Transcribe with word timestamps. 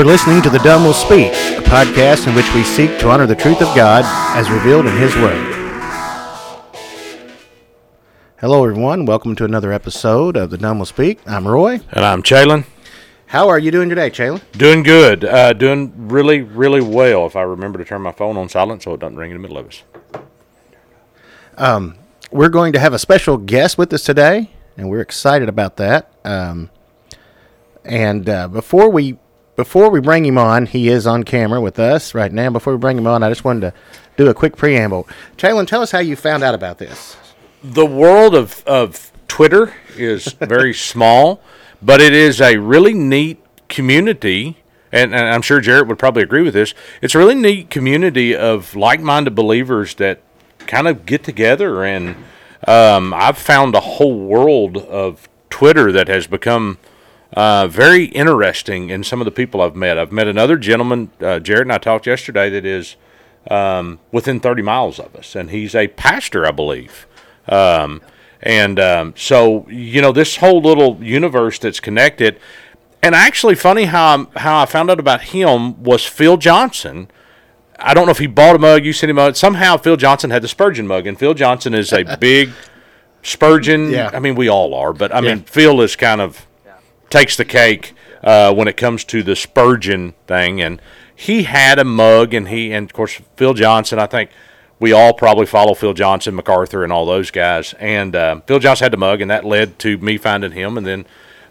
You're 0.00 0.06
listening 0.06 0.40
to 0.44 0.48
The 0.48 0.60
Dumb 0.60 0.84
Will 0.84 0.94
Speak, 0.94 1.30
a 1.30 1.60
podcast 1.60 2.26
in 2.26 2.34
which 2.34 2.50
we 2.54 2.64
seek 2.64 2.98
to 3.00 3.10
honor 3.10 3.26
the 3.26 3.36
truth 3.36 3.60
of 3.60 3.76
God 3.76 4.02
as 4.34 4.48
revealed 4.48 4.86
in 4.86 4.96
His 4.96 5.14
Word. 5.16 5.36
Hello, 8.38 8.64
everyone. 8.64 9.04
Welcome 9.04 9.36
to 9.36 9.44
another 9.44 9.74
episode 9.74 10.38
of 10.38 10.48
The 10.48 10.56
Dumb 10.56 10.78
Will 10.78 10.86
Speak. 10.86 11.20
I'm 11.26 11.46
Roy. 11.46 11.80
And 11.90 12.02
I'm 12.02 12.22
Chalon. 12.22 12.64
How 13.26 13.50
are 13.50 13.58
you 13.58 13.70
doing 13.70 13.90
today, 13.90 14.08
Chalon? 14.08 14.40
Doing 14.52 14.82
good. 14.82 15.22
Uh, 15.22 15.52
doing 15.52 15.92
really, 16.08 16.40
really 16.40 16.80
well. 16.80 17.26
If 17.26 17.36
I 17.36 17.42
remember 17.42 17.78
to 17.78 17.84
turn 17.84 18.00
my 18.00 18.12
phone 18.12 18.38
on 18.38 18.48
silent 18.48 18.82
so 18.82 18.94
it 18.94 19.00
doesn't 19.00 19.18
ring 19.18 19.32
in 19.32 19.36
the 19.36 19.42
middle 19.42 19.58
of 19.58 19.66
us. 19.66 19.82
Um, 21.58 21.96
We're 22.30 22.48
going 22.48 22.72
to 22.72 22.80
have 22.80 22.94
a 22.94 22.98
special 22.98 23.36
guest 23.36 23.76
with 23.76 23.92
us 23.92 24.04
today, 24.04 24.48
and 24.78 24.88
we're 24.88 25.02
excited 25.02 25.50
about 25.50 25.76
that. 25.76 26.10
Um, 26.24 26.70
and 27.84 28.26
uh, 28.30 28.48
before 28.48 28.88
we 28.88 29.18
before 29.60 29.90
we 29.90 30.00
bring 30.00 30.24
him 30.24 30.38
on, 30.38 30.64
he 30.64 30.88
is 30.88 31.06
on 31.06 31.22
camera 31.22 31.60
with 31.60 31.78
us 31.78 32.14
right 32.14 32.32
now. 32.32 32.48
Before 32.48 32.72
we 32.72 32.78
bring 32.78 32.96
him 32.96 33.06
on, 33.06 33.22
I 33.22 33.28
just 33.28 33.44
wanted 33.44 33.60
to 33.60 33.74
do 34.16 34.30
a 34.30 34.32
quick 34.32 34.56
preamble. 34.56 35.06
Chalon, 35.36 35.66
tell 35.66 35.82
us 35.82 35.90
how 35.90 35.98
you 35.98 36.16
found 36.16 36.42
out 36.42 36.54
about 36.54 36.78
this. 36.78 37.14
The 37.62 37.84
world 37.84 38.34
of, 38.34 38.64
of 38.66 39.12
Twitter 39.28 39.74
is 39.98 40.24
very 40.40 40.72
small, 40.72 41.42
but 41.82 42.00
it 42.00 42.14
is 42.14 42.40
a 42.40 42.56
really 42.56 42.94
neat 42.94 43.38
community. 43.68 44.56
And, 44.92 45.14
and 45.14 45.26
I'm 45.26 45.42
sure 45.42 45.60
Jared 45.60 45.88
would 45.88 45.98
probably 45.98 46.22
agree 46.22 46.40
with 46.40 46.54
this. 46.54 46.72
It's 47.02 47.14
a 47.14 47.18
really 47.18 47.34
neat 47.34 47.68
community 47.68 48.34
of 48.34 48.74
like 48.74 49.00
minded 49.00 49.34
believers 49.34 49.94
that 49.96 50.22
kind 50.60 50.88
of 50.88 51.04
get 51.04 51.22
together. 51.22 51.84
And 51.84 52.16
um, 52.66 53.12
I've 53.12 53.36
found 53.36 53.74
a 53.74 53.80
whole 53.80 54.18
world 54.18 54.78
of 54.78 55.28
Twitter 55.50 55.92
that 55.92 56.08
has 56.08 56.26
become 56.26 56.78
uh, 57.34 57.66
very 57.68 58.04
interesting 58.06 58.90
in 58.90 59.04
some 59.04 59.20
of 59.20 59.24
the 59.24 59.30
people 59.30 59.60
I've 59.60 59.76
met. 59.76 59.98
I've 59.98 60.12
met 60.12 60.26
another 60.28 60.56
gentleman, 60.56 61.10
uh, 61.20 61.38
Jared 61.38 61.62
and 61.62 61.72
I 61.72 61.78
talked 61.78 62.06
yesterday, 62.06 62.50
that 62.50 62.64
is 62.66 62.96
um, 63.50 64.00
within 64.12 64.40
30 64.40 64.62
miles 64.62 64.98
of 64.98 65.14
us, 65.14 65.34
and 65.34 65.50
he's 65.50 65.74
a 65.74 65.88
pastor, 65.88 66.46
I 66.46 66.50
believe. 66.50 67.06
Um, 67.48 68.02
and 68.42 68.80
um, 68.80 69.14
so, 69.16 69.66
you 69.68 70.00
know, 70.02 70.12
this 70.12 70.36
whole 70.36 70.60
little 70.60 70.98
universe 71.02 71.58
that's 71.58 71.80
connected. 71.80 72.38
And 73.02 73.14
actually, 73.14 73.54
funny 73.54 73.84
how 73.84 74.26
i 74.34 74.40
how 74.40 74.58
I 74.62 74.66
found 74.66 74.90
out 74.90 75.00
about 75.00 75.22
him 75.22 75.82
was 75.82 76.04
Phil 76.04 76.36
Johnson. 76.36 77.08
I 77.78 77.94
don't 77.94 78.04
know 78.04 78.10
if 78.12 78.18
he 78.18 78.26
bought 78.26 78.56
a 78.56 78.58
mug, 78.58 78.84
you 78.84 78.92
sent 78.92 79.08
him 79.10 79.16
a 79.18 79.22
mug. 79.22 79.36
Somehow, 79.36 79.78
Phil 79.78 79.96
Johnson 79.96 80.30
had 80.30 80.42
the 80.42 80.48
Spurgeon 80.48 80.86
mug, 80.86 81.06
and 81.06 81.18
Phil 81.18 81.32
Johnson 81.32 81.72
is 81.74 81.92
a 81.94 82.16
big 82.20 82.50
Spurgeon. 83.22 83.90
Yeah. 83.90 84.10
I 84.12 84.18
mean, 84.20 84.34
we 84.34 84.48
all 84.48 84.74
are, 84.74 84.92
but 84.92 85.12
I 85.12 85.20
Yeah. 85.20 85.34
mean, 85.34 85.44
Phil 85.44 85.80
is 85.80 85.96
kind 85.96 86.20
of 86.20 86.46
takes 87.10 87.36
the 87.36 87.44
cake 87.44 87.94
uh, 88.22 88.54
when 88.54 88.68
it 88.68 88.76
comes 88.76 89.04
to 89.04 89.22
the 89.22 89.36
Spurgeon 89.36 90.14
thing. 90.26 90.60
And 90.60 90.80
he 91.14 91.42
had 91.42 91.78
a 91.78 91.84
mug, 91.84 92.32
and 92.32 92.48
he 92.48 92.72
and 92.72 92.88
of 92.88 92.94
course 92.94 93.20
Phil 93.36 93.54
Johnson. 93.54 93.98
I 93.98 94.06
think 94.06 94.30
we 94.78 94.92
all 94.92 95.12
probably 95.12 95.46
follow 95.46 95.74
Phil 95.74 95.92
Johnson, 95.92 96.34
MacArthur, 96.34 96.82
and 96.82 96.92
all 96.92 97.04
those 97.04 97.30
guys. 97.30 97.74
And 97.78 98.16
uh, 98.16 98.40
Phil 98.46 98.58
Johnson 98.58 98.86
had 98.86 98.92
the 98.92 98.96
mug, 98.96 99.20
and 99.20 99.30
that 99.30 99.44
led 99.44 99.78
to 99.80 99.98
me 99.98 100.16
finding 100.16 100.52
him. 100.52 100.78
And 100.78 100.86
then 100.86 101.04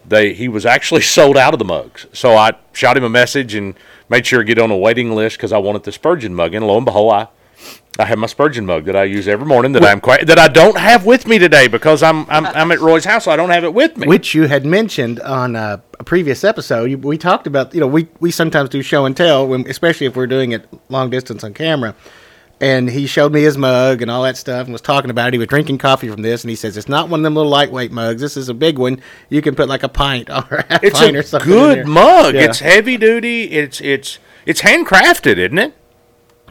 they 0.06 0.34
he 0.34 0.48
was 0.48 0.66
actually 0.66 1.02
sold 1.16 1.36
out 1.36 1.52
of 1.52 1.58
the 1.58 1.64
mugs, 1.64 2.06
so 2.12 2.36
I 2.36 2.52
shot 2.72 2.96
him 2.96 3.04
a 3.04 3.08
message 3.10 3.54
and 3.54 3.74
made 4.08 4.26
sure 4.26 4.40
to 4.40 4.44
get 4.44 4.58
on 4.58 4.70
a 4.70 4.76
waiting 4.76 5.14
list 5.14 5.36
because 5.36 5.52
I 5.52 5.58
wanted 5.58 5.84
the 5.84 5.92
Spurgeon 5.92 6.34
mug. 6.34 6.54
And 6.54 6.66
lo 6.66 6.76
and 6.76 6.84
behold, 6.84 7.12
I. 7.12 7.28
I 7.98 8.04
have 8.06 8.18
my 8.18 8.26
Spurgeon 8.28 8.64
mug 8.64 8.86
that 8.86 8.96
I 8.96 9.04
use 9.04 9.28
every 9.28 9.44
morning 9.46 9.72
that 9.72 9.84
I'm 9.84 10.00
quite 10.00 10.26
that 10.26 10.38
I 10.38 10.48
don't 10.48 10.78
have 10.78 11.04
with 11.04 11.26
me 11.26 11.38
today 11.38 11.66
because 11.68 12.02
I'm 12.02 12.28
I'm, 12.30 12.46
I'm 12.46 12.72
at 12.72 12.80
Roy's 12.80 13.04
house. 13.04 13.24
So 13.24 13.30
I 13.30 13.36
don't 13.36 13.50
have 13.50 13.64
it 13.64 13.74
with 13.74 13.96
me. 13.98 14.06
Which 14.06 14.34
you 14.34 14.46
had 14.46 14.64
mentioned 14.64 15.20
on 15.20 15.54
uh, 15.54 15.78
a 15.98 16.04
previous 16.04 16.42
episode. 16.42 16.84
You, 16.84 16.96
we 16.96 17.18
talked 17.18 17.46
about, 17.46 17.74
you 17.74 17.80
know, 17.80 17.86
we, 17.86 18.08
we 18.20 18.30
sometimes 18.30 18.70
do 18.70 18.80
show 18.80 19.04
and 19.04 19.14
tell, 19.14 19.46
when, 19.46 19.68
especially 19.68 20.06
if 20.06 20.16
we're 20.16 20.26
doing 20.28 20.52
it 20.52 20.66
long 20.88 21.10
distance 21.10 21.44
on 21.44 21.52
camera. 21.52 21.94
And 22.62 22.90
he 22.90 23.06
showed 23.06 23.32
me 23.32 23.40
his 23.42 23.56
mug 23.56 24.02
and 24.02 24.10
all 24.10 24.22
that 24.24 24.36
stuff 24.36 24.64
and 24.66 24.72
was 24.72 24.82
talking 24.82 25.10
about 25.10 25.28
it. 25.28 25.32
He 25.34 25.38
was 25.38 25.48
drinking 25.48 25.78
coffee 25.78 26.08
from 26.10 26.20
this, 26.22 26.42
and 26.44 26.50
he 26.50 26.56
says, 26.56 26.76
It's 26.76 26.90
not 26.90 27.08
one 27.08 27.20
of 27.20 27.24
them 27.24 27.34
little 27.34 27.50
lightweight 27.50 27.90
mugs. 27.90 28.20
This 28.20 28.36
is 28.36 28.50
a 28.50 28.54
big 28.54 28.78
one. 28.78 29.00
You 29.30 29.40
can 29.42 29.54
put 29.54 29.66
like 29.68 29.82
a 29.82 29.88
pint 29.88 30.28
or 30.30 30.44
a 30.56 30.64
half 30.68 30.84
It's 30.84 30.98
pint 30.98 31.16
a 31.16 31.20
or 31.20 31.22
something. 31.22 31.50
in 31.50 31.56
good 31.58 31.78
there." 31.78 31.86
mug. 31.86 32.34
Yeah. 32.34 32.42
It's 32.42 32.60
heavy 32.60 32.96
duty. 32.98 33.44
It's 33.52 33.80
it's 33.80 34.18
it's 34.46 34.60
handcrafted, 34.60 35.38
isn't 35.38 35.58
it? 35.58 35.74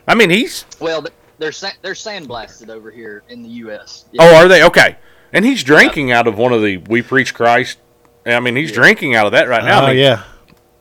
I 0.07 0.15
mean, 0.15 0.31
he's 0.31 0.65
Well, 0.79 1.03
th- 1.03 1.13
they're 1.39 1.51
sa- 1.51 1.71
they're 1.81 1.93
sandblasted 1.93 2.69
over 2.69 2.91
here 2.91 3.23
in 3.29 3.41
the 3.41 3.49
U.S. 3.49 4.05
oh, 4.19 4.35
are 4.35 4.47
they 4.47 4.63
okay? 4.65 4.97
And 5.33 5.45
he's 5.45 5.63
drinking 5.63 6.11
out 6.11 6.27
of 6.27 6.37
one 6.37 6.53
of 6.53 6.61
the 6.61 6.77
We 6.77 7.01
Preach 7.01 7.33
Christ. 7.33 7.79
I 8.25 8.39
mean, 8.39 8.55
he's 8.55 8.71
drinking 8.71 9.15
out 9.15 9.25
of 9.25 9.31
that 9.31 9.47
right 9.47 9.63
now. 9.63 9.81
Oh, 9.81 9.85
I 9.85 9.89
mean, 9.89 9.99
yeah. 9.99 10.23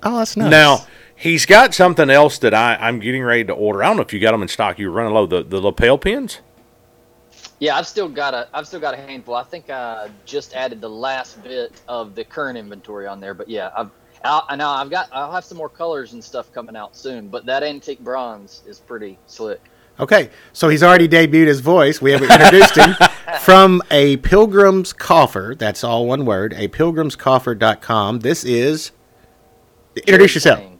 Oh, 0.02 0.18
that's 0.18 0.36
nice. 0.36 0.50
Now 0.50 0.86
he's 1.18 1.46
got 1.46 1.74
something 1.74 2.08
else 2.10 2.38
that 2.38 2.54
I 2.54 2.76
I'm 2.76 3.00
getting 3.00 3.22
ready 3.22 3.44
to 3.44 3.52
order. 3.52 3.82
I 3.82 3.88
don't 3.88 3.96
know 3.96 4.02
if 4.02 4.12
you 4.12 4.20
got 4.20 4.32
them 4.32 4.42
in 4.42 4.48
stock. 4.48 4.78
You 4.78 4.90
were 4.90 4.96
running 4.96 5.14
low. 5.14 5.26
The 5.26 5.42
the 5.42 5.60
lapel 5.60 5.98
pins. 5.98 6.40
Yeah, 7.60 7.76
I've 7.76 7.86
still 7.86 8.08
got 8.08 8.34
a 8.34 8.48
I've 8.54 8.66
still 8.66 8.80
got 8.80 8.94
a 8.94 8.96
handful. 8.96 9.34
I 9.34 9.42
think 9.42 9.68
I 9.70 10.10
just 10.24 10.54
added 10.54 10.80
the 10.80 10.90
last 10.90 11.42
bit 11.42 11.72
of 11.88 12.14
the 12.14 12.24
current 12.24 12.56
inventory 12.56 13.06
on 13.06 13.20
there, 13.20 13.34
but 13.34 13.48
yeah, 13.48 13.70
I've 13.76 13.90
I 14.24 14.56
know 14.56 14.68
I've 14.68 14.90
got 14.90 15.08
I'll 15.12 15.32
have 15.32 15.44
some 15.44 15.58
more 15.58 15.68
colors 15.68 16.12
and 16.12 16.22
stuff 16.22 16.52
coming 16.52 16.76
out 16.76 16.96
soon. 16.96 17.28
But 17.28 17.46
that 17.46 17.62
antique 17.62 18.00
bronze 18.00 18.62
is 18.66 18.78
pretty 18.78 19.18
slick. 19.26 19.60
Okay, 20.00 20.30
so 20.52 20.68
he's 20.68 20.82
already 20.82 21.08
debuted 21.08 21.46
his 21.48 21.60
voice. 21.60 22.00
We 22.00 22.12
haven't 22.12 22.30
introduced 22.30 22.76
him 22.76 22.94
from 23.40 23.82
a 23.90 24.16
pilgrim's 24.18 24.92
coffer. 24.92 25.54
That's 25.58 25.82
all 25.82 26.06
one 26.06 26.24
word. 26.24 26.52
A 26.56 26.68
pilgrimscoffer.com. 26.68 28.20
This 28.20 28.44
is. 28.44 28.92
Introduce 29.96 30.34
yourself. 30.34 30.60
Dang. 30.60 30.78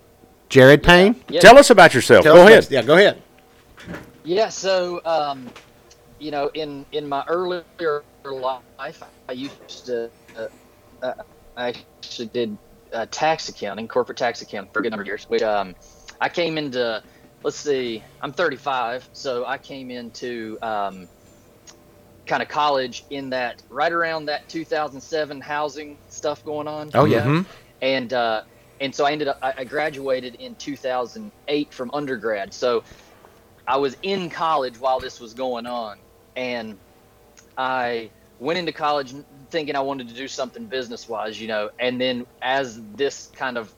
Jared 0.49 0.83
Payne. 0.83 1.17
Yeah, 1.29 1.41
Tell 1.41 1.59
us 1.59 1.71
about 1.71 1.95
yourself. 1.95 2.23
Tell 2.23 2.37
Go 2.37 2.47
ahead. 2.47 2.59
about- 2.61 2.71
Yeah, 2.71 2.83
go 2.83 2.95
ahead. 2.95 3.23
Yeah, 4.25 4.49
so 4.51 5.01
um, 5.05 5.49
you 6.19 6.31
know, 6.31 6.49
in 6.55 6.87
in 6.93 7.09
my 7.09 7.25
earlier 7.29 7.65
life, 8.25 9.03
I 9.29 9.33
used 9.33 9.87
to 9.87 10.11
uh, 10.37 10.47
uh, 11.03 11.15
I 11.57 11.69
actually 12.03 12.27
did 12.29 12.57
uh, 12.93 13.07
tax 13.11 13.49
accounting, 13.49 13.89
corporate 13.89 14.19
tax 14.19 14.43
accounting 14.43 14.71
for 14.73 14.79
a 14.81 14.83
good 14.83 14.91
number 14.91 15.03
of 15.03 15.07
years. 15.09 15.25
Which 15.29 15.43
um, 15.43 15.75
I 16.21 16.29
came 16.29 16.57
into. 16.57 17.03
Let's 17.45 17.59
see, 17.59 18.05
I'm 18.21 18.33
35, 18.33 19.09
so 19.13 19.47
I 19.47 19.59
came 19.59 19.91
into 19.91 20.59
um, 20.61 21.09
kind 22.27 22.43
of 22.43 22.49
college 22.49 23.05
in 23.11 23.31
that 23.31 23.63
right 23.71 23.93
around 23.93 24.27
that 24.27 24.49
2007 24.49 25.41
housing 25.41 25.99
stuff 26.09 26.43
going 26.45 26.69
on. 26.69 26.91
Oh, 26.95 27.05
yeah. 27.05 27.25
Mhm. 27.25 27.47
and 27.81 28.13
uh, 28.13 28.43
and 28.81 28.95
so 28.95 29.05
I 29.07 29.13
ended 29.13 29.29
up 29.29 29.39
I 29.43 29.55
I 29.59 29.65
graduated 29.65 30.35
in 30.37 30.57
2008 30.57 31.73
from 31.73 31.91
undergrad. 31.95 32.53
So 32.55 32.85
I 33.67 33.77
was 33.77 33.97
in 34.03 34.31
college 34.31 34.79
while 34.79 35.01
this 35.01 35.21
was 35.21 35.35
going 35.35 35.67
on, 35.67 35.99
and 36.37 36.79
I 37.57 38.13
went 38.39 38.59
into 38.59 38.73
college 38.73 39.15
thinking 39.51 39.77
I 39.77 39.81
wanted 39.81 40.09
to 40.09 40.15
do 40.15 40.29
something 40.29 40.67
business 40.67 41.09
wise, 41.09 41.41
you 41.41 41.49
know. 41.49 41.71
And 41.79 42.01
then 42.01 42.27
as 42.43 42.81
this 42.95 43.29
kind 43.35 43.57
of 43.59 43.75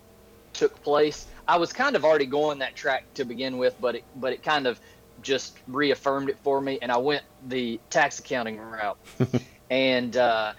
took 0.54 0.82
place, 0.82 1.26
I 1.50 1.56
was 1.56 1.72
kind 1.72 1.96
of 1.96 2.04
already 2.04 2.26
going 2.26 2.60
that 2.60 2.76
track 2.76 3.12
to 3.14 3.24
begin 3.24 3.58
with, 3.58 3.74
but 3.80 3.96
it 3.96 4.04
but 4.14 4.32
it 4.32 4.40
kind 4.44 4.68
of 4.68 4.80
just 5.20 5.58
reaffirmed 5.66 6.28
it 6.28 6.38
for 6.44 6.60
me, 6.60 6.78
and 6.80 6.92
I 6.92 6.96
went 6.98 7.24
the 7.48 7.80
tax 7.90 8.20
accounting 8.20 8.56
route. 8.56 8.96
and 9.70 10.16
uh, 10.16 10.52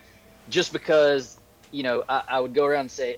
just 0.50 0.74
because 0.74 1.40
you 1.72 1.84
know 1.84 2.04
I, 2.10 2.24
I 2.28 2.40
would 2.42 2.54
go 2.54 2.66
around 2.66 2.82
and 2.82 2.92
say 2.92 3.16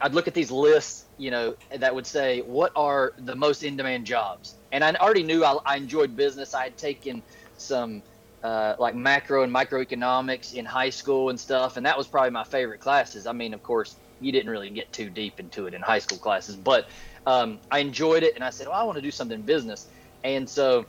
I'd 0.00 0.14
look 0.14 0.26
at 0.26 0.34
these 0.34 0.50
lists, 0.50 1.04
you 1.16 1.30
know, 1.30 1.54
that 1.70 1.94
would 1.94 2.08
say 2.08 2.40
what 2.40 2.72
are 2.74 3.12
the 3.18 3.36
most 3.36 3.62
in-demand 3.62 4.04
jobs, 4.04 4.56
and 4.72 4.82
I 4.82 4.92
already 4.94 5.22
knew 5.22 5.44
I, 5.44 5.58
I 5.64 5.76
enjoyed 5.76 6.16
business. 6.16 6.54
I 6.54 6.64
had 6.64 6.76
taken 6.76 7.22
some 7.56 8.02
uh, 8.42 8.74
like 8.80 8.96
macro 8.96 9.44
and 9.44 9.54
microeconomics 9.54 10.54
in 10.54 10.64
high 10.64 10.90
school 10.90 11.28
and 11.28 11.38
stuff, 11.38 11.76
and 11.76 11.86
that 11.86 11.96
was 11.96 12.08
probably 12.08 12.30
my 12.30 12.42
favorite 12.42 12.80
classes. 12.80 13.28
I 13.28 13.32
mean, 13.32 13.54
of 13.54 13.62
course, 13.62 13.94
you 14.20 14.32
didn't 14.32 14.50
really 14.50 14.70
get 14.70 14.92
too 14.92 15.10
deep 15.10 15.38
into 15.40 15.66
it 15.66 15.74
in 15.74 15.82
high 15.82 15.98
school 15.98 16.18
classes, 16.18 16.56
but 16.56 16.88
um, 17.26 17.60
I 17.70 17.80
enjoyed 17.80 18.22
it, 18.22 18.34
and 18.34 18.44
I 18.44 18.50
said, 18.50 18.68
"Well, 18.68 18.76
I 18.76 18.84
want 18.84 18.96
to 18.96 19.02
do 19.02 19.10
something 19.10 19.38
in 19.38 19.44
business," 19.46 19.88
and 20.24 20.48
so 20.48 20.86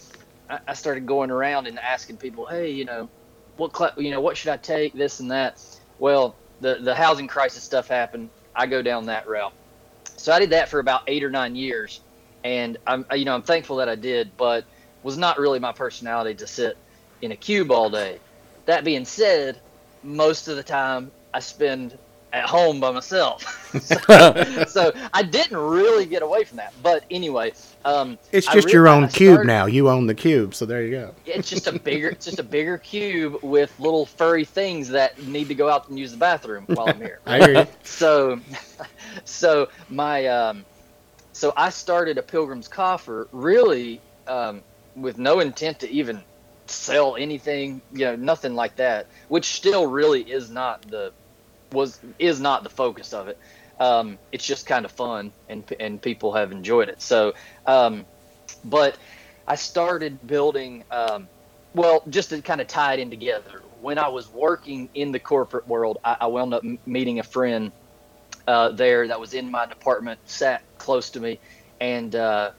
I, 0.50 0.59
I 0.69 0.74
started 0.74 1.06
going 1.06 1.31
around 1.31 1.68
and 1.68 1.80
asking 1.80 2.18
people, 2.18 2.45
"Hey, 2.45 2.71
you 2.71 2.85
know, 2.85 3.09
what 3.57 3.74
cla- 3.74 3.94
you 3.97 4.12
know, 4.12 4.21
what 4.21 4.38
should 4.38 4.51
I 4.51 4.57
take? 4.57 4.94
This 4.94 5.19
and 5.19 5.31
that." 5.31 5.57
Well, 5.97 6.39
the 6.59 6.80
the 6.81 6.95
housing 6.95 7.27
crisis 7.27 7.63
stuff 7.63 7.88
happened. 7.88 8.31
I 8.56 8.68
go 8.68 8.81
down 8.81 9.06
that 9.07 9.27
route. 9.27 9.53
So 10.18 10.31
I 10.31 10.39
did 10.39 10.51
that 10.51 10.69
for 10.69 10.80
about 10.80 11.01
eight 11.07 11.24
or 11.24 11.30
nine 11.30 11.56
years, 11.56 12.01
and 12.44 12.77
I'm 12.88 13.06
you 13.13 13.25
know 13.25 13.35
I'm 13.35 13.44
thankful 13.44 13.77
that 13.77 13.89
I 13.89 13.95
did, 13.95 14.35
but 14.38 14.65
was 15.03 15.18
not 15.18 15.38
really 15.38 15.59
my 15.59 15.74
personality 15.74 16.35
to 16.35 16.47
sit 16.47 16.77
in 17.21 17.31
a 17.31 17.38
cube 17.38 17.71
all 17.71 17.89
day. 17.89 18.21
That 18.65 18.85
being 18.85 19.06
said, 19.06 19.62
most 20.01 20.47
of 20.47 20.56
the 20.56 20.63
time 20.63 21.12
I 21.33 21.39
spend 21.39 21.97
at 22.33 22.45
home 22.45 22.80
by 22.80 22.91
myself, 22.91 23.44
so, 23.81 24.65
so 24.68 24.91
I 25.13 25.24
didn't 25.24 25.57
really 25.57 26.06
get 26.06 26.21
away 26.21 26.44
from 26.44 26.57
that. 26.57 26.74
But 26.81 27.06
anyway, 27.09 27.53
um, 27.85 28.18
It's 28.31 28.47
just 28.47 28.74
your 28.74 28.88
own 28.88 29.07
cube 29.07 29.35
started- 29.35 29.47
now. 29.47 29.68
You 29.68 29.89
own 29.89 30.07
the 30.07 30.15
cube, 30.15 30.56
so 30.56 30.65
there 30.65 30.83
you 30.83 30.91
go. 30.91 31.15
it's 31.25 31.50
just 31.50 31.68
a 31.68 31.80
bigger 31.80 32.09
it's 32.09 32.25
just 32.25 32.39
a 32.39 32.44
bigger 32.44 32.77
cube 32.77 33.41
with 33.44 33.80
little 33.80 34.06
furry 34.06 34.45
things 34.45 34.89
that 34.89 35.21
need 35.24 35.47
to 35.47 35.56
go 35.56 35.69
out 35.69 35.88
and 35.89 35.97
use 35.97 36.12
the 36.12 36.18
bathroom 36.18 36.65
while 36.68 36.89
I'm 36.89 36.97
here. 36.97 37.19
I 37.25 37.39
hear 37.39 37.59
you. 37.59 37.68
so 37.83 38.39
so 39.24 39.69
my 39.89 40.27
um 40.27 40.65
so 41.33 41.51
I 41.57 41.69
started 41.69 42.18
a 42.18 42.21
Pilgrim's 42.24 42.68
Coffer 42.68 43.27
really 43.31 44.00
um, 44.27 44.62
with 44.95 45.18
no 45.18 45.39
intent 45.39 45.80
to 45.80 45.89
even 45.89 46.21
sell 46.68 47.15
anything, 47.15 47.81
you 47.91 48.06
know, 48.06 48.15
nothing 48.15 48.53
like 48.56 48.75
that. 48.77 49.07
Which 49.27 49.45
still 49.45 49.88
really 49.88 50.21
is 50.21 50.50
not 50.50 50.83
the 50.83 51.12
was 51.74 52.00
is 52.20 52.40
not 52.40 52.64
the 52.64 52.70
focus 52.70 53.14
of 53.14 53.28
it. 53.28 53.38
Um, 53.80 54.18
it's 54.31 54.46
just 54.46 54.66
kind 54.66 54.86
of 54.86 54.92
fun, 54.92 55.31
and 55.50 55.64
and 55.80 56.02
people 56.02 56.34
have 56.34 56.52
enjoyed 56.52 56.90
it. 56.90 57.02
So, 57.02 57.34
um, 57.66 58.06
but 58.64 58.98
I 59.48 59.56
started 59.56 60.25
building. 60.25 60.84
Um, 60.92 61.28
well, 61.75 62.04
just 62.10 62.30
to 62.30 62.42
kind 62.42 62.62
of 62.62 62.68
tie 62.68 62.94
it 62.94 63.00
in 63.00 63.10
together. 63.10 63.62
When 63.81 63.98
I 63.98 64.08
was 64.08 64.30
working 64.31 64.90
in 64.94 65.12
the 65.12 65.20
corporate 65.20 65.68
world, 65.68 65.98
I, 66.06 66.18
I 66.22 66.28
wound 66.28 66.54
up 66.54 66.64
meeting 66.86 67.20
a 67.20 67.24
friend 67.24 67.72
uh, 68.48 68.69
there 68.69 69.08
that 69.08 69.19
was 69.19 69.34
in 69.34 69.50
my 69.52 69.66
department, 69.66 70.19
sat 70.26 70.62
close 70.78 71.10
to 71.12 71.19
me, 71.19 71.40
and 71.81 72.16
uh, 72.16 72.52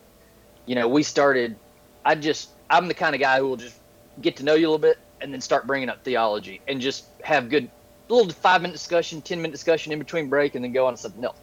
you 0.67 0.75
know, 0.75 0.89
we 0.89 1.03
started. 1.03 1.57
I 2.05 2.15
just, 2.15 2.51
I'm 2.69 2.89
the 2.89 2.95
kind 2.95 3.15
of 3.15 3.21
guy 3.21 3.39
who 3.39 3.49
will 3.49 3.57
just 3.57 3.79
get 4.21 4.37
to 4.37 4.45
know 4.45 4.55
you 4.55 4.67
a 4.67 4.71
little 4.71 4.79
bit 4.79 4.99
and 5.21 5.33
then 5.33 5.41
start 5.41 5.67
bringing 5.67 5.89
up 5.89 6.05
theology 6.05 6.61
and 6.69 6.81
just 6.81 7.07
have 7.23 7.49
good 7.49 7.71
little 8.09 8.33
five 8.33 8.63
minute 8.63 8.75
discussion, 8.75 9.23
ten 9.23 9.39
minute 9.41 9.53
discussion 9.53 9.93
in 9.93 9.99
between 9.99 10.29
break, 10.29 10.55
and 10.55 10.65
then 10.65 10.73
go 10.73 10.87
on 10.87 10.95
to 10.95 10.97
something 10.99 11.25
else. 11.25 11.39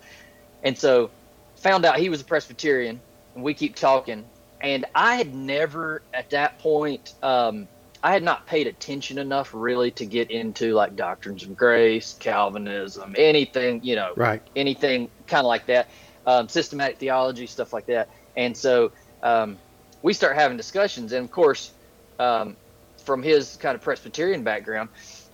And 0.64 0.78
so, 0.78 1.12
found 1.58 1.86
out 1.86 1.98
he 1.98 2.10
was 2.10 2.22
a 2.22 2.26
Presbyterian, 2.26 3.02
and 3.36 3.44
we 3.44 3.54
keep 3.54 3.76
talking. 3.76 4.26
And 4.62 4.86
I 4.94 5.16
had 5.16 5.34
never, 5.34 6.04
at 6.14 6.30
that 6.30 6.60
point, 6.60 7.14
um, 7.24 7.68
I 8.04 8.14
had 8.14 8.24
not 8.24 8.48
paid 8.48 8.68
attention 8.68 9.18
enough 9.18 9.54
really 9.54 9.92
to 9.92 10.06
get 10.06 10.32
into 10.32 10.74
like 10.74 10.96
doctrines 10.96 11.44
of 11.44 11.56
grace, 11.56 12.14
Calvinism, 12.20 13.16
anything, 13.18 13.82
you 13.84 13.96
know, 13.96 14.14
Right. 14.16 14.42
anything 14.56 15.10
kind 15.28 15.42
of 15.42 15.48
like 15.48 15.68
that, 15.68 15.90
um, 16.26 16.48
systematic 16.48 16.98
theology, 16.98 17.48
stuff 17.48 17.74
like 17.74 17.88
that. 17.88 18.10
And 18.36 18.56
so 18.56 18.92
um, 19.24 19.58
we 20.02 20.14
start 20.14 20.36
having 20.36 20.58
discussions, 20.58 21.12
and 21.12 21.26
of 21.26 21.32
course, 21.32 21.72
um, 22.20 22.58
from 23.04 23.24
his 23.24 23.56
kind 23.58 23.76
of 23.76 23.82
Presbyterian 23.82 24.44
background, 24.44 24.90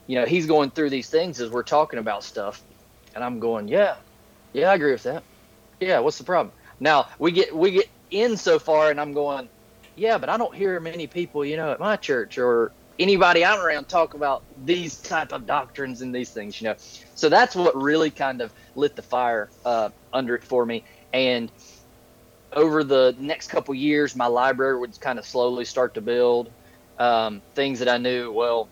you 0.07 0.15
know, 0.15 0.25
he's 0.25 0.45
going 0.45 0.71
through 0.71 0.89
these 0.89 1.09
things 1.09 1.39
as 1.39 1.51
we're 1.51 1.63
talking 1.63 1.99
about 1.99 2.23
stuff, 2.23 2.63
and 3.13 3.23
I'm 3.23 3.39
going, 3.39 3.67
yeah, 3.67 3.95
yeah, 4.53 4.71
I 4.71 4.75
agree 4.75 4.91
with 4.93 5.03
that. 5.03 5.23
Yeah, 5.79 5.99
what's 5.99 6.17
the 6.17 6.23
problem? 6.23 6.53
Now 6.79 7.07
we 7.19 7.31
get 7.31 7.55
we 7.55 7.71
get 7.71 7.89
in 8.09 8.37
so 8.37 8.57
far, 8.57 8.89
and 8.89 8.99
I'm 8.99 9.13
going, 9.13 9.49
yeah, 9.95 10.17
but 10.17 10.29
I 10.29 10.37
don't 10.37 10.55
hear 10.55 10.79
many 10.79 11.07
people, 11.07 11.43
you 11.45 11.57
know, 11.57 11.71
at 11.71 11.79
my 11.79 11.95
church 11.95 12.37
or 12.37 12.71
anybody 12.99 13.45
I'm 13.45 13.59
around 13.59 13.89
talk 13.89 14.13
about 14.13 14.43
these 14.65 14.97
type 14.97 15.31
of 15.31 15.45
doctrines 15.45 16.01
and 16.01 16.13
these 16.13 16.31
things, 16.31 16.59
you 16.61 16.67
know. 16.67 16.75
So 17.15 17.29
that's 17.29 17.55
what 17.55 17.75
really 17.75 18.09
kind 18.09 18.41
of 18.41 18.53
lit 18.75 18.95
the 18.95 19.01
fire 19.01 19.49
uh, 19.65 19.89
under 20.13 20.35
it 20.35 20.43
for 20.43 20.65
me. 20.65 20.83
And 21.13 21.51
over 22.53 22.83
the 22.83 23.15
next 23.19 23.49
couple 23.49 23.75
years, 23.75 24.15
my 24.15 24.27
library 24.27 24.79
would 24.79 24.99
kind 24.99 25.19
of 25.19 25.25
slowly 25.25 25.65
start 25.65 25.93
to 25.95 26.01
build 26.01 26.49
um, 26.97 27.41
things 27.55 27.79
that 27.79 27.89
I 27.89 27.97
knew. 27.97 28.31
Well, 28.31 28.69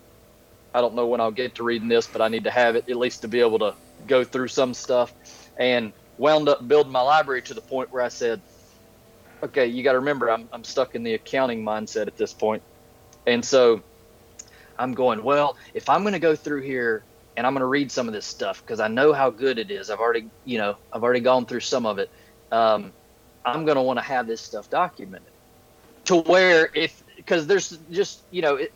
I 0.76 0.82
don't 0.82 0.94
know 0.94 1.06
when 1.06 1.22
I'll 1.22 1.30
get 1.30 1.54
to 1.54 1.64
reading 1.64 1.88
this, 1.88 2.06
but 2.06 2.20
I 2.20 2.28
need 2.28 2.44
to 2.44 2.50
have 2.50 2.76
it 2.76 2.86
at 2.86 2.96
least 2.96 3.22
to 3.22 3.28
be 3.28 3.40
able 3.40 3.58
to 3.60 3.74
go 4.06 4.24
through 4.24 4.48
some 4.48 4.74
stuff. 4.74 5.14
And 5.58 5.94
wound 6.18 6.50
up 6.50 6.68
building 6.68 6.92
my 6.92 7.00
library 7.00 7.40
to 7.42 7.54
the 7.54 7.62
point 7.62 7.90
where 7.90 8.02
I 8.02 8.08
said, 8.08 8.42
okay, 9.42 9.66
you 9.68 9.82
got 9.82 9.92
to 9.92 10.00
remember, 10.00 10.30
I'm, 10.30 10.50
I'm 10.52 10.64
stuck 10.64 10.94
in 10.94 11.02
the 11.02 11.14
accounting 11.14 11.64
mindset 11.64 12.08
at 12.08 12.16
this 12.18 12.34
point. 12.34 12.62
And 13.26 13.42
so 13.42 13.84
I'm 14.78 14.92
going, 14.92 15.24
well, 15.24 15.56
if 15.72 15.88
I'm 15.88 16.02
going 16.02 16.12
to 16.12 16.18
go 16.18 16.36
through 16.36 16.60
here 16.60 17.06
and 17.38 17.46
I'm 17.46 17.54
going 17.54 17.60
to 17.60 17.66
read 17.66 17.90
some 17.90 18.06
of 18.06 18.12
this 18.12 18.26
stuff 18.26 18.62
because 18.62 18.78
I 18.78 18.88
know 18.88 19.14
how 19.14 19.30
good 19.30 19.58
it 19.58 19.70
is, 19.70 19.88
I've 19.88 20.00
already, 20.00 20.28
you 20.44 20.58
know, 20.58 20.76
I've 20.92 21.02
already 21.02 21.20
gone 21.20 21.46
through 21.46 21.60
some 21.60 21.86
of 21.86 21.98
it. 21.98 22.10
Um, 22.52 22.92
I'm 23.46 23.64
going 23.64 23.76
to 23.76 23.82
want 23.82 23.98
to 23.98 24.04
have 24.04 24.26
this 24.26 24.42
stuff 24.42 24.68
documented 24.68 25.32
to 26.04 26.16
where 26.16 26.68
if, 26.74 27.02
because 27.16 27.46
there's 27.46 27.70
just, 27.90 28.24
you 28.30 28.42
know, 28.42 28.56
it, 28.56 28.72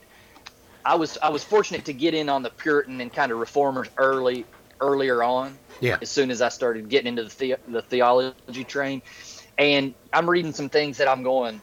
I 0.84 0.94
was, 0.94 1.18
I 1.22 1.28
was 1.28 1.44
fortunate 1.44 1.84
to 1.86 1.92
get 1.92 2.14
in 2.14 2.28
on 2.28 2.42
the 2.42 2.50
Puritan 2.50 3.00
and 3.00 3.12
kind 3.12 3.30
of 3.32 3.38
reformers 3.38 3.88
early, 3.96 4.44
earlier 4.80 5.22
on 5.22 5.58
Yeah. 5.80 5.98
as 6.00 6.10
soon 6.10 6.30
as 6.30 6.40
I 6.42 6.48
started 6.48 6.88
getting 6.88 7.08
into 7.18 7.24
the, 7.24 7.30
the, 7.38 7.58
the 7.72 7.82
theology 7.82 8.64
train. 8.64 9.02
And 9.58 9.94
I'm 10.12 10.28
reading 10.28 10.52
some 10.52 10.68
things 10.70 10.96
that 10.98 11.08
I'm 11.08 11.22
going, 11.22 11.60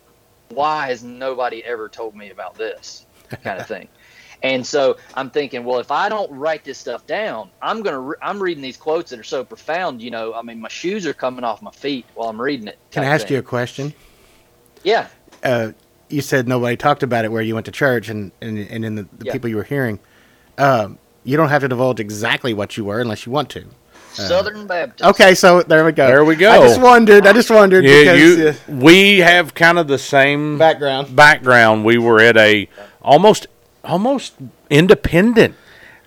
why 0.49 0.87
has 0.87 1.03
nobody 1.03 1.63
ever 1.63 1.89
told 1.89 2.15
me 2.15 2.29
about 2.29 2.55
this 2.57 3.05
kind 3.43 3.59
of 3.59 3.67
thing? 3.73 3.87
And 4.43 4.65
so 4.65 4.97
I'm 5.15 5.31
thinking, 5.31 5.63
well, 5.63 5.79
if 5.79 5.89
I 5.89 6.09
don't 6.09 6.31
write 6.31 6.63
this 6.63 6.77
stuff 6.77 7.07
down, 7.07 7.49
I'm 7.59 7.81
gonna 7.81 7.99
re- 7.99 8.15
I'm 8.21 8.41
reading 8.41 8.61
these 8.61 8.77
quotes 8.77 9.09
that 9.09 9.19
are 9.19 9.23
so 9.23 9.43
profound. 9.43 9.99
You 9.99 10.11
know, 10.11 10.35
I 10.35 10.43
mean, 10.43 10.61
my 10.61 10.67
shoes 10.69 11.07
are 11.07 11.13
coming 11.13 11.43
off 11.43 11.63
my 11.63 11.71
feet 11.71 12.05
while 12.13 12.29
I'm 12.29 12.39
reading 12.39 12.67
it. 12.67 12.77
Can 12.91 13.03
I 13.03 13.07
ask 13.07 13.31
you 13.31 13.39
a 13.39 13.41
question? 13.41 13.95
Yeah, 14.83 15.07
Uh, 15.41 15.71
you 16.09 16.21
said 16.21 16.48
nobody 16.48 16.75
talked 16.77 17.04
about 17.04 17.25
it 17.25 17.31
where 17.31 17.42
you 17.42 17.54
went 17.54 17.65
to 17.65 17.71
church 17.71 18.09
and, 18.09 18.31
and, 18.42 18.57
and 18.57 18.86
in 18.86 18.95
the, 18.95 19.04
the 19.18 19.25
Yeah. 19.25 19.31
people 19.33 19.50
you 19.50 19.57
were 19.57 19.63
hearing. 19.63 20.00
Um, 20.57 20.98
you 21.24 21.36
don't 21.38 21.50
have 21.50 21.62
to 21.62 21.68
divulge 21.68 22.00
exactly 22.00 22.54
what 22.54 22.77
you 22.77 22.86
were 22.86 23.00
unless 23.01 23.25
you 23.25 23.31
want 23.31 23.50
to. 23.51 23.65
Southern 24.13 24.65
Baptist. 24.65 25.07
Okay, 25.07 25.36
so 25.36 25.62
there 25.62 25.86
we 25.86 25.92
go. 25.92 26.07
There 26.07 26.25
we 26.25 26.36
go. 26.36 26.50
I 26.50 26.57
just 26.68 26.81
wondered. 26.81 27.27
I 27.27 27.33
just 27.33 27.51
wondered 27.51 27.83
Yeah, 27.86 28.00
because 28.15 28.38
you. 28.38 28.48
uh, 28.75 28.77
we 28.80 29.19
have 29.19 29.54
kind 29.54 29.77
of 29.77 29.88
the 29.88 30.00
same 30.00 30.57
background. 30.57 31.15
background. 31.15 31.86
We 31.86 32.00
were 32.00 32.19
at 32.21 32.36
a 32.38 32.68
almost 33.01 33.45
almost 33.83 34.33
independent. 34.71 35.56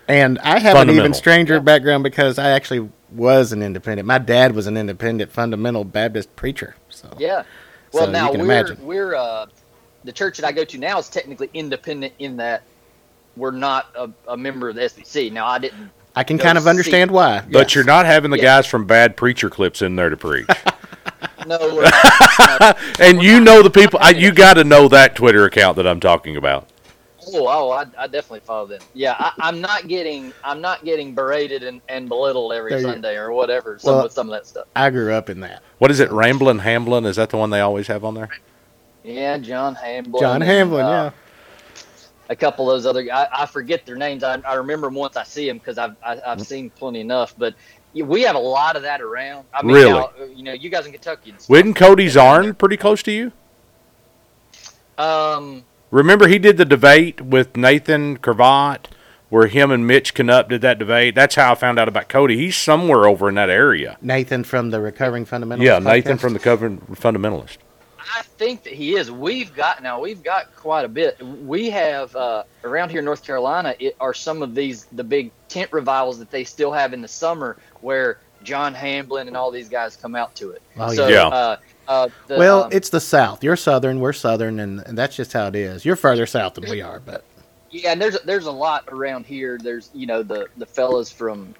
And 0.08 0.38
I 0.40 0.58
have 0.58 0.74
an 0.74 0.82
even 0.82 0.86
Fundamental. 0.88 1.14
stranger 1.14 1.60
background 1.60 2.02
because 2.02 2.36
I 2.38 2.50
actually 2.50 2.88
was 3.12 3.52
an 3.52 3.62
independent. 3.62 4.08
My 4.08 4.18
dad 4.18 4.56
was 4.56 4.66
an 4.66 4.76
independent 4.76 5.30
fundamental 5.30 5.84
Baptist 5.84 6.34
preacher. 6.34 6.74
So 6.88 7.14
Yeah. 7.18 7.44
Well, 7.92 8.06
So 8.06 8.10
now 8.10 8.26
you 8.26 8.30
can 8.32 8.40
we're 8.40 8.44
imagine. 8.46 8.84
we're 8.86 9.14
uh, 9.14 9.46
the 10.04 10.12
church 10.12 10.38
that 10.38 10.46
I 10.46 10.52
go 10.52 10.64
to 10.64 10.78
now 10.78 10.98
is 10.98 11.08
technically 11.08 11.50
independent 11.54 12.12
in 12.18 12.36
that 12.38 12.62
we're 13.36 13.50
not 13.50 13.86
a, 13.94 14.10
a 14.28 14.36
member 14.36 14.68
of 14.68 14.74
the 14.74 14.82
SBC. 14.82 15.32
Now 15.32 15.46
I 15.46 15.58
didn't. 15.58 15.90
I 16.16 16.24
can 16.24 16.38
kind 16.38 16.58
of 16.58 16.64
see. 16.64 16.70
understand 16.70 17.10
why. 17.10 17.40
But 17.50 17.68
Yes. 17.68 17.74
you're 17.74 17.84
not 17.84 18.04
having 18.06 18.30
the 18.30 18.36
Yeah. 18.38 18.42
guys 18.44 18.66
from 18.66 18.86
bad 18.86 19.16
preacher 19.16 19.48
clips 19.48 19.82
in 19.82 19.96
there 19.96 20.10
to 20.10 20.16
preach. 20.16 20.46
No. 21.46 21.58
We're 21.74 21.82
not. 22.60 22.78
and 23.00 23.22
you 23.22 23.40
know 23.40 23.62
the 23.62 23.70
people. 23.70 23.98
I, 24.02 24.10
you 24.10 24.30
got 24.32 24.54
to 24.54 24.64
know 24.64 24.88
that 24.88 25.16
Twitter 25.16 25.44
account 25.46 25.76
that 25.76 25.86
I'm 25.86 25.98
talking 26.00 26.36
about. 26.36 26.68
Oh, 27.32 27.46
oh, 27.48 27.70
I, 27.70 27.84
I 27.98 28.06
definitely 28.06 28.40
follow 28.40 28.66
them. 28.66 28.80
Yeah, 28.94 29.14
I, 29.18 29.32
I'm 29.40 29.60
not 29.60 29.88
getting, 29.88 30.32
I'm 30.44 30.60
not 30.60 30.84
getting 30.84 31.14
berated 31.14 31.62
and, 31.62 31.80
and 31.88 32.08
belittled 32.08 32.52
every 32.52 32.70
There 32.70 32.80
you- 32.80 32.84
Sunday 32.86 33.16
or 33.16 33.32
whatever. 33.32 33.78
Some 33.78 33.94
Well- 33.94 34.02
with 34.04 34.12
some 34.12 34.28
of 34.28 34.32
that 34.32 34.46
stuff. 34.46 34.66
I 34.76 34.90
grew 34.90 35.12
up 35.14 35.30
in 35.30 35.40
that. 35.40 35.62
What 35.78 35.90
is 35.90 36.00
it? 36.00 36.10
Ramblin' 36.12 36.58
Hamblin? 36.60 37.04
Is 37.06 37.16
that 37.16 37.30
the 37.30 37.36
one 37.38 37.50
they 37.50 37.60
always 37.60 37.86
have 37.86 38.04
on 38.04 38.14
there? 38.14 38.28
Yeah, 39.04 39.38
John 39.38 39.74
Hamblin. 39.74 40.20
John 40.20 40.36
and, 40.42 40.44
Hamlin, 40.44 40.84
uh, 40.84 40.88
yeah. 40.88 41.10
A 42.28 42.36
couple 42.36 42.70
of 42.70 42.76
those 42.76 42.86
other, 42.86 43.06
I, 43.12 43.26
I 43.32 43.46
forget 43.46 43.84
their 43.86 43.96
names. 43.96 44.22
I, 44.22 44.34
I 44.40 44.54
remember 44.54 44.86
them 44.86 44.94
once 44.94 45.16
I 45.16 45.24
see 45.24 45.46
them 45.48 45.58
because 45.58 45.78
I've 45.78 45.96
I, 46.04 46.20
I've 46.24 46.40
seen 46.42 46.70
plenty 46.70 47.00
enough. 47.00 47.34
But 47.36 47.54
we 47.94 48.22
have 48.22 48.36
a 48.36 48.40
lot 48.40 48.76
of 48.76 48.82
that 48.82 49.00
around. 49.00 49.46
I 49.52 49.62
mean, 49.62 49.74
Really? 49.74 49.92
now, 49.92 50.10
you 50.34 50.44
know, 50.44 50.52
you 50.52 50.70
guys 50.70 50.86
in 50.86 50.92
Kentucky. 50.92 51.30
and 51.30 51.40
stuff. 51.40 51.50
Wouldn't 51.50 51.74
Cody 51.76 52.06
Zarn 52.06 52.56
pretty 52.56 52.76
close 52.76 53.02
to 53.04 53.10
you? 53.12 53.32
Um, 54.96 55.64
Remember 55.90 56.28
he 56.28 56.38
did 56.38 56.56
the 56.56 56.64
debate 56.64 57.20
with 57.20 57.56
Nathan 57.56 58.16
Cravat, 58.18 58.88
where 59.28 59.48
him 59.48 59.70
and 59.72 59.86
Mitch 59.86 60.14
Knupp 60.14 60.48
did 60.50 60.60
that 60.60 60.78
debate. 60.78 61.14
That's 61.16 61.34
how 61.34 61.50
I 61.52 61.54
found 61.56 61.78
out 61.80 61.88
about 61.88 62.08
Cody. 62.08 62.36
He's 62.36 62.56
somewhere 62.56 63.06
over 63.06 63.28
in 63.28 63.34
that 63.36 63.50
area. 63.50 63.96
Nathan 64.00 64.44
from 64.44 64.70
the 64.70 64.80
Recovering 64.80 65.24
Fundamentals. 65.24 65.66
Yeah, 65.66 65.78
Nathan 65.80 66.16
podcast. 66.16 66.20
from 66.20 66.32
the 66.34 66.38
Covenant 66.38 66.92
Fundamentalist. 66.92 67.56
I 68.16 68.22
think 68.22 68.64
that 68.64 68.72
he 68.72 68.96
is. 68.96 69.10
We've 69.10 69.54
got 69.54 69.82
now. 69.82 70.00
We've 70.00 70.22
got 70.22 70.54
quite 70.56 70.84
a 70.84 70.88
bit. 70.88 71.20
We 71.22 71.70
have 71.70 72.14
uh, 72.16 72.44
around 72.64 72.90
here 72.90 73.00
in 73.00 73.04
North 73.04 73.24
Carolina. 73.24 73.74
It 73.78 73.96
are 74.00 74.14
some 74.14 74.42
of 74.42 74.54
these 74.54 74.86
the 74.86 75.04
big 75.04 75.30
tent 75.48 75.72
revivals 75.72 76.18
that 76.18 76.30
they 76.30 76.44
still 76.44 76.72
have 76.72 76.92
in 76.92 77.02
the 77.02 77.08
summer, 77.08 77.56
where 77.80 78.18
John 78.42 78.74
Hamblin 78.74 79.28
and 79.28 79.36
all 79.36 79.50
these 79.50 79.68
guys 79.68 79.96
come 79.96 80.14
out 80.14 80.34
to 80.36 80.50
it. 80.50 80.62
Oh, 80.78 80.92
so, 80.94 81.08
yeah. 81.08 81.26
Uh, 81.26 81.56
uh, 81.88 82.08
the, 82.28 82.36
Well, 82.36 82.64
um, 82.64 82.72
it's 82.72 82.88
the 82.88 83.00
South. 83.00 83.42
You're 83.42 83.56
Southern. 83.56 84.00
We're 84.00 84.12
Southern, 84.12 84.60
and, 84.60 84.80
and 84.80 84.96
that's 84.96 85.16
just 85.16 85.32
how 85.32 85.48
it 85.48 85.56
is. 85.56 85.84
You're 85.84 85.96
further 85.96 86.26
south 86.26 86.54
than 86.54 86.70
we 86.70 86.80
are, 86.80 87.00
but 87.00 87.24
yeah, 87.70 87.92
and 87.92 88.00
there's 88.00 88.20
there's 88.22 88.46
a 88.46 88.52
lot 88.52 88.84
around 88.88 89.26
here. 89.26 89.58
There's 89.58 89.90
you 89.94 90.06
know 90.06 90.22
the 90.22 90.46
the 90.56 90.66
fellas 90.66 91.10
from, 91.10 91.54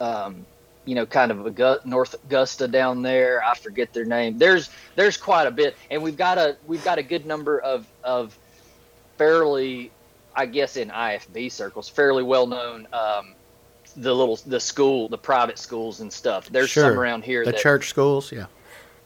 um, 0.00 0.44
you 0.84 0.94
know, 0.94 1.06
kind 1.06 1.30
of 1.30 1.38
Augu- 1.38 1.84
North 1.84 2.14
Augusta 2.24 2.68
down 2.68 3.02
there. 3.02 3.42
I 3.44 3.54
forget 3.54 3.92
their 3.92 4.04
name. 4.04 4.38
There's 4.38 4.70
there's 4.96 5.16
quite 5.16 5.46
a 5.46 5.50
bit, 5.50 5.76
and 5.90 6.02
we've 6.02 6.16
got 6.16 6.38
a 6.38 6.56
we've 6.66 6.84
got 6.84 6.98
a 6.98 7.02
good 7.02 7.26
number 7.26 7.58
of 7.58 7.86
of 8.02 8.36
fairly, 9.18 9.90
I 10.34 10.46
guess, 10.46 10.76
in 10.76 10.90
IFB 10.90 11.50
circles, 11.50 11.88
fairly 11.88 12.22
well 12.22 12.46
known. 12.46 12.86
Um, 12.92 13.34
the 13.96 14.12
little 14.14 14.36
the 14.46 14.58
school, 14.60 15.08
the 15.08 15.18
private 15.18 15.58
schools 15.58 16.00
and 16.00 16.12
stuff. 16.12 16.48
There's 16.48 16.70
Sure. 16.70 16.90
some 16.90 16.98
around 16.98 17.24
here. 17.24 17.44
the 17.44 17.52
that, 17.52 17.60
church 17.60 17.88
schools, 17.88 18.32
yeah. 18.32 18.46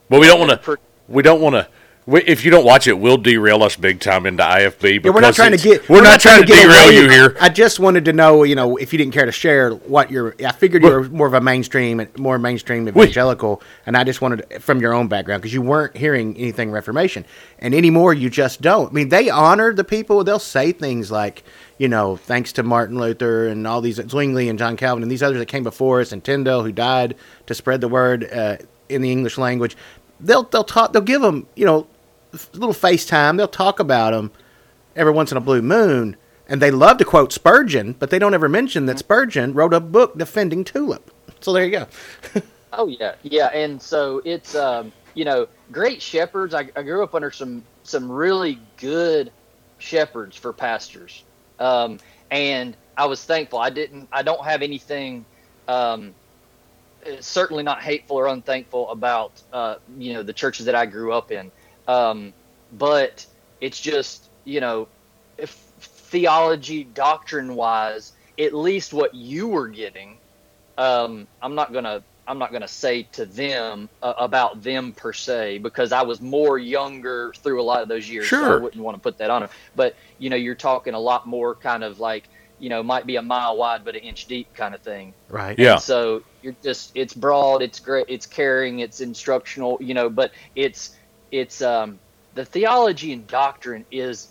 But 0.08 0.20
we 0.20 0.26
don't 0.26 0.40
want 0.40 0.62
to. 0.62 0.78
We 1.08 1.22
don't 1.22 1.40
want 1.40 1.54
to 1.54 1.68
We- 2.08 2.22
If 2.22 2.42
you 2.42 2.50
don't 2.50 2.64
watch 2.64 2.86
it, 2.86 2.98
we'll 2.98 3.18
derail 3.18 3.62
us 3.62 3.76
big 3.76 4.00
time 4.00 4.24
into 4.24 4.42
IFB. 4.42 5.04
Yeah, 5.04 5.10
we're 5.10 5.20
not 5.20 5.34
trying 5.34 5.52
to 5.52 5.58
get. 5.58 5.86
We're, 5.90 6.00
not, 6.00 6.20
trying, 6.20 6.40
to, 6.40 6.46
get 6.46 6.62
derail 6.62 6.84
away. 6.84 6.94
you 6.94 7.10
here. 7.10 7.36
I 7.38 7.50
just 7.50 7.78
wanted 7.78 8.06
to 8.06 8.14
know, 8.14 8.44
you 8.44 8.54
know, 8.54 8.78
if 8.78 8.94
you 8.94 8.98
didn't 8.98 9.12
care 9.12 9.26
to 9.26 9.32
share 9.32 9.72
what 9.72 10.10
your. 10.10 10.34
I 10.42 10.52
figured 10.52 10.82
you 10.84 10.88
were 10.88 11.04
more 11.10 11.26
of 11.26 11.34
a 11.34 11.42
mainstream, 11.42 12.08
more 12.16 12.38
mainstream 12.38 12.88
evangelical, 12.88 13.60
and 13.84 13.94
I 13.94 14.04
just 14.04 14.22
wanted 14.22 14.62
from 14.62 14.80
your 14.80 14.94
own 14.94 15.08
background 15.08 15.42
because 15.42 15.52
you 15.52 15.60
weren't 15.60 15.94
hearing 15.98 16.34
anything 16.38 16.70
Reformation, 16.70 17.26
and 17.58 17.74
anymore 17.74 18.14
you 18.14 18.30
just 18.30 18.62
don't. 18.62 18.90
I 18.90 18.94
mean, 18.94 19.10
they 19.10 19.28
honor 19.28 19.74
the 19.74 19.84
people. 19.84 20.24
They'll 20.24 20.38
say 20.38 20.72
things 20.72 21.10
like, 21.10 21.44
you 21.76 21.88
know, 21.88 22.16
thanks 22.16 22.52
to 22.54 22.62
Martin 22.62 22.98
Luther 22.98 23.48
and 23.48 23.66
all 23.66 23.82
these 23.82 23.96
Zwingli 23.96 24.48
and 24.48 24.58
John 24.58 24.78
Calvin 24.78 25.02
and 25.02 25.12
these 25.12 25.22
others 25.22 25.40
that 25.40 25.46
came 25.46 25.62
before 25.62 26.00
us, 26.00 26.12
and 26.12 26.24
Tyndale 26.24 26.62
who 26.62 26.72
died 26.72 27.16
to 27.44 27.54
spread 27.54 27.82
the 27.82 27.88
word 27.88 28.26
uh, 28.32 28.56
in 28.88 29.02
the 29.02 29.12
English 29.12 29.36
language. 29.36 29.76
They'll 30.20 30.44
they'll 30.44 30.64
talk. 30.64 30.94
They'll 30.94 31.02
give 31.02 31.20
them, 31.20 31.46
you 31.54 31.66
know, 31.66 31.86
little 32.52 32.74
FaceTime. 32.74 33.36
They'll 33.36 33.48
talk 33.48 33.80
about 33.80 34.12
them 34.12 34.30
every 34.96 35.12
once 35.12 35.30
in 35.30 35.38
a 35.38 35.40
blue 35.40 35.62
moon, 35.62 36.16
and 36.48 36.60
they 36.62 36.70
love 36.70 36.98
to 36.98 37.04
quote 37.04 37.32
Spurgeon, 37.32 37.94
but 37.94 38.10
they 38.10 38.18
don't 38.18 38.34
ever 38.34 38.48
mention 38.48 38.86
that 38.86 38.98
Spurgeon 38.98 39.54
wrote 39.54 39.74
a 39.74 39.80
book 39.80 40.16
defending 40.18 40.64
Tulip. 40.64 41.10
So 41.40 41.52
there 41.52 41.64
you 41.64 41.70
go. 41.70 41.86
Oh 42.72 42.86
yeah, 42.86 43.14
yeah, 43.22 43.46
and 43.46 43.80
so 43.80 44.20
it's 44.24 44.54
um, 44.54 44.92
you 45.14 45.24
know 45.24 45.48
great 45.72 46.02
shepherds. 46.02 46.54
I, 46.54 46.68
I 46.76 46.82
grew 46.82 47.02
up 47.02 47.14
under 47.14 47.30
some 47.30 47.64
some 47.82 48.10
really 48.10 48.58
good 48.76 49.32
shepherds 49.78 50.36
for 50.36 50.52
pastors, 50.52 51.24
um, 51.58 51.98
and 52.30 52.76
I 52.96 53.06
was 53.06 53.24
thankful. 53.24 53.58
I 53.58 53.70
didn't. 53.70 54.08
I 54.12 54.22
don't 54.22 54.44
have 54.44 54.62
anything. 54.62 55.24
Um, 55.66 56.14
certainly 57.20 57.62
not 57.62 57.80
hateful 57.80 58.16
or 58.16 58.26
unthankful 58.26 58.90
about 58.90 59.32
uh, 59.52 59.76
you 59.96 60.12
know 60.12 60.22
the 60.22 60.32
churches 60.32 60.66
that 60.66 60.74
I 60.74 60.84
grew 60.84 61.12
up 61.12 61.30
in, 61.30 61.50
um, 61.88 62.32
but 62.78 63.26
it's 63.60 63.80
just 63.80 64.28
you 64.44 64.60
know 64.60 64.86
if 65.36 65.50
theology 65.50 66.84
doctrine 66.84 67.54
wise, 67.54 68.12
at 68.38 68.54
least 68.54 68.92
what 68.92 69.14
you 69.14 69.48
were 69.48 69.68
getting 69.68 70.16
um, 70.78 71.26
I'm 71.42 71.54
not 71.56 71.72
gonna 71.72 72.02
I'm 72.26 72.38
not 72.38 72.52
gonna 72.52 72.68
say 72.68 73.02
to 73.12 73.26
them 73.26 73.90
uh, 74.00 74.14
about 74.16 74.62
them 74.62 74.92
per 74.92 75.12
se 75.12 75.58
because 75.58 75.92
I 75.92 76.02
was 76.02 76.20
more 76.20 76.56
younger 76.56 77.32
through 77.42 77.60
a 77.60 77.64
lot 77.64 77.82
of 77.82 77.88
those 77.88 78.08
years. 78.08 78.28
So 78.30 78.58
I 78.58 78.62
wouldn't 78.62 78.82
want 78.82 78.96
to 78.96 79.00
put 79.00 79.18
that 79.18 79.28
on 79.28 79.42
them. 79.42 79.50
But 79.74 79.96
you 80.18 80.30
know, 80.30 80.36
you're 80.36 80.54
talking 80.54 80.94
a 80.94 81.00
lot 81.00 81.26
more 81.26 81.56
kind 81.56 81.82
of 81.82 81.98
like 81.98 82.28
you 82.60 82.68
know 82.68 82.82
might 82.82 83.06
be 83.06 83.16
a 83.16 83.22
mile 83.22 83.56
wide 83.56 83.84
but 83.84 83.96
an 83.96 84.02
inch 84.02 84.26
deep 84.26 84.54
kind 84.54 84.74
of 84.74 84.80
thing. 84.82 85.14
Right. 85.28 85.58
Yeah. 85.58 85.76
So 85.78 86.22
you're 86.42 86.56
just 86.62 86.92
it's 86.94 87.12
broad, 87.12 87.60
it's 87.60 87.80
great, 87.80 88.06
it's 88.08 88.26
caring, 88.26 88.78
it's 88.78 89.00
instructional, 89.00 89.78
you 89.80 89.94
know, 89.94 90.08
but 90.08 90.30
it's 90.54 90.96
it's 91.32 91.62
um 91.62 92.00
the 92.34 92.44
theology 92.46 93.12
and 93.12 93.28
doctrine 93.28 93.86
is 93.90 94.28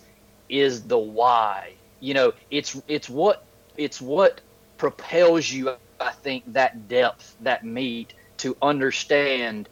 is 0.50 0.86
the 0.86 0.98
why. 0.98 1.78
You 2.00 2.14
know, 2.14 2.32
it's 2.50 2.80
it's 2.88 3.10
what 3.10 3.38
it's 3.76 4.00
what 4.00 4.42
propels 4.78 5.50
you 5.50 5.76
I 6.00 6.12
think 6.12 6.44
that 6.54 6.88
depth, 6.88 7.36
that 7.40 7.64
meat 7.64 8.14
to 8.40 8.56
understand, 8.62 9.68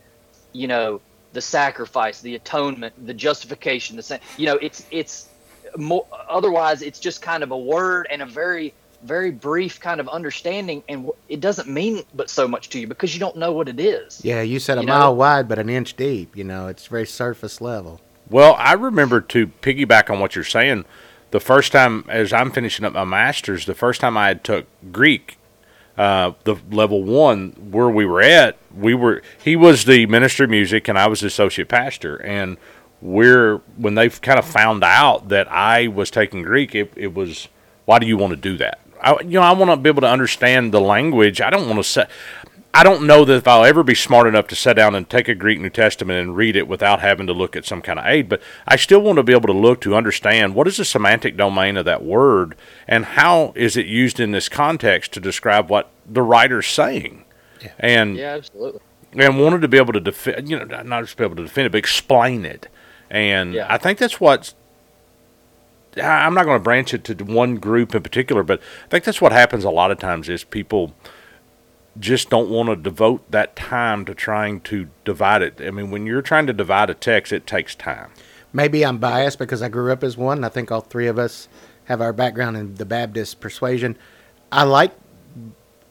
you 0.52 0.68
know, 0.68 1.02
the 1.32 1.42
sacrifice, 1.42 2.20
the 2.20 2.36
atonement, 2.36 2.94
the 2.98 3.14
justification, 3.14 3.96
the 3.96 4.02
sa- 4.04 4.18
you 4.36 4.46
know, 4.46 4.58
it's 4.62 4.86
it's 4.90 5.30
more 5.76 6.06
otherwise 6.30 6.82
it's 6.82 7.00
just 7.00 7.22
kind 7.22 7.42
of 7.44 7.52
a 7.52 7.58
word 7.58 8.06
and 8.10 8.22
a 8.22 8.26
very 8.26 8.76
very 9.02 9.30
brief 9.30 9.78
kind 9.80 10.00
of 10.00 10.08
understanding 10.08 10.82
and 10.88 11.10
it 11.28 11.40
doesn't 11.40 11.68
mean 11.68 12.02
but 12.14 12.30
so 12.30 12.46
much 12.48 12.68
to 12.70 12.80
you 12.80 12.86
because 12.86 13.14
you 13.14 13.20
don't 13.20 13.36
know 13.36 13.52
what 13.52 13.68
it 13.68 13.78
is. 13.80 14.20
Yeah, 14.24 14.42
you 14.42 14.58
said 14.58 14.78
a 14.78 14.80
You 14.80 14.86
know? 14.86 14.98
mile 14.98 15.16
wide, 15.16 15.48
but 15.48 15.58
an 15.58 15.68
inch 15.68 15.94
deep. 15.96 16.36
You 16.36 16.44
know, 16.44 16.68
it's 16.68 16.86
very 16.86 17.06
surface 17.06 17.60
level. 17.60 18.00
Well, 18.28 18.56
I 18.58 18.72
remember 18.72 19.20
to 19.20 19.46
piggyback 19.46 20.10
on 20.10 20.18
what 20.20 20.34
you're 20.34 20.44
saying. 20.44 20.84
The 21.30 21.40
first 21.40 21.72
time, 21.72 22.04
as 22.08 22.32
I'm 22.32 22.50
finishing 22.50 22.84
up 22.84 22.92
my 22.92 23.04
master's, 23.04 23.66
the 23.66 23.74
first 23.74 24.00
time 24.00 24.16
I 24.16 24.28
had 24.28 24.42
took 24.44 24.66
Greek, 24.92 25.38
uh, 25.98 26.32
the 26.44 26.56
level 26.70 27.02
one 27.02 27.50
where 27.70 27.88
we 27.88 28.04
were 28.04 28.20
at, 28.22 28.56
we 28.74 28.94
were 28.94 29.22
he 29.42 29.56
was 29.56 29.84
the 29.84 30.06
minister 30.06 30.44
of 30.44 30.50
music 30.50 30.88
and 30.88 30.98
I 30.98 31.06
was 31.06 31.20
the 31.20 31.26
associate 31.28 31.68
pastor, 31.68 32.16
and 32.16 32.56
we're 33.00 33.58
when 33.76 33.94
they 33.94 34.08
kind 34.08 34.38
of 34.38 34.44
found 34.44 34.82
out 34.84 35.28
that 35.28 35.50
I 35.50 35.88
was 35.88 36.10
taking 36.10 36.42
Greek, 36.42 36.74
it, 36.74 36.92
it 36.96 37.14
was 37.14 37.48
why 37.84 37.98
do 37.98 38.06
you 38.06 38.16
want 38.16 38.32
to 38.32 38.36
do 38.36 38.56
that? 38.58 38.80
I, 39.00 39.20
you 39.20 39.38
know, 39.38 39.42
I 39.42 39.52
want 39.52 39.70
to 39.70 39.76
be 39.76 39.88
able 39.88 40.02
to 40.02 40.10
understand 40.10 40.72
the 40.72 40.80
language. 40.80 41.40
I 41.40 41.50
don't 41.50 41.66
want 41.66 41.78
to 41.78 41.84
say. 41.84 42.06
I 42.74 42.82
don't 42.82 43.06
know 43.06 43.24
that 43.24 43.32
if 43.36 43.48
I'll 43.48 43.64
ever 43.64 43.82
be 43.82 43.94
smart 43.94 44.26
enough 44.26 44.48
to 44.48 44.54
sit 44.54 44.74
down 44.74 44.94
and 44.94 45.08
take 45.08 45.28
a 45.28 45.34
Greek 45.34 45.58
New 45.58 45.70
Testament 45.70 46.20
and 46.20 46.36
read 46.36 46.56
it 46.56 46.68
without 46.68 47.00
having 47.00 47.26
to 47.26 47.32
look 47.32 47.56
at 47.56 47.64
some 47.64 47.80
kind 47.80 47.98
of 47.98 48.04
aid, 48.04 48.28
but 48.28 48.42
I 48.68 48.76
still 48.76 49.00
want 49.00 49.16
to 49.16 49.22
be 49.22 49.32
able 49.32 49.46
to 49.46 49.58
look 49.58 49.80
to 49.80 49.96
understand 49.96 50.54
what 50.54 50.68
is 50.68 50.76
the 50.76 50.84
semantic 50.84 51.38
domain 51.38 51.78
of 51.78 51.86
that 51.86 52.04
word 52.04 52.54
and 52.86 53.06
how 53.06 53.54
is 53.56 53.78
it 53.78 53.86
used 53.86 54.20
in 54.20 54.32
this 54.32 54.50
context 54.50 55.12
to 55.14 55.20
describe 55.20 55.70
what 55.70 55.90
the 56.04 56.20
writer's 56.20 56.66
saying. 56.66 57.24
And 57.78 58.14
Yeah, 58.16 58.34
absolutely. 58.34 58.80
and 59.14 59.40
wanted 59.40 59.62
to 59.62 59.68
be 59.68 59.78
able 59.78 59.94
to 59.94 60.00
defend, 60.00 60.50
you 60.50 60.58
know, 60.58 60.82
not 60.82 61.04
just 61.04 61.16
be 61.16 61.24
able 61.24 61.36
to 61.36 61.44
defend 61.44 61.66
it, 61.68 61.72
but 61.72 61.78
explain 61.78 62.44
it. 62.44 62.68
And 63.10 63.54
Yeah. 63.54 63.66
I 63.70 63.78
think 63.78 63.98
that's 63.98 64.20
what's. 64.20 64.54
I'm 66.02 66.34
not 66.34 66.44
going 66.44 66.58
to 66.58 66.62
branch 66.62 66.92
it 66.92 67.04
to 67.04 67.14
one 67.24 67.56
group 67.56 67.94
in 67.94 68.02
particular, 68.02 68.42
but 68.42 68.60
I 68.84 68.88
think 68.88 69.04
that's 69.04 69.20
what 69.20 69.32
happens 69.32 69.64
a 69.64 69.70
lot 69.70 69.90
of 69.90 69.98
times 69.98 70.28
is 70.28 70.44
people 70.44 70.94
just 71.98 72.28
don't 72.28 72.50
want 72.50 72.68
to 72.68 72.76
devote 72.76 73.30
that 73.30 73.56
time 73.56 74.04
to 74.04 74.14
trying 74.14 74.60
to 74.60 74.88
divide 75.04 75.42
it. 75.42 75.60
I 75.60 75.70
mean, 75.70 75.90
when 75.90 76.06
you're 76.06 76.22
trying 76.22 76.46
to 76.46 76.52
divide 76.52 76.90
a 76.90 76.94
text, 76.94 77.32
it 77.32 77.46
takes 77.46 77.74
time. 77.74 78.10
Maybe 78.52 78.84
I'm 78.84 78.98
biased 78.98 79.38
because 79.38 79.62
I 79.62 79.68
grew 79.68 79.92
up 79.92 80.04
as 80.04 80.16
one. 80.16 80.44
I 80.44 80.48
think 80.48 80.70
all 80.70 80.80
three 80.80 81.06
of 81.06 81.18
us 81.18 81.48
have 81.84 82.00
our 82.00 82.12
background 82.12 82.56
in 82.56 82.74
the 82.74 82.84
Baptist 82.84 83.40
persuasion. 83.40 83.96
I 84.52 84.64
like 84.64 84.92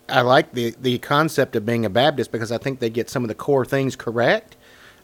I 0.08 0.22
like 0.22 0.54
the 0.54 0.76
the 0.80 1.00
concept 1.00 1.56
of 1.56 1.66
being 1.66 1.86
a 1.86 1.90
Baptist 1.90 2.32
because 2.32 2.52
I 2.52 2.58
think 2.58 2.80
they 2.80 2.90
get 2.90 3.10
some 3.10 3.24
of 3.24 3.28
the 3.28 3.36
core 3.36 3.66
things 3.66 3.96
correct. 3.96 4.56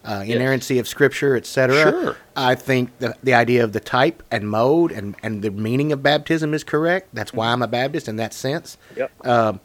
Uh, 0.04 0.24
inerrancy 0.26 0.80
of 0.80 0.88
scripture, 0.88 1.36
etc. 1.36 1.76
Sure. 1.76 2.16
I 2.34 2.56
think 2.56 2.98
the 2.98 3.14
the 3.22 3.34
idea 3.34 3.62
of 3.62 3.72
the 3.72 3.78
type 3.78 4.22
and 4.32 4.48
mode 4.50 4.90
and, 4.90 5.14
and 5.22 5.42
the 5.42 5.50
meaning 5.52 5.92
of 5.92 6.02
baptism 6.02 6.54
is 6.54 6.64
correct. 6.64 7.10
That's 7.12 7.32
why 7.32 7.52
I'm 7.52 7.62
a 7.62 7.68
Baptist 7.68 8.08
in 8.08 8.16
that 8.16 8.34
sense. 8.34 8.76
Yep. 8.96 9.26
Um, 9.26 9.60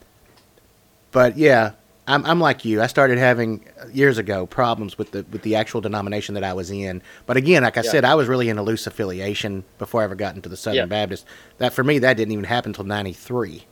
but 1.12 1.38
yeah, 1.38 1.72
I'm, 2.08 2.24
I'm 2.26 2.40
like 2.40 2.64
you. 2.66 2.82
I 2.82 2.88
started 2.88 3.18
having 3.18 3.66
years 3.92 4.18
ago 4.20 4.46
problems 4.46 4.98
with 4.98 5.12
the 5.12 5.26
with 5.32 5.42
the 5.42 5.56
actual 5.56 5.82
denomination 5.82 6.36
that 6.36 6.44
I 6.44 6.54
was 6.54 6.70
in. 6.70 7.02
But 7.26 7.36
again, 7.38 7.64
like 7.64 7.78
I 7.78 7.82
Yeah. 7.82 7.90
said, 7.92 8.06
I 8.06 8.14
was 8.16 8.28
really 8.28 8.48
in 8.50 8.58
a 8.60 8.64
loose 8.64 8.86
affiliation 8.88 9.64
before 9.80 10.02
I 10.02 10.04
ever 10.04 10.16
got 10.16 10.36
into 10.36 10.50
the 10.50 10.58
Southern 10.58 10.78
Yeah. 10.78 10.86
Baptist. 10.86 11.26
That 11.58 11.74
for 11.74 11.84
me, 11.84 12.00
that 12.00 12.16
didn't 12.16 12.32
even 12.32 12.46
happen 12.46 12.70
until 12.70 12.86
'93, 12.86 13.66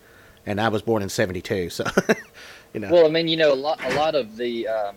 and 0.48 0.60
I 0.60 0.70
was 0.70 0.82
born 0.82 1.04
in 1.04 1.10
'72. 1.10 1.70
So, 1.70 1.86
you 2.74 2.80
know, 2.80 2.92
Well, 2.92 3.06
I 3.06 3.10
mean, 3.10 3.28
you 3.28 3.38
know, 3.38 3.54
a 3.54 3.56
lot, 3.56 3.80
a 3.86 3.94
lot 3.94 4.16
of 4.16 4.36
the, 4.38 4.68
um, 4.68 4.96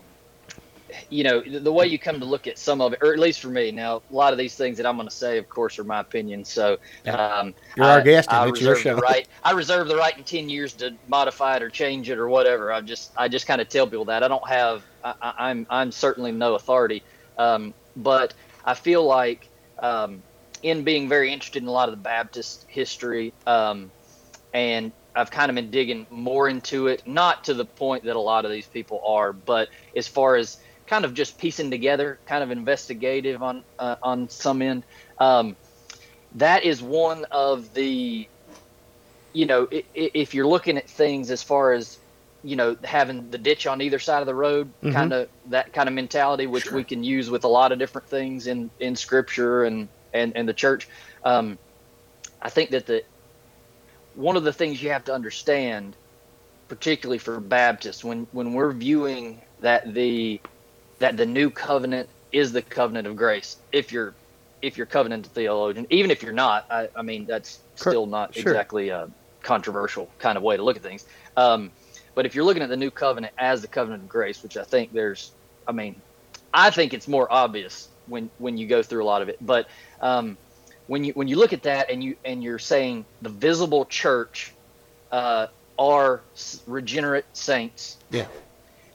you 1.11 1.25
know, 1.25 1.41
the, 1.41 1.61
the 1.61 1.73
way 1.73 1.87
you 1.87 1.99
come 1.99 2.19
to 2.21 2.27
look 2.27 2.47
at 2.47 2.59
some 2.59 2.81
of 2.81 2.93
it, 2.93 3.01
or 3.03 3.13
at 3.13 3.19
least 3.19 3.41
for 3.41 3.49
me. 3.49 3.71
Now, 3.71 4.03
a 4.11 4.15
lot 4.15 4.33
of 4.33 4.39
these 4.39 4.55
things 4.57 4.77
that 4.79 4.87
I'm 4.87 4.97
going 4.97 5.09
to 5.09 5.15
say, 5.15 5.39
of 5.39 5.49
course, 5.49 5.79
are 5.79 5.85
my 5.85 6.01
opinion. 6.01 6.45
So, 6.45 6.79
um, 7.07 7.55
You're 7.77 7.87
our 7.87 8.03
guest, 8.03 8.29
and 8.31 8.39
I 8.39 8.49
it's 8.49 8.61
your 8.61 8.75
reserve 8.75 8.97
the 8.97 9.03
show. 9.03 9.07
right. 9.07 9.29
I 9.43 9.53
reserve 9.53 9.89
the 9.89 9.97
right 9.97 10.17
in 10.17 10.25
ten 10.25 10.49
years 10.49 10.73
to 10.75 10.95
modify 11.09 11.57
it 11.57 11.63
or 11.63 11.71
change 11.71 12.11
it 12.11 12.19
or 12.19 12.29
whatever. 12.29 12.73
I 12.73 12.81
just, 12.81 13.13
I 13.17 13.29
just 13.29 13.47
kind 13.47 13.61
of 13.61 13.69
tell 13.69 13.87
people 13.87 14.07
that 14.07 14.23
I 14.23 14.29
don't 14.29 14.49
have. 14.49 14.83
I, 15.05 15.15
I, 15.21 15.35
I'm, 15.51 15.67
I'm 15.71 15.93
certainly 15.93 16.33
no 16.33 16.55
authority, 16.55 17.03
um, 17.37 17.75
but 17.97 18.35
I 18.65 18.75
feel 18.75 19.05
like, 19.05 19.49
um, 19.79 20.23
in 20.63 20.83
being 20.83 21.09
very 21.09 21.33
interested 21.33 21.63
in 21.63 21.69
a 21.69 21.73
lot 21.73 21.89
of 21.89 21.95
the 21.95 22.03
Baptist 22.03 22.67
history, 22.69 23.33
um, 23.47 23.91
and 24.53 24.91
I've 25.15 25.31
kind 25.31 25.51
of 25.51 25.55
been 25.55 25.71
digging 25.71 26.07
more 26.11 26.49
into 26.49 26.89
it, 26.89 27.07
not 27.07 27.45
to 27.45 27.55
the 27.55 27.65
point 27.65 28.05
that 28.05 28.17
a 28.17 28.21
lot 28.21 28.45
of 28.45 28.51
these 28.51 28.67
people 28.67 29.01
are, 29.05 29.33
but 29.33 29.69
as 29.97 30.09
far 30.09 30.37
as 30.37 30.59
kind 30.89 31.05
of 31.05 31.15
just 31.15 31.39
piecing 31.39 31.71
together, 31.71 32.19
kind 32.27 32.43
of 32.43 32.51
investigative 32.51 33.43
on 33.43 33.65
uh, 33.79 33.97
on 34.03 34.29
some 34.29 34.63
end. 34.63 34.85
Um, 35.19 35.57
that 36.37 36.65
is 36.65 36.83
one 36.83 37.25
of 37.31 37.73
the, 37.75 38.27
you 39.33 39.47
know, 39.47 39.69
i- 39.73 39.85
i- 39.97 40.11
if 40.15 40.35
you're 40.35 40.47
looking 40.47 40.77
at 40.77 40.89
things 40.91 41.31
as 41.31 41.43
far 41.43 41.73
as, 41.73 41.99
you 42.43 42.57
know, 42.57 42.77
having 42.85 43.31
the 43.31 43.39
ditch 43.39 43.67
on 43.67 43.81
either 43.81 43.99
side 43.99 44.21
of 44.21 44.27
the 44.27 44.35
road, 44.35 44.73
Mhm. 44.83 44.93
kind 44.93 45.13
of 45.13 45.29
that 45.47 45.73
kind 45.73 45.89
of 45.89 45.95
mentality, 45.95 46.47
which 46.47 46.71
we 46.71 46.85
can 46.85 47.03
use 47.05 47.31
with 47.31 47.45
a 47.45 47.49
lot 47.49 47.73
of 47.73 47.79
different 47.79 48.09
things 48.09 48.47
in 48.47 48.71
in 48.79 48.97
Scripture 48.97 49.65
and 49.65 49.89
and 50.13 50.37
and 50.37 50.49
the 50.49 50.55
church. 50.55 50.89
Um, 51.25 51.59
I 52.41 52.51
think 52.51 52.71
that 52.71 52.87
the 52.87 53.03
one 54.15 54.37
of 54.37 54.45
the 54.45 54.53
things 54.53 54.83
you 54.83 54.91
have 54.91 55.05
to 55.05 55.15
understand, 55.15 55.97
particularly 56.69 57.19
for 57.19 57.41
Baptists, 57.41 58.05
when 58.05 58.27
when 58.33 58.53
we're 58.55 58.73
viewing 58.73 59.43
that 59.61 59.93
the 59.93 60.41
that 60.99 61.17
the 61.17 61.27
new 61.27 61.51
covenant 61.51 62.09
is 62.33 62.53
the 62.53 62.63
covenant 62.63 63.07
of 63.07 63.17
grace. 63.17 63.57
If 63.73 63.93
you're 63.93 64.15
if 64.61 64.77
you're 64.77 64.87
covenant 64.87 65.27
theologian, 65.27 65.87
even 65.91 66.11
if 66.11 66.23
you're 66.23 66.33
not, 66.33 66.67
I, 66.71 66.89
I 66.97 67.03
mean 67.03 67.27
that's 67.27 67.61
still 67.77 68.07
not 68.07 68.35
sure. 68.35 68.43
exactly 68.43 68.89
a 68.89 69.09
controversial 69.43 70.11
kind 70.19 70.37
of 70.37 70.43
way 70.43 70.57
to 70.57 70.63
look 70.63 70.77
at 70.77 70.83
things. 70.83 71.07
Um, 71.37 71.71
but 72.15 72.27
if 72.27 72.35
you're 72.35 72.45
looking 72.45 72.63
at 72.63 72.69
the 72.69 72.77
new 72.77 72.91
covenant 72.91 73.33
as 73.39 73.63
the 73.63 73.69
covenant 73.69 74.03
of 74.03 74.09
grace, 74.09 74.43
which 74.43 74.57
I 74.57 74.65
think 74.65 74.93
there's, 74.93 75.31
I 75.69 75.73
mean, 75.73 76.01
I 76.53 76.71
think 76.71 76.93
it's 76.93 77.07
more 77.07 77.31
obvious 77.33 77.89
when 78.07 78.31
when 78.39 78.57
you 78.57 78.67
go 78.67 78.83
through 78.83 79.05
a 79.05 79.07
lot 79.07 79.23
of 79.23 79.29
it. 79.29 79.39
But 79.41 79.69
um, 80.01 80.37
when 80.89 81.05
you 81.05 81.13
when 81.13 81.29
you 81.29 81.37
look 81.37 81.53
at 81.53 81.63
that 81.63 81.91
and 81.91 82.03
you 82.03 82.17
and 82.25 82.43
you're 82.43 82.59
saying 82.59 83.05
the 83.23 83.29
visible 83.29 83.85
church 83.85 84.53
uh, 85.13 85.47
are 85.79 86.21
regenerate 86.67 87.25
saints. 87.35 87.99
Yeah. 88.11 88.27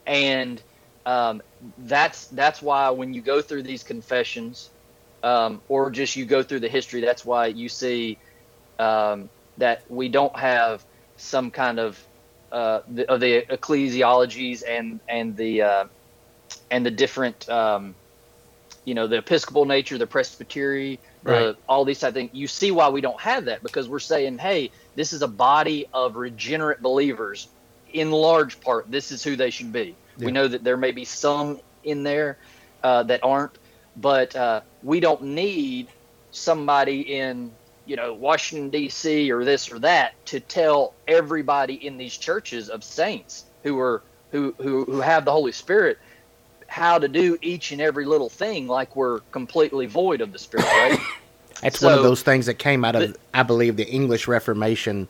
And 0.05 0.61
um, 1.05 1.41
that's 1.77 2.27
that's 2.27 2.61
why 2.61 2.89
when 2.89 3.13
you 3.13 3.21
go 3.21 3.41
through 3.41 3.63
these 3.63 3.83
confessions, 3.83 4.69
um, 5.23 5.61
or 5.69 5.89
just 5.89 6.15
you 6.15 6.25
go 6.25 6.43
through 6.43 6.59
the 6.59 6.69
history, 6.69 7.01
that's 7.01 7.25
why 7.25 7.47
you 7.47 7.69
see 7.69 8.17
um, 8.79 9.29
that 9.57 9.83
we 9.89 10.09
don't 10.09 10.35
have 10.35 10.83
some 11.17 11.51
kind 11.51 11.79
of 11.79 11.99
uh, 12.51 12.81
the, 12.87 13.09
of 13.09 13.19
the 13.19 13.43
ecclesiologies 13.49 14.63
and 14.67 14.99
and 15.07 15.35
the 15.37 15.61
uh, 15.61 15.85
and 16.69 16.85
the 16.85 16.91
different 16.91 17.49
um, 17.49 17.95
you 18.85 18.93
know 18.93 19.07
the 19.07 19.17
Episcopal 19.17 19.65
nature, 19.65 19.97
the 19.97 20.07
Presbytery, 20.07 20.99
right. 21.23 21.39
the, 21.39 21.57
all 21.67 21.85
these 21.85 21.99
type 21.99 22.09
of 22.09 22.15
things. 22.15 22.31
You 22.33 22.47
see 22.47 22.71
why 22.71 22.89
we 22.89 23.01
don't 23.01 23.19
have 23.19 23.45
that 23.45 23.63
because 23.63 23.87
we're 23.87 23.99
saying, 23.99 24.37
hey, 24.37 24.71
this 24.95 25.13
is 25.13 25.21
a 25.21 25.27
body 25.27 25.87
of 25.93 26.15
regenerate 26.15 26.81
believers. 26.81 27.47
In 27.91 28.11
large 28.11 28.59
part, 28.59 28.89
this 28.89 29.11
is 29.11 29.23
who 29.23 29.35
they 29.35 29.51
should 29.51 29.71
be. 29.71 29.95
Yeah. 30.17 30.25
We 30.25 30.31
know 30.31 30.47
that 30.47 30.63
there 30.63 30.77
may 30.77 30.91
be 30.91 31.05
some 31.05 31.59
in 31.83 32.03
there 32.03 32.37
uh, 32.83 33.03
that 33.03 33.23
aren't, 33.23 33.57
but 33.97 34.35
uh, 34.35 34.61
we 34.81 34.99
don't 34.99 35.21
need 35.23 35.87
somebody 36.31 37.01
in 37.15 37.51
you 37.85 37.95
know 37.95 38.13
Washington 38.13 38.69
D.C. 38.69 39.31
or 39.31 39.43
this 39.43 39.71
or 39.71 39.79
that 39.79 40.13
to 40.27 40.39
tell 40.39 40.93
everybody 41.07 41.85
in 41.85 41.97
these 41.97 42.17
churches 42.17 42.69
of 42.69 42.83
saints 42.83 43.45
who 43.63 43.79
are 43.79 44.01
who 44.31 44.53
who 44.59 44.85
who 44.85 45.01
have 45.01 45.25
the 45.25 45.31
Holy 45.31 45.51
Spirit 45.51 45.97
how 46.67 46.97
to 46.97 47.07
do 47.07 47.37
each 47.43 47.71
and 47.71 47.79
every 47.79 48.03
little 48.03 48.29
thing 48.29 48.67
like 48.67 48.95
we're 48.95 49.19
completely 49.31 49.85
void 49.85 50.21
of 50.21 50.33
the 50.33 50.39
Spirit, 50.39 50.65
right? 50.65 50.99
That's 51.61 51.79
so, 51.79 51.87
one 51.87 51.97
of 51.97 52.03
those 52.03 52.23
things 52.23 52.47
that 52.47 52.55
came 52.55 52.83
out 52.83 52.95
of, 52.95 53.13
the, 53.13 53.19
I 53.33 53.43
believe, 53.43 53.77
the 53.77 53.87
English 53.87 54.27
Reformation. 54.27 55.07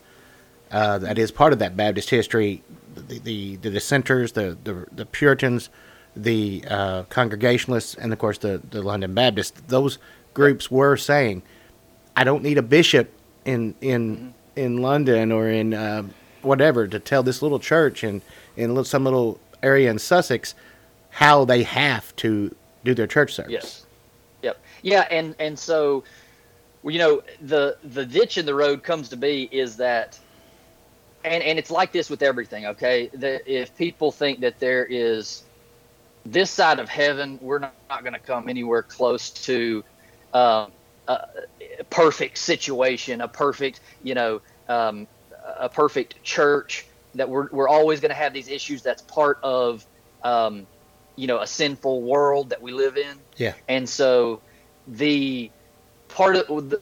Uh, 0.70 0.98
that 0.98 1.18
is 1.18 1.32
part 1.32 1.54
of 1.54 1.60
that 1.60 1.78
Baptist 1.78 2.10
history. 2.10 2.64
The 2.96 3.20
the, 3.20 3.56
the 3.58 3.70
dissenters, 3.70 4.34
the, 4.34 4.58
the 4.64 4.86
the 4.92 5.06
Puritans, 5.06 5.70
the 6.16 6.64
uh, 6.70 7.04
Congregationalists, 7.04 7.96
and 7.96 8.14
of 8.14 8.20
course 8.20 8.38
the 8.38 8.62
the 8.70 8.82
London 8.82 9.14
Baptists. 9.14 9.62
Those 9.68 9.98
groups 10.34 10.72
were 10.72 10.98
saying 10.98 11.44
I 12.16 12.24
don't 12.24 12.44
need 12.44 12.58
a 12.58 12.64
bishop 12.64 13.12
in 13.46 13.76
in 13.82 14.16
mm-hmm. 14.16 14.30
in 14.56 14.78
London 14.82 15.32
or 15.32 15.50
in 15.50 15.74
uh, 15.74 16.04
whatever 16.42 16.88
to 16.88 17.00
tell 17.00 17.24
this 17.24 17.42
little 17.42 17.60
church 17.60 18.04
in 18.04 18.22
in 18.56 18.84
some 18.86 19.04
little 19.04 19.40
area 19.62 19.90
in 19.90 20.00
Sussex 20.00 20.56
how 21.10 21.46
they 21.46 21.64
have 21.64 22.16
to 22.18 22.54
do 22.84 22.94
their 22.94 23.08
church 23.08 23.34
service. 23.34 23.52
Yes. 23.52 23.86
Yep. 24.42 24.60
Yeah, 24.82 25.08
and 25.10 25.36
and 25.40 25.58
so 25.58 26.04
you 26.84 27.00
know 27.00 27.24
the 27.42 27.78
the 27.84 28.06
ditch 28.06 28.38
in 28.38 28.46
the 28.46 28.56
road 28.56 28.84
comes 28.84 29.10
to 29.10 29.18
be 29.18 29.50
is 29.52 29.78
that 29.78 30.20
and 31.24 31.44
and 31.44 31.60
it's 31.60 31.72
like 31.72 31.92
this 31.92 32.10
with 32.10 32.22
everything 32.22 32.66
okay 32.66 33.10
that 33.14 33.42
if 33.46 33.76
people 33.78 34.12
think 34.12 34.40
that 34.40 34.60
there 34.60 34.86
is 34.86 35.44
this 36.26 36.50
side 36.50 36.80
of 36.80 36.90
heaven 36.90 37.38
we're 37.42 37.60
not, 37.60 37.74
not 37.90 38.04
going 38.04 38.14
to 38.14 38.20
come 38.20 38.50
anywhere 38.50 38.82
close 38.82 39.30
to 39.30 39.84
um, 40.34 40.72
a 41.08 41.84
perfect 41.90 42.38
situation, 42.38 43.22
a 43.22 43.28
perfect, 43.28 43.82
you 44.04 44.16
know, 44.16 44.42
um, 44.70 45.08
a 45.60 45.70
perfect 45.70 46.22
church. 46.24 46.86
That 47.16 47.30
we're 47.30 47.48
we're 47.52 47.68
always 47.68 48.00
going 48.00 48.10
to 48.10 48.16
have 48.16 48.34
these 48.34 48.48
issues. 48.48 48.82
That's 48.82 49.04
part 49.04 49.38
of, 49.44 49.86
um, 50.24 50.66
you 51.16 51.28
know, 51.28 51.42
a 51.42 51.48
sinful 51.48 52.02
world 52.02 52.50
that 52.50 52.62
we 52.62 52.72
live 52.72 52.98
in. 52.98 53.18
Yeah. 53.38 53.54
And 53.68 53.88
so, 53.88 54.42
the 54.88 55.52
part 56.08 56.38
of 56.38 56.70
the, 56.70 56.82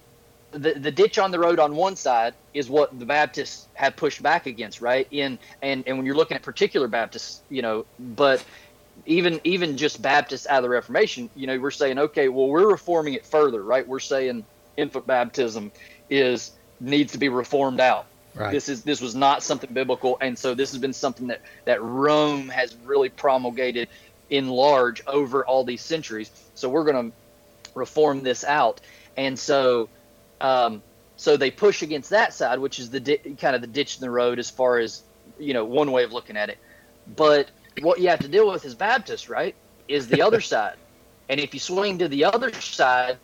the, 0.51 0.73
the 0.73 0.91
ditch 0.91 1.17
on 1.17 1.31
the 1.31 1.39
road 1.39 1.59
on 1.59 1.75
one 1.75 1.95
side 1.95 2.33
is 2.53 2.69
what 2.69 2.97
the 2.97 3.05
Baptists 3.05 3.67
have 3.73 3.95
pushed 3.95 4.21
back 4.21 4.45
against, 4.45 4.81
right? 4.81 5.07
In 5.11 5.39
and 5.61 5.83
and 5.87 5.97
when 5.97 6.05
you're 6.05 6.15
looking 6.15 6.35
at 6.35 6.43
particular 6.43 6.87
Baptists, 6.87 7.41
you 7.49 7.61
know, 7.61 7.85
but 7.99 8.43
even 9.05 9.39
even 9.43 9.77
just 9.77 10.01
Baptists 10.01 10.47
out 10.47 10.57
of 10.57 10.63
the 10.63 10.69
Reformation, 10.69 11.29
you 11.35 11.47
know, 11.47 11.57
we're 11.59 11.71
saying, 11.71 11.97
okay, 11.97 12.27
well, 12.27 12.47
we're 12.47 12.69
reforming 12.69 13.13
it 13.13 13.25
further, 13.25 13.63
right? 13.63 13.87
We're 13.87 13.99
saying 13.99 14.45
infant 14.77 15.07
baptism 15.07 15.71
is 16.09 16.51
needs 16.79 17.11
to 17.13 17.17
be 17.17 17.29
reformed 17.29 17.79
out. 17.79 18.05
Right. 18.33 18.51
This 18.51 18.69
is 18.69 18.83
this 18.83 19.01
was 19.01 19.15
not 19.15 19.43
something 19.43 19.73
biblical, 19.73 20.17
and 20.21 20.37
so 20.37 20.53
this 20.53 20.71
has 20.71 20.79
been 20.79 20.93
something 20.93 21.27
that 21.27 21.41
that 21.65 21.81
Rome 21.81 22.49
has 22.49 22.75
really 22.85 23.09
promulgated 23.09 23.89
in 24.29 24.47
large 24.47 25.01
over 25.07 25.45
all 25.45 25.63
these 25.63 25.81
centuries. 25.81 26.31
So 26.55 26.69
we're 26.69 26.85
going 26.85 27.11
to 27.11 27.17
reform 27.75 28.23
this 28.23 28.45
out, 28.45 28.79
and 29.17 29.37
so 29.37 29.89
um, 30.41 30.81
so 31.15 31.37
they 31.37 31.51
push 31.51 31.81
against 31.81 32.09
that 32.09 32.33
side, 32.33 32.59
which 32.59 32.79
is 32.79 32.89
the 32.89 32.99
di- 32.99 33.35
kind 33.39 33.55
of 33.55 33.61
the 33.61 33.67
ditch 33.67 33.97
in 33.97 34.01
the 34.01 34.09
road 34.09 34.39
as 34.39 34.49
far 34.49 34.79
as 34.79 35.03
you 35.39 35.53
know 35.53 35.63
one 35.63 35.91
way 35.91 36.03
of 36.03 36.11
looking 36.11 36.35
at 36.35 36.49
it. 36.49 36.57
But 37.15 37.51
what 37.81 37.99
you 37.99 38.09
have 38.09 38.19
to 38.19 38.27
deal 38.27 38.51
with 38.51 38.65
is 38.65 38.75
Baptist, 38.75 39.29
right, 39.29 39.55
is 39.87 40.07
the 40.07 40.21
other 40.21 40.41
side. 40.53 40.77
And 41.29 41.39
if 41.39 41.53
you 41.53 41.59
swing 41.59 41.97
to 41.99 42.07
the 42.07 42.25
other 42.25 42.51
side, 42.53 43.17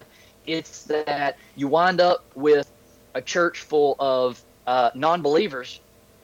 it's 0.46 0.84
that 0.84 1.38
you 1.56 1.68
wind 1.68 2.00
up 2.00 2.24
with 2.36 2.72
a 3.14 3.22
church 3.22 3.60
full 3.60 3.96
of 4.00 4.42
uh, 4.66 4.92
non-believers. 4.96 5.82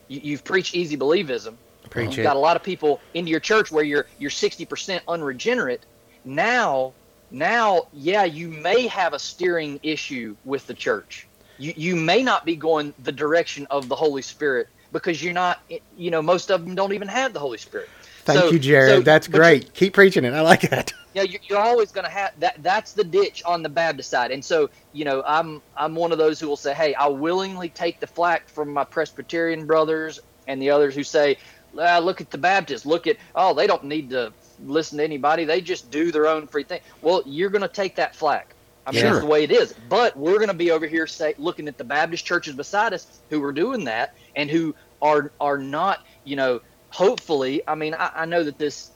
You, 0.07 0.35
have 0.35 0.43
preached 0.43 0.75
easy 0.75 0.95
believism. 0.95 1.55
Preach 1.89 2.11
You've 2.11 2.19
it. 2.19 2.23
got 2.23 2.35
a 2.35 2.39
lot 2.39 2.55
of 2.55 2.63
people 2.63 3.01
into 3.13 3.31
your 3.31 3.39
church 3.39 3.71
where 3.71 3.83
you're 3.83 4.05
you're 4.19 4.29
60% 4.29 5.01
unregenerate. 5.07 5.85
Now, 6.23 6.93
now, 7.33 7.87
yeah, 7.91 8.25
you 8.25 8.47
may 8.47 8.85
have 8.87 9.13
a 9.13 9.19
steering 9.19 9.79
issue 9.81 10.35
with 10.45 10.67
the 10.67 10.73
church. 10.75 11.27
You 11.57 11.73
you 11.75 11.95
may 11.95 12.21
not 12.21 12.45
be 12.45 12.55
going 12.55 12.93
the 13.03 13.11
direction 13.11 13.65
of 13.71 13.89
the 13.89 13.95
Holy 13.95 14.21
Spirit 14.21 14.67
because 14.91 15.21
you're 15.21 15.33
not. 15.33 15.59
You 15.97 16.11
know, 16.11 16.21
most 16.21 16.51
of 16.51 16.63
them 16.63 16.75
don't 16.75 16.93
even 16.93 17.07
have 17.07 17.33
the 17.33 17.39
Holy 17.39 17.57
Spirit. 17.57 17.89
Thank 18.25 18.39
so, 18.39 18.51
you, 18.51 18.59
Jared. 18.59 18.89
So, 18.89 19.01
that's 19.01 19.27
great. 19.27 19.73
Keep 19.73 19.95
preaching 19.95 20.23
it. 20.23 20.33
I 20.33 20.41
like 20.41 20.61
that. 20.69 20.93
Yeah, 21.13 21.23
you're 21.23 21.59
always 21.59 21.91
going 21.91 22.05
to 22.05 22.11
have 22.11 22.31
that. 22.39 22.63
That's 22.63 22.93
the 22.93 23.03
ditch 23.03 23.43
on 23.45 23.61
the 23.61 23.69
Baptist 23.69 24.09
side, 24.09 24.31
and 24.31 24.43
so 24.43 24.69
you 24.93 25.05
know, 25.05 25.23
I'm 25.25 25.61
I'm 25.75 25.95
one 25.95 26.11
of 26.11 26.19
those 26.19 26.39
who 26.39 26.47
will 26.47 26.55
say, 26.55 26.73
"Hey, 26.73 26.93
I 26.93 27.07
willingly 27.07 27.69
take 27.69 27.99
the 27.99 28.07
flack 28.07 28.47
from 28.47 28.71
my 28.71 28.83
Presbyterian 28.83 29.65
brothers 29.65 30.19
and 30.47 30.61
the 30.61 30.69
others 30.69 30.93
who 30.95 31.03
say, 31.03 31.37
ah, 31.79 31.99
look 31.99 32.21
at 32.21 32.31
the 32.31 32.37
Baptists. 32.37 32.85
Look 32.85 33.07
at 33.07 33.17
oh, 33.35 33.53
they 33.53 33.67
don't 33.67 33.83
need 33.85 34.09
to 34.11 34.33
listen 34.65 34.97
to 34.97 35.03
anybody. 35.03 35.45
They 35.45 35.61
just 35.61 35.91
do 35.91 36.11
their 36.11 36.27
own 36.27 36.47
free 36.47 36.63
thing." 36.63 36.81
Well, 37.01 37.23
you're 37.25 37.49
going 37.49 37.61
to 37.61 37.67
take 37.67 37.95
that 37.95 38.15
flack. 38.15 38.53
I 38.85 38.91
mean, 38.91 39.01
sure. 39.01 39.09
that's 39.11 39.21
the 39.21 39.29
way 39.29 39.43
it 39.43 39.51
is. 39.51 39.73
But 39.89 40.17
we're 40.17 40.37
going 40.37 40.49
to 40.49 40.53
be 40.53 40.71
over 40.71 40.85
here, 40.85 41.07
say, 41.07 41.35
looking 41.37 41.67
at 41.67 41.77
the 41.77 41.83
Baptist 41.83 42.25
churches 42.25 42.53
beside 42.55 42.93
us 42.93 43.21
who 43.29 43.41
are 43.43 43.53
doing 43.53 43.85
that 43.85 44.15
and 44.35 44.49
who 44.49 44.75
are 45.01 45.31
are 45.39 45.57
not, 45.57 46.05
you 46.23 46.35
know, 46.35 46.61
hopefully, 46.89 47.61
I 47.67 47.75
mean, 47.75 47.93
I, 47.93 48.11
I, 48.15 48.25
know 48.25 48.43
that 48.43 48.57
this 48.57 48.91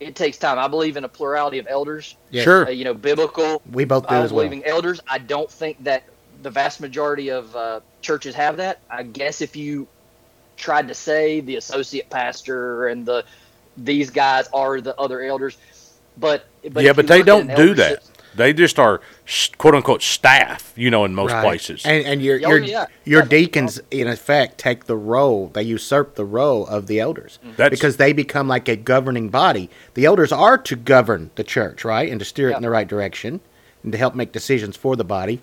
it 0.00 0.14
takes 0.14 0.38
time. 0.38 0.58
I 0.58 0.68
believe 0.68 0.96
in 0.96 1.04
a 1.04 1.08
plurality 1.08 1.58
of 1.58 1.66
elders. 1.68 2.16
Yeah. 2.30 2.42
Sure. 2.42 2.66
Uh, 2.66 2.70
you 2.70 2.84
know, 2.84 2.94
biblical. 2.94 3.62
We 3.70 3.84
both 3.84 4.08
do 4.08 4.14
as 4.14 4.32
well. 4.32 4.44
Believing 4.44 4.64
elders. 4.64 5.00
I 5.06 5.18
don't 5.18 5.50
think 5.50 5.82
that 5.84 6.04
the 6.42 6.50
vast 6.50 6.80
majority 6.80 7.30
of 7.30 7.54
uh, 7.56 7.80
churches 8.00 8.34
have 8.34 8.58
that. 8.58 8.80
I 8.88 9.02
guess 9.02 9.40
if 9.40 9.56
you 9.56 9.88
tried 10.56 10.88
to 10.88 10.94
say 10.94 11.40
the 11.40 11.56
associate 11.56 12.10
pastor 12.10 12.88
and 12.88 13.04
the 13.06 13.24
these 13.84 14.10
guys 14.10 14.48
are 14.52 14.80
the 14.80 14.98
other 14.98 15.22
elders, 15.22 15.58
but, 16.16 16.46
but 16.70 16.82
yeah, 16.84 16.92
but 16.92 17.06
they 17.06 17.22
don't 17.22 17.54
do 17.54 17.74
that. 17.74 18.02
They 18.34 18.52
just 18.52 18.78
are 18.78 19.00
quote 19.56 19.74
unquote 19.74 20.00
staff, 20.02 20.72
you 20.76 20.90
know, 20.90 21.04
in 21.04 21.14
most 21.14 21.32
right. 21.32 21.42
places. 21.42 21.84
And, 21.84 22.06
and 22.06 22.22
your 22.22 22.36
oh, 22.44 22.50
your 22.50 22.58
yeah. 22.58 22.86
your 23.04 23.22
deacons, 23.22 23.80
in 23.90 24.06
effect, 24.06 24.58
take 24.58 24.84
the 24.84 24.96
role. 24.96 25.48
They 25.48 25.64
usurp 25.64 26.14
the 26.14 26.24
role 26.24 26.66
of 26.66 26.86
the 26.86 27.00
elders 27.00 27.40
mm-hmm. 27.42 27.56
That's, 27.56 27.70
because 27.70 27.96
they 27.96 28.12
become 28.12 28.46
like 28.46 28.68
a 28.68 28.76
governing 28.76 29.28
body. 29.28 29.70
The 29.94 30.04
elders 30.04 30.30
are 30.30 30.56
to 30.56 30.76
govern 30.76 31.30
the 31.34 31.44
church, 31.44 31.84
right, 31.84 32.08
and 32.08 32.20
to 32.20 32.24
steer 32.24 32.50
it 32.50 32.56
in 32.56 32.62
the 32.62 32.70
right 32.70 32.86
direction, 32.86 33.40
and 33.82 33.90
to 33.90 33.98
help 33.98 34.14
make 34.14 34.30
decisions 34.30 34.76
for 34.76 34.94
the 34.94 35.04
body. 35.04 35.40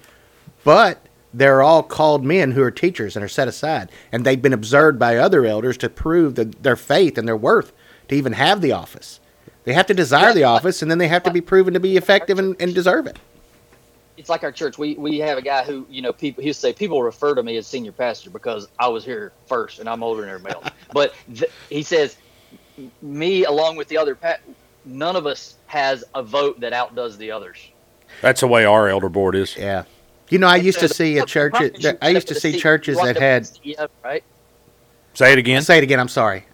But 0.63 1.06
they're 1.34 1.62
all 1.62 1.84
called 1.84 2.24
men 2.24 2.52
who 2.52 2.63
are 2.63 2.71
teachers 2.71 3.17
and 3.17 3.26
are 3.26 3.30
set 3.30 3.50
aside, 3.50 3.91
and 4.12 4.26
they've 4.26 4.41
been 4.41 4.54
observed 4.54 4.98
by 4.98 5.17
other 5.17 5.45
elders 5.45 5.78
to 5.80 5.89
prove 5.89 6.36
that 6.36 6.63
their 6.63 6.78
faith 6.78 7.17
and 7.17 7.28
their 7.28 7.36
worth 7.36 7.74
to 8.08 8.15
even 8.15 8.34
have 8.34 8.62
the 8.62 8.72
office. 8.72 9.20
They 9.63 9.74
have 9.74 9.88
to 9.88 9.94
desire 9.94 10.34
the 10.34 10.44
office, 10.44 10.82
and 10.82 10.91
then 10.91 11.00
they 11.00 11.08
have 11.08 11.24
to 11.24 11.32
be 11.32 11.41
proven 11.41 11.74
to 11.74 11.80
be 11.80 11.98
effective 11.98 12.38
and, 12.38 12.56
and 12.62 12.74
deserve 12.74 13.08
it. 13.08 13.18
It's 14.15 14.30
like 14.30 14.44
our 14.44 14.52
church. 14.52 14.78
We 14.78 14.96
we 14.96 15.18
have 15.20 15.38
a 15.38 15.41
guy 15.41 15.63
who 15.63 15.86
you 15.89 16.02
know 16.02 16.13
people. 16.13 16.44
He'll 16.44 16.54
say 16.54 16.72
people 16.72 17.02
refer 17.04 17.36
to 17.36 17.44
me 17.44 17.58
as 17.58 17.68
senior 17.68 17.91
pastor 17.91 18.30
because 18.30 18.68
I 18.80 18.88
was 18.88 19.04
here 19.04 19.34
first 19.48 19.80
and 19.80 19.89
I'm 19.89 20.04
older 20.04 20.22
than 20.22 20.30
everybody 20.30 20.56
else. 20.56 20.70
but 20.94 21.13
th- 21.34 21.52
he 21.70 21.84
says 21.84 22.18
me 23.02 23.44
along 23.44 23.76
with 23.76 23.88
the 23.88 23.98
other 23.98 24.15
pa- 24.15 24.38
none 24.86 25.15
of 25.15 25.26
us 25.26 25.56
has 25.68 26.04
a 26.13 26.24
vote 26.24 26.60
that 26.62 26.72
outdoes 26.72 27.18
the 27.18 27.32
others. 27.32 27.58
That's 28.22 28.41
the 28.41 28.48
way 28.48 28.63
our 28.65 28.88
elder 28.88 29.10
board 29.10 29.36
is. 29.36 29.58
Yeah. 29.58 29.84
You 30.30 30.39
know, 30.39 30.48
I 30.48 30.58
used 30.58 30.80
to 30.80 30.89
see 30.89 31.18
a 31.18 31.26
church. 31.26 31.54
I 32.02 32.10
used 32.10 32.28
to 32.30 32.36
see 32.36 32.60
churches 32.60 32.98
that 32.98 33.18
had. 33.18 33.50
Right. 34.04 34.24
Say 35.13 35.34
it 35.34 35.38
again. 35.39 35.62
Say 35.62 35.78
it 35.78 35.84
again. 35.84 36.00
I'm 36.00 36.08
sorry. 36.08 36.46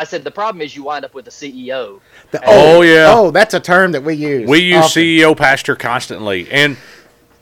I 0.00 0.04
said 0.04 0.24
the 0.24 0.30
problem 0.30 0.62
is 0.62 0.74
you 0.74 0.84
wind 0.84 1.04
up 1.04 1.12
with 1.12 1.28
a 1.28 1.30
CEO. 1.30 2.00
The- 2.30 2.40
oh, 2.46 2.78
oh, 2.78 2.80
yeah. 2.80 3.12
Oh, 3.14 3.30
that's 3.30 3.52
a 3.52 3.60
term 3.60 3.92
that 3.92 4.02
we 4.02 4.14
use. 4.14 4.48
We 4.48 4.60
use 4.60 4.86
often. 4.86 5.02
CEO 5.02 5.36
pastor 5.36 5.76
constantly, 5.76 6.50
and 6.50 6.78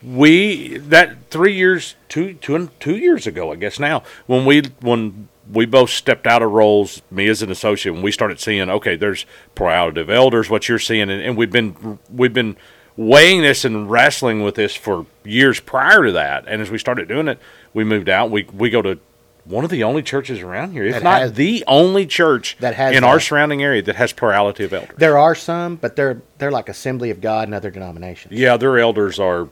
we 0.03 0.77
that 0.77 1.29
three 1.29 1.55
years, 1.55 1.95
two 2.09 2.33
two 2.33 2.69
two 2.81 2.97
years 2.97 3.25
ago, 3.25 3.53
I 3.53 3.55
guess 3.55 3.79
now 3.79 4.03
when 4.27 4.43
we 4.43 4.63
when 4.81 5.29
we 5.49 5.65
both 5.65 5.89
stepped 5.89 6.27
out 6.27 6.41
of 6.41 6.51
roles, 6.51 7.01
me 7.09 7.29
as 7.29 7.41
an 7.41 7.49
associate, 7.49 7.93
when 7.93 8.01
we 8.01 8.11
started 8.11 8.41
seeing, 8.41 8.69
okay, 8.69 8.97
there's 8.97 9.25
plurality 9.55 10.01
of 10.01 10.09
elders, 10.09 10.49
what 10.49 10.67
you're 10.67 10.79
seeing, 10.79 11.09
and, 11.09 11.21
and 11.21 11.37
we've 11.37 11.51
been 11.51 11.97
we've 12.09 12.33
been 12.33 12.57
weighing 12.97 13.41
this 13.41 13.63
and 13.63 13.89
wrestling 13.89 14.43
with 14.43 14.55
this 14.55 14.75
for 14.75 15.05
years 15.23 15.61
prior 15.61 16.03
to 16.07 16.11
that, 16.11 16.43
and 16.45 16.61
as 16.61 16.69
we 16.69 16.77
started 16.77 17.07
doing 17.07 17.29
it, 17.29 17.39
we 17.73 17.85
moved 17.85 18.09
out. 18.09 18.29
We 18.29 18.43
we 18.53 18.69
go 18.69 18.81
to 18.81 18.99
one 19.49 19.63
of 19.63 19.71
the 19.71 19.83
only 19.83 20.03
churches 20.03 20.41
around 20.41 20.71
here, 20.73 20.85
if 20.85 20.93
That 20.93 21.03
not 21.03 21.21
has- 21.21 21.33
the 21.33 21.63
only 21.67 22.05
church 22.05 22.55
That 22.59 22.75
has 22.75 22.95
in 22.95 23.03
our 23.03 23.19
surrounding 23.19 23.63
area 23.63 23.81
that 23.81 23.95
has 23.95 24.13
plurality 24.13 24.63
of 24.63 24.73
elders. 24.73 24.95
There 24.97 25.17
are 25.17 25.35
some, 25.35 25.75
but 25.75 25.95
they're 25.95 26.21
they're 26.37 26.51
like 26.51 26.69
Assembly 26.69 27.09
of 27.09 27.19
God 27.19 27.47
and 27.47 27.55
other 27.55 27.71
denominations, 27.71 28.33
Yeah, 28.33 28.57
their 28.57 28.77
elders 28.77 29.19
are 29.19 29.49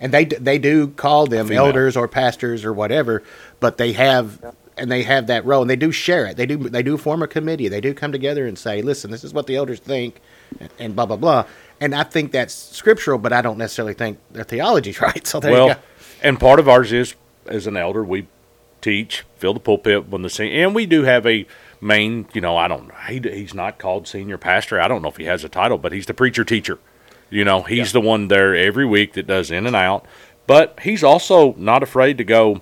and 0.00 0.12
they 0.12 0.24
they 0.24 0.58
do 0.58 0.88
call 0.88 1.26
them 1.26 1.52
elders 1.52 1.96
or 1.96 2.08
pastors 2.08 2.64
or 2.64 2.72
whatever, 2.72 3.22
but 3.60 3.76
they 3.76 3.92
have 3.92 4.54
and 4.78 4.90
they 4.90 5.02
have 5.02 5.26
that 5.26 5.44
role, 5.44 5.60
and 5.60 5.68
they 5.70 5.76
do 5.76 5.92
share 5.92 6.24
it. 6.26 6.38
They 6.38 6.46
do 6.46 6.56
they 6.56 6.82
do 6.82 6.96
form 6.96 7.22
a 7.22 7.28
committee. 7.28 7.68
They 7.68 7.82
do 7.82 7.92
come 7.92 8.12
together 8.12 8.46
and 8.46 8.58
say, 8.58 8.80
"Listen, 8.80 9.10
this 9.10 9.22
is 9.24 9.34
what 9.34 9.46
the 9.46 9.56
elders 9.56 9.78
think," 9.78 10.20
and, 10.78 10.96
blah 10.96 11.04
blah 11.04 11.16
blah. 11.16 11.44
And 11.82 11.94
I 11.94 12.02
think 12.02 12.32
that's 12.32 12.54
scriptural, 12.54 13.18
but 13.18 13.32
I 13.32 13.42
don't 13.42 13.58
necessarily 13.58 13.94
think 13.94 14.18
their 14.30 14.44
theology's 14.44 15.00
right. 15.02 15.26
So 15.26 15.38
there 15.38 15.50
you 15.50 15.56
well, 15.56 15.68
go. 15.74 15.80
and 16.22 16.40
part 16.40 16.58
of 16.58 16.68
ours 16.68 16.92
is 16.92 17.14
as 17.46 17.66
an 17.66 17.76
elder, 17.76 18.02
we 18.02 18.26
teach, 18.80 19.24
fill 19.36 19.54
the 19.54 19.60
pulpit 19.60 20.08
when 20.08 20.22
the 20.22 20.30
sing, 20.30 20.52
and 20.52 20.74
we 20.74 20.86
do 20.86 21.02
have 21.04 21.26
a 21.26 21.46
main. 21.80 22.26
You 22.32 22.40
know, 22.40 22.56
I 22.56 22.68
don't. 22.68 22.90
He, 23.08 23.20
he's 23.20 23.54
not 23.54 23.78
called 23.78 24.08
senior 24.08 24.38
pastor. 24.38 24.80
I 24.80 24.88
don't 24.88 25.02
know 25.02 25.08
if 25.08 25.16
he 25.16 25.24
has 25.24 25.44
a 25.44 25.48
title, 25.48 25.78
but 25.78 25.92
he's 25.92 26.06
the 26.06 26.14
preacher 26.14 26.44
teacher. 26.44 26.78
You 27.30 27.44
know, 27.44 27.62
he's 27.62 27.92
the 27.92 28.00
one 28.00 28.28
there 28.28 28.54
every 28.56 28.84
week 28.86 29.12
that 29.12 29.26
does 29.26 29.50
in 29.50 29.66
and 29.66 29.76
out. 29.76 30.04
But 30.46 30.80
he's 30.82 31.04
also 31.04 31.54
not 31.54 31.82
afraid 31.82 32.18
to 32.18 32.24
go. 32.24 32.60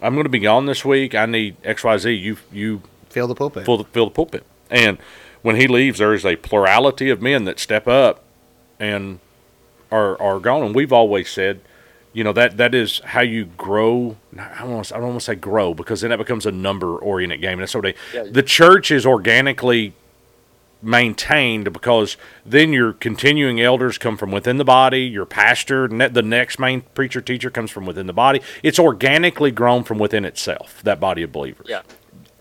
I'm 0.00 0.14
going 0.14 0.24
to 0.24 0.30
be 0.30 0.38
gone 0.38 0.66
this 0.66 0.84
week. 0.84 1.14
I 1.14 1.26
need 1.26 1.56
X, 1.64 1.82
Y, 1.82 1.96
Z. 1.96 2.12
You, 2.12 2.36
you 2.52 2.82
Fill 3.08 3.26
the 3.26 3.34
pulpit. 3.34 3.66
fill 3.66 3.78
the, 3.78 3.84
fill 3.84 4.04
the 4.06 4.12
pulpit. 4.12 4.44
And 4.70 4.98
when 5.42 5.56
he 5.56 5.66
leaves, 5.66 5.98
there 5.98 6.14
is 6.14 6.24
a 6.24 6.36
plurality 6.36 7.10
of 7.10 7.20
men 7.20 7.44
that 7.44 7.58
step 7.58 7.88
up 7.88 8.22
and 8.78 9.18
are 9.90 10.20
are 10.20 10.40
gone. 10.40 10.62
And 10.62 10.74
we've 10.74 10.92
always 10.92 11.28
said, 11.28 11.60
you 12.12 12.24
know, 12.24 12.32
that 12.34 12.56
that 12.58 12.74
is 12.74 13.00
how 13.00 13.22
you 13.22 13.46
grow. 13.46 14.16
I 14.38 14.58
don't 14.60 14.70
want 14.72 14.86
to, 14.86 14.94
I 14.94 14.98
don't 14.98 15.08
want 15.08 15.20
to 15.20 15.24
say 15.24 15.34
grow 15.34 15.74
because 15.74 16.00
then 16.02 16.10
that 16.10 16.18
becomes 16.18 16.46
a 16.46 16.52
number 16.52 16.96
oriented 16.98 17.40
game. 17.40 17.52
And 17.52 17.62
that's 17.62 17.74
what 17.74 17.82
they, 17.82 17.94
Yeah. 18.14 18.24
the 18.30 18.42
church 18.42 18.90
is 18.90 19.06
organically 19.06 19.94
maintained 20.84 21.72
because 21.72 22.16
then 22.44 22.72
your 22.72 22.92
continuing 22.92 23.60
elders 23.60 23.98
come 23.98 24.16
from 24.16 24.32
within 24.32 24.56
the 24.56 24.64
body 24.64 25.02
your 25.02 25.24
pastor 25.24 25.86
ne- 25.86 26.08
the 26.08 26.22
next 26.22 26.58
main 26.58 26.80
preacher 26.80 27.20
teacher 27.20 27.50
comes 27.50 27.70
from 27.70 27.86
within 27.86 28.08
the 28.08 28.12
body 28.12 28.40
it's 28.64 28.80
organically 28.80 29.52
grown 29.52 29.84
from 29.84 29.96
within 29.96 30.24
itself 30.24 30.82
that 30.82 30.98
body 30.98 31.22
of 31.22 31.30
believers 31.30 31.66
Yeah. 31.70 31.82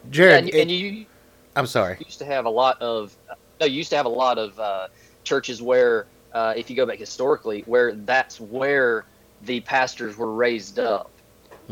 Jared, 0.09 0.39
and, 0.39 0.49
it- 0.49 0.55
and 0.61 0.71
you 0.71 1.05
I'm 1.55 1.67
sorry. 1.67 1.97
used 2.03 2.17
to 2.17 2.25
have 2.25 2.45
a 2.45 2.49
lot 2.49 2.81
of 2.81 3.15
no 3.59 3.67
you 3.67 3.75
used 3.77 3.91
to 3.91 3.95
have 3.95 4.07
a 4.07 4.09
lot 4.09 4.39
of 4.39 4.59
uh, 4.59 4.87
churches 5.23 5.61
where 5.61 6.07
uh, 6.33 6.55
if 6.57 6.67
you 6.67 6.75
go 6.75 6.87
back 6.87 6.97
historically 6.97 7.61
where 7.67 7.93
that's 7.93 8.39
where 8.39 9.05
the 9.41 9.61
pastors 9.61 10.17
were 10.17 10.33
raised 10.33 10.79
up. 10.79 11.11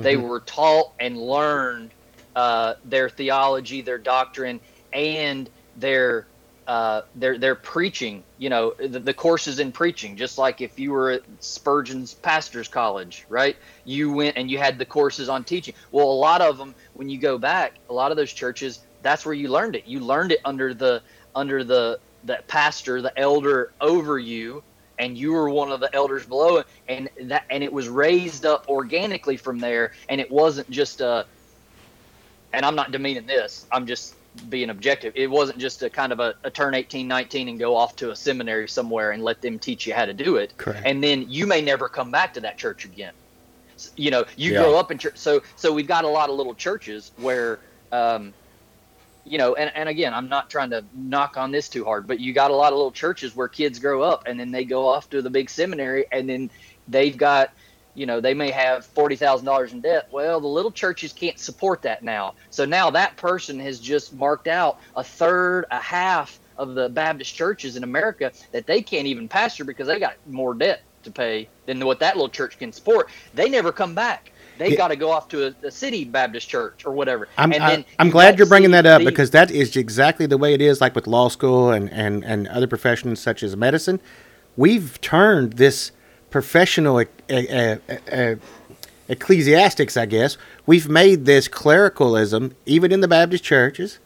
They 0.01 0.17
Mm-hmm. 0.17 0.17
were 0.17 0.41
taught 0.41 0.87
and 0.99 1.17
learned 1.17 1.93
uh, 2.35 2.75
their 2.83 3.09
theology 3.09 3.81
their 3.81 3.99
doctrine 3.99 4.61
and 4.93 5.49
their 5.75 6.27
uh, 6.67 7.01
their 7.15 7.37
their 7.39 7.55
preaching 7.55 8.25
you 8.37 8.49
know 8.49 8.73
the, 8.79 8.99
the 8.99 9.13
courses 9.13 9.59
in 9.59 9.71
preaching. 9.71 10.17
Just 10.17 10.37
like 10.37 10.61
if 10.61 10.79
you 10.79 10.91
were 10.91 11.11
at 11.11 11.23
spurgeon's 11.39 12.13
pastors 12.15 12.67
college 12.67 13.25
right? 13.29 13.55
You 13.83 14.13
went 14.13 14.37
and 14.37 14.49
you 14.51 14.57
had 14.59 14.77
the 14.79 14.85
courses 14.85 15.29
on 15.29 15.45
teaching. 15.45 15.75
Well 15.91 16.07
a 16.11 16.13
lot 16.13 16.41
of 16.41 16.57
them 16.57 16.75
when 16.93 17.09
you 17.09 17.19
go 17.19 17.37
back 17.37 17.73
a 17.89 17.93
lot 17.93 18.11
of 18.11 18.17
those 18.17 18.33
churches 18.33 18.79
that's 19.01 19.25
where 19.25 19.35
you 19.35 19.49
learned 19.49 19.75
it. 19.75 19.85
You 19.85 19.99
learned 20.01 20.31
it 20.31 20.39
under 20.45 20.73
the 20.73 21.01
under 21.35 21.63
the 21.63 21.99
the 22.23 22.39
pastor 22.47 23.01
the 23.01 23.17
elder 23.19 23.69
over 23.81 24.17
you 24.19 24.63
and 24.99 25.17
you 25.17 25.31
were 25.31 25.49
one 25.49 25.71
of 25.71 25.79
the 25.79 25.89
elders 25.95 26.25
below 26.25 26.63
and 26.87 27.09
that 27.23 27.43
and 27.49 27.63
it 27.63 27.71
was 27.73 27.87
raised 27.89 28.45
up 28.45 28.65
organically 28.67 29.37
from 29.37 29.59
there 29.59 29.91
and 30.09 30.21
it 30.21 30.29
wasn't 30.29 30.69
just 30.69 31.01
a 31.01 31.25
and 32.53 32.65
i'm 32.65 32.75
not 32.75 32.91
demeaning 32.91 33.25
this 33.25 33.65
i'm 33.71 33.87
just 33.87 34.15
being 34.49 34.69
objective 34.69 35.11
it 35.15 35.27
wasn't 35.27 35.57
just 35.57 35.81
a 35.81 35.89
kind 35.89 36.11
of 36.11 36.19
a, 36.19 36.35
a 36.43 36.51
turn 36.51 36.75
18 36.75 37.07
19 37.07 37.49
and 37.49 37.59
go 37.59 37.75
off 37.75 37.95
to 37.95 38.11
a 38.11 38.15
seminary 38.15 38.67
somewhere 38.67 39.11
and 39.11 39.23
let 39.23 39.41
them 39.41 39.57
teach 39.57 39.87
you 39.87 39.93
how 39.93 40.05
to 40.05 40.13
do 40.13 40.35
it 40.35 40.53
Correct. 40.57 40.85
and 40.85 41.03
then 41.03 41.25
you 41.27 41.47
may 41.47 41.61
never 41.61 41.89
come 41.89 42.11
back 42.11 42.33
to 42.33 42.41
that 42.41 42.57
church 42.57 42.85
again 42.85 43.13
you 43.95 44.11
know 44.11 44.25
you 44.35 44.51
Yeah. 44.51 44.59
grow 44.59 44.75
up 44.75 44.91
in 44.91 44.97
church 44.97 45.17
so 45.17 45.41
so 45.55 45.73
we've 45.73 45.87
got 45.87 46.03
a 46.03 46.07
lot 46.09 46.29
of 46.29 46.35
little 46.35 46.53
churches 46.55 47.11
where 47.15 47.61
um 47.91 48.35
you 49.29 49.37
know 49.37 49.53
and, 49.55 49.71
and 49.75 49.87
again 49.87 50.13
i'm 50.13 50.27
not 50.27 50.49
trying 50.49 50.69
to 50.71 50.83
knock 50.93 51.37
on 51.37 51.51
this 51.51 51.69
too 51.69 51.85
hard 51.85 52.07
but 52.07 52.19
you 52.19 52.33
got 52.33 52.51
a 52.51 52.55
lot 52.55 52.73
of 52.73 52.77
little 52.77 52.91
churches 52.91 53.35
where 53.35 53.47
kids 53.47 53.79
grow 53.79 54.01
up 54.01 54.23
and 54.25 54.39
then 54.39 54.51
they 54.51 54.65
go 54.65 54.87
off 54.87 55.09
to 55.09 55.21
the 55.21 55.29
big 55.29 55.49
seminary 55.49 56.05
and 56.11 56.27
then 56.27 56.49
they've 56.87 57.15
got 57.15 57.51
you 57.95 58.05
know 58.05 58.21
they 58.21 58.33
may 58.33 58.49
have 58.51 58.87
$40000 58.93 59.71
in 59.73 59.81
debt. 59.81 60.07
Well 60.11 60.39
the 60.39 60.47
little 60.47 60.71
churches 60.71 61.11
can't 61.11 61.37
support 61.37 61.81
that 61.81 62.03
now. 62.03 62.35
So 62.49 62.63
now 62.63 62.89
that 62.91 63.17
person 63.17 63.59
has 63.59 63.79
just 63.79 64.13
marked 64.13 64.47
out 64.47 64.79
a 64.95 65.03
third 65.03 65.65
a 65.71 65.79
half 65.79 66.39
of 66.57 66.75
the 66.75 66.89
baptist 66.89 67.33
churches 67.33 67.77
in 67.77 67.83
america 67.83 68.31
that 68.51 68.67
they 68.67 68.81
can't 68.81 69.07
even 69.07 69.27
pastor 69.27 69.63
because 69.63 69.87
they 69.87 69.99
got 69.99 70.15
more 70.27 70.53
debt 70.53 70.81
to 71.03 71.11
pay 71.11 71.47
than 71.65 71.85
what 71.85 71.99
that 71.99 72.15
little 72.15 72.29
church 72.29 72.57
can 72.57 72.73
support. 72.73 73.09
They 73.33 73.49
never 73.49 73.71
come 73.71 73.95
back 73.95 74.31
they 74.59 74.69
Yeah. 74.71 74.75
got 74.77 74.87
to 74.89 74.95
go 74.95 75.09
off 75.09 75.27
to 75.29 75.47
a, 75.47 75.55
a 75.67 75.71
city 75.71 76.03
baptist 76.05 76.47
church 76.47 76.85
or 76.85 76.91
whatever 76.91 77.27
I'm, 77.37 77.51
and 77.51 77.63
I, 77.63 77.85
I'm 77.97 78.11
glad 78.11 78.37
you're 78.37 78.45
bringing 78.47 78.71
that 78.71 78.85
up 78.85 78.99
the- 79.01 79.05
because 79.09 79.31
that 79.31 79.49
is 79.49 79.75
exactly 79.75 80.27
the 80.27 80.37
way 80.37 80.53
it 80.53 80.61
is, 80.61 80.79
like 80.81 80.93
with 80.93 81.07
law 81.07 81.29
school 81.29 81.71
and, 81.71 81.89
and, 81.91 82.23
and 82.23 82.47
other 82.49 82.67
professions 82.67 83.19
such 83.19 83.41
as 83.41 83.57
medicine. 83.57 83.99
We've 84.55 85.01
turned 85.01 85.53
this 85.53 85.91
professional 86.29 87.01
e- 87.01 87.05
e- 87.31 87.77
e- 88.13 88.35
ecclesiastics, 89.07 89.97
I 89.97 90.05
guess, 90.05 90.37
we've 90.65 90.87
made 90.89 91.25
this 91.25 91.47
clericalism, 91.47 92.55
even 92.65 92.91
in 92.91 93.01
the 93.01 93.07
Baptist 93.07 93.43
churches, 93.43 93.97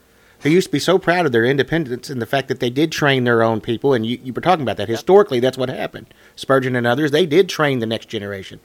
who 0.41 0.49
used 0.49 0.67
to 0.67 0.71
be 0.71 0.79
so 0.79 0.97
proud 0.99 1.25
of 1.25 1.31
their 1.31 1.45
independence 1.45 2.09
and 2.09 2.21
the 2.21 2.25
fact 2.25 2.47
that 2.49 2.59
they 2.59 2.69
did 2.69 2.91
train 2.91 3.23
their 3.23 3.41
own 3.43 3.61
people. 3.61 3.93
And 3.93 4.05
you, 4.05 4.19
you 4.23 4.33
were 4.33 4.41
talking 4.41 4.61
about 4.63 4.77
that. 4.77 4.89
Historically, 4.89 5.39
that's 5.39 5.57
what 5.57 5.69
happened. 5.69 6.13
Spurgeon 6.35 6.75
and 6.75 6.85
others, 6.85 7.11
they 7.11 7.25
did 7.25 7.47
train 7.49 7.79
the 7.79 7.85
next 7.85 8.07
generation. 8.09 8.59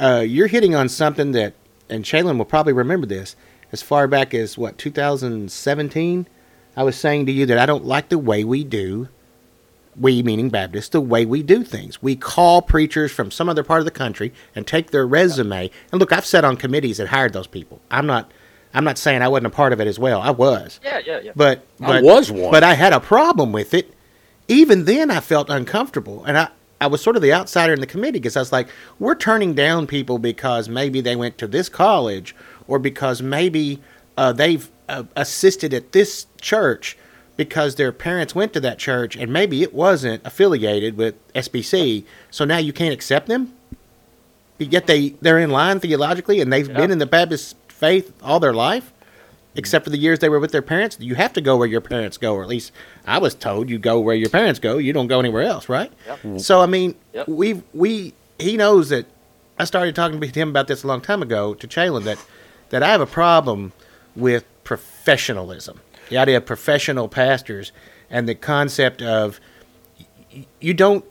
Uh, 0.00 0.20
you're 0.20 0.46
hitting 0.46 0.74
on 0.74 0.88
something 0.88 1.32
that, 1.32 1.52
and 1.88 2.04
Shaylin 2.04 2.38
will 2.38 2.44
probably 2.46 2.72
remember 2.72 3.06
this, 3.06 3.36
as 3.70 3.82
far 3.82 4.08
back 4.08 4.32
as, 4.32 4.56
what, 4.56 4.78
2017? 4.78 6.26
I 6.76 6.82
was 6.82 6.96
saying 6.96 7.26
to 7.26 7.32
you 7.32 7.46
that 7.46 7.58
I 7.58 7.66
don't 7.66 7.84
like 7.84 8.08
the 8.08 8.18
way 8.18 8.42
we 8.42 8.64
do, 8.64 9.08
we 9.98 10.22
meaning 10.22 10.48
Baptists, 10.48 10.88
the 10.88 11.00
way 11.00 11.26
we 11.26 11.42
do 11.42 11.62
things. 11.62 12.02
We 12.02 12.16
call 12.16 12.62
preachers 12.62 13.12
from 13.12 13.30
some 13.30 13.48
other 13.48 13.62
part 13.62 13.80
of 13.80 13.84
the 13.84 13.90
country 13.90 14.32
and 14.54 14.66
take 14.66 14.90
their 14.90 15.06
resume. 15.06 15.70
And 15.92 16.00
look, 16.00 16.12
I've 16.12 16.24
sat 16.24 16.44
on 16.44 16.56
committees 16.56 16.96
that 16.96 17.08
hired 17.08 17.32
those 17.32 17.46
people. 17.46 17.80
I'm 17.90 18.06
not, 18.06 18.32
I'm 18.72 18.84
not 18.84 18.98
saying 18.98 19.20
I 19.20 19.28
wasn't 19.28 19.48
a 19.48 19.50
part 19.50 19.72
of 19.72 19.80
it 19.80 19.86
as 19.86 19.98
well. 19.98 20.22
I 20.22 20.30
was. 20.30 20.80
yeah 20.82 21.00
yeah 21.04 21.20
yeah 21.20 21.32
But, 21.36 21.66
I 21.82 22.00
was 22.00 22.30
one. 22.30 22.50
But 22.50 22.62
I 22.62 22.74
had 22.74 22.92
a 22.92 23.00
problem 23.00 23.52
with 23.52 23.74
it. 23.74 23.92
Even 24.48 24.84
then, 24.84 25.10
I 25.10 25.20
felt 25.20 25.50
uncomfortable, 25.50 26.24
and 26.24 26.36
I 26.36 26.48
I 26.80 26.86
was 26.86 27.02
sort 27.02 27.16
of 27.16 27.22
the 27.22 27.32
outsider 27.32 27.74
in 27.74 27.80
the 27.80 27.86
committee 27.86 28.18
because 28.18 28.36
I 28.36 28.40
was 28.40 28.52
like, 28.52 28.68
we're 28.98 29.14
turning 29.14 29.54
down 29.54 29.86
people 29.86 30.18
because 30.18 30.68
maybe 30.68 31.00
they 31.00 31.14
went 31.14 31.36
to 31.38 31.46
this 31.46 31.68
college 31.68 32.34
or 32.66 32.78
because 32.78 33.20
maybe 33.20 33.80
uh, 34.16 34.32
they've 34.32 34.70
uh, 34.88 35.04
assisted 35.14 35.74
at 35.74 35.92
this 35.92 36.26
church 36.40 36.96
because 37.36 37.74
their 37.74 37.92
parents 37.92 38.34
went 38.34 38.52
to 38.54 38.60
that 38.60 38.78
church 38.78 39.14
and 39.16 39.32
maybe 39.32 39.62
it 39.62 39.74
wasn't 39.74 40.24
affiliated 40.26 40.96
with 40.96 41.14
SBC. 41.34 42.04
So 42.30 42.44
now 42.44 42.58
you 42.58 42.72
can't 42.72 42.92
accept 42.94 43.26
them. 43.28 43.52
Yet 44.58 44.86
they 44.86 45.10
they're 45.22 45.38
in 45.38 45.50
line 45.50 45.80
theologically 45.80 46.40
and 46.40 46.52
they've 46.52 46.68
Yeah. 46.68 46.76
been 46.76 46.90
in 46.90 46.98
the 46.98 47.06
Baptist 47.06 47.56
faith 47.68 48.12
all 48.22 48.40
their 48.40 48.52
life 48.52 48.92
except 49.54 49.84
for 49.84 49.90
the 49.90 49.98
years 49.98 50.18
they 50.20 50.28
were 50.28 50.38
with 50.40 50.52
their 50.52 50.62
parents. 50.62 50.96
You 51.00 51.14
have 51.16 51.32
to 51.34 51.40
go 51.40 51.56
where 51.56 51.68
your 51.68 51.80
parents 51.80 52.16
go, 52.18 52.34
or 52.34 52.42
at 52.42 52.48
least 52.48 52.72
I 53.06 53.18
was 53.18 53.34
told 53.34 53.68
you 53.68 53.78
go 53.78 53.98
where 54.00 54.14
your 54.14 54.28
parents 54.30 54.60
go. 54.60 54.78
You 54.78 54.92
don't 54.92 55.06
go 55.08 55.18
anywhere 55.20 55.42
else, 55.42 55.68
right? 55.68 55.92
Yep. 56.06 56.18
Mm-hmm. 56.18 56.38
So 56.38 56.60
I 56.60 56.66
mean, 56.66 56.94
Yep. 57.14 57.28
we 57.28 57.62
we 57.74 58.14
he 58.38 58.56
knows 58.56 58.88
that 58.90 59.06
I 59.58 59.64
started 59.64 59.94
talking 59.94 60.20
to 60.20 60.26
him 60.26 60.48
about 60.50 60.68
this 60.68 60.82
a 60.84 60.86
long 60.86 61.00
time 61.00 61.22
ago 61.22 61.54
to 61.54 61.66
Chalon 61.68 62.04
that 62.04 62.18
that 62.70 62.82
I 62.82 62.88
have 62.88 63.00
a 63.00 63.06
problem 63.06 63.72
with 64.16 64.44
professionalism, 64.64 65.80
the 66.08 66.18
idea 66.18 66.36
of 66.36 66.46
professional 66.46 67.08
pastors, 67.08 67.72
and 68.08 68.28
the 68.28 68.34
concept 68.34 69.02
of 69.02 69.40
you 70.60 70.74
don't 70.74 71.04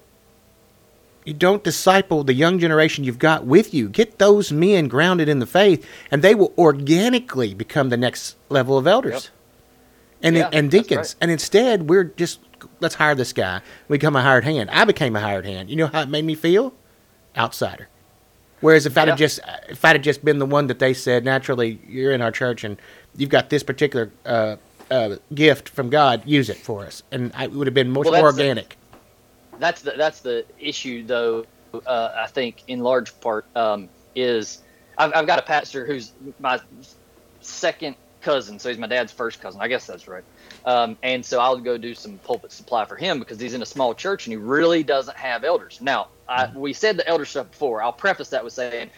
you 1.30 1.34
don't 1.36 1.64
disciple 1.64 2.24
the 2.24 2.34
young 2.34 2.60
generation 2.60 3.04
you've 3.04 3.20
got 3.20 3.46
with 3.46 3.74
you. 3.74 3.88
Get 3.88 4.18
those 4.18 4.52
men 4.52 4.88
grounded 4.88 5.30
in 5.30 5.40
the 5.40 5.46
faith, 5.46 5.88
and 6.12 6.22
they 6.22 6.36
will 6.36 6.54
organically 6.58 7.54
become 7.54 7.90
the 7.90 7.98
next 7.98 8.36
level 8.50 8.78
of 8.78 8.88
elders. 8.88 9.30
and 10.22 10.36
Yeah, 10.36 10.50
and 10.52 10.70
deacons, 10.70 10.98
right. 10.98 11.16
and 11.22 11.32
instead 11.32 11.88
we're 11.90 12.04
just 12.04 12.40
let's 12.82 12.96
hire 12.96 13.16
this 13.16 13.32
guy. 13.32 13.62
We 13.88 13.98
become 13.98 14.16
a 14.18 14.22
hired 14.22 14.44
hand. 14.44 14.70
I 14.72 14.84
became 14.84 15.16
a 15.16 15.22
hired 15.22 15.46
hand. 15.46 15.70
You 15.70 15.78
know 15.78 15.88
how 15.88 16.02
it 16.02 16.10
made 16.10 16.26
me 16.26 16.36
feel? 16.36 16.74
Outsider. 17.38 17.88
Whereas 18.60 18.86
if 18.86 18.98
I'd 18.98 19.08
have 19.08 19.18
Yeah. 19.20 19.28
just 19.28 19.40
if 19.70 19.86
I'd 19.86 19.96
have 19.96 20.02
just 20.04 20.26
been 20.26 20.40
the 20.40 20.46
one 20.46 20.68
that 20.68 20.80
they 20.80 20.94
said 20.94 21.24
naturally 21.24 21.80
you're 21.88 22.12
in 22.12 22.22
our 22.22 22.32
church 22.32 22.64
and 22.66 22.76
you've 23.16 23.30
got 23.30 23.50
this 23.50 23.64
particular 23.64 24.12
uh, 24.26 24.58
uh, 24.92 25.16
gift 25.34 25.70
from 25.70 25.90
God, 25.90 26.24
use 26.26 26.50
it 26.50 26.58
for 26.58 26.84
us, 26.86 27.04
and 27.12 27.32
I, 27.36 27.44
it 27.46 27.52
would 27.54 27.68
have 27.68 27.74
been 27.76 27.92
much 27.92 28.06
Well, 28.08 28.20
more 28.20 28.26
organic. 28.32 28.76
That's 29.60 29.82
the 29.82 29.94
that's 29.98 30.22
the 30.22 30.46
issue 30.58 31.06
though 31.06 31.46
uh, 31.86 32.10
i 32.16 32.28
think 32.28 32.64
in 32.68 32.80
large 32.80 33.18
part 33.20 33.46
um, 33.56 33.90
is 34.16 34.60
I've, 34.98 35.14
I've 35.16 35.28
got 35.28 35.40
a 35.40 35.44
pastor 35.44 35.86
who's 35.86 36.14
my 36.40 36.60
second 37.42 37.96
cousin 38.22 38.60
so 38.60 38.70
he's 38.70 38.78
my 38.78 38.88
dad's 38.88 39.14
first 39.14 39.42
cousin. 39.42 39.62
I 39.62 39.68
guess 39.68 39.88
that's 39.88 40.08
right. 40.08 40.24
Um, 40.66 40.98
and 41.04 41.26
so 41.26 41.40
i'll 41.40 41.58
go 41.58 41.78
do 41.78 41.94
some 41.94 42.18
pulpit 42.20 42.52
supply 42.52 42.86
for 42.86 42.96
him 42.96 43.20
because 43.20 43.40
he's 43.40 43.54
in 43.54 43.62
a 43.62 43.66
small 43.66 43.94
church 43.94 44.26
and 44.28 44.34
he 44.34 44.38
really 44.38 44.84
doesn't 44.84 45.18
have 45.18 45.44
elders. 45.44 45.80
Now 45.82 46.10
I, 46.28 46.50
we 46.54 46.74
said 46.74 46.98
the 46.98 47.08
elder 47.08 47.26
stuff 47.26 47.52
before. 47.52 47.82
I'll 47.82 47.94
preface 47.94 48.30
that 48.30 48.44
with 48.44 48.54
saying 48.54 48.90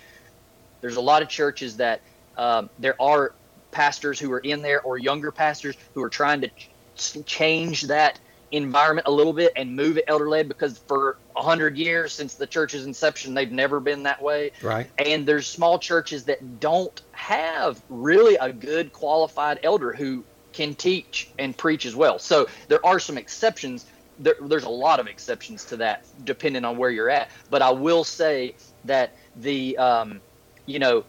there's 0.81 0.97
a 0.97 1.01
lot 1.01 1.21
of 1.21 1.29
churches 1.29 1.77
that 1.77 2.01
um, 2.37 2.69
there 2.79 2.99
are 3.01 3.33
pastors 3.71 4.19
who 4.19 4.31
are 4.31 4.39
in 4.39 4.61
there 4.61 4.81
or 4.81 4.97
younger 4.97 5.31
pastors 5.31 5.77
who 5.93 6.03
are 6.03 6.09
trying 6.09 6.41
to 6.41 6.49
ch- 6.49 7.25
change 7.25 7.83
that 7.83 8.19
environment 8.51 9.07
a 9.07 9.11
little 9.11 9.33
bit 9.33 9.53
and 9.55 9.75
move 9.75 9.97
it 9.97 10.03
elder 10.07 10.27
led 10.29 10.47
because 10.47 10.77
for 10.79 11.17
a 11.35 11.41
hundred 11.41 11.77
years 11.77 12.11
since 12.11 12.35
the 12.35 12.45
church's 12.45 12.85
inception 12.85 13.33
they've 13.33 13.51
never 13.51 13.79
been 13.79 14.03
that 14.03 14.21
way. 14.21 14.51
Right. 14.61 14.89
and 14.97 15.25
there's 15.25 15.47
small 15.47 15.79
churches 15.79 16.25
that 16.25 16.59
don't 16.59 17.01
have 17.13 17.81
really 17.89 18.35
a 18.35 18.51
good 18.51 18.91
qualified 18.91 19.59
elder 19.63 19.93
who 19.93 20.23
can 20.53 20.75
teach 20.75 21.29
and 21.39 21.57
preach 21.57 21.85
as 21.85 21.95
well. 21.95 22.19
So 22.19 22.47
there 22.67 22.85
are 22.85 22.99
some 22.99 23.17
exceptions. 23.17 23.85
There, 24.19 24.35
there's 24.41 24.65
a 24.65 24.69
lot 24.69 24.99
of 24.99 25.07
exceptions 25.07 25.63
to 25.65 25.77
that 25.77 26.05
depending 26.25 26.65
on 26.65 26.77
where 26.77 26.89
you're 26.89 27.09
at. 27.09 27.29
But 27.49 27.61
i 27.61 27.69
will 27.69 28.03
say 28.03 28.55
that 28.85 29.15
the 29.37 29.77
um, 29.77 30.21
you 30.65 30.79
know 30.79 31.05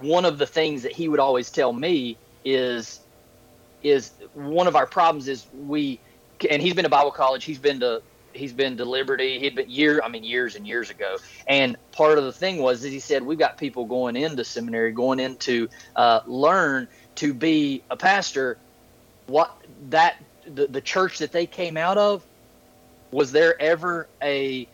one 0.00 0.24
of 0.24 0.38
the 0.38 0.46
things 0.46 0.82
that 0.82 0.92
he 0.92 1.08
would 1.08 1.20
always 1.20 1.50
tell 1.50 1.72
me 1.72 2.16
is 2.44 3.00
is 3.82 4.12
one 4.34 4.66
of 4.66 4.76
our 4.76 4.86
problems 4.86 5.28
is 5.28 5.46
we 5.66 6.00
and 6.48 6.62
he's 6.62 6.74
been 6.74 6.84
to 6.84 6.88
Bible 6.88 7.10
college, 7.10 7.44
he's 7.44 7.58
been 7.58 7.80
to 7.80 8.02
he's 8.32 8.52
been 8.52 8.76
to 8.76 8.84
Liberty, 8.84 9.38
he'd 9.38 9.54
been 9.54 9.70
year 9.70 10.00
I 10.04 10.08
mean 10.08 10.24
years 10.24 10.56
and 10.56 10.66
years 10.66 10.90
ago. 10.90 11.16
And 11.46 11.76
part 11.92 12.18
of 12.18 12.24
the 12.24 12.32
thing 12.32 12.58
was 12.58 12.82
that 12.82 12.90
he 12.90 13.00
said 13.00 13.22
we've 13.22 13.38
got 13.38 13.58
people 13.58 13.84
going 13.84 14.16
into 14.16 14.44
seminary, 14.44 14.92
going 14.92 15.20
into 15.20 15.68
uh, 15.96 16.20
learn 16.26 16.88
to 17.16 17.34
be 17.34 17.82
a 17.90 17.96
pastor. 17.96 18.58
What 19.26 19.54
that 19.90 20.16
the, 20.46 20.66
the 20.66 20.80
church 20.80 21.18
that 21.18 21.32
they 21.32 21.46
came 21.46 21.76
out 21.76 21.98
of 21.98 22.24
was 23.10 23.32
there 23.32 23.60
ever 23.60 24.08
a 24.22 24.68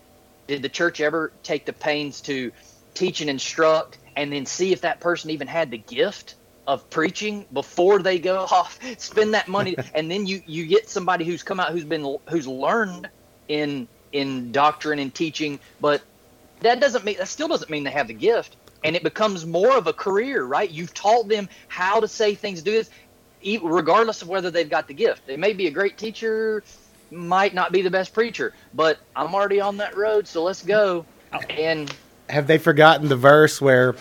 did 0.47 0.63
the 0.63 0.69
church 0.69 1.01
ever 1.01 1.33
take 1.43 1.65
the 1.65 1.73
pains 1.73 2.21
to 2.23 2.53
teach 2.93 3.21
and 3.21 3.31
instruct 3.31 3.99
and 4.17 4.33
then 4.33 4.47
see 4.47 4.73
if 4.73 4.83
that 4.83 5.01
person 5.01 5.31
even 5.31 5.49
had 5.49 5.71
the 5.71 5.79
gift 5.79 6.35
of 6.67 6.89
preaching 6.91 7.45
before 7.53 8.01
they 8.01 8.19
go 8.19 8.39
off 8.51 8.79
spend 8.99 9.35
that 9.35 9.49
money 9.49 9.77
and 9.95 10.11
then 10.11 10.27
you 10.27 10.43
you 10.47 10.67
get 10.67 10.89
somebody 10.89 11.25
who's 11.25 11.43
come 11.43 11.61
out 11.61 11.71
who's 11.73 11.85
been 11.85 12.19
who's 12.29 12.47
learned 12.47 13.09
in 13.49 13.87
in 14.13 14.53
doctrine 14.53 14.99
and 14.99 15.15
teaching 15.15 15.59
but 15.81 16.03
that 16.61 16.81
doesn't 16.81 17.05
mean 17.05 17.17
that 17.19 17.29
still 17.29 17.49
doesn't 17.49 17.71
mean 17.71 17.85
they 17.85 17.91
have 17.91 18.09
the 18.09 18.15
gift. 18.15 18.57
And 18.83 18.95
it 18.95 19.03
becomes 19.03 19.47
more 19.47 19.77
of 19.77 19.87
a 19.87 19.93
career 19.93 20.45
right? 20.45 20.71
You've 20.71 20.95
taught 20.95 21.29
them 21.29 21.49
how 21.69 22.01
to 22.01 22.09
say 22.09 22.35
things 22.35 22.63
do 22.63 22.73
this 22.73 22.91
regardless 23.63 24.23
of 24.23 24.29
whether 24.29 24.51
they've 24.51 24.71
got 24.71 24.89
the 24.89 24.95
gift. 24.95 25.27
They 25.27 25.37
may 25.37 25.53
be 25.53 25.67
a 25.67 25.71
great 25.71 25.99
teacher 25.99 26.63
might 27.11 27.55
not 27.55 27.71
be 27.71 27.83
the 27.83 27.91
best 27.91 28.13
preacher 28.13 28.55
but 28.73 28.99
i'm 29.15 29.35
already 29.35 29.61
on 29.61 29.77
that 29.77 29.97
road 29.97 30.27
so 30.27 30.43
let's 30.43 30.63
go. 30.63 31.05
And 31.51 31.95
have 32.29 32.47
they 32.47 32.59
forgotten 32.59 33.09
the 33.09 33.17
verse 33.17 33.61
where 33.61 33.95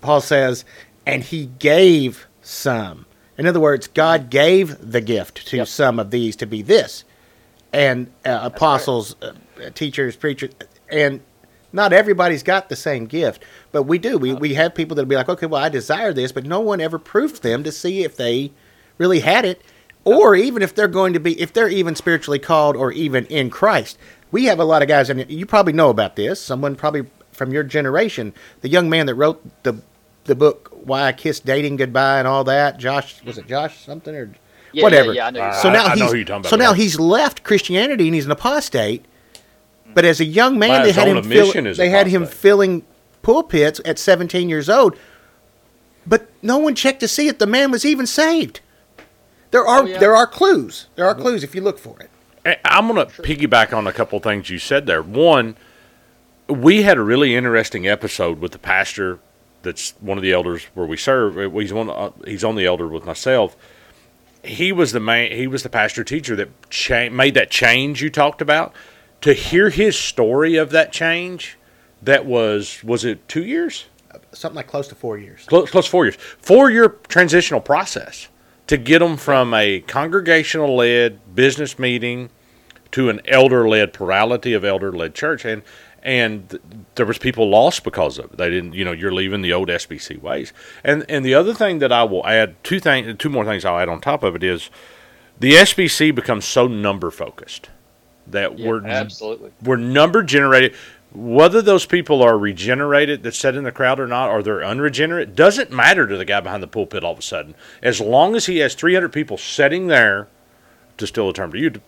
Paul 0.00 0.20
says, 0.20 0.64
"And 1.06 1.22
he 1.22 1.46
gave 1.58 2.26
some." 2.42 3.06
In 3.36 3.46
other 3.46 3.60
words, 3.60 3.88
God 3.88 4.30
gave 4.30 4.76
the 4.92 5.00
gift 5.00 5.46
to 5.48 5.56
Yep. 5.58 5.68
some 5.68 5.98
of 5.98 6.10
these 6.10 6.36
to 6.36 6.46
be 6.46 6.62
this, 6.62 7.04
and 7.72 8.06
uh, 8.24 8.40
apostles, 8.42 9.16
uh, 9.22 9.32
teachers, 9.74 10.16
preachers, 10.16 10.50
and 10.88 11.20
not 11.72 11.92
everybody's 11.92 12.44
got 12.44 12.68
the 12.68 12.76
same 12.76 13.06
gift, 13.06 13.42
but 13.72 13.82
we 13.82 13.98
do. 13.98 14.16
We 14.18 14.34
we 14.34 14.54
have 14.54 14.74
people 14.74 14.94
that'll 14.94 15.08
be 15.08 15.16
like, 15.16 15.28
"Okay, 15.28 15.46
well, 15.46 15.62
I 15.62 15.68
desire 15.68 16.12
this," 16.12 16.30
but 16.30 16.44
no 16.46 16.60
one 16.60 16.80
ever 16.80 16.98
proofed 16.98 17.42
them 17.42 17.64
to 17.64 17.72
see 17.72 18.04
if 18.04 18.16
they 18.16 18.52
really 18.98 19.20
had 19.20 19.44
it, 19.44 19.60
or 20.04 20.36
even 20.36 20.62
if 20.62 20.74
they're 20.74 20.86
going 20.86 21.12
to 21.14 21.20
be, 21.20 21.40
if 21.40 21.52
they're 21.52 21.68
even 21.68 21.96
spiritually 21.96 22.38
called 22.38 22.76
or 22.76 22.92
even 22.92 23.26
in 23.26 23.50
Christ. 23.50 23.98
We 24.30 24.44
have 24.44 24.60
a 24.60 24.64
lot 24.64 24.82
of 24.82 24.88
guys, 24.88 25.10
and 25.10 25.28
you 25.28 25.46
probably 25.46 25.72
know 25.72 25.90
about 25.90 26.14
this. 26.16 26.40
Someone 26.40 26.76
probably 26.76 27.06
from 27.32 27.52
your 27.52 27.64
generation, 27.64 28.32
the 28.60 28.68
young 28.68 28.88
man 28.88 29.06
that 29.06 29.16
wrote 29.16 29.42
the 29.64 29.74
the 30.24 30.36
book 30.36 30.70
"Why 30.86 31.04
I 31.06 31.12
Kissed 31.12 31.44
Dating 31.46 31.76
Goodbye" 31.76 32.18
and 32.18 32.28
all 32.28 32.44
that. 32.44 32.78
Josh, 32.78 33.22
was 33.24 33.38
it 33.38 33.46
Josh 33.46 33.84
something 33.84 34.14
or 34.14 34.30
Yeah, 34.72 34.82
whatever? 34.82 35.12
yeah, 35.12 35.30
yeah, 35.34 35.46
I 35.46 35.50
know 35.52 35.58
so 35.62 35.70
now 35.72 35.86
I 35.86 35.94
he's 35.96 36.12
who 36.12 36.20
about, 36.22 36.46
so 36.46 36.56
now 36.56 36.70
but- 36.70 36.78
he's 36.78 36.98
left 37.00 37.42
Christianity 37.44 38.06
and 38.06 38.14
he's 38.14 38.26
an 38.26 38.30
apostate. 38.32 39.04
But 39.94 40.04
as 40.04 40.18
a 40.20 40.24
young 40.24 40.58
man, 40.58 40.80
By 40.80 40.86
they 40.86 40.92
had 40.92 41.06
him 41.08 41.22
fill, 41.22 41.40
admission 41.48 41.66
is 41.68 41.76
they 41.76 41.88
had 41.90 42.08
him 42.08 42.26
filling 42.26 42.84
pulpits 43.22 43.80
at 43.84 43.98
17 43.98 44.48
years 44.48 44.68
old. 44.68 44.96
But 46.06 46.28
no 46.42 46.58
one 46.58 46.74
checked 46.74 47.00
to 47.00 47.08
see 47.08 47.28
if 47.28 47.38
the 47.38 47.46
man 47.46 47.70
was 47.70 47.84
even 47.84 48.06
saved. 48.06 48.60
There 49.52 49.64
are 49.66 49.82
Oh, 49.82 49.86
yeah. 49.86 49.98
there 49.98 50.16
are 50.16 50.26
clues. 50.26 50.88
There 50.96 51.06
are 51.06 51.14
clues 51.14 51.44
if 51.44 51.54
you 51.54 51.60
look 51.60 51.78
for 51.78 51.96
it. 52.00 52.10
I- 52.44 52.58
I'm 52.64 52.88
going 52.88 53.06
to 53.06 53.22
piggyback 53.22 53.72
on 53.72 53.86
a 53.86 53.92
couple 53.92 54.18
things 54.18 54.50
you 54.50 54.58
said 54.58 54.86
there. 54.86 55.00
One, 55.00 55.56
we 56.48 56.82
had 56.82 56.98
a 56.98 57.02
really 57.02 57.34
interesting 57.36 57.86
episode 57.86 58.40
with 58.40 58.52
the 58.52 58.58
pastor 58.58 59.20
that's 59.64 59.92
one 60.00 60.16
of 60.18 60.22
the 60.22 60.32
elders 60.32 60.64
where 60.74 60.86
we 60.86 60.96
serve. 60.96 61.36
Uh, 61.38 61.50
He's 61.58 61.72
one. 61.72 61.90
Uh, 61.90 62.10
he's 62.24 62.44
on 62.44 62.54
the 62.54 62.66
elder 62.66 62.86
with 62.86 63.04
myself. 63.04 63.56
He 64.44 64.72
was 64.72 64.92
the 64.92 65.00
main. 65.00 65.32
He 65.32 65.46
was 65.46 65.62
the 65.62 65.68
pastor 65.68 66.04
teacher 66.04 66.36
that 66.36 66.70
cha- 66.70 67.08
made 67.10 67.34
that 67.34 67.50
change 67.50 68.02
you 68.02 68.10
talked 68.10 68.40
about. 68.42 68.72
To 69.22 69.32
hear 69.32 69.70
his 69.70 69.98
story 69.98 70.56
of 70.56 70.70
that 70.70 70.92
change, 70.92 71.56
that 72.02 72.26
was 72.26 72.84
was 72.84 73.04
it 73.04 73.26
two 73.28 73.44
years? 73.44 73.86
Something 74.32 74.56
like 74.56 74.66
close 74.66 74.86
to 74.88 74.94
four 74.94 75.16
years. 75.16 75.44
close, 75.46 75.70
close 75.70 75.86
to 75.86 75.90
four 75.90 76.04
years, 76.04 76.16
four 76.16 76.70
year 76.70 76.88
transitional 77.08 77.60
process 77.60 78.28
to 78.66 78.76
get 78.76 78.98
them 79.00 79.16
from 79.16 79.54
a 79.54 79.80
congregational 79.80 80.76
led 80.76 81.34
business 81.34 81.78
meeting 81.78 82.30
to 82.92 83.08
an 83.10 83.20
elder 83.26 83.68
led 83.68 83.92
plurality 83.92 84.52
of 84.52 84.64
elder 84.64 84.92
led 84.92 85.14
church, 85.14 85.44
and 85.44 85.62
and 86.04 86.48
th- 86.50 86.62
there 86.94 87.06
was 87.06 87.18
people 87.18 87.48
lost 87.48 87.82
because 87.82 88.18
of 88.18 88.26
it. 88.26 88.36
They 88.36 88.50
didn't, 88.50 88.74
you 88.74 88.84
know, 88.84 88.92
you're 88.92 89.12
leaving 89.12 89.42
the 89.42 89.52
old 89.52 89.68
SBC 89.68 90.20
ways. 90.20 90.52
And 90.84 91.04
and 91.08 91.24
the 91.24 91.34
other 91.34 91.54
thing 91.54 91.78
that 91.78 91.90
I 91.92 92.04
will 92.04 92.26
add, 92.26 92.62
two 92.62 92.78
thing, 92.78 93.16
two 93.16 93.30
more 93.30 93.44
things 93.44 93.64
I'll 93.64 93.78
add 93.78 93.88
on 93.88 94.00
top 94.00 94.22
of 94.22 94.36
it 94.36 94.42
is 94.42 94.70
the 95.40 95.52
SBC 95.52 96.14
becomes 96.14 96.44
so 96.44 96.66
number 96.66 97.10
focused 97.10 97.70
that 98.26 98.58
Yeah, 98.58 98.68
we're 98.68 98.86
absolutely 98.86 99.52
we're 99.62 99.76
number 99.76 100.22
generated. 100.22 100.74
Whether 101.12 101.62
those 101.62 101.86
people 101.86 102.24
are 102.24 102.36
regenerated 102.36 103.22
that 103.22 103.36
sit 103.36 103.54
in 103.54 103.62
the 103.62 103.70
crowd 103.70 104.00
or 104.00 104.08
not, 104.08 104.30
or 104.30 104.42
they're 104.42 104.64
unregenerate, 104.64 105.36
doesn't 105.36 105.70
matter 105.70 106.08
to 106.08 106.16
the 106.16 106.24
guy 106.24 106.40
behind 106.40 106.60
the 106.60 106.66
pulpit 106.66 107.04
all 107.04 107.12
of 107.12 107.20
a 107.20 107.22
sudden. 107.22 107.54
As 107.82 108.00
long 108.00 108.34
as 108.34 108.46
he 108.46 108.58
has 108.58 108.74
300 108.74 109.12
people 109.12 109.38
sitting 109.38 109.86
there, 109.86 110.26
to 110.98 111.06
steal 111.06 111.28
a 111.28 111.32
term 111.32 111.52
to 111.52 111.58
you, 111.58 111.70
to 111.70 111.80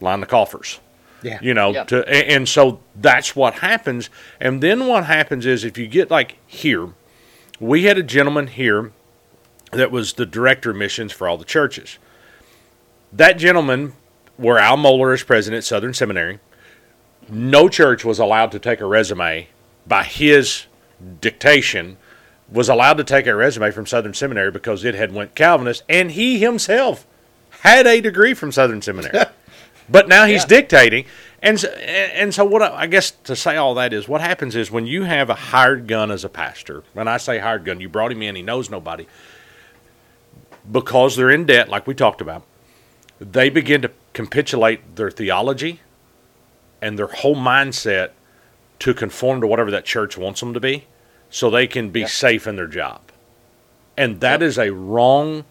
line 0.00 0.20
the 0.20 0.26
coffers. 0.26 0.78
Yeah. 1.22 1.38
You 1.42 1.54
know, 1.54 1.72
Yeah. 1.72 1.84
to 1.84 2.02
a- 2.08 2.30
and 2.30 2.48
so 2.48 2.80
that's 2.96 3.34
what 3.36 3.54
happens. 3.54 4.10
And 4.40 4.62
then 4.62 4.86
what 4.86 5.04
happens 5.04 5.46
is 5.46 5.64
if 5.64 5.76
you 5.78 5.86
get 5.86 6.10
like 6.10 6.36
here, 6.46 6.88
we 7.58 7.84
had 7.84 7.98
a 7.98 8.02
gentleman 8.02 8.46
here 8.48 8.92
that 9.72 9.90
was 9.90 10.14
the 10.14 10.26
director 10.26 10.70
of 10.70 10.76
missions 10.76 11.12
for 11.12 11.28
all 11.28 11.36
the 11.36 11.44
churches. 11.44 11.98
That 13.12 13.38
gentleman, 13.38 13.92
where 14.36 14.58
Al 14.58 14.76
Mohler 14.76 15.14
is 15.14 15.22
president 15.22 15.58
at 15.58 15.64
Southern 15.64 15.94
Seminary, 15.94 16.38
no 17.28 17.68
church 17.68 18.04
was 18.04 18.18
allowed 18.18 18.50
to 18.52 18.58
take 18.58 18.80
a 18.80 18.86
resume 18.86 19.48
by 19.86 20.04
his 20.04 20.66
dictation 21.20 21.96
was 22.50 22.68
allowed 22.68 22.96
to 22.96 23.04
take 23.04 23.26
a 23.26 23.34
resume 23.34 23.70
from 23.70 23.86
Southern 23.86 24.12
Seminary 24.12 24.50
because 24.50 24.84
it 24.84 24.94
had 24.94 25.12
went 25.14 25.34
Calvinist 25.36 25.82
and 25.88 26.10
he 26.12 26.38
himself 26.40 27.06
had 27.62 27.86
a 27.86 28.00
degree 28.00 28.34
from 28.34 28.50
Southern 28.50 28.82
Seminary. 28.82 29.16
but 29.90 30.08
now 30.08 30.24
he's 30.26 30.42
Yeah. 30.42 30.48
dictating 30.60 31.04
and 31.42 31.58
so, 31.58 31.68
and 31.68 32.34
so 32.34 32.44
what 32.44 32.62
I, 32.62 32.82
I 32.82 32.86
guess 32.86 33.12
to 33.24 33.34
say 33.34 33.56
all 33.56 33.74
that 33.74 33.92
is 33.94 34.06
what 34.06 34.20
happens 34.20 34.54
is 34.54 34.70
when 34.70 34.86
you 34.86 35.04
have 35.04 35.30
a 35.30 35.34
hired 35.34 35.86
gun 35.86 36.10
as 36.10 36.22
a 36.24 36.28
pastor, 36.28 36.84
when 36.92 37.08
I 37.08 37.16
say 37.16 37.38
hired 37.38 37.64
gun, 37.64 37.80
you 37.80 37.88
brought 37.88 38.12
him 38.12 38.20
in, 38.22 38.36
he 38.36 38.42
knows 38.42 38.68
nobody. 38.68 39.06
Because 40.70 41.16
they're 41.16 41.30
in 41.30 41.46
debt 41.46 41.68
like 41.68 41.86
we 41.86 41.94
talked 41.94 42.20
about, 42.20 42.42
they 43.18 43.48
begin 43.48 43.80
to 43.82 43.90
capitulate 44.12 44.96
their 44.96 45.10
theology 45.10 45.80
and 46.82 46.98
their 46.98 47.06
whole 47.06 47.36
mindset 47.36 48.10
to 48.80 48.92
conform 48.94 49.40
to 49.40 49.46
whatever 49.46 49.70
that 49.70 49.84
church 49.84 50.16
wants 50.18 50.40
them 50.40 50.52
to 50.54 50.60
be 50.60 50.84
so 51.30 51.48
they 51.48 51.66
can 51.66 51.90
be 51.90 52.00
Yeah. 52.00 52.06
safe 52.06 52.46
in 52.46 52.56
their 52.56 52.66
job. 52.66 53.00
And 53.96 54.20
that 54.20 54.42
is 54.42 54.58
a 54.58 54.70
wrong 54.70 55.44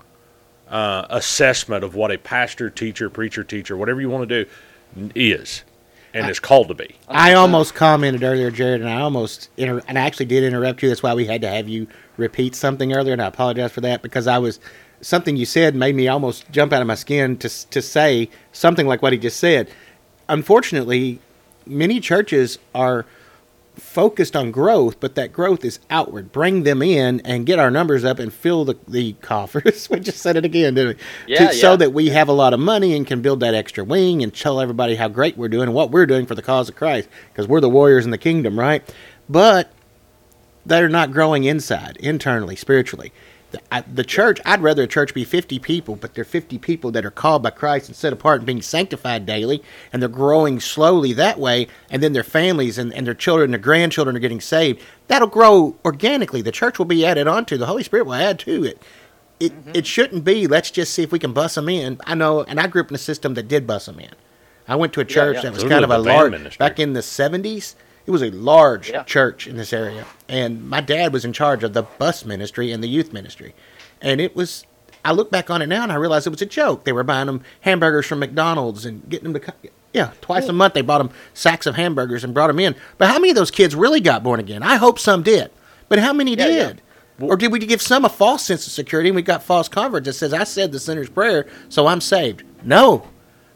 uh, 0.70 1.06
assessment 1.10 1.84
of 1.84 1.96
what 1.96 2.12
a 2.12 2.18
pastor, 2.18 2.70
teacher, 2.70 3.10
preacher, 3.10 3.44
teacher, 3.44 3.76
whatever 3.76 4.02
you 4.02 4.10
want 4.10 4.30
to 4.30 4.46
do, 4.46 4.50
is, 5.16 5.64
and 6.14 6.30
is 6.30 6.40
called 6.40 6.68
to 6.68 6.74
be. 6.74 6.96
I 7.08 7.34
almost 7.34 7.76
commented 7.76 8.24
earlier, 8.24 8.52
Jared, 8.52 8.82
and 8.82 8.90
I 8.90 9.02
almost 9.02 9.50
inter- 9.58 9.82
and 9.88 9.98
I 9.98 10.02
actually 10.02 10.28
did 10.28 10.44
interrupt 10.44 10.82
you. 10.82 10.90
That's 10.90 11.04
why 11.04 11.14
we 11.14 11.26
had 11.26 11.42
to 11.42 11.50
have 11.50 11.68
you 11.68 11.88
repeat 12.18 12.56
something 12.56 12.94
earlier, 12.94 13.14
and 13.14 13.22
I 13.22 13.28
apologize 13.28 13.72
for 13.72 13.82
that 13.82 14.02
because 14.02 14.28
I 14.28 14.38
was 14.38 14.60
something 15.02 15.38
you 15.38 15.46
said 15.46 15.76
made 15.76 15.96
me 15.96 16.08
almost 16.08 16.50
jump 16.52 16.74
out 16.74 16.82
of 16.82 16.88
my 16.88 16.96
skin 16.96 17.38
to 17.38 17.70
to 17.70 17.82
say 17.82 18.30
something 18.52 18.88
like 18.88 19.02
what 19.02 19.14
he 19.14 19.20
just 19.20 19.40
said. 19.40 19.70
Unfortunately, 20.28 21.20
many 21.66 22.00
churches 22.00 22.60
are 22.76 23.06
focused 23.80 24.36
on 24.36 24.52
growth, 24.52 25.00
but 25.00 25.16
that 25.16 25.34
growth 25.34 25.66
is 25.66 25.80
outward. 25.90 26.32
Bring 26.32 26.64
them 26.64 26.82
in 26.82 27.22
and 27.22 27.46
get 27.46 27.58
our 27.60 27.72
numbers 27.72 28.04
up 28.06 28.20
and 28.20 28.32
fill 28.34 28.66
the, 28.66 28.78
the 28.88 29.14
coffers. 29.14 29.90
we 29.92 30.00
just 30.00 30.20
said 30.20 30.36
it 30.38 30.46
again, 30.46 30.76
didn't 30.76 30.98
we? 30.98 31.34
Yeah, 31.34 31.48
To- 31.50 31.54
So 31.54 31.76
that 31.78 31.94
we 31.94 32.10
have 32.10 32.28
a 32.30 32.34
lot 32.34 32.54
of 32.54 32.60
money 32.60 32.96
and 32.96 33.06
can 33.08 33.22
build 33.22 33.40
that 33.40 33.54
extra 33.54 33.84
wing 33.84 34.22
and 34.24 34.34
tell 34.34 34.60
everybody 34.60 34.96
how 34.96 35.08
great 35.08 35.38
we're 35.38 35.48
doing 35.50 35.64
and 35.68 35.74
what 35.74 35.92
we're 35.92 36.06
doing 36.06 36.26
for 36.26 36.36
the 36.36 36.42
cause 36.42 36.70
of 36.70 36.76
Christ 36.76 37.10
because 37.32 37.48
we're 37.48 37.62
the 37.62 37.70
warriors 37.70 38.06
in 38.06 38.12
the 38.12 38.18
kingdom, 38.18 38.60
right? 38.60 38.84
But 39.30 39.72
they're 40.66 40.90
not 40.90 41.12
growing 41.12 41.46
inside, 41.46 41.98
internally, 41.98 42.56
spiritually. 42.56 43.12
The, 43.52 43.62
I, 43.72 43.82
the 43.82 44.04
church, 44.04 44.40
I'd 44.46 44.62
rather 44.62 44.84
a 44.84 44.88
church 44.88 45.14
be 45.14 45.24
50 45.24 45.58
people, 45.60 45.96
but 45.96 46.14
they're 46.14 46.24
50 46.24 46.60
people 46.60 46.92
that 46.92 47.06
are 47.06 47.12
called 47.12 47.42
by 47.42 47.50
Christ 47.50 47.88
and 47.88 47.96
set 47.96 48.14
apart 48.14 48.42
and 48.42 48.46
being 48.46 48.62
sanctified 48.62 49.26
daily, 49.26 49.64
and 49.92 50.02
they're 50.02 50.10
growing 50.10 50.60
slowly 50.60 51.14
that 51.14 51.40
way, 51.40 51.68
and 51.90 52.04
then 52.04 52.14
their 52.14 52.24
families 52.24 52.78
and, 52.78 52.94
and 52.94 53.08
their 53.08 53.16
children, 53.16 53.46
and 53.46 53.54
their 53.54 53.60
grandchildren 53.60 54.16
are 54.16 54.20
getting 54.20 54.42
saved. 54.42 54.82
That'll 55.08 55.28
grow 55.28 55.76
organically. 55.84 56.42
The 56.42 56.52
church 56.52 56.78
will 56.78 56.86
be 56.86 57.06
added 57.06 57.28
onto, 57.28 57.58
the 57.58 57.66
Holy 57.66 57.84
Spirit 57.84 58.06
will 58.06 58.14
add 58.14 58.38
to 58.40 58.64
it. 58.64 58.82
It, 59.40 59.54
mm-hmm. 59.54 59.72
it 59.74 59.88
shouldn't 59.88 60.24
be, 60.24 60.46
let's 60.48 60.70
just 60.70 60.94
see 60.94 61.02
if 61.02 61.12
we 61.12 61.18
can 61.20 61.34
bus 61.34 61.56
them 61.56 61.70
in. 61.70 62.00
I 62.06 62.14
know, 62.14 62.44
and 62.44 62.60
I 62.60 62.68
grew 62.68 62.82
up 62.82 62.90
in 62.90 62.96
a 62.96 63.00
system 63.00 63.34
that 63.34 63.48
did 63.48 63.66
bus 63.66 63.88
them 63.88 64.00
in. 64.00 64.14
I 64.68 64.76
went 64.76 64.94
to 64.94 65.00
a 65.00 65.06
church 65.06 65.38
yeah. 65.38 65.42
that 65.44 65.54
was 65.54 65.64
Those 65.64 65.72
kind 65.72 65.84
of 65.84 65.90
a 65.90 65.98
the 65.98 66.04
band 66.04 66.18
large, 66.18 66.32
ministry. 66.32 66.58
back 66.60 66.80
in 66.80 66.94
the 66.94 67.00
70s, 67.00 67.74
it 68.10 68.12
was 68.12 68.24
a 68.24 68.32
large 68.32 68.90
Yeah. 68.90 69.04
church 69.04 69.46
in 69.46 69.56
this 69.56 69.72
area. 69.72 70.04
And 70.28 70.68
my 70.68 70.82
dad 70.82 71.14
was 71.14 71.24
in 71.24 71.32
charge 71.32 71.64
of 71.64 71.74
the 71.74 71.84
bus 71.84 72.26
ministry 72.26 72.72
and 72.72 72.84
the 72.84 72.88
youth 72.88 73.14
ministry. 73.14 73.54
And 74.02 74.20
it 74.20 74.36
was, 74.36 74.66
I 75.06 75.12
look 75.12 75.30
back 75.30 75.52
on 75.52 75.62
it 75.62 75.68
now 75.68 75.84
and 75.84 75.92
I 75.92 75.96
realize 75.96 76.26
it 76.26 76.32
was 76.32 76.42
a 76.42 76.48
joke. 76.48 76.86
They 76.86 76.92
were 76.92 77.04
buying 77.04 77.28
them 77.28 77.42
hamburgers 77.62 78.08
from 78.08 78.18
McDonald's 78.20 78.84
and 78.84 79.08
getting 79.08 79.32
them 79.32 79.40
to, 79.40 79.54
yeah, 79.94 80.10
twice 80.22 80.48
a 80.48 80.54
month 80.54 80.74
they 80.74 80.82
bought 80.82 80.98
them 80.98 81.12
sacks 81.36 81.68
of 81.68 81.76
hamburgers 81.76 82.24
and 82.24 82.34
brought 82.34 82.48
them 82.48 82.60
in. 82.60 82.76
But 82.98 83.10
how 83.10 83.20
many 83.20 83.30
of 83.30 83.36
those 83.36 83.52
kids 83.52 83.76
really 83.76 84.02
got 84.02 84.24
born 84.24 84.40
again? 84.40 84.64
I 84.64 84.78
hope 84.78 84.98
some 84.98 85.22
did. 85.22 85.52
But 85.88 86.00
how 86.00 86.12
many 86.12 86.36
Yeah, 86.36 86.48
yeah. 86.48 86.68
did? 86.68 86.82
Or 87.22 87.36
did 87.36 87.52
we 87.52 87.60
give 87.60 87.82
some 87.82 88.06
a 88.06 88.10
false 88.10 88.44
sense 88.44 88.66
of 88.66 88.74
security 88.74 89.10
and 89.10 89.16
we 89.16 89.22
got 89.22 89.44
false 89.44 89.68
converts 89.68 90.06
that 90.08 90.14
says, 90.14 90.34
I 90.34 90.46
said 90.46 90.72
the 90.72 90.80
sinner's 90.80 91.10
prayer, 91.10 91.46
so 91.68 91.86
I'm 91.86 92.02
saved? 92.02 92.42
No. 92.64 93.04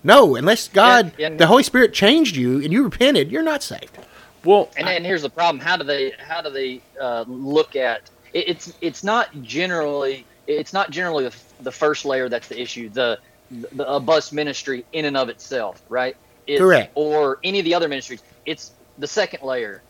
No, 0.03 0.35
unless 0.35 0.67
God, 0.67 1.13
Yeah, 1.17 1.29
yeah. 1.29 1.37
the 1.37 1.47
Holy 1.47 1.63
Spirit 1.63 1.93
changed 1.93 2.35
you 2.35 2.61
and 2.61 2.71
you 2.71 2.83
repented, 2.83 3.31
you're 3.31 3.41
not 3.41 3.63
saved. 3.63 3.97
Well, 4.43 4.69
And 4.77 4.88
then 4.88 5.06
here's 5.06 5.21
the 5.21 5.29
problem: 5.29 5.63
how 5.63 5.77
do 5.77 5.84
they 5.84 6.13
how 6.19 6.41
do 6.41 6.49
they 6.49 6.82
uh, 6.99 7.25
look 7.27 7.75
at 7.75 8.10
it, 8.34 8.49
it's 8.49 8.73
it's 8.82 9.03
not 9.03 9.29
generally 9.41 10.25
it's 10.47 10.73
not 10.73 10.91
generally 10.91 11.25
the, 11.25 11.36
the 11.62 11.71
first 11.71 12.06
layer 12.06 12.29
that's 12.29 12.47
the 12.47 12.62
issue. 12.62 12.89
The, 12.89 13.19
the 13.49 13.88
a 13.89 13.99
bus 13.99 14.32
ministry 14.32 14.86
in 14.91 15.06
and 15.06 15.15
of 15.15 15.29
itself, 15.29 15.82
right? 15.89 16.17
It's, 16.47 16.60
Correct. 16.60 16.91
Or 16.95 17.39
any 17.43 17.60
of 17.60 17.65
the 17.65 17.75
other 17.75 17.88
ministries. 17.88 18.21
It's 18.45 18.71
the 18.97 19.08
second 19.08 19.43
layer, 19.43 19.84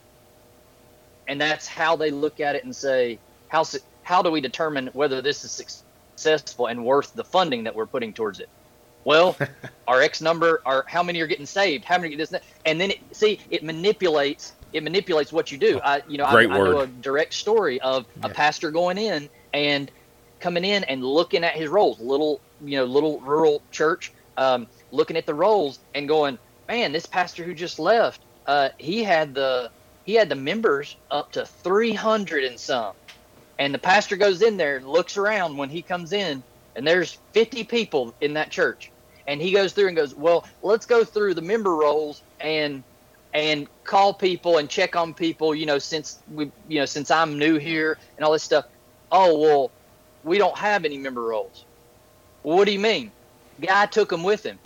and 1.27 1.41
that's 1.41 1.67
how 1.67 1.95
they 1.95 2.11
look 2.11 2.39
at 2.39 2.55
it 2.55 2.63
and 2.63 2.75
say 2.75 3.19
how 3.47 3.63
how 4.03 4.21
do 4.21 4.29
we 4.31 4.41
determine 4.41 4.89
whether 4.93 5.21
this 5.21 5.43
is 5.43 5.83
successful 6.15 6.67
and 6.67 6.85
worth 6.85 7.13
the 7.13 7.23
funding 7.23 7.63
that 7.63 7.75
we're 7.75 7.87
putting 7.87 8.13
towards 8.13 8.39
it? 8.39 8.49
Well, 9.05 9.37
our 9.87 10.01
X 10.01 10.21
number, 10.21 10.61
our 10.65 10.85
how 10.87 11.03
many 11.03 11.19
are 11.21 11.27
getting 11.27 11.45
saved, 11.45 11.85
how 11.85 11.97
many 11.97 12.15
get 12.15 12.29
this, 12.29 12.41
and 12.65 12.79
then 12.79 12.91
it, 12.91 12.99
see 13.11 13.39
it 13.49 13.63
manipulates 13.63 14.53
it 14.73 14.83
manipulates 14.83 15.31
what 15.31 15.51
you 15.51 15.57
do. 15.57 15.79
I 15.83 16.01
you 16.07 16.17
know 16.17 16.25
I, 16.25 16.31
Great 16.31 16.51
I 16.51 16.57
know 16.57 16.79
a 16.79 16.87
direct 16.87 17.33
story 17.33 17.79
of 17.81 18.05
a 18.23 18.29
pastor 18.29 18.71
going 18.71 18.97
in 18.97 19.29
and 19.53 19.89
coming 20.39 20.65
in 20.65 20.83
and 20.85 21.03
looking 21.03 21.43
at 21.43 21.53
his 21.53 21.69
rolls, 21.69 21.99
little 21.99 22.41
you 22.61 22.77
know 22.77 22.85
little 22.85 23.19
rural 23.21 23.61
church, 23.71 24.11
um, 24.37 24.67
looking 24.91 25.15
at 25.15 25.25
the 25.25 25.33
rolls 25.33 25.79
and 25.93 26.07
going, 26.07 26.37
man, 26.67 26.91
this 26.91 27.05
pastor 27.05 27.43
who 27.43 27.53
just 27.53 27.79
left, 27.79 28.21
uh, 28.47 28.69
he 28.77 29.03
had 29.03 29.35
the 29.35 29.71
he 30.03 30.15
had 30.15 30.27
the 30.27 30.35
members 30.35 30.97
up 31.11 31.31
to 31.33 31.45
three 31.45 31.93
hundred 31.93 32.43
and 32.43 32.59
some, 32.59 32.93
and 33.59 33.73
the 33.73 33.79
pastor 33.79 34.17
goes 34.17 34.41
in 34.41 34.57
there 34.57 34.77
and 34.77 34.87
looks 34.87 35.17
around 35.17 35.55
when 35.55 35.69
he 35.69 35.83
comes 35.83 36.13
in, 36.13 36.43
and 36.75 36.85
there's 36.85 37.19
fifty 37.31 37.63
people 37.63 38.13
in 38.21 38.33
that 38.33 38.49
church, 38.49 38.91
and 39.27 39.41
he 39.41 39.51
goes 39.51 39.73
through 39.73 39.87
and 39.87 39.97
goes, 39.97 40.15
well, 40.15 40.45
let's 40.61 40.85
go 40.85 41.03
through 41.05 41.35
the 41.35 41.41
member 41.41 41.75
rolls 41.75 42.23
and 42.39 42.85
and 43.33 43.67
call 43.85 44.13
people 44.13 44.57
and 44.59 44.69
check 44.69 44.95
on 44.95 45.13
people, 45.13 45.55
you 45.55 45.65
know, 45.65 45.79
since 45.79 46.21
we, 46.27 46.51
you 46.67 46.79
know, 46.79 46.85
since 46.85 47.11
I'm 47.11 47.39
new 47.39 47.57
here 47.57 47.97
and 48.17 48.25
all 48.25 48.31
this 48.33 48.43
stuff. 48.43 48.65
Oh 49.11 49.39
well, 49.39 49.73
we 50.23 50.37
don't 50.37 50.57
have 50.57 50.85
any 50.85 50.97
member 50.97 51.23
rolls. 51.23 51.67
Well, 52.43 52.57
what 52.57 52.65
do 52.65 52.73
you 52.73 52.79
mean? 52.79 53.13
Guy 53.59 53.85
took 53.87 54.09
them 54.09 54.23
with 54.23 54.45
him. 54.45 54.59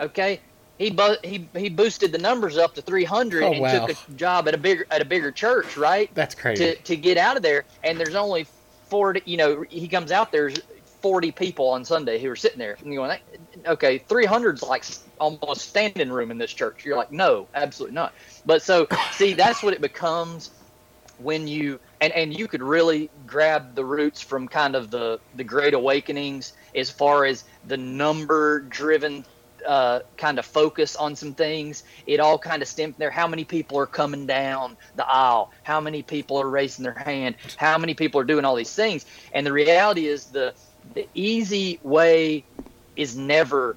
Okay, 0.00 0.40
he 0.78 0.90
bu- 0.90 1.16
he 1.24 1.50
he 1.56 1.68
boosted 1.70 2.12
the 2.12 2.18
numbers 2.18 2.58
up 2.58 2.74
to 2.74 2.82
300 2.82 3.42
Oh, 3.44 3.52
and 3.52 3.62
wow. 3.62 3.86
took 3.86 3.88
a 3.88 3.96
job 4.14 4.46
at 4.48 4.54
a 4.54 4.58
bigger 4.58 4.86
at 4.90 5.00
a 5.02 5.06
bigger 5.06 5.32
church, 5.32 5.76
right? 5.76 6.10
That's 6.12 6.34
crazy. 6.34 6.74
to 6.74 6.82
to 6.84 6.96
get 6.96 7.16
out 7.18 7.36
of 7.36 7.42
there. 7.42 7.64
And 7.82 7.98
there's 7.98 8.14
only 8.14 8.46
40. 8.90 9.22
You 9.26 9.38
know, 9.38 9.64
he 9.70 9.88
comes 9.88 10.12
out 10.12 10.32
there's 10.32 10.60
40 11.02 11.32
people 11.32 11.68
on 11.70 11.84
Sunday 11.84 12.18
who 12.20 12.30
are 12.30 12.36
sitting 12.36 12.58
there. 12.58 12.76
And 12.82 12.92
you're 12.92 13.06
going, 13.06 13.18
okay, 13.66 13.98
300's 13.98 14.62
like 14.62 14.84
almost 15.18 15.68
standing 15.68 16.10
room 16.10 16.30
in 16.30 16.38
this 16.38 16.52
church. 16.52 16.84
You're 16.84 16.96
like, 16.96 17.10
no, 17.12 17.48
absolutely 17.54 17.94
not. 17.94 18.14
But 18.44 18.62
so 18.62 18.86
see, 19.12 19.34
that's 19.34 19.62
what 19.62 19.74
it 19.74 19.80
becomes 19.80 20.50
when 21.18 21.46
you 21.48 21.80
and 22.00 22.12
and 22.12 22.38
you 22.38 22.48
could 22.48 22.62
really 22.62 23.10
grab 23.24 23.74
the 23.74 23.84
roots 23.84 24.20
from 24.22 24.48
kind 24.48 24.74
of 24.76 24.90
the 24.90 25.20
the 25.34 25.44
great 25.44 25.74
awakenings 25.74 26.52
as 26.74 26.90
far 26.90 27.24
as 27.24 27.44
the 27.64 27.76
number 27.76 28.60
driven 28.62 29.24
uh, 29.66 30.00
kind 30.18 30.38
of 30.38 30.46
focus 30.46 30.96
on 30.96 31.16
some 31.16 31.34
things. 31.34 31.82
It 32.06 32.20
all 32.20 32.38
kind 32.38 32.62
of 32.62 32.68
stemmed 32.68 32.96
there. 32.98 33.10
How 33.10 33.26
many 33.26 33.44
people 33.44 33.78
are 33.78 33.86
coming 33.86 34.26
down 34.26 34.76
the 34.94 35.06
aisle? 35.06 35.50
How 35.64 35.80
many 35.80 36.02
people 36.02 36.38
are 36.38 36.50
raising 36.50 36.84
their 36.84 36.94
hand? 36.94 37.36
How 37.56 37.78
many 37.78 37.94
people 37.94 38.20
are 38.20 38.24
doing 38.24 38.44
all 38.44 38.54
these 38.56 38.74
things? 38.74 39.06
And 39.32 39.46
the 39.46 39.52
reality 39.52 40.06
is 40.06 40.26
the 40.26 40.54
the 40.94 41.08
easy 41.14 41.80
way 41.82 42.46
is 42.96 43.16
never 43.16 43.76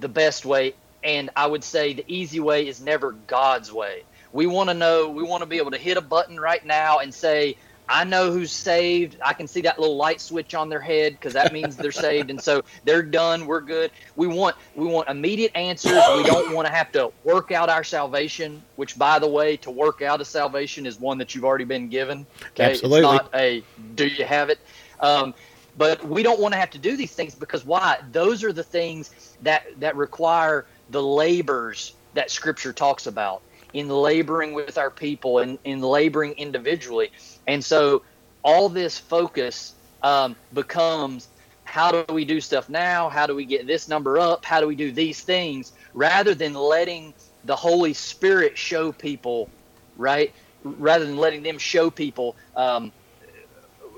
the 0.00 0.08
best 0.08 0.44
way. 0.44 0.74
And 1.02 1.30
I 1.34 1.46
would 1.46 1.64
say 1.64 1.94
the 1.94 2.04
easy 2.06 2.40
way 2.40 2.66
is 2.66 2.80
never 2.80 3.12
God's 3.26 3.72
way. 3.72 4.04
We 4.32 4.46
want 4.46 4.68
to 4.70 4.74
know, 4.74 5.08
we 5.08 5.22
want 5.22 5.42
to 5.42 5.46
be 5.46 5.56
able 5.56 5.70
to 5.72 5.78
hit 5.78 5.96
a 5.96 6.02
button 6.02 6.38
right 6.38 6.64
now 6.64 6.98
and 6.98 7.12
say, 7.12 7.56
I 7.90 8.04
know 8.04 8.30
who's 8.30 8.52
saved. 8.52 9.16
I 9.20 9.32
can 9.32 9.48
see 9.48 9.62
that 9.62 9.80
little 9.80 9.96
light 9.96 10.20
switch 10.20 10.54
on 10.54 10.68
their 10.68 10.80
head 10.80 11.14
because 11.14 11.32
that 11.32 11.52
means 11.52 11.76
they're 11.76 11.90
saved, 12.08 12.30
and 12.30 12.40
so 12.40 12.62
they're 12.84 13.02
done. 13.02 13.46
We're 13.46 13.60
good. 13.60 13.90
We 14.14 14.28
want 14.28 14.54
we 14.76 14.86
want 14.86 15.08
immediate 15.08 15.50
answers. 15.56 16.00
We 16.16 16.22
don't 16.22 16.54
want 16.54 16.68
to 16.68 16.72
have 16.72 16.92
to 16.92 17.10
work 17.24 17.50
out 17.50 17.68
our 17.68 17.82
salvation. 17.82 18.62
Which, 18.76 18.96
by 18.96 19.18
the 19.18 19.26
way, 19.26 19.56
to 19.58 19.72
work 19.72 20.02
out 20.02 20.20
a 20.20 20.24
salvation 20.24 20.86
is 20.86 21.00
one 21.00 21.18
that 21.18 21.34
you've 21.34 21.44
already 21.44 21.64
been 21.64 21.88
given. 21.88 22.26
Okay, 22.52 22.70
Absolutely. 22.70 23.00
it's 23.00 23.24
not 23.24 23.30
a 23.34 23.64
do 23.96 24.06
you 24.06 24.24
have 24.24 24.50
it. 24.50 24.60
Um, 25.00 25.34
but 25.80 26.06
we 26.06 26.22
don't 26.22 26.38
want 26.38 26.52
to 26.52 26.60
have 26.60 26.68
to 26.68 26.78
do 26.78 26.94
these 26.94 27.12
things 27.12 27.34
because 27.34 27.64
why? 27.64 27.96
Those 28.12 28.44
are 28.44 28.52
the 28.52 28.62
things 28.62 29.34
that 29.40 29.64
that 29.80 29.96
require 29.96 30.66
the 30.90 31.02
labors 31.02 31.94
that 32.12 32.30
Scripture 32.30 32.74
talks 32.74 33.06
about 33.06 33.40
in 33.72 33.88
laboring 33.88 34.52
with 34.52 34.76
our 34.76 34.90
people 34.90 35.38
and 35.38 35.58
in 35.64 35.80
laboring 35.80 36.32
individually. 36.32 37.10
And 37.46 37.64
so 37.64 38.02
all 38.42 38.68
this 38.68 38.98
focus 38.98 39.72
um, 40.02 40.36
becomes 40.52 41.28
how 41.64 41.90
do 41.90 42.12
we 42.12 42.26
do 42.26 42.42
stuff 42.42 42.68
now? 42.68 43.08
How 43.08 43.26
do 43.26 43.34
we 43.34 43.46
get 43.46 43.66
this 43.66 43.88
number 43.88 44.18
up? 44.18 44.44
How 44.44 44.60
do 44.60 44.66
we 44.66 44.74
do 44.74 44.92
these 44.92 45.22
things? 45.22 45.72
Rather 45.94 46.34
than 46.34 46.52
letting 46.52 47.14
the 47.44 47.56
Holy 47.56 47.94
Spirit 47.94 48.58
show 48.58 48.92
people, 48.92 49.48
right? 49.96 50.34
Rather 50.62 51.06
than 51.06 51.16
letting 51.16 51.42
them 51.42 51.56
show 51.56 51.88
people 51.88 52.36
um, 52.54 52.92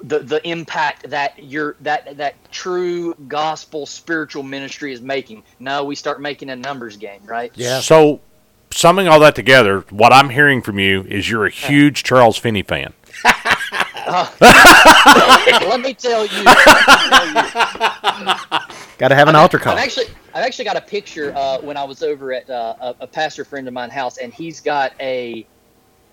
the 0.03 0.21
the 0.21 0.47
impact 0.49 1.11
that 1.11 1.43
your 1.43 1.77
that 1.81 2.17
that 2.17 2.35
true 2.51 3.15
gospel 3.29 3.87
spiritual 3.87 4.43
ministry 4.43 4.93
is 4.93 5.01
making. 5.01 5.43
No, 5.59 5.85
we 5.85 5.95
start 5.95 6.21
making 6.21 6.51
a 6.51 6.57
numbers 6.57 6.97
game, 6.97 7.23
right? 7.25 7.53
Yeah. 7.55 7.81
So, 7.81 8.21
summing 8.71 9.09
all 9.09 9.21
that 9.21 9.35
together, 9.35 9.85
what 9.91 10.13
I'm 10.13 10.31
hearing 10.31 10.63
from 10.63 10.79
you 10.79 11.03
is 11.03 11.31
you're 11.31 11.47
a 11.47 11.51
huge 11.51 12.03
Charles 12.03 12.37
Finney 12.37 12.63
fan. 12.63 12.93
Let 14.13 15.81
me 15.81 15.95
tell 15.95 16.27
you. 16.27 16.43
let 16.45 16.61
me 17.35 17.41
tell 17.41 17.87
you. 18.19 18.35
Got 18.99 19.09
to 19.09 19.15
have 19.15 19.29
an 19.29 19.37
altar 19.37 19.59
call. 19.59 19.75
I've 19.75 19.79
actually, 19.79 20.07
I've 20.35 20.45
actually 20.45 20.65
got 20.65 20.77
a 20.77 20.81
picture 20.81 21.33
uh, 21.37 21.61
when 21.61 21.77
I 21.77 21.85
was 21.85 22.03
over 22.03 22.33
at 22.33 22.51
uh, 22.51 22.75
a, 22.81 22.95
a 23.01 23.07
pastor 23.07 23.45
friend 23.45 23.69
of 23.69 23.75
mine's 23.75 23.93
house, 23.93 24.19
and 24.19 24.35
he's 24.35 24.61
got 24.61 24.93
a 25.01 25.47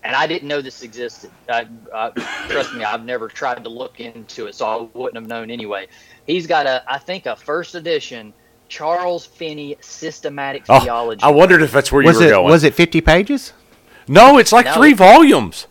and 0.02 0.14
I 0.16 0.26
didn't 0.26 0.48
know 0.48 0.60
this 0.62 0.82
existed. 0.82 1.30
I, 1.48 1.66
uh, 1.92 2.10
trust 2.48 2.74
me, 2.74 2.84
I've 2.84 3.04
never 3.04 3.28
tried 3.28 3.62
to 3.64 3.70
look 3.70 4.00
into 4.00 4.46
it, 4.46 4.54
so 4.54 4.66
I 4.66 4.98
wouldn't 4.98 5.16
have 5.16 5.26
known 5.28 5.50
anyway. 5.50 5.88
He's 6.26 6.46
got 6.46 6.66
a, 6.66 6.82
I 6.90 6.98
think, 6.98 7.26
a 7.26 7.36
first 7.36 7.74
edition 7.74 8.32
Charles 8.68 9.26
Finney 9.26 9.76
systematic 9.80 10.62
Oh, 10.68 10.80
theology. 10.80 11.22
I 11.22 11.28
wondered 11.30 11.60
if 11.62 11.72
that's 11.72 11.90
where 11.90 12.02
Was 12.04 12.16
you 12.16 12.20
were 12.22 12.26
it 12.28 12.30
going. 12.34 12.44
was 12.50 12.64
it 12.64 12.74
50 12.74 13.00
pages? 13.00 13.52
no, 14.08 14.38
it's 14.38 14.52
like 14.52 14.64
No, 14.66 14.74
three 14.74 14.92
it- 14.92 14.96
volumes. 14.96 15.66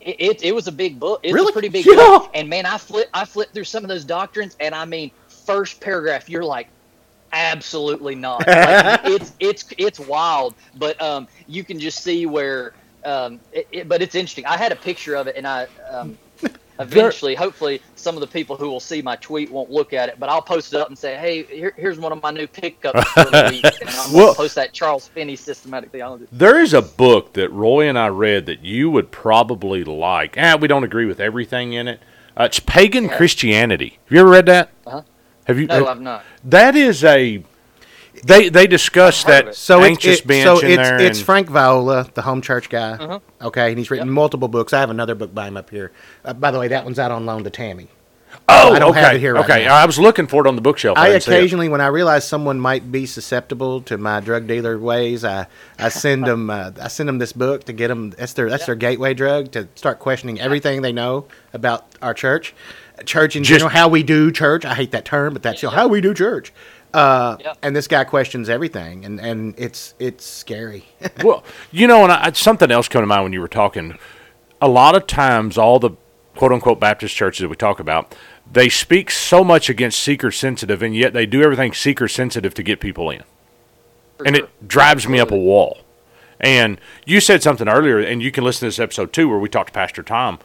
It, 0.00 0.16
it, 0.20 0.42
it 0.44 0.54
was 0.54 0.68
a 0.68 0.72
big 0.72 1.00
book. 1.00 1.18
It's 1.24 1.32
Really? 1.34 1.48
a 1.50 1.52
pretty 1.52 1.68
big 1.68 1.84
Yeah. 1.86 1.94
book. 1.96 2.30
And 2.34 2.48
man, 2.48 2.64
I 2.66 2.78
flip 2.78 3.08
I 3.12 3.24
flipped 3.24 3.54
through 3.54 3.64
some 3.64 3.82
of 3.82 3.88
those 3.88 4.04
doctrines, 4.04 4.56
and 4.60 4.72
I 4.74 4.84
mean, 4.84 5.10
first 5.26 5.80
paragraph, 5.80 6.28
you're 6.30 6.44
like, 6.44 6.68
absolutely 7.32 8.14
not. 8.14 8.46
Like, 8.46 9.00
it's 9.04 9.32
it's 9.40 9.64
it's 9.78 9.98
wild, 9.98 10.54
but 10.76 11.00
um, 11.02 11.26
you 11.48 11.64
can 11.64 11.78
just 11.80 12.02
see 12.02 12.26
where. 12.26 12.72
Um, 13.06 13.40
it, 13.52 13.68
it, 13.70 13.88
but 13.88 14.02
it's 14.02 14.14
interesting. 14.14 14.44
I 14.46 14.56
had 14.56 14.72
a 14.72 14.76
picture 14.76 15.14
of 15.14 15.28
it, 15.28 15.36
and 15.36 15.46
I 15.46 15.68
um, 15.90 16.18
eventually, 16.80 17.36
hopefully, 17.36 17.80
some 17.94 18.14
of 18.16 18.20
the 18.20 18.26
people 18.26 18.56
who 18.56 18.68
will 18.68 18.80
see 18.80 19.00
my 19.00 19.14
tweet 19.16 19.50
won't 19.50 19.70
look 19.70 19.92
at 19.92 20.08
it, 20.08 20.16
but 20.18 20.28
I'll 20.28 20.42
post 20.42 20.74
it 20.74 20.80
up 20.80 20.88
and 20.88 20.98
say, 20.98 21.16
"Hey, 21.16 21.44
here, 21.44 21.72
here's 21.76 21.98
one 21.98 22.10
of 22.12 22.20
my 22.20 22.32
new 22.32 22.48
pickups 22.48 23.08
for 23.10 23.24
the 23.24 23.48
week." 23.50 23.64
And 23.80 23.88
I'm 23.90 24.12
Well- 24.12 24.34
post 24.34 24.56
that 24.56 24.72
Charles 24.72 25.06
Finney 25.06 25.36
systematic 25.36 25.90
theology. 25.92 26.26
There 26.32 26.60
is 26.60 26.74
a 26.74 26.82
book 26.82 27.32
that 27.34 27.50
Roy 27.52 27.88
and 27.88 27.96
I 27.98 28.08
read 28.08 28.46
that 28.46 28.64
you 28.64 28.90
would 28.90 29.12
probably 29.12 29.84
like. 29.84 30.36
Eh, 30.36 30.56
we 30.56 30.66
don't 30.66 30.84
agree 30.84 31.06
with 31.06 31.20
everything 31.20 31.74
in 31.74 31.86
it. 31.86 32.00
Uh, 32.36 32.44
it's 32.44 32.58
Pagan 32.60 33.08
Christianity. 33.08 33.98
Have 34.04 34.12
you 34.12 34.20
ever 34.20 34.30
read 34.30 34.46
that? 34.46 34.70
Uh-huh. 34.86 35.02
Have 35.44 35.58
you? 35.60 35.66
No, 35.68 35.86
I've 35.86 36.00
not. 36.00 36.24
that 36.44 36.74
is 36.74 37.04
a. 37.04 37.42
They 38.26 38.48
they 38.48 38.66
discuss 38.66 39.24
I've 39.24 39.32
heard 39.32 39.40
of 39.40 39.46
that. 39.46 39.54
So 39.56 39.78
it's 39.80 39.88
anxious 39.90 40.20
it, 40.20 40.26
bench 40.26 40.44
so 40.44 40.58
in 40.64 40.72
it's 40.72 40.88
there. 40.88 41.00
it's 41.00 41.18
and- 41.18 41.26
Frank 41.26 41.48
Viola, 41.48 42.08
the 42.14 42.22
home 42.22 42.42
church 42.42 42.68
guy. 42.68 42.92
Uh-huh. 42.92 43.20
Okay, 43.42 43.68
and 43.70 43.78
he's 43.78 43.90
written 43.90 44.08
Yep. 44.08 44.14
multiple 44.14 44.48
books. 44.48 44.72
I 44.72 44.80
have 44.80 44.90
another 44.90 45.14
book 45.14 45.34
by 45.34 45.48
him 45.48 45.56
up 45.56 45.70
here. 45.70 45.92
Uh, 46.24 46.32
by 46.34 46.50
the 46.50 46.58
way, 46.58 46.68
that 46.68 46.84
one's 46.84 46.98
out 46.98 47.10
on 47.10 47.24
loan 47.26 47.44
to 47.44 47.50
Tammy. 47.50 47.88
oh, 48.48 48.74
I 48.74 48.78
don't 48.78 48.90
okay, 48.90 49.00
have 49.00 49.14
it 49.14 49.20
here 49.20 49.34
right 49.34 49.44
okay. 49.44 49.64
now. 49.64 49.74
I 49.74 49.86
was 49.86 49.98
looking 49.98 50.26
for 50.26 50.44
it 50.44 50.48
on 50.48 50.56
the 50.56 50.60
bookshelf. 50.60 50.98
I 50.98 51.08
didn't 51.08 51.22
see 51.22 51.30
it. 51.32 51.34
occasionally, 51.38 51.68
when 51.68 51.80
I 51.80 51.86
realize 51.86 52.26
someone 52.26 52.60
might 52.60 52.90
be 52.92 53.06
susceptible 53.06 53.80
to 53.82 53.96
my 53.96 54.20
drug 54.20 54.46
dealer 54.46 54.78
ways, 54.78 55.24
I, 55.24 55.46
I 55.78 55.88
send 55.88 56.24
them 56.26 56.50
uh, 56.50 56.72
I 56.80 56.88
send 56.88 57.08
them 57.08 57.18
this 57.18 57.32
book 57.32 57.64
to 57.64 57.72
get 57.72 57.88
them. 57.88 58.10
That's 58.10 58.32
their 58.34 58.50
that's 58.50 58.66
their 58.66 58.74
gateway 58.74 59.14
drug 59.14 59.52
to 59.52 59.68
start 59.74 60.00
questioning 60.00 60.40
everything 60.40 60.82
they 60.82 60.92
know 60.92 61.26
about 61.54 61.86
our 62.02 62.12
church, 62.14 62.54
church 63.04 63.36
in 63.36 63.42
Just- 63.44 63.60
general, 63.60 63.70
how 63.70 63.88
we 63.88 64.02
do 64.02 64.30
church. 64.30 64.64
I 64.64 64.74
hate 64.74 64.90
that 64.90 65.04
term, 65.04 65.32
but 65.32 65.42
that's 65.42 65.62
you 65.62 65.70
how 65.70 65.88
we 65.88 66.00
do 66.00 66.12
church. 66.12 66.52
Uh, 66.96 67.36
Yeah. 67.40 67.54
And 67.62 67.76
this 67.76 67.86
guy 67.88 68.04
questions 68.04 68.48
everything, 68.48 69.04
and, 69.04 69.20
and 69.20 69.54
it's 69.58 69.94
it's 69.98 70.24
scary. 70.24 70.86
well, 71.22 71.44
you 71.70 71.86
know, 71.86 72.04
and 72.04 72.12
I, 72.12 72.32
something 72.32 72.70
else 72.70 72.88
came 72.88 73.02
to 73.02 73.06
mind 73.06 73.24
when 73.24 73.32
you 73.34 73.40
were 73.40 73.48
talking. 73.48 73.98
A 74.62 74.68
lot 74.68 74.96
of 74.96 75.06
times, 75.06 75.58
all 75.58 75.78
the 75.78 75.90
quote 76.34 76.52
unquote 76.52 76.80
Baptist 76.80 77.14
churches 77.14 77.42
that 77.42 77.48
we 77.48 77.56
talk 77.56 77.80
about, 77.80 78.14
they 78.50 78.70
speak 78.70 79.10
so 79.10 79.44
much 79.44 79.68
against 79.68 80.00
seeker 80.00 80.30
sensitive, 80.30 80.82
and 80.82 80.96
yet 80.96 81.12
they 81.12 81.26
do 81.26 81.42
everything 81.42 81.74
seeker 81.74 82.08
sensitive 82.08 82.54
to 82.54 82.62
get 82.62 82.80
people 82.80 83.10
in. 83.10 83.22
For 84.16 84.26
and 84.26 84.36
sure. 84.36 84.46
it 84.46 84.68
drives 84.68 85.06
me 85.06 85.20
up 85.20 85.30
a 85.30 85.36
wall. 85.36 85.78
And 86.40 86.80
you 87.04 87.20
said 87.20 87.42
something 87.42 87.68
earlier, 87.68 87.98
and 87.98 88.22
you 88.22 88.32
can 88.32 88.42
listen 88.42 88.60
to 88.60 88.66
this 88.66 88.78
episode 88.78 89.12
too, 89.12 89.28
where 89.28 89.38
we 89.38 89.50
talked 89.50 89.68
to 89.68 89.72
Pastor 89.74 90.02
Tom. 90.02 90.38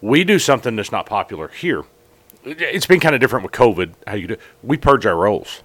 We 0.00 0.24
do 0.24 0.38
something 0.38 0.74
that's 0.74 0.92
not 0.92 1.04
popular 1.04 1.48
here. 1.48 1.84
It's 2.44 2.86
been 2.86 2.98
kind 3.00 3.14
of 3.14 3.20
different 3.20 3.44
with 3.44 3.52
COVID. 3.52 3.92
How 4.06 4.14
you 4.14 4.28
do? 4.28 4.36
We 4.62 4.78
purge 4.78 5.04
our 5.04 5.16
rolls. 5.16 5.62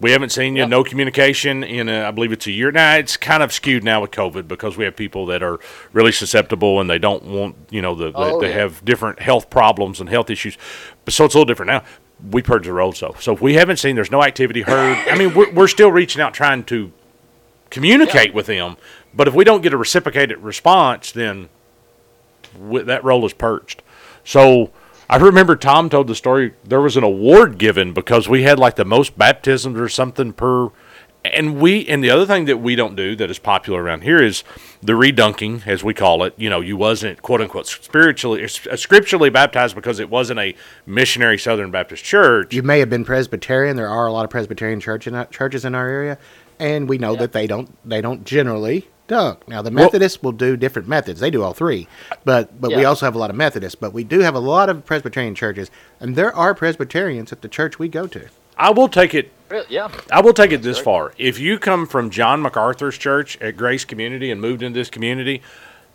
We 0.00 0.10
haven't 0.10 0.30
seen 0.30 0.56
you. 0.56 0.66
No 0.66 0.82
communication 0.84 1.62
in, 1.62 1.88
a, 1.88 2.02
I 2.04 2.10
believe 2.10 2.32
it's 2.32 2.46
a 2.46 2.50
year. 2.50 2.70
Now 2.72 2.96
it's 2.96 3.16
kind 3.16 3.42
of 3.42 3.52
skewed 3.52 3.84
now 3.84 4.02
with 4.02 4.10
COVID 4.10 4.48
because 4.48 4.76
we 4.76 4.84
have 4.84 4.96
people 4.96 5.24
that 5.26 5.42
are 5.42 5.60
really 5.92 6.12
susceptible 6.12 6.80
and 6.80 6.90
they 6.90 6.98
don't 6.98 7.22
want, 7.24 7.56
you 7.70 7.80
know, 7.80 7.94
the, 7.94 8.12
Oh, 8.14 8.40
they 8.40 8.48
yeah. 8.50 8.56
have 8.56 8.84
different 8.84 9.20
health 9.20 9.48
problems 9.50 10.00
and 10.00 10.08
health 10.08 10.30
issues. 10.30 10.58
But 11.04 11.14
so 11.14 11.24
it's 11.24 11.34
a 11.34 11.38
little 11.38 11.46
different 11.46 11.68
now. 11.68 11.84
We 12.30 12.42
purge 12.42 12.64
the 12.66 12.72
rolls 12.72 13.00
though. 13.00 13.14
So 13.20 13.32
if 13.34 13.40
we 13.40 13.54
haven't 13.54 13.76
seen, 13.78 13.94
there's 13.94 14.10
no 14.10 14.22
activity 14.22 14.62
heard. 14.62 14.96
I 15.08 15.16
mean, 15.16 15.32
we're, 15.34 15.52
we're 15.52 15.68
still 15.68 15.92
reaching 15.92 16.20
out 16.20 16.34
trying 16.34 16.64
to 16.64 16.92
communicate 17.70 18.34
with 18.34 18.46
them. 18.46 18.76
But 19.14 19.28
if 19.28 19.34
we 19.34 19.44
don't 19.44 19.62
get 19.62 19.72
a 19.72 19.76
reciprocated 19.76 20.38
response, 20.38 21.12
then 21.12 21.48
that 22.60 23.04
roll 23.04 23.24
is 23.24 23.32
purged. 23.32 23.82
So 24.24 24.70
I 25.14 25.18
remember 25.18 25.54
Tom 25.54 25.90
told 25.90 26.08
the 26.08 26.16
story. 26.16 26.54
There 26.64 26.80
was 26.80 26.96
an 26.96 27.04
award 27.04 27.56
given 27.56 27.92
because 27.92 28.28
we 28.28 28.42
had 28.42 28.58
like 28.58 28.74
the 28.74 28.84
most 28.84 29.16
baptisms 29.16 29.78
or 29.78 29.88
something 29.88 30.32
per. 30.32 30.70
And 31.24 31.60
we 31.60 31.86
and 31.86 32.02
the 32.02 32.10
other 32.10 32.26
thing 32.26 32.46
that 32.46 32.56
we 32.56 32.74
don't 32.74 32.96
do 32.96 33.14
that 33.14 33.30
is 33.30 33.38
popular 33.38 33.80
around 33.80 34.02
here 34.02 34.20
is 34.20 34.42
the 34.82 34.94
redunking, 34.94 35.68
as 35.68 35.84
we 35.84 35.94
call 35.94 36.24
it. 36.24 36.34
You 36.36 36.50
know, 36.50 36.60
you 36.60 36.76
wasn't 36.76 37.22
quote 37.22 37.40
unquote 37.40 37.68
spiritually 37.68 38.42
uh, 38.42 38.74
scripturally 38.74 39.30
baptized 39.30 39.76
because 39.76 40.00
it 40.00 40.10
wasn't 40.10 40.40
a 40.40 40.56
missionary 40.84 41.38
Southern 41.38 41.70
Baptist 41.70 42.02
church. 42.02 42.52
you 42.52 42.64
may 42.64 42.80
have 42.80 42.90
been 42.90 43.04
Presbyterian. 43.04 43.76
There 43.76 43.88
are 43.88 44.08
a 44.08 44.12
lot 44.12 44.24
of 44.24 44.30
Presbyterian 44.30 44.80
church 44.80 45.06
in, 45.06 45.28
churches 45.30 45.64
in 45.64 45.76
our 45.76 45.88
area, 45.88 46.18
and 46.58 46.88
we 46.88 46.98
know 46.98 47.14
that 47.14 47.30
they 47.30 47.46
don't 47.46 47.70
they 47.88 48.00
don't 48.00 48.24
generally 48.24 48.88
dunk. 49.06 49.46
Now 49.48 49.62
the 49.62 49.70
Well- 49.70 49.84
Methodists 49.84 50.22
will 50.22 50.32
do 50.32 50.56
different 50.56 50.88
methods. 50.88 51.20
They 51.20 51.30
do 51.30 51.42
all 51.42 51.52
three, 51.54 51.88
but 52.24 52.60
but 52.60 52.70
we 52.72 52.84
also 52.84 53.06
have 53.06 53.14
a 53.14 53.18
lot 53.18 53.30
of 53.30 53.36
Methodists. 53.36 53.74
But 53.74 53.92
we 53.92 54.04
do 54.04 54.20
have 54.20 54.34
a 54.34 54.40
lot 54.40 54.68
of 54.68 54.84
Presbyterian 54.84 55.34
churches, 55.34 55.70
and 56.00 56.16
there 56.16 56.34
are 56.34 56.54
Presbyterians 56.54 57.32
at 57.32 57.42
the 57.42 57.48
church 57.48 57.78
we 57.78 57.88
go 57.88 58.06
to. 58.08 58.26
I 58.56 58.70
will 58.70 58.88
take 58.88 59.14
it 59.14 59.30
Yeah. 59.68 59.88
I 60.10 60.20
will 60.20 60.32
take 60.32 60.52
it 60.52 60.62
this 60.62 60.78
far. 60.78 61.12
If 61.18 61.38
you 61.38 61.58
come 61.58 61.86
from 61.86 62.10
John 62.10 62.42
MacArthur's 62.42 62.98
church 62.98 63.38
at 63.40 63.56
Grace 63.56 63.84
Community 63.84 64.30
and 64.30 64.40
moved 64.40 64.62
into 64.62 64.78
this 64.78 64.90
community, 64.90 65.42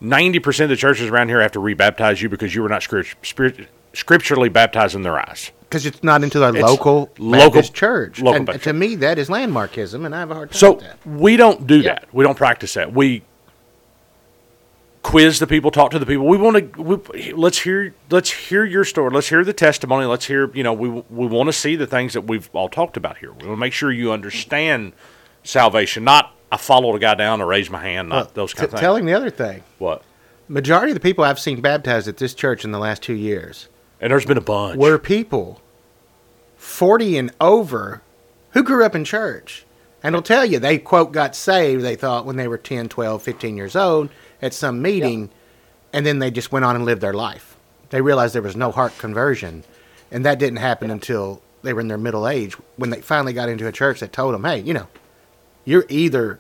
90% 0.01 0.63
of 0.65 0.69
the 0.69 0.75
churches 0.77 1.09
around 1.09 1.27
here 1.29 1.41
have 1.41 1.51
to 1.53 1.59
rebaptize 1.59 2.21
you 2.21 2.29
because 2.29 2.55
you 2.55 2.61
were 2.61 2.69
not 2.69 2.83
script, 2.83 3.15
spirit, 3.25 3.67
scripturally 3.93 4.47
baptized 4.49 4.95
in 4.95 5.01
their 5.01 5.19
eyes. 5.19 5.51
Because 5.69 5.85
it's 5.85 6.03
not 6.03 6.23
into 6.23 6.43
our 6.43 6.51
local 6.51 7.11
local- 7.19 7.51
Baptist 7.51 7.75
church. 7.75 8.19
local 8.21 8.37
and 8.37 8.45
Baptist 8.47 8.63
to 8.63 8.73
me, 8.73 8.95
that 8.95 9.19
is 9.19 9.29
landmarkism, 9.29 10.03
and 10.03 10.15
I 10.15 10.19
have 10.19 10.31
a 10.31 10.33
hard 10.33 10.49
time 10.51 10.57
So 10.57 10.71
with 10.73 10.83
that. 10.83 10.97
we 11.05 11.37
don't 11.37 11.67
do 11.67 11.77
Yeah. 11.81 11.93
that. 11.93 12.05
We 12.11 12.23
don't 12.23 12.35
practice 12.37 12.73
that. 12.73 12.91
We 12.91 13.21
quiz 15.03 15.39
the 15.39 15.47
people, 15.47 15.71
talk 15.71 15.91
to 15.91 15.99
the 15.99 16.05
people. 16.05 16.25
We 16.27 16.37
want 16.37 16.73
to 16.73 16.81
we, 16.81 17.33
let's 17.33 17.59
hear 17.59 17.93
let's 18.09 18.31
hear 18.31 18.65
your 18.65 18.83
story. 18.83 19.11
Let's 19.13 19.29
hear 19.29 19.43
the 19.43 19.53
testimony. 19.53 20.05
Let's 20.05 20.25
hear 20.25 20.49
you 20.55 20.63
know 20.63 20.73
we 20.73 20.89
we 20.89 21.27
want 21.27 21.47
to 21.47 21.53
see 21.53 21.75
the 21.75 21.87
things 21.87 22.13
that 22.13 22.21
we've 22.21 22.49
all 22.53 22.69
talked 22.69 22.97
about 22.97 23.17
here. 23.19 23.29
We 23.31 23.45
want 23.47 23.57
to 23.57 23.61
make 23.61 23.73
sure 23.73 23.91
you 23.91 24.11
understand 24.11 24.93
salvation. 25.43 26.03
Not 26.03 26.33
I 26.51 26.57
followed 26.57 26.95
a 26.95 26.99
guy 26.99 27.13
down 27.13 27.41
or 27.41 27.45
raised 27.45 27.69
my 27.69 27.81
hand. 27.81 28.09
Not 28.09 28.33
those 28.33 28.53
kind 28.53 28.61
T- 28.61 28.65
of 28.65 28.71
things. 28.71 28.81
tell 28.81 28.95
him 28.95 29.05
the 29.05 29.13
other 29.13 29.29
thing. 29.29 29.63
what? 29.77 30.01
Majority 30.47 30.91
of 30.91 30.95
the 30.95 30.99
people 30.99 31.23
I've 31.23 31.39
seen 31.39 31.61
baptized 31.61 32.07
at 32.07 32.17
this 32.17 32.33
church 32.33 32.65
in 32.65 32.71
the 32.71 32.79
last 32.79 33.03
two 33.03 33.13
years 33.13 33.67
And 34.01 34.11
there's 34.11 34.25
been 34.25 34.37
a 34.37 34.41
bunch. 34.41 34.77
were 34.77 34.97
people 34.97 35.61
40 36.57 37.17
and 37.17 37.31
over 37.39 38.01
who 38.51 38.63
grew 38.63 38.83
up 38.83 38.95
in 38.95 39.03
church. 39.03 39.65
And 40.01 40.15
I'll 40.15 40.21
tell 40.21 40.45
you, 40.45 40.59
they, 40.59 40.77
quote, 40.77 41.11
got 41.11 41.35
saved, 41.35 41.83
they 41.83 41.95
thought, 41.95 42.25
when 42.25 42.37
they 42.37 42.47
were 42.47 42.57
10, 42.57 42.89
12, 42.89 43.21
15 43.21 43.57
years 43.57 43.75
old 43.75 44.09
at 44.41 44.53
some 44.53 44.81
meeting, 44.81 45.29
and 45.91 46.05
then 46.05 46.19
they 46.19 46.31
just 46.31 46.51
went 46.51 46.63
on 46.63 46.75
and 46.75 46.85
lived 46.85 47.01
their 47.01 47.13
life. 47.13 47.57
They 47.89 48.01
realized 48.01 48.33
there 48.35 48.41
was 48.41 48.55
no 48.55 48.71
heart 48.71 48.97
conversion. 48.97 49.63
And 50.11 50.25
that 50.25 50.39
didn't 50.39 50.57
happen 50.57 50.89
until 50.89 51.41
they 51.63 51.73
were 51.73 51.81
in 51.81 51.87
their 51.87 51.97
middle 51.97 52.27
age 52.27 52.53
when 52.77 52.89
they 52.89 53.01
finally 53.01 53.33
got 53.33 53.49
into 53.49 53.67
a 53.67 53.71
church 53.71 53.99
that 53.99 54.13
told 54.13 54.33
them, 54.33 54.43
hey, 54.43 54.59
you 54.59 54.73
know, 54.73 54.87
you're 55.65 55.85
either. 55.89 56.39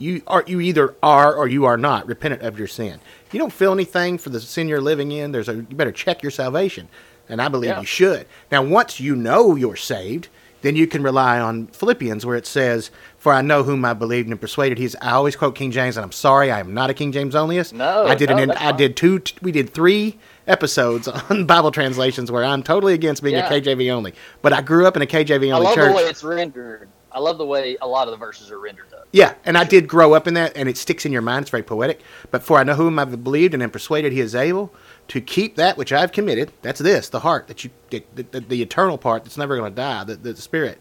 You 0.00 0.22
are 0.26 0.42
you 0.46 0.60
either 0.60 0.94
are 1.02 1.34
or 1.34 1.46
you 1.46 1.66
are 1.66 1.76
not 1.76 2.06
repentant 2.06 2.42
of 2.42 2.58
your 2.58 2.66
sin. 2.68 3.00
You 3.32 3.38
don't 3.38 3.52
feel 3.52 3.72
anything 3.72 4.16
for 4.18 4.30
the 4.30 4.40
sin 4.40 4.66
you're 4.66 4.80
living 4.80 5.12
in. 5.12 5.30
There's 5.32 5.48
a 5.48 5.56
you 5.56 5.62
better 5.62 5.92
check 5.92 6.22
your 6.22 6.30
salvation, 6.32 6.88
and 7.28 7.40
I 7.40 7.48
believe 7.48 7.70
Yeah. 7.72 7.80
you 7.80 7.86
should. 7.86 8.26
Now, 8.50 8.62
once 8.62 8.98
you 8.98 9.14
know 9.14 9.56
you're 9.56 9.76
saved, 9.76 10.28
then 10.62 10.74
you 10.74 10.86
can 10.86 11.02
rely 11.02 11.38
on 11.38 11.66
Philippians, 11.68 12.24
where 12.24 12.36
it 12.36 12.46
says, 12.46 12.90
"For 13.18 13.32
I 13.34 13.42
know 13.42 13.62
whom 13.62 13.84
I 13.84 13.92
believed 13.92 14.30
and 14.30 14.40
persuaded." 14.40 14.78
He's. 14.78 14.96
I 15.02 15.10
always 15.10 15.36
quote 15.36 15.54
King 15.54 15.70
James, 15.70 15.98
and 15.98 16.04
I'm 16.04 16.12
sorry, 16.12 16.50
I 16.50 16.60
am 16.60 16.72
not 16.72 16.88
a 16.88 16.94
King 16.94 17.12
James 17.12 17.34
onlyist. 17.34 17.74
No, 17.74 18.06
I 18.06 18.14
did 18.14 18.30
no, 18.30 18.38
an. 18.38 18.52
I 18.52 18.72
did 18.72 18.96
two. 18.96 19.20
We 19.42 19.52
did 19.52 19.68
three 19.68 20.18
episodes 20.46 21.08
on 21.30 21.44
Bible 21.44 21.72
translations 21.72 22.30
where 22.32 22.42
I'm 22.44 22.62
totally 22.62 22.94
against 22.94 23.22
being 23.22 23.36
Yeah. 23.36 23.46
a 23.46 23.60
KJV 23.60 23.90
only. 23.92 24.14
But 24.40 24.54
I 24.54 24.62
grew 24.62 24.86
up 24.86 24.96
in 24.96 25.02
a 25.02 25.06
KJV 25.06 25.52
only 25.52 25.66
I 25.66 25.68
love 25.70 25.74
church. 25.74 25.90
the 25.90 25.96
way 25.96 26.02
it's 26.04 26.24
rendered. 26.24 26.88
I 27.12 27.18
love 27.18 27.36
the 27.38 27.44
way 27.46 27.76
a 27.82 27.86
lot 27.86 28.06
of 28.08 28.12
the 28.12 28.16
verses 28.18 28.50
are 28.50 28.58
rendered 28.58 28.86
up. 28.94 28.99
Yeah, 29.12 29.34
and 29.44 29.58
I 29.58 29.64
did 29.64 29.88
grow 29.88 30.14
up 30.14 30.28
in 30.28 30.34
that, 30.34 30.56
and 30.56 30.68
it 30.68 30.76
sticks 30.76 31.04
in 31.04 31.10
your 31.10 31.22
mind. 31.22 31.42
It's 31.42 31.50
very 31.50 31.64
poetic. 31.64 32.00
But 32.30 32.44
for 32.44 32.58
I 32.58 32.62
know 32.62 32.74
whom 32.74 32.98
I've 32.98 33.24
believed 33.24 33.54
and 33.54 33.62
am 33.62 33.70
persuaded 33.70 34.12
he 34.12 34.20
is 34.20 34.34
able 34.36 34.72
to 35.08 35.20
keep 35.20 35.56
that 35.56 35.76
which 35.76 35.92
I've 35.92 36.12
committed. 36.12 36.52
That's 36.62 36.78
this, 36.78 37.08
the 37.08 37.20
heart 37.20 37.48
that 37.48 37.64
you, 37.64 37.70
the, 37.90 38.04
the, 38.14 38.40
the 38.40 38.62
eternal 38.62 38.98
part 38.98 39.24
that's 39.24 39.36
never 39.36 39.56
going 39.56 39.72
to 39.72 39.76
die, 39.76 40.04
the, 40.04 40.14
the, 40.14 40.36
spirit, 40.36 40.80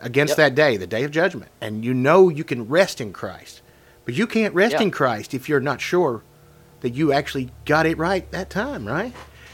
against 0.00 0.32
Yep. 0.32 0.36
that 0.38 0.54
day, 0.56 0.76
the 0.76 0.86
day 0.88 1.04
of 1.04 1.12
judgment. 1.12 1.50
And 1.60 1.84
you 1.84 1.94
know 1.94 2.28
you 2.28 2.42
can 2.42 2.66
rest 2.66 3.00
in 3.00 3.12
Christ, 3.12 3.62
but 4.04 4.14
you 4.14 4.26
can't 4.26 4.52
rest 4.54 4.72
Yeah. 4.74 4.82
in 4.82 4.90
Christ 4.90 5.32
if 5.32 5.48
you're 5.48 5.60
not 5.60 5.80
sure 5.80 6.22
that 6.80 6.94
you 6.94 7.12
actually 7.12 7.50
got 7.66 7.86
it 7.86 7.98
right 7.98 8.28
that 8.32 8.50
time, 8.50 8.84
right? 8.84 9.12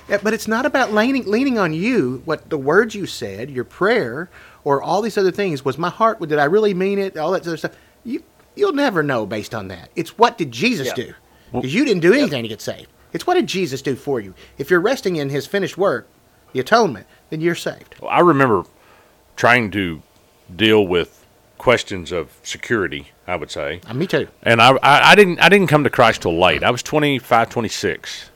Yeah, 0.09 0.21
but 0.23 0.33
it's 0.33 0.49
not 0.49 0.65
about 0.65 0.93
leaning 0.93 1.25
leaning 1.27 1.59
on 1.59 1.73
you. 1.75 2.23
What 2.25 2.49
the 2.49 2.57
words 2.57 2.95
you 2.95 3.07
said, 3.07 3.51
your 3.51 3.65
prayer, 3.65 4.31
or 4.63 4.81
all 4.81 5.03
these 5.03 5.19
other 5.19 5.33
things. 5.33 5.65
Was 5.65 5.77
my 5.79 5.91
heart? 5.91 6.21
Did 6.21 6.39
I 6.39 6.45
really 6.45 6.75
mean 6.75 7.01
it? 7.01 7.17
All 7.17 7.33
that 7.33 7.45
other 7.47 7.57
stuff. 7.57 7.77
You 8.57 8.67
you'll 8.67 8.73
never 8.73 9.03
know 9.03 9.27
based 9.27 9.55
on 9.55 9.69
that. 9.69 9.91
It's 9.95 10.19
what 10.19 10.37
did 10.39 10.51
Jesus 10.51 10.89
Yeah. 10.89 10.95
do? 10.95 11.15
because 11.53 11.73
you 11.75 11.85
didn't 11.85 12.03
do 12.03 12.13
anything 12.13 12.43
to 12.43 12.49
get 12.49 12.61
saved. 12.61 12.89
It's 13.13 13.27
what 13.27 13.35
did 13.35 13.47
Jesus 13.47 13.81
do 13.81 13.95
for 13.95 14.21
you? 14.21 14.35
If 14.59 14.69
you're 14.71 14.81
resting 14.81 15.17
in 15.17 15.31
His 15.31 15.47
finished 15.47 15.79
work, 15.79 16.07
the 16.53 16.61
atonement, 16.61 17.07
then 17.31 17.41
you're 17.41 17.55
saved. 17.55 17.95
Well, 18.01 18.11
I 18.11 18.19
remember 18.21 18.65
trying 19.37 19.71
to 19.71 20.03
deal 20.55 20.87
with 20.87 21.25
questions 21.57 22.13
of 22.13 22.31
security, 22.43 23.09
I 23.27 23.37
would 23.37 23.51
say. 23.51 23.81
Uh, 23.87 23.95
me 23.95 24.07
too. 24.07 24.29
And 24.43 24.61
I, 24.61 24.73
I, 24.83 25.13
I 25.13 25.15
didn't 25.15 25.39
I 25.41 25.49
didn't 25.49 25.69
come 25.69 25.85
to 25.85 25.91
Christ 25.91 26.23
till 26.23 26.39
late. 26.39 26.63
I 26.65 26.71
was 26.71 26.83
25, 26.83 27.49
26, 27.49 28.31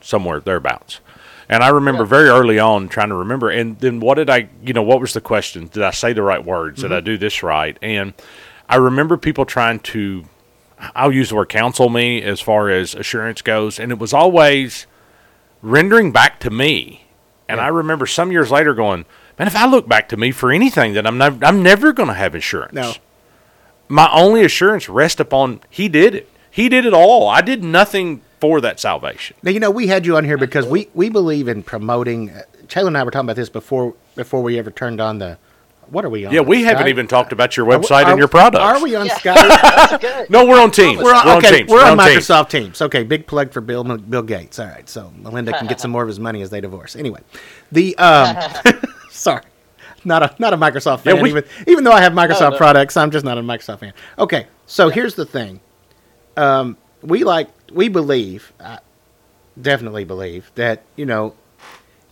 somewhere 0.00 0.40
thereabouts. 0.40 1.00
And 1.48 1.62
I 1.62 1.68
remember 1.68 2.02
Yeah. 2.02 2.08
very 2.08 2.28
early 2.28 2.58
on 2.58 2.88
trying 2.88 3.10
to 3.10 3.14
remember. 3.14 3.48
And 3.50 3.78
then 3.78 4.00
what 4.00 4.16
did 4.16 4.28
I, 4.28 4.48
you 4.64 4.72
know, 4.72 4.82
what 4.82 5.00
was 5.00 5.12
the 5.12 5.20
question? 5.20 5.68
Did 5.68 5.84
I 5.84 5.92
say 5.92 6.12
the 6.12 6.22
right 6.22 6.44
words? 6.44 6.82
Did 6.82 6.92
I 6.92 7.00
do 7.00 7.16
this 7.16 7.42
right? 7.44 7.78
And 7.80 8.12
I 8.68 8.76
remember 8.76 9.16
people 9.16 9.44
trying 9.44 9.80
to, 9.80 10.24
I'll 10.94 11.12
use 11.12 11.28
the 11.30 11.36
word 11.36 11.48
counsel 11.48 11.88
me 11.88 12.22
as 12.22 12.40
far 12.40 12.68
as 12.70 12.94
assurance 12.94 13.42
goes. 13.42 13.78
And 13.78 13.92
it 13.92 13.98
was 13.98 14.12
always 14.12 14.86
rendering 15.62 16.12
back 16.12 16.40
to 16.40 16.50
me. 16.50 17.06
And 17.48 17.60
I 17.60 17.68
remember 17.68 18.06
some 18.06 18.32
years 18.32 18.50
later 18.50 18.74
going, 18.74 19.04
man, 19.38 19.46
if 19.46 19.54
I 19.56 19.66
look 19.66 19.88
back 19.88 20.08
to 20.10 20.16
me 20.16 20.32
for 20.32 20.50
anything, 20.50 20.94
then 20.94 21.06
I'm, 21.06 21.18
nev- 21.18 21.42
I'm 21.44 21.62
never 21.62 21.92
going 21.92 22.08
to 22.08 22.14
have 22.14 22.34
insurance 22.34 22.74
No. 22.74 22.94
my 23.88 24.10
only 24.12 24.44
assurance 24.44 24.88
rests 24.88 25.20
upon 25.20 25.60
he 25.70 25.88
did 25.88 26.14
it. 26.14 26.28
He 26.50 26.68
did 26.68 26.84
it 26.86 26.94
all. 26.94 27.28
I 27.28 27.42
did 27.42 27.62
nothing 27.62 28.22
for 28.40 28.60
that 28.62 28.80
salvation. 28.80 29.36
Now 29.42 29.50
you 29.50 29.60
know 29.60 29.70
we 29.70 29.86
had 29.86 30.06
you 30.06 30.16
on 30.16 30.24
here 30.24 30.38
because 30.38 30.66
we, 30.66 30.88
we 30.94 31.08
believe 31.10 31.48
in 31.48 31.62
promoting. 31.62 32.30
Uh, 32.30 32.42
Taylor 32.68 32.88
and 32.88 32.98
I 32.98 33.04
were 33.04 33.10
talking 33.10 33.26
about 33.26 33.36
this 33.36 33.48
before 33.50 33.94
before 34.14 34.42
we 34.42 34.58
ever 34.58 34.70
turned 34.70 35.00
on 35.00 35.18
the. 35.18 35.38
What 35.90 36.04
are 36.04 36.10
we 36.10 36.24
on? 36.26 36.32
Yeah, 36.34 36.40
we 36.40 36.62
haven't 36.64 36.88
even 36.88 37.06
talked 37.06 37.32
about 37.32 37.56
your 37.56 37.64
website 37.66 38.04
are- 38.06 38.10
and 38.10 38.18
your 38.18 38.28
products. 38.28 38.62
Are 38.62 38.82
we 38.82 38.96
on 38.96 39.06
Yeah. 39.06 39.14
Skype? 39.18 39.34
That's 39.62 39.96
good. 40.02 40.30
No, 40.30 40.44
we're 40.44 40.60
on 40.60 40.70
Teams. 40.70 41.00
We're 41.02 41.14
on, 41.14 41.38
okay. 41.38 41.58
Teams. 41.58 41.70
We're 41.70 41.84
on, 41.84 41.96
Teams. 41.98 42.26
Microsoft 42.26 42.50
Teams. 42.50 42.82
Okay, 42.82 43.02
big 43.04 43.26
plug 43.26 43.52
for 43.52 43.60
Bill 43.60 43.84
Bill 43.84 44.22
Gates. 44.22 44.58
All 44.58 44.66
right, 44.66 44.88
so 44.88 45.12
Melinda 45.16 45.52
can 45.52 45.66
get 45.66 45.80
some 45.80 45.90
more 45.92 46.02
of 46.02 46.08
his 46.08 46.18
money 46.18 46.42
as 46.42 46.50
they 46.50 46.60
divorce. 46.60 46.96
Anyway, 46.96 47.20
the 47.70 47.96
um, 47.98 48.36
sorry, 49.10 49.42
not 50.04 50.22
a 50.22 50.34
not 50.40 50.52
a 50.52 50.56
Microsoft 50.56 51.04
Yeah, 51.04 51.14
fan. 51.14 51.22
we- 51.22 51.30
even 51.30 51.44
even 51.68 51.84
though 51.84 51.92
I 51.92 52.00
have 52.00 52.12
Microsoft 52.12 52.52
no. 52.52 52.56
products, 52.58 52.96
I'm 52.96 53.10
just 53.10 53.24
not 53.24 53.38
a 53.38 53.42
Microsoft 53.42 53.78
fan. 53.80 53.92
Okay, 54.18 54.46
so 54.66 54.88
here's 54.88 55.14
the 55.14 55.24
thing. 55.26 55.60
Um, 56.36 56.76
we 57.02 57.22
like 57.22 57.48
we 57.72 57.88
believe, 57.88 58.52
I 58.58 58.80
definitely 59.60 60.04
believe 60.04 60.50
that 60.56 60.82
you 60.96 61.06
know, 61.06 61.34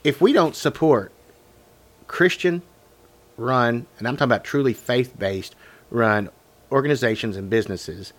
if 0.05 0.21
we 0.21 0.33
don't 0.33 0.55
support 0.55 1.11
Christian 2.07 2.63
run, 3.37 3.87
and 3.99 4.09
I'm 4.09 4.17
talking 4.17 4.25
about 4.31 4.45
truly 4.45 4.73
faith 4.73 5.19
based 5.19 5.55
run 5.91 6.31
organizations 6.73 7.37
and 7.37 7.49
businesses, 7.49 8.13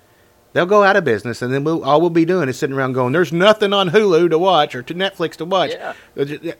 they'll 0.53 0.65
go 0.65 0.83
out 0.83 0.95
of 0.95 1.03
business, 1.03 1.41
and 1.41 1.53
then 1.53 1.63
we'll, 1.63 1.83
all 1.83 1.99
we'll 1.99 2.09
be 2.09 2.25
doing 2.25 2.47
is 2.49 2.57
sitting 2.57 2.75
around 2.75 2.93
going, 2.93 3.11
"There's 3.13 3.33
nothing 3.33 3.73
on 3.73 3.89
Hulu 3.89 4.29
to 4.29 4.39
watch 4.39 4.75
or 4.75 4.81
to 4.83 4.93
Netflix 4.93 5.33
to 5.37 5.45
watch." 5.45 5.71
Yeah. 5.71 5.93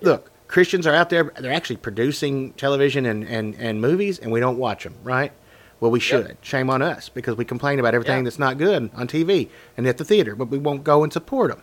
Look, 0.01 0.31
Christians 0.47 0.85
are 0.85 0.93
out 0.93 1.09
there; 1.09 1.31
they're 1.39 1.53
actually 1.53 1.77
producing 1.77 2.53
television 2.53 3.05
and, 3.05 3.23
and, 3.23 3.55
and 3.55 3.81
movies, 3.81 4.19
and 4.19 4.31
we 4.31 4.39
don't 4.39 4.57
watch 4.57 4.83
them, 4.83 4.95
right? 5.03 5.31
Well, 5.79 5.91
we 5.91 5.99
should. 5.99 6.37
Shame 6.41 6.69
on 6.69 6.81
us 6.81 7.09
because 7.09 7.35
we 7.35 7.43
complain 7.45 7.79
about 7.79 7.93
everything 7.93 8.19
Yeah. 8.19 8.23
that's 8.23 8.39
not 8.39 8.57
good 8.57 8.89
on 8.95 9.07
TV 9.07 9.49
and 9.77 9.85
at 9.85 9.97
the 9.97 10.05
theater, 10.05 10.35
but 10.35 10.47
we 10.47 10.57
won't 10.57 10.83
go 10.83 11.03
and 11.03 11.11
support 11.11 11.51
them. 11.51 11.61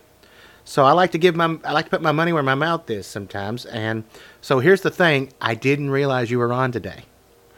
So 0.65 0.85
I 0.85 0.93
like 0.93 1.11
to 1.11 1.17
give 1.17 1.35
my 1.35 1.57
I 1.63 1.71
like 1.73 1.85
to 1.85 1.91
put 1.91 2.01
my 2.01 2.11
money 2.11 2.31
where 2.33 2.43
my 2.43 2.55
mouth 2.55 2.89
is 2.89 3.05
sometimes. 3.05 3.65
And 3.65 4.03
so 4.41 4.59
here's 4.59 4.81
the 4.81 4.91
thing: 4.91 5.31
I 5.41 5.55
didn't 5.55 5.89
realize 5.89 6.31
you 6.31 6.39
were 6.39 6.53
on 6.53 6.71
today. 6.71 7.03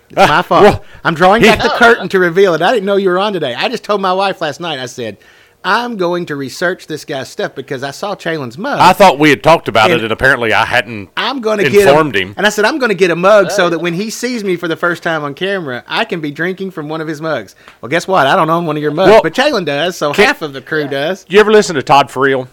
It's 0.09 0.15
my 0.29 0.41
fault. 0.43 0.63
well, 0.63 0.85
I'm 1.03 1.13
drawing 1.15 1.41
he- 1.41 1.47
back 1.47 1.61
the 1.61 1.69
curtain 1.77 2.09
to 2.09 2.19
reveal 2.19 2.53
it. 2.53 2.61
I 2.61 2.71
didn't 2.73 2.85
know 2.85 2.95
you 2.95 3.09
were 3.09 3.19
on 3.19 3.33
today. 3.33 3.53
I 3.53 3.69
just 3.69 3.83
told 3.83 4.01
my 4.01 4.13
wife 4.13 4.41
last 4.41 4.59
night. 4.59 4.79
I 4.79 4.85
said, 4.87 5.17
"I'm 5.63 5.97
going 5.97 6.25
to 6.27 6.35
research 6.35 6.87
this 6.87 7.05
guy's 7.05 7.29
stuff 7.29 7.53
because 7.55 7.83
I 7.83 7.91
saw 7.91 8.15
Chalen's 8.15 8.57
mug. 8.57 8.79
I 8.79 8.93
thought 8.93 9.19
we 9.19 9.29
had 9.29 9.43
talked 9.43 9.67
about 9.67 9.91
And- 9.91 9.99
it, 9.99 10.03
and 10.03 10.11
apparently 10.11 10.51
I 10.53 10.65
hadn't. 10.65 11.09
I'm 11.15 11.41
going 11.41 11.59
to 11.59 11.69
get 11.69 11.87
informed 11.87 12.15
a, 12.15 12.19
him. 12.21 12.33
And 12.37 12.45
I 12.45 12.49
said, 12.49 12.65
I'm 12.65 12.79
going 12.79 12.89
to 12.89 12.95
get 12.95 13.11
a 13.11 13.15
mug 13.15 13.51
so 13.51 13.65
Hey. 13.65 13.69
that 13.71 13.79
when 13.79 13.93
he 13.93 14.09
sees 14.09 14.43
me 14.43 14.55
for 14.57 14.67
the 14.67 14.75
first 14.75 15.03
time 15.03 15.23
on 15.23 15.33
camera, 15.35 15.83
I 15.87 16.05
can 16.05 16.21
be 16.21 16.31
drinking 16.31 16.71
from 16.71 16.89
one 16.89 17.01
of 17.01 17.07
his 17.07 17.21
mugs. 17.21 17.55
Well, 17.81 17.89
guess 17.89 18.07
what? 18.07 18.25
I 18.27 18.35
don't 18.35 18.49
own 18.49 18.65
one 18.65 18.77
of 18.77 18.81
your 18.83 18.91
mugs, 18.91 19.09
Well, 19.11 19.21
but 19.23 19.33
Chalen 19.35 19.65
does, 19.65 19.95
so 19.97 20.11
half 20.13 20.41
of 20.41 20.53
the 20.53 20.61
crew 20.61 20.87
does. 20.87 21.23
You 21.29 21.39
ever 21.39 21.51
listen 21.51 21.75
to 21.75 21.83
Todd 21.83 22.07
Friel? 22.09 22.47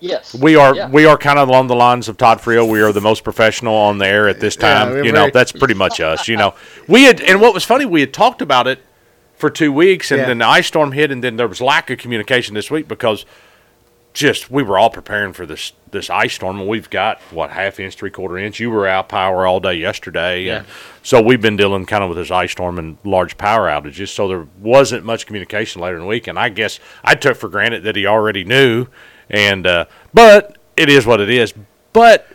Yes. 0.00 0.34
We 0.34 0.56
are 0.56 0.74
Yeah. 0.74 0.88
we 0.90 1.06
are 1.06 1.16
kind 1.16 1.38
of 1.38 1.48
along 1.48 1.68
the 1.68 1.74
lines 1.76 2.08
of 2.08 2.16
Todd 2.16 2.38
Friel. 2.40 2.68
We 2.68 2.80
are 2.82 2.92
the 2.92 3.00
most 3.00 3.24
professional 3.24 3.74
on 3.74 3.98
the 3.98 4.06
air 4.06 4.28
at 4.28 4.40
this 4.40 4.54
time. 4.56 4.90
we're 4.90 5.04
you 5.04 5.12
know, 5.12 5.20
very- 5.20 5.30
that's 5.32 5.52
pretty 5.52 5.74
much 5.74 6.00
us. 6.00 6.28
You 6.28 6.36
know, 6.36 6.54
we 6.88 7.04
had 7.04 7.20
and 7.20 7.40
what 7.40 7.54
was 7.54 7.64
funny, 7.64 7.84
we 7.86 8.00
had 8.00 8.12
talked 8.12 8.42
about 8.42 8.66
it 8.66 8.80
for 9.36 9.48
two 9.50 9.72
weeks, 9.72 10.10
and 10.10 10.20
Yeah. 10.20 10.26
then 10.28 10.38
the 10.38 10.46
ice 10.46 10.66
storm 10.66 10.92
hit, 10.92 11.10
and 11.10 11.22
then 11.24 11.36
there 11.36 11.48
was 11.48 11.60
lack 11.60 11.90
of 11.90 11.98
communication 11.98 12.54
this 12.54 12.70
week 12.70 12.88
because 12.88 13.24
just 14.14 14.50
we 14.50 14.62
were 14.62 14.78
all 14.78 14.88
preparing 14.88 15.32
for 15.34 15.44
this 15.44 15.72
this 15.90 16.08
ice 16.10 16.34
storm, 16.34 16.58
and 16.60 16.68
we've 16.68 16.88
got 16.90 17.20
what 17.30 17.50
half 17.50 17.78
inch, 17.80 17.94
three 17.94 18.10
quarter 18.10 18.36
inch. 18.38 18.58
You 18.60 18.70
were 18.70 18.86
out 18.86 19.08
power 19.08 19.46
all 19.46 19.60
day 19.60 19.74
yesterday, 19.74 20.48
and 20.48 20.66
so 21.02 21.20
we've 21.22 21.40
been 21.40 21.56
dealing 21.56 21.84
kind 21.86 22.02
of 22.02 22.08
with 22.10 22.18
this 22.18 22.30
ice 22.30 22.52
storm 22.52 22.78
and 22.78 22.96
large 23.04 23.36
power 23.38 23.68
outages. 23.68 24.08
So 24.08 24.26
there 24.28 24.46
wasn't 24.60 25.04
much 25.04 25.26
communication 25.26 25.80
later 25.82 25.96
in 25.96 26.02
the 26.02 26.06
week, 26.08 26.26
and 26.26 26.38
I 26.38 26.48
guess 26.50 26.80
I 27.04 27.14
took 27.14 27.36
for 27.36 27.48
granted 27.48 27.82
that 27.84 27.94
he 27.96 28.06
already 28.06 28.42
knew, 28.44 28.86
and 29.30 29.66
uh, 29.66 29.86
but 30.12 30.56
it 30.76 30.88
is 30.88 31.06
what 31.06 31.20
it 31.20 31.30
is. 31.30 31.54
But 31.92 32.26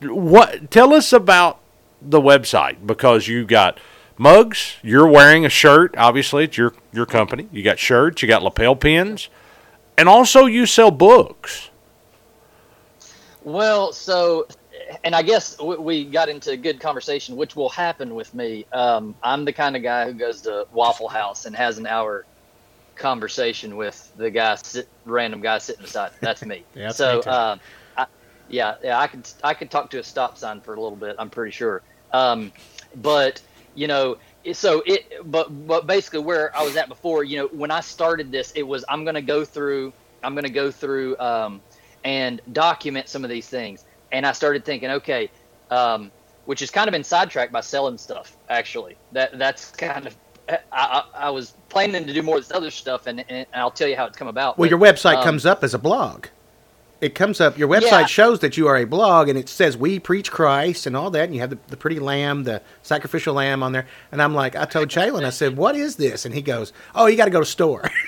what? 0.00 0.70
Tell 0.70 0.92
us 0.92 1.12
about 1.12 1.60
the 2.00 2.20
website 2.20 2.86
because 2.86 3.28
you 3.28 3.44
got 3.44 3.78
mugs. 4.16 4.76
You're 4.82 5.08
wearing 5.08 5.44
a 5.44 5.48
shirt. 5.48 5.96
Obviously, 5.96 6.44
it's 6.44 6.56
your 6.56 6.74
your 6.92 7.06
company. 7.06 7.48
You 7.52 7.62
got 7.62 7.78
shirts. 7.78 8.22
You 8.22 8.28
got 8.28 8.42
lapel 8.42 8.76
pins, 8.76 9.28
and 9.96 10.08
also 10.08 10.46
you 10.46 10.66
sell 10.66 10.90
books. 10.90 11.70
Well, 13.44 13.92
so, 13.92 14.46
and 15.04 15.14
I 15.14 15.22
guess 15.22 15.58
we, 15.58 16.04
got 16.04 16.28
into 16.28 16.50
a 16.50 16.56
good 16.56 16.80
conversation, 16.80 17.34
which 17.34 17.56
will 17.56 17.70
happen 17.70 18.14
with 18.14 18.34
me. 18.34 18.66
Um, 18.72 19.14
I'm 19.22 19.46
the 19.46 19.54
kind 19.54 19.74
of 19.74 19.82
guy 19.82 20.04
who 20.04 20.12
goes 20.12 20.42
to 20.42 20.66
Waffle 20.72 21.08
House 21.08 21.46
and 21.46 21.56
has 21.56 21.78
an 21.78 21.86
hour 21.86 22.26
conversation 22.98 23.76
with 23.76 24.12
the 24.16 24.30
guy, 24.30 24.56
sit, 24.56 24.88
random 25.04 25.40
guy 25.40 25.58
sitting 25.58 25.82
beside. 25.82 26.12
That's 26.20 26.44
me. 26.44 26.64
Yeah, 26.74 26.90
so, 26.90 27.22
um, 27.26 27.60
I, 27.96 28.06
yeah, 28.48 28.74
yeah, 28.82 28.98
I 28.98 29.06
could 29.06 29.28
I 29.42 29.54
could 29.54 29.70
talk 29.70 29.90
to 29.90 29.98
a 29.98 30.02
stop 30.02 30.36
sign 30.38 30.60
for 30.60 30.74
a 30.74 30.80
little 30.80 30.96
bit. 30.96 31.16
I'm 31.18 31.30
pretty 31.30 31.52
sure. 31.52 31.82
Um, 32.12 32.52
but 32.96 33.40
you 33.74 33.86
know, 33.86 34.18
so 34.52 34.82
it, 34.86 35.30
but 35.30 35.66
but 35.66 35.86
basically 35.86 36.20
where 36.20 36.56
I 36.56 36.64
was 36.64 36.76
at 36.76 36.88
before, 36.88 37.24
you 37.24 37.38
know, 37.38 37.46
when 37.48 37.70
I 37.70 37.80
started 37.80 38.30
this, 38.30 38.52
it 38.54 38.62
was 38.62 38.84
I'm 38.88 39.04
gonna 39.04 39.22
go 39.22 39.44
through, 39.44 39.92
I'm 40.22 40.34
gonna 40.34 40.48
go 40.48 40.70
through 40.70 41.18
um, 41.18 41.60
and 42.04 42.40
document 42.52 43.08
some 43.08 43.24
of 43.24 43.30
these 43.30 43.48
things, 43.48 43.84
and 44.12 44.26
I 44.26 44.32
started 44.32 44.64
thinking, 44.64 44.90
okay, 44.90 45.30
um, 45.70 46.10
which 46.46 46.60
has 46.60 46.70
kind 46.70 46.88
of 46.88 46.92
been 46.92 47.04
sidetracked 47.04 47.52
by 47.52 47.60
selling 47.60 47.98
stuff. 47.98 48.36
Actually, 48.48 48.96
that 49.12 49.38
that's 49.38 49.70
kind 49.72 50.06
of 50.06 50.16
I, 50.48 50.58
I, 50.72 51.04
I 51.14 51.30
was 51.30 51.54
planning 51.68 52.06
to 52.06 52.12
do 52.12 52.22
more 52.22 52.36
of 52.36 52.42
this 52.42 52.54
other 52.56 52.70
stuff, 52.70 53.06
and, 53.06 53.24
and 53.28 53.46
I'll 53.54 53.70
tell 53.70 53.88
you 53.88 53.96
how 53.96 54.06
it's 54.06 54.16
come 54.16 54.28
about. 54.28 54.58
Well, 54.58 54.68
but, 54.68 54.70
your 54.70 54.78
website 54.80 55.16
um, 55.18 55.24
comes 55.24 55.46
up 55.46 55.62
as 55.62 55.74
a 55.74 55.78
blog. 55.78 56.26
It 57.00 57.14
comes 57.14 57.40
up. 57.40 57.56
Your 57.56 57.68
website 57.68 57.90
Yeah. 57.90 58.06
shows 58.06 58.40
that 58.40 58.56
you 58.56 58.66
are 58.66 58.76
a 58.76 58.84
blog, 58.84 59.28
and 59.28 59.38
it 59.38 59.48
says 59.48 59.76
"We 59.76 60.00
preach 60.00 60.32
Christ" 60.32 60.86
and 60.86 60.96
all 60.96 61.10
that. 61.10 61.24
And 61.24 61.34
you 61.34 61.40
have 61.40 61.50
the, 61.50 61.58
the 61.68 61.76
pretty 61.76 62.00
lamb, 62.00 62.42
the 62.42 62.60
sacrificial 62.82 63.34
lamb 63.34 63.62
on 63.62 63.70
there. 63.72 63.86
And 64.10 64.20
I'm 64.20 64.34
like, 64.34 64.56
I 64.56 64.64
told 64.64 64.88
Jalen, 64.88 65.24
I 65.24 65.30
said, 65.30 65.56
"What 65.56 65.76
is 65.76 65.94
this?" 65.96 66.24
And 66.24 66.34
he 66.34 66.42
goes, 66.42 66.72
"Oh, 66.96 67.06
you 67.06 67.16
got 67.16 67.26
to 67.26 67.30
go 67.30 67.40
to 67.40 67.46
store." 67.46 67.84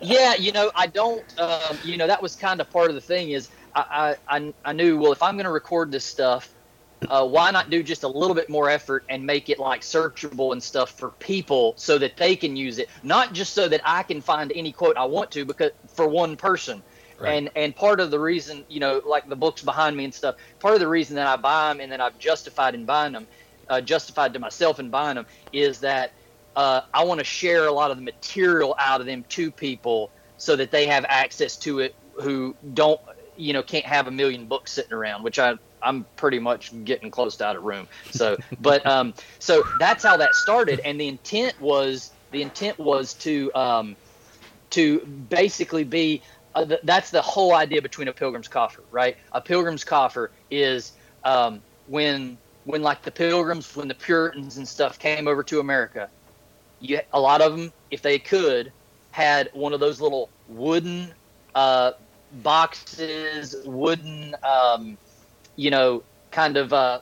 Yeah, 0.00 0.34
you 0.34 0.50
know, 0.50 0.72
I 0.74 0.88
don't. 0.88 1.22
Um, 1.38 1.78
you 1.84 1.96
know, 1.96 2.08
that 2.08 2.20
was 2.20 2.34
kind 2.34 2.60
of 2.60 2.68
part 2.70 2.88
of 2.88 2.96
the 2.96 3.00
thing 3.00 3.30
is 3.30 3.50
I 3.74 4.16
I, 4.28 4.36
I, 4.36 4.54
I 4.64 4.72
knew 4.72 4.98
well 4.98 5.12
if 5.12 5.22
I'm 5.22 5.36
going 5.36 5.44
to 5.44 5.52
record 5.52 5.92
this 5.92 6.04
stuff, 6.04 6.51
uh, 7.08 7.26
why 7.26 7.50
not 7.50 7.70
do 7.70 7.82
just 7.82 8.02
a 8.02 8.08
little 8.08 8.34
bit 8.34 8.48
more 8.48 8.70
effort 8.70 9.04
and 9.08 9.24
make 9.24 9.48
it 9.48 9.58
like 9.58 9.82
searchable 9.82 10.52
and 10.52 10.62
stuff 10.62 10.90
for 10.90 11.10
people 11.18 11.74
so 11.76 11.98
that 11.98 12.16
they 12.16 12.36
can 12.36 12.56
use 12.56 12.78
it, 12.78 12.88
not 13.02 13.32
just 13.32 13.52
so 13.54 13.68
that 13.68 13.80
I 13.84 14.02
can 14.02 14.20
find 14.20 14.52
any 14.54 14.72
quote 14.72 14.96
I 14.96 15.04
want 15.04 15.30
to, 15.32 15.44
because 15.44 15.72
for 15.88 16.06
one 16.06 16.36
person. 16.36 16.82
Right. 17.18 17.34
And 17.34 17.50
and 17.54 17.76
part 17.76 18.00
of 18.00 18.10
the 18.10 18.18
reason, 18.18 18.64
you 18.68 18.80
know, 18.80 19.00
like 19.06 19.28
the 19.28 19.36
books 19.36 19.62
behind 19.62 19.96
me 19.96 20.04
and 20.04 20.14
stuff, 20.14 20.36
part 20.58 20.74
of 20.74 20.80
the 20.80 20.88
reason 20.88 21.16
that 21.16 21.26
I 21.26 21.36
buy 21.36 21.68
them 21.68 21.80
and 21.80 21.92
that 21.92 22.00
I've 22.00 22.18
justified 22.18 22.74
in 22.74 22.84
buying 22.84 23.12
them, 23.12 23.28
uh, 23.68 23.80
justified 23.80 24.32
to 24.32 24.40
myself 24.40 24.80
in 24.80 24.90
buying 24.90 25.14
them, 25.14 25.26
is 25.52 25.78
that 25.80 26.12
uh, 26.56 26.80
I 26.92 27.04
want 27.04 27.18
to 27.20 27.24
share 27.24 27.66
a 27.66 27.72
lot 27.72 27.90
of 27.90 27.96
the 27.96 28.02
material 28.02 28.74
out 28.78 29.00
of 29.00 29.06
them 29.06 29.24
to 29.30 29.50
people 29.50 30.10
so 30.36 30.56
that 30.56 30.72
they 30.72 30.86
have 30.86 31.04
access 31.08 31.56
to 31.58 31.78
it 31.78 31.94
who 32.14 32.56
don't, 32.74 33.00
you 33.36 33.52
know, 33.52 33.62
can't 33.62 33.86
have 33.86 34.08
a 34.08 34.10
million 34.10 34.46
books 34.46 34.72
sitting 34.72 34.92
around, 34.92 35.22
which 35.22 35.38
I 35.38 35.54
I'm 35.82 36.06
pretty 36.16 36.38
much 36.38 36.72
getting 36.84 37.10
close 37.10 37.36
to 37.38 37.46
out 37.46 37.56
of 37.56 37.62
room. 37.62 37.88
So, 38.10 38.36
but 38.60 38.86
um, 38.86 39.14
so 39.38 39.62
that's 39.78 40.02
how 40.04 40.16
that 40.16 40.34
started, 40.34 40.80
and 40.84 41.00
the 41.00 41.08
intent 41.08 41.60
was 41.60 42.12
the 42.30 42.42
intent 42.42 42.78
was 42.78 43.14
to 43.14 43.52
um, 43.54 43.96
to 44.70 45.00
basically 45.06 45.84
be 45.84 46.22
uh, 46.54 46.64
th- 46.64 46.80
that's 46.84 47.10
the 47.10 47.22
whole 47.22 47.54
idea 47.54 47.82
between 47.82 48.08
a 48.08 48.12
pilgrim's 48.12 48.48
coffer, 48.48 48.84
right? 48.90 49.16
A 49.32 49.40
pilgrim's 49.40 49.84
coffer 49.84 50.32
is 50.50 50.92
um, 51.24 51.62
when 51.86 52.38
when 52.64 52.82
like 52.82 53.02
the 53.02 53.10
pilgrims, 53.10 53.74
when 53.74 53.88
the 53.88 53.94
Puritans 53.94 54.56
and 54.56 54.68
stuff 54.68 54.98
came 54.98 55.26
over 55.26 55.42
to 55.44 55.60
America, 55.60 56.10
you 56.78 57.00
a 57.12 57.20
lot 57.20 57.40
of 57.40 57.56
them, 57.56 57.72
if 57.90 58.02
they 58.02 58.18
could, 58.18 58.72
had 59.10 59.50
one 59.52 59.72
of 59.72 59.80
those 59.80 60.00
little 60.00 60.32
wooden 60.46 61.14
uh, 61.54 61.92
boxes, 62.30 63.54
wooden, 63.64 64.34
um, 64.42 64.98
you 65.62 65.70
know, 65.70 66.02
kind 66.30 66.56
of 66.56 66.72
uh, 66.72 66.98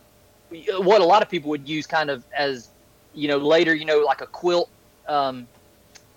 what 0.78 1.00
a 1.00 1.04
lot 1.04 1.22
of 1.22 1.28
people 1.30 1.50
would 1.50 1.68
use 1.68 1.86
kind 1.86 2.10
of 2.10 2.24
as, 2.36 2.68
you 3.14 3.28
know, 3.28 3.38
later, 3.38 3.74
you 3.74 3.84
know, 3.84 4.00
like 4.00 4.20
a 4.20 4.26
quilt, 4.26 4.68
um, 5.08 5.46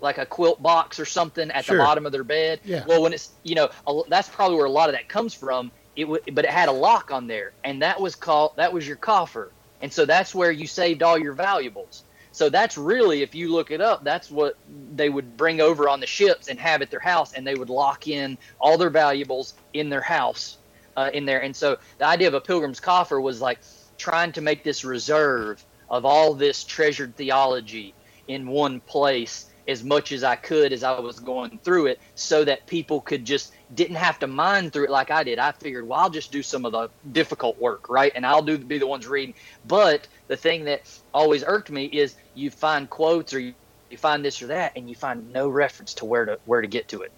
like 0.00 0.18
a 0.18 0.26
quilt 0.26 0.62
box 0.62 1.00
or 1.00 1.06
something 1.06 1.50
at 1.50 1.64
Sure. 1.64 1.76
the 1.78 1.82
bottom 1.82 2.04
of 2.06 2.12
their 2.12 2.24
bed. 2.24 2.60
Yeah. 2.64 2.84
Well, 2.86 3.02
when 3.02 3.12
it's, 3.12 3.30
you 3.42 3.54
know, 3.54 3.70
a, 3.86 4.00
that's 4.08 4.28
probably 4.28 4.56
where 4.58 4.66
a 4.66 4.70
lot 4.80 4.88
of 4.90 4.94
that 4.94 5.08
comes 5.08 5.32
from. 5.34 5.70
It 5.96 6.04
w- 6.04 6.20
but 6.32 6.44
it 6.44 6.50
had 6.50 6.68
a 6.68 6.72
lock 6.72 7.12
on 7.12 7.28
there, 7.28 7.52
and 7.62 7.80
that 7.82 8.00
was 8.00 8.16
called 8.16 8.50
that 8.56 8.72
was 8.72 8.84
your 8.86 8.96
coffer, 8.96 9.52
and 9.80 9.92
so 9.92 10.04
that's 10.04 10.34
where 10.34 10.50
you 10.50 10.66
saved 10.66 11.02
all 11.04 11.16
your 11.16 11.34
valuables. 11.34 12.02
So 12.32 12.48
that's 12.50 12.76
really, 12.76 13.22
if 13.22 13.32
you 13.32 13.52
look 13.52 13.70
it 13.70 13.80
up, 13.80 14.02
that's 14.02 14.28
what 14.28 14.56
they 14.96 15.08
would 15.08 15.36
bring 15.36 15.60
over 15.60 15.88
on 15.88 16.00
the 16.00 16.06
ships 16.08 16.48
and 16.48 16.58
have 16.58 16.82
at 16.82 16.90
their 16.90 16.98
house, 16.98 17.32
and 17.34 17.46
they 17.46 17.54
would 17.54 17.70
lock 17.70 18.08
in 18.08 18.36
all 18.58 18.76
their 18.76 18.90
valuables 18.90 19.54
in 19.72 19.88
their 19.88 20.00
house, 20.00 20.56
uh, 20.96 21.10
in 21.12 21.24
there. 21.24 21.42
And 21.42 21.54
so 21.54 21.78
the 21.98 22.06
idea 22.06 22.28
of 22.28 22.34
a 22.34 22.40
pilgrim's 22.40 22.80
coffer 22.80 23.20
was 23.20 23.40
like 23.40 23.58
trying 23.98 24.32
to 24.32 24.40
make 24.40 24.64
this 24.64 24.84
reserve 24.84 25.64
of 25.88 26.04
all 26.04 26.34
this 26.34 26.64
treasured 26.64 27.16
theology 27.16 27.94
in 28.26 28.46
one 28.46 28.80
place 28.80 29.46
as 29.66 29.82
much 29.82 30.12
as 30.12 30.22
I 30.22 30.36
could 30.36 30.72
as 30.72 30.82
I 30.82 30.98
was 31.00 31.18
going 31.20 31.58
through 31.62 31.86
it, 31.86 31.98
so 32.14 32.44
that 32.44 32.66
people 32.66 33.00
could 33.00 33.24
just 33.24 33.54
didn't 33.74 33.96
have 33.96 34.18
to 34.18 34.26
mine 34.26 34.70
through 34.70 34.84
it 34.84 34.90
like 34.90 35.10
I 35.10 35.24
did. 35.24 35.38
I 35.38 35.52
figured, 35.52 35.88
well, 35.88 36.00
I'll 36.00 36.10
just 36.10 36.30
do 36.30 36.42
some 36.42 36.66
of 36.66 36.72
the 36.72 36.90
difficult 37.12 37.58
work, 37.58 37.88
right? 37.88 38.12
And 38.14 38.26
I'll 38.26 38.42
do 38.42 38.58
be 38.58 38.78
the 38.78 38.86
ones 38.86 39.06
reading. 39.06 39.34
But 39.66 40.06
the 40.28 40.36
thing 40.36 40.64
that 40.64 40.82
always 41.14 41.44
irked 41.46 41.70
me 41.70 41.86
is 41.86 42.16
you 42.34 42.50
find 42.50 42.90
quotes 42.90 43.32
or 43.32 43.38
you, 43.38 43.54
you 43.88 43.96
find 43.96 44.22
this 44.22 44.42
or 44.42 44.48
that, 44.48 44.72
and 44.76 44.86
you 44.88 44.94
find 44.94 45.32
no 45.32 45.48
reference 45.48 45.94
to 45.94 46.04
where 46.04 46.26
to 46.26 46.38
where 46.44 46.60
to 46.60 46.68
get 46.68 46.88
to 46.88 47.00
it. 47.00 47.12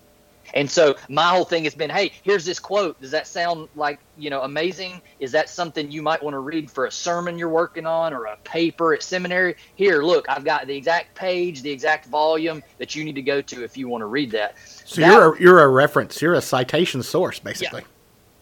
And 0.57 0.70
so 0.70 0.96
my 1.11 1.28
whole 1.28 1.44
thing 1.44 1.64
has 1.64 1.74
been, 1.74 1.90
hey, 1.90 2.12
here's 2.22 2.46
this 2.46 2.59
quote. 2.59 2.98
Does 2.98 3.11
that 3.11 3.26
sound 3.26 3.68
like, 3.76 4.00
you 4.16 4.30
know, 4.30 4.40
amazing? 4.40 5.02
Is 5.20 5.30
that 5.32 5.50
something 5.50 5.92
you 5.92 6.00
might 6.00 6.22
want 6.22 6.32
to 6.32 6.38
read 6.38 6.70
for 6.70 6.86
a 6.86 6.90
sermon 6.90 7.38
you're 7.38 7.50
working 7.50 7.84
on 7.84 8.14
or 8.14 8.24
a 8.24 8.36
paper 8.38 8.94
at 8.94 9.02
seminary? 9.02 9.57
Here, 9.74 10.02
look, 10.02 10.24
I've 10.30 10.44
got 10.44 10.66
the 10.66 10.74
exact 10.74 11.14
page, 11.14 11.61
the 11.61 11.70
exact 11.70 12.07
volume 12.07 12.62
that 12.78 12.94
you 12.94 13.04
need 13.04 13.16
to 13.16 13.22
go 13.22 13.42
to 13.42 13.64
if 13.64 13.76
you 13.76 13.86
want 13.86 14.00
to 14.00 14.07
read 14.07 14.30
that. 14.30 14.57
So 14.86 15.02
That- 15.02 15.12
you're 15.12 15.34
a, 15.34 15.40
you're 15.40 15.62
a 15.62 15.68
reference. 15.68 16.22
You're 16.22 16.34
a 16.34 16.40
citation 16.40 17.02
source, 17.02 17.38
basically. 17.38 17.82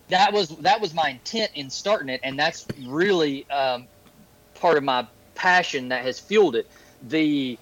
Yeah, 0.09 0.19
that 0.19 0.33
was 0.33 0.51
that 0.59 0.81
was 0.81 0.95
my 0.95 1.11
intent 1.11 1.51
in 1.57 1.69
starting 1.69 2.11
it, 2.11 2.21
and 2.23 2.39
that's 2.39 2.67
really 2.87 3.49
um, 3.51 3.89
part 4.55 4.77
of 4.77 4.85
my 4.85 5.05
passion 5.35 5.89
that 5.89 6.05
has 6.05 6.21
fueled 6.21 6.55
it. 6.55 6.69
The 7.09 7.59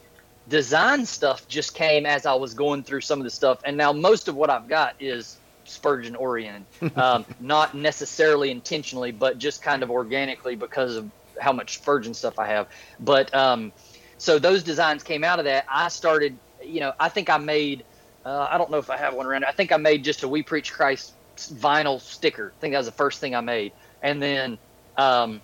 design 0.49 1.07
stuff 1.07 1.47
just 1.49 1.75
came 1.75 2.07
as 2.07 2.27
I 2.27 2.35
was 2.35 2.55
going 2.55 2.83
through 2.83 3.03
some 3.03 3.21
of 3.21 3.25
the 3.25 3.31
stuff, 3.31 3.61
and 3.65 3.77
now 3.77 3.93
most 3.93 4.29
of 4.29 4.35
what 4.35 4.51
I've 4.51 4.69
got 4.69 4.95
is 5.01 5.39
Spurgeon 5.65 6.17
oriented, 6.17 6.65
um, 6.97 7.25
not 7.41 7.75
necessarily 7.75 8.51
intentionally, 8.51 9.13
but 9.13 9.39
just 9.39 9.63
kind 9.63 9.83
of 9.83 9.91
organically 9.91 10.57
because 10.57 10.97
of 10.97 11.11
how 11.41 11.53
much 11.53 11.79
Spurgeon 11.79 12.15
stuff 12.15 12.39
I 12.39 12.47
have. 12.49 12.69
But 13.01 13.35
um, 13.35 13.73
so 14.19 14.39
those 14.39 14.63
designs 14.63 15.03
came 15.03 15.25
out 15.25 15.39
of 15.39 15.45
that. 15.47 15.65
I 15.69 15.89
started, 15.89 16.37
you 16.65 16.81
know, 16.81 16.93
I 16.99 17.09
think 17.09 17.31
I 17.31 17.39
made. 17.39 17.85
Uh, 18.25 18.47
I 18.49 18.57
don't 18.57 18.71
know 18.71 18.79
if 18.79 18.89
I 18.89 18.97
have 18.97 19.15
one 19.15 19.27
around. 19.27 19.45
I 19.45 19.51
think 19.51 19.73
I 19.73 19.77
made 19.77 20.05
just 20.05 20.23
a 20.23 20.29
"We 20.29 20.43
Preach 20.43 20.73
Christ" 20.73 21.15
vinyl 21.37 22.01
sticker. 22.01 22.53
I 22.57 22.61
think 22.61 22.73
that 22.73 22.79
was 22.79 22.87
the 22.87 22.93
first 22.93 23.21
thing 23.21 23.35
I 23.35 23.41
made, 23.41 23.73
and 24.01 24.23
then 24.23 24.59
um, 24.97 25.41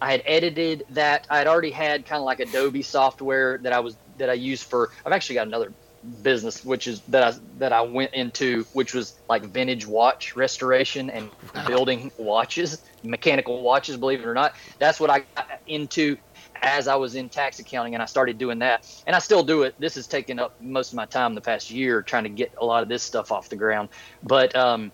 I 0.00 0.10
had 0.10 0.22
edited 0.26 0.84
that. 0.90 1.26
I 1.30 1.38
had 1.38 1.46
already 1.46 1.70
had 1.70 2.04
kind 2.06 2.18
of 2.18 2.24
like 2.24 2.40
Adobe 2.40 2.82
software 2.82 3.58
that 3.58 3.72
I 3.72 3.80
was 3.80 3.96
that 4.18 4.30
I 4.30 4.34
use 4.34 4.62
for. 4.62 4.90
I've 5.04 5.12
actually 5.12 5.36
got 5.36 5.48
another 5.48 5.74
business 6.22 6.64
which 6.64 6.86
is 6.86 7.02
that 7.08 7.24
I 7.24 7.38
that 7.58 7.72
I 7.72 7.82
went 7.82 8.14
into, 8.14 8.66
which 8.72 8.94
was 8.94 9.14
like 9.28 9.44
vintage 9.44 9.86
watch 9.86 10.36
restoration 10.36 11.10
and 11.10 11.32
building 11.66 12.12
watches, 12.18 12.82
mechanical 13.02 13.62
watches. 13.62 13.96
Believe 13.96 14.20
it 14.20 14.26
or 14.26 14.34
not, 14.34 14.52
that's 14.80 15.00
what 15.00 15.10
I 15.10 15.20
got 15.36 15.48
into 15.66 16.16
as 16.62 16.88
I 16.88 16.96
was 16.96 17.16
in 17.16 17.30
tax 17.30 17.58
accounting, 17.58 17.94
and 17.94 18.02
I 18.02 18.06
started 18.06 18.38
doing 18.38 18.60
that, 18.60 18.86
and 19.06 19.16
I 19.16 19.20
still 19.20 19.44
do 19.44 19.62
it. 19.64 19.74
This 19.78 19.96
has 19.96 20.06
taken 20.08 20.38
up 20.38 20.54
most 20.60 20.92
of 20.92 20.96
my 20.96 21.06
time 21.06 21.34
the 21.34 21.42
past 21.42 21.70
year 21.70 22.02
trying 22.02 22.24
to 22.24 22.30
get 22.30 22.52
a 22.60 22.64
lot 22.66 22.82
of 22.84 22.88
this 22.88 23.04
stuff 23.04 23.32
off 23.32 23.48
the 23.50 23.56
ground, 23.56 23.90
but. 24.22 24.54
um 24.56 24.92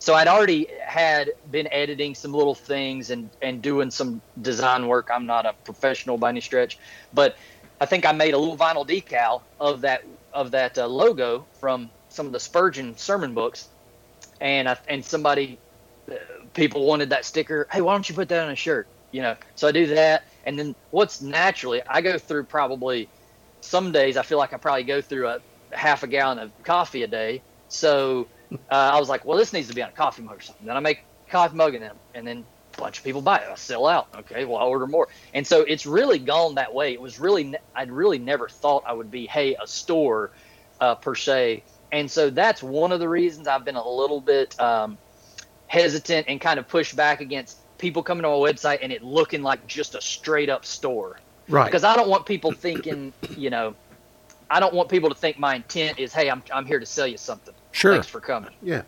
so 0.00 0.14
I'd 0.14 0.28
already 0.28 0.68
had 0.86 1.32
been 1.50 1.68
editing 1.72 2.14
some 2.14 2.32
little 2.32 2.54
things 2.56 3.10
and 3.10 3.32
and 3.42 3.62
doing 3.62 3.90
some 3.90 4.22
design 4.40 4.88
work. 4.88 5.08
I'm 5.12 5.26
not 5.26 5.46
a 5.46 5.54
professional 5.64 6.18
by 6.18 6.30
any 6.30 6.42
stretch, 6.42 6.78
but 7.12 7.36
I 7.80 7.86
think 7.86 8.06
I 8.06 8.12
made 8.12 8.34
a 8.34 8.38
little 8.38 8.56
vinyl 8.56 8.86
decal 8.86 9.42
of 9.58 9.80
that 9.82 10.04
of 10.32 10.50
that 10.52 10.78
uh, 10.78 10.86
logo 10.86 11.46
from 11.58 11.90
some 12.08 12.26
of 12.26 12.32
the 12.32 12.40
Spurgeon 12.40 12.96
sermon 12.96 13.34
books, 13.34 13.68
and 14.40 14.68
I, 14.68 14.76
and 14.88 15.04
somebody 15.04 15.58
uh, 16.10 16.14
people 16.54 16.86
wanted 16.86 17.10
that 17.10 17.24
sticker. 17.24 17.66
Hey, 17.70 17.80
why 17.80 17.94
don't 17.94 18.08
you 18.08 18.14
put 18.14 18.28
that 18.28 18.44
on 18.44 18.50
a 18.50 18.56
shirt? 18.56 18.86
You 19.12 19.22
know, 19.22 19.36
so 19.56 19.66
I 19.68 19.72
do 19.72 19.86
that, 19.88 20.24
and 20.44 20.58
then 20.58 20.74
what's 20.90 21.20
naturally 21.20 21.82
I 21.88 22.00
go 22.00 22.18
through 22.18 22.44
probably 22.44 23.08
some 23.60 23.92
days 23.92 24.16
I 24.16 24.22
feel 24.22 24.38
like 24.38 24.52
I 24.52 24.56
probably 24.56 24.84
go 24.84 25.00
through 25.00 25.28
a 25.28 25.40
half 25.72 26.02
a 26.02 26.06
gallon 26.06 26.38
of 26.38 26.52
coffee 26.62 27.02
a 27.02 27.06
day. 27.06 27.42
So 27.68 28.28
uh, 28.52 28.56
I 28.70 28.98
was 28.98 29.08
like, 29.08 29.24
well, 29.24 29.38
this 29.38 29.52
needs 29.52 29.68
to 29.68 29.74
be 29.74 29.82
on 29.82 29.90
a 29.90 29.92
coffee 29.92 30.22
mug 30.22 30.38
or 30.38 30.40
something. 30.40 30.66
Then 30.66 30.76
I 30.76 30.80
make 30.80 31.04
coffee 31.28 31.56
mug 31.56 31.74
and 31.74 31.84
then 31.84 31.92
and 32.14 32.26
then 32.26 32.44
bunch 32.80 32.98
of 32.98 33.04
people 33.04 33.20
buy 33.22 33.38
it. 33.38 33.48
I 33.50 33.54
sell 33.54 33.86
out. 33.86 34.08
Okay, 34.16 34.44
well, 34.44 34.58
I'll 34.58 34.68
order 34.68 34.86
more. 34.86 35.08
And 35.34 35.46
so 35.46 35.60
it's 35.62 35.86
really 35.86 36.18
gone 36.18 36.54
that 36.56 36.72
way. 36.74 36.92
It 36.92 37.00
was 37.00 37.20
really 37.20 37.54
I'd 37.74 37.90
really 37.92 38.18
never 38.18 38.48
thought 38.48 38.82
I 38.86 38.92
would 38.92 39.10
be 39.10 39.26
hey 39.26 39.54
a 39.62 39.66
store 39.66 40.32
uh, 40.80 40.94
per 40.96 41.14
se. 41.14 41.62
And 41.92 42.10
so 42.10 42.30
that's 42.30 42.62
one 42.62 42.92
of 42.92 43.00
the 43.00 43.08
reasons 43.08 43.46
I've 43.48 43.64
been 43.64 43.76
a 43.76 43.88
little 43.88 44.20
bit 44.20 44.58
um, 44.60 44.96
hesitant 45.66 46.26
and 46.28 46.40
kind 46.40 46.58
of 46.58 46.68
pushed 46.68 46.96
back 46.96 47.20
against 47.20 47.58
people 47.78 48.02
coming 48.02 48.22
to 48.22 48.28
my 48.28 48.34
website 48.34 48.78
and 48.82 48.92
it 48.92 49.02
looking 49.02 49.42
like 49.42 49.66
just 49.66 49.94
a 49.94 50.00
straight 50.00 50.48
up 50.48 50.64
store 50.64 51.18
Right. 51.48 51.64
because 51.64 51.82
I 51.82 51.96
don't 51.96 52.08
want 52.08 52.26
people 52.26 52.52
thinking, 52.52 53.12
you 53.36 53.50
know, 53.50 53.74
I 54.50 54.60
don't 54.60 54.74
want 54.74 54.88
people 54.88 55.08
to 55.08 55.14
think 55.16 55.38
my 55.38 55.56
intent 55.56 55.98
is, 55.98 56.12
hey, 56.12 56.30
I'm, 56.30 56.42
I'm 56.52 56.64
here 56.66 56.78
to 56.78 56.86
sell 56.86 57.06
you 57.06 57.16
something. 57.16 57.54
Sure. 57.72 57.92
Thanks 57.92 58.06
for 58.06 58.20
coming. 58.20 58.50
yeah. 58.62 58.82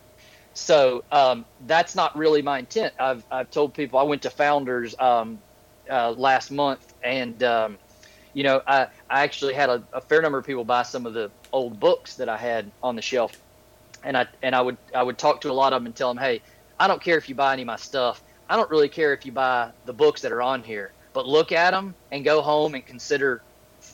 So 0.54 1.04
um, 1.10 1.44
that's 1.66 1.94
not 1.94 2.16
really 2.16 2.42
my 2.42 2.58
intent. 2.60 2.94
I've, 2.98 3.24
I've 3.30 3.50
told 3.50 3.74
people 3.74 3.98
I 3.98 4.02
went 4.02 4.22
to 4.22 4.30
Founders 4.30 4.94
um, 4.98 5.38
uh, 5.90 6.10
last 6.12 6.50
month, 6.50 6.94
and 7.02 7.42
um, 7.42 7.78
you 8.34 8.44
know, 8.44 8.62
I, 8.66 8.88
I 9.10 9.22
actually 9.22 9.54
had 9.54 9.70
a, 9.70 9.82
a 9.92 10.00
fair 10.00 10.22
number 10.22 10.38
of 10.38 10.46
people 10.46 10.64
buy 10.64 10.82
some 10.82 11.06
of 11.06 11.14
the 11.14 11.30
old 11.52 11.80
books 11.80 12.16
that 12.16 12.28
I 12.28 12.36
had 12.36 12.70
on 12.82 12.96
the 12.96 13.02
shelf, 13.02 13.32
and 14.04 14.16
I 14.16 14.26
and 14.42 14.54
I 14.54 14.60
would 14.60 14.76
I 14.94 15.02
would 15.02 15.18
talk 15.18 15.40
to 15.42 15.50
a 15.50 15.52
lot 15.52 15.72
of 15.72 15.80
them 15.80 15.86
and 15.86 15.96
tell 15.96 16.12
them, 16.12 16.22
hey, 16.22 16.42
I 16.78 16.86
don't 16.86 17.02
care 17.02 17.16
if 17.16 17.28
you 17.28 17.34
buy 17.34 17.52
any 17.52 17.62
of 17.62 17.66
my 17.66 17.76
stuff. 17.76 18.22
I 18.48 18.56
don't 18.56 18.70
really 18.70 18.88
care 18.88 19.14
if 19.14 19.24
you 19.24 19.32
buy 19.32 19.70
the 19.86 19.92
books 19.92 20.20
that 20.22 20.32
are 20.32 20.42
on 20.42 20.62
here, 20.62 20.92
but 21.14 21.26
look 21.26 21.52
at 21.52 21.70
them 21.70 21.94
and 22.10 22.24
go 22.24 22.42
home 22.42 22.74
and 22.74 22.84
consider 22.84 23.42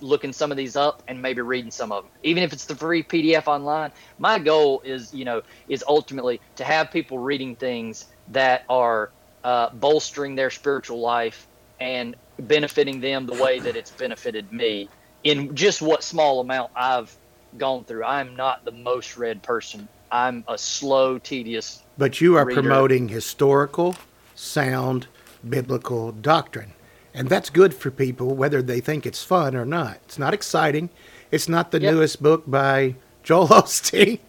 looking 0.00 0.32
some 0.32 0.50
of 0.50 0.56
these 0.56 0.76
up 0.76 1.02
and 1.08 1.20
maybe 1.20 1.40
reading 1.40 1.70
some 1.70 1.92
of 1.92 2.04
them 2.04 2.12
even 2.22 2.42
if 2.42 2.52
it's 2.52 2.66
the 2.66 2.74
free 2.74 3.02
pdf 3.02 3.46
online 3.46 3.90
my 4.18 4.38
goal 4.38 4.80
is 4.84 5.12
you 5.12 5.24
know 5.24 5.42
is 5.68 5.84
ultimately 5.88 6.40
to 6.56 6.64
have 6.64 6.90
people 6.90 7.18
reading 7.18 7.56
things 7.56 8.06
that 8.28 8.62
are 8.68 9.10
uh, 9.44 9.70
bolstering 9.74 10.34
their 10.34 10.50
spiritual 10.50 11.00
life 11.00 11.48
and 11.80 12.16
benefiting 12.40 13.00
them 13.00 13.26
the 13.26 13.34
way 13.42 13.58
that 13.60 13.76
it's 13.76 13.90
benefited 13.92 14.52
me 14.52 14.88
in 15.24 15.54
just 15.54 15.80
what 15.82 16.02
small 16.02 16.40
amount 16.40 16.70
i've 16.76 17.14
gone 17.56 17.84
through 17.84 18.04
i'm 18.04 18.36
not 18.36 18.64
the 18.64 18.72
most 18.72 19.16
read 19.16 19.42
person 19.42 19.88
i'm 20.10 20.44
a 20.48 20.58
slow 20.58 21.18
tedious 21.18 21.82
But 21.96 22.20
you 22.20 22.36
are 22.36 22.44
reader. 22.44 22.62
promoting 22.62 23.08
historical, 23.08 23.96
sound, 24.34 25.06
biblical 25.48 26.12
doctrine. 26.12 26.72
And 27.18 27.28
that's 27.28 27.50
good 27.50 27.74
for 27.74 27.90
people 27.90 28.34
whether 28.36 28.62
they 28.62 28.78
think 28.80 29.04
it's 29.04 29.24
fun 29.24 29.56
or 29.56 29.64
not. 29.64 29.96
It's 30.04 30.18
not 30.20 30.32
exciting. 30.32 30.88
It's 31.32 31.48
not 31.48 31.72
the 31.72 31.80
Yep. 31.80 31.92
newest 31.94 32.22
book 32.22 32.44
by 32.46 32.94
Joel 33.24 33.48
Osteen. 33.60 34.20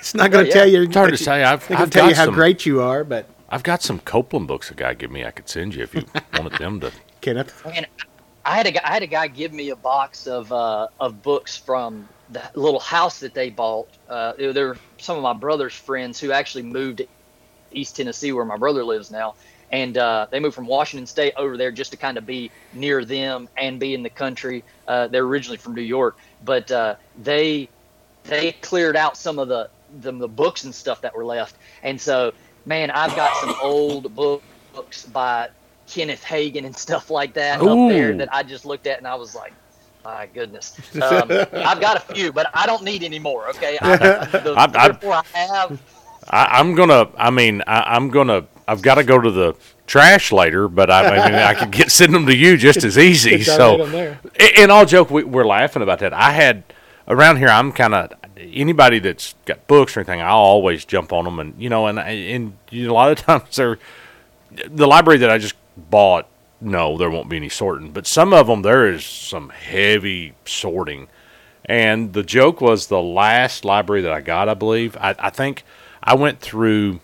It's 0.00 0.12
not 0.14 0.32
going 0.32 0.46
to 0.46 0.48
Yeah, 0.48 0.54
tell 0.56 0.66
you. 0.68 0.82
It's 0.82 0.94
hard 0.96 1.10
to 1.10 1.12
you- 1.12 1.24
say. 1.24 1.44
I've, 1.44 1.60
It's 1.60 1.70
not 1.70 1.76
going 1.78 1.82
I've 1.82 1.90
to 1.90 1.98
tell 1.98 2.04
you 2.08 2.10
got 2.14 2.18
how 2.18 2.24
some, 2.26 2.34
great 2.34 2.66
you 2.66 2.80
are, 2.82 3.04
but 3.04 3.28
I've 3.48 3.62
got 3.62 3.80
some 3.82 4.00
Copeland 4.00 4.48
books 4.48 4.72
a 4.72 4.74
guy 4.74 4.94
gave 4.94 5.12
me. 5.12 5.24
I 5.24 5.30
could 5.30 5.48
send 5.48 5.74
you 5.76 5.84
if 5.84 5.94
you 5.94 6.04
wanted 6.34 6.58
them 6.58 6.80
to. 6.80 6.90
Kenneth, 7.20 7.62
And 7.64 7.86
I 8.44 8.56
had 8.56 8.66
a 8.66 8.72
guy, 8.72 8.80
I 8.82 8.92
had 8.92 9.02
a 9.04 9.06
guy 9.06 9.28
give 9.28 9.52
me 9.52 9.70
a 9.70 9.76
box 9.76 10.26
of 10.26 10.50
uh, 10.52 10.88
of 10.98 11.22
books 11.22 11.56
from 11.56 12.08
the 12.30 12.42
little 12.56 12.80
house 12.80 13.20
that 13.20 13.34
they 13.34 13.50
bought. 13.50 13.88
Uh, 14.08 14.32
they- 14.36 14.50
they're 14.50 14.76
some 14.98 15.16
of 15.16 15.22
my 15.22 15.32
brother's 15.32 15.74
friends 15.74 16.18
who 16.18 16.32
actually 16.32 16.64
moved 16.64 16.98
to 16.98 17.06
East 17.70 17.94
Tennessee, 17.94 18.32
where 18.32 18.44
my 18.44 18.56
brother 18.56 18.82
lives 18.84 19.12
now, 19.12 19.36
and 19.72 19.96
uh, 19.98 20.26
they 20.30 20.38
moved 20.38 20.54
from 20.54 20.66
Washington 20.66 21.06
State 21.06 21.32
over 21.36 21.56
there 21.56 21.72
just 21.72 21.90
to 21.92 21.96
kind 21.96 22.16
of 22.18 22.26
be 22.26 22.50
near 22.74 23.04
them 23.04 23.48
and 23.56 23.80
be 23.80 23.94
in 23.94 24.02
the 24.02 24.10
country. 24.10 24.62
Uh, 24.86 25.08
they're 25.08 25.24
originally 25.24 25.56
from 25.58 25.74
New 25.74 25.82
York, 25.82 26.16
but 26.44 26.70
uh, 26.70 26.94
they 27.22 27.68
they 28.24 28.52
cleared 28.52 28.96
out 28.96 29.16
some 29.16 29.38
of 29.38 29.48
the, 29.48 29.68
the 30.00 30.12
the 30.12 30.28
books 30.28 30.64
and 30.64 30.74
stuff 30.74 31.00
that 31.00 31.16
were 31.16 31.24
left, 31.24 31.56
and 31.82 32.00
so 32.00 32.32
man, 32.66 32.90
I've 32.90 33.16
got 33.16 33.34
some 33.36 33.54
old 33.62 34.14
books 34.14 35.04
by 35.06 35.48
Kenneth 35.88 36.22
Hagin 36.24 36.64
and 36.64 36.76
stuff 36.76 37.10
like 37.10 37.34
that 37.34 37.60
up 37.60 37.88
there 37.88 38.12
that 38.18 38.28
I 38.32 38.42
just 38.44 38.64
looked 38.64 38.86
at 38.86 38.98
and 38.98 39.06
I 39.06 39.16
was 39.16 39.34
like, 39.34 39.52
my 40.04 40.26
goodness. 40.26 40.78
Um, 40.96 41.28
I've 41.52 41.80
got 41.80 41.96
a 41.96 42.14
few, 42.14 42.32
but 42.32 42.48
I 42.54 42.66
don't 42.66 42.84
need 42.84 43.02
any 43.02 43.18
more. 43.18 43.48
Okay, 43.48 43.78
I, 43.82 43.96
the 43.96 44.54
I- 44.56 44.64
I- 44.64 44.88
three 44.88 44.90
or 44.90 44.94
four 44.94 45.12
I 45.34 45.38
have. 45.38 45.80
I, 46.28 46.60
I'm 46.60 46.74
gonna. 46.76 47.08
I 47.16 47.30
mean, 47.30 47.62
I, 47.66 47.96
I'm 47.96 48.08
gonna. 48.08 48.46
I've 48.66 48.82
got 48.82 48.94
to 48.96 49.04
go 49.04 49.20
to 49.20 49.30
the 49.30 49.54
trash 49.86 50.32
later, 50.32 50.68
but 50.68 50.90
I, 50.90 51.06
I 51.16 51.30
mean, 51.30 51.34
I 51.40 51.54
could 51.54 51.70
get 51.70 51.90
send 51.90 52.14
them 52.14 52.26
to 52.26 52.34
you 52.36 52.56
just 52.56 52.84
as 52.84 52.96
easy. 52.98 53.42
So, 53.42 53.70
right 53.72 53.80
on 53.80 53.92
there. 53.92 54.20
a- 54.38 54.60
and 54.60 54.70
all 54.72 54.86
joke, 54.86 55.10
we, 55.10 55.24
we're 55.24 55.46
laughing 55.46 55.82
about 55.82 55.98
that. 56.00 56.12
I 56.12 56.30
had 56.32 56.62
around 57.08 57.38
here. 57.38 57.48
I'm 57.48 57.72
kind 57.72 57.94
of 57.94 58.12
anybody 58.36 58.98
that's 58.98 59.34
got 59.44 59.66
books 59.66 59.96
or 59.96 60.00
anything. 60.00 60.20
I'll 60.20 60.36
always 60.36 60.84
jump 60.84 61.12
on 61.12 61.24
them, 61.24 61.38
and 61.38 61.54
you 61.60 61.68
know, 61.68 61.86
and 61.86 61.98
and 61.98 62.56
you 62.70 62.86
know, 62.86 62.92
a 62.92 62.94
lot 62.94 63.10
of 63.12 63.18
times 63.26 63.56
they're 63.56 63.78
the 64.66 64.86
library 64.86 65.18
that 65.18 65.30
I 65.30 65.38
just 65.38 65.54
bought. 65.76 66.28
No, 66.60 66.96
there 66.96 67.10
won't 67.10 67.28
be 67.28 67.36
any 67.36 67.48
sorting, 67.48 67.90
but 67.90 68.06
some 68.06 68.32
of 68.32 68.46
them 68.46 68.62
there 68.62 68.88
is 68.88 69.04
some 69.04 69.48
heavy 69.48 70.34
sorting. 70.44 71.08
And 71.64 72.12
the 72.12 72.22
joke 72.22 72.60
was 72.60 72.86
the 72.88 73.00
last 73.02 73.64
library 73.64 74.02
that 74.02 74.12
I 74.12 74.20
got, 74.20 74.48
I 74.48 74.54
believe. 74.54 74.96
I, 74.96 75.14
I 75.18 75.30
think 75.30 75.64
I 76.02 76.14
went 76.14 76.40
through 76.40 77.00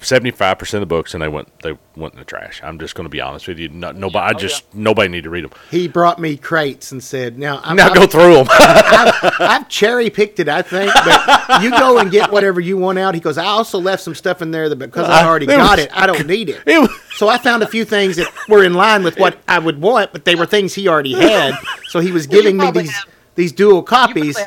seventy 0.00 0.30
five 0.30 0.58
percent 0.58 0.82
of 0.82 0.88
the 0.88 0.94
books, 0.94 1.14
and 1.14 1.22
they 1.22 1.28
went 1.28 1.48
they 1.60 1.76
went 1.96 2.14
in 2.14 2.18
the 2.18 2.24
trash. 2.24 2.60
I'm 2.62 2.78
just 2.78 2.94
going 2.94 3.04
to 3.06 3.08
be 3.10 3.20
honest 3.20 3.48
with 3.48 3.58
you. 3.58 3.68
No, 3.68 3.92
nobody, 3.92 4.18
I 4.18 4.30
oh, 4.36 4.38
just 4.38 4.74
nobody 4.74 5.08
need 5.08 5.24
to 5.24 5.30
read 5.30 5.44
them. 5.44 5.52
He 5.70 5.88
brought 5.88 6.18
me 6.18 6.36
crates 6.36 6.92
and 6.92 7.02
said, 7.02 7.38
"Now, 7.38 7.60
I'm, 7.64 7.76
Now 7.76 7.86
I'm- 7.88 7.94
go 7.94 8.06
through 8.06 8.34
them. 8.34 8.46
I've 8.50 9.68
cherry 9.68 10.10
picked 10.10 10.38
it, 10.40 10.48
I 10.48 10.62
think, 10.62 10.92
but 10.94 11.62
you 11.62 11.70
go 11.70 11.98
and 11.98 12.10
get 12.10 12.30
whatever 12.30 12.60
you 12.60 12.76
want 12.76 12.98
out." 12.98 13.14
He 13.14 13.20
goes, 13.20 13.38
"I 13.38 13.46
also 13.46 13.78
left 13.78 14.02
some 14.02 14.14
stuff 14.14 14.42
in 14.42 14.50
there 14.50 14.68
that 14.68 14.76
because 14.76 15.08
I 15.08 15.22
Uh, 15.24 15.26
already 15.28 15.46
there 15.46 15.56
got 15.58 15.78
was- 15.78 15.86
it, 15.86 15.90
I 15.96 16.06
don't 16.06 16.26
need 16.26 16.48
it." 16.50 16.62
It 16.66 16.78
was- 16.80 16.90
So 17.16 17.28
I 17.28 17.38
found 17.38 17.62
a 17.62 17.66
few 17.66 17.84
things 17.86 18.16
that 18.16 18.28
were 18.48 18.62
in 18.62 18.74
line 18.74 19.02
with 19.02 19.18
what 19.18 19.38
I 19.48 19.58
would 19.58 19.80
want, 19.80 20.12
but 20.12 20.24
they 20.26 20.34
were 20.34 20.44
things 20.46 20.74
he 20.74 20.86
already 20.88 21.14
had. 21.14 21.54
So 21.88 22.00
he 22.00 22.12
was 22.12 22.28
Well, 22.28 22.38
giving 22.42 22.58
me 22.58 22.70
these 22.70 22.90
have- 22.90 23.04
these 23.36 23.52
dual 23.52 23.76
You 23.76 23.82
copies. 23.82 24.38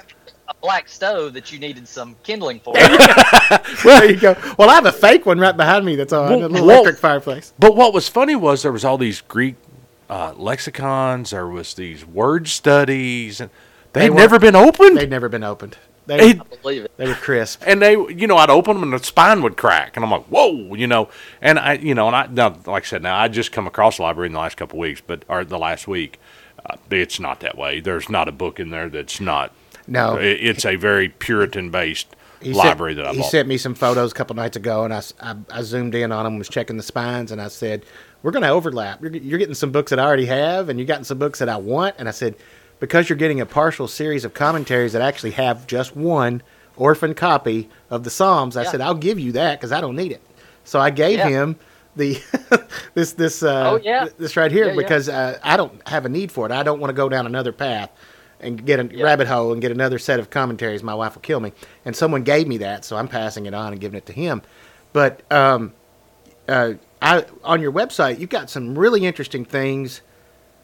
Probably 0.60 0.76
have 0.76 0.82
a 0.82 0.82
black 0.82 0.88
stove 0.90 1.34
that 1.34 1.52
you 1.52 1.60
needed 1.60 1.88
some 1.88 2.16
kindling 2.24 2.60
for. 2.60 2.74
there 3.84 4.12
you 4.12 4.20
go. 4.20 4.36
Well, 4.58 4.70
I 4.70 4.76
have 4.76 4.86
a 4.86 4.92
fake 4.92 5.26
one 5.26 5.40
right 5.40 5.56
behind 5.56 5.86
me. 5.86 5.96
That's 5.96 6.14
all. 6.14 6.26
I 6.26 6.32
have 6.32 6.42
a 6.42 6.48
little 6.48 6.68
Whoa. 6.68 6.74
electric 6.74 6.98
fireplace. 6.98 7.54
But 7.60 7.76
what 7.76 7.94
was 7.94 8.08
funny 8.08 8.36
was 8.36 8.62
there 8.64 8.72
was 8.72 8.86
all 8.86 8.98
these 8.98 9.22
Greek 9.22 9.56
uh, 10.10 10.34
lexicons. 10.36 11.32
There 11.32 11.48
was 11.48 11.74
these 11.74 12.06
word 12.06 12.48
studies, 12.48 13.42
and 13.42 13.50
they'd 13.94 14.10
they 14.10 14.14
never 14.14 14.40
been 14.40 14.56
opened. 14.56 14.98
They'd 14.98 15.10
never 15.10 15.30
been 15.30 15.44
opened. 15.44 15.78
They, 16.06 16.32
It- 16.32 16.42
I 16.42 16.56
believe 16.62 16.86
it. 16.86 16.92
they 16.98 17.08
were 17.08 17.14
crisp. 17.14 17.62
and 17.68 17.80
they, 17.82 17.92
you 17.92 18.26
know, 18.26 18.38
I'd 18.38 18.50
open 18.50 18.74
them 18.80 18.92
and 18.92 19.00
the 19.00 19.06
spine 19.06 19.44
would 19.44 19.58
crack, 19.58 19.96
and 19.96 20.04
I'm 20.04 20.10
like, 20.10 20.26
whoa, 20.26 20.74
you 20.74 20.88
know, 20.88 21.10
and 21.40 21.60
I, 21.60 21.74
you 21.74 21.94
know, 21.94 22.08
and 22.08 22.16
I, 22.16 22.26
now, 22.26 22.58
like 22.66 22.84
I 22.84 22.88
said, 22.88 23.04
now 23.04 23.16
I 23.16 23.28
just 23.28 23.52
come 23.52 23.68
across 23.68 23.98
the 23.98 24.04
library 24.04 24.26
in 24.28 24.34
the 24.34 24.40
last 24.40 24.58
couple 24.58 24.78
of 24.80 24.82
weeks, 24.82 25.02
but 25.06 25.24
or 25.28 25.46
the 25.46 25.60
last 25.60 25.88
week, 25.88 26.20
uh, 26.66 26.78
it's 26.90 27.20
not 27.20 27.42
that 27.42 27.60
way. 27.60 27.80
There's 27.80 28.10
not 28.10 28.28
a 28.28 28.32
book 28.32 28.60
in 28.60 28.72
there 28.72 28.90
that's 28.90 29.22
not. 29.22 29.54
No. 29.90 30.16
it's 30.16 30.66
a 30.66 30.76
very 30.76 31.10
Puritan 31.10 31.70
based 31.72 32.08
He 32.42 32.54
library 32.54 32.94
sent, 32.94 32.98
that 32.98 33.06
I 33.06 33.08
bought. 33.10 33.16
he 33.16 33.22
bought. 33.22 33.32
sent 33.32 33.48
me 33.48 33.58
some 33.58 33.76
photos 33.76 34.12
a 34.12 34.16
couple 34.16 34.36
nights 34.36 34.56
ago, 34.58 34.84
and 34.86 34.94
I 34.94 35.02
I 35.52 35.62
zoomed 35.62 35.96
in 35.96 36.12
on 36.12 36.24
them, 36.26 36.38
was 36.38 36.48
checking 36.50 36.78
the 36.78 36.84
spines, 36.84 37.32
and 37.32 37.42
I 37.42 37.48
said, 37.50 37.86
"We're 38.24 38.32
going 38.32 38.44
to 38.44 38.50
overlap. 38.50 39.02
You're, 39.02 39.12
you're 39.16 39.40
getting 39.40 39.56
some 39.56 39.72
books 39.72 39.90
that 39.90 40.00
I 40.00 40.04
already 40.06 40.26
have, 40.28 40.70
and 40.70 40.80
you're 40.80 40.86
getting 40.88 41.04
some 41.04 41.18
books 41.18 41.40
that 41.40 41.50
I 41.50 41.58
want." 41.58 41.96
And 41.98 42.08
I 42.08 42.12
said, 42.12 42.36
"Because 42.80 43.10
you're 43.10 43.18
getting 43.18 43.42
a 43.42 43.46
partial 43.46 43.88
series 43.88 44.24
of 44.26 44.34
commentaries 44.34 44.94
that 44.94 45.02
actually 45.02 45.32
have 45.32 45.68
just 45.68 45.96
one 45.96 46.42
orphan 46.78 47.14
copy 47.14 47.68
of 47.90 48.04
the 48.06 48.10
Psalms, 48.10 48.56
I 48.56 48.64
Yeah. 48.64 48.72
said 48.72 48.82
I'll 48.82 48.94
give 48.96 49.20
you 49.20 49.34
that 49.34 49.60
because 49.60 49.72
I 49.72 49.82
don't 49.82 49.96
need 49.96 50.12
it." 50.14 50.22
So 50.64 50.80
I 50.80 50.92
gave 50.92 51.18
Yeah. 51.20 51.28
him 51.30 51.56
the 51.96 52.22
this 52.94 53.14
this 53.14 53.44
uh, 53.44 53.72
Oh, 53.72 53.80
yeah. 53.84 54.08
this 54.18 54.38
right 54.38 54.52
here 54.52 54.66
Yeah, 54.68 54.72
yeah. 54.74 54.78
because 54.78 55.10
uh, 55.10 55.40
I 55.44 55.58
don't 55.58 55.86
have 55.88 56.06
a 56.06 56.10
need 56.10 56.32
for 56.32 56.46
it. 56.46 56.52
I 56.52 56.64
don't 56.64 56.80
want 56.80 56.90
to 56.90 56.96
go 56.96 57.10
down 57.10 57.26
another 57.26 57.52
path 57.52 57.90
and 58.40 58.66
get 58.66 58.80
a 58.80 58.86
Yeah. 58.96 59.04
rabbit 59.04 59.28
hole 59.28 59.52
and 59.52 59.62
get 59.62 59.72
another 59.72 60.00
set 60.00 60.20
of 60.20 60.30
commentaries. 60.30 60.82
My 60.84 60.94
wife 60.96 61.16
will 61.16 61.22
kill 61.22 61.40
me. 61.40 61.52
And 61.86 61.96
someone 61.96 62.24
gave 62.24 62.48
me 62.48 62.58
that, 62.60 62.86
so 62.86 62.96
I'm 62.98 63.08
passing 63.08 63.46
it 63.46 63.54
on 63.54 63.72
and 63.74 63.82
giving 63.82 63.98
it 63.98 64.06
to 64.08 64.14
him. 64.14 64.42
But 64.94 65.22
um, 65.32 65.74
uh, 66.48 66.74
I 67.02 67.26
on 67.44 67.62
your 67.62 67.72
website, 67.72 68.20
you've 68.20 68.30
got 68.30 68.50
some 68.50 68.78
really 68.78 69.06
interesting 69.06 69.46
things. 69.46 70.02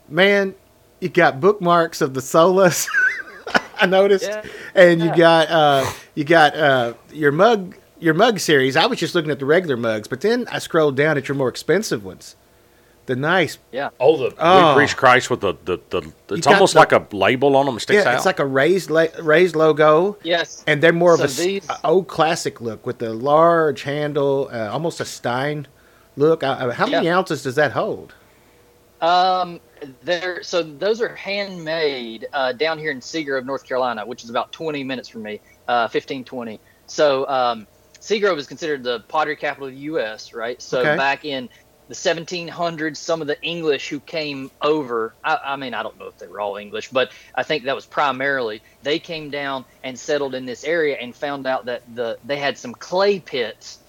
Man, 0.10 0.56
you 1.00 1.10
got 1.10 1.40
bookmarks 1.40 2.02
of 2.02 2.14
the 2.14 2.22
solas. 2.22 2.88
I 3.80 3.86
noticed, 3.86 4.26
Yeah. 4.28 4.44
and 4.74 5.00
you 5.02 5.08
Yeah. 5.08 5.16
got 5.18 5.50
uh, 5.50 5.86
you 6.16 6.24
got 6.24 6.56
uh, 6.56 6.94
your 7.12 7.32
mug 7.32 7.76
your 8.00 8.14
mug 8.14 8.40
series. 8.40 8.76
I 8.76 8.86
was 8.88 9.00
just 9.00 9.16
looking 9.16 9.32
at 9.32 9.40
the 9.40 9.46
regular 9.46 9.78
mugs, 9.78 10.08
but 10.08 10.22
then 10.22 10.46
I 10.52 10.60
scrolled 10.60 10.96
down 10.96 11.18
at 11.18 11.28
your 11.28 11.36
more 11.36 11.50
expensive 11.50 12.04
ones. 12.06 12.36
The 13.08 13.16
nice 13.16 13.60
Yeah. 13.72 13.90
oh, 14.00 14.18
the 14.18 14.36
Oh. 14.40 14.70
we 14.70 14.80
preach 14.84 14.98
Christ 14.98 15.30
with 15.30 15.42
the 15.42 15.54
the, 15.64 15.78
the 15.92 16.12
it's 16.36 16.48
almost 16.48 16.74
the- 16.74 16.80
like 16.80 16.92
a 16.92 17.06
label 17.12 17.56
on 17.56 17.66
them 17.68 17.76
that 17.76 17.82
sticks 17.82 18.04
yeah, 18.04 18.12
out. 18.12 18.16
it's 18.16 18.26
like 18.26 18.40
a 18.40 18.46
raised 18.46 18.90
la- 18.90 19.06
raised 19.22 19.56
logo. 19.56 20.18
Yes. 20.24 20.64
And 20.66 20.82
they're 20.82 20.92
more 20.94 21.14
of 21.14 21.20
So 21.20 21.26
a 21.26 21.28
s- 21.28 21.38
these- 21.38 21.70
a 21.70 21.78
old 21.86 22.08
classic 22.08 22.62
look 22.62 22.86
with 22.86 22.98
the 22.98 23.14
large 23.14 23.84
handle, 23.84 24.50
uh, 24.52 24.70
almost 24.72 25.00
a 25.00 25.06
Stein 25.06 25.68
look. 26.18 26.44
Uh, 26.44 26.48
Uh, 26.60 26.72
how 26.72 26.88
many 26.88 27.06
Yeah. 27.06 27.18
ounces 27.18 27.44
does 27.44 27.56
that 27.56 27.74
hold? 27.74 28.14
Um, 29.02 29.60
there. 30.04 30.42
So 30.42 30.64
those 30.64 31.00
are 31.02 31.14
handmade 31.16 32.28
uh, 32.34 32.54
down 32.54 32.80
here 32.80 32.92
in 32.92 33.02
Seagrove, 33.02 33.46
North 33.46 33.66
Carolina, 33.68 34.06
which 34.06 34.24
is 34.24 34.30
about 34.32 34.52
20 34.52 34.84
minutes 34.84 35.10
from 35.10 35.22
me, 35.24 35.42
uh, 35.68 35.88
15, 35.90 36.24
20. 36.24 36.60
So 36.88 37.28
um, 37.28 37.68
Seagrove 38.00 38.38
is 38.38 38.48
considered 38.48 38.84
the 38.84 39.02
pottery 39.02 39.36
capital 39.36 39.68
of 39.68 39.74
the 39.74 39.80
U.S. 39.82 40.34
Right. 40.34 40.60
So 40.62 40.80
Okay. 40.80 40.96
back 40.96 41.26
in 41.26 41.50
the 41.88 41.96
1700s, 41.96 42.98
some 42.98 43.22
of 43.22 43.28
the 43.28 43.42
English 43.42 43.90
who 43.90 44.00
came 44.00 44.50
over. 44.62 45.16
I, 45.24 45.38
I 45.46 45.56
mean, 45.56 45.74
I 45.74 45.84
don't 45.84 45.98
know 46.00 46.08
if 46.08 46.18
they 46.18 46.28
were 46.28 46.40
all 46.40 46.58
English, 46.58 46.90
but 46.90 47.12
I 47.36 47.44
think 47.44 47.66
that 47.66 47.76
was 47.76 47.86
primarily 47.86 48.62
they 48.82 49.00
came 49.00 49.30
down 49.30 49.66
and 49.84 49.98
settled 50.00 50.34
in 50.36 50.46
this 50.46 50.64
area 50.64 50.98
and 51.00 51.16
found 51.16 51.46
out 51.48 51.66
that 51.66 51.84
the 51.94 52.18
they 52.24 52.38
had 52.38 52.58
some 52.58 52.74
clay 52.74 53.20
pits 53.20 53.80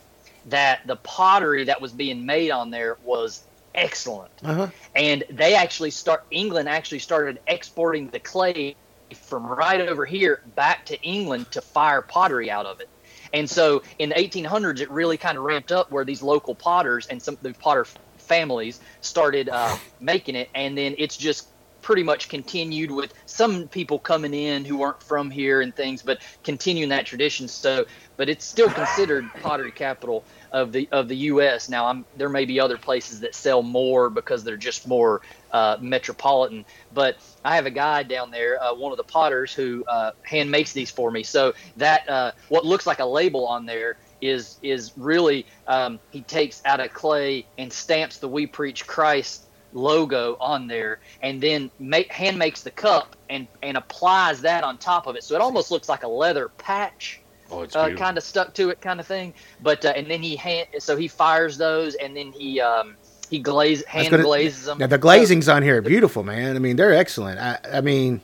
that 0.46 0.80
the 0.86 0.96
pottery 0.96 1.64
that 1.64 1.80
was 1.80 1.92
being 1.92 2.24
made 2.26 2.50
on 2.50 2.70
there 2.70 2.98
was 3.02 3.42
excellent 3.74 4.30
Uh-huh. 4.42 4.68
and 4.94 5.24
they 5.30 5.54
actually 5.54 5.90
start 5.90 6.22
England 6.30 6.68
actually 6.68 6.98
started 7.00 7.40
exporting 7.46 8.08
the 8.08 8.20
clay 8.20 8.74
from 9.14 9.46
right 9.46 9.80
over 9.80 10.04
here 10.06 10.40
back 10.56 10.86
to 10.86 11.00
England 11.02 11.50
to 11.52 11.60
fire 11.60 12.02
pottery 12.02 12.50
out 12.50 12.66
of 12.66 12.80
it. 12.80 12.88
And 13.32 13.48
so 13.48 13.82
in 13.98 14.10
the 14.10 14.14
1800s, 14.14 14.80
it 14.80 14.90
really 14.90 15.16
kind 15.16 15.38
of 15.38 15.44
ramped 15.44 15.72
up 15.72 15.90
where 15.90 16.04
these 16.04 16.22
local 16.22 16.54
potters 16.54 17.06
and 17.06 17.22
some 17.22 17.38
the 17.42 17.52
potter 17.54 17.86
families 18.16 18.80
started 19.00 19.48
uh, 19.48 19.76
making 20.00 20.34
it, 20.36 20.48
and 20.54 20.76
then 20.76 20.94
it's 20.98 21.16
just 21.16 21.48
pretty 21.86 22.02
much 22.02 22.28
continued 22.28 22.90
with 22.90 23.14
some 23.26 23.68
people 23.68 23.96
coming 23.96 24.34
in 24.34 24.64
who 24.64 24.76
weren't 24.76 25.00
from 25.00 25.30
here 25.30 25.60
and 25.60 25.72
things, 25.76 26.02
but 26.02 26.20
continuing 26.42 26.88
that 26.88 27.06
tradition. 27.06 27.46
So, 27.46 27.86
but 28.16 28.28
it's 28.28 28.44
still 28.44 28.68
considered 28.68 29.24
pottery 29.40 29.70
capital 29.70 30.24
of 30.50 30.72
the 30.72 30.88
of 30.90 31.06
the 31.06 31.16
U.S. 31.30 31.68
Now, 31.68 31.86
I'm 31.86 32.04
there 32.16 32.28
may 32.28 32.44
be 32.44 32.58
other 32.58 32.76
places 32.76 33.20
that 33.20 33.36
sell 33.36 33.62
more 33.62 34.10
because 34.10 34.42
they're 34.42 34.56
just 34.56 34.88
more 34.88 35.22
uh, 35.52 35.76
metropolitan. 35.80 36.64
But 36.92 37.18
I 37.44 37.54
have 37.54 37.66
a 37.66 37.70
guy 37.70 38.02
down 38.02 38.32
there, 38.32 38.60
uh, 38.60 38.74
one 38.74 38.90
of 38.90 38.98
the 38.98 39.04
potters, 39.04 39.54
who 39.54 39.84
uh, 39.86 40.10
hand 40.22 40.50
makes 40.50 40.72
these 40.72 40.90
for 40.90 41.12
me. 41.12 41.22
So 41.22 41.54
that 41.76 42.08
uh, 42.08 42.32
what 42.48 42.64
looks 42.64 42.88
like 42.88 42.98
a 42.98 43.06
label 43.06 43.46
on 43.46 43.64
there 43.64 43.96
is 44.20 44.58
is 44.60 44.92
really 44.96 45.46
um, 45.68 46.00
he 46.10 46.22
takes 46.22 46.62
out 46.64 46.80
of 46.80 46.92
clay 46.92 47.46
and 47.58 47.72
stamps 47.72 48.18
the 48.18 48.28
We 48.28 48.48
Preach 48.48 48.88
Christ 48.88 49.45
logo 49.76 50.36
on 50.40 50.66
there 50.66 51.00
and 51.22 51.40
then 51.40 51.70
make, 51.78 52.10
hand 52.10 52.38
makes 52.38 52.62
the 52.62 52.70
cup 52.70 53.14
and 53.28 53.46
and 53.62 53.76
applies 53.76 54.40
that 54.40 54.64
on 54.64 54.78
top 54.78 55.06
of 55.06 55.16
it. 55.16 55.22
So 55.22 55.34
it 55.34 55.40
almost 55.40 55.70
looks 55.70 55.88
like 55.88 56.02
a 56.02 56.08
leather 56.08 56.48
patch 56.48 57.20
oh, 57.50 57.62
it's 57.62 57.76
uh, 57.76 57.90
kind 57.90 58.16
of 58.16 58.24
stuck 58.24 58.54
to 58.54 58.70
it 58.70 58.80
kind 58.80 59.00
of 59.00 59.06
thing. 59.06 59.34
But 59.62 59.84
uh, 59.84 59.92
and 59.96 60.10
then 60.10 60.22
he 60.22 60.36
hand 60.36 60.68
so 60.78 60.96
he 60.96 61.08
fires 61.08 61.58
those 61.58 61.94
and 61.94 62.16
then 62.16 62.32
he 62.32 62.60
um 62.60 62.96
he 63.30 63.38
glaze 63.38 63.84
hand 63.84 64.10
gonna- 64.10 64.22
glazes 64.22 64.64
them. 64.64 64.78
Now 64.78 64.86
the 64.86 64.98
glazings 64.98 65.52
on 65.52 65.62
here. 65.62 65.78
Are 65.78 65.82
beautiful, 65.82 66.22
man. 66.24 66.56
I 66.56 66.58
mean, 66.58 66.76
they're 66.76 66.94
excellent. 66.94 67.40
I, 67.40 67.58
I 67.78 67.80
mean, 67.80 68.20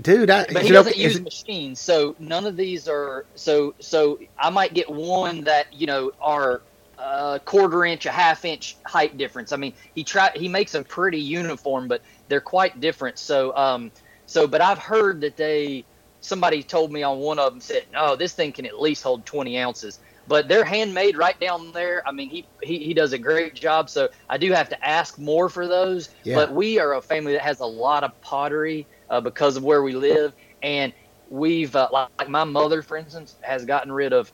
dude, 0.00 0.30
I, 0.30 0.46
but 0.52 0.62
he 0.62 0.70
doesn't 0.70 0.96
use 0.96 1.20
machines 1.20 1.80
so 1.80 2.14
none 2.18 2.46
of 2.46 2.56
these 2.56 2.88
are 2.88 3.24
so 3.34 3.74
so 3.78 4.18
i 4.38 4.50
might 4.50 4.74
get 4.74 4.90
one 4.90 5.42
that 5.44 5.72
you 5.72 5.86
know 5.86 6.12
are 6.20 6.60
a 6.98 7.40
quarter 7.44 7.84
inch 7.84 8.06
a 8.06 8.10
half 8.10 8.44
inch 8.44 8.76
height 8.86 9.16
difference. 9.16 9.52
I 9.52 9.56
mean 9.56 9.74
he 9.94 10.04
try 10.04 10.30
he 10.34 10.48
makes 10.48 10.72
them 10.72 10.84
pretty 10.84 11.20
uniform 11.20 11.88
but 11.88 12.02
they're 12.28 12.40
quite 12.40 12.80
different. 12.80 13.18
So 13.18 13.54
um 13.56 13.92
so 14.26 14.46
but 14.46 14.60
i've 14.60 14.78
heard 14.78 15.20
that 15.20 15.36
they 15.36 15.84
somebody 16.20 16.62
told 16.62 16.90
me 16.90 17.02
on 17.02 17.18
one 17.18 17.38
of 17.38 17.52
them 17.52 17.60
said 17.60 17.86
no 17.92 18.16
this 18.16 18.32
thing 18.32 18.52
can 18.52 18.66
at 18.66 18.80
least 18.80 19.02
hold 19.02 19.26
20 19.26 19.58
ounces. 19.58 19.98
But 20.28 20.48
they're 20.48 20.64
handmade 20.64 21.16
right 21.16 21.38
down 21.38 21.70
there. 21.72 22.02
I 22.06 22.12
mean 22.12 22.30
he 22.30 22.48
he, 22.62 22.78
he 22.78 22.94
does 22.94 23.12
a 23.12 23.18
great 23.18 23.54
job. 23.54 23.90
So 23.90 24.08
i 24.28 24.38
do 24.38 24.52
have 24.52 24.68
to 24.70 24.86
ask 24.86 25.18
more 25.18 25.48
for 25.48 25.66
those. 25.66 26.08
Yeah. 26.24 26.36
but 26.36 26.52
we 26.52 26.78
are 26.78 26.94
a 26.94 27.02
family 27.02 27.32
that 27.32 27.42
has 27.42 27.60
a 27.60 27.66
lot 27.66 28.04
of 28.04 28.18
pottery 28.22 28.88
uh, 29.10 29.20
because 29.20 29.56
of 29.56 29.64
where 29.64 29.82
we 29.82 29.92
live. 29.92 30.34
And 30.62 30.92
we've 31.28 31.74
uh, 31.76 31.88
like, 31.92 32.08
like 32.18 32.28
my 32.28 32.44
mother 32.44 32.82
for 32.82 32.96
instance 32.96 33.36
has 33.42 33.64
gotten 33.64 33.92
rid 33.92 34.12
of 34.12 34.32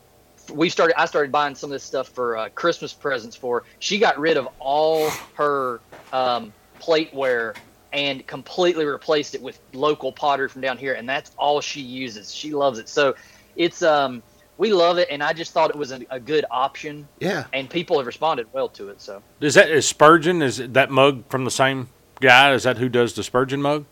we 0.51 0.69
started 0.69 0.99
i 0.99 1.05
started 1.05 1.31
buying 1.31 1.55
some 1.55 1.69
of 1.69 1.73
this 1.73 1.83
stuff 1.83 2.07
for 2.09 2.37
uh, 2.37 2.49
christmas 2.49 2.93
presents 2.93 3.35
for 3.35 3.59
her. 3.59 3.65
she 3.79 3.97
got 3.97 4.17
rid 4.19 4.37
of 4.37 4.47
all 4.59 5.09
her 5.35 5.79
um, 6.11 6.51
plateware 6.81 7.55
and 7.93 8.25
completely 8.25 8.85
replaced 8.85 9.35
it 9.35 9.41
with 9.41 9.59
local 9.73 10.11
pottery 10.11 10.49
from 10.49 10.61
down 10.61 10.79
here, 10.79 10.95
and 10.95 11.07
that's 11.07 11.29
all 11.37 11.61
she 11.61 11.79
uses. 11.79 12.33
She 12.33 12.51
loves 12.51 12.79
it. 12.79 12.89
So 12.89 13.15
it's 13.55 13.83
um 13.83 14.23
we 14.57 14.73
love 14.73 14.97
it, 14.97 15.07
and 15.11 15.21
I 15.23 15.31
just 15.33 15.51
thought 15.51 15.69
it 15.69 15.75
was 15.75 15.91
a, 15.91 16.01
a 16.09 16.19
good 16.19 16.43
option, 16.49 17.07
Yeah. 17.19 17.45
and 17.53 17.69
people 17.69 17.97
have 17.99 18.07
responded 18.07 18.47
well 18.51 18.67
to 18.69 18.89
it. 18.89 18.99
So 18.99 19.21
Is 19.41 19.53
that 19.53 19.69
is 19.69 19.87
Spurgeon? 19.87 20.41
Is 20.41 20.57
that 20.57 20.89
mug 20.89 21.23
from 21.29 21.45
the 21.45 21.51
same 21.51 21.89
guy? 22.19 22.51
Is 22.53 22.63
that 22.63 22.77
who 22.77 22.89
does 22.89 23.13
the 23.13 23.21
Spurgeon 23.23 23.61
mug? 23.61 23.85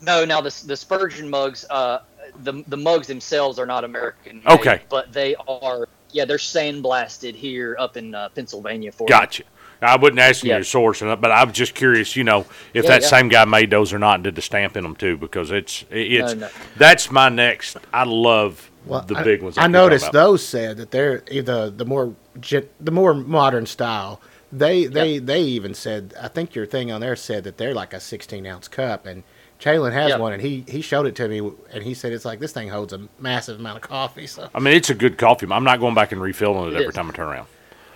no, 0.00 0.24
now 0.24 0.40
the 0.40 0.54
the 0.66 0.76
Spurgeon 0.76 1.28
mugs, 1.28 1.64
uh, 1.70 1.98
the 2.44 2.64
the 2.68 2.76
mugs 2.76 3.06
themselves 3.06 3.58
are 3.58 3.66
not 3.66 3.84
American. 3.84 4.42
made, 4.44 4.60
Okay. 4.60 4.80
but 4.88 5.12
they 5.12 5.34
are. 5.46 5.88
Yeah, 6.12 6.24
they're 6.24 6.38
sandblasted 6.38 7.34
here 7.34 7.76
up 7.78 7.96
in 7.96 8.14
uh, 8.14 8.28
Pennsylvania 8.30 8.92
for. 8.92 9.06
Gotcha. 9.06 9.44
I 9.80 9.96
wouldn't 9.96 10.18
ask 10.18 10.42
you 10.42 10.50
Yeah. 10.50 10.56
your 10.56 10.64
source, 10.64 11.00
but 11.00 11.30
I 11.30 11.44
was 11.44 11.54
just 11.54 11.74
curious, 11.74 12.16
you 12.16 12.24
know, 12.24 12.40
if 12.74 12.84
Yeah, 12.84 12.90
that 12.90 13.02
yeah. 13.02 13.08
same 13.08 13.28
guy 13.28 13.44
made 13.44 13.70
those 13.70 13.92
or 13.92 13.98
not, 13.98 14.14
and 14.16 14.24
did 14.24 14.34
the 14.34 14.42
stamp 14.42 14.76
in 14.76 14.82
them 14.82 14.96
too, 14.96 15.16
because 15.16 15.50
it's 15.52 15.84
it's 15.90 16.34
no. 16.34 16.48
that's 16.76 17.10
my 17.10 17.28
next. 17.28 17.76
I 17.92 18.04
love 18.04 18.70
the 18.86 19.14
I- 19.16 19.22
big 19.22 19.42
ones. 19.42 19.56
I, 19.58 19.62
like 19.62 19.70
noticed 19.70 20.12
those 20.12 20.44
said 20.44 20.78
that 20.78 20.90
they're 20.90 21.20
the 21.28 21.72
the 21.76 21.84
more 21.84 22.14
the 22.80 22.90
more 22.90 23.14
modern 23.14 23.66
style. 23.66 24.20
They 24.50 24.86
they 24.86 25.18
they 25.18 25.42
even 25.42 25.74
said 25.74 26.14
I 26.20 26.28
think 26.28 26.54
your 26.54 26.66
thing 26.66 26.90
on 26.90 27.00
there 27.02 27.14
said 27.16 27.44
that 27.44 27.58
they're 27.58 27.74
like 27.74 27.92
a 27.92 28.00
16 28.00 28.46
ounce 28.46 28.66
cup 28.66 29.04
and 29.06 29.22
Chalin 29.60 29.92
has 29.92 30.10
Yep. 30.10 30.20
one 30.20 30.32
and 30.32 30.40
he 30.42 30.64
he 30.68 30.80
showed 30.80 31.06
it 31.06 31.16
to 31.16 31.26
me 31.28 31.38
and 31.72 31.82
he 31.82 31.92
said 31.94 32.12
it's 32.12 32.24
like 32.24 32.38
this 32.38 32.52
thing 32.52 32.68
holds 32.68 32.92
a 32.92 33.00
massive 33.18 33.58
amount 33.58 33.76
of 33.76 33.82
coffee. 33.82 34.26
So, 34.26 34.48
I 34.54 34.60
mean, 34.60 34.74
it's 34.74 34.90
a 34.90 34.94
good 34.94 35.18
coffee. 35.18 35.46
I'm 35.50 35.64
not 35.64 35.80
going 35.80 35.94
back 35.94 36.12
and 36.12 36.20
refilling 36.20 36.68
it, 36.68 36.74
It 36.74 36.76
every 36.76 36.88
is. 36.88 36.94
time 36.94 37.08
I 37.08 37.12
turn 37.12 37.26
around. 37.28 37.46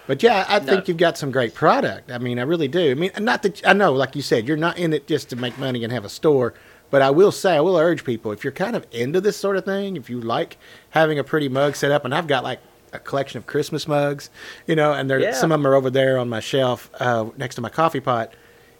but 0.08 0.22
yeah, 0.22 0.44
I 0.48 0.58
No. 0.58 0.64
think 0.66 0.88
you've 0.88 0.96
got 0.96 1.16
some 1.16 1.30
great 1.30 1.54
product. 1.54 2.10
I 2.10 2.18
mean, 2.18 2.38
I 2.40 2.42
really 2.42 2.66
do. 2.68 2.90
I 2.90 2.94
mean, 2.94 3.12
not 3.20 3.42
that 3.44 3.64
I 3.66 3.72
know, 3.74 3.92
like 3.92 4.16
you 4.16 4.22
said, 4.22 4.48
you're 4.48 4.56
not 4.56 4.76
in 4.76 4.92
it 4.92 5.06
just 5.06 5.30
to 5.30 5.36
make 5.36 5.56
money 5.58 5.84
and 5.84 5.92
have 5.92 6.04
a 6.04 6.08
store. 6.08 6.54
But 6.90 7.00
I 7.00 7.10
will 7.10 7.32
say, 7.32 7.56
I 7.56 7.60
will 7.60 7.76
urge 7.78 8.04
people 8.04 8.32
if 8.32 8.44
you're 8.44 8.52
kind 8.52 8.76
of 8.76 8.84
into 8.90 9.20
this 9.20 9.36
sort 9.36 9.56
of 9.56 9.64
thing, 9.64 9.96
if 9.96 10.10
you 10.10 10.20
like 10.20 10.58
having 10.90 11.18
a 11.18 11.24
pretty 11.24 11.48
mug 11.48 11.74
set 11.76 11.90
up, 11.92 12.04
and 12.04 12.14
I've 12.14 12.26
got 12.26 12.42
like 12.44 12.58
a 12.92 12.98
collection 12.98 13.38
of 13.38 13.46
Christmas 13.46 13.88
mugs, 13.88 14.28
you 14.66 14.74
know, 14.76 14.92
and 14.92 15.08
they're, 15.08 15.20
Yeah. 15.20 15.32
some 15.32 15.50
of 15.52 15.58
them 15.60 15.66
are 15.66 15.74
over 15.74 15.88
there 15.88 16.18
on 16.18 16.28
my 16.28 16.40
shelf 16.40 16.90
uh, 17.00 17.26
next 17.38 17.54
to 17.54 17.60
my 17.62 17.70
coffee 17.70 18.00
pot 18.00 18.34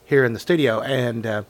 here 0.04 0.24
in 0.26 0.34
the 0.34 0.38
studio, 0.40 0.80
and 0.82 1.24
uh, 1.24 1.42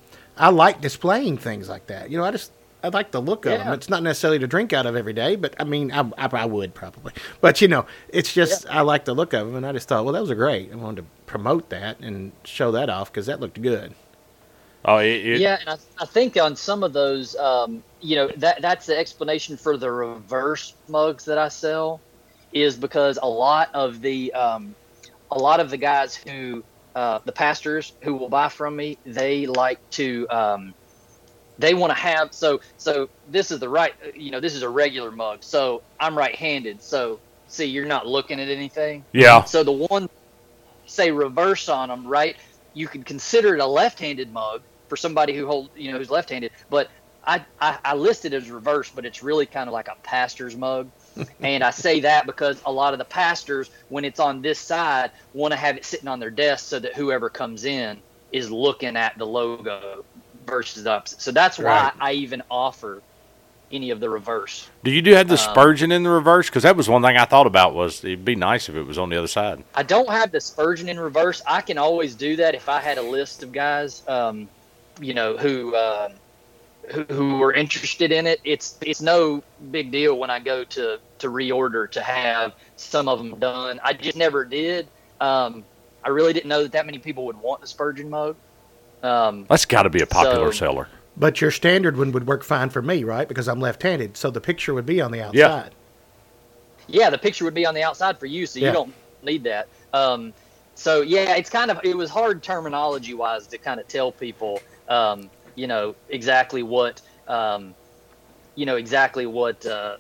I 0.43 0.49
like 0.49 0.81
displaying 0.81 1.39
things 1.39 1.69
like 1.69 1.87
that. 1.87 2.11
You 2.11 2.19
know, 2.19 2.25
I 2.25 2.33
just 2.33 2.51
I 2.83 2.89
like 2.89 3.13
the 3.13 3.23
look 3.23 3.47
of 3.47 3.61
them. 3.61 3.73
It's 3.73 3.89
not 3.89 4.03
necessarily 4.03 4.41
to 4.41 4.49
drink 4.49 4.73
out 4.73 4.87
of 4.87 4.97
every 4.97 5.13
day, 5.13 5.37
but 5.37 5.55
I 5.61 5.63
mean, 5.63 5.93
I, 5.93 6.01
I, 6.19 6.27
I 6.33 6.45
would 6.47 6.75
probably, 6.75 7.13
but 7.41 7.61
you 7.61 7.69
know, 7.69 7.87
it's 8.09 8.35
just 8.35 8.69
I 8.69 8.81
like 8.81 9.05
the 9.05 9.15
look 9.15 9.35
of 9.35 9.47
them, 9.47 9.55
and 9.55 9.65
I 9.65 9.71
just 9.71 9.87
thought, 9.87 10.05
well, 10.05 10.15
that 10.15 10.21
was 10.21 10.31
a 10.31 10.35
great. 10.35 10.73
I 10.73 10.75
wanted 10.75 11.03
to 11.03 11.07
promote 11.27 11.69
that 11.69 12.01
and 12.01 12.33
show 12.43 12.73
that 12.73 12.91
off 12.91 13.13
because 13.13 13.27
that 13.27 13.39
looked 13.39 13.63
good. 13.63 13.95
Oh, 14.85 14.97
it, 14.99 15.25
it, 15.25 15.41
yeah, 15.41 15.59
and 15.61 15.71
I, 15.71 15.77
I 16.01 16.07
think 16.07 16.37
on 16.37 16.57
some 16.57 16.83
of 16.83 16.93
those, 16.93 17.37
um, 17.37 17.85
you 18.01 18.17
know, 18.17 18.27
that 18.39 18.61
that's 18.61 18.87
the 18.87 18.99
explanation 18.99 19.57
for 19.57 19.77
the 19.77 19.93
reverse 19.93 20.75
mugs 20.89 21.25
that 21.27 21.39
I 21.39 21.51
sell, 21.51 22.01
is 22.53 22.75
because 22.77 23.17
a 23.23 23.29
lot 23.29 23.71
of 23.75 24.01
the 24.01 24.33
um, 24.33 24.75
a 25.31 25.39
lot 25.39 25.61
of 25.61 25.71
the 25.71 25.77
guys 25.77 26.17
who 26.17 26.65
uh, 26.95 27.21
the 27.25 27.33
pastors 27.33 27.93
who 28.03 28.15
will 28.15 28.29
buy 28.29 28.49
from 28.49 28.77
me, 28.77 28.99
they 29.05 29.47
like 29.47 29.79
to 29.93 30.29
um, 30.29 30.75
they 31.59 31.75
want 31.75 31.91
to 31.91 31.99
have 31.99 32.33
so 32.33 32.61
so 32.77 33.09
this 33.29 33.51
is 33.51 33.61
the 33.61 33.69
right 33.69 33.93
you 34.15 34.31
know 34.31 34.41
this 34.41 34.55
is 34.55 34.63
a 34.63 34.69
regular 34.69 35.11
mug, 35.11 35.43
so 35.43 35.83
I'm 36.01 36.17
right-handed, 36.17 36.83
so 36.83 37.21
see 37.47 37.67
you're 37.67 37.87
not 37.87 38.07
looking 38.07 38.41
at 38.41 38.49
anything. 38.49 39.05
yeah. 39.13 39.45
So 39.45 39.63
the 39.63 39.73
one 39.73 40.09
say 40.87 41.11
reverse 41.11 41.69
on 41.69 41.89
them, 41.89 42.07
right? 42.07 42.37
You 42.75 42.89
could 42.89 43.05
consider 43.05 43.55
it 43.55 43.61
a 43.61 43.67
left-handed 43.67 44.33
mug 44.33 44.63
for 44.89 44.97
somebody 44.97 45.35
who 45.35 45.47
hold, 45.47 45.71
you 45.75 45.93
know, 45.93 45.99
who's 45.99 46.11
left-handed. 46.11 46.53
But 46.71 46.89
I, 47.25 47.45
I, 47.61 47.79
I 47.85 47.95
list 47.95 48.25
it 48.25 48.33
as 48.33 48.51
reverse, 48.51 48.91
but 48.91 49.07
it's 49.07 49.23
really 49.23 49.47
kind 49.47 49.69
of 49.69 49.73
like 49.73 49.89
a 49.89 49.97
pastor's 50.03 50.57
mug. 50.57 50.91
And 51.41 51.63
I 51.63 51.71
say 51.71 52.01
that 52.01 52.27
because 52.27 52.61
a 52.67 52.73
lot 52.73 52.93
of 52.93 52.99
the 52.99 53.05
pastors, 53.05 53.71
when 53.89 54.05
it's 54.05 54.21
on 54.21 54.43
this 54.43 54.59
side, 54.59 55.11
want 55.35 55.53
to 55.53 55.59
have 55.59 55.77
it 55.77 55.85
sitting 55.85 56.09
on 56.09 56.21
their 56.21 56.31
desk 56.31 56.67
so 56.67 56.79
that 56.79 56.95
whoever 56.95 57.29
comes 57.29 57.65
in 57.65 58.01
is 58.33 58.51
looking 58.51 58.97
at 58.97 59.17
the 59.19 59.27
logo 59.27 60.05
versus 60.47 60.85
the 60.85 60.91
opposite. 60.91 61.21
So 61.21 61.33
that's 61.33 61.59
why 61.59 61.65
Right. 61.65 61.93
I 62.01 62.13
even 62.13 62.43
offer 62.51 63.03
any 63.71 63.91
of 63.91 64.01
the 64.01 64.09
reverse. 64.11 64.69
Do 64.85 64.91
you 64.91 65.01
do 65.01 65.15
have 65.15 65.29
the 65.29 65.35
Um, 65.35 65.39
Spurgeon 65.39 65.93
in 65.93 66.03
the 66.03 66.11
reverse? 66.11 66.49
Because 66.49 66.63
that 66.63 66.77
was 66.77 66.89
one 66.89 67.03
thing 67.03 67.17
I 67.17 67.25
thought 67.25 67.47
about. 67.47 67.75
Was 67.75 68.05
it'd 68.05 68.25
be 68.25 68.37
nice 68.37 68.69
if 68.69 68.75
it 68.75 68.83
was 68.83 68.99
on 68.99 69.09
the 69.09 69.17
other 69.17 69.29
side. 69.29 69.65
I 69.75 69.83
don't 69.83 70.11
have 70.11 70.31
the 70.31 70.41
Spurgeon 70.41 70.89
in 70.89 71.01
reverse. 71.01 71.43
I 71.47 71.63
can 71.63 71.79
always 71.79 72.15
do 72.15 72.37
that 72.37 72.55
if 72.55 72.69
I 72.69 72.81
had 72.81 72.99
a 72.99 73.03
list 73.03 73.43
of 73.43 73.53
guys, 73.53 74.03
um, 74.09 74.49
you 75.01 75.15
know, 75.15 75.37
who, 75.39 75.75
uh, 75.75 76.11
who 76.91 77.03
who 77.05 77.39
were 77.39 77.53
interested 77.53 78.13
in 78.13 78.27
it. 78.27 78.41
It's 78.45 78.77
it's 78.81 79.01
no 79.01 79.43
big 79.71 79.91
deal 79.93 80.19
when 80.19 80.31
I 80.31 80.39
go 80.41 80.65
to 80.65 80.99
to 81.19 81.29
reorder 81.29 81.91
to 81.93 82.01
have 82.01 82.55
some 82.77 83.09
of 83.09 83.19
them 83.19 83.39
done. 83.39 83.81
I 83.83 83.93
just 83.93 84.17
never 84.17 84.45
did. 84.45 84.89
Um, 85.21 85.65
I 86.05 86.09
really 86.09 86.33
didn't 86.33 86.49
know 86.49 86.63
that 86.65 86.73
that 86.73 86.87
many 86.87 86.99
people 86.99 87.25
would 87.27 87.37
want 87.41 87.61
the 87.61 87.67
Spurgeon 87.67 88.11
mug. 88.11 88.37
Um, 89.03 89.47
That's 89.49 89.65
got 89.65 89.83
to 89.85 89.91
be 89.91 90.03
a 90.03 90.07
popular 90.07 90.53
So- 90.53 90.67
seller. 90.67 90.89
But 91.15 91.43
your 91.43 91.51
standard 91.51 91.99
one 91.99 92.11
would 92.13 92.27
work 92.27 92.43
fine 92.43 92.71
for 92.71 92.81
me, 92.81 93.05
right? 93.05 93.29
Because 93.29 93.47
I'm 93.47 93.61
left-handed, 93.61 94.17
so 94.17 94.31
the 94.31 94.41
picture 94.41 94.73
would 94.73 94.87
be 94.87 94.99
on 95.03 95.13
the 95.13 95.21
outside. 95.21 95.35
Yeah. 95.37 95.69
yeah, 97.03 97.11
the 97.11 97.19
picture 97.19 97.45
would 97.45 97.53
be 97.53 97.67
on 97.67 97.75
the 97.75 97.83
outside 97.83 98.19
for 98.19 98.25
you, 98.25 98.47
so 98.47 98.59
Yeah. 98.59 98.69
you 98.69 98.73
don't 98.73 98.95
need 99.23 99.45
that. 99.45 99.69
Um, 99.93 100.33
so 100.75 101.03
yeah, 101.03 101.37
it's 101.37 101.51
kind 101.51 101.71
of 101.71 101.79
it 101.85 101.95
was 101.95 102.09
hard 102.09 102.43
terminology 102.43 103.13
wise 103.13 103.47
to 103.49 103.59
kind 103.59 103.79
of 103.79 103.87
tell 103.89 104.11
people, 104.11 104.61
um, 104.89 105.29
you 105.57 105.67
know, 105.67 105.97
exactly 106.09 106.63
what, 106.63 107.03
um, 107.27 107.77
you 108.55 108.67
know, 108.67 108.77
exactly 108.77 109.27
what 109.27 109.65
uh, 109.67 109.97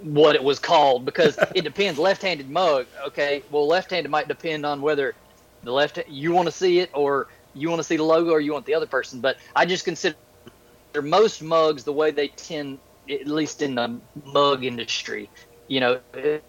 what 0.00 0.34
it 0.34 0.42
was 0.42 0.58
called 0.58 1.04
because 1.04 1.38
it 1.54 1.62
depends. 1.62 1.98
Left-handed 1.98 2.50
mug, 2.50 2.86
okay. 3.08 3.44
Well, 3.50 3.66
left-handed 3.66 4.10
might 4.10 4.28
depend 4.28 4.66
on 4.66 4.80
whether 4.82 5.14
the 5.62 5.72
left 5.72 5.98
you 6.08 6.32
want 6.32 6.46
to 6.46 6.52
see 6.52 6.80
it 6.80 6.90
or 6.94 7.28
you 7.54 7.68
want 7.70 7.80
to 7.80 7.84
see 7.84 7.96
the 7.96 8.04
logo 8.04 8.30
or 8.30 8.40
you 8.40 8.52
want 8.52 8.66
the 8.66 8.74
other 8.74 8.86
person. 8.86 9.20
But 9.20 9.36
I 9.56 9.66
just 9.66 9.84
consider 9.84 10.16
most 11.02 11.42
mugs 11.42 11.84
the 11.84 11.92
way 11.92 12.10
they 12.10 12.28
tend, 12.28 12.80
at 13.10 13.26
least 13.26 13.62
in 13.62 13.74
the 13.74 14.00
mug 14.24 14.64
industry, 14.64 15.30
you 15.68 15.80
know, 15.80 16.00
eh, 16.14 16.40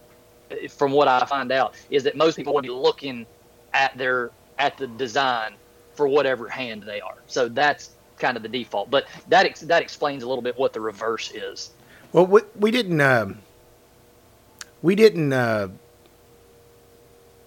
from 0.70 0.92
what 0.92 1.08
I 1.08 1.26
find 1.26 1.52
out, 1.52 1.76
is 1.90 2.04
that 2.04 2.16
most 2.16 2.36
people 2.36 2.54
want 2.54 2.66
to 2.66 2.72
be 2.72 2.76
looking 2.80 3.28
at 3.74 3.98
their 3.98 4.32
at 4.58 4.78
the 4.78 4.88
design 4.88 5.58
for 5.96 6.08
whatever 6.08 6.50
hand 6.50 6.84
they 6.84 7.02
are. 7.02 7.24
So 7.28 7.50
that's 7.50 7.95
kind 8.20 8.38
of 8.38 8.44
the 8.44 8.50
default. 8.50 8.90
But 8.90 9.08
that 9.30 9.46
ex- 9.46 9.62
that 9.62 9.82
explains 9.82 10.24
a 10.24 10.28
little 10.28 10.42
bit 10.42 10.58
what 10.58 10.74
the 10.74 10.82
reverse 10.82 11.32
is. 11.32 11.72
Well, 12.12 12.26
we, 12.26 12.42
we 12.58 12.72
didn't. 12.72 13.02
Um, 13.02 13.40
we 14.82 14.96
didn't. 14.96 15.34
Uh, 15.34 15.70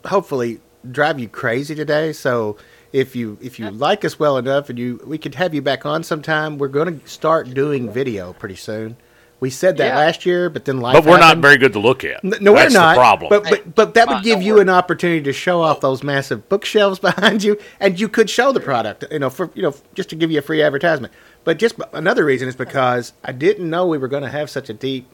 hopefully, 0.05 0.61
drive 0.91 1.19
you 1.19 1.29
crazy 1.29 1.75
today. 1.75 2.13
So, 2.13 2.57
if 2.93 3.15
you 3.17 3.39
if 3.41 3.59
you 3.59 3.71
like 3.71 4.05
us 4.05 4.19
well 4.19 4.37
enough, 4.37 4.69
and 4.71 4.79
you 4.79 5.01
we 5.07 5.19
could 5.19 5.35
have 5.37 5.55
you 5.55 5.63
back 5.63 5.87
on 5.87 6.03
sometime. 6.03 6.59
We're 6.59 6.69
going 6.69 7.01
to 7.01 7.09
start 7.09 7.53
doing 7.55 7.91
video 7.91 8.33
pretty 8.33 8.57
soon. 8.57 8.97
We 9.41 9.51
said 9.51 9.77
that 9.77 9.87
Yeah. 9.89 9.97
last 9.97 10.27
year, 10.27 10.51
but 10.51 10.65
then 10.65 10.81
life. 10.81 10.95
But 10.95 11.05
we're 11.05 11.19
not 11.21 11.39
very 11.39 11.59
good 11.59 11.73
to 11.75 11.79
look 11.79 12.03
at. 12.05 12.25
N- 12.25 12.35
No, 12.41 12.55
That's 12.55 12.75
we're 12.75 12.81
not. 12.81 12.95
the 12.95 12.99
problem. 12.99 13.29
But 13.31 13.45
but 13.49 13.75
but 13.75 13.95
that 13.95 14.09
would 14.09 14.25
give 14.25 14.43
you 14.43 14.55
worry. 14.55 14.63
an 14.63 14.69
opportunity 14.69 15.23
to 15.23 15.33
show 15.33 15.61
off 15.63 15.81
those 15.81 16.03
massive 16.03 16.49
bookshelves 16.49 16.99
behind 17.09 17.45
you, 17.45 17.57
and 17.79 18.01
you 18.01 18.09
could 18.09 18.29
show 18.29 18.51
the 18.53 18.61
product. 18.61 19.05
You 19.13 19.21
know, 19.21 19.31
for 19.31 19.51
you 19.55 19.63
know, 19.63 19.75
just 19.95 20.09
to 20.11 20.17
give 20.17 20.31
you 20.33 20.39
a 20.41 20.43
free 20.43 20.61
advertisement. 20.63 21.13
But 21.45 21.59
just 21.59 21.77
another 21.93 22.25
reason 22.25 22.49
is 22.49 22.57
because 22.57 23.13
I 23.25 23.31
didn't 23.33 23.71
know 23.71 23.87
we 23.87 23.97
were 23.99 24.09
going 24.09 24.25
to 24.25 24.29
have 24.29 24.51
such 24.51 24.69
a 24.69 24.75
deep. 24.75 25.09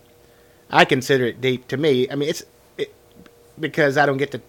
I 0.70 0.84
consider 0.86 1.26
it 1.26 1.40
deep 1.42 1.68
to 1.68 1.76
me. 1.76 2.08
I 2.10 2.14
mean, 2.14 2.30
it's 2.30 2.42
it, 2.78 2.94
because 3.60 3.98
I 3.98 4.06
don't 4.06 4.16
get 4.16 4.32
to 4.32 4.40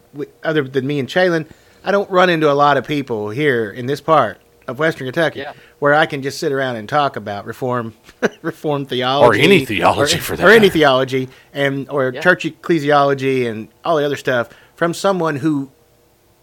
other 0.44 0.64
than 0.64 0.88
me 0.88 1.00
and 1.00 1.10
Chalin. 1.10 1.48
I 1.84 1.92
don't 1.92 2.10
run 2.10 2.30
into 2.30 2.50
a 2.50 2.54
lot 2.56 2.78
of 2.78 2.88
people 2.88 3.30
here 3.30 3.70
in 3.70 3.86
this 3.88 4.00
part 4.02 4.40
of 4.68 4.80
Western 4.80 5.08
Kentucky 5.08 5.40
Yeah. 5.40 5.54
where 5.80 5.94
I 5.94 6.06
can 6.06 6.22
just 6.22 6.40
sit 6.40 6.52
around 6.52 6.76
and 6.78 6.88
talk 6.90 7.16
about 7.16 7.46
reform, 7.46 7.94
reform 8.42 8.86
theology, 8.86 9.40
or 9.40 9.44
any 9.44 9.66
theology 9.66 10.18
or, 10.18 10.22
for 10.22 10.36
that 10.36 10.46
or 10.46 10.52
any 10.52 10.70
theology, 10.70 11.30
and 11.54 11.90
or 11.90 12.12
Yeah. 12.14 12.22
church 12.22 12.44
ecclesiology 12.46 13.50
and 13.50 13.68
all 13.84 13.98
the 13.98 14.06
other 14.06 14.16
stuff 14.18 14.50
from 14.76 14.94
someone 14.94 15.38
who 15.38 15.72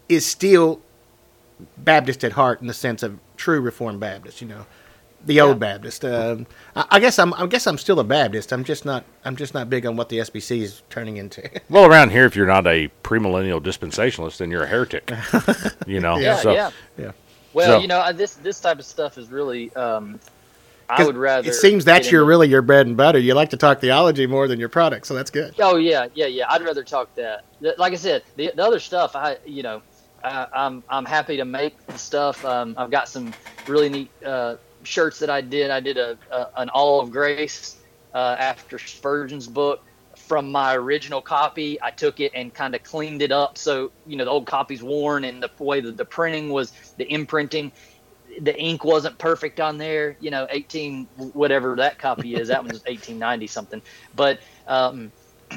is 0.09 0.25
still 0.25 0.81
Baptist 1.77 2.23
at 2.23 2.33
heart 2.33 2.61
in 2.61 2.67
the 2.67 2.73
sense 2.73 3.03
of 3.03 3.19
true 3.37 3.59
Reformed 3.61 3.99
Baptist. 3.99 4.41
You 4.41 4.47
know, 4.47 4.65
the 5.25 5.39
old 5.39 5.59
Baptist. 5.59 6.03
Um, 6.03 6.45
I, 6.75 6.85
I 6.91 6.99
guess 6.99 7.17
I'm. 7.19 7.33
I 7.35 7.45
guess 7.47 7.67
I'm 7.67 7.77
still 7.77 7.99
a 7.99 8.03
Baptist. 8.03 8.51
I'm 8.51 8.63
just 8.63 8.85
not. 8.85 9.05
I'm 9.23 9.35
just 9.35 9.53
not 9.53 9.69
big 9.69 9.85
on 9.85 9.95
what 9.95 10.09
the 10.09 10.17
SBC 10.19 10.61
is 10.61 10.81
turning 10.89 11.17
into. 11.17 11.49
well, 11.69 11.85
around 11.85 12.11
here, 12.11 12.25
if 12.25 12.35
you're 12.35 12.47
not 12.47 12.67
a 12.67 12.89
premillennial 13.03 13.61
dispensationalist, 13.61 14.37
then 14.37 14.51
you're 14.51 14.63
a 14.63 14.67
heretic. 14.67 15.11
you 15.87 15.99
know. 15.99 16.17
Yeah, 16.17 16.35
so, 16.37 16.51
yeah. 16.53 16.71
yeah. 16.97 17.11
Well, 17.53 17.77
So- 17.77 17.79
you 17.79 17.87
know, 17.87 17.99
I- 17.99 18.11
this 18.11 18.33
this 18.35 18.59
type 18.59 18.79
of 18.79 18.85
stuff 18.85 19.17
is 19.17 19.29
really. 19.29 19.73
Um, 19.75 20.19
I 20.89 21.03
would 21.05 21.15
rather. 21.15 21.49
It 21.49 21.53
seems 21.55 21.85
that's 21.85 22.11
your 22.11 22.25
really 22.25 22.49
your 22.49 22.61
bread 22.61 22.85
and 22.87 22.95
butter. 22.97 23.17
You 23.17 23.33
like 23.33 23.49
to 23.51 23.57
talk 23.57 23.79
theology 23.79 24.27
more 24.27 24.47
than 24.47 24.59
your 24.59 24.69
product, 24.69 25.07
so 25.07 25.13
that's 25.13 25.31
good. 25.31 25.55
Oh 25.59 25.77
yeah, 25.77 26.07
yeah, 26.13 26.25
yeah. 26.27 26.45
I'd 26.49 26.61
rather 26.61 26.83
talk 26.83 27.13
that. 27.15 27.45
Like 27.61 27.93
I 27.93 27.95
said, 27.95 28.23
the, 28.35 28.51
the 28.53 28.63
other 28.63 28.79
stuff, 28.79 29.15
I 29.15 29.37
you 29.45 29.63
know, 29.63 29.81
I, 30.23 30.45
I'm 30.53 30.83
I'm 30.89 31.05
happy 31.05 31.37
to 31.37 31.45
make 31.45 31.83
the 31.87 31.97
stuff. 31.97 32.43
Um, 32.45 32.75
I've 32.77 32.91
got 32.91 33.07
some 33.07 33.33
really 33.67 33.89
neat 33.89 34.11
uh, 34.25 34.57
shirts 34.83 35.19
that 35.19 35.29
I 35.29 35.41
did. 35.41 35.71
I 35.71 35.79
did 35.79 35.97
a, 35.97 36.17
a 36.31 36.47
an 36.57 36.69
All 36.69 36.99
of 36.99 37.11
Grace 37.11 37.77
uh, 38.13 38.35
after 38.37 38.77
Spurgeon's 38.77 39.47
book 39.47 39.81
from 40.27 40.51
my 40.51 40.75
original 40.75 41.21
copy. 41.21 41.81
I 41.81 41.91
took 41.91 42.19
it 42.19 42.31
and 42.33 42.53
kind 42.53 42.75
of 42.75 42.83
cleaned 42.83 43.21
it 43.21 43.31
up 43.31 43.57
so 43.57 43.91
you 44.07 44.15
know 44.15 44.25
the 44.25 44.31
old 44.31 44.47
copy's 44.47 44.81
worn 44.81 45.23
and 45.23 45.43
the 45.43 45.51
way 45.59 45.81
that 45.81 45.97
the 45.97 46.05
printing 46.05 46.49
was, 46.49 46.71
the 46.97 47.11
imprinting, 47.11 47.71
the 48.39 48.57
ink 48.57 48.83
wasn't 48.83 49.17
perfect 49.17 49.59
on 49.59 49.77
there. 49.77 50.15
You 50.19 50.31
know, 50.31 50.47
18 50.49 51.05
whatever 51.33 51.75
that 51.77 51.99
copy 51.99 52.35
is. 52.35 52.47
That 52.47 52.63
one's 52.63 52.83
1890 52.85 53.47
something. 53.47 53.81
But 54.15 54.39
um, 54.67 55.11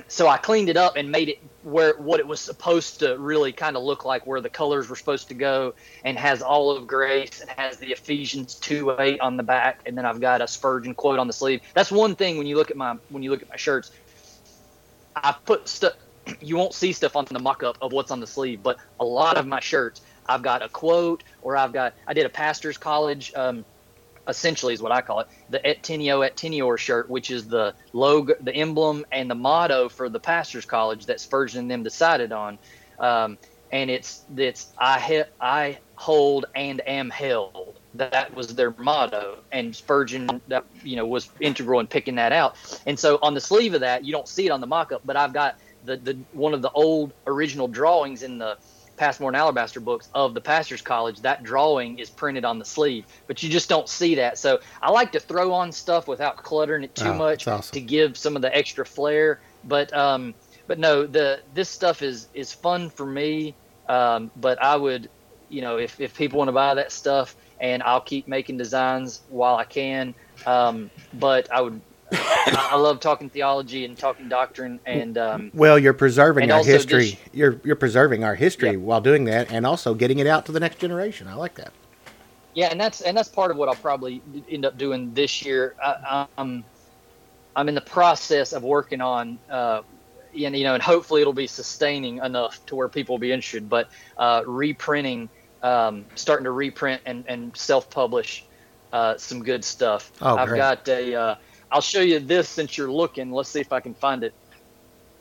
so 0.08 0.28
I 0.28 0.36
cleaned 0.36 0.68
it 0.68 0.76
up 0.76 0.96
and 0.96 1.10
made 1.10 1.28
it 1.28 1.38
where 1.62 1.94
what 1.96 2.20
it 2.20 2.26
was 2.26 2.40
supposed 2.40 3.00
to 3.00 3.16
really 3.18 3.52
kind 3.52 3.76
of 3.76 3.82
look 3.82 4.04
like, 4.04 4.26
where 4.26 4.40
the 4.40 4.50
colors 4.50 4.88
were 4.88 4.96
supposed 4.96 5.28
to 5.28 5.34
go, 5.34 5.74
and 6.04 6.18
has 6.18 6.42
all 6.42 6.70
of 6.70 6.86
grace 6.86 7.40
and 7.40 7.50
has 7.50 7.78
the 7.78 7.92
Ephesians 7.92 8.54
two 8.54 8.94
eight 8.98 9.20
on 9.20 9.36
the 9.36 9.42
back, 9.42 9.80
and 9.86 9.96
then 9.96 10.04
I've 10.04 10.20
got 10.20 10.40
a 10.40 10.48
Spurgeon 10.48 10.94
quote 10.94 11.18
on 11.18 11.26
the 11.26 11.32
sleeve. 11.32 11.60
That's 11.74 11.90
one 11.90 12.16
thing 12.16 12.38
when 12.38 12.46
you 12.46 12.56
look 12.56 12.70
at 12.70 12.76
my 12.76 12.96
when 13.08 13.22
you 13.22 13.30
look 13.30 13.42
at 13.42 13.48
my 13.48 13.56
shirts. 13.56 13.90
I 15.16 15.34
put 15.44 15.68
stuff. 15.68 15.94
You 16.40 16.56
won't 16.56 16.74
see 16.74 16.92
stuff 16.92 17.14
on 17.14 17.24
the 17.30 17.38
mock-up 17.38 17.76
of 17.80 17.92
what's 17.92 18.10
on 18.10 18.18
the 18.18 18.26
sleeve, 18.26 18.60
but 18.60 18.78
a 18.98 19.04
lot 19.04 19.38
of 19.38 19.46
my 19.46 19.60
shirts, 19.60 20.00
I've 20.26 20.42
got 20.42 20.60
a 20.60 20.68
quote, 20.68 21.22
or 21.40 21.56
I've 21.56 21.72
got. 21.72 21.94
I 22.04 22.14
did 22.14 22.26
a 22.26 22.28
pastor's 22.28 22.76
college. 22.76 23.32
Um, 23.36 23.64
essentially 24.28 24.74
is 24.74 24.82
what 24.82 24.92
I 24.92 25.00
call 25.00 25.20
it, 25.20 25.28
the 25.48 25.64
Et 25.66 25.82
Teneo 25.82 26.26
Et 26.26 26.36
Teneor 26.36 26.78
shirt, 26.78 27.08
which 27.08 27.30
is 27.30 27.46
the 27.46 27.74
logo, 27.92 28.34
the 28.40 28.54
emblem, 28.54 29.04
and 29.12 29.30
the 29.30 29.34
motto 29.34 29.88
for 29.88 30.08
the 30.08 30.20
pastors' 30.20 30.64
college 30.64 31.06
that 31.06 31.20
Spurgeon 31.20 31.60
and 31.60 31.70
them 31.70 31.82
decided 31.82 32.32
on. 32.32 32.58
Um, 32.98 33.38
and 33.70 33.90
it's 33.90 34.24
it's 34.36 34.72
I 34.78 35.00
he, 35.00 35.22
I 35.40 35.78
hold 35.96 36.46
and 36.54 36.82
am 36.86 37.10
held. 37.10 37.78
That 37.96 38.34
was 38.34 38.54
their 38.54 38.72
motto, 38.78 39.38
and 39.52 39.74
Spurgeon, 39.74 40.40
that 40.48 40.64
you 40.82 40.96
know, 40.96 41.06
was 41.06 41.28
integral 41.40 41.80
in 41.80 41.86
picking 41.86 42.14
that 42.16 42.32
out. 42.32 42.56
And 42.86 42.98
so 42.98 43.18
on 43.22 43.34
the 43.34 43.40
sleeve 43.40 43.74
of 43.74 43.80
that, 43.80 44.04
you 44.04 44.12
don't 44.12 44.28
see 44.28 44.46
it 44.46 44.50
on 44.50 44.60
the 44.60 44.66
mock-up, 44.66 45.02
but 45.04 45.16
I've 45.16 45.32
got 45.32 45.56
the 45.84 45.96
the 45.96 46.14
one 46.32 46.54
of 46.54 46.62
the 46.62 46.70
old 46.72 47.12
original 47.26 47.68
drawings 47.68 48.22
in 48.22 48.38
the 48.38 48.56
Passmore 48.96 49.28
and 49.30 49.36
Alabaster 49.36 49.78
books 49.80 50.08
of 50.14 50.32
the 50.34 50.40
Pastors 50.40 50.80
College, 50.80 51.20
that 51.20 51.42
drawing 51.42 51.98
is 51.98 52.08
printed 52.08 52.44
on 52.44 52.58
the 52.58 52.64
sleeve, 52.64 53.04
but 53.26 53.42
you 53.42 53.50
just 53.50 53.68
don't 53.68 53.88
see 53.88 54.14
that. 54.14 54.38
So 54.38 54.58
I 54.80 54.90
like 54.90 55.12
to 55.12 55.20
throw 55.20 55.52
on 55.52 55.70
stuff 55.70 56.08
without 56.08 56.38
cluttering 56.38 56.82
it 56.82 56.94
too 56.94 57.10
Oh, 57.10 57.14
much 57.14 57.46
awesome. 57.46 57.74
to 57.74 57.80
give 57.80 58.16
some 58.16 58.36
of 58.36 58.42
the 58.42 58.56
extra 58.56 58.86
flair. 58.86 59.40
But 59.64 59.92
um, 59.94 60.34
but 60.66 60.78
no, 60.78 61.06
the 61.06 61.40
this 61.54 61.68
stuff 61.68 62.02
is 62.02 62.28
is 62.32 62.52
fun 62.52 62.88
for 62.90 63.06
me. 63.06 63.54
Um, 63.88 64.30
but 64.36 64.62
I 64.62 64.76
would, 64.76 65.10
you 65.50 65.60
know, 65.60 65.76
if 65.76 66.00
if 66.00 66.16
people 66.16 66.38
want 66.38 66.48
to 66.48 66.52
buy 66.52 66.74
that 66.74 66.90
stuff, 66.90 67.36
and 67.60 67.82
I'll 67.82 68.00
keep 68.00 68.28
making 68.28 68.56
designs 68.58 69.22
while 69.28 69.56
I 69.56 69.64
can. 69.64 70.14
Um, 70.46 70.90
but 71.14 71.50
I 71.52 71.60
would. 71.60 71.80
I 72.12 72.68
I 72.72 72.76
love 72.76 73.00
talking 73.00 73.28
theology 73.30 73.84
and 73.84 73.98
talking 73.98 74.28
doctrine, 74.28 74.78
and 74.86 75.18
um, 75.18 75.50
Well, 75.54 75.76
you're 75.78 75.92
preserving 75.92 76.52
our 76.52 76.62
history. 76.62 77.10
this- 77.10 77.16
you're 77.32 77.60
you're 77.64 77.74
preserving 77.76 78.22
our 78.22 78.34
history 78.36 78.70
Yeah. 78.70 78.76
while 78.76 79.00
doing 79.00 79.24
that, 79.24 79.50
and 79.50 79.66
also 79.66 79.92
getting 79.94 80.18
it 80.20 80.26
out 80.28 80.46
to 80.46 80.52
the 80.52 80.60
next 80.60 80.78
generation. 80.78 81.26
I 81.26 81.34
like 81.34 81.56
that. 81.56 81.72
Yeah, 82.54 82.68
and 82.68 82.80
that's 82.80 83.00
and 83.00 83.16
that's 83.16 83.28
part 83.28 83.50
of 83.50 83.56
what 83.56 83.68
I'll 83.68 83.74
probably 83.74 84.22
end 84.48 84.64
up 84.64 84.78
doing 84.78 85.12
this 85.14 85.44
year. 85.44 85.74
I, 85.82 86.26
I'm 86.38 86.64
I'm 87.56 87.68
in 87.68 87.74
the 87.74 87.80
process 87.80 88.52
of 88.52 88.62
working 88.62 89.00
on, 89.00 89.38
uh, 89.50 89.82
and 90.32 90.56
you 90.56 90.62
know, 90.64 90.74
and 90.74 90.82
hopefully 90.82 91.22
it'll 91.22 91.32
be 91.32 91.46
sustaining 91.48 92.18
enough 92.18 92.64
to 92.66 92.76
where 92.76 92.88
people 92.88 93.14
will 93.14 93.20
be 93.20 93.32
interested. 93.32 93.68
But 93.68 93.88
uh, 94.16 94.42
reprinting, 94.46 95.28
um, 95.66 96.04
starting 96.14 96.44
to 96.44 96.50
reprint 96.52 97.02
and 97.06 97.24
and 97.28 97.56
self-publish 97.56 98.44
uh, 98.92 99.16
some 99.16 99.42
good 99.42 99.64
stuff. 99.64 100.12
Oh, 100.22 100.36
I've 100.36 100.48
great. 100.48 100.58
got 100.58 100.88
a. 100.88 101.14
Uh, 101.14 101.34
I'll 101.70 101.80
show 101.80 102.00
you 102.00 102.20
this 102.20 102.48
since 102.48 102.78
you're 102.78 102.90
looking. 102.90 103.32
Let's 103.32 103.48
see 103.48 103.60
if 103.60 103.72
I 103.72 103.80
can 103.80 103.94
find 103.94 104.22
it. 104.22 104.32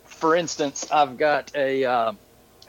For 0.05 0.35
instance, 0.35 0.89
I've 0.91 1.17
got 1.17 1.51
a. 1.55 1.83
Uh, 1.83 2.11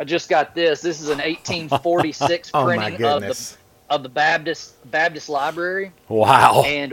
I 0.00 0.04
just 0.04 0.28
got 0.28 0.54
this. 0.54 0.80
This 0.80 1.00
is 1.00 1.08
an 1.08 1.18
1846 1.18 2.50
Oh 2.54 2.64
printing 2.64 3.04
of 3.04 3.20
the 3.22 3.56
of 3.90 4.02
the 4.02 4.08
Baptist 4.08 4.90
Baptist 4.90 5.28
Library, 5.28 5.92
Wow. 6.08 6.64
and 6.66 6.92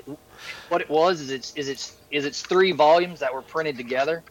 what 0.69 0.81
it 0.81 0.89
was 0.89 1.21
is 1.21 1.31
it's 1.31 1.53
is 1.55 1.69
it's 1.69 1.95
is 2.11 2.25
it's 2.25 2.41
three 2.41 2.71
volumes 2.73 3.19
that 3.21 3.34
were 3.34 3.41
printed 3.41 3.77
together, 3.77 4.21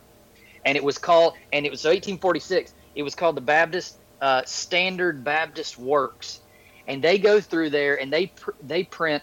and 0.65 0.77
it 0.77 0.85
was 0.85 0.99
called 0.99 1.35
and 1.53 1.65
it 1.67 1.71
was 1.71 1.81
so 1.81 1.89
1846. 1.89 2.75
It 2.95 3.03
was 3.03 3.15
called 3.15 3.37
the 3.37 3.41
Baptist 3.41 3.97
uh, 4.21 4.43
Standard 4.45 5.25
Baptist 5.25 5.79
Works, 5.79 6.41
and 6.87 7.03
they 7.03 7.19
go 7.19 7.41
through 7.41 7.71
there 7.71 8.01
and 8.01 8.13
they 8.13 8.29
pr- 8.29 8.51
they 8.63 8.85
print 8.85 9.23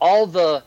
all 0.00 0.26
the. 0.26 0.64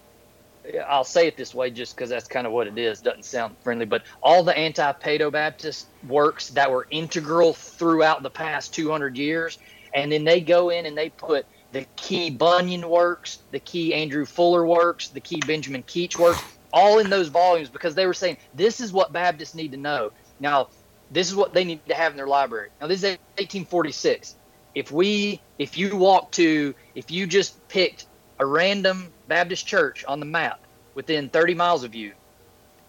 I'll 0.88 1.06
say 1.06 1.28
it 1.28 1.38
this 1.38 1.56
way 1.56 1.72
just 1.72 1.96
because 1.96 2.10
that's 2.10 2.28
kind 2.28 2.46
of 2.46 2.52
what 2.54 2.68
it 2.68 2.78
is. 2.78 3.00
Doesn't 3.02 3.24
sound 3.24 3.58
friendly, 3.64 3.86
but 3.86 4.04
all 4.22 4.44
the 4.44 4.58
anti-Paedo 4.58 5.32
Baptist 5.32 5.94
works 6.04 6.50
that 6.50 6.72
were 6.72 6.88
integral 6.92 7.54
throughout 7.54 8.22
the 8.22 8.30
past 8.30 8.74
200 8.74 9.18
years, 9.18 9.58
and 9.94 10.12
then 10.12 10.26
they 10.26 10.42
go 10.42 10.70
in 10.70 10.86
and 10.86 10.98
they 10.98 11.10
put 11.10 11.46
the 11.72 11.86
key 11.96 12.30
Bunyan 12.32 12.90
works, 12.90 13.46
the 13.52 13.60
key 13.62 13.94
Andrew 13.94 14.26
Fuller 14.26 14.66
works, 14.66 15.10
the 15.10 15.22
key 15.22 15.42
Benjamin 15.42 15.84
Keach 15.84 16.18
works, 16.18 16.44
all 16.74 17.00
in 17.00 17.10
those 17.10 17.30
volumes 17.30 17.70
because 17.70 17.96
they 17.96 18.06
were 18.06 18.14
saying 18.14 18.38
this 18.54 18.80
is 18.82 18.94
what 18.94 19.14
Baptists 19.14 19.56
need 19.56 19.72
to 19.72 19.78
know. 19.78 20.12
Now, 20.40 20.68
this 21.10 21.30
is 21.30 21.36
what 21.36 21.54
they 21.54 21.64
need 21.64 21.86
to 21.88 21.96
have 21.96 22.12
in 22.12 22.18
their 22.18 22.28
library. 22.28 22.70
Now, 22.82 22.88
this 22.88 23.00
is 23.04 23.18
1846. 23.38 24.36
If 24.78 24.92
we, 24.92 25.42
if 25.58 25.76
you 25.76 25.98
walk 25.98 26.30
to, 26.34 26.76
if 26.94 27.10
you 27.10 27.26
just 27.26 27.68
picked 27.68 28.06
a 28.38 28.46
random 28.46 29.12
Baptist 29.28 29.66
church 29.66 30.06
on 30.08 30.20
the 30.20 30.26
map 30.28 30.60
within 30.94 31.30
30 31.30 31.56
miles 31.56 31.84
of 31.84 31.96
you, 31.96 32.12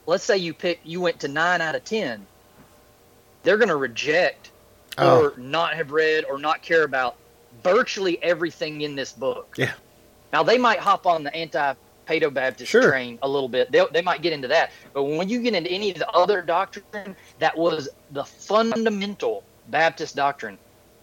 let's 0.05 0.23
say 0.23 0.37
you 0.37 0.53
pick, 0.53 0.81
you 0.85 1.01
went 1.01 1.21
to 1.21 1.29
nine 1.29 1.63
out 1.63 1.75
of 1.75 1.85
10, 1.85 2.27
they're 3.43 3.57
going 3.57 3.71
to 3.71 3.77
reject 3.77 4.51
Oh. 4.99 5.27
or 5.27 5.39
not 5.39 5.75
have 5.75 5.93
read 5.93 6.25
or 6.29 6.39
not 6.39 6.61
care 6.61 6.83
about 6.83 7.17
virtually 7.63 8.23
everything 8.23 8.83
in 8.83 8.95
this 8.95 9.13
book. 9.13 9.55
Yeah. 9.57 9.73
Now 10.31 10.43
they 10.43 10.59
might 10.59 10.81
hop 10.81 11.07
on 11.07 11.23
the 11.23 11.35
anti 11.35 11.73
Paedo 12.07 12.35
Baptist 12.35 12.71
Sure. 12.71 12.91
train 12.91 13.19
a 13.23 13.29
little 13.29 13.49
bit. 13.49 13.73
They 13.73 13.83
they 13.93 14.03
might 14.03 14.21
get 14.21 14.35
into 14.35 14.49
that. 14.49 14.73
But 14.93 15.05
when 15.05 15.29
you 15.31 15.41
get 15.41 15.55
into 15.55 15.71
any 15.71 15.91
of 15.93 15.99
the 15.99 16.11
other 16.11 16.43
doctrine 16.43 17.15
that 17.39 17.57
was 17.57 17.89
the 18.11 18.25
fundamental 18.25 19.45
Baptist 19.69 20.17
doctrine 20.17 20.59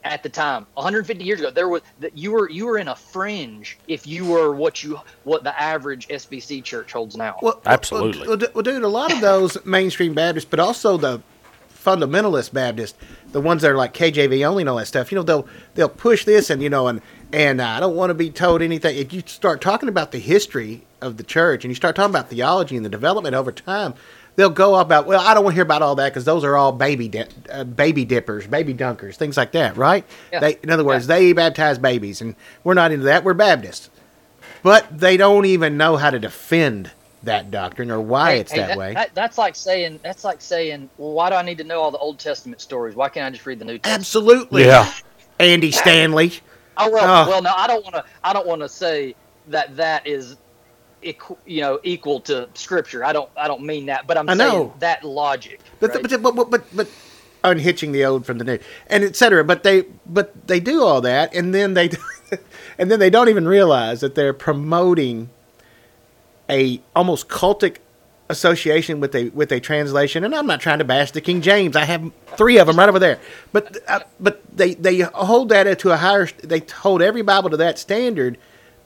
at 0.06 0.22
the 0.22 0.30
time, 0.30 0.68
150 0.76 1.24
years 1.24 1.40
ago, 1.40 1.50
there 1.50 1.68
was 1.68 1.82
that 2.00 2.18
you 2.18 2.32
were 2.32 2.50
you 2.50 2.68
were 2.68 2.78
in 2.78 2.88
a 2.88 2.96
fringe 2.96 3.78
if 3.88 4.06
you 4.06 4.24
were 4.26 4.54
what 4.54 4.84
you 4.84 5.00
what 5.24 5.44
the 5.44 5.60
average 5.60 6.08
SBC 6.08 6.64
church 6.64 6.94
holds 6.94 7.18
now. 7.18 7.38
Well, 7.42 7.60
Absolutely. 7.66 8.28
Well, 8.28 8.38
well, 8.38 8.50
well, 8.54 8.64
dude, 8.64 8.84
a 8.84 8.88
lot 8.88 9.12
of 9.12 9.20
those 9.20 9.58
mainstream 9.66 10.14
Baptists, 10.14 10.46
but 10.46 10.60
also 10.60 10.98
the 10.98 11.22
fundamentalist 11.74 12.54
Baptists, 12.54 12.98
the 13.32 13.42
ones 13.42 13.64
that 13.64 13.72
are 13.72 13.76
like 13.76 13.94
KJV 13.94 14.48
only 14.48 14.62
and 14.62 14.70
all 14.70 14.78
that 14.78 14.88
stuff. 14.88 15.12
You 15.12 15.18
know, 15.18 15.24
they'll 15.24 15.48
they'll 15.74 15.90
push 15.90 16.24
this 16.24 16.52
and 16.52 16.62
you 16.62 16.70
know, 16.70 16.88
and 16.88 17.02
and 17.34 17.60
I 17.60 17.80
don't 17.80 17.96
want 17.96 18.12
to 18.12 18.14
be 18.14 18.30
told 18.30 18.62
anything. 18.62 18.96
If 18.96 19.12
you 19.12 19.24
start 19.26 19.60
talking 19.60 19.90
about 19.90 20.12
the 20.12 20.20
history 20.20 20.84
of 21.02 21.18
the 21.18 21.24
church 21.24 21.64
and 21.64 21.72
you 21.72 21.76
start 21.76 21.96
talking 21.96 22.12
about 22.12 22.30
theology 22.30 22.76
and 22.78 22.86
the 22.86 22.90
development 22.90 23.36
over 23.36 23.52
time, 23.52 23.96
they'll 24.36 24.50
go 24.50 24.76
about. 24.76 25.06
Well, 25.08 25.20
I 25.20 25.34
don't 25.34 25.44
want 25.44 25.54
to 25.54 25.56
hear 25.56 25.64
about 25.64 25.82
all 25.82 25.96
that 25.96 26.10
because 26.12 26.26
those 26.26 26.44
are 26.44 26.56
all 26.56 26.72
baby 26.72 27.08
di- 27.08 27.26
uh, 27.52 27.64
baby 27.64 28.06
dippers, 28.06 28.48
baby 28.48 28.74
dunkers, 28.74 29.16
things 29.16 29.38
like 29.38 29.52
that, 29.54 29.78
right? 29.78 30.06
Yeah. 30.32 30.40
They, 30.40 30.58
in 30.64 30.70
other 30.70 30.84
words, 30.84 31.08
Yeah. 31.08 31.16
they 31.16 31.34
baptize 31.34 31.78
babies, 31.80 32.22
and 32.22 32.36
we're 32.64 32.74
not 32.74 32.92
into 32.92 33.06
that. 33.06 33.24
We're 33.24 33.34
Baptists 33.34 33.90
but 34.64 34.98
they 34.98 35.16
don't 35.16 35.46
even 35.46 35.78
know 35.78 35.96
how 35.96 36.10
to 36.10 36.18
defend 36.18 36.90
that 37.22 37.52
doctrine 37.52 37.92
or 37.92 38.02
why 38.02 38.32
Hey, 38.32 38.40
it's 38.40 38.52
hey, 38.52 38.58
that, 38.60 38.78
way. 38.78 38.96
that's 39.14 39.38
like 39.38 39.56
saying 39.56 40.00
that's 40.04 40.24
like 40.24 40.42
saying, 40.42 40.90
well, 40.98 41.12
why 41.12 41.30
do 41.30 41.36
I 41.36 41.44
need 41.44 41.60
to 41.60 41.64
know 41.64 41.82
all 41.82 41.92
the 41.92 42.00
Old 42.00 42.18
Testament 42.18 42.62
stories? 42.62 42.96
Why 42.96 43.10
can't 43.10 43.28
I 43.28 43.30
just 43.30 43.46
read 43.46 43.60
the 43.60 43.66
New 43.66 43.78
Testament? 43.78 44.00
Absolutely. 44.00 44.66
Yeah. 44.66 44.92
Andy 45.40 45.72
Stanley. 45.72 46.34
Oh 46.78 46.90
well, 46.90 47.26
Oh. 47.26 47.30
well 47.30 47.42
no, 47.44 47.54
I 47.56 47.68
don't 47.68 47.84
want 47.84 47.96
to. 47.96 48.06
I 48.24 48.34
don't 48.34 48.48
want 48.48 48.62
to 48.62 48.70
say 48.70 49.16
that 49.50 49.76
that 49.78 50.08
is, 50.08 50.36
equ- 51.06 51.38
you 51.46 51.62
know, 51.62 51.80
equal 51.84 52.20
to 52.22 52.50
Scripture. 52.54 53.04
I 53.04 53.14
don't. 53.14 53.30
I 53.38 53.48
don't 53.48 53.64
mean 53.64 53.86
that. 53.88 54.08
But 54.08 54.18
I'm 54.18 54.30
I 54.30 54.36
saying 54.36 54.52
know. 54.52 54.74
that 54.80 55.04
logic. 55.04 55.62
But, 55.80 55.94
right? 55.94 56.04
but, 56.04 56.22
but, 56.22 56.36
but, 56.36 56.52
but, 56.52 56.76
but 56.76 56.88
unhitching 57.44 57.92
the 57.92 58.04
old 58.04 58.26
from 58.26 58.40
the 58.40 58.44
new 58.44 58.60
and 58.88 59.04
etc. 59.04 59.44
But 59.44 59.64
they 59.64 59.84
but 60.06 60.48
they 60.48 60.60
do 60.60 60.84
all 60.84 61.02
that 61.02 61.34
and 61.36 61.54
then 61.54 61.76
they 61.76 61.92
and 62.78 62.92
then 62.92 63.00
they 63.00 63.10
don't 63.10 63.30
even 63.30 63.48
realize 63.48 64.02
that 64.02 64.16
they're 64.16 64.34
promoting 64.34 65.30
a 66.50 66.82
almost 66.96 67.28
cultic 67.28 67.78
association 68.30 69.00
with 69.00 69.16
a 69.16 69.30
with 69.30 69.52
a 69.52 69.60
translation. 69.60 70.24
And 70.24 70.36
I'm 70.36 70.48
not 70.48 70.60
trying 70.60 70.80
to 70.80 70.86
bash 70.86 71.12
the 71.12 71.22
King 71.22 71.42
James. 71.42 71.76
I 71.76 71.86
have 71.86 72.12
three 72.38 72.58
of 72.58 72.68
them 72.68 72.78
right 72.78 72.90
over 72.90 73.00
there. 73.00 73.20
But 73.52 73.78
uh, 73.88 74.02
but 74.20 74.42
they 74.56 74.74
they 74.74 75.00
hold 75.00 75.50
that 75.50 75.80
to 75.80 75.92
a 75.92 75.98
higher. 75.98 76.28
They 76.44 76.62
hold 76.78 77.02
every 77.02 77.22
Bible 77.22 77.50
to 77.52 77.58
that 77.58 77.80
standard. 77.80 78.38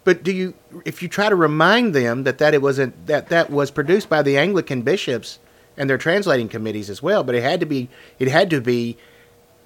But 0.04 0.24
do 0.24 0.32
you 0.32 0.54
if 0.86 1.02
you 1.04 1.10
try 1.10 1.30
to 1.30 1.36
remind 1.36 1.94
them 1.94 2.24
that 2.24 2.38
that 2.40 2.54
it 2.54 2.62
wasn't 2.62 3.08
that 3.08 3.30
that 3.30 3.50
was 3.50 3.70
produced 3.72 4.10
by 4.10 4.22
the 4.22 4.38
Anglican 4.38 4.82
bishops 4.82 5.40
and 5.78 5.90
their 5.90 5.98
translating 5.98 6.50
committees 6.50 6.90
as 6.90 7.02
well, 7.04 7.24
but 7.24 7.36
it 7.36 7.44
had 7.44 7.60
to 7.60 7.66
be 7.66 7.90
it 8.18 8.28
had 8.28 8.50
to 8.52 8.62
be 8.62 8.98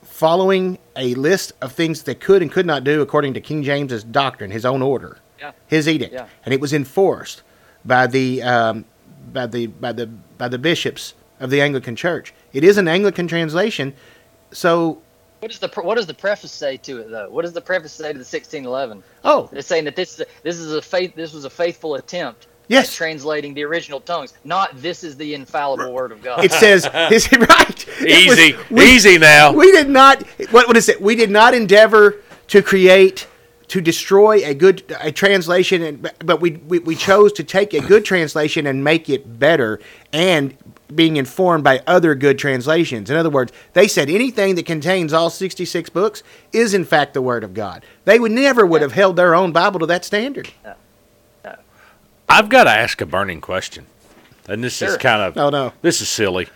following 0.02 0.78
a 0.96 1.16
list 1.16 1.54
of 1.62 1.72
things 1.72 2.04
they 2.04 2.16
could 2.16 2.42
and 2.42 2.52
could 2.52 2.66
not 2.66 2.84
do 2.84 3.02
according 3.02 3.34
to 3.34 3.42
King 3.42 3.64
James's 3.64 4.04
doctrine, 4.04 4.52
his 4.52 4.66
own 4.66 4.82
order. 4.82 5.18
Yeah. 5.40 5.52
His 5.68 5.88
edict, 5.90 6.14
Yeah. 6.14 6.28
and 6.46 6.54
it 6.54 6.62
was 6.62 6.74
enforced 6.74 7.42
by 7.86 8.08
the 8.08 8.42
um, 8.44 8.86
by 9.32 9.46
the 9.48 9.68
by 9.68 9.92
the 9.92 10.08
by 10.38 10.48
the 10.48 10.58
bishops 10.58 11.14
of 11.40 11.50
the 11.50 11.62
Anglican 11.62 11.96
Church. 11.96 12.34
It 12.54 12.64
is 12.64 12.78
an 12.78 12.88
Anglican 12.88 13.28
translation, 13.28 13.94
so 14.52 15.02
What 15.44 15.52
does 15.52 15.60
the 15.60 15.82
what 15.82 15.96
does 15.96 16.08
the 16.08 16.14
preface 16.14 16.54
say 16.54 16.78
to 16.78 17.00
it 17.00 17.10
though? 17.12 17.30
What 17.30 17.42
does 17.42 17.52
the 17.52 17.60
preface 17.60 17.92
say 17.92 18.14
to 18.14 18.14
the 18.14 18.20
1611? 18.20 19.04
oh 19.26 19.50
It's 19.52 19.68
saying 19.68 19.84
that 19.84 19.96
this 19.98 20.22
this 20.42 20.58
is 20.58 20.72
a 20.74 20.82
faith 20.82 21.16
this 21.16 21.34
was 21.34 21.44
a 21.44 21.50
faithful 21.50 21.96
attempt 21.96 22.48
yes, 22.70 22.88
at 22.88 22.94
translating 22.94 23.54
the 23.54 23.64
original 23.66 24.00
tongues, 24.00 24.34
not 24.46 24.70
this 24.82 25.04
is 25.04 25.18
the 25.18 25.34
infallible 25.34 25.92
word 25.92 26.14
of 26.14 26.22
God. 26.24 26.46
it 26.46 26.54
says 26.54 26.86
is 27.12 27.28
it 27.30 27.40
right? 27.50 27.88
It 28.00 28.30
was- 28.30 28.40
Easy, 28.40 28.58
we- 28.72 28.86
easy 28.86 29.18
now. 29.18 29.52
We 29.52 29.70
did 29.74 29.90
not. 29.90 30.24
What, 30.52 30.68
what 30.68 30.78
is 30.78 30.88
it? 30.88 31.02
We 31.02 31.14
did 31.14 31.30
not 31.30 31.54
endeavor 31.54 32.22
to 32.48 32.62
create, 32.62 33.28
to 33.68 33.82
destroy 33.82 34.46
a 34.46 34.54
good 34.54 34.96
a 35.02 35.12
translation, 35.12 35.82
and, 35.82 36.10
but 36.20 36.40
we, 36.40 36.52
we 36.52 36.80
we 36.80 36.96
chose 36.96 37.34
to 37.34 37.44
take 37.44 37.74
a 37.74 37.82
good 37.82 38.06
translation 38.06 38.66
and 38.66 38.82
make 38.82 39.10
it 39.10 39.40
better, 39.40 39.82
and 40.14 40.56
being 40.96 41.18
informed 41.18 41.64
by 41.64 41.82
other 41.88 42.16
good 42.16 42.38
translations. 42.40 43.10
In 43.10 43.16
other 43.18 43.30
words, 43.30 43.52
they 43.74 43.88
said 43.88 44.10
anything 44.10 44.56
that 44.56 44.66
contains 44.66 45.14
all 45.14 45.30
sixty 45.30 45.66
six 45.66 45.90
books 45.90 46.24
is 46.52 46.74
in 46.74 46.86
fact 46.86 47.14
the 47.14 47.22
Word 47.22 47.44
of 47.44 47.54
God. 47.54 47.84
They 48.06 48.20
would 48.20 48.32
never 48.32 48.66
would 48.66 48.82
have 48.82 48.94
held 48.94 49.16
their 49.16 49.36
own 49.36 49.52
Bible 49.52 49.80
to 49.82 49.86
that 49.88 50.06
standard. 50.06 50.50
I've 52.30 52.50
got 52.50 52.64
to 52.64 52.72
ask 52.72 53.00
a 53.02 53.06
burning 53.06 53.42
question, 53.42 53.86
and 54.48 54.64
this 54.64 54.82
is 54.82 54.98
kind 54.98 55.22
of 55.22 55.38
Oh 55.38 55.50
no. 55.50 55.74
this 55.82 56.02
is 56.02 56.10
silly. 56.10 56.48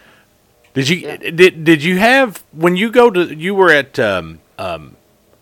Did 0.73 0.89
you 0.89 0.97
Yeah. 0.97 1.17
did 1.17 1.63
did 1.63 1.83
you 1.83 1.97
have 1.97 2.43
when 2.51 2.75
you 2.75 2.91
go 2.91 3.09
to 3.11 3.35
you 3.35 3.53
were 3.53 3.71
at 3.71 3.97
um, 3.99 4.39
um, 4.57 4.95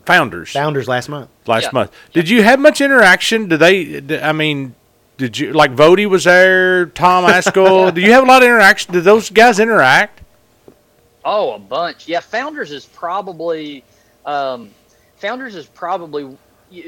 Founders 0.06 0.52
Founders 0.52 0.88
last 0.88 1.10
month. 1.10 1.30
last 1.46 1.64
Yeah. 1.64 1.70
month? 1.74 1.92
Did 2.14 2.30
you 2.30 2.44
have 2.44 2.60
much 2.60 2.82
interaction? 2.82 3.48
Did 3.48 3.60
they? 3.60 4.00
Did, 4.02 4.22
I 4.22 4.32
mean, 4.32 4.76
did 5.18 5.38
you 5.38 5.54
like 5.54 5.72
Voddie 5.76 6.10
was 6.10 6.26
there? 6.26 6.88
Tom 6.88 7.26
Ascol? 7.30 7.94
Do 7.94 8.02
you 8.02 8.12
have 8.12 8.24
a 8.24 8.28
lot 8.28 8.44
of 8.44 8.48
interaction? 8.48 8.94
Did 8.94 9.04
those 9.04 9.30
guys 9.30 9.60
interact? 9.60 10.22
Oh, 11.24 11.54
a 11.54 11.60
bunch. 11.60 12.08
Yeah, 12.08 12.20
Founders 12.20 12.72
is 12.72 12.86
probably 12.86 13.84
um, 14.26 14.70
Founders 15.18 15.56
is 15.56 15.66
probably 15.66 16.38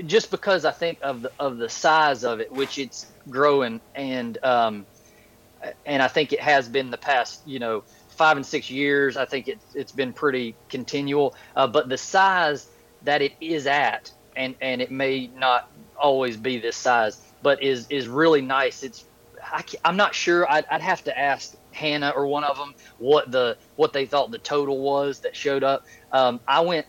just 0.05 0.31
because 0.31 0.65
I 0.65 0.71
think 0.71 0.99
of 1.01 1.21
the 1.21 1.31
of 1.39 1.57
the 1.57 1.69
size 1.69 2.23
of 2.23 2.39
it, 2.39 2.51
which 2.51 2.77
it's 2.77 3.07
growing, 3.29 3.79
and 3.95 4.37
um, 4.43 4.85
and 5.85 6.03
I 6.03 6.07
think 6.07 6.33
it 6.33 6.39
has 6.39 6.67
been 6.67 6.91
the 6.91 6.97
past, 6.97 7.41
you 7.45 7.59
know, 7.59 7.83
five 8.09 8.37
and 8.37 8.45
six 8.45 8.69
years. 8.69 9.17
I 9.17 9.25
think 9.25 9.47
it's 9.47 9.65
it's 9.75 9.91
been 9.91 10.13
pretty 10.13 10.55
continual. 10.69 11.35
Uh, 11.55 11.67
but 11.67 11.89
the 11.89 11.97
size 11.97 12.67
that 13.03 13.21
it 13.21 13.33
is 13.39 13.67
at, 13.67 14.11
and 14.35 14.55
and 14.61 14.81
it 14.81 14.91
may 14.91 15.27
not 15.27 15.71
always 15.97 16.37
be 16.37 16.59
this 16.59 16.75
size, 16.75 17.21
but 17.47 17.63
is 17.63 17.87
is 17.89 18.09
really 18.09 18.41
nice. 18.41 18.83
It's 18.83 19.05
I 19.41 19.63
am 19.85 19.95
not 19.95 20.13
sure. 20.13 20.51
I'd, 20.51 20.65
I'd 20.69 20.81
have 20.81 21.01
to 21.05 21.17
ask 21.17 21.55
Hannah 21.71 22.09
or 22.09 22.27
one 22.27 22.43
of 22.43 22.57
them 22.57 22.75
what 22.97 23.31
the 23.31 23.55
what 23.77 23.93
they 23.93 24.05
thought 24.05 24.31
the 24.31 24.37
total 24.37 24.79
was 24.79 25.21
that 25.21 25.33
showed 25.33 25.63
up. 25.63 25.85
Um, 26.11 26.41
I 26.45 26.59
went 26.59 26.87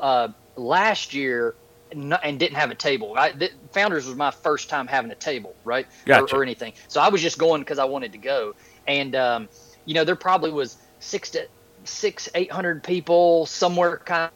uh, 0.00 0.28
last 0.56 1.14
year 1.14 1.56
and 1.90 2.16
and 2.22 2.38
didn't 2.38 2.58
have 2.58 2.70
a 2.70 2.76
table. 2.76 3.14
I, 3.18 3.32
th- 3.32 3.54
Founders 3.72 4.06
was 4.06 4.14
my 4.14 4.30
first 4.30 4.70
time 4.70 4.86
having 4.86 5.10
a 5.10 5.16
table, 5.16 5.56
right? 5.64 5.88
Gotcha. 6.04 6.36
Or, 6.36 6.38
or 6.38 6.42
anything. 6.44 6.74
So 6.86 7.00
I 7.00 7.08
was 7.08 7.20
just 7.20 7.38
going 7.38 7.62
because 7.62 7.80
I 7.80 7.84
wanted 7.84 8.12
to 8.12 8.18
go. 8.18 8.54
And 8.86 9.16
um, 9.16 9.48
you 9.84 9.94
know, 9.94 10.04
there 10.04 10.14
probably 10.14 10.52
was 10.52 10.76
six 11.00 11.30
to 11.30 11.48
six, 11.82 12.28
eight 12.36 12.52
hundred 12.52 12.84
people 12.84 13.46
somewhere 13.46 14.00
kind 14.04 14.30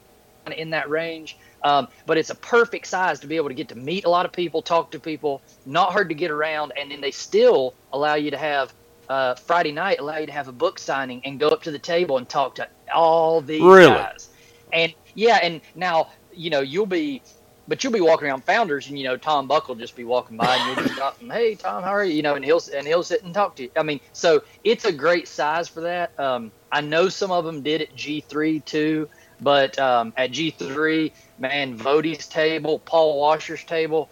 of 0.47 0.55
in 0.55 0.71
that 0.71 0.91
range. 0.91 1.39
Um, 1.67 1.89
but 2.07 2.17
it's 2.17 2.31
a 2.31 2.37
perfect 2.37 2.87
size 2.87 3.21
to 3.21 3.27
be 3.27 3.37
able 3.37 3.49
to 3.49 3.55
get 3.55 3.69
to 3.71 3.75
meet 3.75 4.05
a 4.05 4.11
lot 4.11 4.25
of 4.25 4.33
people, 4.33 4.63
talk 4.63 4.93
to 4.93 5.01
people, 5.01 5.43
not 5.65 5.93
hard 5.93 6.09
to 6.11 6.15
get 6.15 6.31
around, 6.31 6.73
and 6.79 6.91
then 6.91 7.01
they 7.01 7.11
still 7.11 7.75
allow 7.93 8.15
you 8.15 8.31
to 8.31 8.39
have 8.39 8.73
uh, 9.09 9.35
Friday 9.47 9.73
night 9.73 9.99
allow 10.01 10.19
you 10.19 10.27
to 10.27 10.33
have 10.33 10.49
a 10.49 10.53
book 10.53 10.79
signing 10.79 11.23
and 11.25 11.39
go 11.41 11.49
up 11.49 11.63
to 11.63 11.71
the 11.71 11.79
table 11.79 12.19
and 12.19 12.29
talk 12.29 12.57
to 12.57 12.69
all 12.95 13.41
these 13.41 13.61
Really? 13.63 13.87
guys. 13.87 14.29
And 14.73 14.95
yeah, 15.15 15.39
and 15.43 15.61
now 15.75 16.09
you 16.33 16.51
know 16.51 16.61
you'll 16.61 16.87
be, 16.87 17.23
but 17.69 17.83
you'll 17.83 17.93
be 17.93 18.01
walking 18.01 18.29
around 18.29 18.45
Founders, 18.45 18.89
and 18.89 18.99
you 18.99 19.05
know 19.05 19.17
Tom 19.17 19.49
Buck 19.49 19.69
will 19.69 19.77
just 19.77 19.97
be 19.97 20.05
walking 20.05 20.37
by, 20.37 20.57
and 20.57 20.67
you'll 20.67 20.85
just 20.85 20.97
stop 20.97 21.21
him, 21.21 21.31
hey 21.31 21.55
Tom, 21.57 21.83
how 21.83 21.91
are 21.91 22.05
you? 22.05 22.15
You 22.15 22.23
know, 22.23 22.35
and 22.35 22.45
he'll 22.45 22.61
and 22.77 22.87
he'll 22.87 23.03
sit 23.05 23.23
and 23.25 23.35
talk 23.35 23.57
to 23.57 23.65
you. 23.65 23.71
I 23.77 23.83
mean, 23.83 24.01
so 24.13 24.43
it's 24.65 24.85
a 24.85 24.93
great 24.93 25.29
size 25.29 25.69
for 25.69 25.83
that. 25.83 26.19
Um, 26.19 26.53
I 26.71 26.81
know 26.81 27.09
some 27.09 27.31
of 27.31 27.45
them 27.45 27.63
did 27.63 27.83
at 27.83 27.95
G 27.95 28.21
three 28.21 28.61
too, 28.61 29.09
but 29.41 29.79
um, 29.79 30.13
at 30.17 30.33
G 30.33 30.51
three, 30.51 31.13
man, 31.39 31.79
Voddie's 31.79 32.27
table, 32.27 32.79
Paul 32.79 33.19
Washer's 33.19 33.65
table, 33.65 34.11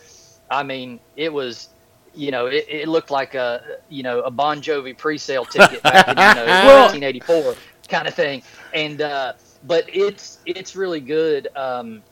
I 0.51 0.63
mean, 0.63 1.01
it 1.17 1.33
was. 1.33 1.69
You 2.17 2.31
know, 2.31 2.47
it, 2.47 2.67
it 2.69 2.89
looked 2.89 3.11
like 3.11 3.35
a 3.35 3.61
you 3.89 4.05
know 4.05 4.21
a 4.21 4.31
Bon 4.31 4.63
Jovi 4.63 4.97
pre-sale 4.97 5.45
ticket 5.45 5.83
back 5.83 6.07
in 6.07 6.17
you 6.17 6.47
know 6.47 6.47
1984 6.87 7.57
kind 7.89 8.07
of 8.07 8.15
thing, 8.15 8.45
and 8.73 9.03
uh, 9.03 9.33
but 9.65 9.85
it's 9.89 10.39
it's 10.47 10.77
really 10.77 11.01
good. 11.01 11.49
Um, 11.57 12.05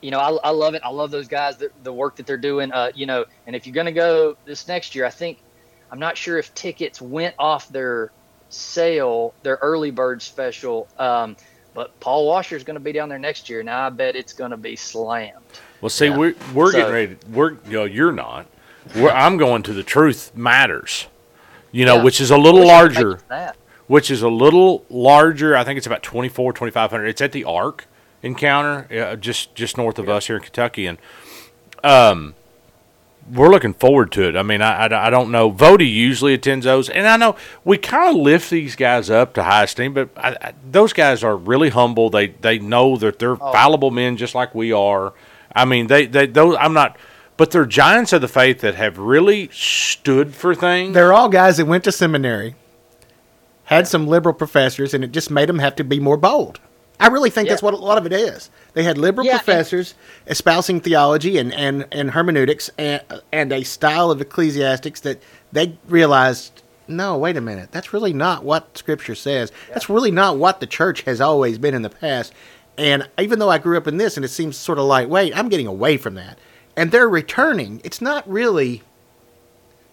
you 0.00 0.10
know, 0.10 0.20
I, 0.20 0.30
I 0.48 0.50
love 0.50 0.74
it. 0.74 0.82
I 0.84 0.90
love 0.90 1.10
those 1.10 1.28
guys, 1.28 1.56
the, 1.56 1.70
the 1.82 1.92
work 1.92 2.16
that 2.16 2.26
they're 2.26 2.36
doing. 2.36 2.70
Uh, 2.70 2.92
you 2.94 3.06
know, 3.06 3.24
and 3.46 3.56
if 3.56 3.66
you're 3.66 3.74
going 3.74 3.86
to 3.86 3.92
go 3.92 4.36
this 4.44 4.68
next 4.68 4.94
year, 4.94 5.06
I 5.06 5.10
think 5.10 5.38
I'm 5.90 5.98
not 5.98 6.16
sure 6.16 6.38
if 6.38 6.54
tickets 6.54 7.00
went 7.00 7.34
off 7.38 7.68
their 7.70 8.12
sale, 8.50 9.34
their 9.42 9.56
early 9.56 9.90
bird 9.90 10.20
special. 10.22 10.88
Um, 10.98 11.36
but 11.74 11.98
Paul 12.00 12.26
Washer 12.26 12.56
is 12.56 12.64
going 12.64 12.74
to 12.74 12.80
be 12.80 12.92
down 12.92 13.08
there 13.08 13.18
next 13.18 13.48
year. 13.50 13.62
Now 13.62 13.86
I 13.86 13.90
bet 13.90 14.16
it's 14.16 14.32
going 14.32 14.50
to 14.52 14.56
be 14.56 14.76
slammed. 14.76 15.38
Well, 15.80 15.90
see, 15.90 16.06
Yeah. 16.06 16.16
we're 16.16 16.34
we're 16.54 16.72
So- 16.72 16.78
getting 16.78 16.92
ready. 16.94 17.14
To, 17.16 17.26
we're 17.30 17.50
you 17.52 17.58
know, 17.72 17.84
you're 17.84 18.12
not. 18.12 18.46
We're, 18.94 19.10
I'm 19.10 19.36
going 19.38 19.62
to 19.64 19.72
the 19.72 19.82
Truth 19.82 20.32
Matters. 20.34 21.06
You 21.72 21.84
know, 21.84 21.96
Yeah. 21.96 22.02
which 22.04 22.20
is 22.20 22.30
a 22.30 22.36
little 22.38 22.60
Wish 22.60 22.70
I 22.70 22.82
could 22.82 22.88
make 22.94 22.98
larger. 23.04 23.20
That. 23.28 23.56
which 23.88 24.10
is 24.10 24.22
a 24.22 24.28
little 24.28 24.84
larger. 24.88 25.56
I 25.56 25.64
think 25.64 25.76
it's 25.78 25.86
about 25.86 26.02
24, 26.02 26.52
2500. 26.52 27.06
It's 27.06 27.20
at 27.20 27.32
the 27.32 27.44
Ark 27.44 27.86
Encounter, 28.22 28.86
uh, 28.96 29.16
just 29.16 29.54
just 29.54 29.76
north 29.76 29.98
of 29.98 30.08
us 30.08 30.26
here 30.28 30.36
in 30.36 30.42
Kentucky, 30.42 30.86
and 30.86 30.98
um, 31.82 32.34
we're 33.32 33.48
looking 33.50 33.74
forward 33.74 34.12
to 34.12 34.28
it. 34.28 34.36
I 34.36 34.42
mean, 34.42 34.60
I, 34.62 34.86
I, 34.86 35.06
I 35.06 35.10
don't 35.10 35.30
know. 35.30 35.50
Voddie 35.50 35.90
usually 35.92 36.34
attends 36.34 36.64
those, 36.66 36.88
and 36.88 37.06
I 37.06 37.16
know 37.16 37.36
we 37.64 37.78
kind 37.78 38.10
of 38.16 38.22
lift 38.22 38.50
these 38.50 38.76
guys 38.76 39.10
up 39.10 39.34
to 39.34 39.42
high 39.42 39.64
esteem, 39.64 39.94
but 39.94 40.10
I, 40.16 40.36
I, 40.40 40.52
those 40.70 40.92
guys 40.92 41.22
are 41.24 41.36
really 41.36 41.70
humble. 41.70 42.10
They 42.10 42.28
they 42.28 42.58
know 42.58 42.96
that 42.98 43.18
they're 43.18 43.32
Oh. 43.40 43.52
fallible 43.52 43.90
men 43.90 44.16
just 44.16 44.34
like 44.34 44.54
we 44.54 44.72
are. 44.72 45.12
I 45.54 45.64
mean, 45.64 45.86
they 45.86 46.06
they 46.06 46.26
those 46.26 46.56
I'm 46.58 46.72
not. 46.74 46.96
But 47.36 47.50
they're 47.50 47.66
giants 47.66 48.12
of 48.12 48.20
the 48.20 48.28
faith 48.28 48.60
that 48.60 48.76
have 48.76 48.96
really 48.96 49.48
stood 49.52 50.34
for 50.36 50.54
things. 50.54 50.94
They're 50.94 51.12
all 51.12 51.28
guys 51.28 51.56
that 51.56 51.66
went 51.66 51.82
to 51.82 51.90
seminary, 51.90 52.54
had 53.64 53.88
some 53.88 54.06
liberal 54.06 54.34
professors, 54.34 54.94
and 54.94 55.02
it 55.02 55.10
just 55.10 55.30
made 55.32 55.48
them 55.48 55.58
have 55.58 55.74
to 55.76 55.84
be 55.84 55.98
more 55.98 56.16
bold. 56.16 56.60
I 57.00 57.08
really 57.08 57.30
think 57.30 57.48
that's 57.48 57.62
what 57.62 57.74
a 57.74 57.76
lot 57.76 57.98
of 57.98 58.06
it 58.06 58.12
is. 58.12 58.50
They 58.74 58.82
had 58.82 58.98
liberal 58.98 59.26
Yeah, 59.26 59.34
and- 59.34 59.42
professors 59.44 59.94
espousing 60.26 60.80
theology 60.80 61.38
and, 61.38 61.52
and, 61.54 61.86
and 61.92 62.10
hermeneutics 62.10 62.70
and, 62.76 63.02
and 63.32 63.52
a 63.52 63.62
style 63.62 64.10
of 64.10 64.20
ecclesiastics 64.20 65.00
that 65.00 65.22
they 65.52 65.78
realized, 65.88 66.62
no, 66.88 67.16
wait 67.16 67.36
a 67.36 67.40
minute, 67.40 67.70
that's 67.72 67.92
really 67.92 68.12
not 68.12 68.44
what 68.44 68.76
Scripture 68.76 69.14
says. 69.14 69.52
That's 69.68 69.88
really 69.88 70.10
not 70.10 70.36
what 70.38 70.60
the 70.60 70.66
church 70.66 71.02
has 71.02 71.20
always 71.20 71.56
been 71.58 71.74
in 71.74 71.82
the 71.82 71.90
past. 71.90 72.32
And 72.76 73.08
even 73.18 73.38
though 73.38 73.50
I 73.50 73.58
grew 73.58 73.76
up 73.76 73.86
in 73.86 73.96
this 73.96 74.16
and 74.16 74.24
it 74.24 74.28
seems 74.28 74.56
sort 74.56 74.78
of 74.78 74.84
lightweight, 74.86 75.36
I'm 75.36 75.48
getting 75.48 75.68
away 75.68 75.96
from 75.96 76.14
that. 76.14 76.38
And 76.76 76.90
they're 76.90 77.08
returning. 77.08 77.80
It's 77.84 78.00
not 78.00 78.28
really 78.28 78.82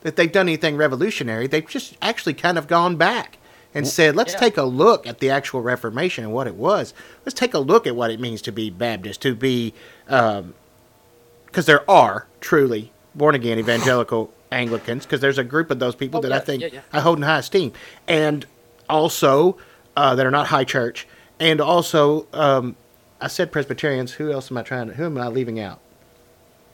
that 0.02 0.16
they've 0.16 0.32
done 0.32 0.48
anything 0.48 0.76
revolutionary. 0.78 1.46
They've 1.46 1.68
just 1.68 1.96
actually 2.02 2.34
kind 2.34 2.58
of 2.58 2.66
gone 2.68 2.96
back 2.96 3.38
and 3.74 3.88
said, 3.88 4.16
let's 4.16 4.34
yeah. 4.34 4.40
take 4.40 4.58
a 4.58 4.64
look 4.64 5.08
at 5.08 5.20
the 5.20 5.30
actual 5.30 5.62
Reformation 5.62 6.24
and 6.24 6.34
what 6.34 6.48
it 6.48 6.56
was. 6.56 6.94
Let's 7.26 7.38
take 7.38 7.54
a 7.54 7.60
look 7.60 7.88
at 7.88 7.96
what 7.96 8.12
it 8.12 8.20
means 8.20 8.42
to 8.44 8.52
be 8.52 8.70
Baptist, 8.70 9.22
to 9.22 9.36
be, 9.36 9.74
because 10.06 11.66
there 11.66 11.90
are 11.90 12.28
truly 12.40 12.92
born 13.16 13.36
again 13.36 13.60
evangelical 13.60 14.34
Anglicans, 14.52 15.06
because 15.06 15.22
there's 15.22 15.38
a 15.38 15.44
group 15.44 15.72
of 15.72 15.80
those 15.80 15.96
people 15.96 16.20
Oh, 16.20 16.22
that 16.24 16.30
yeah, 16.30 16.36
I 16.36 16.40
think 16.40 16.74
yeah. 16.74 16.82
I 16.92 17.00
hold 17.00 17.20
in 17.20 17.24
high 17.24 17.40
esteem, 17.40 17.72
and 18.08 18.46
also 18.90 19.58
uh, 19.96 20.16
that 20.16 20.26
are 20.26 20.32
not 20.32 20.48
high 20.48 20.66
church, 20.66 21.08
and 21.40 21.62
also 21.62 22.28
um, 22.34 22.76
I 23.22 23.28
said 23.28 23.52
Presbyterians. 23.54 24.14
Who 24.14 24.32
else 24.32 24.52
am 24.52 24.58
I 24.58 24.64
trying 24.64 24.88
to? 24.88 24.94
Who 24.96 25.06
am 25.06 25.18
I 25.18 25.28
leaving 25.28 25.60
out? 25.60 25.80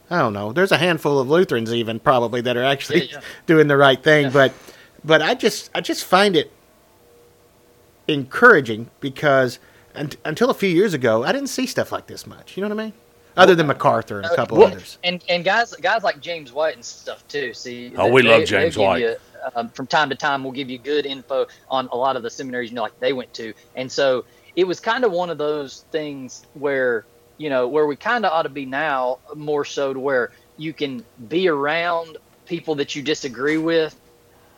I 0.10 0.20
don't 0.20 0.34
know. 0.34 0.54
There's 0.54 0.72
a 0.72 0.78
handful 0.78 1.20
of 1.20 1.30
Lutherans 1.30 1.72
even 1.74 2.00
probably 2.00 2.42
that 2.42 2.58
are 2.58 2.64
actually 2.64 3.12
doing 3.46 3.68
the 3.68 3.78
right 3.78 4.02
thing, 4.02 4.32
but 4.32 4.54
but 5.04 5.22
I 5.22 5.36
just 5.36 5.70
I 5.76 5.82
just 5.82 6.04
find 6.04 6.36
it 6.36 6.52
encouraging 8.08 8.90
because 9.00 9.60
un- 9.96 10.12
until 10.26 10.50
a 10.50 10.54
few 10.54 10.70
years 10.70 10.94
ago 10.94 11.24
I 11.24 11.32
didn't 11.32 11.48
see 11.50 11.66
stuff 11.66 11.92
like 11.92 12.08
this 12.08 12.26
much. 12.28 12.58
You 12.58 12.62
know 12.64 12.70
what 12.74 12.82
I 12.82 12.86
mean? 12.86 12.94
Other 13.36 13.54
than 13.54 13.68
MacArthur 13.68 14.18
and 14.18 14.26
a 14.26 14.36
couple 14.36 14.58
Well, 14.58 14.68
others. 14.68 14.98
And 15.04 15.24
and 15.30 15.44
guys 15.46 15.74
guys 15.76 16.04
like 16.04 16.20
James 16.20 16.52
White 16.52 16.76
and 16.76 16.84
stuff 16.84 17.28
too. 17.28 17.54
See, 17.54 17.94
Oh, 17.96 18.06
they- 18.06 18.12
we 18.12 18.22
love 18.24 18.40
they- 18.42 18.46
James 18.46 18.78
White. 18.78 19.02
you, 19.02 19.16
um, 19.56 19.70
from 19.70 19.86
time 19.86 20.10
to 20.10 20.16
time, 20.16 20.44
we'll 20.44 20.54
give 20.54 20.70
you 20.70 20.80
good 20.80 21.06
info 21.06 21.46
on 21.70 21.88
a 21.92 21.96
lot 21.98 22.16
of 22.16 22.24
the 22.24 22.30
seminaries 22.30 22.70
you 22.72 22.76
know 22.76 22.82
like 22.82 23.00
they 23.00 23.14
went 23.14 23.34
to, 23.36 23.54
and 23.76 23.92
so 23.92 24.26
it 24.56 24.66
was 24.66 24.80
kind 24.80 25.04
of 25.06 25.12
one 25.12 25.30
of 25.30 25.38
those 25.38 25.86
things 25.92 26.44
where 26.56 27.06
you 27.38 27.50
know 27.52 27.68
where 27.68 27.86
we 27.86 27.96
kind 27.96 28.26
of 28.26 28.32
ought 28.32 28.42
to 28.44 28.50
be 28.50 28.66
now 28.66 29.20
more 29.36 29.64
so 29.64 29.94
to 29.94 30.00
where 30.00 30.32
you 30.58 30.74
can 30.74 31.06
be 31.30 31.48
around 31.48 32.18
people 32.48 32.74
that 32.74 32.96
you 32.96 33.04
disagree 33.04 33.58
with 33.58 33.96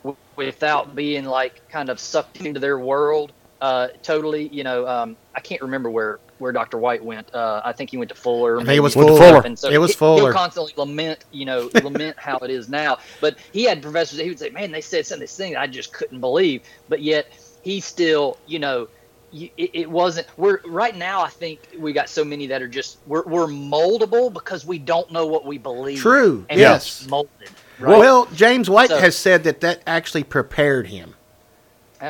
w- 0.04 0.16
without 0.38 0.96
being 0.96 1.26
like 1.26 1.68
kind 1.70 1.90
of 1.90 2.00
sucked 2.00 2.40
into 2.40 2.62
their 2.62 2.80
world 2.80 3.34
uh, 3.62 3.88
totally. 4.04 4.48
You 4.50 4.64
know, 4.64 4.88
um, 4.88 5.18
I 5.36 5.40
can't 5.40 5.62
remember 5.62 5.90
where 5.90 6.20
where 6.38 6.52
Dr. 6.52 6.78
White 6.78 7.04
went. 7.04 7.34
Uh, 7.36 7.62
I 7.66 7.74
think 7.74 7.90
he 7.90 7.98
went 7.98 8.10
to 8.10 8.16
Fuller. 8.16 8.60
I 8.60 8.64
think 8.64 8.78
it 8.78 8.80
was 8.80 8.94
Fuller. 8.94 9.42
And 9.46 9.60
so 9.60 9.70
It 9.70 9.78
was 9.78 9.92
he- 9.92 9.98
Fuller. 9.98 10.22
He'll 10.32 10.34
constantly 10.34 10.74
lament, 10.78 11.26
you 11.32 11.46
know, 11.46 11.70
lament 11.84 12.18
how 12.18 12.38
it 12.38 12.50
is 12.50 12.70
now. 12.70 13.00
But 13.20 13.38
he 13.52 13.64
had 13.66 13.82
professors 13.82 14.18
that 14.18 14.24
he 14.24 14.30
would 14.30 14.40
say, 14.40 14.50
"Man, 14.50 14.72
they 14.72 14.82
said 14.82 15.06
some 15.06 15.22
of 15.22 15.30
I 15.58 15.68
just 15.68 15.94
couldn't 15.94 16.20
believe." 16.22 16.62
But 16.88 17.02
yet 17.02 17.28
he 17.62 17.82
still, 17.82 18.38
you 18.48 18.60
know, 18.60 18.88
it, 19.34 19.52
it 19.58 19.90
wasn't. 19.90 20.28
We're 20.38 20.60
right 20.66 20.96
now. 20.96 21.22
I 21.22 21.30
think 21.30 21.60
we 21.78 21.94
got 21.94 22.10
so 22.10 22.24
many 22.24 22.48
that 22.48 22.62
are 22.62 22.68
just 22.68 23.00
we're 23.06 23.24
we're 23.26 23.48
moldable 23.48 24.32
because 24.34 24.66
we 24.66 24.80
don't 24.80 25.12
know 25.12 25.28
what 25.28 25.46
we 25.46 25.58
believe. 25.58 26.00
True, 26.00 26.46
And 26.50 26.60
yes. 26.60 27.06
molded. 27.08 27.50
Right? 27.80 27.98
Well, 28.00 28.26
James 28.34 28.70
White 28.70 28.90
So- 28.90 28.98
has 29.00 29.18
said 29.18 29.44
that 29.44 29.62
that 29.62 29.82
actually 29.86 30.24
prepared 30.24 30.88
him 30.88 31.16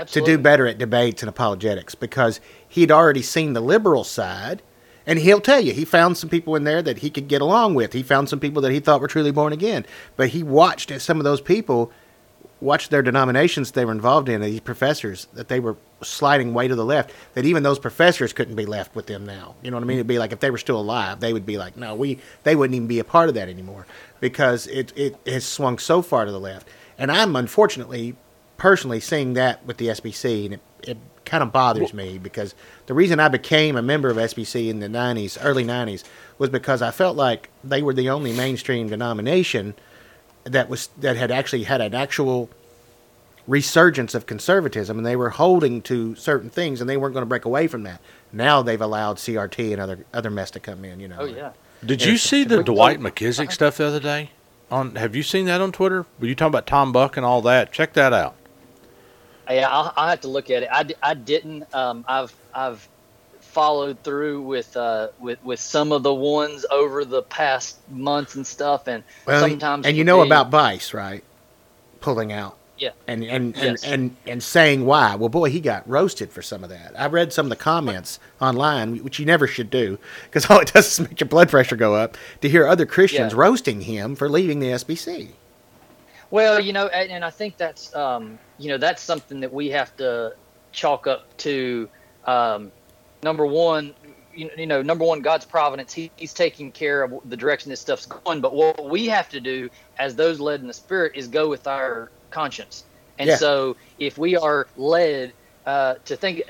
to 0.07 0.21
do 0.21 0.37
better 0.37 0.67
at 0.67 0.77
debates 0.77 1.21
and 1.21 1.29
apologetics 1.29 1.95
because 1.95 2.39
he'd 2.67 2.91
already 2.91 3.21
seen 3.21 3.53
the 3.53 3.61
liberal 3.61 4.03
side. 4.03 4.61
And 5.05 5.17
he'll 5.17 5.41
tell 5.41 5.59
you, 5.59 5.73
he 5.73 5.85
found 5.85 6.17
some 6.17 6.29
people 6.29 6.55
in 6.55 6.65
there 6.65 6.83
that 6.83 6.99
he 6.99 7.09
could 7.09 7.27
get 7.27 7.41
along 7.41 7.73
with. 7.73 7.93
He 7.93 8.03
found 8.03 8.29
some 8.29 8.39
people 8.39 8.61
that 8.61 8.71
he 8.71 8.79
thought 8.79 9.01
were 9.01 9.07
truly 9.07 9.31
born 9.31 9.53
again. 9.53 9.85
But 10.15 10.29
he 10.29 10.43
watched 10.43 10.91
as 10.91 11.01
some 11.01 11.17
of 11.17 11.23
those 11.23 11.41
people, 11.41 11.91
watched 12.61 12.91
their 12.91 13.01
denominations 13.01 13.71
they 13.71 13.85
were 13.85 13.91
involved 13.91 14.29
in, 14.29 14.41
these 14.41 14.59
professors, 14.59 15.27
that 15.33 15.47
they 15.47 15.59
were 15.59 15.77
sliding 16.03 16.53
way 16.53 16.67
to 16.67 16.75
the 16.75 16.85
left, 16.85 17.11
that 17.33 17.45
even 17.45 17.63
those 17.63 17.79
professors 17.79 18.33
couldn't 18.33 18.55
be 18.55 18.67
left 18.67 18.93
with 18.95 19.07
them 19.07 19.25
now. 19.25 19.55
You 19.63 19.71
know 19.71 19.77
what 19.77 19.83
I 19.83 19.87
mean? 19.87 19.97
It'd 19.97 20.07
be 20.07 20.19
like 20.19 20.31
if 20.31 20.41
they 20.41 20.51
were 20.51 20.59
still 20.59 20.79
alive, 20.79 21.21
they 21.21 21.33
would 21.33 21.45
be 21.45 21.57
like, 21.57 21.75
no, 21.75 21.95
we, 21.95 22.19
they 22.43 22.55
wouldn't 22.55 22.75
even 22.75 22.87
be 22.87 22.99
a 22.99 23.03
part 23.03 23.29
of 23.29 23.35
that 23.35 23.49
anymore 23.49 23.87
because 24.19 24.67
it, 24.67 24.93
it 24.95 25.17
has 25.25 25.45
swung 25.45 25.79
so 25.79 26.03
far 26.03 26.25
to 26.25 26.31
the 26.31 26.39
left. 26.39 26.67
And 26.99 27.11
I'm 27.11 27.35
unfortunately 27.35 28.15
personally 28.59 28.99
seeing 28.99 29.33
that 29.33 29.65
with 29.65 29.77
the 29.77 29.87
SBC, 29.87 30.45
and 30.45 30.53
it, 30.53 30.61
it 30.83 30.97
kind 31.25 31.41
of 31.41 31.51
bothers 31.51 31.93
me 31.93 32.17
because 32.17 32.53
the 32.85 32.93
reason 32.93 33.19
I 33.19 33.27
became 33.27 33.75
a 33.75 33.81
member 33.81 34.09
of 34.09 34.17
SBC 34.17 34.69
in 34.69 34.79
the 34.79 34.87
90s, 34.87 35.37
early 35.41 35.63
90s, 35.63 36.03
was 36.37 36.49
because 36.49 36.81
I 36.81 36.91
felt 36.91 37.15
like 37.15 37.49
they 37.63 37.81
were 37.81 37.93
the 37.93 38.09
only 38.09 38.33
mainstream 38.33 38.89
denomination 38.89 39.75
that 40.43 40.69
was 40.69 40.89
that 40.99 41.17
had 41.17 41.31
actually 41.31 41.63
had 41.63 41.81
an 41.81 41.93
actual 41.93 42.49
resurgence 43.47 44.13
of 44.13 44.25
conservatism, 44.25 44.97
and 44.97 45.05
they 45.05 45.15
were 45.15 45.31
holding 45.31 45.81
to 45.83 46.15
certain 46.15 46.49
things, 46.49 46.81
and 46.81 46.89
they 46.89 46.97
weren't 46.97 47.13
going 47.13 47.23
to 47.23 47.29
break 47.29 47.45
away 47.45 47.67
from 47.67 47.83
that. 47.83 47.99
Now 48.31 48.61
they've 48.61 48.81
allowed 48.81 49.17
CRT 49.17 49.71
and 49.73 49.81
other 49.81 50.05
other 50.13 50.29
mess 50.29 50.51
to 50.51 50.59
come 50.59 50.85
in. 50.85 50.99
You 50.99 51.07
know. 51.07 51.17
Oh 51.19 51.25
yeah. 51.25 51.51
Did 51.85 52.03
you 52.03 52.17
see 52.17 52.43
the 52.43 52.61
Dwight 52.61 52.99
McKissic 52.99 53.51
stuff 53.51 53.77
the 53.77 53.85
other 53.85 53.99
day? 53.99 54.31
On 54.71 54.95
have 54.95 55.15
you 55.15 55.23
seen 55.23 55.45
that 55.45 55.61
on 55.61 55.71
Twitter? 55.71 56.05
Were 56.19 56.27
you 56.27 56.35
talking 56.35 56.51
about 56.51 56.67
Tom 56.67 56.91
Buck 56.91 57.17
and 57.17 57.25
all 57.25 57.41
that? 57.43 57.71
Check 57.71 57.93
that 57.93 58.13
out. 58.13 58.35
Yeah, 59.49 59.69
I'll, 59.69 59.93
I'll 59.97 60.09
have 60.09 60.21
to 60.21 60.27
look 60.27 60.49
at 60.49 60.63
it. 60.63 60.69
I, 60.71 60.85
I 61.01 61.13
didn't. 61.15 61.73
Um, 61.73 62.05
I've 62.07 62.33
I've 62.53 62.87
followed 63.41 64.03
through 64.03 64.43
with 64.43 64.77
uh, 64.77 65.07
with 65.19 65.43
with 65.43 65.59
some 65.59 65.91
of 65.91 66.03
the 66.03 66.13
ones 66.13 66.65
over 66.69 67.03
the 67.03 67.23
past 67.23 67.77
months 67.89 68.35
and 68.35 68.45
stuff, 68.45 68.87
and 68.87 69.03
Well, 69.25 69.39
sometimes 69.41 69.85
and 69.87 69.97
you 69.97 70.03
know 70.03 70.21
me- 70.21 70.27
about 70.27 70.51
Buice, 70.51 70.93
right? 70.93 71.23
Pulling 71.99 72.31
out. 72.31 72.57
Yeah. 72.77 72.91
And 73.07 73.23
and, 73.25 73.57
Yes. 73.57 73.83
and, 73.83 73.91
and 73.93 74.15
and 74.27 74.43
saying 74.43 74.85
why. 74.85 75.15
Well, 75.15 75.27
boy, 75.29 75.49
he 75.49 75.59
got 75.59 75.89
roasted 75.89 76.31
for 76.31 76.41
some 76.41 76.63
of 76.63 76.69
that. 76.69 76.93
I 76.97 77.07
read 77.07 77.33
some 77.33 77.47
of 77.47 77.49
the 77.49 77.55
comments 77.57 78.19
online, 78.39 78.99
which 79.03 79.19
you 79.19 79.25
never 79.25 79.47
should 79.47 79.69
do, 79.71 79.97
because 80.25 80.45
all 80.49 80.59
it 80.59 80.71
does 80.73 80.87
is 80.99 80.99
make 81.09 81.19
your 81.19 81.27
blood 81.27 81.49
pressure 81.49 81.75
go 81.75 81.95
up 81.95 82.17
to 82.41 82.47
hear 82.47 82.67
other 82.67 82.85
Christians 82.85 83.33
Yeah. 83.33 83.39
roasting 83.39 83.81
him 83.81 84.15
for 84.15 84.29
leaving 84.29 84.59
the 84.59 84.67
SBC. 84.67 85.29
Well, 86.31 86.59
you 86.59 86.71
know, 86.71 86.87
and, 86.87 87.11
and 87.11 87.25
I 87.25 87.31
think 87.31 87.57
that's 87.57 87.93
um, 87.95 88.37
you 88.59 88.69
know 88.69 88.77
that's 88.77 89.01
something 89.01 89.39
that 89.39 89.53
we 89.53 89.69
have 89.69 89.95
to 89.97 90.33
chalk 90.71 91.07
up 91.07 91.35
to 91.37 91.89
um, 92.25 92.71
number 93.23 93.45
one. 93.45 93.93
You, 94.33 94.49
you 94.55 94.67
know, 94.67 94.81
number 94.81 95.05
one, 95.05 95.21
God's 95.21 95.45
providence. 95.45 95.91
He, 95.93 96.11
he's 96.15 96.33
taking 96.33 96.71
care 96.71 97.03
of 97.03 97.13
the 97.25 97.35
direction 97.35 97.71
this 97.71 97.81
stuff's 97.81 98.05
going. 98.05 98.41
But 98.41 98.53
what 98.53 98.89
we 98.89 99.07
have 99.07 99.27
to 99.29 99.39
do, 99.39 99.69
as 99.97 100.15
those 100.15 100.39
led 100.39 100.61
in 100.61 100.67
the 100.67 100.73
Spirit, 100.73 101.13
is 101.15 101.27
go 101.27 101.49
with 101.49 101.67
our 101.67 102.11
conscience. 102.29 102.83
And 103.17 103.27
Yeah. 103.29 103.37
so, 103.37 103.75
if 103.97 104.17
we 104.17 104.37
are 104.37 104.67
led 104.77 105.33
uh, 105.65 105.95
to 106.05 106.15
think, 106.15 106.43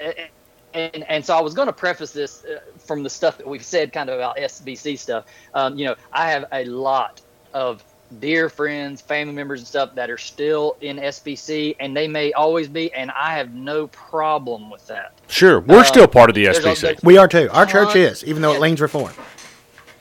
and 0.74 1.04
and 1.10 1.26
so 1.26 1.36
I 1.36 1.42
was 1.42 1.54
going 1.54 1.68
to 1.68 1.74
preface 1.74 2.12
this 2.12 2.44
uh, 2.46 2.60
from 2.86 3.04
the 3.04 3.10
stuff 3.10 3.38
that 3.38 3.48
we've 3.48 3.66
said, 3.66 3.92
kind 3.94 4.10
of 4.10 4.16
about 4.18 4.38
SBC 4.38 5.00
stuff. 5.00 5.26
Um, 5.54 5.78
you 5.78 5.86
know, 5.86 5.96
I 6.12 6.30
have 6.32 6.46
a 6.52 6.66
lot 6.66 7.22
of 7.54 7.84
dear 8.20 8.50
friends, 8.50 9.02
family 9.02 9.34
members, 9.34 9.60
and 9.60 9.68
stuff 9.68 9.94
that 9.96 10.10
are 10.10 10.18
still 10.18 10.76
in 10.82 10.98
SBC, 10.98 11.76
and 11.80 11.96
they 11.96 12.08
may 12.08 12.34
always 12.34 12.68
be, 12.68 12.92
and 12.94 13.12
I 13.12 13.36
have 13.36 13.54
no 13.54 13.88
problem 13.88 14.70
with 14.70 14.86
that. 14.88 15.14
Sure, 15.28 15.60
we're 15.60 15.80
Uh, 15.80 15.84
still 15.84 16.08
part 16.08 16.30
of 16.30 16.36
the 16.36 16.46
there's 16.46 16.58
a- 16.58 16.70
SBC. 16.70 16.82
there's- 16.82 17.04
We 17.04 17.18
are 17.18 17.28
too. 17.28 17.50
Our 17.52 17.66
church 17.66 17.96
is, 17.96 18.24
even 18.24 18.42
though 18.42 18.54
it 18.54 18.60
leans 18.62 18.82
reform. 18.82 19.14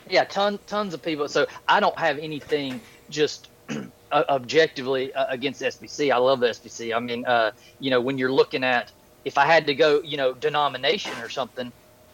Yeah, 0.09 0.24
ton, 0.24 0.59
tons 0.66 0.94
of 0.94 1.02
people. 1.02 1.28
So 1.28 1.47
I 1.68 1.80
don't 1.80 1.98
have 1.98 2.18
anything 2.18 2.80
just 3.10 3.48
uh, 3.68 4.24
objectively 4.30 5.12
uh, 5.12 5.26
against 5.28 5.60
SBC. 5.60 6.10
I 6.10 6.16
love 6.16 6.40
the 6.40 6.48
SBC. 6.48 6.94
I 6.97 6.98
mean, 7.01 7.26
uh, 7.26 7.51
you 7.78 7.90
know, 7.90 8.01
when 8.01 8.16
you're 8.16 8.32
looking 8.32 8.64
at 8.64 8.90
if 9.26 9.36
I 9.36 9.44
had 9.44 9.66
to 9.66 9.74
go, 9.74 10.01
you 10.02 10.16
know, 10.16 10.32
denomination 10.32 11.12
or 11.20 11.28
something, 11.28 11.70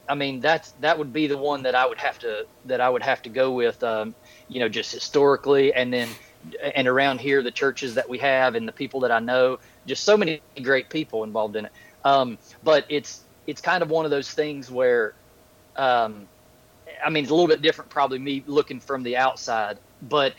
I 0.08 0.16
mean, 0.16 0.40
that's 0.40 0.72
that 0.80 0.98
would 0.98 1.12
be 1.12 1.28
the 1.28 1.38
one 1.38 1.62
that 1.62 1.76
I 1.76 1.86
would 1.86 1.98
have 1.98 2.18
to 2.20 2.46
that 2.64 2.80
I 2.80 2.88
would 2.90 3.02
have 3.04 3.22
to 3.22 3.28
go 3.28 3.52
with. 3.52 3.82
Um, 3.84 4.16
you 4.48 4.60
know, 4.60 4.68
just 4.68 4.92
historically, 4.92 5.72
and 5.72 5.92
then 5.92 6.08
and 6.74 6.86
around 6.86 7.20
here, 7.20 7.42
the 7.42 7.50
churches 7.50 7.94
that 7.94 8.08
we 8.08 8.18
have 8.18 8.54
and 8.54 8.68
the 8.68 8.72
people 8.72 9.00
that 9.00 9.10
I 9.10 9.18
know, 9.18 9.58
just 9.86 10.04
so 10.04 10.16
many 10.16 10.42
great 10.62 10.90
people 10.90 11.24
involved 11.24 11.56
in 11.56 11.66
it. 11.66 11.72
Um, 12.04 12.38
but 12.62 12.84
it's 12.88 13.22
it's 13.46 13.60
kind 13.60 13.82
of 13.82 13.90
one 13.90 14.04
of 14.04 14.10
those 14.10 14.30
things 14.30 14.70
where. 14.70 15.14
Um, 15.76 16.28
I 17.04 17.10
mean, 17.10 17.24
it's 17.24 17.30
a 17.30 17.34
little 17.34 17.48
bit 17.48 17.60
different, 17.60 17.90
probably 17.90 18.18
me 18.18 18.44
looking 18.46 18.78
from 18.78 19.02
the 19.02 19.16
outside. 19.16 19.78
But 20.02 20.34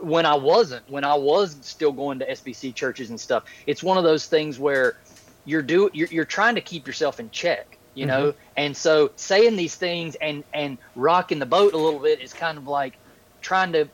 when 0.00 0.26
I 0.26 0.34
wasn't, 0.34 0.88
when 0.88 1.04
I 1.04 1.14
was 1.14 1.56
still 1.62 1.92
going 1.92 2.18
to 2.20 2.26
SBC 2.30 2.74
churches 2.74 3.10
and 3.10 3.20
stuff, 3.20 3.44
it's 3.66 3.82
one 3.82 3.98
of 3.98 4.04
those 4.04 4.26
things 4.26 4.58
where 4.58 4.96
you're 5.44 5.62
do 5.62 5.90
you're, 5.92 6.08
you're 6.08 6.24
trying 6.24 6.54
to 6.54 6.60
keep 6.60 6.86
yourself 6.86 7.20
in 7.20 7.30
check, 7.30 7.78
you 7.94 8.06
know. 8.06 8.34
And 8.56 8.76
so 8.76 9.10
saying 9.16 9.56
these 9.56 9.74
things 9.74 10.16
and 10.16 10.44
and 10.52 10.78
rocking 10.94 11.38
the 11.38 11.46
boat 11.46 11.72
a 11.72 11.76
little 11.76 12.00
bit 12.00 12.20
is 12.20 12.32
kind 12.32 12.58
of 12.58 12.66
like 12.66 12.98
trying 13.46 13.72
to 13.72 13.88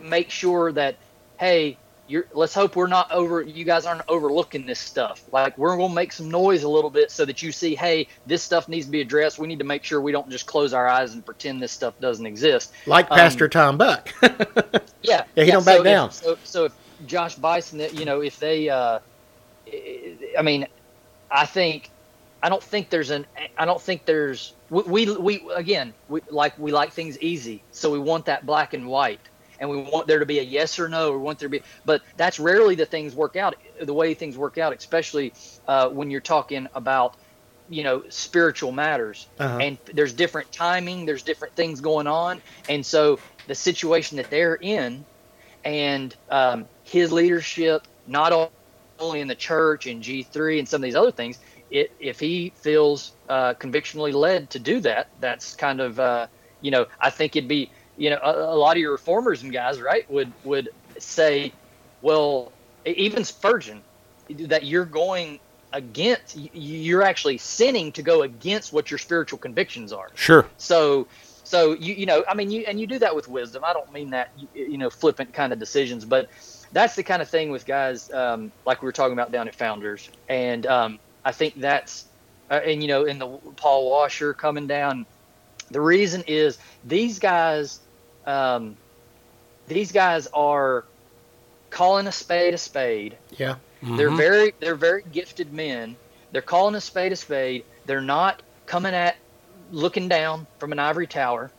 make 0.00 0.30
sure 0.30 0.72
that 0.72 0.96
hey, 1.38 1.76
you're 2.08 2.26
let's 2.32 2.54
hope 2.54 2.74
we're 2.74 2.86
not 2.86 3.12
over 3.12 3.42
you 3.42 3.64
guys 3.64 3.84
aren't 3.84 4.00
overlooking 4.08 4.64
this 4.64 4.78
stuff. 4.78 5.22
Like 5.30 5.58
we're 5.58 5.76
gonna 5.76 5.92
make 5.94 6.10
some 6.12 6.30
noise 6.30 6.62
a 6.62 6.68
little 6.68 6.88
bit 6.88 7.10
so 7.10 7.26
that 7.26 7.42
you 7.42 7.52
see, 7.52 7.74
hey, 7.74 8.08
this 8.26 8.42
stuff 8.42 8.66
needs 8.66 8.86
to 8.86 8.92
be 8.92 9.02
addressed. 9.02 9.38
We 9.38 9.46
need 9.46 9.58
to 9.58 9.64
make 9.66 9.84
sure 9.84 10.00
we 10.00 10.10
don't 10.10 10.30
just 10.30 10.46
close 10.46 10.72
our 10.72 10.88
eyes 10.88 11.12
and 11.12 11.24
pretend 11.24 11.60
this 11.62 11.70
stuff 11.70 11.94
doesn't 12.00 12.24
exist. 12.24 12.72
Like 12.86 13.10
Um, 13.10 13.18
Pastor 13.18 13.46
Tom 13.48 13.76
Buck. 13.76 14.08
Yeah, 15.02 15.24
Yeah, 15.36 15.44
he 15.44 15.50
don't 15.52 15.64
back 15.64 15.76
so 15.76 15.80
if- 15.80 15.84
down. 15.84 16.10
so, 16.12 16.38
so 16.44 16.64
if 16.64 16.72
Josh 17.06 17.36
Buice, 17.36 17.72
you 17.92 18.04
know, 18.04 18.20
if 18.20 18.38
they, 18.40 18.68
uh, 18.68 18.98
I 20.38 20.42
mean, 20.42 20.66
I 21.30 21.46
think, 21.46 21.90
I 22.42 22.48
don't 22.48 22.62
think 22.62 22.90
there's 22.90 23.10
an, 23.10 23.26
I 23.56 23.64
don't 23.64 23.80
think 23.80 24.04
there's, 24.04 24.54
we, 24.70 24.82
we, 24.82 25.16
we 25.16 25.50
again, 25.54 25.94
we 26.08 26.20
like 26.30 26.58
we 26.58 26.72
like 26.72 26.92
things 26.92 27.18
easy, 27.20 27.62
so 27.72 27.90
we 27.90 27.98
want 27.98 28.26
that 28.26 28.46
black 28.46 28.74
and 28.74 28.86
white, 28.86 29.20
and 29.58 29.68
we 29.68 29.78
want 29.78 30.06
there 30.06 30.18
to 30.18 30.26
be 30.26 30.38
a 30.38 30.42
yes 30.42 30.78
or 30.78 30.88
no, 30.88 31.10
or 31.10 31.18
we 31.18 31.24
want 31.24 31.38
there 31.38 31.48
to 31.48 31.58
be, 31.58 31.62
but 31.84 32.02
that's 32.16 32.38
rarely 32.38 32.74
the 32.74 32.86
things 32.86 33.14
work 33.14 33.36
out, 33.36 33.56
the 33.80 33.94
way 33.94 34.14
things 34.14 34.36
work 34.36 34.58
out, 34.58 34.76
especially 34.76 35.32
uh, 35.66 35.88
when 35.88 36.10
you're 36.10 36.20
talking 36.20 36.68
about 36.74 37.16
you 37.68 37.84
know 37.84 38.02
spiritual 38.08 38.72
matters. 38.72 39.26
Uh-huh. 39.38 39.58
and 39.58 39.78
there's 39.92 40.12
different 40.12 40.50
timing 40.52 41.06
there's 41.06 41.22
different 41.22 41.54
things 41.54 41.80
going 41.80 42.06
on. 42.06 42.40
And 42.68 42.84
so 42.84 43.18
the 43.46 43.54
situation 43.54 44.16
that 44.16 44.30
they're 44.30 44.56
in 44.56 45.04
and 45.64 46.14
um, 46.30 46.66
his 46.84 47.12
leadership 47.12 47.86
not 48.06 48.50
only 48.98 49.20
in 49.20 49.28
the 49.28 49.34
church 49.34 49.86
and 49.86 50.02
g3 50.02 50.58
and 50.58 50.68
some 50.68 50.78
of 50.78 50.84
these 50.84 50.96
other 50.96 51.12
things 51.12 51.38
it, 51.70 51.92
if 52.00 52.18
he 52.20 52.52
feels 52.56 53.12
uh, 53.28 53.54
convictionally 53.54 54.12
led 54.12 54.50
to 54.50 54.58
do 54.58 54.80
that 54.80 55.08
that's 55.20 55.54
kind 55.54 55.80
of 55.80 56.00
uh, 56.00 56.26
you 56.60 56.70
know 56.70 56.86
i 57.00 57.10
think 57.10 57.36
it'd 57.36 57.48
be 57.48 57.70
you 57.96 58.10
know 58.10 58.18
a, 58.22 58.54
a 58.54 58.58
lot 58.58 58.76
of 58.76 58.80
your 58.80 58.92
reformers 58.92 59.42
and 59.42 59.52
guys 59.52 59.80
right 59.80 60.10
would 60.10 60.32
would 60.44 60.68
say 60.98 61.52
well 62.02 62.52
even 62.84 63.24
spurgeon 63.24 63.82
that 64.30 64.64
you're 64.64 64.84
going 64.84 65.38
against 65.72 66.36
you're 66.54 67.02
actually 67.02 67.36
sinning 67.36 67.92
to 67.92 68.02
go 68.02 68.22
against 68.22 68.72
what 68.72 68.90
your 68.90 68.98
spiritual 68.98 69.38
convictions 69.38 69.92
are. 69.92 70.08
Sure. 70.14 70.46
so 70.56 71.06
so 71.44 71.74
you 71.74 71.94
you 71.94 72.06
know 72.06 72.24
i 72.28 72.34
mean 72.34 72.50
you 72.50 72.64
and 72.66 72.80
you 72.80 72.86
do 72.86 72.98
that 72.98 73.14
with 73.14 73.28
wisdom. 73.28 73.64
I 73.64 73.72
don't 73.72 73.92
mean 73.92 74.10
that 74.10 74.32
you, 74.38 74.48
you 74.54 74.78
know 74.78 74.88
flippant 74.88 75.32
kind 75.34 75.52
of 75.52 75.58
decisions 75.58 76.04
but 76.04 76.30
that's 76.72 76.94
the 76.94 77.02
kind 77.02 77.22
of 77.22 77.28
thing 77.28 77.50
with 77.50 77.66
guys 77.66 78.10
um, 78.10 78.52
like 78.66 78.82
we 78.82 78.86
were 78.86 78.92
talking 78.92 79.12
about 79.12 79.32
down 79.32 79.48
at 79.48 79.54
founders. 79.54 80.10
And 80.28 80.66
um, 80.66 80.98
i 81.24 81.32
think 81.32 81.54
that's 81.60 82.06
uh, 82.50 82.54
and 82.54 82.82
you 82.82 82.88
know 82.88 83.04
in 83.04 83.18
the 83.18 83.26
paul 83.56 83.90
washer 83.90 84.32
coming 84.32 84.66
down 84.66 85.06
the 85.70 85.80
reason 85.80 86.22
is 86.26 86.58
these 86.84 87.18
guys 87.18 87.80
um, 88.26 88.76
these 89.68 89.92
guys 89.92 90.26
are 90.28 90.84
calling 91.70 92.06
a 92.06 92.12
spade 92.12 92.54
a 92.54 92.58
spade. 92.58 93.16
Yeah. 93.36 93.56
They're 93.82 94.10
very 94.10 94.54
they're 94.58 94.74
very 94.74 95.04
gifted 95.12 95.52
men. 95.52 95.96
They're 96.32 96.42
calling 96.42 96.74
a 96.74 96.80
spade 96.80 97.12
a 97.12 97.16
spade. 97.16 97.64
They're 97.86 98.00
not 98.00 98.42
coming 98.66 98.92
at 98.92 99.16
looking 99.70 100.08
down 100.08 100.46
from 100.58 100.72
an 100.72 100.78
ivory 100.78 101.06
tower. 101.06 101.52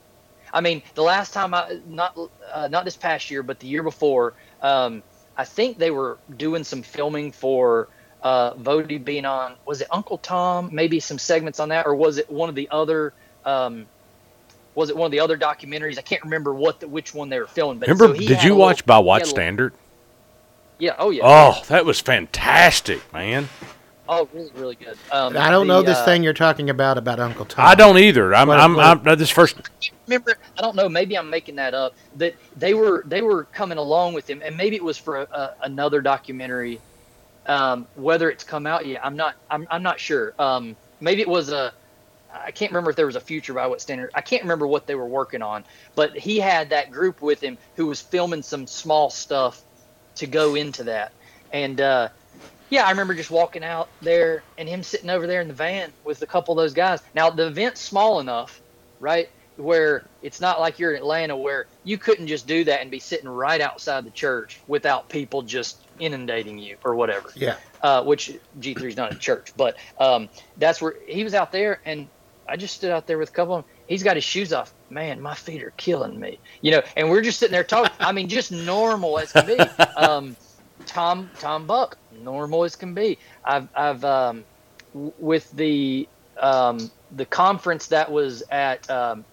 I 0.52 0.62
mean, 0.62 0.82
the 0.96 1.04
last 1.04 1.34
time 1.34 1.54
I 1.54 1.80
not 1.88 2.18
uh, 2.52 2.68
not 2.68 2.84
this 2.84 2.98
past 2.98 3.32
year, 3.32 3.42
but 3.42 3.60
the 3.60 3.68
year 3.68 3.84
before, 3.84 4.34
um, 4.62 5.02
I 5.38 5.46
think 5.46 5.78
they 5.78 5.92
were 5.92 6.18
doing 6.36 6.64
some 6.66 6.82
filming 6.82 7.32
for 7.32 7.88
uh, 8.22 8.54
Voddie 8.54 9.04
being 9.04 9.26
on. 9.26 9.56
Was 9.66 9.82
it 9.82 9.88
Uncle 9.92 10.18
Tom? 10.18 10.70
Maybe 10.72 11.00
some 11.00 11.18
segments 11.18 11.60
on 11.60 11.70
that, 11.70 11.86
or 11.86 11.96
was 11.96 12.18
it 12.18 12.30
one 12.30 12.50
of 12.50 12.56
the 12.56 12.68
other? 12.72 13.14
Um, 13.46 13.86
was 14.76 14.90
it 14.90 14.96
one 14.96 15.08
of 15.08 15.12
the 15.12 15.20
other 15.20 15.38
documentaries? 15.38 15.98
I 15.98 16.02
can't 16.02 16.24
remember 16.24 16.54
what 16.54 16.80
the, 16.80 16.88
which 16.88 17.14
one 17.14 17.30
they 17.30 17.40
were 17.40 17.48
filming. 17.48 17.80
But 17.80 17.88
Remember, 17.90 18.16
so 18.16 18.28
did 18.28 18.44
you 18.44 18.56
watch 18.56 18.78
little- 18.78 18.88
by 18.88 18.98
he 18.98 19.04
White 19.04 19.20
little- 19.20 19.36
Standard? 19.36 19.74
Yeah. 20.78 20.96
Oh 20.98 21.10
yeah. 21.10 21.24
Oh, 21.26 21.62
that 21.68 21.86
was 21.86 22.00
fantastic, 22.00 23.02
man. 23.12 23.50
Oh, 24.08 24.28
really, 24.34 24.52
really 24.56 24.76
good. 24.76 24.98
Um, 25.12 25.38
I 25.38 25.52
don't 25.52 25.68
the, 25.68 25.74
know 25.74 25.82
this 25.84 25.98
uh, 25.98 26.06
thing 26.06 26.24
you're 26.24 26.34
talking 26.34 26.70
about 26.70 26.98
about 26.98 27.20
Uncle 27.20 27.46
Tom. 27.46 27.66
I 27.66 27.76
don't 27.76 27.98
either. 27.98 28.34
I'm, 28.34 28.48
What- 28.48 28.60
I'm, 28.60 28.76
what- 28.76 29.08
I'm, 29.08 29.18
this 29.18 29.30
first. 29.30 29.58
remember 30.08 30.36
i 30.58 30.62
don't 30.62 30.76
know 30.76 30.90
maybe 30.90 31.16
i'm 31.16 31.30
making 31.30 31.56
that 31.56 31.76
up 31.76 31.94
that 32.16 32.34
they 32.58 32.74
were 32.74 33.04
they 33.06 33.22
were 33.22 33.44
coming 33.44 33.78
along 33.78 34.12
with 34.12 34.28
him 34.28 34.42
and 34.44 34.58
maybe 34.58 34.76
it 34.76 34.84
was 34.84 34.98
for 34.98 35.18
a, 35.18 35.22
a, 35.22 35.56
another 35.62 36.02
documentary 36.02 36.82
um, 37.50 37.88
whether 37.96 38.32
it's 38.32 38.46
come 38.46 38.68
out 38.68 38.88
yet 38.88 39.06
i'm 39.06 39.18
not 39.18 39.36
i'm, 39.52 39.68
I'm 39.72 39.84
not 39.84 40.00
sure. 40.02 40.36
Um, 40.40 40.78
maybe 41.02 41.22
it 41.22 41.30
was 41.30 41.52
a 41.52 41.74
i 42.34 42.52
can't 42.52 42.72
remember 42.72 42.92
if 42.92 42.98
there 42.98 43.08
was 43.08 43.18
a 43.18 43.22
future 43.22 43.54
by 43.54 43.68
what 43.68 43.82
standard 43.82 44.12
i 44.16 44.22
can't 44.22 44.44
remember 44.44 44.68
what 44.68 44.88
they 44.88 44.96
were 44.96 45.10
working 45.10 45.44
on 45.44 45.66
but 45.96 46.18
he 46.18 46.40
had 46.40 46.72
that 46.72 46.92
group 46.92 47.22
with 47.22 47.44
him 47.44 47.60
who 47.78 47.88
was 47.88 48.02
filming 48.02 48.44
some 48.44 48.68
small 48.68 49.12
stuff 49.12 49.64
to 50.18 50.28
go 50.28 50.56
into 50.56 50.86
that. 50.86 51.14
And 51.52 51.82
uh, 51.82 52.10
yeah, 52.70 52.86
I 52.86 52.92
remember 52.92 53.16
just 53.16 53.32
walking 53.32 53.64
out 53.66 53.92
there 54.02 54.46
and 54.58 54.70
him 54.70 54.84
sitting 54.84 55.12
over 55.12 55.28
there 55.28 55.42
in 55.42 55.50
the 55.50 55.56
van 55.56 55.94
with 56.04 56.22
a 56.24 56.28
couple 56.28 56.58
of 56.58 56.64
those 56.64 56.74
guys. 56.74 57.02
Now 57.16 57.32
the 57.32 57.48
event's 57.48 57.82
small 57.82 58.20
enough, 58.20 58.62
right, 59.00 59.28
where 59.60 60.06
it's 60.22 60.42
not 60.42 60.60
like 60.60 60.80
you're 60.80 60.94
in 60.94 60.98
Atlanta 60.98 61.36
where 61.36 61.68
you 61.84 61.98
couldn't 61.98 62.28
just 62.28 62.48
do 62.48 62.64
that 62.64 62.82
and 62.82 62.90
be 62.90 63.00
sitting 63.00 63.28
right 63.28 63.62
outside 63.62 64.06
the 64.06 64.12
church 64.12 64.60
without 64.68 65.10
people 65.10 65.42
just 65.42 65.78
inundating 66.00 66.58
you 66.58 66.78
or 66.84 66.96
whatever. 66.96 67.30
Yeah. 67.36 67.56
Uh, 67.82 68.04
which 68.04 68.32
G3 68.60 68.84
is 68.84 68.98
not 68.98 69.14
a 69.14 69.18
church, 69.18 69.52
but 69.56 69.78
um, 70.00 70.30
that's 70.58 70.82
where 70.82 70.96
he 71.08 71.24
was 71.24 71.34
out 71.34 71.52
there, 71.52 71.80
and 71.86 72.08
I 72.48 72.58
just 72.58 72.76
stood 72.76 72.92
out 72.92 73.08
there 73.08 73.18
with 73.18 73.30
a 73.30 73.32
couple 73.32 73.56
of 73.56 73.66
them. 73.66 73.74
He's 73.88 74.04
got 74.04 74.16
his 74.16 74.24
shoes 74.24 74.52
off. 74.52 74.74
Man, 74.90 75.22
my 75.22 75.36
feet 75.36 75.64
are 75.64 75.74
killing 75.78 76.20
me, 76.20 76.40
you 76.62 76.72
know. 76.72 76.82
And 76.98 77.10
we're 77.10 77.22
just 77.22 77.40
sitting 77.40 77.54
there 77.54 77.64
talking. 77.64 77.92
I 78.00 78.12
mean, 78.12 78.28
just 78.28 78.52
normal 78.52 79.20
as 79.20 79.32
can 79.32 79.46
be. 79.46 79.58
Um, 79.98 80.36
Tom 80.86 81.30
Tom 81.40 81.68
Buck, 81.68 81.98
normal 82.24 82.64
as 82.64 82.76
can 82.76 82.94
be. 82.94 83.18
I've 83.44 83.68
I've 83.76 84.04
um, 84.06 84.44
w- 84.94 85.14
with 85.20 85.52
the 85.52 86.08
um, 86.40 86.90
the 87.12 87.26
conference 87.26 87.88
that 87.88 88.12
was 88.12 88.44
at 88.50 88.90
um, 88.90 89.26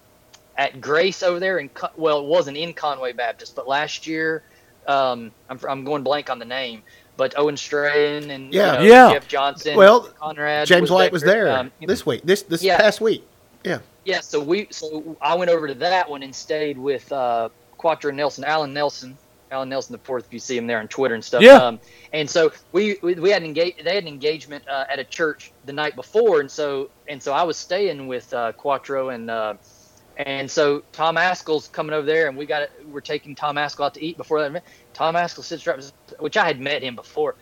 at 0.57 0.81
Grace 0.81 1.23
over 1.23 1.39
there 1.39 1.59
in 1.59 1.69
Con- 1.69 1.91
well, 1.97 2.19
it 2.19 2.25
wasn't 2.25 2.57
in 2.57 2.73
Conway 2.73 3.13
Baptist, 3.13 3.55
but 3.55 3.67
last 3.67 4.07
year 4.07 4.43
um, 4.87 5.31
I'm 5.49 5.59
I'm 5.67 5.83
going 5.83 6.03
blank 6.03 6.29
on 6.29 6.39
the 6.39 6.45
name, 6.45 6.81
but 7.17 7.33
Owen 7.37 7.57
Strachan 7.57 8.31
and 8.31 8.53
you 8.53 8.59
Yeah. 8.59 8.71
know, 8.77 8.81
Yeah. 8.81 9.13
Jeff 9.13 9.27
Johnson, 9.27 9.75
Well, 9.75 10.01
Conrad, 10.19 10.67
James 10.67 10.89
White 10.89 11.11
was 11.11 11.21
there 11.23 11.49
Um, 11.51 11.71
this 11.85 12.05
week. 12.05 12.21
This 12.23 12.41
this 12.43 12.63
Yeah. 12.63 12.77
past 12.77 13.01
week. 13.01 13.25
Yeah. 13.63 13.79
yeah, 14.05 14.21
so 14.21 14.39
we 14.39 14.67
so 14.71 15.17
I 15.21 15.35
went 15.35 15.51
over 15.51 15.67
to 15.67 15.73
that 15.75 16.09
one 16.09 16.23
and 16.23 16.33
stayed 16.33 16.77
with 16.77 17.11
uh, 17.11 17.49
Quattro 17.77 18.11
Nelson, 18.11 18.45
Alan 18.45 18.73
Nelson, 18.73 19.17
Alan 19.51 19.67
Nelson 19.67 19.91
the 19.91 19.97
fourth. 19.99 20.25
If 20.27 20.33
you 20.33 20.39
see 20.39 20.55
him 20.57 20.67
there 20.67 20.79
on 20.79 20.87
Twitter 20.87 21.15
and 21.15 21.23
stuff. 21.23 21.41
Yeah. 21.41 21.55
Um, 21.57 21.79
and 22.13 22.29
so 22.29 22.51
we 22.71 22.97
we, 23.01 23.15
we 23.15 23.29
had 23.29 23.43
engage 23.43 23.83
they 23.83 23.95
had 23.95 24.03
an 24.03 24.07
engagement 24.07 24.63
uh, 24.69 24.85
at 24.89 24.99
a 24.99 25.03
church 25.03 25.51
the 25.65 25.73
night 25.73 25.95
before, 25.97 26.39
and 26.39 26.49
so 26.49 26.89
and 27.09 27.21
so 27.21 27.33
I 27.33 27.43
was 27.43 27.57
staying 27.57 28.07
with 28.07 28.33
uh, 28.33 28.53
Quattro 28.53 29.09
and. 29.09 29.29
Uh, 29.29 29.55
and 30.17 30.49
so 30.49 30.83
Tom 30.91 31.15
Ascol's 31.15 31.67
coming 31.67 31.93
over 31.93 32.05
there, 32.05 32.27
and 32.27 32.37
we 32.37 32.45
got 32.45 32.69
we're 32.91 33.01
taking 33.01 33.35
Tom 33.35 33.55
Ascol 33.55 33.85
out 33.85 33.93
to 33.93 34.03
eat 34.03 34.17
before 34.17 34.47
that. 34.47 34.63
Tom 34.93 35.15
Askell 35.15 35.43
sits 35.43 35.67
right, 35.67 35.91
which 36.19 36.37
I 36.37 36.45
had 36.45 36.59
met 36.59 36.81
him 36.81 36.95
before. 36.95 37.35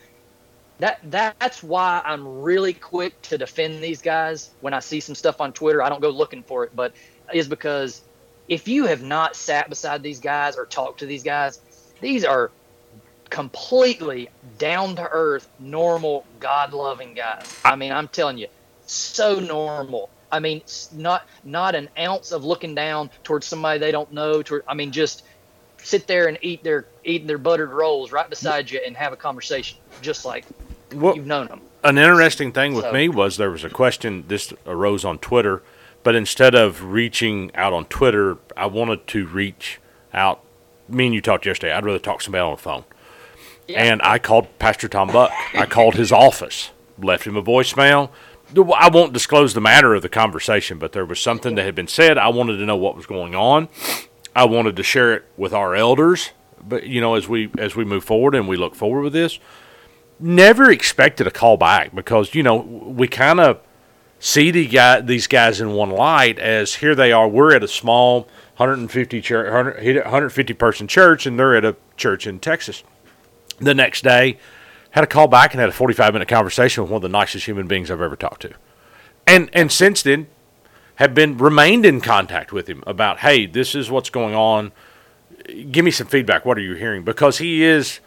That 0.78 1.00
that's 1.10 1.62
why 1.62 2.02
I'm 2.04 2.42
really 2.42 2.74
quick 2.74 3.20
to 3.22 3.38
defend 3.38 3.82
these 3.82 4.02
guys 4.02 4.50
when 4.60 4.74
I 4.74 4.80
see 4.80 5.00
some 5.00 5.14
stuff 5.14 5.40
on 5.40 5.54
Twitter. 5.54 5.82
I 5.82 5.88
don't 5.88 6.02
go 6.02 6.10
looking 6.10 6.42
for 6.42 6.64
it, 6.64 6.76
but 6.76 6.92
is 7.32 7.48
because 7.48 8.02
if 8.46 8.68
you 8.68 8.84
have 8.86 9.02
not 9.02 9.36
sat 9.36 9.70
beside 9.70 10.02
these 10.02 10.20
guys 10.20 10.56
or 10.56 10.66
talked 10.66 11.00
to 11.00 11.06
these 11.06 11.22
guys, 11.22 11.60
these 12.02 12.24
are 12.24 12.50
completely 13.30 14.28
down 14.58 14.96
to 14.96 15.08
earth, 15.10 15.48
normal, 15.58 16.26
God 16.40 16.74
loving 16.74 17.14
guys. 17.14 17.58
I 17.64 17.74
mean, 17.74 17.90
I'm 17.90 18.08
telling 18.08 18.36
you, 18.38 18.48
so 18.84 19.40
normal. 19.40 20.10
I 20.32 20.40
mean, 20.40 20.62
not 20.92 21.26
not 21.44 21.74
an 21.74 21.88
ounce 21.98 22.32
of 22.32 22.44
looking 22.44 22.74
down 22.74 23.10
towards 23.24 23.46
somebody 23.46 23.78
they 23.78 23.92
don't 23.92 24.12
know. 24.12 24.42
Toward, 24.42 24.64
I 24.68 24.74
mean, 24.74 24.90
just 24.92 25.22
sit 25.78 26.06
there 26.06 26.26
and 26.26 26.36
eat 26.42 26.62
their 26.64 26.86
eating 27.04 27.26
their 27.26 27.38
buttered 27.38 27.70
rolls 27.70 28.10
right 28.12 28.28
beside 28.28 28.70
you 28.70 28.80
and 28.84 28.96
have 28.96 29.12
a 29.12 29.16
conversation, 29.16 29.78
just 30.02 30.24
like 30.24 30.44
Well, 30.92 31.14
you've 31.14 31.26
known 31.26 31.46
them. 31.46 31.60
an 31.84 31.98
interesting 31.98 32.52
thing 32.52 32.74
with 32.74 32.84
So- 32.86 32.92
me 32.92 33.08
was 33.08 33.36
there 33.36 33.50
was 33.50 33.62
a 33.64 33.70
question 33.70 34.24
this 34.26 34.52
arose 34.66 35.04
on 35.04 35.18
Twitter, 35.18 35.62
but 36.02 36.14
instead 36.16 36.54
of 36.54 36.82
reaching 36.82 37.50
out 37.54 37.72
on 37.72 37.84
Twitter, 37.86 38.38
I 38.56 38.66
wanted 38.66 39.06
to 39.08 39.26
reach 39.26 39.78
out. 40.12 40.40
Me 40.88 41.06
and 41.06 41.14
you 41.14 41.20
talked 41.20 41.46
yesterday. 41.46 41.72
I'd 41.72 41.84
rather 41.84 41.98
talk 41.98 42.18
to 42.18 42.24
somebody 42.24 42.42
on 42.42 42.52
the 42.52 42.56
phone, 42.56 42.84
Yeah. 43.68 43.82
and 43.82 44.00
I 44.02 44.18
called 44.18 44.46
Pastor 44.58 44.88
Tom 44.88 45.08
Buck. 45.08 45.32
I 45.54 45.66
called 45.66 45.94
his 45.94 46.10
office, 46.12 46.70
left 47.00 47.26
him 47.26 47.36
a 47.36 47.42
voicemail. 47.42 48.10
I 48.54 48.88
won't 48.88 49.12
disclose 49.12 49.54
the 49.54 49.60
matter 49.60 49.94
of 49.94 50.02
the 50.02 50.08
conversation, 50.08 50.78
but 50.78 50.92
there 50.92 51.04
was 51.04 51.20
something 51.20 51.56
that 51.56 51.64
had 51.64 51.74
been 51.74 51.88
said. 51.88 52.16
I 52.16 52.28
wanted 52.28 52.58
to 52.58 52.64
know 52.64 52.76
what 52.76 52.96
was 52.96 53.06
going 53.06 53.34
on. 53.34 53.68
I 54.34 54.44
wanted 54.44 54.76
to 54.76 54.82
share 54.82 55.14
it 55.14 55.24
with 55.36 55.52
our 55.52 55.74
elders, 55.74 56.30
but 56.62 56.84
you 56.84 57.00
know, 57.00 57.14
as 57.14 57.28
we 57.28 57.50
as 57.58 57.74
we 57.74 57.84
move 57.84 58.04
forward 58.04 58.34
and 58.34 58.46
we 58.46 58.56
look 58.56 58.74
forward 58.74 59.02
with 59.02 59.12
this, 59.12 59.38
never 60.20 60.70
expected 60.70 61.26
a 61.26 61.30
call 61.30 61.56
back 61.56 61.94
because 61.94 62.34
you 62.34 62.42
know 62.42 62.56
we 62.56 63.08
kind 63.08 63.40
of 63.40 63.60
see 64.18 64.50
the 64.50 64.66
guy, 64.66 65.00
these 65.00 65.26
guys 65.26 65.60
in 65.60 65.72
one 65.72 65.90
light 65.90 66.38
as 66.38 66.76
here 66.76 66.94
they 66.94 67.12
are. 67.12 67.28
We're 67.28 67.54
at 67.54 67.64
a 67.64 67.68
small 67.68 68.22
150 68.56 69.20
church, 69.20 69.52
100, 69.52 69.96
150 69.96 70.54
person 70.54 70.86
church, 70.86 71.26
and 71.26 71.38
they're 71.38 71.56
at 71.56 71.64
a 71.64 71.76
church 71.96 72.26
in 72.26 72.38
Texas. 72.40 72.84
The 73.58 73.74
next 73.74 74.02
day, 74.04 74.38
had 74.96 75.04
a 75.04 75.06
call 75.06 75.28
back 75.28 75.52
and 75.52 75.60
had 75.60 75.68
a 75.68 75.72
45 75.72 76.14
minute 76.14 76.26
conversation 76.26 76.82
with 76.82 76.90
one 76.90 76.96
of 76.96 77.02
the 77.02 77.10
nicest 77.10 77.44
human 77.44 77.66
beings 77.66 77.90
I've 77.90 78.00
ever 78.00 78.16
talked 78.16 78.42
to, 78.42 78.54
and 79.26 79.50
and 79.52 79.70
since 79.70 80.02
then 80.02 80.26
have 80.96 81.14
been 81.14 81.36
remained 81.36 81.84
in 81.84 82.00
contact 82.00 82.50
with 82.50 82.66
him 82.66 82.82
about 82.86 83.18
hey 83.18 83.44
this 83.44 83.74
is 83.74 83.90
what's 83.90 84.08
going 84.08 84.34
on. 84.34 84.72
Give 85.70 85.84
me 85.84 85.90
some 85.90 86.06
feedback. 86.06 86.46
What 86.46 86.56
are 86.56 86.62
you 86.62 86.74
hearing? 86.74 87.04
Because 87.04 87.38
he 87.38 87.62
is 87.62 88.00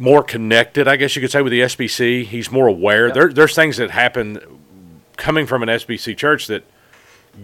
more 0.00 0.22
connected 0.22 0.86
i 0.86 0.94
guess 0.94 1.16
you 1.16 1.20
could 1.20 1.30
say 1.32 1.42
with 1.42 1.50
the 1.50 1.60
sbc 1.62 2.24
he's 2.24 2.52
more 2.52 2.68
aware. 2.68 3.10
There, 3.10 3.32
there's 3.32 3.56
things 3.56 3.78
that 3.78 3.90
happen 3.90 4.38
coming 5.16 5.44
from 5.44 5.64
an 5.64 5.68
sbc 5.68 6.16
church 6.16 6.46
that 6.46 6.64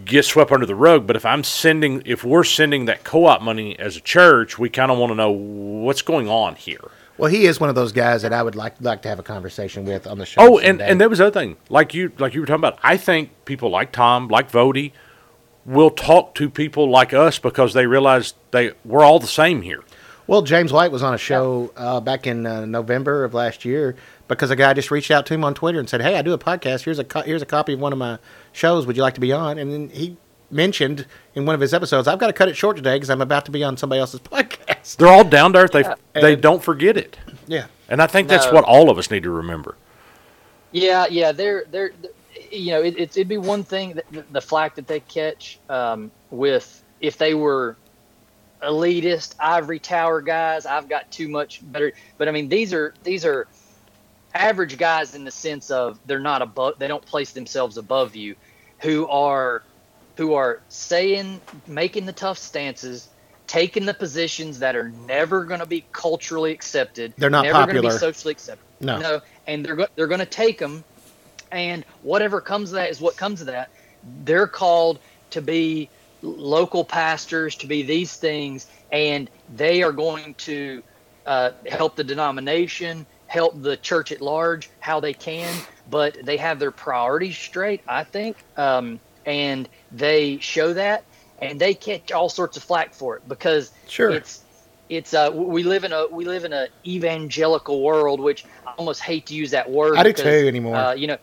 get 0.05 0.25
swept 0.25 0.51
under 0.51 0.65
the 0.65 0.73
rug. 0.73 1.05
But 1.05 1.17
if 1.17 1.25
i'm 1.25 1.43
sending 1.43 2.01
if 2.05 2.23
we're 2.23 2.45
sending 2.45 2.85
that 2.85 3.03
co-op 3.03 3.41
money 3.41 3.77
as 3.77 3.97
a 3.97 4.01
church 4.01 4.57
we 4.57 4.69
kind 4.69 4.89
of 4.89 4.97
want 4.97 5.11
to 5.11 5.15
know 5.15 5.31
what's 5.31 6.01
going 6.01 6.29
on 6.29 6.55
here 6.55 6.89
Well, 7.17 7.31
he 7.31 7.45
is 7.45 7.59
one 7.59 7.69
of 7.69 7.75
those 7.75 7.91
guys 7.93 8.23
that 8.23 8.33
I 8.33 8.43
would 8.43 8.55
like 8.55 8.75
like 8.81 9.01
to 9.03 9.09
have 9.09 9.19
a 9.19 9.23
conversation 9.23 9.85
with 9.85 10.05
on 10.05 10.17
the 10.17 10.25
show. 10.25 10.41
Oh, 10.41 10.57
and, 10.57 10.65
someday. 10.79 10.87
and 10.89 11.01
there 11.01 11.09
was 11.09 11.19
the 11.19 11.27
other 11.27 11.39
thing, 11.39 11.55
like 11.69 11.93
you 11.93 12.11
like 12.17 12.33
you 12.33 12.41
were 12.41 12.45
talking 12.45 12.61
about. 12.61 12.79
I 12.83 12.97
think 12.97 13.31
people 13.45 13.69
like 13.69 13.91
Tom, 13.91 14.27
like 14.27 14.51
Voddie, 14.51 14.91
will 15.65 15.91
talk 15.91 16.35
to 16.35 16.49
people 16.49 16.89
like 16.89 17.13
us 17.13 17.39
because 17.39 17.73
they 17.73 17.87
realize 17.87 18.33
they 18.51 18.73
we're 18.83 19.03
all 19.03 19.19
the 19.19 19.27
same 19.27 19.61
here. 19.61 19.83
Well, 20.27 20.41
James 20.41 20.73
White 20.73 20.91
was 20.91 21.03
on 21.03 21.13
a 21.13 21.19
show 21.19 21.71
uh, 21.77 21.99
back 21.99 22.25
in 22.25 22.47
uh, 22.47 22.65
November 22.65 23.23
of 23.23 23.35
last 23.35 23.63
year 23.63 23.95
because 24.27 24.49
a 24.49 24.55
guy 24.55 24.73
just 24.73 24.89
reached 24.89 25.11
out 25.11 25.27
to 25.27 25.35
him 25.35 25.43
on 25.43 25.53
Twitter 25.53 25.79
and 25.79 25.87
said, 25.87 26.01
"Hey, 26.01 26.15
I 26.17 26.21
do 26.21 26.33
a 26.33 26.37
podcast. 26.37 26.83
Here's 26.83 26.99
a 26.99 27.03
co- 27.03 27.21
here's 27.21 27.43
a 27.43 27.45
copy 27.45 27.73
of 27.73 27.79
one 27.79 27.93
of 27.93 27.99
my 27.99 28.17
shows. 28.51 28.87
Would 28.87 28.97
you 28.97 29.03
like 29.03 29.13
to 29.13 29.21
be 29.21 29.31
on?" 29.31 29.57
And 29.57 29.71
then 29.71 29.89
he 29.89 30.17
mentioned 30.49 31.05
in 31.35 31.45
one 31.45 31.53
of 31.55 31.61
his 31.61 31.73
episodes, 31.73 32.07
"I've 32.07 32.19
got 32.19 32.27
to 32.27 32.33
cut 32.33 32.49
it 32.49 32.57
short 32.57 32.75
today 32.75 32.95
because 32.95 33.09
I'm 33.09 33.21
about 33.21 33.45
to 33.45 33.51
be 33.51 33.63
on 33.63 33.77
somebody 33.77 33.99
else's 34.01 34.19
podcast." 34.21 34.54
They're 34.97 35.07
all 35.07 35.23
down 35.23 35.53
to 35.53 35.59
earth. 35.59 35.71
They 35.71 35.83
they 36.13 36.33
And- 36.33 36.41
don't 36.41 36.63
forget 36.63 36.95
it, 36.97 37.17
Yeah, 37.47 37.65
and 37.89 38.01
I 38.01 38.07
think 38.07 38.27
that's 38.27 38.45
No. 38.47 38.53
what 38.53 38.63
all 38.63 38.89
of 38.89 38.97
us 38.97 39.09
need 39.09 39.23
to 39.23 39.31
remember. 39.31 39.75
Yeah, 40.71 41.07
yeah, 41.09 41.31
they're 41.31 41.65
they're 41.71 41.91
you 42.51 42.71
know 42.71 42.81
it, 42.83 42.95
it's 42.97 43.17
it'd 43.17 43.27
be 43.27 43.37
one 43.37 43.63
thing 43.63 43.93
that 43.93 44.05
the, 44.11 44.23
the 44.31 44.41
flack 44.41 44.75
that 44.75 44.87
they 44.87 44.99
catch 44.99 45.59
um, 45.69 46.11
with 46.29 46.83
if 47.01 47.17
they 47.17 47.33
were 47.33 47.75
elitist 48.61 49.35
ivory 49.39 49.79
tower 49.79 50.21
guys. 50.21 50.65
I've 50.65 50.87
got 50.89 51.09
too 51.11 51.27
much 51.29 51.61
better, 51.71 51.91
but 52.17 52.27
I 52.27 52.31
mean 52.31 52.49
these 52.49 52.73
are 52.73 52.93
these 53.03 53.25
are 53.25 53.47
average 54.33 54.77
guys 54.77 55.15
in 55.15 55.23
the 55.23 55.31
sense 55.31 55.71
of 55.71 55.97
they're 56.05 56.19
not 56.19 56.41
above 56.41 56.77
they 56.77 56.87
don't 56.87 57.05
place 57.05 57.31
themselves 57.31 57.77
above 57.77 58.15
you, 58.15 58.35
who 58.79 59.07
are 59.07 59.63
who 60.17 60.33
are 60.33 60.61
saying 60.69 61.39
making 61.67 62.05
the 62.05 62.13
tough 62.13 62.37
stances 62.37 63.09
taking 63.47 63.85
the 63.85 63.93
positions 63.93 64.59
that 64.59 64.75
are 64.75 64.89
never 64.89 65.43
going 65.43 65.59
to 65.59 65.65
be 65.65 65.85
culturally 65.91 66.51
accepted. 66.51 67.13
They're 67.17 67.29
not 67.29 67.43
never 67.43 67.53
going 67.53 67.67
to 67.67 67.73
popular. 67.73 67.93
be 67.93 67.99
socially 67.99 68.31
accepted. 68.31 68.65
No. 68.79 68.99
no, 68.99 69.21
and 69.47 69.65
they're 69.65 69.75
go- 69.75 69.87
they're 69.95 70.07
going 70.07 70.19
to 70.19 70.25
take 70.25 70.57
them, 70.59 70.83
and 71.51 71.85
whatever 72.01 72.41
comes 72.41 72.71
of 72.71 72.75
that 72.75 72.89
is 72.89 72.99
what 72.99 73.15
comes 73.17 73.41
of 73.41 73.47
that. 73.47 73.69
They're 74.23 74.47
called 74.47 74.99
to 75.31 75.41
be 75.41 75.89
local 76.21 76.83
pastors, 76.83 77.55
to 77.57 77.67
be 77.67 77.83
these 77.83 78.15
things, 78.15 78.67
and 78.91 79.29
they 79.55 79.83
are 79.83 79.91
going 79.91 80.33
to 80.35 80.83
uh, 81.25 81.51
help 81.67 81.95
the 81.95 82.03
denomination, 82.03 83.05
help 83.27 83.61
the 83.61 83.77
church 83.77 84.11
at 84.11 84.21
large, 84.21 84.69
how 84.79 84.99
they 84.99 85.13
can. 85.13 85.53
But 85.89 86.17
they 86.23 86.37
have 86.37 86.59
their 86.59 86.71
priorities 86.71 87.37
straight, 87.37 87.81
I 87.87 88.03
think, 88.03 88.37
um, 88.57 88.99
and 89.25 89.69
they 89.91 90.39
show 90.39 90.73
that, 90.73 91.03
and 91.41 91.59
they 91.59 91.73
catch 91.73 92.11
all 92.11 92.29
sorts 92.29 92.57
of 92.57 92.63
flack 92.63 92.93
for 92.93 93.17
it 93.17 93.27
because 93.27 93.71
Sure. 93.87 94.11
it's 94.11 94.41
it's 94.89 95.13
uh 95.13 95.31
we 95.33 95.63
live 95.63 95.83
in 95.83 95.91
a 95.93 96.07
we 96.11 96.25
live 96.25 96.45
in 96.45 96.53
a 96.53 96.67
evangelical 96.85 97.81
world, 97.81 98.19
which 98.19 98.45
I 98.67 98.73
almost 98.77 99.01
hate 99.01 99.25
to 99.27 99.33
use 99.35 99.51
that 99.51 99.69
word. 99.69 99.97
I 99.97 100.03
do 100.03 100.09
because, 100.09 100.23
too 100.23 100.47
anymore. 100.47 100.75
Uh, 100.75 100.93
you 100.93 101.07
know, 101.07 101.17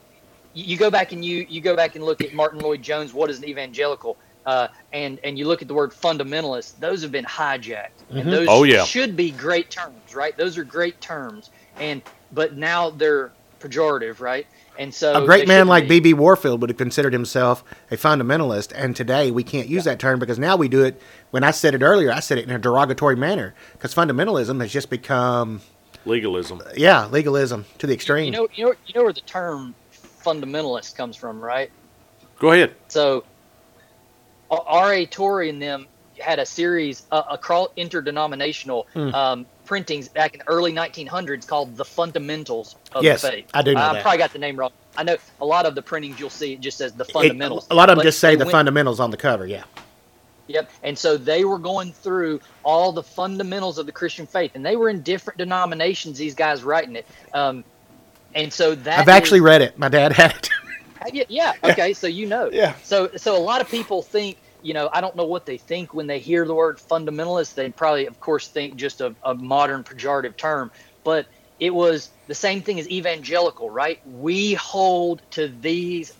you, 0.52 0.64
you 0.64 0.76
go 0.76 0.90
back 0.90 1.12
and 1.12 1.24
you 1.24 1.46
you 1.48 1.60
go 1.60 1.76
back 1.76 1.94
and 1.94 2.04
look 2.04 2.20
at 2.22 2.32
Martyn 2.34 2.60
Lloyd 2.60 2.82
Jones. 2.82 3.12
What 3.14 3.30
is 3.30 3.38
an 3.38 3.44
evangelical? 3.48 4.18
Uh, 4.44 4.66
and 4.92 5.20
and 5.22 5.38
you 5.38 5.46
look 5.46 5.62
at 5.62 5.68
the 5.68 5.74
word 5.74 5.92
fundamentalist. 5.92 6.78
Those 6.78 7.02
have 7.02 7.12
been 7.12 7.24
hijacked, 7.24 8.04
Mhm. 8.10 8.20
and 8.22 8.32
those 8.32 8.48
Oh, 8.50 8.64
yeah. 8.64 8.82
should 8.84 9.14
be 9.16 9.30
great 9.30 9.70
terms, 9.70 10.14
right? 10.14 10.36
Those 10.36 10.58
are 10.58 10.64
great 10.64 11.00
terms, 11.00 11.50
and 11.78 12.02
but 12.32 12.56
now 12.56 12.90
they're 12.90 13.36
pejorative, 13.60 14.18
right? 14.18 14.46
And 14.82 14.92
so 14.92 15.22
a 15.22 15.24
great 15.24 15.46
man 15.46 15.68
like. 15.68 15.86
B.B. 15.86 16.12
Warfield 16.14 16.60
would 16.60 16.70
have 16.70 16.76
considered 16.76 17.12
himself 17.12 17.62
a 17.92 17.96
fundamentalist, 17.96 18.72
and 18.74 18.96
today 18.96 19.30
we 19.30 19.44
can't 19.44 19.68
use 19.68 19.84
that 19.84 20.00
term 20.00 20.18
because 20.18 20.40
now 20.40 20.56
we 20.56 20.66
do 20.68 20.82
it. 20.84 21.00
When 21.30 21.44
I 21.44 21.52
said 21.52 21.74
it 21.76 21.82
earlier, 21.82 22.10
I 22.10 22.18
said 22.18 22.38
it 22.38 22.44
in 22.44 22.50
a 22.50 22.58
derogatory 22.58 23.14
manner 23.14 23.54
because 23.74 23.94
fundamentalism 23.94 24.60
has 24.60 24.72
just 24.72 24.90
become, 24.90 25.60
Legalism. 26.04 26.60
yeah, 26.76 27.06
legalism 27.06 27.64
to 27.78 27.86
the 27.86 27.94
extreme. 27.94 28.24
You 28.26 28.30
know, 28.32 28.48
you 28.54 28.64
know, 28.64 28.74
you 28.86 28.94
know 28.94 29.04
where 29.04 29.12
the 29.12 29.20
term 29.20 29.72
fundamentalist 30.24 30.96
comes 30.96 31.16
from, 31.16 31.40
right? 31.40 31.70
Go 32.40 32.50
ahead. 32.50 32.74
So, 32.88 33.22
R.A. 34.50 35.06
Torrey 35.06 35.48
and 35.48 35.62
them 35.62 35.86
had 36.18 36.40
a 36.40 36.46
series 36.46 37.04
uh, 37.12 37.22
across 37.30 37.68
interdenominational 37.76 38.86
Hmm. 38.94 39.14
um, 39.14 39.46
printings 39.72 40.06
back 40.06 40.34
in 40.34 40.40
the 40.40 40.48
early 40.48 40.70
1900s 40.70 41.46
called 41.46 41.74
"The 41.78 41.84
Fundamentals 41.86 42.76
of 42.92 43.02
Yes, 43.02 43.22
the 43.22 43.28
Faith." 43.30 43.46
I 43.54 43.62
do 43.62 43.72
know 43.72 43.80
I 43.80 43.94
that. 43.94 44.02
probably 44.02 44.18
got 44.18 44.30
the 44.34 44.38
name 44.38 44.54
wrong. 44.58 44.70
I 44.98 45.02
know 45.02 45.16
a 45.40 45.46
lot 45.46 45.64
of 45.64 45.74
the 45.74 45.80
printings 45.80 46.20
you'll 46.20 46.28
see 46.28 46.52
it 46.52 46.60
just 46.60 46.76
says 46.76 46.92
the 46.92 47.04
It- 47.04 47.10
fundamentals. 47.10 47.66
a 47.70 47.74
lot 47.74 47.88
of 47.88 47.96
them 47.96 48.04
just 48.04 48.18
say 48.18 48.34
the 48.36 48.44
went- 48.44 48.52
fundamentals 48.52 49.00
on 49.00 49.10
the 49.10 49.16
cover. 49.16 49.46
Yeah, 49.46 49.64
Yep. 50.48 50.70
And 50.82 50.98
so 50.98 51.16
they 51.16 51.46
were 51.46 51.56
going 51.58 51.90
through 51.94 52.40
all 52.64 52.92
the 52.92 53.02
fundamentals 53.02 53.78
of 53.78 53.86
the 53.86 53.92
Christian 53.92 54.26
faith, 54.26 54.50
and 54.56 54.66
they 54.66 54.76
were 54.76 54.90
in 54.90 55.00
different 55.00 55.38
denominations. 55.38 56.18
These 56.18 56.34
guys 56.34 56.62
writing 56.62 56.96
it, 56.96 57.06
um, 57.32 57.64
and 58.34 58.52
so 58.52 58.74
that 58.74 58.98
I've 58.98 59.08
actually 59.08 59.38
is- 59.38 59.44
read 59.44 59.62
it. 59.62 59.78
My 59.78 59.88
dad 59.88 60.12
had 60.12 60.32
it. 60.36 60.50
yeah, 61.14 61.24
yeah. 61.30 61.52
Okay, 61.64 61.94
so 61.94 62.06
you 62.08 62.26
know. 62.26 62.50
Yeah. 62.52 62.74
So 62.82 63.08
so 63.16 63.34
a 63.34 63.40
lot 63.40 63.62
of 63.62 63.70
people 63.70 64.02
think, 64.02 64.36
you 64.62 64.74
know, 64.74 64.88
I 64.92 65.00
don't 65.00 65.16
know 65.16 65.24
what 65.24 65.46
they 65.46 65.58
think 65.58 65.94
when 65.94 66.06
they 66.06 66.18
hear 66.18 66.46
the 66.46 66.54
word 66.54 66.78
fundamentalist. 66.78 67.54
They 67.54 67.70
probably, 67.70 68.06
of 68.06 68.18
course, 68.20 68.48
think 68.48 68.76
just 68.76 69.00
a, 69.00 69.14
a 69.24 69.34
modern 69.34 69.84
pejorative 69.84 70.36
term, 70.36 70.70
but 71.04 71.26
it 71.60 71.74
was 71.74 72.10
the 72.26 72.34
same 72.34 72.62
thing 72.62 72.80
as 72.80 72.88
evangelical, 72.88 73.70
right? 73.70 74.00
We 74.06 74.54
hold 74.54 75.22
to 75.32 75.48
these 75.48 76.12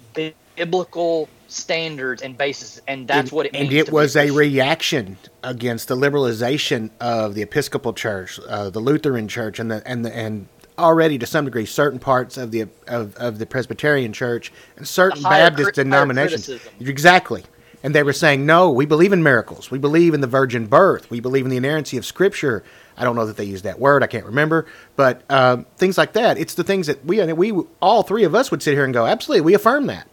biblical 0.56 1.28
standards 1.48 2.22
and 2.22 2.36
basis, 2.36 2.80
and 2.86 3.06
that's 3.08 3.32
what 3.32 3.46
it 3.46 3.52
means. 3.52 3.68
and 3.68 3.72
it 3.72 3.92
was 3.92 4.16
a 4.16 4.30
reaction 4.30 5.16
against 5.42 5.88
the 5.88 5.96
liberalization 5.96 6.90
of 7.00 7.34
the 7.34 7.42
Episcopal 7.42 7.92
Church, 7.92 8.38
uh, 8.48 8.70
the 8.70 8.80
Lutheran 8.80 9.28
Church, 9.28 9.58
and 9.58 9.70
the 9.70 9.82
and 9.86 10.04
the 10.04 10.14
and 10.14 10.46
already 10.78 11.18
to 11.18 11.26
some 11.26 11.44
degree 11.44 11.66
certain 11.66 11.98
parts 11.98 12.36
of 12.36 12.50
the 12.50 12.62
of, 12.88 13.16
of 13.16 13.38
the 13.38 13.46
Presbyterian 13.46 14.12
Church 14.12 14.52
and 14.76 14.86
certain 14.86 15.22
Baptist 15.22 15.74
cri- 15.74 15.84
denominations. 15.84 16.50
Exactly. 16.80 17.44
And 17.82 17.94
they 17.94 18.02
were 18.02 18.12
saying, 18.12 18.46
no, 18.46 18.70
we 18.70 18.86
believe 18.86 19.12
in 19.12 19.22
miracles. 19.22 19.70
We 19.70 19.78
believe 19.78 20.14
in 20.14 20.20
the 20.20 20.26
virgin 20.26 20.66
birth. 20.66 21.10
We 21.10 21.20
believe 21.20 21.44
in 21.44 21.50
the 21.50 21.56
inerrancy 21.56 21.96
of 21.96 22.06
Scripture. 22.06 22.62
I 22.96 23.04
don't 23.04 23.16
know 23.16 23.26
that 23.26 23.36
they 23.36 23.44
used 23.44 23.64
that 23.64 23.80
word. 23.80 24.02
I 24.02 24.06
can't 24.06 24.26
remember. 24.26 24.66
But 24.94 25.22
um, 25.30 25.66
things 25.76 25.98
like 25.98 26.12
that. 26.12 26.38
It's 26.38 26.54
the 26.54 26.64
things 26.64 26.86
that 26.86 27.04
we, 27.04 27.20
we, 27.32 27.64
all 27.80 28.02
three 28.02 28.24
of 28.24 28.34
us 28.34 28.50
would 28.50 28.62
sit 28.62 28.74
here 28.74 28.84
and 28.84 28.94
go, 28.94 29.06
absolutely, 29.06 29.42
we 29.42 29.54
affirm 29.54 29.86
that. 29.86 30.06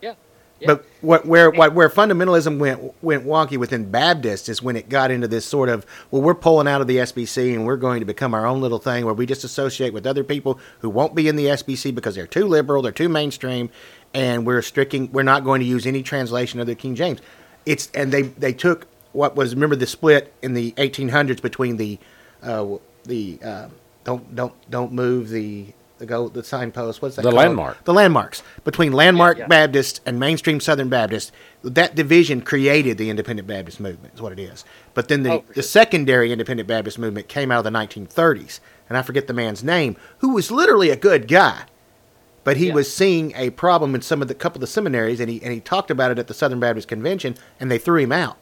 Yeah. 0.00 0.14
yeah. 0.60 0.66
But 0.66 0.86
what 1.00 1.26
where 1.26 1.50
what 1.50 1.72
where 1.74 1.88
fundamentalism 1.88 2.58
went 2.58 3.02
went 3.02 3.24
wonky 3.24 3.56
within 3.56 3.90
Baptists 3.90 4.48
is 4.48 4.62
when 4.62 4.76
it 4.76 4.88
got 4.88 5.10
into 5.10 5.28
this 5.28 5.46
sort 5.46 5.68
of 5.68 5.86
well 6.10 6.22
we're 6.22 6.34
pulling 6.34 6.66
out 6.66 6.80
of 6.80 6.86
the 6.86 6.96
SBC 6.96 7.54
and 7.54 7.64
we're 7.64 7.76
going 7.76 8.00
to 8.00 8.06
become 8.06 8.34
our 8.34 8.46
own 8.46 8.60
little 8.60 8.78
thing 8.78 9.04
where 9.04 9.14
we 9.14 9.26
just 9.26 9.44
associate 9.44 9.92
with 9.92 10.06
other 10.06 10.24
people 10.24 10.58
who 10.80 10.90
won't 10.90 11.14
be 11.14 11.28
in 11.28 11.36
the 11.36 11.46
SBC 11.46 11.94
because 11.94 12.14
they're 12.14 12.26
too 12.26 12.46
liberal, 12.46 12.82
they're 12.82 12.92
too 12.92 13.08
mainstream, 13.08 13.70
and 14.16 14.46
we're 14.46 14.56
restricting 14.56 15.12
we're 15.12 15.22
not 15.22 15.44
going 15.44 15.60
to 15.60 15.66
use 15.66 15.86
any 15.86 16.02
translation 16.02 16.58
of 16.58 16.66
the 16.66 16.74
King 16.74 16.94
James. 16.96 17.20
It's 17.66 17.90
and 17.94 18.10
they 18.10 18.22
they 18.22 18.52
took 18.52 18.86
what 19.12 19.36
was 19.36 19.54
remember 19.54 19.76
the 19.76 19.86
split 19.86 20.32
in 20.42 20.54
the 20.54 20.72
1800s 20.72 21.40
between 21.42 21.76
the 21.76 21.98
uh, 22.42 22.66
the 23.04 23.38
uh, 23.44 23.68
don't 24.04 24.34
don't 24.34 24.54
don't 24.70 24.92
move 24.92 25.28
the 25.28 25.66
the 25.98 26.06
go 26.06 26.28
the 26.28 26.44
signpost 26.44 27.00
what's 27.02 27.16
that 27.16 27.22
The 27.22 27.28
called? 27.30 27.36
landmark. 27.38 27.84
the 27.84 27.94
landmarks 27.94 28.42
between 28.64 28.92
landmark 28.92 29.36
Yeah, 29.38 29.44
yeah. 29.44 29.48
Baptist 29.48 30.00
and 30.06 30.18
mainstream 30.20 30.60
Southern 30.60 30.88
Baptist. 30.88 31.32
That 31.62 31.94
division 31.94 32.40
created 32.42 32.98
the 32.98 33.10
Independent 33.10 33.48
Baptist 33.48 33.80
movement, 33.80 34.14
is 34.14 34.20
what 34.22 34.32
it 34.32 34.38
is. 34.38 34.64
But 34.94 35.08
then 35.08 35.22
the, 35.24 35.32
Oh, 35.32 35.44
the 35.48 35.54
sure. 35.54 35.62
secondary 35.62 36.30
Independent 36.32 36.68
Baptist 36.68 36.98
movement 36.98 37.28
came 37.28 37.50
out 37.50 37.66
of 37.66 37.72
the 37.72 37.76
1930s, 37.78 38.60
and 38.88 38.96
I 38.98 39.02
forget 39.02 39.26
the 39.26 39.32
man's 39.32 39.64
name, 39.64 39.96
who 40.18 40.34
was 40.34 40.50
literally 40.50 40.90
a 40.90 40.96
good 40.96 41.26
guy, 41.28 41.62
but 42.46 42.56
he 42.56 42.68
Yeah. 42.68 42.74
was 42.74 42.92
seeing 42.94 43.32
a 43.34 43.50
problem 43.50 43.94
in 43.96 44.00
some 44.02 44.22
of 44.22 44.28
the 44.28 44.34
couple 44.34 44.58
of 44.58 44.60
the 44.60 44.66
seminaries, 44.68 45.18
and 45.18 45.28
he 45.28 45.42
and 45.42 45.52
he 45.52 45.58
talked 45.60 45.90
about 45.90 46.12
it 46.12 46.18
at 46.18 46.28
the 46.28 46.34
Southern 46.34 46.60
Baptist 46.60 46.86
Convention, 46.88 47.34
and 47.60 47.70
they 47.70 47.76
threw 47.78 47.98
him 48.00 48.12
out. 48.12 48.36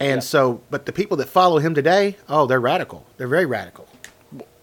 And 0.00 0.16
Yeah. 0.16 0.20
so, 0.20 0.60
but 0.70 0.86
the 0.86 0.92
people 0.92 1.16
that 1.18 1.28
follow 1.28 1.58
him 1.58 1.74
today, 1.74 2.16
oh, 2.28 2.46
they're 2.46 2.58
radical. 2.58 3.04
They're 3.18 3.28
very 3.28 3.44
radical. 3.46 3.86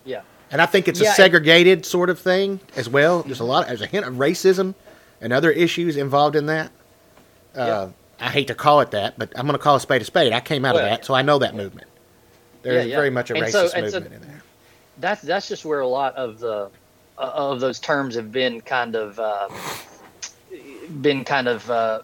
yeah. 0.03 0.21
And 0.51 0.61
I 0.61 0.65
think 0.65 0.87
it's 0.87 0.99
Yeah, 0.99 1.11
a 1.11 1.15
segregated 1.15 1.85
sort 1.85 2.09
of 2.09 2.17
thing 2.19 2.59
as 2.75 2.89
well. 2.89 3.21
There's 3.21 3.39
a 3.39 3.43
lot, 3.43 3.67
there's 3.67 3.81
a 3.81 3.85
hint 3.85 4.05
of 4.07 4.15
racism 4.15 4.73
and 5.21 5.31
other 5.31 5.51
issues 5.51 5.95
involved 5.95 6.35
in 6.35 6.47
that. 6.47 6.71
Uh. 7.55 7.89
I 8.21 8.31
hate 8.31 8.47
to 8.47 8.55
call 8.55 8.81
it 8.81 8.91
that, 8.91 9.13
but 9.17 9.31
I'm 9.35 9.45
going 9.45 9.57
to 9.57 9.63
call 9.63 9.75
a 9.75 9.79
spade 9.79 10.01
a 10.01 10.05
spade. 10.05 10.33
I 10.33 10.41
came 10.41 10.65
out 10.65 10.75
Well, 10.75 10.83
of 10.83 10.89
that, 10.89 11.05
so 11.05 11.13
I 11.13 11.21
know 11.21 11.37
that 11.39 11.55
movement. 11.55 11.87
There's 12.63 12.85
Yeah, 12.85 12.89
yeah. 12.91 12.95
very 12.97 13.09
much 13.11 13.29
a 13.31 13.35
And 13.35 13.43
racist 13.45 13.51
so- 13.51 13.69
and 13.75 13.89
so- 13.91 13.99
movement 14.01 14.23
in 14.23 14.27
there. 14.29 14.41
that's 14.99 15.21
that's 15.21 15.47
just 15.47 15.63
where 15.63 15.79
a 15.79 15.87
lot 15.87 16.15
of 16.17 16.39
the 16.39 16.69
of 17.19 17.59
those 17.59 17.79
terms 17.79 18.15
have 18.15 18.31
been 18.31 18.61
kind 18.61 18.95
of 18.95 19.19
uh, 19.19 19.49
been 21.01 21.23
kind 21.23 21.47
of 21.47 21.69
uh, 21.69 22.01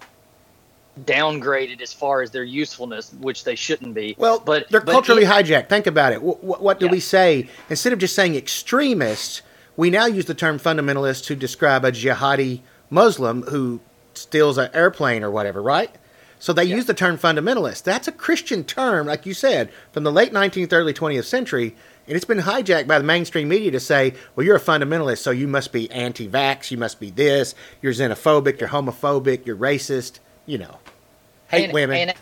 downgraded 1.03 1.81
as 1.81 1.93
far 1.93 2.21
as 2.21 2.31
their 2.31 2.43
usefulness, 2.43 3.13
which 3.19 3.43
they 3.43 3.55
shouldn't 3.55 3.93
be. 3.93 4.15
Well, 4.17 4.39
but 4.39 4.69
they're 4.69 4.81
but 4.81 4.91
culturally 4.91 5.23
it- 5.23 5.29
hijacked. 5.29 5.69
Think 5.69 5.87
about 5.87 6.13
it. 6.13 6.21
What, 6.21 6.61
what 6.61 6.79
do 6.79 6.85
Yeah. 6.85 6.91
we 6.91 6.99
say? 6.99 7.49
Instead 7.69 7.93
of 7.93 7.99
just 7.99 8.15
saying 8.15 8.35
extremists, 8.35 9.41
we 9.77 9.89
now 9.89 10.05
use 10.05 10.25
the 10.25 10.33
term 10.33 10.59
fundamentalist 10.59 11.25
to 11.25 11.35
describe 11.35 11.83
a 11.83 11.91
jihadi 11.91 12.61
Muslim 12.89 13.43
who 13.43 13.81
steals 14.13 14.57
an 14.57 14.69
airplane 14.73 15.23
or 15.23 15.31
whatever, 15.31 15.61
right? 15.61 15.93
So 16.39 16.53
they 16.53 16.63
Yeah. 16.65 16.75
use 16.75 16.85
the 16.85 16.93
term 16.93 17.17
fundamentalist. 17.17 17.83
That's 17.83 18.07
a 18.07 18.11
Christian 18.11 18.63
term, 18.63 19.07
like 19.07 19.25
you 19.25 19.33
said, 19.33 19.69
from 19.91 20.03
the 20.03 20.11
late 20.11 20.31
19th, 20.31 20.71
early 20.71 20.93
20th 20.93 21.25
century. 21.25 21.75
And 22.07 22.15
it's 22.15 22.25
been 22.25 22.39
hijacked 22.39 22.87
by 22.87 22.99
the 22.99 23.03
mainstream 23.03 23.47
media 23.47 23.71
to 23.71 23.79
say, 23.79 24.13
well, 24.35 24.45
you're 24.45 24.55
a 24.55 24.61
fundamentalist, 24.61 25.19
so 25.19 25.31
you 25.31 25.47
must 25.47 25.71
be 25.71 25.89
anti 25.91 26.27
vax, 26.27 26.69
you 26.69 26.77
must 26.77 26.99
be 26.99 27.09
this, 27.09 27.55
you're 27.81 27.93
xenophobic, 27.93 28.59
you're 28.59 28.69
homophobic, 28.69 29.45
you're 29.45 29.55
racist, 29.55 30.19
you 30.45 30.59
know, 30.59 30.77
hate 31.47 31.65
and, 31.65 31.73
women. 31.73 32.09
And, 32.09 32.13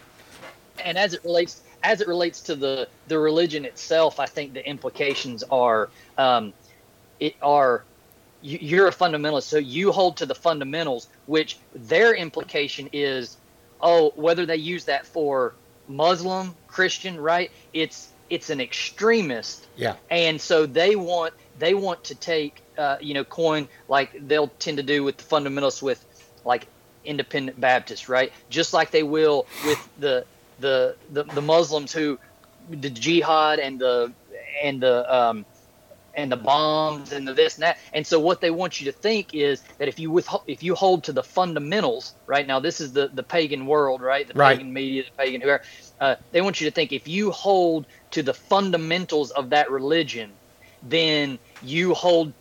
and 0.86 0.98
as 0.98 1.14
it 1.14 1.24
relates 1.24 1.62
as 1.84 2.00
it 2.00 2.08
relates 2.08 2.40
to 2.42 2.56
the 2.56 2.88
the 3.08 3.20
religion 3.20 3.66
itself, 3.66 4.20
I 4.20 4.26
think 4.26 4.54
the 4.54 4.66
implications 4.68 5.44
are 5.52 5.90
um, 6.18 6.54
it 7.20 7.36
are 7.42 7.84
you, 8.42 8.60
you're 8.62 8.88
a 8.88 8.92
fundamentalist, 8.92 9.44
so 9.44 9.58
you 9.58 9.92
hold 9.92 10.18
to 10.18 10.26
the 10.26 10.36
fundamentals, 10.36 11.08
which 11.26 11.58
their 11.76 12.14
implication 12.14 12.90
is, 12.94 13.38
oh, 13.82 14.14
whether 14.16 14.46
they 14.46 14.56
use 14.56 14.86
that 14.86 15.06
for 15.06 15.56
Muslim, 15.90 16.56
Christian, 16.68 17.20
right? 17.20 17.52
It's 17.74 18.13
it's 18.30 18.50
an 18.50 18.62
extremist 18.62 19.68
yeah. 19.76 19.96
and 20.10 20.40
so 20.40 20.66
they 20.66 20.96
want 20.96 21.34
they 21.56 21.74
want 21.74 22.04
to 22.04 22.16
take 22.16 22.62
uh, 22.78 22.98
you 23.02 23.14
know 23.14 23.24
coin 23.24 23.68
like 23.88 24.12
they'll 24.24 24.50
tend 24.60 24.78
to 24.78 24.84
do 24.84 25.04
with 25.04 25.18
the 25.18 25.24
fundamentalists 25.24 25.82
with 25.82 26.04
like 26.44 26.68
independent 27.04 27.60
baptists 27.60 28.10
right 28.10 28.32
just 28.50 28.74
like 28.74 28.92
they 28.92 29.04
will 29.04 29.46
with 29.60 29.80
the 29.98 30.26
the 30.60 30.96
the, 31.10 31.24
the 31.26 31.42
muslims 31.42 31.92
who 31.92 32.18
the 32.70 32.90
jihad 32.90 33.60
and 33.60 33.80
the 33.80 34.14
and 34.64 34.82
the 34.82 35.14
um 35.14 35.46
and 36.16 36.32
the 36.32 36.38
bombs 36.38 37.12
and 37.12 37.28
the 37.28 37.34
this 37.34 37.56
and 37.56 37.64
that. 37.64 37.78
And 37.94 38.06
so 38.06 38.20
what 38.20 38.42
they 38.42 38.52
want 38.52 38.80
you 38.80 38.92
to 38.92 38.98
think 38.98 39.34
is 39.34 39.62
that 39.80 39.88
if 39.88 40.00
you 40.00 40.12
with 40.12 40.28
if 40.48 40.64
you 40.64 40.76
hold 40.76 41.06
to 41.06 41.14
the 41.14 41.24
fundamentals, 41.24 42.16
right 42.28 42.46
now 42.46 42.60
this 42.60 42.82
is 42.82 42.94
the 42.94 43.10
the 43.14 43.24
pagan 43.24 43.66
world, 43.66 44.02
right? 44.02 44.28
The 44.28 44.34
Right. 44.36 44.58
pagan 44.58 44.74
media, 44.74 45.04
the 45.04 45.24
pagan 45.24 45.42
whoever. 45.42 45.64
Uh, 46.04 46.18
they 46.34 46.42
want 46.42 46.62
you 46.62 46.68
to 46.70 46.76
think 46.76 46.94
if 46.94 47.08
you 47.08 47.32
hold 47.32 47.88
to 48.12 48.24
the 48.24 48.36
fundamentals 48.36 49.32
of 49.32 49.52
that 49.52 49.72
religion, 49.72 50.40
then 50.84 51.40
you 51.62 51.96
hold 51.96 52.36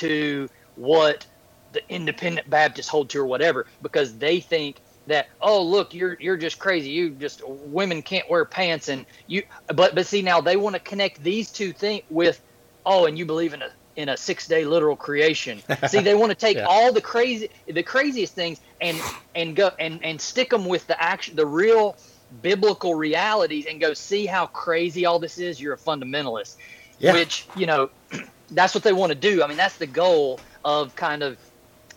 to 0.00 0.48
what 0.76 1.26
the 1.72 1.82
independent 1.90 2.50
Baptists 2.50 2.88
hold 2.88 3.10
to 3.10 3.20
or 3.20 3.26
whatever, 3.26 3.66
because 3.82 4.18
they 4.18 4.40
think 4.40 4.78
that 5.06 5.26
oh 5.42 5.62
look 5.62 5.94
you're 5.94 6.16
you're 6.20 6.36
just 6.38 6.58
crazy 6.60 6.90
you 6.90 7.10
just 7.16 7.42
women 7.46 8.02
can't 8.02 8.30
wear 8.30 8.46
pants 8.46 8.88
and 8.88 9.06
you 9.26 9.42
but 9.74 9.94
but 9.94 10.06
see 10.06 10.22
now 10.22 10.40
they 10.40 10.56
want 10.56 10.76
to 10.76 10.80
connect 10.80 11.22
these 11.22 11.52
two 11.52 11.72
things 11.74 12.02
with 12.10 12.42
oh 12.86 13.06
and 13.06 13.18
you 13.18 13.26
believe 13.26 13.54
in 13.54 13.62
a 13.62 13.70
in 13.96 14.10
a 14.10 14.16
six 14.16 14.46
day 14.48 14.64
literal 14.64 14.96
creation 14.96 15.62
see 15.84 16.02
they 16.02 16.14
want 16.14 16.30
to 16.30 16.36
take 16.36 16.58
Yeah. 16.58 16.66
all 16.66 16.92
the 16.92 17.02
crazy 17.02 17.50
the 17.66 17.82
craziest 17.82 18.34
things 18.34 18.60
and 18.80 19.04
and 19.34 19.56
go 19.56 19.72
and 19.80 20.04
and 20.04 20.20
stick 20.20 20.50
them 20.50 20.66
with 20.66 20.86
the 20.86 21.02
action 21.02 21.36
the 21.36 21.46
real 21.46 21.96
biblical 22.42 22.94
realities 22.94 23.66
and 23.66 23.80
go 23.80 23.94
see 23.94 24.26
how 24.26 24.46
crazy 24.46 25.06
all 25.06 25.18
this 25.18 25.38
is 25.38 25.60
you're 25.60 25.74
a 25.74 25.78
fundamentalist 25.78 26.56
Yeah. 26.98 27.14
which 27.14 27.46
you 27.56 27.66
know 27.66 27.90
that's 28.50 28.74
what 28.74 28.84
they 28.84 28.92
want 28.92 29.10
to 29.12 29.18
do 29.18 29.42
i 29.42 29.46
mean 29.46 29.56
that's 29.56 29.76
the 29.78 29.86
goal 29.86 30.40
of 30.64 30.94
kind 30.94 31.22
of 31.22 31.38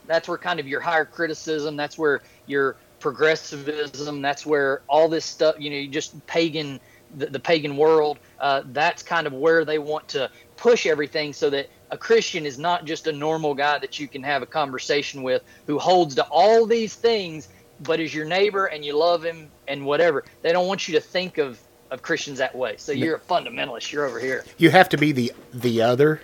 that's 0.06 0.28
where 0.28 0.38
kind 0.38 0.60
of 0.60 0.68
your 0.68 0.80
higher 0.80 1.06
criticism 1.06 1.76
that's 1.76 1.98
where 1.98 2.22
your 2.46 2.78
progressivism 3.00 4.22
that's 4.22 4.46
where 4.46 4.82
all 4.88 5.10
this 5.10 5.26
stuff 5.26 5.56
you 5.60 5.70
know 5.70 5.76
you 5.76 5.88
just 5.90 6.26
pagan 6.28 6.80
the, 7.18 7.26
the 7.26 7.40
pagan 7.40 7.76
world 7.76 8.20
uh, 8.40 8.62
that's 8.68 9.04
kind 9.04 9.28
of 9.28 9.34
where 9.34 9.66
they 9.66 9.80
want 9.80 10.08
to 10.08 10.30
push 10.56 10.86
everything 10.86 11.34
so 11.34 11.50
that 11.50 11.68
a 11.90 11.98
christian 11.98 12.46
is 12.46 12.58
not 12.58 12.86
just 12.86 13.08
a 13.08 13.12
normal 13.12 13.54
guy 13.54 13.78
that 13.80 14.00
you 14.00 14.08
can 14.08 14.24
have 14.24 14.42
a 14.42 14.46
conversation 14.46 15.24
with 15.24 15.42
who 15.68 15.78
holds 15.78 16.16
to 16.16 16.26
all 16.32 16.66
these 16.66 16.96
things 16.96 17.50
but 17.84 18.00
is 18.00 18.14
your 18.14 18.26
neighbor 18.26 18.66
and 18.68 18.84
you 18.86 18.98
love 18.98 19.24
him 19.24 19.50
and 19.68 19.86
whatever 19.86 20.24
they 20.42 20.52
don't 20.52 20.68
want 20.68 20.88
you 20.88 20.94
to 20.96 21.02
think 21.02 21.38
of 21.38 21.60
of 21.92 22.02
christians 22.02 22.38
that 22.40 22.56
way 22.56 22.76
so 22.78 22.92
you're 22.92 23.16
a 23.18 23.20
fundamentalist 23.20 23.92
you're 23.92 24.06
over 24.06 24.20
here 24.20 24.44
You 24.58 24.70
have 24.70 24.90
to 24.90 24.98
be 24.98 25.12
the 25.12 25.34
the 25.54 25.82
other, 25.82 26.22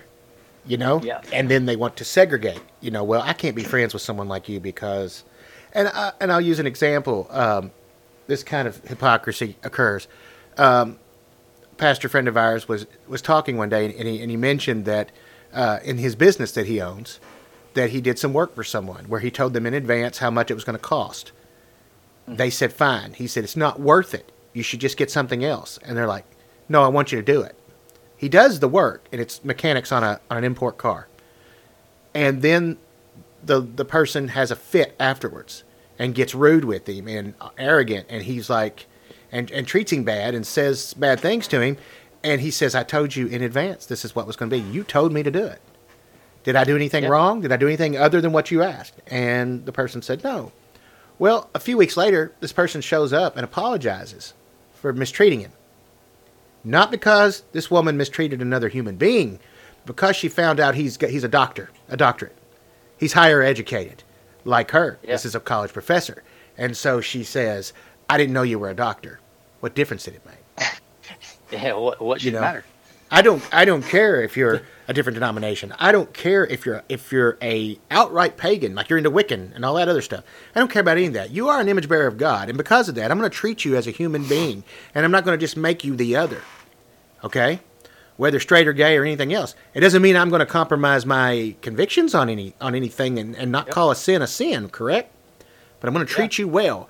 you 0.65 0.77
know. 0.77 1.01
Yeah. 1.01 1.21
And 1.33 1.49
then 1.49 1.65
they 1.65 1.75
want 1.75 1.97
to 1.97 2.05
segregate. 2.05 2.61
You 2.81 2.91
know, 2.91 3.03
well, 3.03 3.21
I 3.21 3.33
can't 3.33 3.55
be 3.55 3.63
friends 3.63 3.93
with 3.93 4.01
someone 4.03 4.27
like 4.27 4.47
you 4.49 4.59
because, 4.59 5.23
and 5.73 5.87
I, 5.89 6.13
and 6.21 6.31
I'll 6.31 6.41
use 6.41 6.59
an 6.59 6.67
example. 6.67 7.27
Um, 7.31 7.71
this 8.27 8.43
kind 8.43 8.67
of 8.67 8.77
hypocrisy 8.85 9.57
occurs. 9.63 10.07
Um, 10.57 10.99
pastor 11.77 12.09
friend 12.09 12.27
of 12.27 12.37
ours 12.37 12.67
was 12.67 12.85
was 13.07 13.21
talking 13.21 13.57
one 13.57 13.69
day, 13.69 13.85
and 13.85 14.07
he 14.07 14.21
and 14.21 14.31
he 14.31 14.37
mentioned 14.37 14.85
that 14.85 15.11
uh, 15.53 15.79
in 15.83 15.97
his 15.97 16.15
business 16.15 16.51
that 16.53 16.67
he 16.67 16.81
owns, 16.81 17.19
that 17.73 17.91
he 17.91 18.01
did 18.01 18.19
some 18.19 18.33
work 18.33 18.55
for 18.55 18.63
someone 18.63 19.05
where 19.05 19.19
he 19.21 19.31
told 19.31 19.53
them 19.53 19.65
in 19.65 19.73
advance 19.73 20.19
how 20.19 20.31
much 20.31 20.51
it 20.51 20.55
was 20.55 20.63
going 20.63 20.77
to 20.77 20.83
cost. 20.83 21.31
They 22.27 22.49
said 22.49 22.73
fine. 22.73 23.13
He 23.13 23.27
said 23.27 23.43
it's 23.43 23.55
not 23.55 23.79
worth 23.79 24.13
it. 24.13 24.31
You 24.53 24.63
should 24.63 24.79
just 24.81 24.97
get 24.97 25.09
something 25.09 25.43
else. 25.45 25.79
And 25.83 25.95
they're 25.97 26.07
like, 26.07 26.25
no, 26.67 26.83
I 26.83 26.87
want 26.89 27.11
you 27.11 27.17
to 27.19 27.23
do 27.23 27.41
it. 27.41 27.55
He 28.17 28.27
does 28.27 28.59
the 28.59 28.67
work, 28.67 29.07
and 29.11 29.21
it's 29.21 29.43
mechanics 29.45 29.91
on 29.91 30.03
a 30.03 30.19
on 30.29 30.37
an 30.37 30.43
import 30.43 30.77
car. 30.77 31.07
And 32.15 32.41
then 32.41 32.77
the 33.43 33.61
the 33.61 33.85
person 33.85 34.29
has 34.29 34.49
a 34.51 34.55
fit 34.55 34.95
afterwards 34.99 35.63
and 35.99 36.15
gets 36.15 36.33
rude 36.33 36.65
with 36.65 36.89
him 36.89 37.07
and 37.07 37.35
arrogant, 37.57 38.07
and 38.09 38.23
he's 38.23 38.49
like, 38.49 38.87
and 39.31 39.51
and 39.51 39.67
treats 39.67 39.91
him 39.91 40.03
bad 40.03 40.33
and 40.33 40.45
says 40.47 40.95
bad 40.95 41.19
things 41.19 41.47
to 41.49 41.61
him. 41.61 41.77
And 42.23 42.41
he 42.41 42.49
says, 42.49 42.73
"I 42.73 42.83
told 42.83 43.15
you 43.15 43.27
in 43.27 43.43
advance 43.43 43.85
this 43.85 44.03
is 44.03 44.15
what 44.15 44.25
was 44.25 44.35
going 44.35 44.49
to 44.49 44.57
be. 44.59 44.63
You 44.63 44.83
told 44.83 45.13
me 45.13 45.21
to 45.21 45.31
do 45.31 45.45
it. 45.45 45.61
Did 46.43 46.55
I 46.55 46.63
do 46.63 46.75
anything 46.75 47.03
Yeah. 47.03 47.09
wrong? 47.09 47.41
Did 47.41 47.51
I 47.51 47.57
do 47.57 47.67
anything 47.67 47.95
other 47.97 48.19
than 48.19 48.31
what 48.33 48.49
you 48.49 48.63
asked?" 48.63 48.95
And 49.05 49.65
the 49.67 49.71
person 49.71 50.01
said, 50.01 50.23
"No." 50.23 50.51
Well, 51.19 51.49
a 51.53 51.59
few 51.59 51.77
weeks 51.77 51.97
later, 51.97 52.33
this 52.39 52.53
person 52.53 52.81
shows 52.81 53.11
up 53.13 53.35
and 53.35 53.43
apologizes 53.43 54.33
for 54.73 54.93
mistreating 54.93 55.39
him. 55.39 55.51
Not 56.63 56.91
because 56.91 57.43
this 57.53 57.71
woman 57.71 57.97
mistreated 57.97 58.41
another 58.41 58.69
human 58.69 58.97
being, 58.97 59.39
because 59.85 60.15
she 60.15 60.27
found 60.27 60.59
out 60.59 60.75
he's 60.75 60.97
he's 60.97 61.23
a 61.23 61.29
doctor, 61.29 61.69
a 61.87 61.97
doctorate. 61.97 62.35
He's 62.97 63.13
higher 63.13 63.41
educated, 63.41 64.03
like 64.43 64.71
her. 64.71 64.99
Yeah. 65.01 65.11
This 65.11 65.25
is 65.25 65.35
a 65.35 65.39
college 65.39 65.71
professor. 65.71 66.23
And 66.57 66.75
so 66.75 66.99
she 67.01 67.23
says, 67.23 67.73
I 68.09 68.17
didn't 68.17 68.33
know 68.33 68.41
you 68.43 68.59
were 68.59 68.69
a 68.69 68.75
doctor. 68.75 69.19
What 69.59 69.75
difference 69.75 70.03
did 70.03 70.15
it 70.15 70.25
make? 70.25 70.37
yeah 71.51 71.73
what, 71.73 72.01
what 72.01 72.21
should 72.21 72.33
know, 72.33 72.41
matter 72.41 72.65
I 73.11 73.21
don't 73.21 73.43
I 73.53 73.65
don't 73.65 73.83
care 73.83 74.21
if 74.21 74.35
you're 74.35 74.63
a 74.87 74.93
different 74.93 75.15
denomination. 75.15 75.73
I 75.79 75.91
don't 75.91 76.13
care 76.13 76.45
if 76.45 76.65
you're 76.65 76.83
if 76.87 77.11
you're 77.11 77.37
a 77.41 77.77
outright 77.91 78.37
pagan, 78.37 78.73
like 78.75 78.89
you're 78.89 78.97
into 78.97 79.11
Wiccan 79.11 79.53
and 79.53 79.65
all 79.65 79.75
that 79.75 79.89
other 79.89 80.01
stuff. 80.01 80.23
I 80.55 80.59
don't 80.59 80.71
care 80.71 80.81
about 80.81 80.97
any 80.97 81.07
of 81.07 81.13
that. 81.13 81.31
You 81.31 81.49
are 81.49 81.59
an 81.59 81.67
image 81.67 81.89
bearer 81.89 82.07
of 82.07 82.17
God, 82.17 82.49
and 82.49 82.57
because 82.57 82.87
of 82.87 82.95
that, 82.95 83.11
I'm 83.11 83.19
going 83.19 83.29
to 83.29 83.35
treat 83.35 83.65
you 83.65 83.75
as 83.75 83.87
a 83.87 83.91
human 83.91 84.27
being, 84.27 84.63
and 84.95 85.03
I'm 85.03 85.11
not 85.11 85.25
going 85.25 85.37
to 85.37 85.43
just 85.43 85.57
make 85.57 85.83
you 85.83 85.95
the 85.95 86.15
other. 86.15 86.41
Okay? 87.23 87.59
Whether 88.15 88.39
straight 88.39 88.67
or 88.67 88.73
gay 88.73 88.97
or 88.97 89.03
anything 89.03 89.33
else. 89.33 89.53
It 89.73 89.81
doesn't 89.81 90.01
mean 90.01 90.15
I'm 90.15 90.29
going 90.29 90.39
to 90.39 90.45
compromise 90.45 91.05
my 91.05 91.55
convictions 91.61 92.15
on 92.15 92.29
any 92.29 92.55
on 92.61 92.73
anything 92.73 93.19
and, 93.19 93.35
and 93.35 93.51
not 93.51 93.67
Yep. 93.67 93.73
call 93.75 93.91
a 93.91 93.95
sin 93.95 94.21
a 94.21 94.27
sin, 94.27 94.69
correct? 94.69 95.13
But 95.79 95.87
I'm 95.87 95.93
going 95.93 96.05
to 96.07 96.11
treat 96.11 96.39
you 96.39 96.47
well. 96.47 96.89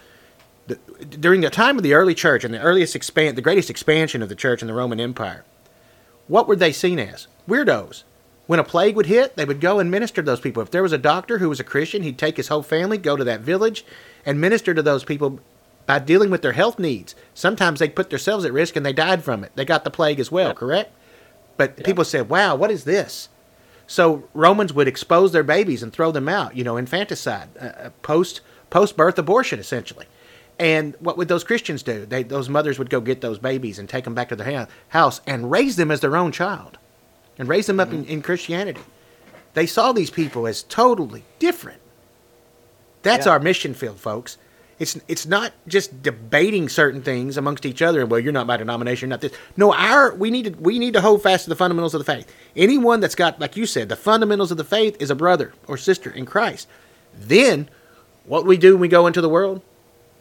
The, 0.67 0.75
during 1.19 1.41
the 1.41 1.49
time 1.49 1.77
of 1.77 1.83
the 1.83 1.93
early 1.93 2.13
church 2.13 2.43
and 2.43 2.53
the 2.53 2.61
earliest 2.61 2.95
expand 2.95 3.37
the 3.37 3.41
greatest 3.41 3.69
expansion 3.69 4.21
of 4.21 4.29
the 4.29 4.35
church 4.35 4.61
in 4.61 4.67
the 4.67 4.73
Roman 4.73 4.99
Empire, 4.99 5.43
what 6.27 6.47
were 6.47 6.55
they 6.55 6.71
seen 6.71 6.99
as? 6.99 7.27
Weirdos. 7.47 8.03
When 8.47 8.59
a 8.59 8.63
plague 8.63 8.95
would 8.95 9.07
hit, 9.07 9.35
they 9.35 9.45
would 9.45 9.59
go 9.59 9.79
and 9.79 9.91
minister 9.91 10.21
to 10.21 10.25
those 10.25 10.39
people. 10.39 10.63
If 10.63 10.71
there 10.71 10.83
was 10.83 10.93
a 10.93 10.97
doctor 10.97 11.39
who 11.39 11.49
was 11.49 11.59
a 11.59 11.65
Christian, 11.65 12.03
he'd 12.03 12.17
take 12.17 12.37
his 12.37 12.47
whole 12.47 12.63
family, 12.63 12.97
go 12.97 13.15
to 13.17 13.23
that 13.25 13.41
village, 13.41 13.85
and 14.25 14.39
minister 14.39 14.73
to 14.73 14.81
those 14.81 15.03
people 15.03 15.39
by 15.85 15.99
dealing 15.99 16.29
with 16.29 16.41
their 16.41 16.53
health 16.53 16.79
needs. 16.79 17.13
Sometimes 17.33 17.79
they 17.79 17.89
put 17.89 18.09
themselves 18.09 18.45
at 18.45 18.53
risk 18.53 18.75
and 18.75 18.85
they 18.85 18.93
died 18.93 19.23
from 19.23 19.43
it. 19.43 19.51
They 19.55 19.65
got 19.65 19.83
the 19.83 19.89
plague 19.89 20.19
as 20.19 20.31
well, 20.31 20.49
Yep. 20.49 20.55
correct? 20.57 20.91
But 21.57 21.83
people 21.83 22.05
said, 22.05 22.29
wow, 22.29 22.55
what 22.55 22.71
is 22.71 22.83
this? 22.83 23.29
So 23.85 24.27
Romans 24.33 24.73
would 24.73 24.87
expose 24.87 25.31
their 25.31 25.43
babies 25.43 25.81
and 25.81 25.91
throw 25.91 26.11
them 26.11 26.27
out, 26.29 26.55
you 26.55 26.63
know, 26.63 26.77
infanticide, 26.77 27.49
uh, 27.59 27.63
uh, 27.65 27.89
post 28.01 28.41
post 28.69 28.97
birth 28.97 29.17
abortion, 29.17 29.59
essentially. 29.59 30.05
And 30.59 30.95
what 30.99 31.17
would 31.17 31.27
those 31.27 31.43
Christians 31.43 31.83
do? 31.83 32.05
They, 32.05 32.23
those 32.23 32.49
mothers 32.49 32.79
would 32.79 32.89
go 32.89 32.99
get 32.99 33.21
those 33.21 33.37
babies 33.37 33.77
and 33.77 33.87
take 33.87 34.05
them 34.05 34.15
back 34.15 34.29
to 34.29 34.35
their 34.35 34.51
ha- 34.51 34.67
house 34.89 35.21
and 35.27 35.51
raise 35.51 35.75
them 35.75 35.91
as 35.91 35.99
their 35.99 36.17
own 36.17 36.31
child, 36.31 36.77
and 37.37 37.47
raise 37.47 37.67
them 37.67 37.79
up 37.79 37.91
in, 37.91 38.03
mm-hmm. 38.03 38.11
in 38.11 38.21
Christianity. 38.23 38.81
They 39.53 39.67
saw 39.67 39.91
these 39.91 40.09
people 40.09 40.47
as 40.47 40.63
totally 40.63 41.23
different. 41.39 41.81
That's 43.03 43.25
Yeah. 43.25 43.33
our 43.33 43.39
mission 43.39 43.73
field, 43.73 43.99
folks. 43.99 44.37
It's 44.79 44.99
it's 45.07 45.25
not 45.25 45.53
just 45.67 46.03
debating 46.03 46.69
certain 46.69 47.01
things 47.01 47.35
amongst 47.37 47.65
each 47.65 47.81
other. 47.81 48.01
And 48.01 48.11
well, 48.11 48.19
you're 48.19 48.31
not 48.33 48.45
my 48.45 48.57
denomination, 48.57 49.09
not 49.09 49.21
this. 49.21 49.31
No, 49.55 49.73
our 49.73 50.13
we 50.13 50.29
need 50.29 50.43
to 50.45 50.51
we 50.61 50.77
need 50.77 50.93
to 50.93 51.01
hold 51.01 51.23
fast 51.23 51.45
to 51.45 51.49
the 51.49 51.55
fundamentals 51.55 51.95
of 51.95 51.99
the 51.99 52.11
faith. 52.11 52.31
Anyone 52.55 52.99
that's 52.99 53.15
got, 53.15 53.39
like 53.39 53.57
you 53.57 53.65
said, 53.65 53.89
the 53.89 53.95
fundamentals 53.95 54.51
of 54.51 54.57
the 54.57 54.63
faith 54.63 54.95
is 54.99 55.09
a 55.09 55.15
brother 55.15 55.53
or 55.67 55.77
sister 55.77 56.11
in 56.11 56.25
Christ. 56.27 56.67
Then, 57.17 57.69
what 58.25 58.45
we 58.45 58.57
do 58.57 58.73
when 58.73 58.81
we 58.81 58.87
go 58.87 59.07
into 59.07 59.21
the 59.21 59.29
world, 59.29 59.63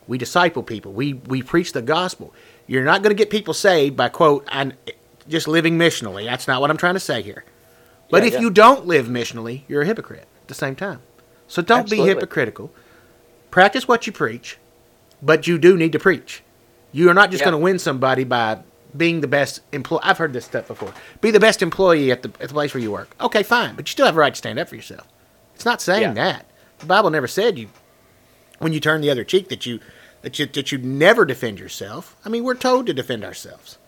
we 0.06 0.18
disciple 0.18 0.62
people. 0.62 0.92
We 0.92 1.14
we 1.14 1.42
preach 1.42 1.72
the 1.72 1.82
gospel. 1.82 2.32
You're 2.66 2.84
not 2.84 3.02
going 3.02 3.10
to 3.14 3.18
get 3.18 3.30
people 3.30 3.54
saved 3.54 3.96
by 3.96 4.08
quote 4.08 4.44
I'm 4.48 4.72
just 5.28 5.48
living 5.48 5.78
missionally. 5.78 6.24
That's 6.24 6.46
not 6.48 6.60
what 6.60 6.70
I'm 6.70 6.76
trying 6.76 6.94
to 6.94 7.00
say 7.00 7.22
here. 7.22 7.44
But 8.10 8.22
Yeah, 8.22 8.28
if 8.28 8.32
yeah. 8.34 8.40
you 8.40 8.50
don't 8.50 8.86
live 8.86 9.06
missionally, 9.06 9.62
you're 9.68 9.82
a 9.82 9.86
hypocrite 9.86 10.20
at 10.42 10.48
the 10.48 10.54
same 10.54 10.76
time. 10.76 11.00
So 11.48 11.62
don't 11.62 11.80
Absolutely. 11.80 12.04
be 12.04 12.14
hypocritical. 12.14 12.72
Practice 13.50 13.88
what 13.88 14.06
you 14.06 14.12
preach, 14.12 14.58
but 15.22 15.46
you 15.46 15.58
do 15.58 15.76
need 15.76 15.92
to 15.92 15.98
preach. 15.98 16.42
You 16.92 17.08
are 17.10 17.14
not 17.14 17.30
just 17.30 17.40
Yeah. 17.42 17.50
going 17.50 17.60
to 17.60 17.64
win 17.64 17.78
somebody 17.78 18.24
by 18.24 18.58
being 18.96 19.20
the 19.20 19.26
best 19.28 19.60
employee. 19.72 20.00
I've 20.02 20.18
heard 20.18 20.32
this 20.32 20.44
stuff 20.44 20.68
before. 20.68 20.92
Be 21.20 21.30
the 21.30 21.40
best 21.40 21.62
employee 21.62 22.10
at 22.12 22.22
the, 22.22 22.28
at 22.40 22.48
the 22.48 22.54
place 22.54 22.72
where 22.72 22.82
you 22.82 22.90
work. 22.92 23.14
Okay, 23.20 23.42
fine, 23.42 23.74
but 23.74 23.86
you 23.88 23.90
still 23.92 24.06
have 24.06 24.16
a 24.16 24.20
right 24.20 24.32
to 24.32 24.38
stand 24.38 24.58
up 24.58 24.68
for 24.68 24.76
yourself. 24.76 25.06
It's 25.54 25.64
not 25.64 25.80
saying 25.82 26.14
that. 26.14 26.46
The 26.78 26.86
Bible 26.86 27.10
never 27.10 27.26
said 27.26 27.58
you 27.58 27.68
when 28.58 28.72
you 28.72 28.80
turn 28.80 29.00
the 29.00 29.10
other 29.10 29.24
cheek 29.24 29.48
that 29.48 29.66
you 29.66 29.80
that 30.22 30.38
you 30.38 30.46
that 30.46 30.72
you 30.72 30.78
never 30.78 31.24
defend 31.24 31.58
yourself. 31.58 32.16
I 32.24 32.28
mean, 32.28 32.44
we're 32.44 32.54
told 32.54 32.86
to 32.86 32.94
defend 32.94 33.24
ourselves. 33.24 33.78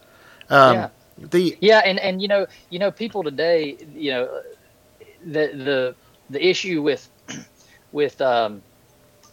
Um, 0.49 0.75
Yeah. 0.75 0.89
The 1.19 1.59
Yeah, 1.61 1.79
and 1.85 1.99
and 1.99 2.23
you 2.23 2.29
know, 2.29 2.47
you 2.71 2.79
know, 2.79 2.91
people 2.93 3.25
today, 3.25 3.77
you 3.93 4.13
know, 4.13 4.41
the 5.25 5.49
the 5.49 5.95
the 6.31 6.47
issue 6.47 6.81
with 6.81 7.09
with 7.93 8.21
um, 8.21 8.63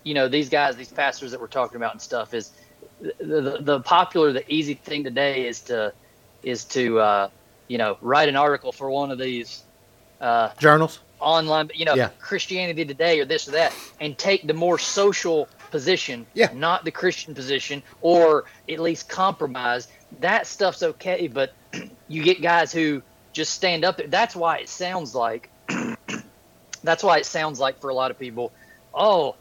you 0.03 0.13
know, 0.13 0.27
these 0.27 0.49
guys, 0.49 0.75
these 0.75 0.91
pastors 0.91 1.31
that 1.31 1.39
we're 1.39 1.47
talking 1.47 1.77
about 1.77 1.91
and 1.91 2.01
stuff 2.01 2.33
is 2.33 2.51
the 3.01 3.41
the, 3.41 3.57
the 3.61 3.79
popular, 3.81 4.31
the 4.33 4.51
easy 4.51 4.73
thing 4.73 5.03
today 5.03 5.47
is 5.47 5.61
to 5.61 5.93
is 6.41 6.63
to 6.65 6.99
uh, 6.99 7.29
you 7.67 7.77
know 7.77 7.97
write 8.01 8.29
an 8.29 8.35
article 8.35 8.71
for 8.71 8.89
one 8.89 9.11
of 9.11 9.19
these 9.19 9.63
uh, 10.21 10.49
journals. 10.57 10.99
Online, 11.19 11.69
you 11.73 11.85
know, 11.85 11.95
Yeah. 11.95 12.09
Christianity 12.19 12.85
Today 12.85 13.19
or 13.19 13.25
this 13.25 13.47
or 13.47 13.51
that, 13.51 13.73
and 13.99 14.17
take 14.17 14.45
the 14.45 14.53
more 14.53 14.77
social 14.77 15.47
position, 15.71 16.25
Yeah. 16.33 16.49
not 16.53 16.83
the 16.85 16.91
Christian 16.91 17.33
position, 17.33 17.81
or 18.01 18.45
at 18.69 18.79
least 18.79 19.09
compromise. 19.09 19.87
That 20.19 20.47
stuff's 20.47 20.83
okay, 20.83 21.27
but 21.27 21.53
you 22.07 22.23
get 22.23 22.41
guys 22.41 22.71
who 22.71 23.01
just 23.33 23.53
stand 23.53 23.83
up. 23.85 23.99
That's 24.07 24.35
why 24.35 24.57
it 24.59 24.69
sounds 24.69 25.13
like 25.15 25.49
that's 26.83 27.03
why 27.03 27.17
it 27.17 27.25
sounds 27.25 27.59
like 27.59 27.79
for 27.81 27.89
a 27.89 27.93
lot 27.93 28.11
of 28.11 28.19
people, 28.19 28.51
oh, 28.93 29.35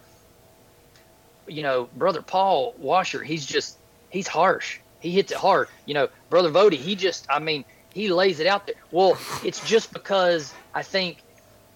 you 1.47 1.63
know, 1.63 1.89
brother 1.97 2.23
Paul 2.23 2.75
Washer, 2.79 3.23
he's 3.23 3.45
just 3.45 3.77
he's 4.11 4.27
harsh. 4.29 4.79
He 5.01 5.11
hits 5.11 5.33
it 5.33 5.39
hard. 5.39 5.69
You 5.87 5.95
know, 5.95 6.09
brother 6.31 6.51
Voddie, 6.51 6.75
he 6.79 6.95
just 6.97 7.27
I 7.29 7.39
mean, 7.39 7.65
he 7.93 8.09
lays 8.09 8.41
it 8.41 8.47
out 8.47 8.67
there. 8.67 8.77
Well, 8.91 9.19
it's 9.45 9.67
just 9.69 9.93
because 9.93 10.53
I 10.75 10.83
think 10.83 11.19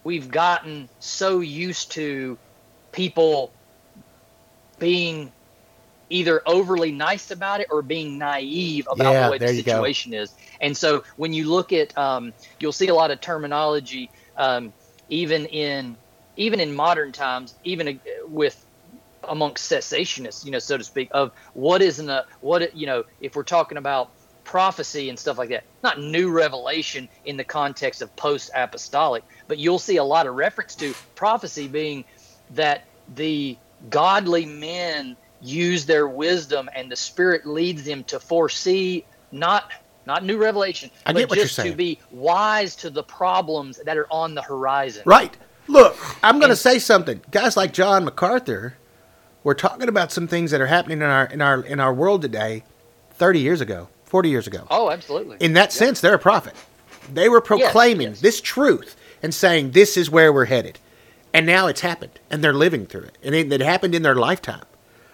we've 0.09 0.31
gotten 0.31 0.89
so 1.01 1.41
used 1.41 1.93
to 1.93 2.39
people 2.93 3.53
being 4.79 5.31
either 6.09 6.41
overly 6.47 6.93
nice 6.93 7.31
about 7.31 7.61
it 7.61 7.67
or 7.71 7.83
being 7.83 8.17
naive 8.17 8.89
about 8.91 9.13
Yeah, 9.13 9.27
the 9.27 9.31
way 9.33 9.39
the 9.39 9.47
go. 9.63 9.83
situation 9.83 10.15
is. 10.15 10.35
And 10.63 10.75
so 10.75 11.03
when 11.17 11.35
you 11.35 11.51
look 11.51 11.75
at, 11.75 11.97
um, 11.99 12.33
you'll 12.59 12.73
see 12.73 12.89
a 12.89 12.95
lot 12.95 13.11
of 13.11 13.21
terminology, 13.21 14.11
um, 14.39 14.73
even 15.09 15.45
in 15.45 15.99
even 16.37 16.59
in 16.59 16.75
modern 16.75 17.13
times, 17.13 17.55
even 17.63 17.89
uh, 17.89 17.93
with 18.29 18.57
amongst 19.29 19.71
cessationists, 19.71 20.43
you 20.43 20.53
know, 20.53 20.59
so 20.59 20.79
to 20.79 20.85
speak, 20.85 21.09
of 21.13 21.33
what 21.53 21.83
is 21.83 21.99
in 21.99 22.09
a 22.09 22.25
what 22.41 22.75
you 22.75 22.87
know, 22.87 23.05
if 23.21 23.37
we're 23.37 23.43
talking 23.43 23.77
about 23.77 24.09
prophecy 24.49 25.11
and 25.11 25.19
stuff 25.19 25.37
like 25.37 25.51
that, 25.51 25.63
not 25.83 26.01
new 26.01 26.31
revelation 26.31 27.07
in 27.27 27.37
the 27.37 27.45
context 27.45 28.01
of 28.01 28.15
post 28.17 28.51
apostolic, 28.55 29.23
but 29.47 29.59
you'll 29.59 29.79
see 29.79 29.99
a 29.99 30.05
lot 30.05 30.27
of 30.27 30.35
reference 30.35 30.75
to 30.75 30.95
prophecy 31.15 31.69
being 31.69 32.03
that 32.55 32.85
the 33.15 33.59
godly 33.91 34.47
men 34.47 35.19
use 35.43 35.85
their 35.85 36.09
wisdom 36.09 36.71
and 36.75 36.91
the 36.91 36.97
spirit 36.97 37.47
leads 37.47 37.85
them 37.85 38.03
to 38.05 38.19
foresee 38.19 39.05
not 39.31 39.71
not 40.07 40.25
new 40.25 40.39
revelation 40.39 40.91
I 41.05 41.13
but 41.13 41.21
get 41.21 41.29
what 41.31 41.37
you're 41.37 41.45
just 41.45 41.61
to 41.61 41.77
be 41.77 42.01
wise 42.11 42.75
to 42.77 42.91
the 42.91 43.03
problems 43.03 43.79
that 43.85 43.99
are 43.99 44.09
on 44.11 44.35
the 44.35 44.43
horizon 44.43 45.03
Right. 45.05 45.37
Look, 45.69 45.97
I'm 46.25 46.39
going 46.39 46.49
to 46.49 46.57
say 46.57 46.79
something. 46.79 47.21
Guys 47.31 47.55
like 47.55 47.75
John 47.75 48.07
MacArthur 48.07 48.79
were 49.45 49.55
talking 49.55 49.89
about 49.89 50.11
some 50.11 50.27
things 50.27 50.51
that 50.51 50.63
are 50.63 50.67
happening 50.67 50.99
in 50.99 51.05
our 51.05 51.27
in 51.27 51.43
our 51.43 51.61
in 51.61 51.79
our 51.79 51.93
world 51.93 52.23
today 52.23 52.65
30 53.13 53.41
years 53.41 53.61
ago, 53.61 53.89
40 54.09 54.29
years 54.29 54.47
ago. 54.47 54.67
oh 54.71 54.91
absolutely 54.91 55.37
In 55.41 55.53
that 55.55 55.73
sense, 55.73 56.01
they're 56.01 56.15
a 56.15 56.19
prophet. 56.19 56.55
They 57.13 57.29
were 57.29 57.41
proclaiming 57.41 58.09
yes. 58.09 58.21
this 58.21 58.41
truth 58.41 58.97
and 59.23 59.35
saying 59.35 59.71
this 59.71 59.97
is 59.97 60.11
where 60.11 60.33
we're 60.33 60.45
headed. 60.47 60.79
And 61.33 61.47
now 61.47 61.67
it's 61.67 61.81
happened 61.81 62.19
and 62.31 62.43
they're 62.43 62.53
living 62.55 62.87
through 62.87 63.03
it. 63.03 63.19
And 63.23 63.35
it, 63.35 63.53
it 63.53 63.61
happened 63.61 63.95
in 63.95 64.03
their 64.03 64.15
lifetime. 64.15 64.65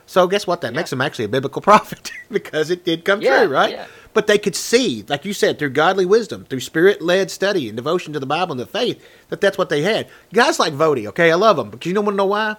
So 0.07 0.27
guess 0.27 0.47
what? 0.47 0.61
That 0.61 0.75
makes 0.75 0.91
them 0.91 1.01
actually 1.01 1.25
a 1.27 1.29
biblical 1.29 1.63
prophet 1.71 2.13
because 2.31 2.71
it 2.71 2.85
did 2.85 3.05
come 3.05 3.21
Yeah, 3.21 3.45
true, 3.45 3.53
right? 3.55 3.73
yeah. 3.73 3.87
But 4.13 4.29
they 4.29 4.39
could 4.39 4.55
see, 4.55 5.05
like 5.09 5.25
you 5.25 5.33
said, 5.33 5.59
through 5.59 5.71
godly 5.71 6.07
wisdom, 6.07 6.45
through 6.45 6.61
spirit-led 6.61 7.31
study 7.33 7.69
and 7.69 7.77
devotion 7.77 8.13
to 8.13 8.21
the 8.21 8.27
Bible 8.27 8.53
and 8.53 8.61
the 8.61 8.67
faith, 8.67 9.05
that 9.29 9.41
that's 9.41 9.59
what 9.59 9.71
they 9.71 9.83
had. 9.83 10.09
Guys 10.33 10.61
like 10.61 10.73
Voddie, 10.73 11.07
okay, 11.09 11.33
I 11.33 11.35
love 11.35 11.57
them, 11.57 11.71
but 11.71 11.85
you 11.85 11.93
don't 11.93 12.05
want 12.05 12.15
to 12.15 12.19
know 12.19 12.27
why? 12.27 12.57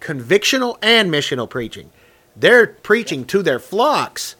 Convictional 0.00 0.78
and 0.80 1.10
missional 1.10 1.50
preaching. 1.50 1.90
They're 2.34 2.68
preaching 2.68 3.26
to 3.26 3.42
their 3.42 3.58
flocks, 3.58 4.36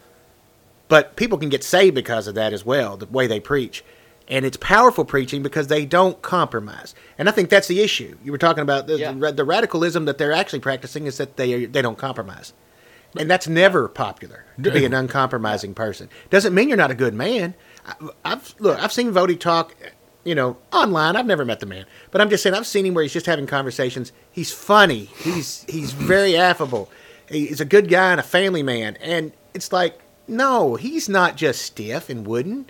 but 0.91 1.17
people 1.17 1.39
can 1.39 1.49
get 1.49 1.65
saved 1.65 1.95
because 1.95 2.27
of 2.27 2.35
that 2.35 2.53
as 2.53 2.67
well, 2.67 2.99
the 2.99 3.07
way 3.07 3.27
they 3.27 3.41
preach. 3.41 3.83
And 4.29 4.45
it's 4.45 4.59
powerful 4.59 5.05
preaching 5.05 5.43
because 5.43 5.67
they 5.69 5.85
don't 5.87 6.21
compromise. 6.23 6.95
And 7.19 7.29
I 7.29 7.33
think 7.33 7.49
that's 7.49 7.67
the 7.67 7.81
issue. 7.81 8.17
You 8.23 8.31
were 8.31 8.39
talking 8.39 8.63
about 8.63 8.87
the, 8.87 8.99
Yeah. 8.99 9.13
the, 9.13 9.33
the 9.33 9.45
radicalism 9.45 10.05
that 10.05 10.19
they're 10.19 10.33
actually 10.33 10.61
practicing 10.61 11.07
is 11.07 11.17
that 11.17 11.37
they 11.39 11.65
they 11.65 11.81
don't 11.83 11.99
compromise. 11.99 12.53
And 13.19 13.29
that's 13.29 13.49
never 13.49 13.89
popular 13.89 14.45
to 14.63 14.71
be 14.71 14.85
an 14.85 14.95
uncompromising 15.03 15.75
person. 15.75 16.09
Doesn't 16.29 16.55
mean 16.55 16.69
you're 16.69 16.77
not 16.77 16.93
a 16.93 16.95
good 16.95 17.15
man. 17.15 17.55
I, 17.87 17.95
I've 18.25 18.55
look, 18.61 18.79
I've 18.79 18.93
seen 18.93 19.11
Voddie 19.13 19.41
talk, 19.41 19.75
you 20.23 20.37
know, 20.37 20.59
online. 20.73 21.17
I've 21.17 21.27
never 21.27 21.45
met 21.45 21.59
the 21.59 21.67
man, 21.67 21.87
but 22.13 22.21
I'm 22.21 22.31
just 22.31 22.45
saying 22.45 22.55
I've 22.55 22.69
seen 22.69 22.87
him 22.87 22.95
where 22.95 23.03
he's 23.03 23.13
just 23.13 23.27
having 23.27 23.49
conversations. 23.49 24.13
He's 24.31 24.53
funny. 24.53 25.07
He's 25.07 25.65
he's 25.69 25.91
very 25.93 26.37
affable. 26.37 26.89
He's 27.29 27.61
a 27.61 27.65
good 27.65 27.89
guy 27.89 28.13
and 28.13 28.21
a 28.21 28.25
family 28.25 28.63
man. 28.63 28.97
And 29.01 29.33
it's 29.55 29.73
like, 29.73 29.99
no, 30.31 30.77
he's 30.77 31.09
not 31.09 31.37
just 31.37 31.63
stiff 31.63 32.09
and 32.09 32.27
wooden, 32.27 32.67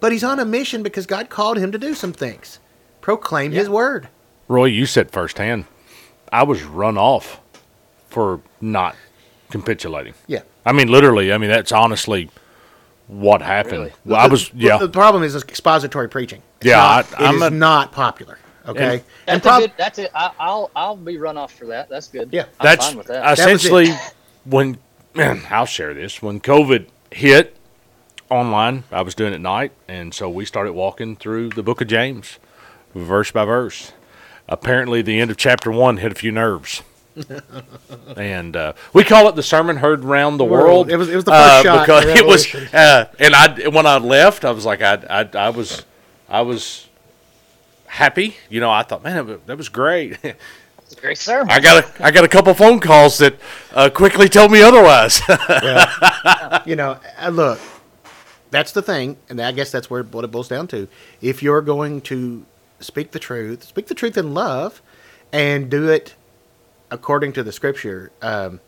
but 0.00 0.12
he's 0.12 0.22
on 0.24 0.38
a 0.38 0.44
mission 0.44 0.82
because 0.82 1.06
God 1.06 1.28
called 1.30 1.58
him 1.58 1.72
to 1.72 1.78
do 1.78 1.94
some 1.94 2.12
things, 2.12 2.58
proclaim 3.00 3.52
His 3.52 3.68
word. 3.68 4.08
Roy, 4.48 4.66
you 4.66 4.86
said 4.86 5.10
firsthand, 5.10 5.64
I 6.32 6.42
was 6.44 6.62
run 6.62 6.96
off 6.98 7.40
for 8.08 8.40
not 8.60 8.94
capitulating. 9.50 10.14
Yeah. 10.26 10.42
I 10.66 10.72
mean, 10.72 10.88
literally. 10.88 11.32
I 11.32 11.38
mean, 11.38 11.50
that's 11.50 11.72
honestly 11.72 12.30
what 13.08 13.42
happened. 13.42 13.72
Really? 13.78 13.92
Well, 14.04 14.20
I 14.20 14.26
was, 14.26 14.52
yeah. 14.54 14.76
The 14.78 14.88
problem 14.88 15.22
is 15.22 15.34
expository 15.36 16.08
preaching. 16.08 16.42
It's 16.60 16.66
Yeah, 16.68 16.76
not, 16.76 17.20
I- 17.20 17.26
I'm 17.26 17.34
it 17.34 17.36
is 17.38 17.42
a- 17.44 17.50
not 17.50 17.92
popular. 17.92 18.38
Okay, 18.64 19.02
that's 19.26 19.42
prob- 19.42 19.62
good 19.62 19.72
that's 19.76 19.98
it 19.98 20.12
I, 20.14 20.30
i'll 20.38 20.70
i'll 20.76 20.94
be 20.96 21.18
run 21.18 21.36
off 21.36 21.52
for 21.52 21.66
that 21.66 21.88
that's 21.88 22.06
good 22.06 22.28
Yeah. 22.30 22.42
I'm 22.60 22.64
that's 22.64 22.86
fine 22.86 22.96
with 22.96 23.08
that 23.08 23.28
was 23.28 23.40
it. 23.40 23.42
essentially 23.42 23.88
when 24.44 24.78
man, 25.14 25.42
I'll 25.50 25.66
share 25.66 25.94
this. 25.94 26.22
When 26.22 26.40
COVID 26.40 26.86
hit 27.10 27.56
online, 28.30 28.84
I 28.90 29.02
was 29.02 29.14
doing 29.14 29.32
it 29.32 29.36
at 29.36 29.40
night, 29.40 29.72
and 29.88 30.12
so 30.14 30.28
we 30.30 30.44
started 30.44 30.72
walking 30.72 31.16
through 31.16 31.50
the 31.50 31.62
book 31.62 31.80
of 31.80 31.88
James, 31.88 32.38
verse 32.94 33.30
by 33.30 33.44
verse. 33.44 33.92
Apparently, 34.48 35.02
the 35.02 35.20
end 35.20 35.30
of 35.30 35.36
chapter 35.36 35.70
one 35.70 35.98
hit 35.98 36.12
a 36.12 36.14
few 36.14 36.32
nerves. 36.32 36.82
and 38.16 38.56
uh, 38.56 38.72
we 38.94 39.04
call 39.04 39.28
it 39.28 39.36
the 39.36 39.42
sermon 39.42 39.76
heard 39.76 40.02
round 40.02 40.40
the 40.40 40.44
World. 40.44 40.64
world. 40.66 40.90
It 40.90 40.96
was- 40.96 41.08
it 41.10 41.14
was 41.16 41.24
the 41.24 41.30
first 41.32 41.62
shot 41.62 41.86
because 41.86 42.04
it 42.06 42.26
was. 42.26 42.54
Uh, 42.72 43.04
and 43.18 43.34
I 43.34 43.68
when 43.68 43.86
I 43.86 43.98
left, 43.98 44.44
I 44.46 44.50
was 44.50 44.64
like, 44.64 44.80
I, 44.82 44.94
I, 45.10 45.28
I 45.38 45.50
was, 45.50 45.84
I 46.28 46.40
was 46.40 46.88
happy. 47.86 48.36
You 48.48 48.60
know, 48.60 48.70
I 48.70 48.82
thought, 48.82 49.04
man, 49.04 49.40
that 49.46 49.58
was 49.58 49.68
great. 49.68 50.18
it's 50.92 51.00
great 51.00 51.18
sermon 51.18 51.50
I 51.50 51.58
got 51.60 51.84
a 51.84 52.04
I 52.04 52.10
got 52.10 52.24
a 52.24 52.28
couple 52.28 52.52
phone 52.54 52.78
calls 52.78 53.18
that 53.18 53.36
uh, 53.72 53.88
quickly 53.88 54.28
told 54.28 54.52
me 54.52 54.62
otherwise. 54.62 55.20
you 56.66 56.76
know, 56.76 56.98
uh, 57.18 57.28
look, 57.30 57.58
that's 58.50 58.72
the 58.72 58.82
thing, 58.82 59.16
and 59.28 59.40
I 59.40 59.52
guess 59.52 59.72
that's 59.72 59.88
where 59.88 60.02
what 60.02 60.24
it 60.24 60.30
boils 60.30 60.48
down 60.48 60.66
to. 60.68 60.88
If 61.20 61.42
you're 61.42 61.62
going 61.62 62.02
to 62.02 62.44
speak 62.80 63.12
the 63.12 63.18
truth, 63.18 63.64
speak 63.64 63.86
the 63.86 63.94
truth 63.94 64.18
in 64.18 64.34
love, 64.34 64.82
and 65.32 65.70
do 65.70 65.88
it 65.88 66.14
according 66.90 67.32
to 67.34 67.42
the 67.42 67.52
Scripture, 67.52 68.12
um, 68.20 68.60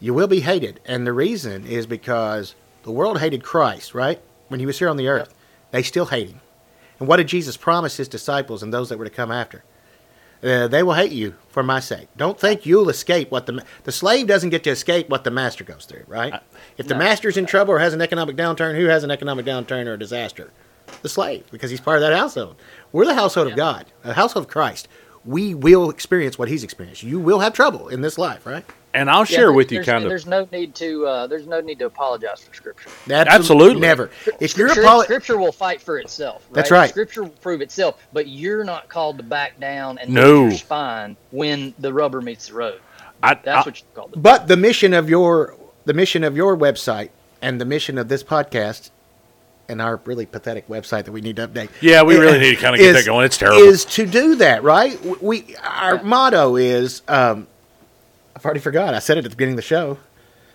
you 0.00 0.14
will 0.14 0.28
be 0.28 0.40
hated, 0.40 0.80
and 0.86 1.06
the 1.06 1.12
reason 1.12 1.66
is 1.66 1.86
because 1.86 2.54
the 2.84 2.92
world 2.92 3.20
hated 3.20 3.42
Christ, 3.44 3.94
right? 3.94 4.20
When 4.48 4.60
he 4.60 4.66
was 4.66 4.78
here 4.78 4.88
on 4.88 4.96
the 4.96 5.08
earth, 5.08 5.34
they 5.70 5.82
still 5.82 6.06
hate 6.06 6.30
him. 6.30 6.40
And 6.98 7.06
what 7.06 7.18
did 7.18 7.28
Jesus 7.28 7.58
promise 7.58 7.98
his 7.98 8.08
disciples 8.08 8.62
and 8.62 8.72
those 8.72 8.88
that 8.88 8.98
were 8.98 9.04
to 9.04 9.10
come 9.10 9.30
after? 9.30 9.62
Uh, 10.42 10.68
they 10.68 10.82
will 10.82 10.94
hate 10.94 11.10
you 11.10 11.34
for 11.48 11.62
my 11.62 11.80
sake. 11.80 12.08
Don't 12.16 12.38
think 12.38 12.64
you'll 12.64 12.88
escape 12.88 13.30
what 13.30 13.46
the 13.46 13.64
the 13.84 13.92
slave 13.92 14.26
doesn't 14.28 14.50
get 14.50 14.62
to 14.64 14.70
escape 14.70 15.08
what 15.08 15.24
the 15.24 15.30
master 15.30 15.64
goes 15.64 15.84
through, 15.84 16.04
right? 16.06 16.40
If 16.76 16.86
the 16.86 16.94
no. 16.94 17.00
master's 17.00 17.36
in 17.36 17.46
trouble 17.46 17.74
or 17.74 17.78
has 17.80 17.92
an 17.92 18.00
economic 18.00 18.36
downturn, 18.36 18.76
who 18.76 18.86
has 18.86 19.02
an 19.02 19.10
economic 19.10 19.46
downturn 19.46 19.86
or 19.86 19.94
a 19.94 19.98
disaster? 19.98 20.50
The 21.02 21.08
slave, 21.08 21.44
because 21.50 21.70
he's 21.70 21.80
part 21.80 21.96
of 21.96 22.02
that 22.02 22.16
household. 22.16 22.56
We're 22.92 23.04
the 23.04 23.14
household 23.14 23.48
of 23.48 23.56
God, 23.56 23.86
the 24.02 24.14
household 24.14 24.46
of 24.46 24.50
Christ. 24.50 24.88
We 25.24 25.54
will 25.54 25.90
experience 25.90 26.38
what 26.38 26.48
he's 26.48 26.64
experienced. 26.64 27.02
You 27.02 27.20
will 27.20 27.40
have 27.40 27.52
trouble 27.52 27.88
in 27.88 28.00
this 28.00 28.16
life, 28.16 28.46
right? 28.46 28.64
And 28.98 29.10
I'll 29.10 29.20
Yeah, 29.20 29.24
share 29.24 29.38
there- 29.46 29.52
with 29.52 29.70
you 29.72 29.78
there's, 29.78 29.86
kind 29.86 30.04
of 30.04 30.08
there's 30.10 30.26
no 30.26 30.46
need 30.52 30.74
to 30.76 31.06
uh, 31.06 31.26
there's 31.26 31.46
no 31.46 31.60
need 31.60 31.78
to 31.78 31.86
apologize 31.86 32.40
for 32.40 32.54
scripture 32.54 32.90
Absolutely. 33.10 33.80
never. 33.80 34.10
If 34.40 34.56
you're 34.56 34.68
scripture, 34.68 34.82
apolo- 34.82 35.04
scripture 35.04 35.38
will 35.38 35.52
fight 35.52 35.80
for 35.80 35.98
itself 35.98 36.42
right? 36.48 36.54
That's 36.54 36.70
right. 36.70 36.90
scripture 36.90 37.22
will 37.22 37.30
prove 37.30 37.60
itself 37.60 37.98
but 38.12 38.26
you're 38.28 38.64
not 38.64 38.88
called 38.88 39.16
to 39.18 39.22
back 39.22 39.58
down 39.60 39.98
and 39.98 40.10
No. 40.12 40.42
lose 40.42 40.52
your 40.52 40.58
spine 40.58 41.16
when 41.30 41.74
the 41.78 41.92
rubber 41.92 42.20
meets 42.20 42.48
the 42.48 42.54
road 42.54 42.80
I, 43.22 43.34
that's 43.34 43.48
I- 43.66 43.68
what 43.68 43.80
you're 43.80 43.88
called 43.94 44.12
to 44.14 44.18
But 44.18 44.48
the 44.48 44.56
mission 44.56 44.92
of 44.94 45.08
your 45.08 45.54
the 45.84 45.94
mission 45.94 46.24
of 46.24 46.36
your 46.36 46.56
website 46.56 47.10
and 47.40 47.60
the 47.60 47.64
mission 47.64 47.98
of 47.98 48.08
this 48.08 48.22
podcast 48.22 48.90
and 49.70 49.80
our 49.82 50.00
really 50.06 50.24
pathetic 50.26 50.66
website 50.68 51.04
that 51.04 51.12
we 51.12 51.20
need 51.20 51.36
to 51.36 51.46
update. 51.46 51.68
Yeah, 51.82 52.02
we 52.02 52.16
really 52.16 52.38
need 52.38 52.54
to 52.54 52.60
kinda 52.60 52.78
get 52.78 52.86
is- 52.88 52.96
that 52.96 53.04
going. 53.04 53.26
It's 53.26 53.36
terrible. 53.36 53.58
Is 53.62 53.84
to 53.86 54.06
do 54.06 54.34
that, 54.36 54.62
right? 54.62 54.98
We 55.22 55.54
our 55.62 56.02
motto 56.02 56.56
is 56.56 57.02
um, 57.06 57.46
I've 58.38 58.44
already 58.44 58.60
forgot. 58.60 58.94
I 58.94 59.00
said 59.00 59.18
it 59.18 59.24
at 59.24 59.30
the 59.32 59.36
beginning 59.36 59.54
of 59.54 59.56
the 59.56 59.62
show. 59.62 59.98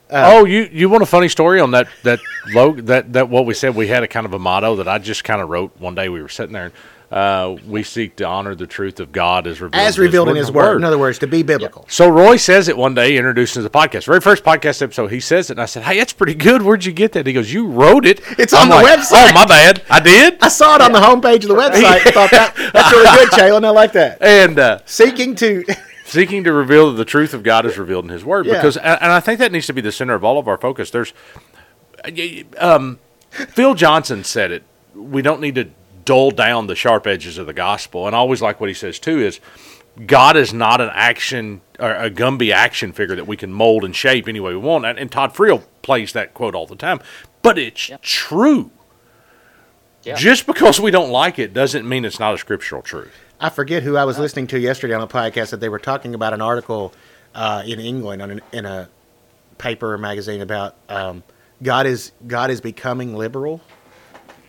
oh, 0.09 0.45
you 0.45 0.69
you 0.71 0.87
want 0.87 1.03
a 1.03 1.05
funny 1.05 1.27
story 1.27 1.59
on 1.59 1.71
that 1.71 1.89
that 2.03 2.21
log 2.53 2.77
that 2.85 3.11
that 3.11 3.27
what 3.27 3.45
we 3.45 3.53
said 3.53 3.75
we 3.75 3.87
had 3.87 4.03
a 4.03 4.07
kind 4.07 4.25
of 4.25 4.33
a 4.33 4.39
motto 4.39 4.77
that 4.77 4.87
I 4.87 4.99
just 4.99 5.25
kind 5.25 5.41
of 5.41 5.49
wrote 5.49 5.77
one 5.79 5.93
day 5.93 6.07
we 6.07 6.21
were 6.21 6.29
sitting 6.29 6.53
there 6.53 6.65
and 6.65 6.73
uh, 7.11 7.57
we 7.67 7.83
seek 7.83 8.15
to 8.15 8.25
honor 8.25 8.55
the 8.55 8.65
truth 8.65 9.01
of 9.01 9.11
God 9.11 9.45
as 9.47 9.59
revealed 9.61 9.83
As 9.85 9.99
revealed 9.99 10.29
in 10.29 10.35
his 10.35 10.51
word. 10.51 10.77
In 10.77 10.83
other 10.83 10.97
words, 10.97 11.19
to 11.19 11.27
be 11.27 11.43
biblical. 11.43 11.85
So 11.87 12.09
Roy 12.09 12.37
says 12.37 12.69
it 12.69 12.75
one 12.75 12.95
day, 12.95 13.17
introducing 13.17 13.61
the 13.61 13.69
podcast. 13.69 14.05
Very 14.05 14.19
first 14.19 14.43
podcast 14.43 14.81
episode, 14.81 15.11
he 15.11 15.19
says 15.19 15.51
it, 15.51 15.53
and 15.53 15.61
I 15.61 15.65
said, 15.65 15.83
"Hey, 15.83 15.97
that's 15.97 16.13
pretty 16.13 16.33
good. 16.33 16.63
Where'd 16.63 16.85
you 16.85 16.91
get 16.91 17.11
that?" 17.11 17.27
He 17.27 17.33
goes, 17.33 17.53
"You 17.53 17.67
wrote 17.67 18.07
it. 18.07 18.21
It's 18.39 18.53
I'm 18.53 18.63
on 18.63 18.69
the 18.69 18.75
like, 18.77 18.97
website." 18.99 19.29
Oh, 19.29 19.33
my 19.33 19.45
bad. 19.45 19.83
I 19.91 19.99
did. 19.99 20.41
I 20.41 20.47
saw 20.47 20.75
it 20.75 20.81
on 20.81 20.91
the 20.91 20.99
homepage 20.99 21.43
of 21.43 21.49
the 21.49 21.55
website 21.55 22.03
and 22.03 22.13
thought 22.15 22.31
that 22.31 22.55
that's 22.73 22.91
really 22.91 23.17
good, 23.17 23.29
Jalen. 23.29 23.63
I 23.63 23.69
like 23.69 23.91
that. 23.93 24.19
And 24.21 24.57
uh, 24.57 24.79
Seeking 24.85 25.35
to 25.35 25.63
seeking 26.13 26.43
to 26.45 26.53
reveal 26.53 26.91
that 26.91 26.97
the 26.97 27.05
truth 27.05 27.33
of 27.33 27.43
God 27.43 27.65
is 27.65 27.77
revealed 27.77 28.05
in 28.05 28.09
His 28.09 28.23
Word. 28.23 28.45
Yeah. 28.45 28.53
Because, 28.53 28.77
and 28.77 29.01
and 29.01 29.11
I 29.11 29.19
think 29.19 29.39
that 29.39 29.51
needs 29.51 29.67
to 29.67 29.73
be 29.73 29.81
the 29.81 29.91
center 29.91 30.13
of 30.13 30.23
all 30.23 30.37
of 30.39 30.47
our 30.47 30.57
focus. 30.57 30.89
There's, 30.91 31.13
um, 32.57 32.99
Phil 33.29 33.73
Johnson 33.75 34.23
said 34.23 34.51
it. 34.51 34.63
We 34.95 35.21
don't 35.21 35.41
need 35.41 35.55
to 35.55 35.69
dull 36.05 36.31
down 36.31 36.67
the 36.67 36.75
sharp 36.75 37.07
edges 37.07 37.37
of 37.37 37.45
the 37.47 37.53
gospel. 37.53 38.07
And 38.07 38.15
I 38.15 38.19
always 38.19 38.41
like 38.41 38.59
what 38.59 38.69
he 38.69 38.73
says 38.73 38.99
too 38.99 39.19
is 39.19 39.39
God 40.05 40.35
is 40.35 40.53
not 40.53 40.81
an 40.81 40.89
action 40.93 41.61
or 41.79 41.91
a 41.95 42.09
Gumby 42.09 42.51
action 42.51 42.91
figure 42.91 43.15
that 43.15 43.25
we 43.27 43.37
can 43.37 43.53
mold 43.53 43.83
and 43.85 43.95
shape 43.95 44.27
any 44.27 44.39
way 44.39 44.51
we 44.51 44.57
want. 44.59 44.85
And, 44.85 44.99
and 44.99 45.11
Todd 45.11 45.33
Friel 45.33 45.63
plays 45.81 46.13
that 46.13 46.33
quote 46.33 46.55
all 46.55 46.67
the 46.67 46.75
time, 46.75 46.99
but 47.41 47.57
it's 47.57 47.89
Yeah. 47.89 47.97
true. 48.01 48.71
Yeah. 50.03 50.15
Just 50.15 50.45
because 50.45 50.79
we 50.81 50.91
don't 50.91 51.09
like 51.09 51.39
it 51.39 51.53
doesn't 51.53 51.87
mean 51.87 52.03
it's 52.03 52.19
not 52.19 52.33
a 52.33 52.37
scriptural 52.37 52.81
truth. 52.81 53.13
I 53.39 53.49
forget 53.49 53.83
who 53.83 53.97
I 53.97 54.05
was 54.05 54.17
listening 54.17 54.47
to 54.47 54.59
yesterday 54.59 54.93
on 54.93 55.01
a 55.01 55.07
podcast 55.07 55.49
that 55.49 55.59
they 55.59 55.69
were 55.69 55.79
talking 55.79 56.15
about 56.15 56.33
an 56.33 56.41
article 56.41 56.93
uh, 57.35 57.63
in 57.65 57.79
England 57.79 58.21
on 58.21 58.31
an, 58.31 58.41
in 58.51 58.65
a 58.65 58.89
paper 59.57 59.93
or 59.93 59.97
magazine 59.97 60.41
about 60.41 60.75
um, 60.89 61.23
God 61.61 61.85
is 61.85 62.11
God 62.27 62.51
is 62.51 62.61
becoming 62.61 63.15
liberal. 63.15 63.61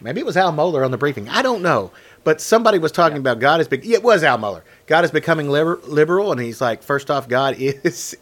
Maybe 0.00 0.20
it 0.20 0.26
was 0.26 0.36
Al 0.36 0.52
Mohler 0.52 0.84
on 0.84 0.90
the 0.90 0.98
briefing. 0.98 1.28
I 1.28 1.40
don't 1.42 1.62
know, 1.62 1.90
but 2.24 2.40
somebody 2.40 2.78
was 2.78 2.92
talking 2.92 3.18
about 3.18 3.38
God 3.38 3.60
is. 3.60 3.68
Be- 3.68 3.80
yeah, 3.82 3.96
it 3.96 4.02
was 4.02 4.22
Al 4.22 4.38
Mohler. 4.38 4.62
God 4.86 5.04
is 5.04 5.10
becoming 5.10 5.48
liber- 5.48 5.80
liberal, 5.84 6.30
and 6.30 6.40
he's 6.40 6.60
like, 6.60 6.82
first 6.82 7.10
off, 7.10 7.28
God 7.28 7.56
is 7.58 8.16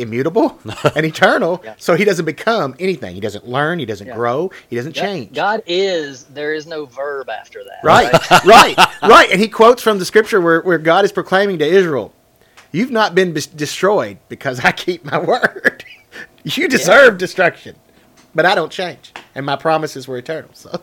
immutable 0.00 0.58
and 0.96 1.04
eternal, 1.06 1.60
Yeah. 1.64 1.74
so 1.78 1.94
he 1.94 2.04
doesn't 2.04 2.24
become 2.24 2.74
anything. 2.78 3.14
He 3.14 3.20
doesn't 3.20 3.46
learn. 3.48 3.78
He 3.78 3.86
doesn't 3.86 4.06
Yeah. 4.06 4.14
grow. 4.14 4.50
He 4.68 4.76
doesn't 4.76 4.94
God- 4.94 5.00
change. 5.02 5.32
God 5.34 5.62
is. 5.66 6.24
There 6.24 6.52
is 6.54 6.66
no 6.66 6.86
verb 6.86 7.28
after 7.28 7.62
that. 7.64 7.80
Right, 7.84 8.12
right, 8.44 8.76
right. 9.02 9.30
And 9.30 9.40
he 9.40 9.48
quotes 9.48 9.82
from 9.82 9.98
the 9.98 10.04
scripture 10.04 10.40
where, 10.40 10.60
where 10.62 10.78
God 10.78 11.04
is 11.04 11.12
proclaiming 11.12 11.58
to 11.60 11.66
Israel, 11.66 12.12
You've 12.72 12.92
not 12.92 13.16
been 13.16 13.32
bis- 13.32 13.46
destroyed 13.48 14.18
because 14.28 14.60
I 14.60 14.70
keep 14.70 15.04
my 15.04 15.18
word. 15.32 15.84
you 16.44 16.68
deserve 16.68 17.18
destruction, 17.18 17.74
but 18.32 18.46
I 18.46 18.54
don't 18.54 18.70
change. 18.70 19.12
And 19.34 19.44
my 19.44 19.56
promises 19.56 20.06
were 20.06 20.18
eternal. 20.18 20.50
So, 20.54 20.80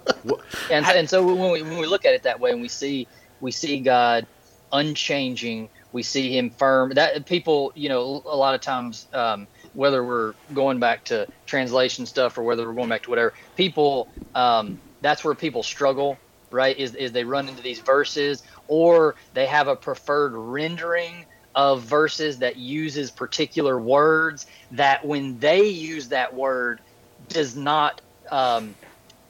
and 0.69 0.85
and 0.85 1.09
so 1.09 1.25
when 1.25 1.49
we 1.51 1.61
when 1.61 1.77
we 1.77 1.85
look 1.87 2.05
at 2.05 2.13
it 2.13 2.23
that 2.23 2.39
way, 2.41 2.51
and 2.51 2.61
we 2.61 2.67
see 2.67 3.07
we 3.39 3.51
see 3.51 3.79
God 3.79 4.27
unchanging, 4.73 5.69
we 5.97 6.03
see 6.03 6.37
Him 6.37 6.51
firm. 6.51 6.91
That 6.91 7.25
people, 7.25 7.71
you 7.73 7.89
know, 7.89 8.21
a 8.27 8.37
lot 8.37 8.53
of 8.53 8.61
times, 8.61 9.07
um, 9.13 9.47
whether 9.73 10.05
we're 10.05 10.35
going 10.53 10.79
back 10.79 11.03
to 11.05 11.27
translation 11.47 12.05
stuff 12.05 12.37
or 12.37 12.43
whether 12.43 12.67
we're 12.67 12.75
going 12.75 12.89
back 12.89 13.01
to 13.03 13.09
whatever, 13.09 13.33
people, 13.55 14.07
um, 14.35 14.79
that's 15.01 15.23
where 15.23 15.33
people 15.33 15.63
struggle, 15.63 16.19
right? 16.51 16.77
Is 16.77 16.93
is 16.93 17.11
they 17.13 17.23
run 17.23 17.49
into 17.49 17.63
these 17.63 17.79
verses, 17.79 18.43
or 18.67 19.15
they 19.33 19.47
have 19.47 19.67
a 19.67 19.75
preferred 19.75 20.33
rendering 20.35 21.25
of 21.55 21.81
verses 21.81 22.37
that 22.37 22.57
uses 22.57 23.09
particular 23.09 23.81
words 23.81 24.45
that 24.69 25.03
when 25.03 25.39
they 25.39 25.63
use 25.65 26.09
that 26.09 26.31
word 26.31 26.79
does 27.27 27.55
not 27.55 28.01
um, 28.31 28.75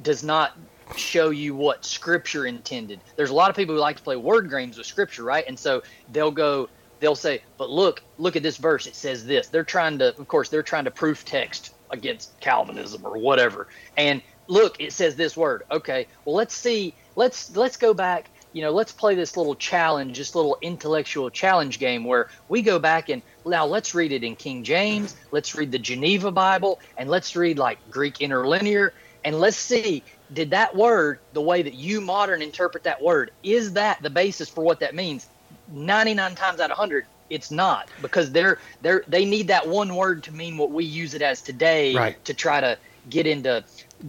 does 0.02 0.22
not 0.22 0.52
show 0.96 1.30
you 1.30 1.56
what 1.56 1.86
scripture 1.86 2.46
intended. 2.46 3.00
There's 3.16 3.30
a 3.30 3.34
lot 3.34 3.50
of 3.50 3.56
people 3.56 3.76
who 3.76 3.82
like 3.82 3.98
to 3.98 4.04
play 4.04 4.16
word 4.16 4.50
games 4.50 4.78
with 4.78 4.88
scripture, 4.88 5.24
right? 5.24 5.44
And 5.48 5.58
so 5.58 5.84
they'll 6.12 6.32
go, 6.32 6.70
they'll 7.00 7.16
say, 7.16 7.42
but 7.58 7.70
look, 7.70 8.04
look 8.18 8.36
at 8.36 8.44
this 8.44 8.58
verse. 8.58 8.88
It 8.88 8.96
says 8.96 9.26
this. 9.26 9.48
They're 9.48 9.64
trying 9.64 10.00
to, 10.00 10.18
of 10.18 10.28
course, 10.28 10.50
they're 10.50 10.64
trying 10.64 10.86
to 10.86 10.92
proof 10.92 11.26
text 11.26 11.74
against 11.90 12.40
Calvinism 12.40 13.06
or 13.06 13.18
whatever. 13.18 13.68
And 13.96 14.22
look, 14.48 14.80
it 14.80 14.94
says 14.94 15.16
this 15.16 15.36
word. 15.38 15.64
Okay, 15.72 16.08
well, 16.26 16.36
let's 16.36 16.56
see. 16.56 16.94
Let's 17.16 17.56
let's 17.56 17.78
go 17.78 17.94
back. 17.94 18.30
You 18.54 18.62
know, 18.64 18.72
let's 18.72 18.92
play 18.92 19.14
this 19.14 19.38
little 19.38 19.56
challenge, 19.56 20.18
this 20.18 20.34
little 20.34 20.58
intellectual 20.62 21.30
challenge 21.30 21.80
game 21.80 22.06
where 22.06 22.30
we 22.50 22.62
go 22.62 22.80
back 22.80 23.10
and 23.10 23.22
now 23.46 23.66
let's 23.66 23.94
read 23.94 24.12
it 24.12 24.24
in 24.24 24.36
King 24.36 24.64
James, 24.64 25.16
let's 25.32 25.54
read 25.54 25.72
the 25.72 25.78
Geneva 25.78 26.32
Bible, 26.32 26.80
and 26.98 27.10
let's 27.10 27.36
read 27.36 27.60
like 27.60 27.78
Greek 27.92 28.22
interlinear, 28.22 28.94
and 29.24 29.40
let's 29.40 29.58
see 29.58 30.02
did 30.32 30.52
that 30.52 30.76
word, 30.76 31.20
the 31.32 31.42
way 31.42 31.62
that 31.62 31.74
you 31.74 32.02
modern 32.02 32.42
interpret 32.42 32.84
that 32.84 33.02
word, 33.02 33.32
is 33.44 33.74
that 33.74 34.02
the 34.02 34.10
basis 34.10 34.50
for 34.50 34.64
what 34.64 34.80
that 34.82 34.96
means? 34.96 35.28
99 35.68 36.36
times 36.36 36.60
out 36.60 36.72
of 36.72 36.78
100, 36.78 37.06
it's 37.30 37.52
not 37.52 37.90
because 38.02 38.32
they're 38.32 38.58
they're 38.82 39.04
they 39.08 39.26
need 39.26 39.48
that 39.50 39.68
one 39.68 39.96
word 39.96 40.24
to 40.24 40.32
mean 40.32 40.58
what 40.58 40.72
we 40.72 40.86
use 40.86 41.14
it 41.14 41.22
as 41.22 41.42
today 41.42 41.96
Right. 41.96 42.26
to 42.26 42.34
try 42.34 42.62
to 42.62 42.78
get 43.10 43.28
into 43.28 43.64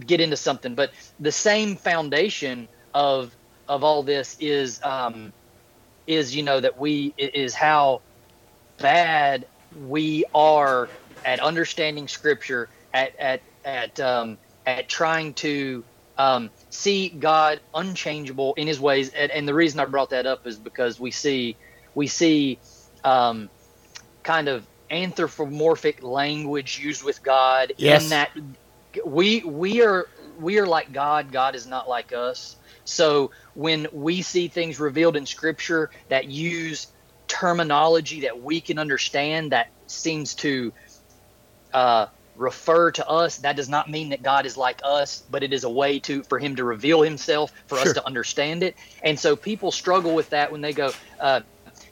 get 0.05 0.21
into 0.21 0.37
something. 0.37 0.75
But 0.75 0.91
the 1.19 1.31
same 1.31 1.75
foundation 1.75 2.69
of 2.93 3.35
of 3.67 3.83
all 3.83 4.03
this 4.03 4.35
is 4.39 4.79
um, 4.83 5.33
is 6.07 6.35
you 6.35 6.43
know 6.43 6.59
that 6.59 6.77
we 6.77 7.13
is 7.17 7.53
how 7.53 8.03
bad 8.79 9.47
we 9.73 10.25
are 10.33 10.89
at 11.23 11.39
understanding 11.39 12.07
scripture 12.07 12.69
at 12.93 13.11
at 13.19 13.41
at 13.63 13.99
um, 13.99 14.39
at 14.65 14.89
trying 14.89 15.33
to 15.35 15.85
um, 16.19 16.51
see 16.71 17.09
God 17.09 17.61
unchangeable 17.75 18.55
in 18.55 18.67
His 18.67 18.81
ways, 18.81 19.09
and, 19.11 19.31
and 19.31 19.47
the 19.49 19.55
reason 19.55 19.81
I 19.81 19.85
brought 19.85 20.11
that 20.11 20.27
up 20.27 20.41
is 20.45 20.59
because 20.59 20.99
we 21.01 21.11
see 21.11 21.57
we 21.95 22.07
see 22.07 22.61
um, 23.05 23.51
kind 24.23 24.49
of 24.49 24.67
anthropomorphic 24.91 26.03
language 26.03 26.79
used 26.79 27.03
with 27.03 27.23
God 27.23 27.73
Yes. 27.77 28.05
in 28.05 28.09
that 28.09 28.29
we 29.05 29.41
we 29.43 29.83
are 29.83 30.07
we 30.37 30.59
are 30.59 30.67
like 30.67 30.93
God. 30.93 31.31
God 31.31 31.55
is 31.55 31.67
not 31.67 31.89
like 31.89 32.13
us. 32.13 32.57
So 32.85 33.31
when 33.55 33.87
we 33.93 34.23
see 34.23 34.49
things 34.49 34.79
revealed 34.79 35.17
in 35.17 35.25
Scripture 35.27 35.91
that 36.09 36.27
use 36.27 36.87
terminology 37.29 38.21
that 38.21 38.41
we 38.41 38.61
can 38.61 38.79
understand 38.79 39.53
that 39.53 39.67
seems 39.87 40.35
to 40.35 40.73
uh, 41.73 42.07
refer 42.39 42.91
to 42.93 43.07
us, 43.07 43.37
that 43.39 43.57
does 43.57 43.69
not 43.69 43.89
mean 43.89 44.09
that 44.11 44.23
God 44.23 44.47
is 44.47 44.57
like 44.57 44.81
us, 44.83 45.23
but 45.29 45.43
it 45.43 45.53
is 45.53 45.65
a 45.65 45.71
way 45.71 45.99
to 46.01 46.23
for 46.29 46.39
Him 46.39 46.57
to 46.57 46.65
reveal 46.65 47.03
Himself 47.03 47.51
for 47.67 47.79
Sure. 47.79 47.81
us 47.81 47.93
to 47.93 48.07
understand 48.07 48.63
it. 48.63 48.75
And 49.03 49.19
so 49.19 49.37
people 49.37 49.71
struggle 49.71 50.15
with 50.15 50.31
that 50.31 50.51
when 50.51 50.61
they 50.61 50.73
go. 50.73 50.95
Uh, 51.19 51.41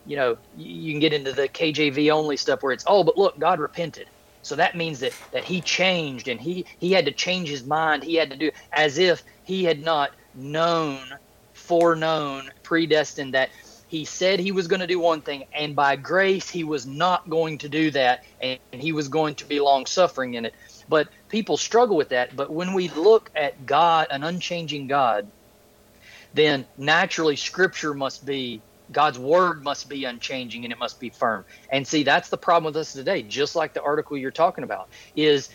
you 0.05 0.17
know, 0.17 0.37
you 0.53 0.67
you 0.87 0.93
can 0.93 1.01
get 1.01 1.13
into 1.13 1.33
the 1.33 1.49
KJV 1.49 2.11
only 2.11 2.37
stuff 2.37 2.63
where 2.63 2.73
it's, 2.73 2.85
oh, 2.87 3.05
but 3.05 3.17
look, 3.17 3.39
God 3.39 3.59
repented. 3.61 4.09
So 4.43 4.57
that 4.57 4.75
means 4.75 5.01
that 5.01 5.15
that 5.33 5.45
he 5.45 5.61
changed 5.61 6.29
and 6.29 6.41
he 6.41 6.67
he 6.79 6.93
had 6.93 7.05
to 7.07 7.13
change 7.13 7.49
his 7.49 7.65
mind. 7.65 8.03
He 8.03 8.15
had 8.15 8.31
to 8.31 8.37
do 8.37 8.51
as 8.73 8.97
if 8.99 9.23
he 9.43 9.65
had 9.65 9.81
not 9.81 10.11
known, 10.33 11.01
foreknown, 11.53 12.49
predestined 12.63 13.35
that 13.35 13.51
he 13.87 14.05
said 14.05 14.39
he 14.39 14.51
was 14.51 14.67
going 14.67 14.81
to 14.81 14.87
do 14.87 14.99
one 14.99 15.21
thing 15.21 15.45
and 15.53 15.75
by 15.75 15.95
grace 15.95 16.49
he 16.49 16.63
was 16.63 16.85
not 16.85 17.29
going 17.29 17.57
to 17.59 17.69
do 17.69 17.91
that 17.91 18.23
and 18.41 18.59
he 18.71 18.91
was 18.91 19.07
going 19.07 19.35
to 19.35 19.45
be 19.45 19.59
long 19.59 19.85
suffering 19.85 20.33
in 20.33 20.45
it. 20.45 20.53
But 20.89 21.09
people 21.29 21.57
struggle 21.57 21.97
with 21.97 22.09
that, 22.09 22.35
but 22.35 22.51
when 22.51 22.73
we 22.73 22.89
look 22.89 23.29
at 23.35 23.65
God, 23.65 24.07
an 24.09 24.23
unchanging 24.23 24.87
God, 24.87 25.27
then 26.33 26.65
naturally 26.77 27.35
scripture 27.35 27.93
must 27.93 28.25
be 28.25 28.61
God's 28.91 29.19
word 29.19 29.63
must 29.63 29.89
be 29.89 30.05
unchanging 30.05 30.63
and 30.63 30.71
it 30.71 30.79
must 30.79 30.99
be 30.99 31.09
firm. 31.09 31.45
And 31.69 31.85
see, 31.85 32.03
that's 32.03 32.29
the 32.29 32.37
problem 32.37 32.73
with 32.73 32.77
us 32.77 32.93
today, 32.93 33.21
just 33.21 33.55
like 33.55 33.73
the 33.73 33.81
article 33.81 34.17
you're 34.17 34.31
talking 34.31 34.63
about, 34.63 34.87
is 35.15 35.49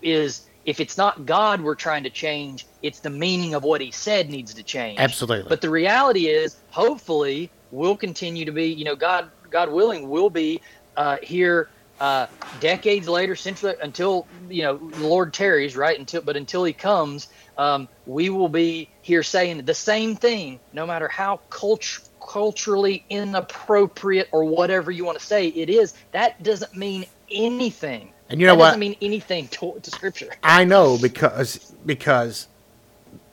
is 0.00 0.42
if 0.64 0.80
it's 0.80 0.96
not 0.96 1.26
God 1.26 1.60
we're 1.60 1.74
trying 1.74 2.04
to 2.04 2.10
change, 2.10 2.66
it's 2.82 3.00
the 3.00 3.10
meaning 3.10 3.54
of 3.54 3.64
what 3.64 3.80
he 3.80 3.90
said 3.90 4.30
needs 4.30 4.54
to 4.54 4.62
change. 4.62 5.00
Absolutely. 5.00 5.48
But 5.48 5.60
the 5.60 5.70
reality 5.70 6.26
is, 6.28 6.56
hopefully, 6.70 7.50
we'll 7.70 7.96
continue 7.96 8.44
to 8.44 8.52
be, 8.52 8.66
you 8.66 8.84
know, 8.84 8.96
God 8.96 9.30
God 9.50 9.70
willing, 9.70 10.08
we'll 10.08 10.30
be 10.30 10.60
uh, 10.96 11.16
here 11.22 11.68
uh, 12.00 12.26
decades 12.60 13.08
later, 13.08 13.36
century 13.36 13.74
until 13.80 14.26
you 14.48 14.62
know 14.62 14.76
the 14.76 15.06
Lord 15.06 15.32
tarries, 15.32 15.76
right? 15.76 15.98
Until 15.98 16.22
but 16.22 16.36
until 16.36 16.64
He 16.64 16.72
comes, 16.72 17.28
um, 17.56 17.88
we 18.06 18.28
will 18.28 18.48
be 18.48 18.90
here 19.02 19.22
saying 19.22 19.64
the 19.64 19.74
same 19.74 20.16
thing, 20.16 20.60
no 20.72 20.86
matter 20.86 21.08
how 21.08 21.40
cult- 21.50 22.00
culturally 22.20 23.04
inappropriate 23.08 24.28
or 24.32 24.44
whatever 24.44 24.90
you 24.90 25.04
want 25.04 25.18
to 25.18 25.24
say 25.24 25.48
it 25.48 25.70
is. 25.70 25.94
That 26.12 26.42
doesn't 26.42 26.76
mean 26.76 27.04
anything. 27.30 28.11
And 28.32 28.40
you 28.40 28.46
know 28.46 28.54
that 28.54 28.58
what? 28.58 28.66
Doesn't 28.68 28.80
mean 28.80 28.96
anything 29.02 29.46
to, 29.48 29.78
to 29.82 29.90
Scripture. 29.90 30.30
I 30.42 30.64
know 30.64 30.98
because 31.00 31.74
because 31.84 32.48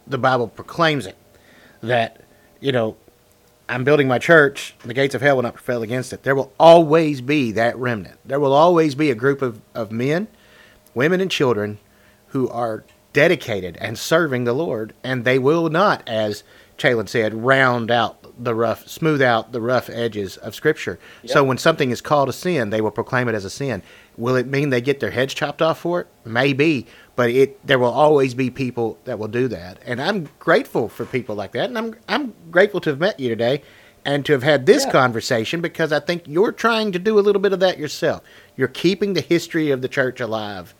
the 0.06 0.18
Bible 0.18 0.50
proclaims 0.50 1.06
it 1.06 1.16
that 1.82 2.22
you 2.60 2.74
know 2.74 2.98
I'm 3.70 3.86
building 3.86 4.10
my 4.10 4.20
church. 4.20 4.76
The 4.84 4.94
gates 4.94 5.16
of 5.16 5.22
hell 5.22 5.38
will 5.38 5.44
not 5.44 5.54
prevail 5.54 5.84
against 5.84 6.12
it. 6.12 6.24
There 6.24 6.36
will 6.36 6.52
always 6.60 7.22
be 7.22 7.54
that 7.54 7.78
remnant. 7.78 8.20
There 8.26 8.42
will 8.42 8.52
always 8.52 8.94
be 8.94 9.10
a 9.10 9.16
group 9.16 9.42
of, 9.42 9.62
of 9.74 9.90
men, 9.90 10.28
women, 10.94 11.22
and 11.22 11.32
children 11.32 11.78
who 12.28 12.50
are 12.50 12.84
dedicated 13.14 13.78
and 13.78 13.98
serving 13.98 14.44
the 14.44 14.54
Lord, 14.54 14.94
and 15.02 15.24
they 15.24 15.40
will 15.40 15.70
not, 15.70 16.04
as 16.08 16.44
Chalon 16.78 17.08
said, 17.08 17.46
round 17.46 17.90
out 17.90 18.19
the 18.44 18.56
rough, 18.56 18.88
smooth 18.88 19.22
out 19.22 19.52
the 19.52 19.62
rough 19.62 19.90
edges 19.90 20.38
of 20.38 20.56
Scripture. 20.56 21.00
So 21.26 21.44
when 21.44 21.58
something 21.58 21.92
is 21.92 22.02
called 22.02 22.30
a 22.30 22.34
sin, 22.34 22.70
they 22.70 22.82
will 22.82 22.92
proclaim 22.92 23.28
it 23.28 23.36
as 23.36 23.46
a 23.46 23.50
sin. 23.50 23.82
Will 24.18 24.36
it 24.36 24.48
mean 24.48 24.70
they 24.70 24.82
get 24.82 25.00
their 25.00 25.12
heads 25.12 25.34
chopped 25.34 25.62
off 25.62 25.80
for 25.80 26.02
it? 26.02 26.08
Maybe, 26.26 26.88
but 27.16 27.30
it 27.30 27.66
there 27.66 27.80
will 27.80 27.92
always 27.92 28.34
be 28.34 28.50
people 28.50 28.98
that 29.06 29.20
will 29.20 29.28
do 29.28 29.48
that, 29.50 29.80
and 29.86 30.02
I'm 30.02 30.30
grateful 30.40 30.90
for 30.90 31.06
people 31.06 31.36
like 31.36 31.52
that, 31.54 31.70
and 31.70 31.78
I'm 31.78 31.96
I'm 32.08 32.34
grateful 32.52 32.82
to 32.82 32.90
have 32.92 33.00
met 33.00 33.20
you 33.20 33.30
today. 33.30 33.62
And 34.06 34.26
to 34.28 34.32
have 34.32 34.44
had 34.44 34.66
this 34.66 34.86
Yeah. 34.86 34.92
conversation 34.94 35.60
because 35.60 35.92
I 35.92 36.00
think 36.00 36.24
you're 36.26 36.54
trying 36.54 36.94
to 36.94 37.00
do 37.00 37.20
a 37.20 37.22
little 37.22 37.42
bit 37.42 37.52
of 37.52 37.60
that 37.60 37.78
yourself. 37.78 38.22
You're 38.56 38.70
keeping 38.70 39.14
the 39.14 39.20
history 39.22 39.72
of 39.72 39.82
the 39.82 39.90
church 39.90 40.22
alive 40.22 40.74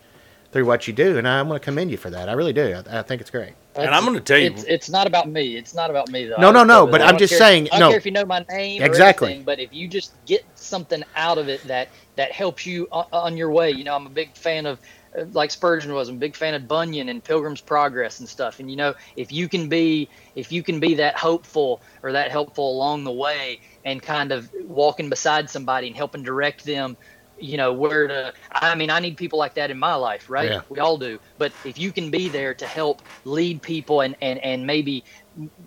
through 0.52 0.64
what 0.64 0.86
you 0.88 0.92
do, 0.92 1.16
and 1.16 1.28
I 1.28 1.40
want 1.42 1.60
to 1.62 1.64
commend 1.64 1.90
you 1.90 1.96
for 1.96 2.10
that. 2.10 2.28
I 2.28 2.32
really 2.32 2.52
do. 2.52 2.82
I, 2.90 2.98
I 2.98 3.02
think 3.02 3.20
it's 3.20 3.30
great. 3.30 3.52
And 3.76 3.88
I'm 3.90 4.04
gonna 4.04 4.20
tell 4.20 4.36
you- 4.38 4.50
it's, 4.50 4.64
it's 4.64 4.90
not 4.90 5.06
about 5.06 5.28
me. 5.28 5.56
It's 5.56 5.74
not 5.74 5.90
about 5.90 6.08
me 6.10 6.24
though. 6.26 6.36
No, 6.38 6.50
no, 6.50 6.64
no, 6.64 6.86
but 6.88 7.00
I 7.00 7.06
I'm 7.06 7.18
just 7.18 7.30
care- 7.30 7.38
saying, 7.38 7.68
I 7.72 7.78
don't 7.78 7.80
no. 7.80 7.88
care 7.90 7.98
if 7.98 8.04
you 8.06 8.10
know 8.12 8.24
my 8.24 8.44
name. 8.50 8.82
Exactly. 8.82 9.26
Or 9.26 9.30
anything, 9.30 9.44
but 9.44 9.60
if 9.60 9.72
you 9.72 9.86
just 9.86 10.12
get 10.26 10.44
something 10.56 11.04
out 11.14 11.38
of 11.38 11.48
it 11.48 11.62
that 11.68 11.88
that 12.16 12.32
helps 12.32 12.66
you 12.66 12.88
on, 12.90 13.06
on 13.12 13.36
your 13.36 13.50
way, 13.50 13.70
you 13.70 13.84
know, 13.84 13.94
I'm 13.94 14.06
a 14.06 14.10
big 14.10 14.34
fan 14.34 14.66
of. 14.66 14.80
uh, 15.16 15.24
Like 15.32 15.52
Spurgeon 15.52 15.92
was, 15.94 16.08
I'm 16.08 16.16
a 16.16 16.18
big 16.18 16.34
fan 16.34 16.54
of 16.54 16.66
Bunyan 16.66 17.08
and 17.08 17.22
Pilgrim's 17.22 17.60
Progress 17.60 18.18
and 18.18 18.28
stuff. 18.28 18.58
And 18.58 18.68
you 18.68 18.76
know, 18.76 18.94
if 19.16 19.30
you 19.32 19.48
can 19.48 19.68
be, 19.68 20.08
if 20.34 20.50
you 20.50 20.64
can 20.64 20.80
be 20.80 20.94
that 20.94 21.16
hopeful 21.16 21.80
or 22.02 22.10
that 22.12 22.32
helpful 22.32 22.72
along 22.72 23.04
the 23.04 23.12
way, 23.12 23.60
and 23.84 24.02
kind 24.02 24.32
of 24.32 24.50
walking 24.66 25.08
beside 25.08 25.48
somebody 25.48 25.86
and 25.86 25.96
helping 25.96 26.22
direct 26.24 26.64
them 26.64 26.96
you 27.40 27.56
know 27.56 27.72
where 27.72 28.06
to 28.08 28.32
i 28.52 28.74
mean 28.74 28.90
i 28.90 29.00
need 29.00 29.16
people 29.16 29.38
like 29.38 29.54
that 29.54 29.70
in 29.70 29.78
my 29.78 29.94
life 29.94 30.28
right 30.28 30.50
Yeah. 30.50 30.60
we 30.68 30.78
all 30.78 30.98
do 30.98 31.18
but 31.38 31.52
if 31.64 31.78
you 31.78 31.92
can 31.92 32.10
be 32.10 32.28
there 32.28 32.54
to 32.54 32.66
help 32.66 33.02
lead 33.24 33.62
people 33.62 34.00
and 34.02 34.16
and 34.20 34.38
and 34.40 34.66
maybe 34.66 35.04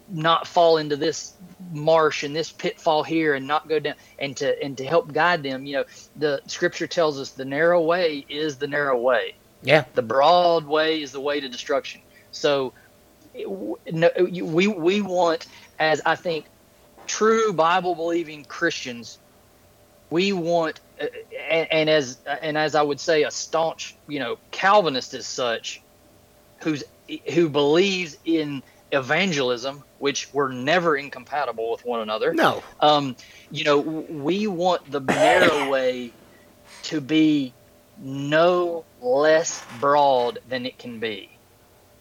not 0.08 0.48
fall 0.48 0.78
into 0.78 0.96
this 0.96 1.36
marsh 1.72 2.24
and 2.24 2.36
this 2.36 2.52
pitfall 2.52 3.04
here 3.04 3.34
and 3.34 3.48
not 3.48 3.68
go 3.68 3.80
down 3.80 3.96
and 4.20 4.38
to 4.38 4.62
and 4.64 4.78
to 4.78 4.86
help 4.86 5.12
guide 5.12 5.44
them 5.44 5.66
you 5.66 5.74
know 5.74 5.86
the 6.16 6.42
scripture 6.48 6.88
tells 6.88 7.20
us 7.20 7.32
the 7.32 7.46
narrow 7.46 7.82
way 7.82 8.18
is 8.30 8.58
the 8.58 8.68
narrow 8.68 9.00
way 9.00 9.34
Yeah. 9.62 9.86
the 9.94 10.04
broad 10.04 10.66
way 10.68 11.02
is 11.02 11.12
the 11.12 11.22
way 11.22 11.40
to 11.40 11.50
destruction 11.50 12.02
so 12.32 12.74
no, 13.92 14.10
we 14.20 14.68
we 14.68 15.02
want 15.02 15.48
as 15.80 16.02
i 16.06 16.16
think 16.16 16.46
true 17.08 17.54
bible 17.54 17.96
believing 17.96 18.46
christians 18.46 19.20
we 20.14 20.32
want 20.34 20.80
and, 21.50 21.68
and 21.72 21.90
as 21.90 22.20
and 22.42 22.58
as 22.58 22.76
i 22.76 22.82
would 22.82 23.00
say 23.00 23.24
a 23.24 23.32
staunch 23.32 23.98
you 24.08 24.20
know 24.20 24.38
calvinist 24.52 25.14
as 25.14 25.28
such 25.28 25.82
who's 26.64 26.84
who 27.34 27.50
believes 27.50 28.18
in 28.26 28.64
evangelism 28.92 29.84
which 29.98 30.30
we're 30.34 30.52
never 30.52 30.96
incompatible 30.96 31.72
with 31.72 31.84
one 31.84 32.02
another 32.02 32.34
No. 32.34 32.64
um, 32.80 33.16
you 33.50 33.64
know, 33.64 33.80
we 33.80 34.48
want 34.48 34.90
the 34.92 35.00
narrow 35.00 35.70
way 35.76 36.12
to 36.84 37.02
be 37.02 37.54
no 37.98 38.86
less 39.02 39.64
broad 39.80 40.40
than 40.48 40.66
it 40.66 40.78
can 40.78 41.00
be, 41.00 41.40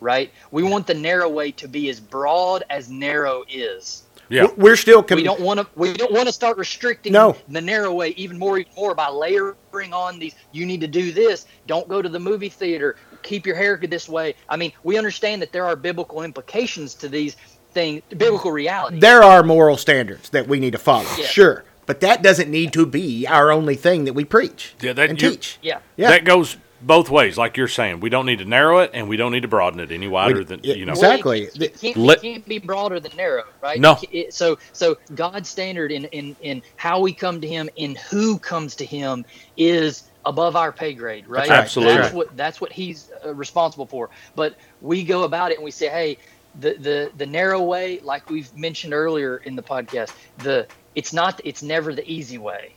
right? 0.01 0.33
We 0.51 0.63
want 0.63 0.87
the 0.87 0.95
narrow 0.95 1.29
way 1.29 1.53
to 1.53 1.69
be 1.69 1.89
as 1.91 2.01
broad 2.01 2.65
as 2.71 2.91
narrow 2.91 3.45
is. 3.49 4.03
Yeah. 4.33 4.47
We're 4.57 4.77
still. 4.77 5.03
Com- 5.03 5.17
we 5.17 5.23
don't 5.23 5.41
want 5.41 5.61
to. 5.61 5.67
We 5.77 5.93
don't 5.93 6.13
want 6.13 6.27
to 6.27 6.33
start 6.33 6.57
restricting 6.57 7.13
No. 7.13 7.37
the 7.49 7.61
narrow 7.61 7.93
way 7.93 8.15
even 8.17 8.39
more, 8.39 8.59
even 8.59 8.73
more 8.77 8.95
by 8.95 9.09
layering 9.09 9.55
on 9.93 10.19
these. 10.19 10.35
You 10.53 10.65
need 10.67 10.81
to 10.81 10.87
do 10.87 11.13
this. 11.13 11.47
Don't 11.67 11.87
go 11.89 12.01
to 12.03 12.09
the 12.09 12.19
movie 12.21 12.49
theater. 12.49 12.97
Keep 13.23 13.47
your 13.47 13.57
hair 13.57 13.77
this 13.77 14.09
way. 14.09 14.35
I 14.49 14.57
mean, 14.57 14.73
we 14.85 14.97
understand 14.99 15.43
that 15.43 15.53
there 15.53 15.65
are 15.67 15.77
biblical 15.77 16.23
implications 16.23 16.95
to 16.95 17.09
these 17.09 17.37
things, 17.73 18.03
biblical 18.09 18.53
reality. 18.53 18.99
there 18.99 19.23
are 19.23 19.43
moral 19.43 19.77
standards 19.77 20.29
that 20.31 20.47
we 20.49 20.59
need 20.61 20.73
to 20.73 20.79
follow. 20.79 21.07
Yeah. 21.19 21.25
Sure, 21.27 21.65
but 21.87 22.01
that 22.01 22.23
doesn't 22.23 22.51
need 22.51 22.73
to 22.75 22.85
be 22.85 23.27
our 23.27 23.51
only 23.53 23.77
thing 23.77 24.05
that 24.05 24.13
we 24.13 24.25
preach 24.25 24.75
Yeah, 24.81 24.93
that- 24.93 25.09
and 25.09 25.21
you- 25.23 25.31
teach. 25.31 25.59
yeah. 25.63 25.79
Yeah. 25.97 26.11
That 26.11 26.25
goes 26.25 26.57
both 26.83 27.09
ways, 27.11 27.39
like 27.39 27.57
you're 27.57 27.69
saying. 27.69 28.01
We 28.01 28.11
don't 28.11 28.27
need 28.27 28.39
to 28.41 28.45
narrow 28.45 28.81
it, 28.81 28.91
and 28.95 29.09
we 29.09 29.17
don't 29.17 29.33
need 29.33 29.43
to 29.43 29.49
broaden 29.49 29.81
it 29.81 29.91
any 29.91 30.09
wider 30.09 30.39
We- 30.39 30.45
than 30.45 30.61
you 30.65 30.85
know. 30.85 30.93
exactly. 30.93 31.49
Well, 31.55 31.63
it, 31.63 31.81
can't, 31.81 31.97
Let- 31.97 32.19
it 32.19 32.23
can't 32.23 32.47
be 32.49 32.59
broader 32.59 33.01
than 33.01 33.17
narrow, 33.17 33.45
right? 33.63 33.81
No. 33.81 33.99
It 34.11 34.35
so, 34.35 34.59
so 34.73 34.99
God's 35.15 35.49
standard 35.49 35.93
in, 35.93 36.07
in 36.07 36.37
in 36.43 36.63
how 36.77 37.01
we 37.01 37.13
come 37.13 37.41
to 37.41 37.47
Him, 37.49 37.71
and 37.79 37.97
who 37.99 38.39
comes 38.39 38.77
to 38.77 38.85
Him, 38.85 39.25
is 39.57 40.05
above 40.25 40.55
our 40.57 40.73
pay 40.73 40.93
grade, 40.93 41.27
right? 41.27 41.49
right. 41.49 41.59
Absolutely. 41.59 41.97
That's 41.97 42.15
what 42.15 42.37
that's 42.37 42.61
what 42.61 42.73
He's 42.73 43.11
uh, 43.25 43.35
responsible 43.35 43.87
for. 43.87 44.11
But 44.35 44.57
we 44.81 45.05
go 45.05 45.25
about 45.25 45.51
it 45.51 45.57
and 45.57 45.65
we 45.65 45.71
say, 45.71 45.89
hey, 45.89 46.19
the 46.61 46.75
the 46.75 47.13
the 47.17 47.27
narrow 47.27 47.63
way, 47.63 48.01
like 48.01 48.29
we've 48.29 48.55
mentioned 48.57 48.93
earlier 48.95 49.39
in 49.39 49.57
the 49.57 49.63
podcast, 49.63 50.13
the 50.39 50.67
it's 50.95 51.13
not 51.13 51.41
it's 51.45 51.63
never 51.63 51.95
the 51.95 52.09
easy 52.11 52.39
way 52.39 52.75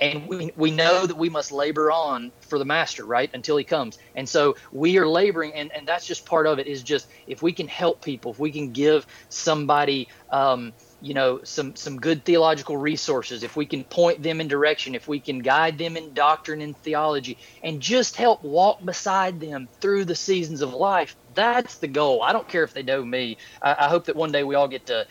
and 0.00 0.26
we, 0.26 0.52
we 0.56 0.70
know 0.70 1.06
that 1.06 1.16
we 1.16 1.28
must 1.28 1.52
labor 1.52 1.90
on 1.90 2.32
for 2.40 2.58
the 2.58 2.64
master 2.64 3.04
right 3.04 3.30
until 3.34 3.56
he 3.56 3.64
comes. 3.64 3.98
And 4.14 4.28
so 4.28 4.56
we 4.72 4.98
are 4.98 5.06
laboring 5.06 5.54
and, 5.54 5.70
and 5.74 5.86
that's 5.86 6.06
just 6.06 6.26
part 6.26 6.46
of 6.46 6.58
it 6.58 6.66
is 6.66 6.82
just 6.82 7.08
if 7.26 7.42
we 7.42 7.52
can 7.52 7.68
help 7.68 8.02
people 8.02 8.32
if 8.32 8.38
we 8.38 8.52
can 8.52 8.72
give 8.72 9.06
somebody 9.28 10.08
um, 10.30 10.72
you 11.00 11.14
know 11.14 11.40
some 11.44 11.74
some 11.76 11.96
good 11.96 12.24
theological 12.24 12.76
resources 12.76 13.42
if 13.42 13.56
we 13.56 13.64
can 13.66 13.84
point 13.84 14.22
them 14.22 14.40
in 14.40 14.48
direction 14.48 14.94
if 14.94 15.08
we 15.08 15.18
can 15.20 15.38
guide 15.38 15.78
them 15.78 15.96
in 15.96 16.12
doctrine 16.12 16.60
and 16.60 16.76
theology 16.78 17.38
and 17.62 17.80
just 17.80 18.16
help 18.16 18.42
walk 18.42 18.84
beside 18.84 19.40
them 19.40 19.68
through 19.80 20.04
the 20.04 20.14
seasons 20.14 20.60
of 20.60 20.74
life 20.74 21.16
that's 21.34 21.78
the 21.78 21.88
goal. 21.88 22.22
I 22.22 22.32
don't 22.32 22.48
care 22.48 22.64
if 22.64 22.72
they 22.72 22.82
know 22.82 23.04
me. 23.04 23.38
I, 23.62 23.76
I 23.80 23.88
hope 23.88 24.06
that 24.06 24.16
one 24.16 24.32
day 24.32 24.44
we 24.44 24.54
all 24.54 24.68
get 24.68 24.86
to 24.86 25.06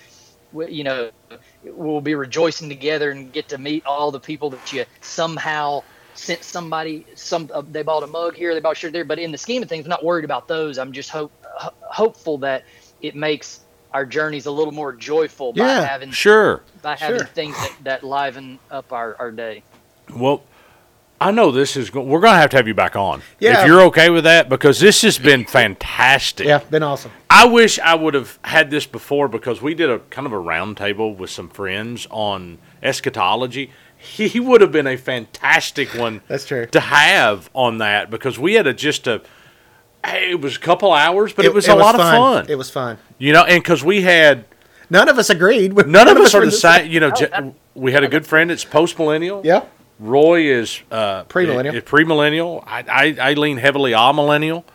you 0.52 0.84
know 0.84 1.12
we'll 1.64 2.02
be 2.02 2.16
rejoicing 2.16 2.70
together 2.70 3.12
and 3.12 3.32
get 3.34 3.50
to 3.50 3.58
meet 3.58 3.86
all 3.86 4.12
the 4.12 4.20
people 4.20 4.50
that 4.52 4.72
you 4.72 4.86
somehow 5.02 5.82
sent 6.14 6.44
somebody 6.44 7.06
some 7.16 7.50
uh, 7.54 7.62
they 7.70 7.84
bought 7.84 8.04
a 8.04 8.08
mug 8.08 8.36
here 8.36 8.54
they 8.54 8.60
bought 8.60 8.74
a 8.74 8.76
shirt 8.76 8.94
there 8.94 9.06
but 9.06 9.20
in 9.20 9.32
the 9.32 9.38
scheme 9.38 9.62
of 9.64 9.70
things 9.70 9.86
I'm 9.86 9.90
not 9.90 10.04
worried 10.04 10.26
about 10.26 10.48
those 10.48 10.78
i'm 10.78 10.92
just 10.92 11.10
hope 11.10 11.32
ho- 11.44 11.72
hopeful 11.92 12.40
that 12.40 12.64
it 13.00 13.16
makes 13.16 13.62
our 13.94 14.06
journeys 14.06 14.46
a 14.46 14.52
little 14.52 14.74
more 14.74 14.94
joyful 14.94 15.54
by 15.54 15.64
Yeah, 15.66 15.86
having 15.86 16.12
Sure. 16.12 16.64
by 16.82 16.96
having 16.96 17.20
sure. 17.20 17.28
things 17.28 17.56
that, 17.56 17.72
that 17.84 18.04
liven 18.04 18.60
up 18.70 18.92
our, 18.92 19.16
our 19.20 19.32
day 19.32 19.64
Well, 20.14 20.44
I 21.22 21.32
know 21.32 21.52
this 21.52 21.76
is. 21.76 21.90
Go- 21.90 22.02
we're 22.02 22.22
going 22.22 22.34
to 22.34 22.40
have 22.40 22.50
to 22.52 22.58
have 22.58 22.68
you 22.68 22.74
back 22.74 22.96
on. 22.96 23.22
Yeah. 23.40 23.62
If 23.62 23.68
you're 23.68 23.82
okay 23.88 24.10
with 24.10 24.24
that, 24.24 24.48
because 24.48 24.80
this 24.80 25.02
has 25.02 25.20
been 25.20 25.46
fantastic. 25.46 26.48
Yeah, 26.48 26.60
been 26.60 26.84
awesome. 26.84 27.12
I 27.30 27.46
wish 27.46 27.78
I 27.80 27.96
would 27.96 28.14
have 28.14 28.40
had 28.44 28.72
this 28.72 28.86
before 28.88 29.28
because 29.28 29.62
we 29.62 29.74
did 29.74 29.90
a 29.90 30.00
kind 30.10 30.26
of 30.26 30.34
a 30.34 30.38
roundtable 30.38 31.16
with 31.18 31.30
some 31.30 31.50
friends 31.50 32.08
on 32.10 32.58
eschatology. 32.82 33.72
He 33.98 34.40
would 34.40 34.62
have 34.62 34.72
been 34.72 34.88
a 34.88 34.96
fantastic 34.96 35.90
one 35.94 36.22
That's 36.30 36.46
true. 36.46 36.68
to 36.68 36.80
have 36.80 37.50
on 37.54 37.80
that 37.80 38.10
because 38.10 38.40
we 38.40 38.54
had 38.54 38.66
a 38.66 38.74
just 38.74 39.08
a. 39.08 39.22
hey, 40.06 40.32
It 40.32 40.40
was 40.42 40.56
a 40.56 40.60
couple 40.60 40.94
hours, 40.94 41.34
but 41.34 41.44
it, 41.44 41.54
was 41.54 41.68
a 41.68 41.76
lot 41.76 41.96
of 41.96 42.02
fun. 42.02 42.46
It 42.50 42.56
was 42.58 42.70
fun. 42.70 42.98
you 43.18 43.34
know, 43.34 43.44
and 43.44 43.62
because 43.62 43.84
we 43.84 44.02
had 44.04 44.46
None 44.90 45.10
of 45.10 45.18
us 45.20 45.30
agreed. 45.30 45.76
but 45.76 45.88
none 45.98 46.08
of 46.08 46.18
us 46.18 46.34
are 46.34 46.40
were 46.40 46.46
the 46.46 46.52
same. 46.54 46.90
You 46.90 47.02
know, 47.02 47.12
oh, 47.14 47.20
Je- 47.20 47.54
we 47.76 47.92
had 47.92 48.04
a 48.04 48.08
good 48.08 48.26
friend 48.26 48.50
that's 48.50 48.64
post 48.64 48.98
millennial. 48.98 49.42
Yeah. 49.44 49.66
Roy 50.00 50.50
is 50.50 50.82
uh, 50.92 51.26
Premillennial. 51.26 51.74
is 51.74 51.84
Premillennial. 51.84 52.64
I, 52.66 52.84
I 53.20 53.32
I 53.32 53.34
lean 53.34 53.58
heavily 53.58 53.94
on 53.94 54.16
millennial, 54.16 54.66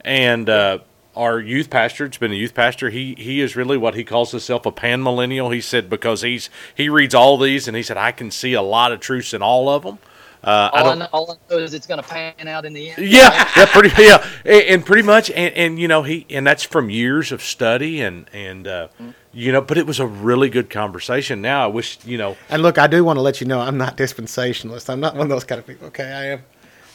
and 0.00 0.48
uh, 0.50 0.78
our 1.14 1.40
youth 1.40 1.70
pastor, 1.70 2.04
it's 2.04 2.18
been 2.18 2.32
a 2.32 2.36
youth 2.36 2.54
pastor. 2.54 2.90
He 2.90 3.14
he 3.16 3.40
is 3.40 3.54
really 3.54 3.76
what 3.76 3.94
he 3.94 4.02
calls 4.04 4.32
himself 4.32 4.66
a 4.66 4.72
pan 4.72 5.02
millennial. 5.02 5.50
He 5.50 5.60
said 5.60 5.88
because 5.88 6.22
he's 6.22 6.50
he 6.74 6.88
reads 6.88 7.14
all 7.14 7.38
these, 7.38 7.68
and 7.68 7.76
he 7.76 7.82
said 7.82 7.96
I 7.96 8.12
can 8.12 8.30
see 8.30 8.54
a 8.54 8.62
lot 8.62 8.92
of 8.92 9.00
truths 9.00 9.32
in 9.32 9.42
all 9.42 9.68
of 9.68 9.82
them. 9.84 9.98
Uh, 10.44 10.70
all 10.72 10.78
I, 10.78 10.82
don't. 10.82 10.98
know, 10.98 11.08
all 11.12 11.32
I 11.32 11.54
know 11.54 11.60
is 11.60 11.72
it's 11.72 11.86
going 11.86 12.02
to 12.02 12.08
pan 12.08 12.48
out 12.48 12.64
in 12.64 12.72
the 12.72 12.90
end 12.90 12.98
Yeah, 12.98 13.48
yeah, 13.56 13.66
pretty, 13.66 14.02
yeah, 14.02 14.26
and, 14.44 14.62
and 14.62 14.86
pretty 14.86 15.02
much, 15.02 15.30
and, 15.30 15.54
and 15.54 15.78
you 15.78 15.86
know, 15.86 16.02
he, 16.02 16.26
and 16.30 16.44
that's 16.44 16.64
from 16.64 16.90
years 16.90 17.30
of 17.30 17.42
study, 17.42 18.00
and 18.00 18.28
and 18.32 18.66
uh, 18.66 18.88
you 19.32 19.52
know, 19.52 19.60
but 19.60 19.78
it 19.78 19.86
was 19.86 20.00
a 20.00 20.06
really 20.06 20.48
good 20.48 20.68
conversation. 20.68 21.42
Now 21.42 21.62
I 21.62 21.66
wish, 21.68 22.04
you 22.04 22.18
know, 22.18 22.36
And 22.48 22.62
look, 22.62 22.76
I 22.76 22.88
do 22.88 23.04
want 23.04 23.18
to 23.18 23.20
let 23.20 23.40
you 23.40 23.46
know 23.46 23.60
I'm 23.60 23.78
not 23.78 23.96
dispensationalist. 23.96 24.90
I'm 24.90 25.00
not 25.00 25.14
one 25.14 25.22
of 25.22 25.28
those 25.28 25.44
kind 25.44 25.60
of 25.60 25.66
people. 25.66 25.86
Okay, 25.88 26.10
I 26.12 26.24
am. 26.24 26.44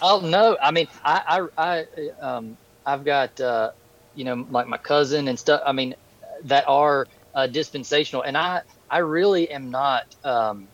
Oh 0.02 0.20
no! 0.20 0.58
I 0.62 0.72
mean, 0.72 0.88
I, 1.06 1.48
I, 1.58 1.86
I 1.98 2.10
um, 2.20 2.58
I've 2.86 3.06
got, 3.06 3.40
uh, 3.40 3.72
you 4.16 4.26
know, 4.26 4.46
like 4.52 4.68
my 4.68 4.78
cousin 4.78 5.30
and 5.30 5.40
stuff. 5.40 5.62
I 5.66 5.72
mean, 5.72 5.96
that 6.44 6.68
are 6.68 7.08
uh, 7.34 7.48
dispensational, 7.48 8.24
and 8.24 8.38
I, 8.38 8.62
I 8.90 9.00
really 9.00 9.50
am 9.50 9.70
not. 9.72 10.16
Um, 10.24 10.68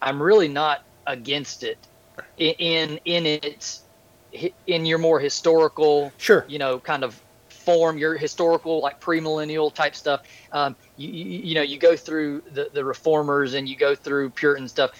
I'm 0.00 0.20
really 0.20 0.48
not 0.48 0.84
against 1.06 1.62
it 1.62 1.78
in 2.38 2.98
in, 3.04 3.26
its 3.26 3.82
in 4.66 4.86
your 4.86 4.98
more 4.98 5.20
historical, 5.20 6.12
Sure. 6.18 6.44
you 6.48 6.58
know, 6.58 6.78
kind 6.78 7.04
of 7.04 7.20
form, 7.48 7.98
your 7.98 8.16
historical 8.16 8.80
like 8.80 9.00
premillennial 9.00 9.72
type 9.72 9.94
stuff. 9.94 10.22
Um, 10.52 10.76
you, 10.96 11.08
you, 11.08 11.24
you 11.40 11.54
know, 11.54 11.62
you 11.62 11.78
go 11.78 11.96
through 11.96 12.42
the, 12.52 12.70
the 12.72 12.84
reformers 12.84 13.54
and 13.54 13.68
you 13.68 13.76
go 13.76 13.94
through 13.94 14.30
Puritan 14.30 14.68
stuff. 14.68 14.90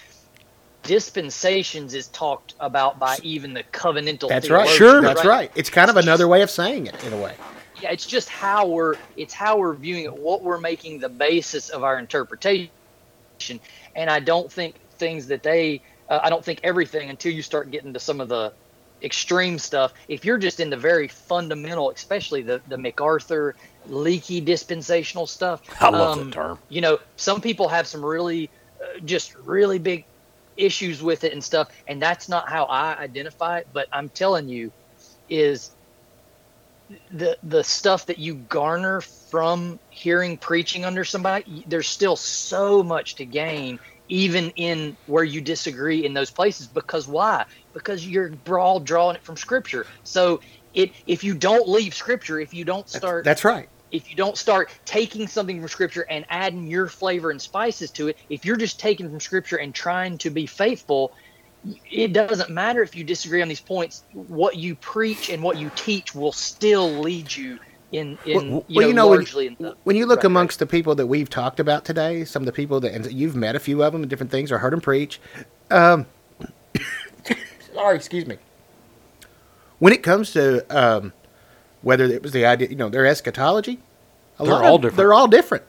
Dispensations 0.83 1.93
is 1.93 2.07
talked 2.07 2.55
about 2.59 2.99
by 2.99 3.17
even 3.23 3.53
the 3.53 3.63
covenantal. 3.71 4.27
That's 4.27 4.49
right. 4.49 4.67
Sure. 4.67 5.01
That's 5.01 5.23
right. 5.23 5.49
It's 5.55 5.69
kind 5.69 5.89
of 5.89 5.95
another 5.97 6.27
way 6.27 6.41
of 6.41 6.49
saying 6.49 6.87
it 6.87 7.03
in 7.05 7.13
a 7.13 7.17
way. 7.17 7.35
Yeah, 7.81 7.91
it's 7.91 8.05
just 8.05 8.29
how 8.29 8.67
we're 8.67 8.95
it's 9.17 9.33
how 9.33 9.57
we're 9.57 9.73
viewing 9.73 10.05
it, 10.05 10.13
what 10.13 10.41
we're 10.41 10.59
making 10.59 10.99
the 10.99 11.09
basis 11.09 11.69
of 11.69 11.83
our 11.83 11.99
interpretation. 11.99 12.69
And 13.95 14.09
I 14.09 14.19
don't 14.19 14.51
think 14.51 14.75
things 14.97 15.27
that 15.27 15.43
they, 15.43 15.81
uh, 16.09 16.19
I 16.23 16.29
don't 16.29 16.43
think 16.43 16.59
everything 16.63 17.09
until 17.09 17.31
you 17.31 17.41
start 17.41 17.71
getting 17.71 17.93
to 17.93 17.99
some 17.99 18.21
of 18.21 18.29
the 18.29 18.53
extreme 19.01 19.59
stuff. 19.59 19.93
If 20.07 20.25
you're 20.25 20.37
just 20.37 20.59
in 20.59 20.69
the 20.69 20.77
very 20.77 21.07
fundamental, 21.07 21.91
especially 21.91 22.41
the 22.41 22.61
the 22.67 22.77
MacArthur 22.77 23.55
leaky 23.87 24.41
dispensational 24.41 25.27
stuff, 25.27 25.61
I 25.79 25.89
love 25.89 26.17
um, 26.17 26.25
that 26.25 26.33
term. 26.33 26.59
you 26.69 26.81
know, 26.81 26.99
some 27.17 27.41
people 27.41 27.67
have 27.67 27.87
some 27.87 28.03
really, 28.03 28.49
uh, 28.81 28.99
just 29.05 29.35
really 29.35 29.79
big 29.79 30.05
issues 30.55 31.01
with 31.01 31.23
it 31.23 31.33
and 31.33 31.43
stuff, 31.43 31.69
and 31.87 32.01
that's 32.01 32.29
not 32.29 32.49
how 32.49 32.65
I 32.65 32.95
identify 32.95 33.59
it. 33.59 33.67
But 33.73 33.87
I'm 33.91 34.09
telling 34.09 34.47
you, 34.47 34.71
is 35.29 35.71
the 37.11 37.37
the 37.43 37.63
stuff 37.63 38.05
that 38.05 38.19
you 38.19 38.35
garner 38.35 39.01
from 39.01 39.79
hearing 39.89 40.37
preaching 40.37 40.85
under 40.85 41.03
somebody 41.03 41.63
there's 41.67 41.87
still 41.87 42.15
so 42.15 42.83
much 42.83 43.15
to 43.15 43.25
gain 43.25 43.79
even 44.09 44.49
in 44.51 44.97
where 45.05 45.23
you 45.23 45.41
disagree 45.41 46.05
in 46.05 46.13
those 46.13 46.31
places 46.31 46.67
because 46.67 47.07
why 47.07 47.45
because 47.73 48.05
you're 48.05 48.33
all 48.59 48.79
drawing 48.79 49.15
it 49.15 49.23
from 49.23 49.37
scripture 49.37 49.85
so 50.03 50.41
it 50.73 50.91
if 51.05 51.23
you 51.23 51.33
don't 51.33 51.67
leave 51.69 51.93
scripture 51.93 52.39
if 52.39 52.53
you 52.53 52.65
don't 52.65 52.89
start 52.89 53.23
That's 53.23 53.45
right. 53.45 53.69
if 53.91 54.09
you 54.09 54.15
don't 54.15 54.37
start 54.37 54.71
taking 54.85 55.27
something 55.27 55.59
from 55.59 55.67
scripture 55.69 56.05
and 56.09 56.25
adding 56.29 56.67
your 56.67 56.87
flavor 56.87 57.31
and 57.31 57.41
spices 57.41 57.91
to 57.91 58.07
it, 58.09 58.17
if 58.27 58.43
you're 58.43 58.57
just 58.57 58.79
taking 58.79 59.09
from 59.09 59.19
scripture 59.19 59.57
and 59.57 59.73
trying 59.73 60.17
to 60.19 60.31
be 60.31 60.47
faithful, 60.47 61.13
it 61.91 62.11
doesn't 62.11 62.49
matter 62.49 62.81
if 62.81 62.95
you 62.95 63.03
disagree 63.03 63.41
on 63.41 63.47
these 63.47 63.61
points. 63.61 64.03
What 64.11 64.57
you 64.57 64.75
preach 64.75 65.29
and 65.29 65.43
what 65.43 65.57
you 65.57 65.69
teach 65.69 66.13
will 66.13 66.31
still 66.33 66.99
lead 67.01 67.33
you 67.33 67.59
in, 67.93 68.17
in 68.25 68.35
Well, 68.35 68.43
you, 68.43 68.51
well, 68.51 68.63
know, 68.67 68.87
you 68.87 68.93
know, 68.93 69.07
when- 69.09 69.21
in 69.47 69.55
the 69.59 69.75
when 69.85 69.95
you 69.95 70.05
look 70.05 70.17
right 70.17 70.25
amongst 70.25 70.59
the 70.59 70.65
people 70.65 70.95
that 70.95 71.07
we've 71.07 71.29
talked 71.29 71.59
about 71.61 71.85
today, 71.85 72.25
some 72.25 72.41
of 72.41 72.45
the 72.45 72.51
people 72.51 72.79
that 72.81 72.93
and 72.93 73.09
you've 73.11 73.35
met 73.35 73.55
a 73.55 73.59
few 73.59 73.81
of 73.83 73.93
them 73.93 74.01
and 74.01 74.09
different 74.09 74.31
things 74.31 74.51
or 74.51 74.57
heard 74.57 74.73
them 74.73 74.81
preach. 74.81 75.21
Um, 75.71 76.05
sorry, 77.73 77.95
excuse 77.95 78.25
me. 78.25 78.37
When 79.79 79.93
it 79.93 80.03
comes 80.03 80.31
to 80.33 80.65
um, 80.75 81.13
whether 81.81 82.05
it 82.05 82.23
was 82.23 82.31
the 82.31 82.45
idea, 82.45 82.69
you 82.69 82.75
know, 82.75 82.89
their 82.89 83.05
eschatology, 83.05 83.79
a 84.39 84.43
They're 84.43 84.53
lot 84.53 84.63
all 84.65 84.75
of- 84.75 84.81
different. 84.81 84.97
They're 84.97 85.13
all 85.13 85.27
different, 85.27 85.63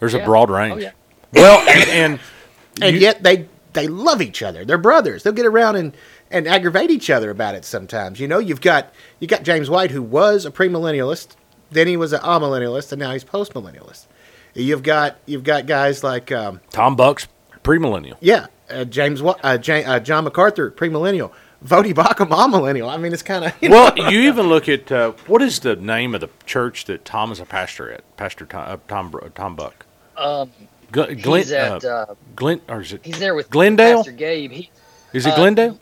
There's 0.00 0.14
a 0.14 0.18
Yeah. 0.18 0.24
broad 0.24 0.50
Oh, 0.50 0.54
range. 0.54 0.82
yeah. 0.82 0.90
Well, 1.32 1.60
and, 1.68 1.88
and 1.90 2.20
and 2.82 2.94
you- 2.96 3.02
yet 3.02 3.22
they 3.22 3.46
they 3.74 3.86
love 3.86 4.20
each 4.22 4.42
other. 4.42 4.64
They're 4.64 4.78
brothers. 4.78 5.22
They'll 5.22 5.32
get 5.32 5.46
around 5.46 5.76
and 5.76 5.96
and 6.30 6.46
aggravate 6.48 6.90
each 6.90 7.08
other 7.10 7.30
about 7.30 7.54
it 7.54 7.64
sometimes. 7.64 8.18
You 8.20 8.26
know, 8.28 8.38
you've 8.38 8.60
got 8.60 8.92
you 9.20 9.28
got 9.28 9.42
James 9.44 9.70
White 9.70 9.90
who 9.92 10.02
was 10.02 10.44
a 10.44 10.50
premillennialist, 10.50 11.28
then 11.70 11.86
he 11.86 11.96
was 11.96 12.12
an 12.12 12.20
amillennialist, 12.20 12.92
and 12.92 12.98
now 13.00 13.12
he's 13.12 13.24
postmillennialist. 13.24 14.06
You've 14.54 14.82
got 14.82 15.16
you've 15.26 15.44
got 15.44 15.66
guys 15.66 16.02
like 16.02 16.32
um, 16.32 16.60
Tom 16.70 16.96
Buck's 16.96 17.28
premillennial. 17.62 18.16
yeah, 18.20 18.46
uh, 18.70 18.84
James 18.84 19.22
Wa- 19.22 19.36
uh, 19.42 19.58
Jan- 19.58 19.86
uh, 19.86 20.00
John 20.00 20.24
MacArthur 20.24 20.70
premillennial, 20.70 21.30
Voddie 21.64 21.92
Baucham 21.94 22.28
amillennial. 22.30 22.88
I 22.88 22.96
mean, 22.96 23.12
it's 23.12 23.22
kind 23.22 23.44
of 23.44 23.52
Well, 23.62 23.92
you 24.10 24.20
even 24.22 24.46
look 24.48 24.68
at 24.68 24.90
uh, 24.90 25.12
what 25.26 25.42
is 25.42 25.60
the 25.60 25.76
name 25.76 26.14
of 26.14 26.20
the 26.22 26.30
church 26.46 26.86
that 26.86 27.04
Tom 27.04 27.30
is 27.30 27.40
a 27.40 27.44
pastor 27.44 27.90
at? 27.92 28.16
Pastor 28.16 28.46
Tom 28.46 28.64
uh, 28.68 28.76
Tom, 28.88 29.10
Br- 29.10 29.28
Tom 29.34 29.54
Buck. 29.54 29.84
Um, 30.16 30.50
Gl- 30.92 31.22
Glen, 31.22 31.42
he's 31.42 31.52
at 31.52 31.84
uh, 31.84 32.06
uh, 32.08 32.14
Glen, 32.34 32.60
or 32.68 32.80
is 32.80 32.92
it? 32.94 33.02
he's 33.04 33.18
there 33.20 33.34
with 33.34 33.50
Glendale? 33.50 33.98
Pastor 33.98 34.12
Gabe. 34.12 34.50
He, 34.50 34.70
Is 35.12 35.26
it 35.26 35.34
uh, 35.34 35.36
Glendale? 35.36 35.78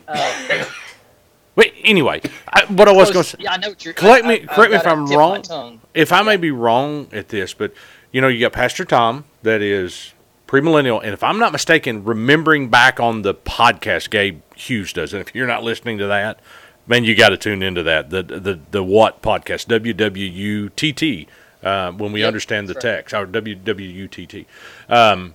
Wait. 1.56 1.74
Anyway, 1.84 2.20
I, 2.52 2.64
what 2.66 2.86
I 2.88 2.92
was 2.92 3.10
going 3.10 3.24
to 3.24 3.30
say. 3.30 3.38
yeah, 3.40 3.52
I 3.52 3.56
know 3.56 3.70
what 3.70 3.84
you're. 3.84 3.94
Correct 3.94 4.24
I- 4.24 4.28
me- 4.28 4.42
I- 4.48 4.54
correct 4.54 4.70
me 4.72 4.76
if 4.78 4.86
I'm 4.86 5.06
tip 5.06 5.18
of 5.18 5.48
my 5.50 5.56
wrong. 5.56 5.80
if 5.94 6.12
I 6.12 6.22
may 6.22 6.36
be 6.36 6.50
wrong 6.50 7.08
at 7.12 7.28
this, 7.28 7.54
but 7.54 7.72
you 8.12 8.20
know, 8.20 8.28
you 8.28 8.40
got 8.40 8.52
Pastor 8.52 8.84
Tom 8.84 9.24
that 9.42 9.60
is 9.62 10.12
premillennial, 10.46 11.00
and 11.02 11.12
if 11.12 11.22
I'm 11.24 11.38
not 11.38 11.50
mistaken, 11.52 12.04
remembering 12.04 12.68
back 12.68 13.00
on 13.00 13.22
the 13.22 13.34
podcast 13.34 14.10
Gabe 14.10 14.40
Hughes 14.54 14.92
does, 14.92 15.12
and 15.12 15.20
if 15.26 15.34
you're 15.34 15.46
not 15.46 15.64
listening 15.64 15.98
to 15.98 16.06
that, 16.06 16.38
man, 16.86 17.04
you 17.04 17.14
got 17.16 17.30
to 17.30 17.36
tune 17.36 17.62
into 17.62 17.82
that 17.82 18.10
the 18.10 18.22
the 18.22 18.60
the 18.70 18.82
what 18.82 19.22
podcast 19.22 19.66
W 19.68 19.92
W 19.94 20.24
U 20.26 20.68
T 20.70 20.92
T 20.92 21.26
uh, 21.62 21.90
when 21.92 22.12
we 22.12 22.20
Yep, 22.20 22.26
understand 22.28 22.68
the 22.68 22.74
right. 22.74 22.80
text 22.82 23.14
or 23.14 23.26
W 23.26 23.54
W 23.54 23.88
U 23.88 24.08
T 24.08 24.26
T, 24.26 24.46
um, 24.88 25.34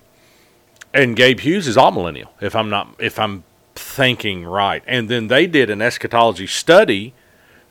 and 0.94 1.16
Gabe 1.16 1.40
Hughes 1.40 1.66
is 1.66 1.76
all 1.76 1.90
millennial. 1.90 2.32
If 2.40 2.54
I'm 2.56 2.70
not 2.70 2.94
if 2.98 3.18
I'm 3.18 3.44
thinking 3.74 4.44
right, 4.44 4.82
and 4.86 5.08
then 5.08 5.28
they 5.28 5.46
did 5.46 5.70
an 5.70 5.82
eschatology 5.82 6.46
study 6.46 7.14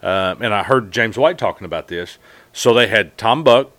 um, 0.03 0.41
and 0.41 0.53
I 0.53 0.63
heard 0.63 0.91
James 0.91 1.17
White 1.17 1.37
talking 1.37 1.65
about 1.65 1.87
this. 1.87 2.17
So 2.53 2.73
they 2.73 2.87
had 2.87 3.17
Tom 3.17 3.43
Buck 3.43 3.71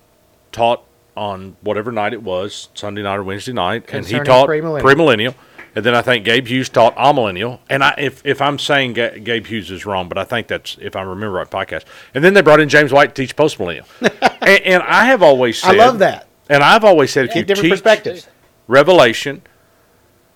taught 0.52 0.84
on 1.16 1.56
whatever 1.60 1.92
night 1.92 2.12
it 2.12 2.22
was, 2.22 2.68
Sunday 2.74 3.02
night 3.02 3.16
or 3.16 3.22
Wednesday 3.22 3.52
night, 3.52 3.92
and 3.92 4.06
he 4.06 4.18
taught 4.20 4.48
premillennial. 4.48 4.82
premillennial. 4.82 5.34
And 5.74 5.84
then 5.86 5.94
I 5.94 6.02
think 6.02 6.26
Gabe 6.26 6.46
Hughes 6.46 6.68
taught 6.68 6.94
amillennial. 6.96 7.58
And 7.70 7.82
I, 7.82 7.94
if 7.96 8.24
if 8.26 8.42
I'm 8.42 8.58
saying 8.58 8.92
Ga- 8.92 9.18
Gabe 9.18 9.46
Hughes 9.46 9.70
is 9.70 9.86
wrong, 9.86 10.06
but 10.08 10.18
I 10.18 10.24
think 10.24 10.46
that's 10.46 10.76
if 10.80 10.94
I 10.94 11.02
remember 11.02 11.32
right 11.32 11.50
podcast. 11.50 11.84
And 12.14 12.22
then 12.22 12.34
they 12.34 12.42
brought 12.42 12.60
in 12.60 12.68
James 12.68 12.92
White 12.92 13.14
to 13.14 13.22
teach 13.22 13.34
postmillennial. 13.34 13.86
and, 14.42 14.64
and 14.64 14.82
I 14.82 15.06
have 15.06 15.22
always 15.22 15.58
said, 15.58 15.74
I 15.74 15.84
love 15.84 15.98
that. 16.00 16.28
And 16.50 16.62
I've 16.62 16.84
always 16.84 17.10
said, 17.10 17.24
if 17.24 17.34
you 17.34 17.42
different 17.42 17.64
teach 17.64 17.72
perspectives. 17.72 18.28
Revelation, 18.68 19.42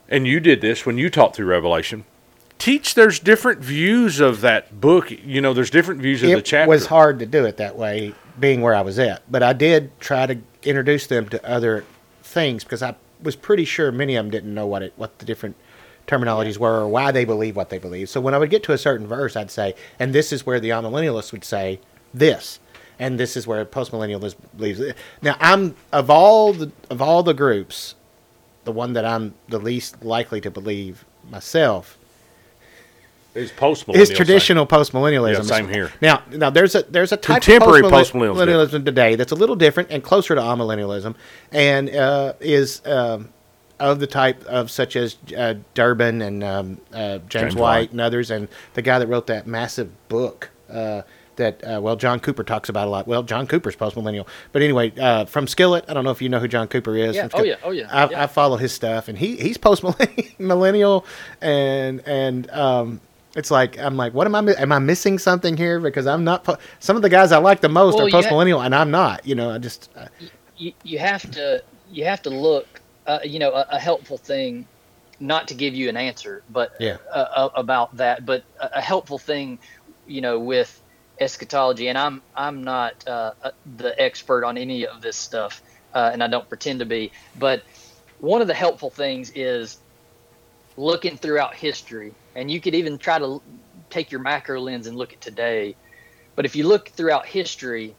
and 0.08 0.26
you 0.26 0.40
did 0.40 0.60
this 0.60 0.86
when 0.86 0.98
you 0.98 1.10
taught 1.10 1.34
through 1.34 1.46
Revelation. 1.46 2.04
Teach 2.58 2.94
there's 2.94 3.18
different 3.18 3.60
views 3.60 4.18
of 4.18 4.40
that 4.40 4.80
book. 4.80 5.10
You 5.10 5.40
know, 5.40 5.52
there's 5.52 5.70
different 5.70 6.00
views 6.00 6.22
of 6.22 6.30
the 6.30 6.42
chapter. 6.42 6.64
It 6.64 6.74
was 6.74 6.86
hard 6.86 7.18
to 7.18 7.26
do 7.26 7.44
it 7.44 7.58
that 7.58 7.76
way, 7.76 8.14
being 8.40 8.62
where 8.62 8.74
I 8.74 8.80
was 8.80 8.98
at. 8.98 9.30
But 9.30 9.42
I 9.42 9.52
did 9.52 9.98
try 10.00 10.26
to 10.26 10.38
introduce 10.62 11.06
them 11.06 11.28
to 11.28 11.48
other 11.48 11.84
things 12.22 12.64
because 12.64 12.82
I 12.82 12.94
was 13.22 13.36
pretty 13.36 13.64
sure 13.64 13.92
many 13.92 14.16
of 14.16 14.24
them 14.24 14.30
didn't 14.30 14.54
know 14.54 14.66
what 14.66 14.82
it, 14.82 14.92
what 14.96 15.18
the 15.18 15.26
different 15.26 15.56
terminologies 16.06 16.58
were 16.58 16.80
or 16.80 16.88
why 16.88 17.10
they 17.10 17.24
believe 17.24 17.56
what 17.56 17.68
they 17.68 17.78
believe. 17.78 18.08
So 18.08 18.20
when 18.20 18.34
I 18.34 18.38
would 18.38 18.50
get 18.50 18.62
to 18.64 18.72
a 18.72 18.78
certain 18.78 19.06
verse, 19.06 19.36
I'd 19.36 19.50
say, 19.50 19.74
and 19.98 20.14
this 20.14 20.32
is 20.32 20.46
where 20.46 20.60
the 20.60 20.70
amillennialists 20.70 21.32
would 21.32 21.44
say 21.44 21.80
this, 22.14 22.60
and 22.98 23.20
this 23.20 23.36
is 23.36 23.46
where 23.46 23.64
postmillennialists 23.64 24.36
believes. 24.56 24.80
it. 24.80 24.96
Now 25.20 25.36
I'm 25.40 25.74
of 25.92 26.10
all 26.10 26.52
the 26.52 26.70
of 26.90 27.02
all 27.02 27.22
the 27.22 27.34
groups, 27.34 27.94
the 28.66 28.72
one 28.72 28.92
that 28.92 29.06
I'm 29.06 29.32
the 29.48 29.58
least 29.58 30.04
likely 30.04 30.40
to 30.42 30.50
believe 30.50 31.04
myself 31.30 31.96
Is 33.34 33.50
postmillennial. 33.52 33.96
is 33.96 34.10
traditional 34.10 34.66
postmillennialism. 34.66 35.36
Yeah, 35.36 35.42
same 35.42 35.68
here. 35.68 35.92
Now, 36.02 36.22
now 36.30 36.50
there's 36.50 36.74
a 36.74 36.82
there's 36.82 37.12
a 37.12 37.16
type 37.16 37.42
Contemporary 37.42 37.86
of 37.86 37.92
postmillennialism 37.92 38.64
is 38.64 38.70
postmillennialism 38.72 38.84
today 38.84 39.14
that's 39.14 39.32
a 39.32 39.36
little 39.36 39.56
different 39.56 39.90
and 39.90 40.02
closer 40.02 40.34
to 40.34 40.40
amillennialism, 40.40 41.14
and 41.52 41.88
uh, 41.90 42.32
is 42.40 42.82
um, 42.86 43.28
of 43.78 44.00
the 44.00 44.06
type 44.08 44.44
of 44.46 44.70
such 44.70 44.96
as 44.96 45.16
uh, 45.36 45.54
Durbin 45.74 46.20
and 46.20 46.42
um, 46.42 46.80
uh, 46.92 47.18
James, 47.18 47.28
James 47.28 47.54
White, 47.54 47.60
White. 47.60 47.90
and 47.92 48.00
others, 48.00 48.30
and 48.32 48.48
the 48.74 48.82
guy 48.82 48.98
that 48.98 49.06
wrote 49.06 49.28
that 49.28 49.46
massive 49.46 49.90
book. 50.08 50.50
That 51.36 51.62
uh, 51.62 51.80
well, 51.82 51.96
John 51.96 52.18
Cooper 52.20 52.42
talks 52.44 52.68
about 52.68 52.88
a 52.88 52.90
lot. 52.90 53.06
Well, 53.06 53.22
John 53.22 53.46
Cooper's 53.46 53.76
postmillennial, 53.76 54.26
but 54.52 54.62
anyway, 54.62 54.92
uh, 54.98 55.26
from 55.26 55.46
Skillet, 55.46 55.84
I 55.88 55.94
don't 55.94 56.04
know 56.04 56.10
if 56.10 56.22
you 56.22 56.28
know 56.28 56.38
who 56.38 56.48
John 56.48 56.66
Cooper 56.66 56.96
is. 56.96 57.14
Yeah. 57.14 57.28
Oh 57.34 57.42
yeah. 57.42 57.56
Oh 57.62 57.70
yeah. 57.70 57.88
I, 57.90 58.10
yeah. 58.10 58.22
I 58.22 58.26
follow 58.26 58.56
his 58.56 58.72
stuff, 58.72 59.08
and 59.08 59.18
he 59.18 59.36
he's 59.36 59.58
post 59.58 59.84
millennial, 60.38 61.04
and 61.42 62.00
and 62.06 62.50
um, 62.50 63.00
it's 63.34 63.50
like 63.50 63.78
I'm 63.78 63.96
like, 63.96 64.14
what 64.14 64.26
am 64.26 64.34
I? 64.34 64.54
Am 64.54 64.72
I 64.72 64.78
missing 64.78 65.18
something 65.18 65.56
here? 65.56 65.78
Because 65.78 66.06
I'm 66.06 66.24
not. 66.24 66.44
Po- 66.44 66.56
some 66.80 66.96
of 66.96 67.02
the 67.02 67.10
guys 67.10 67.32
I 67.32 67.38
like 67.38 67.60
the 67.60 67.68
most 67.68 67.96
Well, 67.96 68.04
are 68.04 68.08
you 68.08 68.14
ha- 68.14 68.22
post 68.22 68.30
millennial, 68.30 68.62
and 68.62 68.74
I'm 68.74 68.90
not. 68.90 69.26
You 69.26 69.34
know, 69.34 69.50
I 69.50 69.58
just 69.58 69.90
uh, 69.96 70.06
you, 70.56 70.72
you 70.84 70.98
have 70.98 71.30
to 71.32 71.62
you 71.90 72.04
have 72.06 72.22
to 72.22 72.30
look 72.30 72.66
uh, 73.06 73.18
you 73.24 73.38
know 73.38 73.52
a, 73.52 73.66
a 73.72 73.78
helpful 73.78 74.16
thing 74.16 74.66
not 75.20 75.48
to 75.48 75.54
give 75.54 75.74
you 75.74 75.88
an 75.88 75.96
answer 75.96 76.42
but 76.50 76.72
Yeah. 76.78 76.96
about 77.54 77.96
that 77.96 78.26
but 78.26 78.44
a, 78.60 78.78
a 78.78 78.80
helpful 78.82 79.18
thing 79.18 79.58
you 80.06 80.20
know 80.20 80.38
with 80.38 80.82
eschatology 81.20 81.88
and 81.88 81.96
i'm 81.96 82.22
i'm 82.34 82.62
not 82.62 83.06
uh, 83.06 83.32
uh, 83.42 83.50
the 83.76 83.98
expert 84.00 84.44
on 84.44 84.56
any 84.58 84.86
of 84.86 85.00
this 85.00 85.16
stuff 85.16 85.62
uh, 85.94 86.10
and 86.12 86.22
i 86.22 86.26
don't 86.26 86.48
pretend 86.48 86.80
to 86.80 86.84
be 86.84 87.10
but 87.38 87.62
one 88.18 88.40
of 88.40 88.46
the 88.46 88.54
helpful 88.54 88.90
things 88.90 89.30
is 89.30 89.78
looking 90.76 91.16
throughout 91.16 91.54
history 91.54 92.12
and 92.34 92.50
you 92.50 92.60
could 92.60 92.74
even 92.74 92.98
try 92.98 93.18
to 93.18 93.42
take 93.88 94.10
your 94.10 94.20
macro 94.20 94.60
lens 94.60 94.86
and 94.86 94.96
look 94.96 95.12
at 95.12 95.20
today 95.20 95.74
but 96.34 96.44
if 96.44 96.54
you 96.54 96.66
look 96.66 96.90
throughout 96.90 97.26
history 97.26 97.94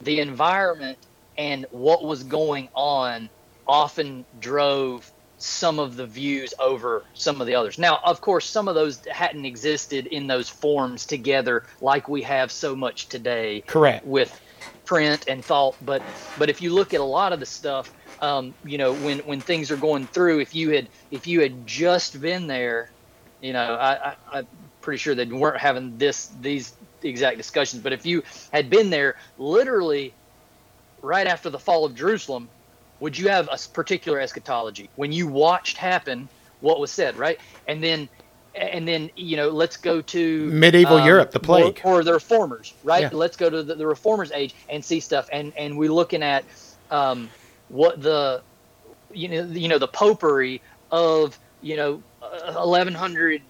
the 0.00 0.20
environment 0.20 0.98
and 1.38 1.66
what 1.70 2.02
was 2.02 2.24
going 2.24 2.68
on 2.74 3.30
often 3.66 4.24
drove 4.38 5.10
some 5.38 5.78
of 5.78 5.96
the 5.96 6.06
views 6.06 6.54
over 6.58 7.04
some 7.14 7.40
of 7.40 7.46
the 7.46 7.54
others. 7.54 7.78
Now, 7.78 8.00
of 8.04 8.20
course, 8.20 8.46
some 8.46 8.68
of 8.68 8.74
those 8.74 9.04
hadn't 9.06 9.44
existed 9.44 10.06
in 10.06 10.26
those 10.26 10.48
forms 10.48 11.06
together 11.06 11.64
like 11.80 12.08
we 12.08 12.22
have 12.22 12.50
so 12.50 12.74
much 12.74 13.08
today 13.08 13.62
correct. 13.62 14.06
with 14.06 14.40
print 14.86 15.24
and 15.28 15.44
thought. 15.44 15.76
But 15.84 16.02
but 16.38 16.48
if 16.48 16.62
you 16.62 16.72
look 16.72 16.94
at 16.94 17.00
a 17.00 17.04
lot 17.04 17.32
of 17.32 17.40
the 17.40 17.46
stuff, 17.46 17.92
um, 18.22 18.54
you 18.64 18.78
know, 18.78 18.92
when 18.92 19.18
when 19.20 19.40
things 19.40 19.70
are 19.70 19.76
going 19.76 20.06
through, 20.06 20.40
if 20.40 20.54
you 20.54 20.70
had 20.70 20.88
if 21.10 21.26
you 21.26 21.40
had 21.40 21.66
just 21.66 22.18
been 22.20 22.46
there, 22.46 22.90
you 23.40 23.52
know, 23.52 23.74
I, 23.74 24.10
I, 24.10 24.16
I'm 24.32 24.46
pretty 24.80 24.98
sure 24.98 25.14
they 25.14 25.26
weren't 25.26 25.60
having 25.60 25.98
this 25.98 26.28
these 26.40 26.72
exact 27.02 27.36
discussions. 27.36 27.82
But 27.82 27.92
if 27.92 28.06
you 28.06 28.22
had 28.52 28.70
been 28.70 28.88
there, 28.88 29.16
literally 29.36 30.14
right 31.02 31.26
after 31.26 31.50
the 31.50 31.58
fall 31.58 31.84
of 31.84 31.94
Jerusalem, 31.94 32.48
would 33.00 33.18
you 33.18 33.28
have 33.28 33.48
a 33.50 33.58
particular 33.72 34.20
eschatology 34.20 34.88
when 34.96 35.12
you 35.12 35.26
watched 35.26 35.76
happen 35.76 36.28
what 36.60 36.80
was 36.80 36.90
said, 36.90 37.16
right? 37.16 37.38
And 37.68 37.82
then, 37.82 38.08
and 38.54 38.88
then 38.88 39.10
you 39.16 39.36
know, 39.36 39.50
let's 39.50 39.76
go 39.76 40.00
to 40.00 40.50
Medieval 40.50 41.04
Europe, 41.04 41.30
the 41.30 41.38
or- 41.38 41.42
plague. 41.42 41.80
or, 41.84 42.02
the 42.02 42.14
reformers, 42.14 42.72
right? 42.84 43.02
Yeah. 43.02 43.10
Let's 43.12 43.36
go 43.36 43.50
to 43.50 43.62
the, 43.62 43.74
the 43.74 43.86
reformers 43.86 44.32
age 44.32 44.54
and 44.68 44.84
see 44.84 45.00
stuff, 45.00 45.28
and 45.32 45.52
and 45.56 45.76
we're 45.76 45.92
looking 45.92 46.22
at 46.22 46.44
um, 46.90 47.28
what 47.68 48.00
the 48.00 48.42
you 49.12 49.28
know 49.28 49.44
you 49.44 49.68
know 49.68 49.78
the 49.78 49.88
popery 49.88 50.62
of 50.90 51.38
you 51.60 51.76
know 51.76 52.02
uh, 52.22 52.54
1100 52.54 53.42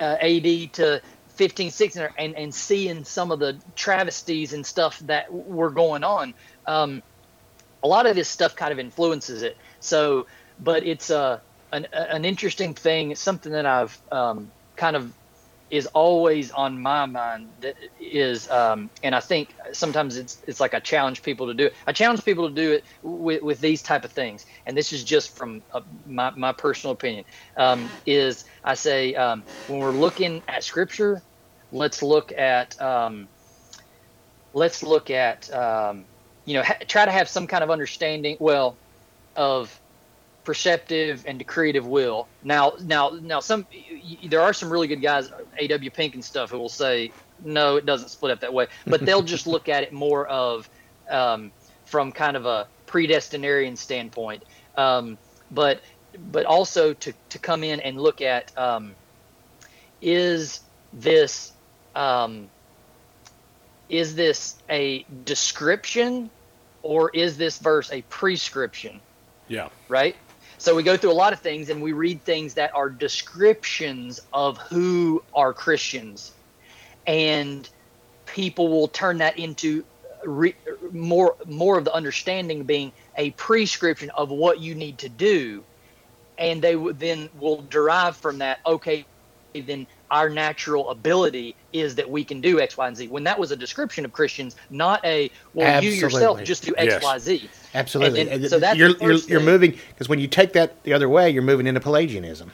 uh, 0.00 0.16
AD 0.20 0.72
to 0.72 1.02
15, 1.28 1.70
16, 1.70 2.08
and, 2.18 2.36
and 2.36 2.54
seeing 2.54 3.04
some 3.04 3.30
of 3.30 3.38
the 3.38 3.58
travesties 3.74 4.52
and 4.52 4.64
stuff 4.64 4.98
that 5.00 5.32
were 5.32 5.70
going 5.70 6.04
on. 6.04 6.34
Um, 6.66 7.02
a 7.82 7.88
lot 7.88 8.06
of 8.06 8.16
this 8.16 8.28
stuff 8.28 8.56
kind 8.56 8.72
of 8.72 8.78
influences 8.78 9.42
it. 9.42 9.58
So, 9.80 10.26
but 10.58 10.86
it's 10.86 11.10
a, 11.10 11.42
an, 11.72 11.86
an 11.92 12.24
interesting 12.24 12.74
thing, 12.74 13.14
something 13.14 13.52
that 13.52 13.66
I've 13.66 14.00
um, 14.12 14.52
kind 14.76 14.96
of 14.96 15.12
is 15.70 15.86
always 15.86 16.50
on 16.50 16.80
my 16.80 17.06
mind 17.06 17.54
that 17.60 17.76
is 17.98 18.48
um, 18.50 18.90
and 19.02 19.14
i 19.14 19.20
think 19.20 19.54
sometimes 19.72 20.18
it's 20.18 20.42
it's 20.46 20.60
like 20.60 20.74
i 20.74 20.78
challenge 20.80 21.22
people 21.22 21.46
to 21.46 21.54
do 21.54 21.64
it. 21.66 21.74
I 21.86 21.92
challenge 21.92 22.24
people 22.24 22.46
to 22.48 22.54
do 22.54 22.72
it 22.72 22.84
with, 23.02 23.42
with 23.42 23.60
these 23.60 23.82
type 23.82 24.04
of 24.04 24.12
things. 24.12 24.44
And 24.66 24.76
this 24.76 24.92
is 24.92 25.02
just 25.02 25.34
from 25.34 25.62
uh, 25.72 25.80
my, 26.04 26.30
my 26.36 26.52
personal 26.52 26.92
opinion. 26.92 27.24
Um, 27.56 27.94
is 28.04 28.44
i 28.62 28.74
say 28.74 29.14
um, 29.14 29.46
when 29.66 29.80
we're 29.80 29.96
looking 29.96 30.44
at 30.46 30.62
scripture 30.62 31.24
let's 31.70 32.02
look 32.02 32.32
at 32.32 32.80
um, 32.80 33.30
let's 34.52 34.82
look 34.82 35.10
at 35.10 35.50
um, 35.54 36.06
you 36.44 36.54
know 36.54 36.62
ha- 36.62 36.78
try 36.86 37.04
to 37.04 37.10
have 37.10 37.28
some 37.28 37.46
kind 37.46 37.62
of 37.64 37.70
understanding 37.70 38.36
well 38.40 38.76
of 39.36 39.78
preceptive 40.44 41.24
and 41.26 41.38
decretive 41.38 41.84
will. 41.84 42.26
Now, 42.42 42.72
now, 42.82 43.10
now, 43.22 43.40
some 43.40 43.66
there 44.24 44.40
are 44.40 44.52
some 44.52 44.70
really 44.70 44.88
good 44.88 45.02
guys, 45.02 45.30
A.W. 45.58 45.90
Pink 45.90 46.14
and 46.14 46.24
stuff, 46.24 46.50
who 46.50 46.58
will 46.58 46.68
say 46.68 47.12
no, 47.44 47.76
it 47.76 47.86
doesn't 47.86 48.08
split 48.08 48.32
up 48.32 48.40
that 48.40 48.52
way. 48.52 48.66
But 48.86 49.00
they'll 49.06 49.22
just 49.22 49.46
look 49.46 49.68
at 49.68 49.82
it 49.82 49.92
more 49.92 50.26
of 50.26 50.68
um, 51.10 51.52
from 51.84 52.12
kind 52.12 52.36
of 52.36 52.46
a 52.46 52.66
predestinarian 52.86 53.76
standpoint. 53.76 54.42
Um, 54.76 55.18
but 55.50 55.80
but 56.30 56.44
also 56.46 56.92
to 56.94 57.12
to 57.30 57.38
come 57.38 57.64
in 57.64 57.80
and 57.80 58.00
look 58.00 58.20
at 58.20 58.56
um, 58.58 58.94
is 60.00 60.60
this 60.92 61.52
um, 61.94 62.48
is 63.92 64.16
this 64.16 64.56
a 64.70 65.04
description 65.24 66.30
or 66.82 67.10
is 67.10 67.36
this 67.36 67.58
verse 67.58 67.92
a 67.92 68.02
prescription? 68.02 69.00
Yeah. 69.48 69.68
Right. 69.88 70.16
So 70.56 70.74
we 70.74 70.82
go 70.82 70.96
through 70.96 71.12
a 71.12 71.14
lot 71.14 71.32
of 71.32 71.40
things 71.40 71.68
and 71.68 71.82
we 71.82 71.92
read 71.92 72.22
things 72.22 72.54
that 72.54 72.74
are 72.74 72.88
descriptions 72.88 74.18
of 74.32 74.56
who 74.58 75.22
are 75.34 75.52
Christians. 75.52 76.32
And 77.06 77.68
people 78.26 78.68
will 78.68 78.88
turn 78.88 79.18
that 79.18 79.38
into 79.38 79.84
re, 80.24 80.54
more 80.90 81.36
more 81.46 81.76
of 81.76 81.84
the 81.84 81.92
understanding 81.92 82.64
being 82.64 82.92
a 83.16 83.30
prescription 83.32 84.10
of 84.10 84.30
what 84.30 84.58
you 84.58 84.74
need 84.74 84.98
to 84.98 85.08
do. 85.10 85.64
And 86.38 86.62
they 86.62 86.76
would 86.76 86.98
then 86.98 87.28
will 87.38 87.60
derive 87.62 88.16
from 88.16 88.38
that, 88.38 88.60
okay, 88.64 89.04
then 89.52 89.86
our 90.12 90.28
natural 90.28 90.90
ability 90.90 91.56
is 91.72 91.94
that 91.96 92.08
we 92.08 92.22
can 92.22 92.40
do 92.40 92.60
X, 92.60 92.76
Y, 92.76 92.86
and 92.86 92.96
Z. 92.96 93.08
When 93.08 93.24
that 93.24 93.38
was 93.38 93.50
a 93.50 93.56
description 93.56 94.04
of 94.04 94.12
Christians, 94.12 94.54
not 94.70 95.04
a 95.04 95.30
well, 95.54 95.66
Absolutely. 95.66 95.96
you 95.96 96.02
yourself 96.02 96.44
just 96.44 96.64
do 96.64 96.74
X, 96.76 96.92
Yes. 96.92 97.02
Y, 97.02 97.18
Z. 97.18 97.50
Absolutely. 97.74 98.20
And- 98.20 98.30
and 98.30 98.42
And 98.42 98.50
so 98.50 98.58
that's 98.60 98.78
you're, 98.78 98.90
you're, 99.00 99.12
you're 99.14 99.40
moving 99.40 99.76
because 99.88 100.08
when 100.08 100.20
you 100.20 100.28
take 100.28 100.52
that 100.52 100.84
the 100.84 100.92
other 100.92 101.08
way, 101.08 101.30
you're 101.30 101.42
moving 101.42 101.66
into 101.66 101.80
Pelagianism. 101.80 102.52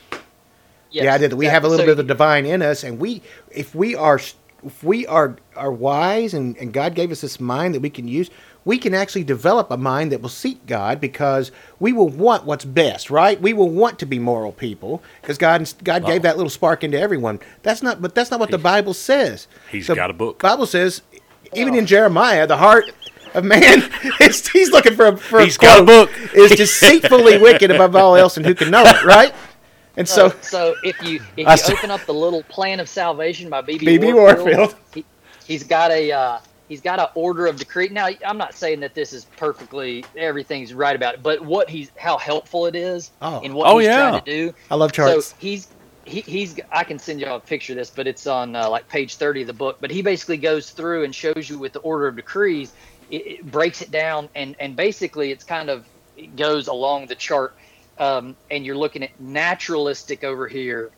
Yes, 0.90 1.02
the 1.04 1.08
idea 1.10 1.28
that 1.28 1.36
we 1.36 1.46
have 1.46 1.64
a 1.64 1.68
little 1.68 1.84
exactly. 1.84 1.94
bit 1.96 2.00
of 2.00 2.06
the 2.06 2.14
divine 2.14 2.46
in 2.46 2.62
us, 2.62 2.82
and 2.84 2.98
we, 2.98 3.20
if 3.50 3.74
we 3.74 3.94
are, 3.94 4.18
if 4.64 4.82
we 4.82 5.06
are 5.06 5.36
are 5.54 5.70
wise, 5.72 6.32
and, 6.32 6.56
and 6.56 6.72
God 6.72 6.94
gave 6.94 7.10
us 7.12 7.20
this 7.20 7.38
mind 7.38 7.74
that 7.74 7.80
we 7.80 7.90
can 7.90 8.08
use, 8.08 8.30
we 8.64 8.76
can 8.78 8.92
actually 8.94 9.24
develop 9.24 9.70
a 9.70 9.76
mind 9.76 10.12
that 10.12 10.20
will 10.20 10.28
seek 10.28 10.66
God 10.66 11.00
because 11.00 11.50
we 11.80 11.92
will 11.92 12.08
want 12.08 12.44
what's 12.44 12.64
best, 12.64 13.10
right? 13.10 13.40
We 13.40 13.52
will 13.52 13.70
want 13.70 13.98
to 14.00 14.06
be 14.06 14.18
moral 14.18 14.52
people 14.52 15.02
because 15.22 15.38
God 15.38 15.72
God 15.84 16.04
gave 16.04 16.22
that 16.22 16.36
little 16.36 16.50
spark 16.50 16.84
into 16.84 16.98
everyone. 17.00 17.40
That's 17.62 17.82
not, 17.82 18.02
but 18.02 18.14
that's 18.14 18.30
not 18.30 18.40
what 18.40 18.50
the 18.50 18.58
Bible 18.58 18.94
says. 18.94 19.48
He's 19.70 19.86
The 19.86 19.94
got 19.94 20.10
a 20.10 20.14
book. 20.14 20.38
Bible 20.40 20.66
says, 20.66 21.02
even 21.54 21.74
in 21.74 21.86
Jeremiah, 21.86 22.46
the 22.46 22.56
heart 22.58 22.84
of 23.34 23.44
man 23.44 23.90
is 24.20 24.46
he's 24.48 24.70
looking 24.70 24.94
for 24.96 25.06
a 25.06 25.16
for 25.16 25.40
He's 25.40 25.56
a 25.56 25.60
got 25.60 25.80
a 25.82 25.84
quote, 25.84 26.08
book. 26.10 26.34
is 26.34 26.50
deceitfully 26.52 27.38
wicked 27.38 27.70
above 27.70 27.94
all 27.96 28.16
else, 28.16 28.36
and 28.36 28.44
who 28.44 28.54
can 28.54 28.70
know 28.70 28.82
it, 28.84 29.04
right? 29.04 29.34
And 29.96 30.08
so, 30.08 30.28
So, 30.28 30.36
so 30.42 30.74
if 30.84 31.02
you 31.02 31.20
if 31.36 31.46
I 31.46 31.52
you 31.52 31.56
saw- 31.58 31.72
open 31.72 31.90
up 31.90 32.00
the 32.06 32.14
little 32.14 32.42
plan 32.44 32.80
of 32.80 32.88
salvation 32.88 33.48
by 33.50 33.62
BB 33.62 33.78
B.B. 33.80 34.12
Warfield, 34.12 34.46
Warfield. 34.56 34.74
he, 34.94 35.04
he's 35.46 35.64
got 35.64 35.90
a 35.90 36.12
uh, 36.12 36.38
he's 36.68 36.80
got 36.80 36.98
an 37.00 37.06
order 37.14 37.46
of 37.46 37.56
decree. 37.56 37.88
Now 37.88 38.08
I'm 38.26 38.38
not 38.38 38.54
saying 38.54 38.80
that 38.80 38.94
this 38.94 39.12
is 39.12 39.24
perfectly 39.36 40.04
everything's 40.16 40.72
right 40.74 40.94
about 40.94 41.14
it, 41.14 41.22
but 41.22 41.40
what 41.44 41.68
he's 41.68 41.90
how 41.96 42.18
helpful 42.18 42.66
it 42.66 42.76
is 42.76 43.10
Oh. 43.22 43.40
in 43.40 43.54
what 43.54 43.68
Oh, 43.68 43.78
he's 43.78 43.86
yeah. 43.86 44.10
trying 44.10 44.22
to 44.22 44.30
do. 44.30 44.54
I 44.70 44.74
love 44.76 44.92
charts. 44.92 45.26
So 45.28 45.36
he's 45.38 45.68
he, 46.04 46.20
he's 46.22 46.58
I 46.72 46.84
can 46.84 46.98
send 46.98 47.20
y'all 47.20 47.36
a 47.36 47.40
picture 47.40 47.72
of 47.74 47.78
this, 47.78 47.90
but 47.90 48.06
it's 48.06 48.26
on 48.26 48.56
uh, 48.56 48.68
like 48.70 48.88
page 48.88 49.16
30 49.16 49.42
of 49.42 49.46
the 49.46 49.52
book. 49.52 49.78
But 49.80 49.90
he 49.90 50.02
basically 50.02 50.38
goes 50.38 50.70
through 50.70 51.04
and 51.04 51.14
shows 51.14 51.48
you 51.50 51.58
with 51.58 51.72
the 51.74 51.80
order 51.80 52.06
of 52.06 52.16
decrees, 52.16 52.72
it, 53.10 53.26
it 53.26 53.50
breaks 53.50 53.82
it 53.82 53.90
down, 53.90 54.28
and 54.34 54.56
and 54.60 54.74
basically 54.76 55.30
it's 55.32 55.44
kind 55.44 55.68
of 55.68 55.86
it 56.16 56.34
goes 56.36 56.66
along 56.68 57.06
the 57.06 57.14
chart, 57.14 57.54
um, 57.98 58.36
and 58.50 58.64
you're 58.64 58.76
looking 58.76 59.02
at 59.02 59.10
naturalistic 59.20 60.24
over 60.24 60.48
here. 60.48 60.90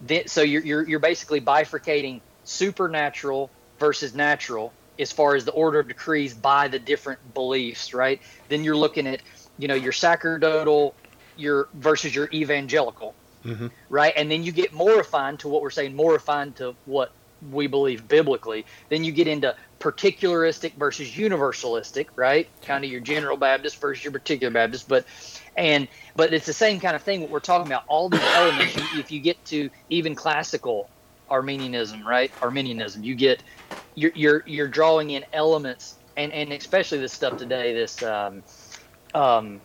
Then, 0.00 0.28
so 0.28 0.42
you're, 0.42 0.62
you're 0.62 0.88
you're 0.88 0.98
basically 1.00 1.40
bifurcating 1.40 2.20
supernatural 2.44 3.50
versus 3.80 4.14
natural 4.14 4.72
as 4.98 5.12
far 5.12 5.34
as 5.34 5.44
the 5.44 5.52
order 5.52 5.78
of 5.78 5.88
decrees 5.88 6.34
by 6.34 6.68
the 6.68 6.78
different 6.78 7.34
beliefs, 7.34 7.94
right? 7.94 8.20
Then 8.48 8.64
you're 8.64 8.76
looking 8.76 9.06
at 9.06 9.22
you 9.58 9.68
know 9.68 9.74
your 9.74 9.92
sacerdotal, 9.92 10.94
your 11.36 11.68
versus 11.74 12.14
your 12.14 12.28
evangelical, 12.32 13.14
mm-hmm. 13.44 13.68
right? 13.88 14.12
And 14.16 14.30
then 14.30 14.42
you 14.42 14.52
get 14.52 14.72
more 14.72 14.96
refined 14.96 15.40
to 15.40 15.48
what 15.48 15.62
we're 15.62 15.70
saying, 15.70 15.94
more 15.94 16.12
refined 16.12 16.56
to 16.56 16.74
what 16.86 17.12
we 17.50 17.66
believe 17.66 18.08
biblically. 18.08 18.66
Then 18.88 19.04
you 19.04 19.12
get 19.12 19.28
into 19.28 19.54
particularistic 19.78 20.74
versus 20.74 21.10
universalistic, 21.10 22.08
right? 22.16 22.48
Kind 22.62 22.84
of 22.84 22.90
your 22.90 23.00
general 23.00 23.36
Baptist 23.36 23.80
versus 23.80 24.02
your 24.02 24.12
particular 24.12 24.52
Baptist, 24.52 24.88
but 24.88 25.04
and 25.56 25.88
but 26.16 26.32
it's 26.32 26.46
the 26.46 26.52
same 26.52 26.80
kind 26.80 26.96
of 26.96 27.02
thing. 27.02 27.20
What 27.20 27.30
we're 27.30 27.40
talking 27.40 27.66
about, 27.66 27.84
all 27.86 28.08
these 28.08 28.20
elements. 28.22 28.76
if 28.94 29.10
you 29.10 29.20
get 29.20 29.42
to 29.46 29.70
even 29.88 30.14
classical 30.14 30.90
Arminianism, 31.30 32.06
right? 32.06 32.30
Arminianism, 32.42 33.02
you 33.02 33.14
get 33.14 33.42
you're 33.94 34.12
you're 34.14 34.42
you're 34.46 34.68
drawing 34.68 35.10
in 35.10 35.24
elements, 35.32 35.96
and 36.16 36.32
and 36.32 36.52
especially 36.52 36.98
this 36.98 37.12
stuff 37.12 37.36
today. 37.38 37.72
This 37.74 38.02
um, 38.02 38.42
um, 39.14 39.60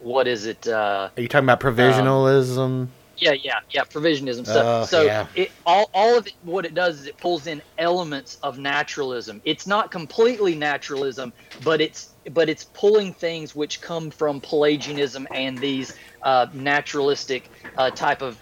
what 0.00 0.26
is 0.26 0.46
it? 0.46 0.66
Uh, 0.66 1.10
Are 1.16 1.20
you 1.20 1.28
talking 1.28 1.44
about 1.46 1.60
provisionalism? 1.60 2.88
yeah, 3.18 3.32
yeah, 3.32 3.60
yeah. 3.70 3.82
Provisionism 3.84 4.40
Oh, 4.40 4.42
stuff. 4.52 4.88
so 4.90 5.02
yeah. 5.02 5.26
it 5.34 5.50
all 5.64 5.88
all 5.94 6.18
of 6.18 6.26
it. 6.26 6.34
What 6.42 6.64
it 6.66 6.74
does 6.74 7.00
is 7.00 7.06
it 7.06 7.16
pulls 7.16 7.46
in 7.46 7.62
elements 7.78 8.38
of 8.42 8.58
naturalism. 8.58 9.40
It's 9.44 9.66
not 9.66 9.90
completely 9.90 10.54
naturalism, 10.54 11.32
but 11.64 11.80
it's 11.80 12.10
but 12.32 12.48
it's 12.48 12.64
pulling 12.64 13.12
things 13.14 13.54
which 13.54 13.80
come 13.80 14.10
from 14.10 14.40
Pelagianism 14.40 15.26
and 15.32 15.56
these 15.56 15.94
uh, 16.22 16.46
naturalistic 16.52 17.48
uh, 17.78 17.90
type 17.90 18.20
of 18.20 18.38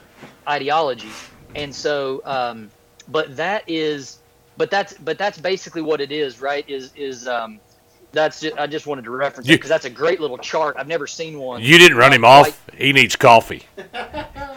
ideologies. 0.48 1.28
And 1.55 1.74
so, 1.74 2.22
um, 2.24 2.70
but 3.09 3.36
that 3.36 3.64
is, 3.66 4.18
but 4.56 4.70
that's 4.70 4.94
but 4.94 5.18
that's 5.18 5.39
basically 5.39 5.82
what 5.82 6.01
it 6.01 6.12
is, 6.12 6.40
right? 6.40 6.68
Is 6.68 6.93
is 6.97 7.28
um, 7.28 7.60
that's 8.12 8.40
just, 8.40 8.56
I 8.59 8.66
just 8.66 8.86
wanted 8.86 9.05
to 9.05 9.10
reference 9.10 9.48
it 9.48 9.52
You- 9.52 9.56
because 9.59 9.68
that's 9.70 9.85
a 9.85 9.90
great 9.90 10.20
little 10.20 10.39
chart. 10.39 10.76
I've 10.78 10.89
never 10.89 11.06
seen 11.06 11.39
one. 11.39 11.60
You 11.62 11.78
didn't 11.78 11.98
run 11.98 12.12
him 12.12 12.24
off. 12.24 12.60
He 12.76 12.93
needs 12.93 13.16
coffee. 13.16 13.64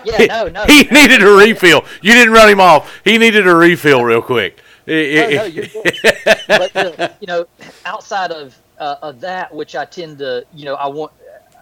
Yeah, 0.05 0.25
no, 0.25 0.47
no. 0.47 0.65
He 0.67 0.83
needed 0.83 1.21
a 1.21 1.29
refill. 1.35 1.83
You 2.01 2.13
didn't 2.13 2.31
run 2.33 2.47
him 2.47 2.61
off. 2.61 3.01
He 3.03 3.17
needed 3.17 3.45
a 3.45 3.53
refill 3.53 4.05
real 4.05 4.21
quick. 4.21 4.61
no, 4.85 4.93
no, 4.93 5.43
you're 5.43 5.65
good. 5.65 5.97
but 6.47 6.75
uh, 6.75 7.09
you 7.19 7.27
know, 7.27 7.45
outside 7.83 8.31
of 8.31 8.57
uh, 8.79 8.95
of 9.01 9.19
that, 9.21 9.53
which 9.53 9.75
I 9.75 9.83
tend 9.83 10.19
to, 10.19 10.45
you 10.53 10.63
know, 10.65 10.75
I 10.75 10.87
want, 10.87 11.11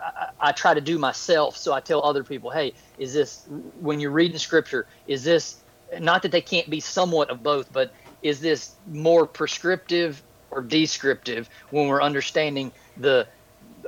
I, 0.06 0.28
I 0.40 0.52
try 0.52 0.74
to 0.74 0.82
do 0.82 0.98
myself. 1.00 1.58
So 1.58 1.74
I 1.74 1.80
tell 1.80 2.04
other 2.04 2.24
people, 2.24 2.50
hey, 2.52 2.74
is 2.98 3.14
this 3.14 3.46
when 3.80 4.00
you're 4.00 4.12
reading 4.12 4.38
scripture? 4.38 4.88
Is 5.08 5.24
this 5.24 5.64
not 6.00 6.22
that 6.24 6.32
they 6.32 6.42
can't 6.42 6.70
be 6.70 6.80
somewhat 6.80 7.30
of 7.30 7.44
both, 7.44 7.72
but 7.72 7.94
is 8.22 8.40
this 8.40 8.76
more 8.88 9.26
prescriptive 9.28 10.24
or 10.52 10.62
descriptive 10.62 11.50
when 11.72 11.88
we're 11.88 12.02
understanding 12.02 12.72
the 12.98 13.28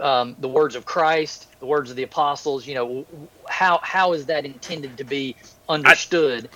um, 0.02 0.35
the 0.39 0.48
words 0.48 0.76
of 0.76 0.85
Christ, 0.85 1.48
the 1.60 1.65
words 1.65 1.89
of 1.89 1.95
the 1.95 2.03
apostles? 2.03 2.68
You 2.68 2.76
know, 2.76 3.06
how 3.49 3.80
how 3.84 4.14
is 4.14 4.26
that 4.27 4.45
intended 4.45 4.98
to 4.98 5.03
be 5.03 5.35
understood? 5.69 6.49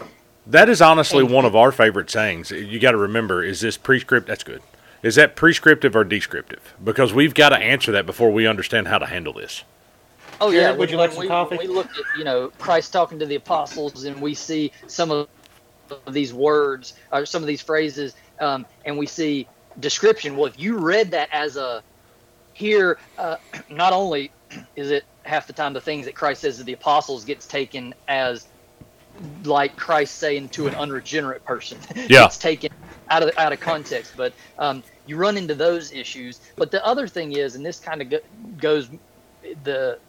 That 0.47 0.69
is 0.69 0.81
honestly 0.81 1.21
And- 1.23 1.31
one 1.31 1.45
of 1.45 1.55
our 1.55 1.71
favorite 1.71 2.09
sayings. 2.09 2.51
You 2.51 2.79
got 2.79 2.91
to 2.91 2.97
remember: 2.97 3.43
is 3.43 3.61
this 3.61 3.77
prescript? 3.77 4.27
That's 4.27 4.43
good. 4.43 4.61
Is 5.03 5.15
that 5.15 5.36
prescriptive 5.36 5.95
or 5.95 6.03
descriptive? 6.03 6.76
Because 6.84 7.14
we've 7.14 7.34
got 7.34 7.49
to 7.49 7.57
answer 7.57 7.91
that 7.94 8.06
before 8.06 8.32
we 8.32 8.45
understand 8.45 8.88
how 8.88 8.99
to 8.99 9.06
handle 9.07 9.34
this. 9.34 9.64
Oh 10.40 10.52
Jared, 10.52 10.73
yeah. 10.73 10.78
would 10.78 10.90
you 10.90 10.98
like 10.98 11.11
some 11.11 11.22
we, 11.22 11.28
coffee? 11.28 11.57
when 11.57 11.68
we 11.68 11.73
look 11.73 11.88
at 11.88 12.18
you 12.18 12.23
know 12.23 12.52
Christ 12.57 12.94
talking 12.94 13.19
to 13.19 13.26
the 13.26 13.36
apostles, 13.36 14.06
and 14.06 14.19
we 14.22 14.34
see 14.34 14.72
some 14.88 15.11
of 15.11 15.28
these 16.10 16.34
words 16.34 16.94
or 17.11 17.26
some 17.26 17.44
of 17.44 17.48
these 17.48 17.61
phrases, 17.61 18.15
um, 18.40 18.65
and 18.86 18.98
we 18.98 19.06
see 19.06 19.48
description. 19.80 20.36
Well, 20.36 20.48
if 20.48 20.60
you 20.60 20.78
read 20.78 21.11
that 21.11 21.30
as 21.32 21.57
a 21.57 21.84
here, 22.53 22.98
uh, 23.18 23.38
not 23.69 23.94
only 23.94 24.32
is 24.76 24.91
it 24.91 25.06
half 25.23 25.48
the 25.48 25.53
time 25.53 25.73
the 25.73 25.82
things 25.82 26.06
that 26.06 26.15
Christ 26.15 26.41
says 26.41 26.57
to 26.57 26.64
the 26.64 26.73
apostles 26.73 27.23
gets 27.23 27.45
taken 27.45 27.94
as 28.07 28.48
like 29.44 29.76
Christ 29.76 30.15
saying 30.15 30.49
to 30.49 30.68
an 30.68 30.76
unregenerate 30.76 31.45
person. 31.45 31.78
Yeah. 32.10 32.26
it's 32.26 32.38
taken 32.38 32.72
out 33.11 33.23
of 33.23 33.31
out 33.38 33.53
of 33.53 33.61
context, 33.61 34.15
but 34.17 34.35
um, 34.59 34.83
you 35.05 35.17
run 35.17 35.38
into 35.38 35.55
those 35.55 35.93
issues. 35.93 36.41
But 36.57 36.71
the 36.71 36.85
other 36.85 37.07
thing 37.07 37.33
is, 37.33 37.55
and 37.55 37.65
this 37.65 37.79
kind 37.81 38.01
of 38.01 38.09
go, 38.11 38.19
goes 38.59 38.89
the 39.63 39.99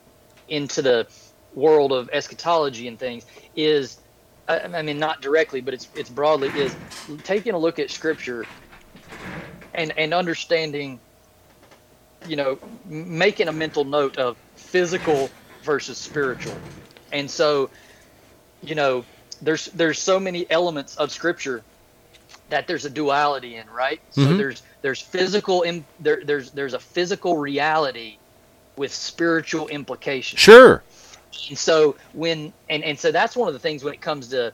into 0.49 0.83
the 0.83 1.09
world 1.53 1.93
of 1.93 2.11
eschatology 2.13 2.89
and 2.89 2.99
things 2.99 3.25
is 3.55 3.99
I, 4.49 4.61
I 4.61 4.83
mean 4.83 4.99
not 4.99 5.23
directly 5.23 5.61
but 5.61 5.75
it's 5.75 5.89
it's 5.95 6.11
broadly 6.11 6.51
is 6.57 6.77
taking 7.25 7.55
a 7.55 7.59
look 7.59 7.79
at 7.79 7.91
scripture 7.91 8.49
and 9.75 9.93
and 9.99 10.15
understanding 10.15 11.03
you 12.23 12.37
know 12.37 12.59
making 12.85 13.49
a 13.49 13.53
mental 13.53 13.85
note 13.85 14.19
of 14.19 14.39
physical 14.57 15.35
versus 15.63 15.99
spiritual 15.99 16.65
and 17.13 17.31
so 17.31 17.71
you 18.63 18.75
know 18.75 19.07
there's 19.41 19.67
there's 19.67 20.01
so 20.01 20.21
many 20.21 20.51
elements 20.51 20.97
of 20.97 21.13
scripture 21.13 21.67
that 22.53 22.67
there's 22.67 22.85
a 22.85 22.91
duality 22.91 23.57
in 23.57 23.67
right 23.71 23.99
so 24.11 24.27
Mhm. 24.27 24.37
there's 24.37 24.63
there's 24.83 25.01
physical 25.01 25.63
in 25.63 25.87
there, 26.01 26.21
there's 26.23 26.51
there's 26.51 26.75
a 26.75 26.79
physical 26.79 27.39
reality 27.39 28.19
with 28.77 28.93
spiritual 28.93 29.69
implications 29.69 30.39
Sure. 30.39 30.83
and 31.49 31.57
so 31.59 31.97
when 32.13 32.53
and, 32.69 32.85
and 32.85 32.99
so 32.99 33.11
that's 33.11 33.35
one 33.35 33.49
of 33.49 33.55
the 33.55 33.59
things 33.61 33.83
when 33.83 33.95
it 33.95 34.03
comes 34.03 34.29
to 34.29 34.53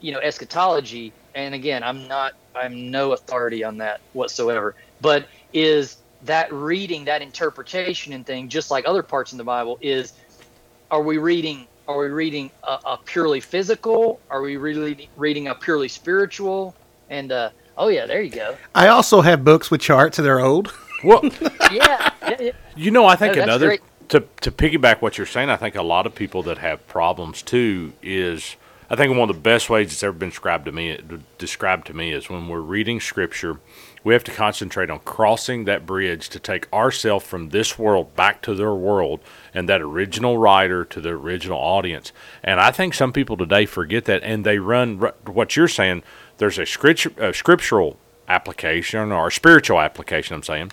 you 0.00 0.12
know 0.12 0.18
eschatology 0.20 1.10
and 1.34 1.54
again 1.54 1.82
i'm 1.82 2.06
not 2.06 2.34
i'm 2.54 2.90
no 2.90 3.12
authority 3.12 3.64
on 3.64 3.78
that 3.78 4.02
whatsoever 4.12 4.74
but 5.00 5.26
is 5.54 5.96
that 6.24 6.52
reading 6.52 7.06
that 7.06 7.22
interpretation 7.22 8.12
and 8.12 8.26
thing 8.26 8.50
just 8.50 8.70
like 8.70 8.84
other 8.86 9.02
parts 9.02 9.32
in 9.32 9.38
the 9.38 9.44
bible 9.44 9.78
is 9.80 10.12
are 10.90 11.02
we 11.02 11.16
reading 11.16 11.66
are 11.86 11.98
we 11.98 12.08
reading 12.08 12.50
a, 12.64 12.72
a 12.84 12.98
purely 13.06 13.40
physical 13.40 14.20
are 14.28 14.42
we 14.42 14.58
really 14.58 15.08
reading 15.16 15.48
a 15.48 15.54
purely 15.54 15.88
spiritual 15.88 16.74
and 17.10 17.32
uh 17.32 17.50
oh 17.76 17.88
yeah 17.88 18.06
there 18.06 18.22
you 18.22 18.30
go 18.30 18.56
I 18.74 18.88
also 18.88 19.20
have 19.20 19.44
books 19.44 19.70
with 19.70 19.80
charts 19.80 20.16
that 20.16 20.26
are 20.26 20.40
old. 20.40 20.72
Well, 21.04 21.20
yeah, 21.72 22.10
yeah, 22.22 22.36
yeah. 22.40 22.50
You 22.74 22.90
know, 22.90 23.06
I 23.06 23.14
think 23.14 23.36
No, 23.36 23.44
another 23.44 23.66
great. 23.68 23.82
to 24.08 24.24
to 24.40 24.50
piggyback 24.50 25.00
what 25.00 25.16
you're 25.16 25.28
saying. 25.28 25.48
I 25.48 25.54
think 25.54 25.76
a 25.76 25.82
lot 25.82 26.06
of 26.06 26.14
people 26.16 26.42
that 26.42 26.58
have 26.58 26.84
problems 26.88 27.40
too 27.40 27.92
is 28.02 28.56
I 28.90 28.96
think 28.96 29.12
one 29.16 29.30
of 29.30 29.36
the 29.36 29.40
best 29.40 29.70
ways 29.70 29.92
it's 29.92 30.02
ever 30.02 30.12
been 30.12 30.30
described 30.30 30.64
to 30.64 30.72
me 30.72 30.98
described 31.38 31.86
to 31.86 31.94
me 31.94 32.10
is 32.10 32.28
when 32.28 32.48
we're 32.48 32.58
reading 32.58 32.98
scripture, 32.98 33.60
we 34.02 34.12
have 34.12 34.24
to 34.24 34.32
concentrate 34.32 34.90
on 34.90 34.98
crossing 35.00 35.66
that 35.66 35.86
bridge 35.86 36.28
to 36.30 36.40
take 36.40 36.66
ourselves 36.72 37.24
from 37.24 37.50
this 37.50 37.78
world 37.78 38.16
back 38.16 38.42
to 38.42 38.56
their 38.56 38.74
world 38.74 39.20
and 39.54 39.68
that 39.68 39.80
original 39.80 40.36
writer 40.36 40.84
to 40.86 41.00
the 41.00 41.10
original 41.10 41.58
audience. 41.60 42.12
And 42.42 42.58
I 42.58 42.72
think 42.72 42.92
some 42.92 43.12
people 43.12 43.36
today 43.36 43.66
forget 43.66 44.04
that 44.06 44.24
and 44.24 44.44
they 44.44 44.58
run 44.58 44.98
what 45.26 45.54
you're 45.54 45.68
saying. 45.68 46.02
There's 46.38 46.58
a, 46.58 46.66
scripture, 46.66 47.12
a 47.18 47.34
scriptural 47.34 47.98
application 48.28 49.12
or 49.12 49.28
a 49.28 49.32
spiritual 49.32 49.80
application. 49.80 50.36
I'm 50.36 50.42
saying 50.42 50.72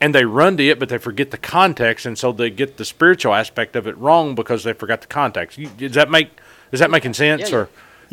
and 0.00 0.14
they 0.14 0.24
run 0.24 0.56
to 0.58 0.68
it, 0.68 0.78
but 0.78 0.88
they 0.88 0.98
forget 0.98 1.30
the 1.30 1.38
context, 1.38 2.06
and 2.06 2.18
so 2.18 2.32
they 2.32 2.50
get 2.50 2.76
the 2.76 2.84
spiritual 2.84 3.34
aspect 3.34 3.76
of 3.76 3.86
it 3.86 3.96
wrong 3.96 4.34
because 4.34 4.64
they 4.64 4.72
forgot 4.72 5.00
the 5.00 5.06
context. 5.06 5.58
You, 5.58 5.68
does 5.68 5.94
that 5.94 6.10
make 6.10 6.30
is 6.72 6.80
that 6.80 6.90
making 6.90 7.14
sense? 7.14 7.50
Yeah, 7.50 7.56
Or 7.56 7.68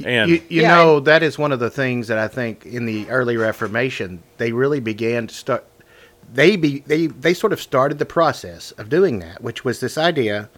and 0.05 0.29
you 0.29 0.41
you 0.49 0.61
Yeah, 0.61 0.75
know 0.75 0.99
that 1.01 1.23
is 1.23 1.37
one 1.37 1.51
of 1.51 1.59
the 1.59 1.69
things 1.69 2.07
that 2.07 2.17
I 2.17 2.27
think 2.27 2.65
in 2.65 2.85
the 2.85 3.09
early 3.09 3.37
Reformation 3.37 4.23
they 4.37 4.51
really 4.51 4.79
began 4.79 5.27
to 5.27 5.33
start. 5.35 5.65
They 6.33 6.55
be 6.55 6.79
they 6.79 7.07
they 7.07 7.33
sort 7.33 7.51
of 7.53 7.61
started 7.61 7.99
the 7.99 8.05
process 8.05 8.71
of 8.71 8.89
doing 8.89 9.19
that, 9.19 9.43
which 9.43 9.65
was 9.65 9.79
this 9.79 9.97
idea 9.97 10.49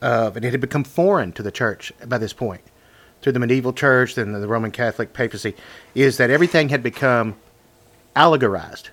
of, 0.00 0.36
and 0.36 0.44
it 0.44 0.50
had 0.50 0.60
become 0.60 0.84
foreign 0.84 1.32
to 1.32 1.42
the 1.42 1.52
church 1.52 1.92
by 2.06 2.18
this 2.18 2.32
point, 2.32 2.62
through 3.24 3.32
the 3.32 3.40
medieval 3.40 3.72
church, 3.72 4.14
then 4.14 4.32
the 4.32 4.46
Roman 4.46 4.70
Catholic 4.70 5.14
papacy, 5.14 5.56
is 5.94 6.18
that 6.18 6.30
everything 6.30 6.68
had 6.68 6.82
become 6.82 7.36
allegorized. 8.14 8.90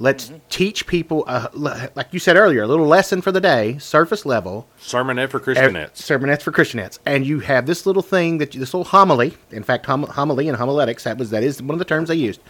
Let's 0.00 0.26
mm-hmm. 0.26 0.38
teach 0.48 0.84
people, 0.88 1.24
l- 1.28 1.88
like 1.94 2.08
you 2.12 2.18
said 2.18 2.36
earlier, 2.36 2.62
a 2.62 2.66
little 2.66 2.86
lesson 2.88 3.22
for 3.22 3.30
the 3.30 3.40
day, 3.40 3.78
surface 3.78 4.26
level, 4.26 4.66
sermonette 4.80 5.30
for 5.30 5.38
Christianettes. 5.38 5.92
Sermonettes 5.94 6.42
for 6.42 6.50
Christianettes, 6.50 6.98
and 7.06 7.24
you 7.24 7.38
have 7.38 7.66
this 7.66 7.86
little 7.86 8.02
thing 8.02 8.38
that 8.38 8.52
you, 8.52 8.58
this 8.58 8.74
little 8.74 8.84
homily. 8.84 9.34
In 9.52 9.62
fact, 9.62 9.86
hom- 9.86 10.02
homily 10.02 10.48
and 10.48 10.58
homiletics 10.58 11.04
that 11.04 11.16
was 11.16 11.30
that 11.30 11.44
is 11.44 11.62
one 11.62 11.74
of 11.74 11.78
the 11.78 11.84
terms 11.84 12.08
they 12.08 12.16
used, 12.16 12.40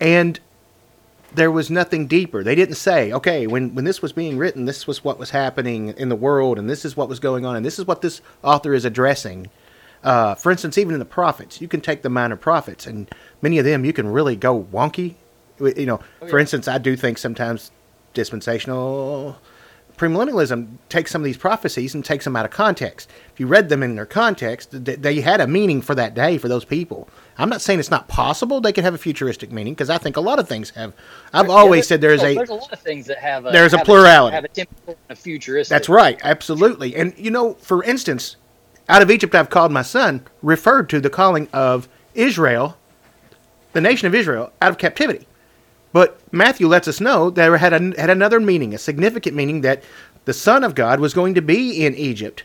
and 0.00 0.38
there 1.34 1.50
was 1.50 1.70
nothing 1.72 2.06
deeper. 2.06 2.44
They 2.44 2.54
didn't 2.54 2.76
say, 2.76 3.12
okay, 3.12 3.48
when 3.48 3.74
when 3.74 3.84
this 3.84 4.00
was 4.00 4.12
being 4.12 4.38
written, 4.38 4.64
this 4.64 4.86
was 4.86 5.02
what 5.02 5.18
was 5.18 5.30
happening 5.30 5.88
in 5.88 6.08
the 6.08 6.14
world, 6.14 6.56
and 6.56 6.70
this 6.70 6.84
is 6.84 6.96
what 6.96 7.08
was 7.08 7.18
going 7.18 7.44
on, 7.44 7.56
and 7.56 7.66
this 7.66 7.80
is 7.80 7.86
what 7.86 8.00
this 8.00 8.20
author 8.44 8.74
is 8.74 8.84
addressing. 8.84 9.50
Uh, 10.02 10.34
for 10.34 10.52
instance, 10.52 10.78
even 10.78 10.94
in 10.94 10.98
the 10.98 11.04
prophets, 11.04 11.60
you 11.60 11.68
can 11.68 11.80
take 11.80 12.02
the 12.02 12.10
minor 12.10 12.36
prophets, 12.36 12.86
and 12.86 13.12
many 13.42 13.58
of 13.58 13.64
them 13.64 13.84
you 13.84 13.92
can 13.92 14.08
really 14.08 14.36
go 14.36 14.64
wonky. 14.72 15.14
You 15.58 15.86
know, 15.86 16.00
for 16.20 16.38
yeah. 16.38 16.40
instance, 16.40 16.68
I 16.68 16.78
do 16.78 16.96
think 16.96 17.18
sometimes 17.18 17.70
dispensational 18.12 19.38
premillennialism 19.96 20.76
takes 20.88 21.10
some 21.10 21.22
of 21.22 21.24
these 21.24 21.36
prophecies 21.36 21.94
and 21.94 22.04
takes 22.04 22.24
them 22.24 22.36
out 22.36 22.44
of 22.44 22.50
context. 22.50 23.10
If 23.32 23.40
you 23.40 23.46
read 23.46 23.68
them 23.68 23.82
in 23.82 23.94
their 23.96 24.06
context, 24.06 24.68
they 24.72 25.20
had 25.20 25.40
a 25.40 25.46
meaning 25.46 25.80
for 25.80 25.94
that 25.94 26.14
day 26.14 26.38
for 26.38 26.48
those 26.48 26.64
people. 26.64 27.08
I'm 27.38 27.48
not 27.48 27.60
saying 27.60 27.80
it's 27.80 27.90
not 27.90 28.08
possible 28.08 28.60
they 28.60 28.72
could 28.72 28.84
have 28.84 28.94
a 28.94 28.98
futuristic 28.98 29.50
meaning 29.50 29.74
because 29.74 29.90
I 29.90 29.98
think 29.98 30.16
a 30.16 30.20
lot 30.20 30.38
of 30.38 30.48
things 30.48 30.70
have. 30.70 30.94
I've 31.32 31.50
always 31.50 31.86
said 31.86 32.00
there's 32.00 32.22
oh, 32.22 32.26
a 32.26 32.34
there's 32.34 32.50
a 32.50 32.54
lot 32.54 32.72
of 32.72 32.80
things 32.80 33.06
that 33.06 33.18
have 33.18 33.46
a, 33.46 33.50
there's 33.50 33.74
a 33.74 33.78
have 33.78 33.86
plurality. 33.86 34.34
have 34.34 34.44
a 34.44 34.48
temporal 34.48 34.98
and 35.08 35.18
a 35.18 35.20
futuristic. 35.20 35.70
That's 35.70 35.88
right, 35.88 36.18
absolutely. 36.22 36.94
And 36.94 37.14
you 37.16 37.30
know, 37.30 37.54
for 37.54 37.82
instance, 37.84 38.36
out 38.88 39.02
of 39.02 39.10
Egypt 39.10 39.34
I've 39.34 39.50
called 39.50 39.72
my 39.72 39.82
son 39.82 40.26
referred 40.42 40.88
to 40.90 41.00
the 41.00 41.10
calling 41.10 41.48
of 41.52 41.88
Israel, 42.14 42.76
the 43.72 43.80
nation 43.80 44.06
of 44.06 44.14
Israel, 44.14 44.52
out 44.62 44.70
of 44.70 44.78
captivity. 44.78 45.26
But 45.92 46.20
Matthew 46.32 46.68
lets 46.68 46.88
us 46.88 47.00
know 47.00 47.30
there 47.30 47.56
had 47.56 47.72
a, 47.72 48.00
had 48.00 48.10
another 48.10 48.40
meaning, 48.40 48.74
a 48.74 48.78
significant 48.78 49.34
meaning 49.34 49.62
that 49.62 49.82
the 50.26 50.34
Son 50.34 50.64
of 50.64 50.74
God 50.74 51.00
was 51.00 51.14
going 51.14 51.34
to 51.34 51.42
be 51.42 51.84
in 51.84 51.94
Egypt, 51.94 52.44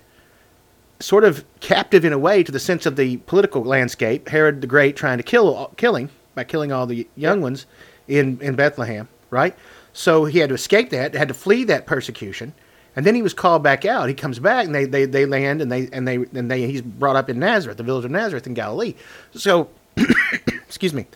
sort 1.00 1.24
of 1.24 1.44
captive 1.60 2.06
in 2.06 2.14
a 2.14 2.20
way 2.20 2.44
to 2.44 2.52
the 2.52 2.60
sense 2.60 2.86
of 2.86 2.96
the 2.96 3.18
political 3.18 3.64
landscape. 3.64 4.30
Herod 4.30 4.62
the 4.62 4.68
Great 4.68 4.96
trying 4.96 5.18
to 5.18 5.24
kill 5.24 5.74
killing 5.78 6.10
by 6.36 6.44
killing 6.44 6.72
all 6.72 6.86
the 6.86 7.08
young 7.16 7.42
ones 7.42 7.66
in 8.08 8.40
in 8.42 8.56
Bethlehem, 8.56 9.10
right? 9.32 9.56
So 9.94 10.26
he 10.26 10.40
had 10.40 10.50
to 10.50 10.56
escape 10.56 10.90
that, 10.92 11.14
had 11.14 11.28
to 11.28 11.34
flee 11.34 11.64
that 11.66 11.86
persecution, 11.86 12.54
and 12.96 13.06
then 13.06 13.16
he 13.16 13.22
was 13.22 13.34
called 13.34 13.64
back 13.64 13.86
out. 13.86 14.10
He 14.10 14.16
comes 14.16 14.40
back, 14.40 14.66
and 14.66 14.76
they, 14.76 14.86
they, 14.86 15.06
they 15.06 15.26
land, 15.26 15.62
and 15.62 15.72
they 15.72 15.88
and 15.92 16.08
they 16.08 16.16
and 16.16 16.52
they 16.52 16.68
he's 16.68 16.82
brought 16.82 17.16
up 17.16 17.30
in 17.30 17.40
Nazareth, 17.40 17.78
the 17.78 17.84
village 17.84 18.06
of 18.06 18.12
Nazareth 18.12 18.48
in 18.48 18.54
Galilee. 18.54 18.96
So, 19.34 19.70
excuse 20.48 20.94
me. 20.94 21.08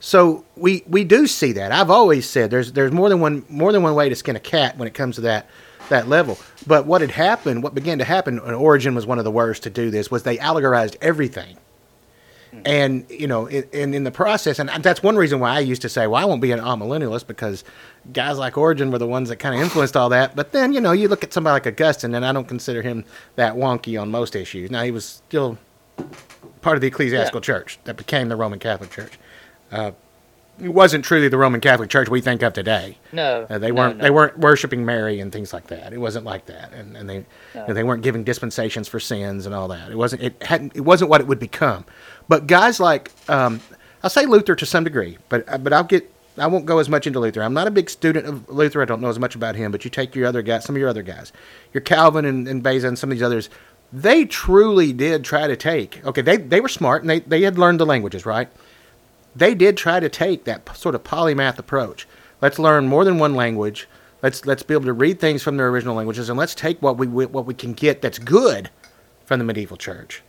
So 0.00 0.44
we 0.56 0.82
we 0.86 1.04
do 1.04 1.26
see 1.26 1.52
that. 1.52 1.72
I've 1.72 1.90
always 1.90 2.28
said 2.28 2.50
there's 2.50 2.72
there's 2.72 2.90
more 2.90 3.08
than 3.08 3.20
one 3.20 3.44
more 3.48 3.70
than 3.70 3.82
one 3.82 3.94
way 3.94 4.08
to 4.08 4.16
skin 4.16 4.34
a 4.34 4.40
cat 4.40 4.78
when 4.78 4.88
it 4.88 4.94
comes 4.94 5.16
to 5.16 5.20
that 5.22 5.46
that 5.90 6.08
level. 6.08 6.38
But 6.66 6.86
what 6.86 7.02
had 7.02 7.10
happened, 7.10 7.62
what 7.62 7.74
began 7.74 7.98
to 7.98 8.04
happen, 8.04 8.38
and 8.38 8.54
Origen 8.54 8.94
was 8.94 9.06
one 9.06 9.18
of 9.18 9.24
the 9.24 9.30
worst 9.30 9.62
to 9.64 9.70
do 9.70 9.90
this, 9.90 10.10
was 10.10 10.22
they 10.22 10.38
allegorized 10.38 10.96
everything. 11.02 11.58
And 12.64 13.06
you 13.08 13.26
know, 13.28 13.46
in, 13.46 13.64
and 13.72 13.94
in 13.94 14.04
the 14.04 14.10
process, 14.10 14.58
and 14.58 14.68
that's 14.82 15.02
one 15.02 15.16
reason 15.16 15.38
why 15.40 15.50
I 15.54 15.60
used 15.60 15.82
to 15.82 15.88
say, 15.88 16.06
"Well, 16.06 16.20
I 16.20 16.24
won't 16.24 16.42
be 16.42 16.50
an 16.52 16.58
amillennialist," 16.60 17.26
because 17.28 17.62
guys 18.12 18.38
like 18.38 18.58
Origen 18.58 18.90
were 18.90 18.98
the 18.98 19.06
ones 19.06 19.28
that 19.28 19.36
kind 19.36 19.54
of 19.54 19.60
influenced 19.60 19.96
all 19.96 20.08
that. 20.08 20.34
But 20.34 20.50
then, 20.52 20.72
you 20.72 20.80
know, 20.80 20.90
you 20.92 21.06
look 21.08 21.22
at 21.22 21.32
somebody 21.32 21.52
like 21.52 21.66
Augustine, 21.66 22.14
and 22.14 22.24
I 22.26 22.32
don't 22.32 22.48
consider 22.48 22.82
him 22.82 23.04
that 23.36 23.54
wonky 23.54 24.00
on 24.00 24.10
most 24.10 24.34
issues. 24.34 24.70
Now, 24.70 24.82
he 24.82 24.90
was 24.90 25.04
still 25.04 25.58
part 26.60 26.76
of 26.76 26.80
the 26.80 26.88
ecclesiastical 26.88 27.38
Yeah. 27.40 27.44
church 27.58 27.78
that 27.84 27.96
became 27.96 28.28
the 28.28 28.36
Roman 28.36 28.58
Catholic 28.58 28.90
Church. 28.90 29.12
Uh, 29.70 29.92
it 30.62 30.74
wasn't 30.74 31.04
truly 31.04 31.28
the 31.28 31.38
Roman 31.38 31.60
Catholic 31.60 31.88
Church 31.88 32.08
we 32.10 32.20
think 32.20 32.42
of 32.42 32.52
today. 32.52 32.98
No, 33.12 33.46
Uh, 33.48 33.56
they 33.58 33.72
weren't. 33.72 33.96
no. 33.98 34.02
They 34.04 34.10
weren't 34.10 34.38
worshiping 34.38 34.84
Mary 34.84 35.18
and 35.20 35.32
things 35.32 35.52
like 35.54 35.68
that. 35.68 35.92
It 35.94 35.98
wasn't 35.98 36.26
like 36.26 36.46
that, 36.46 36.72
and 36.74 36.96
and 36.96 37.08
they 37.08 37.24
No. 37.54 37.64
and 37.66 37.76
they 37.76 37.82
weren't 37.82 38.02
giving 38.02 38.24
dispensations 38.24 38.86
for 38.88 39.00
sins 39.00 39.46
and 39.46 39.54
all 39.54 39.68
that. 39.68 39.90
It 39.90 39.96
wasn't. 39.96 40.22
It 40.22 40.34
hadn't. 40.42 40.72
It 40.74 40.82
wasn't 40.82 41.08
what 41.10 41.20
it 41.22 41.26
would 41.26 41.38
become. 41.38 41.84
But 42.30 42.46
guys 42.46 42.80
like, 42.80 43.10
um, 43.28 43.60
I'll 44.02 44.08
say 44.08 44.24
Luther 44.24 44.54
to 44.54 44.64
some 44.64 44.84
degree, 44.84 45.18
but 45.28 45.44
uh, 45.46 45.58
but 45.58 45.74
I'll 45.74 45.84
get. 45.84 46.10
I 46.38 46.46
won't 46.46 46.64
go 46.64 46.78
as 46.78 46.88
much 46.88 47.06
into 47.06 47.20
Luther. 47.20 47.42
I'm 47.42 47.52
not 47.52 47.66
a 47.66 47.70
big 47.70 47.90
student 47.90 48.24
of 48.24 48.48
Luther. 48.48 48.80
I 48.80 48.86
don't 48.86 49.02
know 49.02 49.10
as 49.10 49.18
much 49.18 49.34
about 49.34 49.56
him. 49.56 49.72
But 49.72 49.84
you 49.84 49.90
take 49.90 50.14
your 50.14 50.26
other 50.26 50.40
guys, 50.40 50.64
some 50.64 50.76
of 50.76 50.80
your 50.80 50.88
other 50.88 51.02
guys, 51.02 51.32
your 51.74 51.82
Calvin 51.82 52.24
and, 52.24 52.48
and 52.48 52.62
Beza 52.62 52.88
and 52.88 52.98
some 52.98 53.10
of 53.10 53.16
these 53.16 53.22
others. 53.22 53.50
They 53.92 54.24
truly 54.24 54.94
did 54.94 55.24
try 55.24 55.48
to 55.48 55.56
take. 55.56 56.02
Okay, 56.06 56.22
they 56.22 56.38
they 56.38 56.60
were 56.60 56.68
smart 56.68 57.02
and 57.02 57.10
they 57.10 57.20
they 57.20 57.42
had 57.42 57.58
learned 57.58 57.80
the 57.80 57.86
languages, 57.86 58.24
right? 58.24 58.48
they 59.34 59.54
did 59.54 59.76
try 59.76 60.00
to 60.00 60.08
take 60.08 60.44
that 60.44 60.76
sort 60.76 60.94
of 60.94 61.04
polymath 61.04 61.58
approach. 61.58 62.06
Let's 62.40 62.58
learn 62.58 62.88
more 62.88 63.04
than 63.04 63.18
one 63.18 63.34
language. 63.34 63.88
Let's 64.22 64.44
let's 64.44 64.62
be 64.62 64.74
able 64.74 64.84
to 64.84 64.92
read 64.92 65.18
things 65.18 65.42
from 65.42 65.56
their 65.56 65.68
original 65.68 65.94
languages, 65.94 66.28
and 66.28 66.38
let's 66.38 66.54
take 66.54 66.80
what 66.82 66.98
we 66.98 67.06
what 67.06 67.46
we 67.46 67.54
can 67.54 67.72
get 67.72 68.02
that's 68.02 68.18
good 68.18 68.70
from 69.24 69.38
the 69.38 69.44
medieval 69.44 69.76
church, 69.76 70.22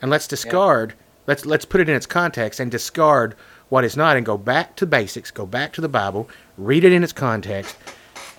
and 0.00 0.10
let's 0.10 0.26
discard. 0.26 0.94
Let's 1.26 1.44
let's 1.46 1.64
put 1.64 1.80
it 1.80 1.88
in 1.88 1.96
its 1.96 2.06
context 2.06 2.60
and 2.60 2.70
discard 2.70 3.34
what 3.68 3.84
is 3.84 3.96
not, 3.96 4.16
and 4.16 4.24
go 4.24 4.38
back 4.38 4.76
to 4.76 4.86
basics. 4.86 5.30
Go 5.30 5.44
back 5.46 5.72
to 5.72 5.80
the 5.80 5.88
Bible. 5.88 6.28
Read 6.56 6.84
it 6.84 6.92
in 6.92 7.02
its 7.02 7.12
context. 7.12 7.76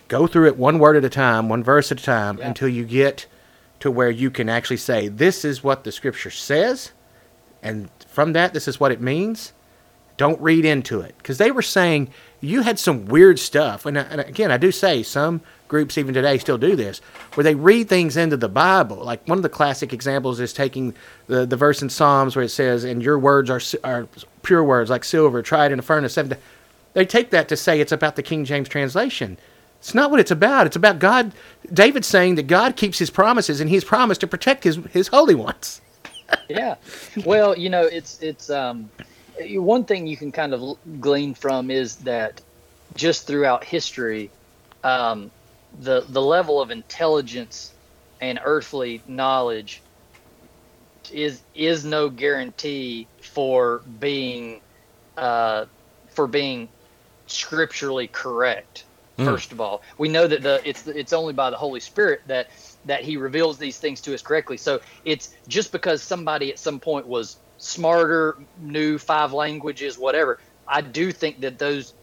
Go 0.07 0.25
through 0.25 0.47
it 0.47 0.57
one 0.57 0.79
word 0.79 0.95
at 0.95 1.03
a 1.03 1.09
time, 1.09 1.49
one 1.49 1.63
verse 1.63 1.91
at 1.91 1.99
a 1.99 2.03
time, 2.03 2.37
Yeah. 2.37 2.47
until 2.47 2.69
you 2.69 2.85
get 2.85 3.25
to 3.81 3.91
where 3.91 4.09
you 4.09 4.31
can 4.31 4.47
actually 4.47 4.77
say, 4.77 5.07
"This 5.09 5.43
is 5.43 5.63
what 5.63 5.83
the 5.83 5.91
Scripture 5.91 6.31
says." 6.31 6.91
and 7.63 7.89
from 8.07 8.33
that, 8.33 8.53
this 8.53 8.67
is 8.67 8.79
what 8.79 8.91
it 8.91 9.01
means. 9.01 9.51
Don't 10.15 10.39
read 10.39 10.63
into 10.63 11.01
it 11.01 11.15
because 11.17 11.39
they 11.39 11.49
were 11.51 11.63
saying 11.63 12.09
you 12.39 12.61
had 12.61 12.77
some 12.79 13.05
weird 13.05 13.39
stuff, 13.39 13.85
and, 13.85 13.97
uh, 13.97 14.05
and 14.11 14.21
again, 14.21 14.51
I 14.51 14.57
do 14.57 14.71
say 14.71 15.01
some 15.03 15.41
groups 15.67 15.97
even 15.97 16.13
today 16.13 16.37
still 16.37 16.57
do 16.57 16.75
this, 16.75 16.99
where 17.33 17.43
they 17.43 17.55
read 17.55 17.89
things 17.89 18.17
into 18.17 18.37
the 18.37 18.49
Bible. 18.49 18.97
Like 18.97 19.27
one 19.27 19.37
of 19.37 19.43
the 19.43 19.49
classic 19.49 19.93
examples 19.93 20.39
is 20.39 20.53
taking 20.53 20.93
the, 21.27 21.45
the 21.45 21.57
verse 21.57 21.81
in 21.81 21.89
Psalms 21.89 22.35
where 22.35 22.45
it 22.45 22.49
says, 22.49 22.83
"And 22.83 23.01
your 23.01 23.19
words 23.19 23.49
are 23.49 23.61
are 23.83 24.07
pure 24.43 24.63
words, 24.63 24.89
like 24.89 25.03
silver 25.03 25.41
tried 25.41 25.71
in 25.71 25.79
a 25.79 25.83
furnace." 25.83 26.13
Seven 26.13 26.37
they 26.93 27.05
take 27.05 27.29
that 27.29 27.47
to 27.49 27.57
say 27.57 27.79
it's 27.79 27.91
about 27.91 28.15
the 28.15 28.23
King 28.23 28.43
James 28.43 28.67
translation. 28.67 29.37
It's 29.79 29.93
not 29.93 30.09
what 30.09 30.19
it's 30.19 30.31
about. 30.31 30.65
It's 30.65 30.75
about 30.75 30.99
God. 30.99 31.31
David's 31.71 32.07
saying 32.07 32.35
that 32.35 32.47
God 32.47 32.75
keeps 32.75 32.97
His 32.97 33.09
promises, 33.09 33.61
and 33.61 33.69
He's 33.69 33.83
promised 33.83 34.21
to 34.21 34.27
protect 34.27 34.63
His 34.63 34.77
His 34.91 35.07
holy 35.07 35.35
ones. 35.35 35.81
yeah, 36.49 36.75
well, 37.25 37.57
you 37.57 37.69
know, 37.69 37.83
it's 37.83 38.21
it's 38.21 38.49
um, 38.49 38.89
one 39.39 39.85
thing 39.85 40.07
you 40.07 40.17
can 40.17 40.31
kind 40.31 40.53
of 40.53 40.77
glean 40.99 41.33
from 41.33 41.69
is 41.69 41.97
that 41.97 42.41
just 42.95 43.27
throughout 43.27 43.63
history, 43.63 44.31
um, 44.83 45.31
the 45.71 46.05
the 46.07 46.21
level 46.21 46.61
of 46.61 46.71
intelligence 46.71 47.73
and 48.19 48.39
earthly 48.43 49.03
knowledge 49.05 49.83
is 51.11 51.43
is 51.53 51.85
no 51.85 52.09
guarantee 52.09 53.09
for 53.21 53.79
being 53.99 54.61
uh, 55.17 55.65
for 56.09 56.27
being 56.27 56.69
scripturally 57.27 58.07
correct. 58.07 58.85
Mm. 59.17 59.25
First 59.25 59.51
of 59.51 59.61
all, 59.61 59.81
we 59.97 60.09
know 60.09 60.27
that 60.27 60.43
the 60.43 60.61
it's 60.67 60.85
it's 60.87 61.13
only 61.13 61.33
by 61.33 61.49
the 61.49 61.57
Holy 61.57 61.79
Spirit 61.79 62.21
that 62.27 62.47
that 62.85 63.03
He 63.03 63.17
reveals 63.17 63.57
these 63.57 63.77
things 63.77 64.01
to 64.01 64.13
us 64.13 64.21
correctly. 64.21 64.57
So 64.57 64.79
it's 65.03 65.29
just 65.47 65.71
because 65.71 66.03
somebody 66.03 66.51
at 66.51 66.59
some 66.59 66.79
point 66.79 67.07
was 67.07 67.37
smarter, 67.57 68.37
knew 68.55 68.97
five 68.97 69.33
languages, 69.33 69.97
whatever. 69.97 70.39
I 70.67 70.81
do 70.81 71.11
think 71.11 71.41
that 71.41 71.57
those 71.57 71.93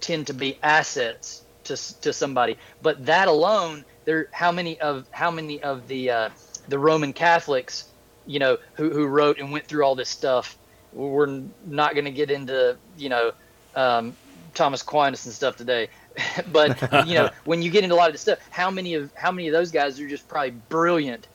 tend 0.00 0.26
to 0.26 0.34
be 0.34 0.58
assets 0.62 1.43
to 1.64 2.00
to 2.00 2.12
somebody. 2.12 2.56
But 2.82 3.06
that 3.06 3.28
alone, 3.28 3.84
there 4.04 4.28
how 4.32 4.52
many 4.52 4.80
of 4.80 5.06
how 5.10 5.30
many 5.30 5.62
of 5.62 5.88
the 5.88 6.10
uh, 6.10 6.30
the 6.68 6.78
Roman 6.78 7.12
Catholics, 7.12 7.88
you 8.26 8.38
know, 8.38 8.58
who 8.74 8.90
who 8.90 9.06
wrote 9.06 9.38
and 9.38 9.52
went 9.52 9.66
through 9.66 9.84
all 9.84 9.94
this 9.94 10.08
stuff. 10.08 10.56
We're 10.92 11.42
not 11.66 11.94
going 11.94 12.04
to 12.04 12.12
get 12.12 12.30
into 12.30 12.76
you 12.96 13.08
know 13.08 13.32
um, 13.74 14.16
Thomas 14.54 14.82
Aquinas 14.82 15.24
and 15.26 15.34
stuff 15.34 15.56
today. 15.56 15.88
but 16.52 16.80
you 17.06 17.14
know, 17.14 17.30
when 17.44 17.62
you 17.62 17.70
get 17.70 17.82
into 17.82 17.96
a 17.96 17.98
lot 17.98 18.08
of 18.08 18.14
this 18.14 18.20
stuff, 18.20 18.38
how 18.50 18.70
many 18.70 18.94
of 18.94 19.10
how 19.14 19.32
many 19.32 19.48
of 19.48 19.52
those 19.52 19.70
guys 19.70 19.98
are 20.00 20.08
just 20.08 20.28
probably 20.28 20.52
brilliant? 20.68 21.26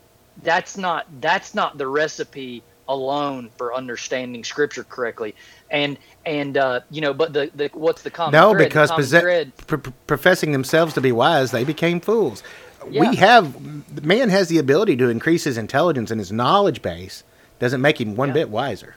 That's 0.41 0.77
not 0.77 1.05
that's 1.19 1.53
not 1.53 1.77
the 1.77 1.87
recipe 1.87 2.63
alone 2.89 3.49
for 3.57 3.73
understanding 3.73 4.43
scripture 4.43 4.83
correctly. 4.83 5.35
And 5.71 5.97
and 6.25 6.57
uh, 6.57 6.81
you 6.91 6.99
know 6.99 7.13
but 7.13 7.31
the, 7.31 7.49
the 7.55 7.69
what's 7.73 8.01
the 8.01 8.09
common 8.09 8.33
no 8.33 8.51
thread? 8.51 8.67
because 8.67 8.89
common 8.89 9.03
possess- 9.03 9.21
thread, 9.21 9.57
pr- 9.67 9.77
professing 10.07 10.51
themselves 10.51 10.93
to 10.95 11.01
be 11.01 11.13
wise 11.13 11.51
they 11.51 11.63
became 11.63 12.01
fools. 12.01 12.43
Yeah. 12.89 13.09
we 13.09 13.15
have 13.17 14.03
man 14.03 14.29
has 14.29 14.47
the 14.49 14.57
ability 14.57 14.97
to 14.97 15.09
increase 15.09 15.43
his 15.45 15.57
intelligence 15.57 16.11
and 16.11 16.19
his 16.19 16.31
knowledge 16.31 16.81
base. 16.81 17.23
Doesn't 17.59 17.81
make 17.81 17.99
him 18.01 18.15
one 18.15 18.29
Yeah. 18.29 18.33
bit 18.33 18.49
wiser. 18.49 18.95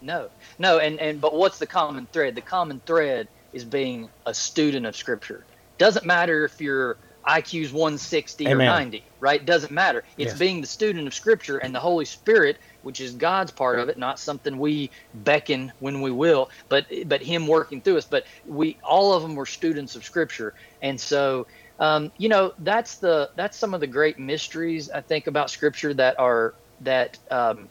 No. 0.00 0.28
No 0.58 0.78
and 0.78 0.98
and 1.00 1.20
but 1.20 1.34
what's 1.34 1.58
the 1.58 1.66
common 1.66 2.06
thread? 2.12 2.34
The 2.34 2.40
common 2.42 2.80
thread 2.86 3.28
is 3.52 3.64
being 3.64 4.08
a 4.26 4.32
student 4.32 4.86
of 4.86 4.96
scripture. 4.96 5.44
Doesn't 5.78 6.06
matter 6.06 6.44
if 6.44 6.60
your 6.60 6.96
IQ's 7.28 7.72
160 7.72 8.46
Amen. 8.48 8.68
or 8.68 8.70
90 8.70 9.04
right 9.20 9.44
doesn't 9.44 9.72
matter 9.72 10.04
it's 10.18 10.32
Yes. 10.32 10.38
being 10.38 10.60
the 10.60 10.66
student 10.66 11.06
of 11.06 11.14
scripture 11.14 11.58
and 11.58 11.74
the 11.74 11.80
holy 11.80 12.04
spirit 12.04 12.58
which 12.82 13.00
is 13.00 13.12
God's 13.14 13.52
part 13.52 13.78
of 13.78 13.88
it 13.88 13.98
not 13.98 14.18
something 14.18 14.58
we 14.58 14.90
beckon 15.14 15.72
when 15.78 16.00
we 16.00 16.10
will 16.10 16.50
but 16.68 16.86
but 17.06 17.22
him 17.22 17.46
working 17.46 17.80
through 17.80 17.98
us 17.98 18.06
but 18.06 18.24
we 18.46 18.78
all 18.82 19.12
of 19.12 19.22
them 19.22 19.34
were 19.34 19.46
students 19.46 19.94
of 19.94 20.04
scripture 20.04 20.54
and 20.80 21.00
so 21.00 21.46
um, 21.78 22.12
you 22.16 22.28
know 22.28 22.52
that's 22.58 22.98
the 22.98 23.30
that's 23.36 23.56
some 23.56 23.74
of 23.74 23.80
the 23.80 23.86
great 23.86 24.18
mysteries 24.18 24.90
I 24.90 25.00
think 25.00 25.26
about 25.26 25.50
scripture 25.50 25.94
that 25.94 26.18
are 26.18 26.54
that 26.80 27.18
um, 27.30 27.68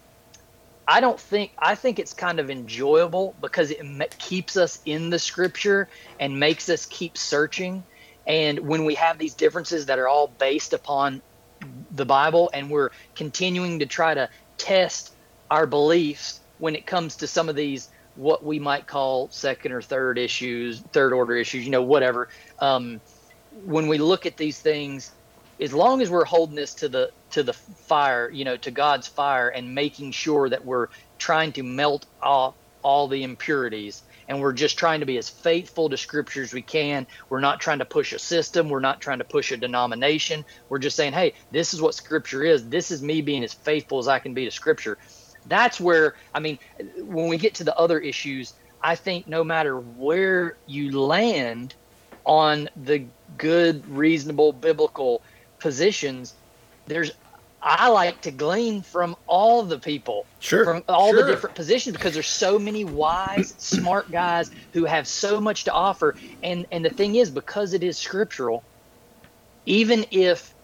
I 0.88 1.00
don't 1.00 1.20
think 1.20 1.52
I 1.58 1.76
think 1.76 2.00
it's 2.00 2.14
kind 2.14 2.40
of 2.40 2.50
enjoyable 2.50 3.36
because 3.40 3.72
it 3.72 4.18
keeps 4.18 4.58
us 4.58 4.80
in 4.86 5.10
the 5.10 5.20
scripture 5.20 5.88
and 6.20 6.40
makes 6.40 6.70
us 6.70 6.86
keep 6.86 7.18
searching. 7.18 7.84
And 8.32 8.60
when 8.60 8.86
we 8.86 8.96
have 8.96 9.18
these 9.18 9.34
differences 9.34 9.88
that 9.88 10.00
are 10.00 10.08
all 10.08 10.28
based 10.28 10.72
upon 10.72 11.22
the 11.92 12.06
Bible 12.06 12.50
and 12.54 12.70
we're 12.70 12.92
continuing 13.14 13.80
to 13.80 13.86
try 13.86 14.14
to 14.14 14.30
test 14.58 15.14
our 15.52 15.68
beliefs 15.68 16.40
when 16.58 16.74
it 16.74 16.86
comes 16.86 17.18
to 17.18 17.28
some 17.28 17.50
of 17.50 17.58
these 17.58 17.90
what 18.16 18.42
we 18.42 18.58
might 18.58 18.88
call 18.88 19.28
second 19.32 19.74
or 19.74 19.82
third 19.82 20.18
issues, 20.18 20.80
third 20.94 21.12
order 21.12 21.36
issues, 21.36 21.66
you 21.66 21.72
know, 21.72 21.82
whatever. 21.82 22.30
Um, 22.60 23.02
when 23.66 23.90
we 23.90 23.98
look 23.98 24.26
at 24.26 24.38
these 24.38 24.60
things, 24.60 25.12
as 25.60 25.74
long 25.74 26.02
as 26.02 26.10
we're 26.10 26.24
holding 26.24 26.56
this 26.56 26.74
to 26.76 26.88
the 26.88 27.12
to 27.32 27.44
the 27.44 27.54
fire, 27.54 28.30
you 28.30 28.46
know, 28.46 28.56
to 28.58 28.72
God's 28.72 29.08
fire, 29.08 29.50
and 29.50 29.76
making 29.76 30.12
sure 30.12 30.48
that 30.48 30.64
we're 30.64 30.88
trying 31.18 31.52
to 31.54 31.64
melt 31.64 32.06
off 32.22 32.56
all 32.82 33.10
the 33.10 33.24
impurities, 33.24 34.04
and 34.32 34.40
we're 34.40 34.54
just 34.54 34.80
trying 34.80 35.02
to 35.02 35.06
be 35.06 35.18
as 35.18 35.30
faithful 35.30 35.90
to 35.90 35.98
Scripture 35.98 36.42
as 36.42 36.54
we 36.54 36.62
can. 36.62 37.06
We're 37.28 37.42
not 37.42 37.60
trying 37.60 37.80
to 37.80 37.86
push 37.86 38.14
a 38.14 38.20
system. 38.20 38.70
We're 38.70 38.80
not 38.80 39.02
trying 39.02 39.18
to 39.18 39.26
push 39.26 39.52
a 39.52 39.58
denomination. 39.58 40.46
We're 40.70 40.80
just 40.80 40.96
saying, 40.96 41.12
hey, 41.12 41.34
this 41.52 41.74
is 41.74 41.82
what 41.82 41.96
Scripture 41.96 42.42
is. 42.42 42.70
This 42.70 42.92
is 42.92 43.04
me 43.04 43.22
being 43.22 43.44
as 43.44 43.54
faithful 43.54 44.00
as 44.00 44.08
I 44.08 44.20
can 44.20 44.34
be 44.34 44.46
to 44.46 44.52
Scripture. 44.52 44.98
That's 45.48 45.82
where 45.82 46.16
I 46.34 46.40
mean, 46.40 46.60
when 47.00 47.28
we 47.28 47.38
get 47.38 47.56
to 47.56 47.66
the 47.66 47.76
other 47.76 48.00
issues, 48.00 48.54
I 48.82 48.96
think 48.96 49.28
no 49.28 49.44
matter 49.44 49.78
where 49.82 50.56
you 50.66 50.98
land 50.98 51.76
on 52.26 52.70
the 52.78 53.04
good, 53.38 53.86
reasonable, 53.90 54.54
biblical 54.54 55.24
positions, 55.60 56.36
there's 56.86 57.12
I 57.62 57.90
like 57.90 58.22
to 58.22 58.32
glean 58.32 58.84
from 58.84 59.16
all 59.28 59.64
the 59.64 59.80
people, 59.80 60.28
Sure, 60.40 60.66
from 60.66 60.84
all 60.88 61.10
sure. 61.12 61.22
the 61.24 61.24
different 61.24 61.56
positions 61.56 61.96
because 61.96 62.14
there's 62.14 62.28
so 62.30 62.60
many 62.60 62.86
wise, 62.86 63.54
smart 63.58 64.12
guys 64.12 64.50
who 64.74 64.86
have 64.86 65.08
so 65.08 65.42
much 65.42 65.66
to 65.66 65.74
offer. 65.74 66.16
And 66.42 66.66
and 66.72 66.86
the 66.86 66.90
thing 66.90 67.16
is, 67.16 67.32
because 67.32 67.74
it 67.74 67.84
is 67.84 68.00
scriptural, 68.00 68.66
even 69.66 70.06
if 70.12 70.56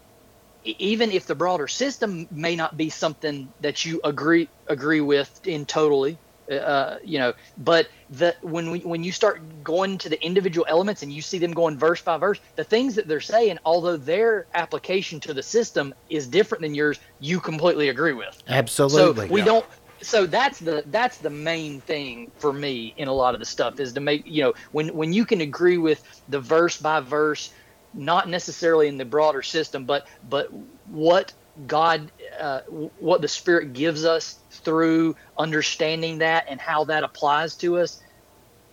even 0.63 1.11
if 1.11 1.25
the 1.27 1.35
broader 1.35 1.67
system 1.67 2.27
may 2.31 2.55
not 2.55 2.77
be 2.77 2.89
something 2.89 3.53
that 3.61 3.85
you 3.85 4.01
agree 4.03 4.49
agree 4.67 5.01
with 5.01 5.31
in 5.45 5.65
totally 5.65 6.19
uh, 6.51 6.97
you 7.03 7.19
know 7.19 7.33
but 7.57 7.87
the 8.09 8.35
when 8.41 8.71
we 8.71 8.79
when 8.79 9.03
you 9.03 9.11
start 9.11 9.41
going 9.63 9.97
to 9.97 10.09
the 10.09 10.23
individual 10.25 10.65
elements 10.69 11.03
and 11.03 11.11
you 11.11 11.21
see 11.21 11.37
them 11.37 11.51
going 11.51 11.77
verse 11.77 12.01
by 12.01 12.17
verse 12.17 12.39
the 12.55 12.63
things 12.63 12.95
that 12.95 13.07
they're 13.07 13.19
saying 13.19 13.57
although 13.65 13.97
their 13.97 14.47
application 14.53 15.19
to 15.19 15.33
the 15.33 15.43
system 15.43 15.93
is 16.09 16.27
different 16.27 16.61
than 16.61 16.73
yours 16.73 16.99
you 17.19 17.39
completely 17.39 17.89
agree 17.89 18.13
with. 18.13 18.41
Absolutely. 18.47 19.27
So 19.27 19.33
we 19.33 19.41
don't 19.41 19.65
so 20.01 20.25
that's 20.25 20.59
the 20.59 20.83
that's 20.87 21.17
the 21.17 21.29
main 21.29 21.81
thing 21.81 22.31
for 22.37 22.53
me 22.53 22.93
in 22.97 23.07
a 23.07 23.13
lot 23.13 23.33
of 23.33 23.39
the 23.39 23.45
stuff 23.45 23.79
is 23.79 23.93
to 23.93 23.99
make 23.99 24.23
you 24.25 24.43
know 24.43 24.53
when 24.71 24.89
when 24.89 25.11
you 25.13 25.25
can 25.25 25.41
agree 25.41 25.77
with 25.77 26.03
the 26.27 26.39
verse 26.39 26.77
by 26.77 26.99
verse 26.99 27.51
not 27.93 28.29
necessarily 28.29 28.87
in 28.87 28.97
the 28.97 29.05
broader 29.05 29.41
system 29.41 29.85
but 29.85 30.05
but 30.29 30.49
what 30.85 31.33
god 31.65 32.11
uh, 32.39 32.61
what 32.99 33.21
the 33.21 33.27
spirit 33.27 33.73
gives 33.73 34.05
us 34.05 34.39
through 34.51 35.15
understanding 35.37 36.19
that 36.19 36.45
and 36.49 36.59
how 36.59 36.83
that 36.83 37.03
applies 37.03 37.55
to 37.55 37.77
us 37.77 38.01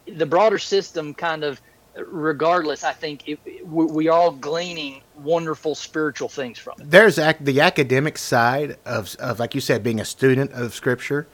the 0.06 0.26
broader 0.26 0.58
system 0.58 1.14
kind 1.14 1.44
of 1.44 1.60
regardless 1.96 2.84
i 2.84 2.92
think 2.92 3.28
it, 3.28 3.66
we 3.66 4.08
are 4.08 4.18
all 4.18 4.32
gleaning 4.32 5.00
wonderful 5.16 5.74
spiritual 5.74 6.28
things 6.28 6.58
from 6.58 6.74
it. 6.80 6.90
There's 6.90 7.16
the 7.16 7.60
academic 7.60 8.18
side 8.18 8.76
of, 8.84 9.14
of 9.16 9.38
like 9.38 9.54
you 9.54 9.60
said 9.60 9.82
being 9.82 10.00
a 10.00 10.04
student 10.04 10.52
of 10.52 10.74
scripture. 10.74 11.26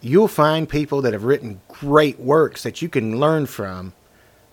You'll 0.00 0.28
find 0.28 0.68
people 0.68 1.02
that 1.02 1.12
have 1.12 1.24
written 1.24 1.60
great 1.68 2.18
works 2.18 2.62
that 2.62 2.80
you 2.80 2.88
can 2.88 3.20
learn 3.20 3.46
from 3.46 3.92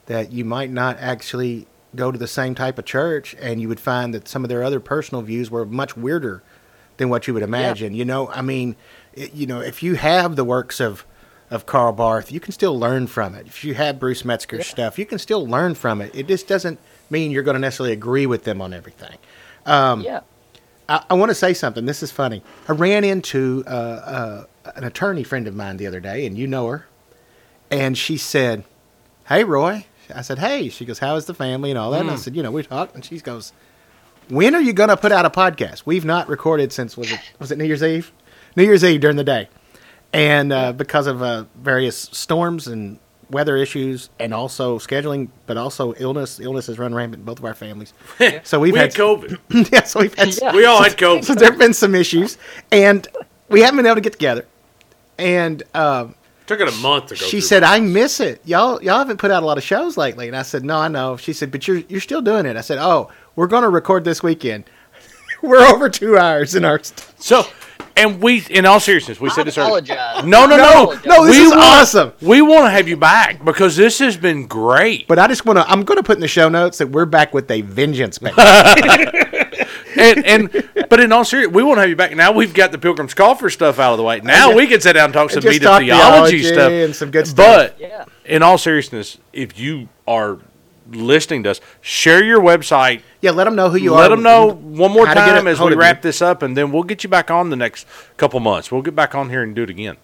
that 0.08 0.32
you 0.32 0.46
might 0.46 0.70
not 0.70 0.98
actually 1.00 1.68
go 1.96 2.12
to 2.12 2.18
the 2.18 2.28
same 2.28 2.54
type 2.56 2.78
of 2.78 2.86
church 2.86 3.36
and 3.40 3.62
you 3.62 3.68
would 3.68 3.80
find 3.80 4.14
that 4.14 4.28
some 4.28 4.44
of 4.44 4.50
their 4.50 4.64
other 4.64 4.80
personal 4.80 5.22
views 5.22 5.50
were 5.50 5.66
much 5.66 5.96
weirder 5.96 6.44
than 6.98 7.10
what 7.10 7.28
you 7.28 7.34
would 7.34 7.44
imagine 7.44 7.94
you 7.94 8.04
know 8.04 8.30
i 8.30 8.42
mean 8.42 8.76
it, 9.14 9.34
you 9.34 9.48
know 9.48 9.62
if 9.62 9.82
you 9.82 9.96
have 9.96 10.36
the 10.36 10.44
works 10.44 10.80
of 10.80 11.06
of 11.50 11.66
Karl 11.66 11.94
Barth, 11.94 12.30
you 12.30 12.42
can 12.42 12.52
still 12.52 12.78
learn 12.78 13.08
from 13.08 13.34
it. 13.34 13.48
If 13.48 13.64
you 13.64 13.74
have 13.74 14.02
Bruce 14.02 14.26
Metzger's 14.26 14.68
stuff, 14.68 15.00
you 15.00 15.06
can 15.06 15.18
still 15.18 15.48
learn 15.48 15.76
from 15.76 16.02
it. 16.02 16.14
It 16.14 16.28
just 16.28 16.46
doesn't 16.46 16.78
mean 17.10 17.32
you're 17.32 17.42
going 17.42 17.56
to 17.56 17.60
necessarily 17.62 17.94
agree 17.94 18.26
with 18.26 18.44
them 18.44 18.62
on 18.62 18.74
everything. 18.74 19.18
Um, 19.66 20.02
yeah 20.02 20.20
I, 20.90 21.04
I 21.10 21.14
want 21.16 21.30
to 21.30 21.36
say 21.36 21.54
something. 21.54 21.86
This 21.86 22.04
is 22.04 22.12
funny. 22.12 22.44
I 22.68 22.74
ran 22.74 23.04
into 23.04 23.64
uh, 23.68 23.70
uh, 23.70 24.46
an 24.76 24.84
attorney 24.84 25.24
friend 25.24 25.48
of 25.48 25.56
mine 25.56 25.78
the 25.78 25.88
other 25.88 26.00
day, 26.00 26.26
and 26.26 26.38
you 26.38 26.48
know 26.48 26.68
her. 26.68 26.88
And 27.70 27.98
she 27.98 28.18
said, 28.18 28.64
"Hey, 29.28 29.44
Roy." 29.44 29.86
I 30.14 30.22
said, 30.22 30.40
"Hey." 30.40 30.70
She 30.70 30.86
goes, 30.86 31.00
"How 31.00 31.16
is 31.16 31.26
the 31.26 31.34
family 31.34 31.70
and 31.72 31.78
all 31.78 31.92
that?" 31.92 32.02
And 32.02 32.12
I 32.12 32.16
said, 32.16 32.36
"You 32.36 32.44
know, 32.44 32.52
we 32.52 32.64
talked." 32.64 32.96
And 32.96 33.04
she 33.04 33.20
goes, 33.20 33.54
"When 34.30 34.56
are 34.56 34.62
you 34.62 34.74
going 34.74 34.90
to 34.90 34.98
put 34.98 35.12
out 35.12 35.26
a 35.26 35.30
podcast? 35.30 35.84
We've 35.86 36.06
not 36.06 36.28
recorded 36.30 36.72
since 36.74 36.96
was 36.98 37.12
it 37.12 37.20
was 37.40 37.52
it 37.52 37.58
New 37.58 37.66
Year's 37.66 37.84
Eve? 37.84 38.12
New 38.56 38.64
Year's 38.64 38.84
Eve 38.84 39.00
during 39.02 39.18
the 39.18 39.24
day." 39.24 39.50
and 40.14 40.54
uh, 40.54 40.72
because 40.72 41.06
of 41.06 41.22
uh, 41.22 41.44
various 41.62 41.98
storms 41.98 42.68
and 42.68 42.98
weather 43.30 43.58
issues, 43.58 44.10
and 44.20 44.34
also 44.34 44.80
scheduling, 44.80 45.28
but 45.48 45.58
also 45.58 45.94
illness. 45.98 46.40
Illness 46.40 46.68
has 46.68 46.80
run 46.80 46.96
rampant 46.96 47.22
in 47.22 47.26
both 47.26 47.40
of 47.40 47.46
our 47.46 47.54
families. 47.54 47.94
So 48.44 48.60
we've 48.60 48.74
we 48.74 48.80
had 48.80 48.94
had 48.94 49.02
COVID. 49.02 49.70
yeah, 49.72 49.84
so 49.84 50.00
we've 50.00 50.14
had 50.16 50.34
Yeah. 50.42 50.52
We 50.56 50.66
all 50.66 50.82
had 50.82 50.98
COVID. 50.98 51.26
so 51.26 51.36
there 51.36 51.50
have 51.50 51.60
been 51.60 51.74
some 51.74 51.94
issues, 51.94 52.38
and 52.72 53.08
we 53.50 53.62
haven't 53.62 53.78
been 53.78 53.86
able 53.86 53.96
to 53.96 54.02
get 54.02 54.14
together. 54.14 54.46
And 55.18 55.64
um, 55.74 56.16
Took 56.48 56.62
it 56.62 56.68
a 56.70 56.72
month 56.82 57.08
to 57.08 57.16
go. 57.16 57.26
she 57.26 57.42
said, 57.42 57.64
"I 57.64 57.80
miss 57.82 58.20
it. 58.22 58.42
Y'all, 58.46 58.82
y'all 58.82 58.98
haven't 59.00 59.18
put 59.18 59.32
out 59.32 59.44
a 59.44 59.46
lot 59.46 59.58
of 59.58 59.64
shows 59.64 59.98
lately." 59.98 60.28
And 60.28 60.36
I 60.36 60.42
said, 60.44 60.64
"No, 60.64 60.78
I 60.78 60.88
know." 60.88 61.18
She 61.18 61.34
said, 61.34 61.52
"But 61.52 61.68
you're 61.68 61.78
you're 61.90 62.00
still 62.02 62.22
doing 62.22 62.46
it." 62.46 62.56
I 62.56 62.62
said, 62.62 62.78
"Oh, 62.80 63.12
we're 63.36 63.48
going 63.48 63.64
to 63.64 63.70
record 63.70 64.04
this 64.06 64.24
weekend. 64.24 64.64
we're 65.42 65.60
over 65.60 65.90
two 65.90 66.18
hours 66.18 66.56
in 66.56 66.64
our." 66.66 66.82
St- 66.82 67.06
So, 67.20 67.44
and 67.98 68.22
we, 68.22 68.46
in 68.50 68.66
all 68.66 68.80
seriousness, 68.80 69.20
we 69.20 69.30
I 69.30 69.34
said 69.34 69.48
this 69.48 69.58
earlier. 69.58 69.68
apologize. 69.94 70.24
No, 70.26 70.46
no, 70.46 70.56
no, 70.56 71.00
no, 71.06 71.26
this 71.26 71.36
we 71.36 71.42
is 71.44 71.50
want, 71.50 71.62
awesome. 71.62 72.14
We 72.22 72.42
want 72.42 72.64
to 72.66 72.70
have 72.70 72.88
you 72.88 72.96
back 72.96 73.44
because 73.44 73.76
this 73.76 74.00
has 74.00 74.16
been 74.16 74.48
great. 74.48 75.08
But 75.10 75.20
I 75.20 75.28
just 75.28 75.46
want 75.46 75.58
to. 75.60 75.70
I'm 75.70 75.84
going 75.84 75.98
to 75.98 76.04
put 76.04 76.16
in 76.16 76.22
the 76.22 76.28
show 76.30 76.48
notes 76.48 76.78
that 76.78 76.88
we're 76.88 77.06
back 77.06 77.34
with 77.34 77.52
a 77.52 77.60
vengeance, 77.62 78.18
baby. 78.20 78.36
and 79.98 80.26
and 80.26 80.70
but 80.90 81.00
in 81.00 81.12
all 81.12 81.26
seriousness, 81.26 81.56
we 81.56 81.64
won't 81.64 81.80
have 81.80 81.90
you 81.90 81.96
back. 81.96 82.16
Now 82.16 82.32
we've 82.32 82.54
got 82.54 82.72
the 82.72 82.78
Pilgrim's 82.78 83.14
Coffer 83.14 83.50
stuff 83.50 83.80
out 83.80 83.92
of 83.94 83.98
the 83.98 84.04
way. 84.04 84.20
Now 84.22 84.50
Yeah. 84.52 84.56
we 84.56 84.68
can 84.68 84.80
sit 84.82 84.94
down 84.94 85.06
and 85.06 85.14
talk 85.14 85.30
some 85.32 85.42
just 85.42 85.54
meat 85.54 85.62
theology, 85.62 85.88
theology 85.88 86.44
stuff 86.44 86.72
and 86.72 86.96
some 86.96 87.12
good 87.12 87.28
stuff. 87.28 87.46
But 87.46 87.78
Yeah. 87.80 88.06
in 88.26 88.44
all 88.44 88.58
seriousness, 88.58 89.18
if 89.34 89.60
you 89.60 89.90
are 90.08 90.38
listening 90.92 91.44
to 91.44 91.52
us, 91.52 91.60
share 91.82 92.24
your 92.24 92.40
website. 92.40 93.02
yeah, 93.22 93.32
let 93.32 93.44
them 93.44 93.56
know 93.56 93.70
who 93.70 93.78
you 93.78 93.94
are. 93.94 94.02
Let 94.02 94.10
them 94.10 94.24
know 94.24 94.48
one 94.52 94.92
more 94.92 95.06
how 95.06 95.14
to 95.16 95.20
get 95.20 95.26
time 95.36 95.48
a 95.48 95.50
as 95.52 95.58
hold 95.58 95.72
we 95.72 95.74
of 95.74 95.78
you. 95.78 95.82
wrap 95.82 96.02
this 96.02 96.22
up, 96.22 96.42
and 96.44 96.56
then 96.56 96.72
we'll 96.72 96.84
get 96.84 97.04
you 97.04 97.10
back 97.10 97.30
on 97.30 97.50
the 97.50 97.56
next 97.58 97.86
couple 98.16 98.40
months. 98.40 98.72
We'll 98.72 98.82
get 98.82 98.96
back 98.96 99.14
on 99.14 99.30
here 99.30 99.44
and 99.44 99.54
do 99.54 99.64
it 99.64 99.70
again. 99.70 99.98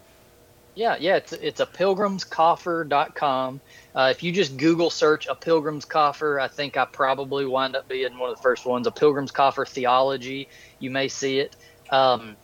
Yeah, 0.76 0.96
yeah, 1.00 1.16
it's 1.18 1.32
it's 1.34 1.60
a 1.60 1.66
pilgrimscoffer.com. 1.68 3.62
Uh, 3.96 4.10
if 4.10 4.24
you 4.24 4.32
just 4.32 4.58
Google 4.58 4.90
search 4.90 5.28
a 5.28 5.36
pilgrim's 5.36 5.86
coffer, 5.86 6.40
I 6.40 6.48
think 6.48 6.78
I 6.78 6.86
probably 6.86 7.46
wind 7.46 7.76
up 7.76 7.88
being 7.88 8.18
one 8.18 8.32
of 8.32 8.38
the 8.38 8.42
first 8.42 8.66
ones. 8.66 8.88
A 8.88 8.92
pilgrim's 8.92 9.32
coffer 9.32 9.66
theology, 9.66 10.50
you 10.80 10.90
may 10.90 11.08
see 11.08 11.40
it. 11.40 11.56
Um, 11.92 12.36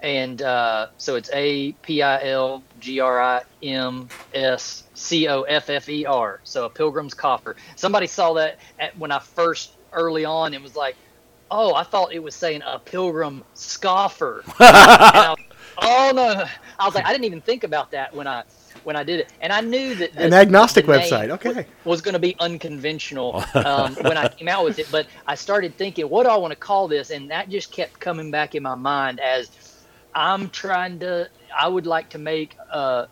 and 0.00 0.42
uh, 0.42 0.88
so 0.98 1.14
it's 1.16 1.30
A 1.32 1.72
P 1.72 2.02
I 2.02 2.24
L 2.28 2.62
G 2.80 3.00
R 3.00 3.20
I 3.20 3.42
M 3.62 4.08
S 4.34 4.84
C 4.94 5.28
O 5.28 5.42
F 5.42 5.70
F 5.70 5.88
E 5.88 6.04
R. 6.04 6.40
So 6.44 6.66
a 6.66 6.70
pilgrim's 6.70 7.14
coffer. 7.14 7.56
Somebody 7.76 8.08
saw 8.08 8.34
that 8.34 8.58
at, 8.78 8.98
when 8.98 9.12
I 9.12 9.20
first 9.20 9.72
early 9.92 10.24
on 10.24 10.54
and 10.54 10.62
was 10.62 10.74
like, 10.74 10.96
"Oh, 11.50 11.74
I 11.74 11.84
thought 11.84 12.12
it 12.12 12.22
was 12.22 12.34
saying 12.34 12.62
a 12.66 12.80
pilgrim 12.80 13.44
scoffer." 13.54 14.42
Was, 14.58 15.38
oh 15.78 16.12
no, 16.14 16.34
no. 16.34 16.44
I 16.78 16.84
was 16.84 16.94
like, 16.94 17.06
I 17.06 17.12
didn't 17.12 17.24
even 17.24 17.40
think 17.40 17.64
about 17.64 17.92
that 17.92 18.14
when 18.14 18.26
I 18.26 18.42
when 18.84 18.96
I 18.96 19.04
did 19.04 19.20
it, 19.20 19.32
and 19.40 19.52
I 19.52 19.60
knew 19.60 19.94
that 19.96 20.16
An 20.16 20.32
agnostic 20.32 20.86
the 20.86 20.92
website, 20.92 21.30
okay. 21.30 21.66
was 21.84 22.00
going 22.00 22.14
to 22.14 22.18
be 22.18 22.36
unconventional 22.38 23.44
um, 23.54 23.94
when 23.96 24.16
I 24.16 24.28
came 24.28 24.48
out 24.48 24.64
with 24.64 24.78
it. 24.78 24.88
But 24.90 25.06
I 25.26 25.34
started 25.34 25.76
thinking, 25.76 26.08
what 26.08 26.24
do 26.24 26.30
I 26.30 26.36
want 26.36 26.52
to 26.52 26.56
call 26.56 26.88
this? 26.88 27.10
And 27.10 27.30
that 27.30 27.48
just 27.48 27.72
kept 27.72 27.98
coming 28.00 28.30
back 28.30 28.54
in 28.54 28.62
my 28.62 28.74
mind 28.74 29.20
as 29.20 29.50
I'm 30.14 30.50
trying 30.50 30.98
to. 31.00 31.28
I 31.58 31.68
would 31.68 31.86
like 31.86 32.10
to 32.10 32.18
make. 32.18 32.56
Uh, 32.70 33.06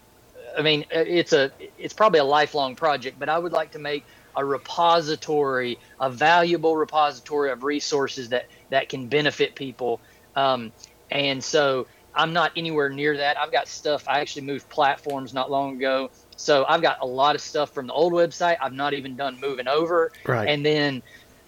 I 0.57 0.63
mean, 0.63 0.85
it's 0.91 1.33
a. 1.33 1.51
It's 1.79 1.95
probably 1.95 2.21
a 2.21 2.25
lifelong 2.25 2.77
project, 2.77 3.19
but 3.19 3.29
I 3.29 3.39
would 3.39 3.53
like 3.53 3.73
to 3.73 3.79
make 3.79 4.05
a 4.37 4.45
repository, 4.45 5.79
a 6.01 6.11
valuable 6.11 6.77
repository 6.77 7.51
of 7.51 7.65
resources 7.65 8.29
that 8.31 8.47
that 8.71 8.89
can 8.89 9.09
benefit 9.09 9.55
people. 9.55 10.01
Um, 10.37 10.73
and 11.11 11.43
so 11.43 11.87
I'm 12.15 12.33
not 12.33 12.53
anywhere 12.57 12.89
near 12.89 13.17
that. 13.17 13.39
I've 13.39 13.53
got 13.53 13.69
stuff. 13.69 14.05
I 14.09 14.21
actually 14.21 14.47
moved 14.47 14.69
platforms 14.69 15.33
not 15.33 15.51
long 15.51 15.77
ago. 15.77 16.11
So 16.37 16.65
I've 16.69 16.83
got 16.83 16.99
a 17.03 17.07
lot 17.07 17.35
of 17.35 17.41
stuff 17.41 17.73
from 17.73 17.87
the 17.87 17.93
old 17.93 18.13
website. 18.13 18.57
I've 18.61 18.73
not 18.73 18.95
even 18.95 19.17
done 19.17 19.39
moving 19.41 19.69
over. 19.69 20.11
Right. 20.27 20.49
And 20.49 20.65
then 20.65 21.03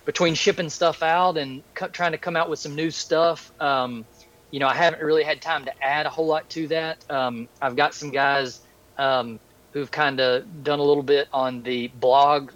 between 0.05 0.34
shipping 0.34 0.68
stuff 0.68 1.02
out 1.02 1.36
and 1.36 1.62
co- 1.74 1.89
trying 1.89 2.12
to 2.12 2.18
come 2.18 2.36
out 2.36 2.51
with 2.51 2.59
some 2.59 2.74
new 2.74 2.90
stuff, 2.90 3.51
um, 3.60 4.05
you 4.51 4.60
know, 4.60 4.68
I 4.68 4.74
haven't 4.74 5.02
really 5.02 5.24
had 5.24 5.40
time 5.40 5.64
to 5.64 5.72
add 5.82 6.06
a 6.06 6.10
whole 6.10 6.26
lot 6.26 6.48
to 6.51 6.68
that. 6.68 6.98
Um, 7.09 7.48
I've 7.60 7.76
got 7.76 7.94
some 7.94 8.10
guys 8.10 8.60
um, 8.98 9.40
who've 9.72 9.90
kind 9.90 10.20
of 10.20 10.62
done 10.62 10.78
a 10.78 10.82
little 10.82 11.02
bit 11.02 11.28
on 11.32 11.62
the 11.62 11.89
blog 11.89 12.52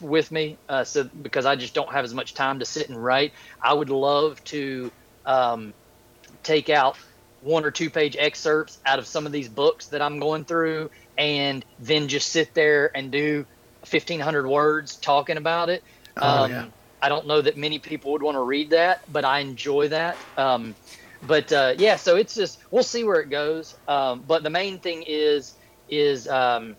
with 0.00 0.30
me, 0.30 0.58
uh, 0.68 0.84
so 0.84 1.04
because 1.20 1.44
I 1.44 1.56
just 1.56 1.74
don't 1.74 1.90
have 1.92 2.04
as 2.04 2.14
much 2.14 2.34
time 2.34 2.60
to 2.60 2.64
sit 2.64 2.88
and 2.88 3.02
write. 3.02 3.32
I 3.62 3.74
would 3.74 3.90
love 3.90 4.42
to 4.44 4.90
um, 5.26 5.74
take 6.42 6.70
out 6.70 6.96
one 7.46 7.64
or 7.64 7.70
two 7.70 7.90
page 7.90 8.16
excerpts 8.18 8.78
out 8.84 8.98
of 8.98 9.06
some 9.06 9.24
of 9.24 9.32
these 9.32 9.48
books 9.48 9.86
that 9.88 10.02
I'm 10.02 10.18
going 10.18 10.44
through, 10.44 10.90
and 11.16 11.64
then 11.78 12.08
just 12.08 12.30
sit 12.30 12.54
there 12.54 12.90
and 12.94 13.12
do 13.12 13.46
1,500 13.88 14.48
words 14.48 14.96
talking 14.96 15.36
about 15.36 15.70
it. 15.70 15.84
Oh, 16.16 16.44
um, 16.44 16.50
yeah. 16.50 16.64
I 17.00 17.08
don't 17.08 17.28
know 17.28 17.40
that 17.40 17.56
many 17.56 17.78
people 17.78 18.12
would 18.12 18.22
want 18.22 18.34
to 18.34 18.42
read 18.42 18.70
that, 18.70 19.00
but 19.06 19.24
I 19.24 19.40
enjoy 19.40 19.88
that. 19.88 20.18
Um, 20.36 20.74
but 21.22 21.52
uh, 21.52 21.74
yeah, 21.78 21.96
so 21.96 22.16
it's 22.16 22.34
just 22.34 22.58
we'll 22.70 22.82
see 22.82 23.04
where 23.04 23.20
it 23.20 23.30
goes. 23.30 23.74
Um, 23.86 24.24
but 24.26 24.42
the 24.42 24.50
main 24.50 24.80
thing 24.80 25.04
is 25.06 25.54
is 25.88 26.26
um, 26.26 26.76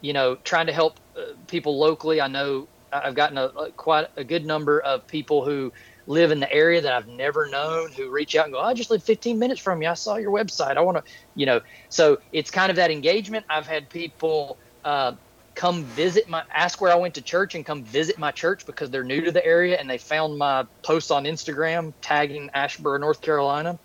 you 0.00 0.12
know 0.12 0.36
trying 0.36 0.66
to 0.66 0.72
help 0.72 0.98
uh, 1.16 1.34
people 1.46 1.78
locally. 1.78 2.20
I 2.20 2.28
know 2.28 2.68
I've 2.90 3.14
gotten 3.14 3.36
a, 3.36 3.46
a 3.46 3.72
quite 3.72 4.06
a 4.16 4.24
good 4.24 4.46
number 4.46 4.80
of 4.80 5.06
people 5.06 5.44
who 5.44 5.72
live 6.06 6.30
in 6.30 6.40
the 6.40 6.52
area 6.52 6.80
that 6.80 6.92
I've 6.92 7.08
never 7.08 7.48
known 7.48 7.90
who 7.92 8.10
reach 8.10 8.36
out 8.36 8.44
and 8.44 8.54
go, 8.54 8.60
I 8.60 8.74
just 8.74 8.90
live 8.90 9.02
15 9.02 9.38
minutes 9.38 9.60
from 9.60 9.82
you. 9.82 9.88
I 9.88 9.94
saw 9.94 10.16
your 10.16 10.30
website. 10.30 10.76
I 10.76 10.80
want 10.80 10.98
to, 10.98 11.04
you 11.34 11.46
know, 11.46 11.60
so 11.88 12.18
it's 12.32 12.50
kind 12.50 12.70
of 12.70 12.76
that 12.76 12.90
engagement. 12.90 13.44
I've 13.48 13.66
had 13.66 13.90
people 13.90 14.58
uh, 14.84 15.12
come 15.54 15.84
visit 15.84 16.28
my, 16.28 16.42
ask 16.54 16.80
where 16.80 16.92
I 16.92 16.96
went 16.96 17.14
to 17.14 17.22
church 17.22 17.54
and 17.54 17.66
come 17.66 17.82
visit 17.82 18.18
my 18.18 18.30
church 18.30 18.66
because 18.66 18.90
they're 18.90 19.04
new 19.04 19.22
to 19.22 19.32
the 19.32 19.44
area 19.44 19.76
and 19.78 19.90
they 19.90 19.98
found 19.98 20.38
my 20.38 20.64
posts 20.82 21.10
on 21.10 21.24
Instagram 21.24 21.92
tagging 22.00 22.50
Asheboro, 22.54 23.00
North 23.00 23.20
Carolina. 23.20 23.78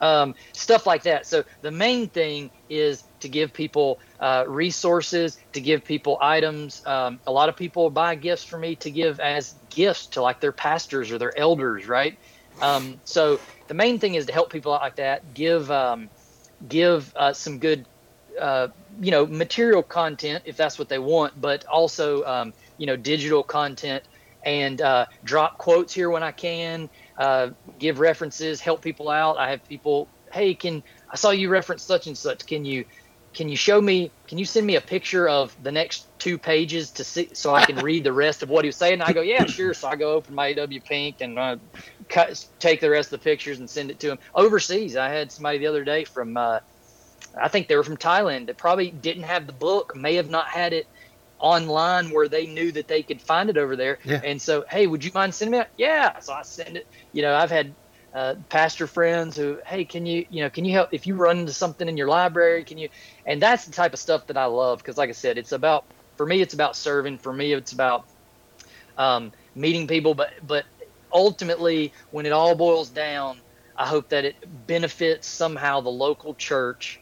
Um, 0.00 0.34
stuff 0.52 0.86
like 0.86 1.02
that. 1.04 1.26
So 1.26 1.44
the 1.60 1.70
main 1.70 2.08
thing 2.08 2.50
is 2.68 3.04
to 3.20 3.28
give 3.28 3.52
people 3.52 3.98
uh, 4.20 4.44
resources, 4.46 5.38
to 5.52 5.60
give 5.60 5.84
people 5.84 6.18
items. 6.20 6.82
Um, 6.86 7.20
a 7.26 7.32
lot 7.32 7.48
of 7.48 7.56
people 7.56 7.90
buy 7.90 8.14
gifts 8.14 8.44
for 8.44 8.58
me 8.58 8.76
to 8.76 8.90
give 8.90 9.20
as 9.20 9.54
gifts 9.70 10.06
to 10.08 10.22
like 10.22 10.40
their 10.40 10.52
pastors 10.52 11.10
or 11.10 11.18
their 11.18 11.36
elders, 11.38 11.86
right? 11.86 12.18
Um, 12.60 13.00
so 13.04 13.40
the 13.68 13.74
main 13.74 13.98
thing 13.98 14.14
is 14.14 14.26
to 14.26 14.32
help 14.32 14.50
people 14.50 14.72
out 14.72 14.82
like 14.82 14.96
that. 14.96 15.34
Give 15.34 15.70
um, 15.70 16.10
give 16.66 17.12
uh, 17.16 17.32
some 17.32 17.58
good, 17.58 17.86
uh, 18.40 18.68
you 19.00 19.10
know, 19.10 19.26
material 19.26 19.82
content 19.82 20.42
if 20.46 20.56
that's 20.56 20.78
what 20.78 20.88
they 20.88 20.98
want, 20.98 21.40
but 21.40 21.64
also 21.66 22.24
um, 22.24 22.52
you 22.76 22.86
know 22.86 22.96
digital 22.96 23.42
content 23.42 24.04
and 24.44 24.80
uh, 24.80 25.06
drop 25.24 25.58
quotes 25.58 25.92
here 25.92 26.10
when 26.10 26.22
I 26.22 26.32
can. 26.32 26.88
Uh, 27.18 27.50
give 27.78 27.98
references, 27.98 28.60
help 28.60 28.82
people 28.82 29.08
out. 29.08 29.36
I 29.38 29.50
have 29.50 29.64
people, 29.64 30.08
hey, 30.32 30.54
can 30.54 30.82
I 31.12 31.16
saw 31.16 31.30
you 31.30 31.48
reference 31.48 31.82
such 31.82 32.06
and 32.06 32.16
such? 32.16 32.46
Can 32.46 32.64
you 32.64 32.84
can 33.38 33.48
you 33.48 33.56
show 33.56 33.80
me? 33.80 34.10
Can 34.26 34.36
you 34.36 34.44
send 34.44 34.66
me 34.66 34.74
a 34.74 34.80
picture 34.80 35.28
of 35.28 35.54
the 35.62 35.70
next 35.70 36.08
two 36.18 36.38
pages 36.38 36.90
to 36.90 37.04
see 37.04 37.32
so 37.34 37.54
I 37.54 37.64
can 37.64 37.76
read 37.84 38.02
the 38.02 38.12
rest 38.12 38.42
of 38.42 38.48
what 38.48 38.64
he 38.64 38.68
was 38.68 38.74
saying? 38.74 38.94
And 38.94 39.04
I 39.04 39.12
go, 39.12 39.20
yeah, 39.20 39.46
sure. 39.46 39.74
So 39.74 39.86
I 39.86 39.94
go 39.94 40.14
open 40.14 40.34
my 40.34 40.52
AW 40.54 40.80
Pink 40.84 41.20
and 41.20 41.38
uh, 41.38 41.56
cut, 42.08 42.44
take 42.58 42.80
the 42.80 42.90
rest 42.90 43.12
of 43.12 43.20
the 43.20 43.22
pictures 43.22 43.60
and 43.60 43.70
send 43.70 43.92
it 43.92 44.00
to 44.00 44.10
him. 44.10 44.18
Overseas, 44.34 44.96
I 44.96 45.08
had 45.10 45.30
somebody 45.30 45.58
the 45.58 45.68
other 45.68 45.84
day 45.84 46.02
from, 46.02 46.36
uh, 46.36 46.58
I 47.40 47.46
think 47.46 47.68
they 47.68 47.76
were 47.76 47.84
from 47.84 47.96
Thailand 47.96 48.48
that 48.48 48.58
probably 48.58 48.90
didn't 48.90 49.22
have 49.22 49.46
the 49.46 49.52
book, 49.52 49.94
may 49.94 50.16
have 50.16 50.28
not 50.28 50.48
had 50.48 50.72
it 50.72 50.86
online 51.38 52.10
where 52.10 52.26
they 52.26 52.46
knew 52.46 52.72
that 52.72 52.88
they 52.88 53.04
could 53.04 53.22
find 53.22 53.50
it 53.50 53.56
over 53.56 53.76
there. 53.76 54.00
Yeah. 54.04 54.20
And 54.24 54.42
so, 54.42 54.64
hey, 54.68 54.88
would 54.88 55.04
you 55.04 55.12
mind 55.14 55.32
sending 55.32 55.52
me? 55.52 55.58
That? 55.58 55.70
Yeah. 55.76 56.18
So 56.18 56.32
I 56.32 56.42
send 56.42 56.76
it. 56.76 56.88
You 57.12 57.22
know, 57.22 57.36
I've 57.36 57.52
had 57.52 57.76
uh, 58.18 58.34
pastor 58.48 58.88
friends 58.88 59.36
who, 59.36 59.58
hey, 59.64 59.84
can 59.84 60.04
you, 60.04 60.26
you 60.28 60.42
know, 60.42 60.50
can 60.50 60.64
you 60.64 60.72
help 60.72 60.88
if 60.90 61.06
you 61.06 61.14
run 61.14 61.38
into 61.38 61.52
something 61.52 61.88
in 61.88 61.96
your 61.96 62.08
library? 62.08 62.64
Can 62.64 62.76
you? 62.76 62.88
And 63.24 63.40
that's 63.40 63.64
the 63.64 63.70
type 63.70 63.92
of 63.92 64.00
stuff 64.00 64.26
that 64.26 64.36
I 64.36 64.46
love 64.46 64.78
because, 64.78 64.96
like 64.96 65.08
I 65.08 65.12
said, 65.12 65.38
it's 65.38 65.52
about 65.52 65.84
for 66.16 66.26
me, 66.26 66.40
it's 66.40 66.52
about 66.52 66.74
serving. 66.74 67.18
For 67.18 67.32
me, 67.32 67.52
it's 67.52 67.70
about 67.70 68.06
um, 68.96 69.30
meeting 69.54 69.86
people. 69.86 70.14
But 70.14 70.30
but 70.42 70.64
ultimately, 71.12 71.92
when 72.10 72.26
it 72.26 72.32
all 72.32 72.56
boils 72.56 72.90
down, 72.90 73.40
I 73.76 73.86
hope 73.86 74.08
that 74.08 74.24
it 74.24 74.34
benefits 74.66 75.28
somehow 75.28 75.80
the 75.80 75.90
local 75.90 76.34
church 76.34 77.00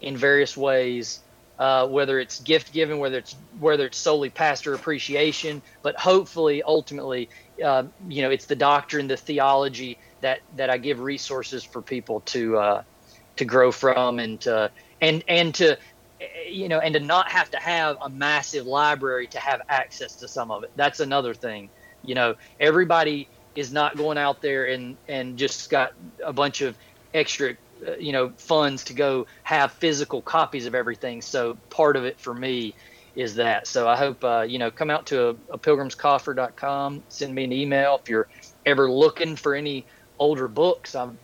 in 0.00 0.16
various 0.16 0.56
ways. 0.56 1.20
Uh, 1.56 1.86
whether 1.86 2.18
it's 2.18 2.40
gift 2.40 2.72
giving, 2.72 2.98
whether 2.98 3.18
it's 3.18 3.36
whether 3.60 3.86
it's 3.86 3.98
solely 3.98 4.28
pastor 4.28 4.74
appreciation, 4.74 5.62
but 5.82 5.94
hopefully, 5.94 6.64
ultimately, 6.64 7.28
uh, 7.64 7.84
you 8.08 8.22
know, 8.22 8.30
it's 8.30 8.46
the 8.46 8.56
doctrine, 8.56 9.06
the 9.06 9.16
theology 9.16 9.98
that 10.24 10.40
that 10.56 10.70
I 10.70 10.78
give 10.78 11.00
resources 11.00 11.62
for 11.64 11.82
people 11.82 12.20
to 12.20 12.56
uh, 12.56 12.82
to 13.36 13.44
grow 13.44 13.70
from 13.70 14.18
and 14.18 14.40
to, 14.40 14.70
and 15.00 15.22
and 15.28 15.54
to 15.56 15.76
you 16.48 16.68
know 16.68 16.78
and 16.78 16.94
to 16.94 17.00
not 17.00 17.30
have 17.30 17.50
to 17.50 17.58
have 17.58 17.98
a 18.00 18.08
massive 18.08 18.66
library 18.66 19.26
to 19.28 19.38
have 19.38 19.60
access 19.68 20.16
to 20.16 20.28
some 20.28 20.50
of 20.50 20.64
it. 20.64 20.70
That's 20.76 21.00
another 21.00 21.34
thing. 21.34 21.68
You 22.02 22.14
know, 22.14 22.34
everybody 22.58 23.28
is 23.54 23.70
not 23.70 23.98
going 23.98 24.16
out 24.16 24.40
there 24.40 24.64
and 24.64 24.96
and 25.08 25.36
just 25.36 25.68
got 25.68 25.92
a 26.24 26.32
bunch 26.32 26.62
of 26.62 26.74
extra 27.12 27.56
uh, 27.86 27.96
you 27.98 28.12
know 28.12 28.32
funds 28.38 28.84
to 28.84 28.94
go 28.94 29.26
have 29.42 29.72
physical 29.72 30.22
copies 30.22 30.64
of 30.64 30.74
everything. 30.74 31.20
So 31.20 31.58
part 31.68 31.96
of 31.96 32.06
it 32.06 32.18
for 32.18 32.32
me 32.32 32.74
is 33.14 33.34
that. 33.34 33.66
So 33.66 33.86
I 33.86 33.96
hope 33.96 34.24
uh, 34.24 34.46
you 34.48 34.58
know 34.58 34.70
come 34.70 34.88
out 34.88 35.04
to 35.08 35.28
a, 35.28 35.30
a 35.50 35.58
pilgrimscoffer.com, 35.58 37.04
send 37.08 37.34
me 37.34 37.44
an 37.44 37.52
email 37.52 38.00
if 38.02 38.08
you're 38.08 38.28
ever 38.64 38.90
looking 38.90 39.36
for 39.36 39.54
any 39.54 39.84
older 40.18 40.48
books. 40.48 40.94
I'm 40.94 41.18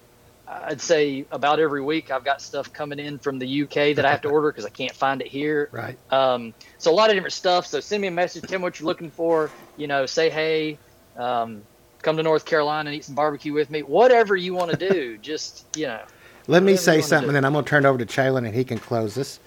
I'd 0.51 0.81
say 0.81 1.25
about 1.31 1.61
every 1.61 1.81
week 1.81 2.11
I've 2.11 2.25
got 2.25 2.43
stuff 2.43 2.73
coming 2.73 2.99
in 2.99 3.19
from 3.19 3.39
the 3.39 3.62
UK 3.62 3.95
that 3.95 4.05
I 4.05 4.11
have 4.11 4.23
to 4.23 4.29
order 4.33 4.51
because 4.51 4.67
I 4.67 4.71
can't 4.71 4.95
find 4.95 5.21
it 5.21 5.29
here. 5.29 5.69
Right. 5.71 5.97
Um, 6.12 6.55
so 6.79 6.91
a 6.91 6.95
lot 6.95 7.09
of 7.09 7.15
different 7.15 7.35
stuff. 7.35 7.67
So 7.67 7.79
send 7.79 8.03
me 8.03 8.09
a 8.09 8.11
message, 8.11 8.43
tell 8.43 8.59
me 8.59 8.65
what 8.65 8.81
you're 8.81 8.87
looking 8.87 9.11
for. 9.11 9.51
You 9.77 9.87
know, 9.87 10.07
say 10.07 10.29
hey, 10.29 10.79
um, 11.17 11.62
come 12.03 12.17
to 12.17 12.23
North 12.23 12.45
Carolina 12.45 12.91
and 12.91 12.97
eat 12.97 13.05
some 13.05 13.15
barbecue 13.15 13.53
with 13.53 13.71
me. 13.71 13.83
Whatever 13.83 14.35
you 14.37 14.55
want 14.55 14.73
to 14.73 14.77
do, 14.77 15.19
just 15.23 15.65
you 15.77 15.87
know. 15.87 16.03
Let 16.47 16.65
me 16.65 16.77
say 16.77 17.01
something, 17.01 17.33
then 17.33 17.45
I'm 17.45 17.53
going 17.53 17.65
to 17.65 17.69
turn 17.69 17.85
it 17.85 17.89
over 17.89 17.99
to 17.99 18.07
Chalon 18.07 18.39
and 18.39 18.55
he 18.55 18.65
can 18.65 18.79
close 18.79 19.15
this. 19.15 19.39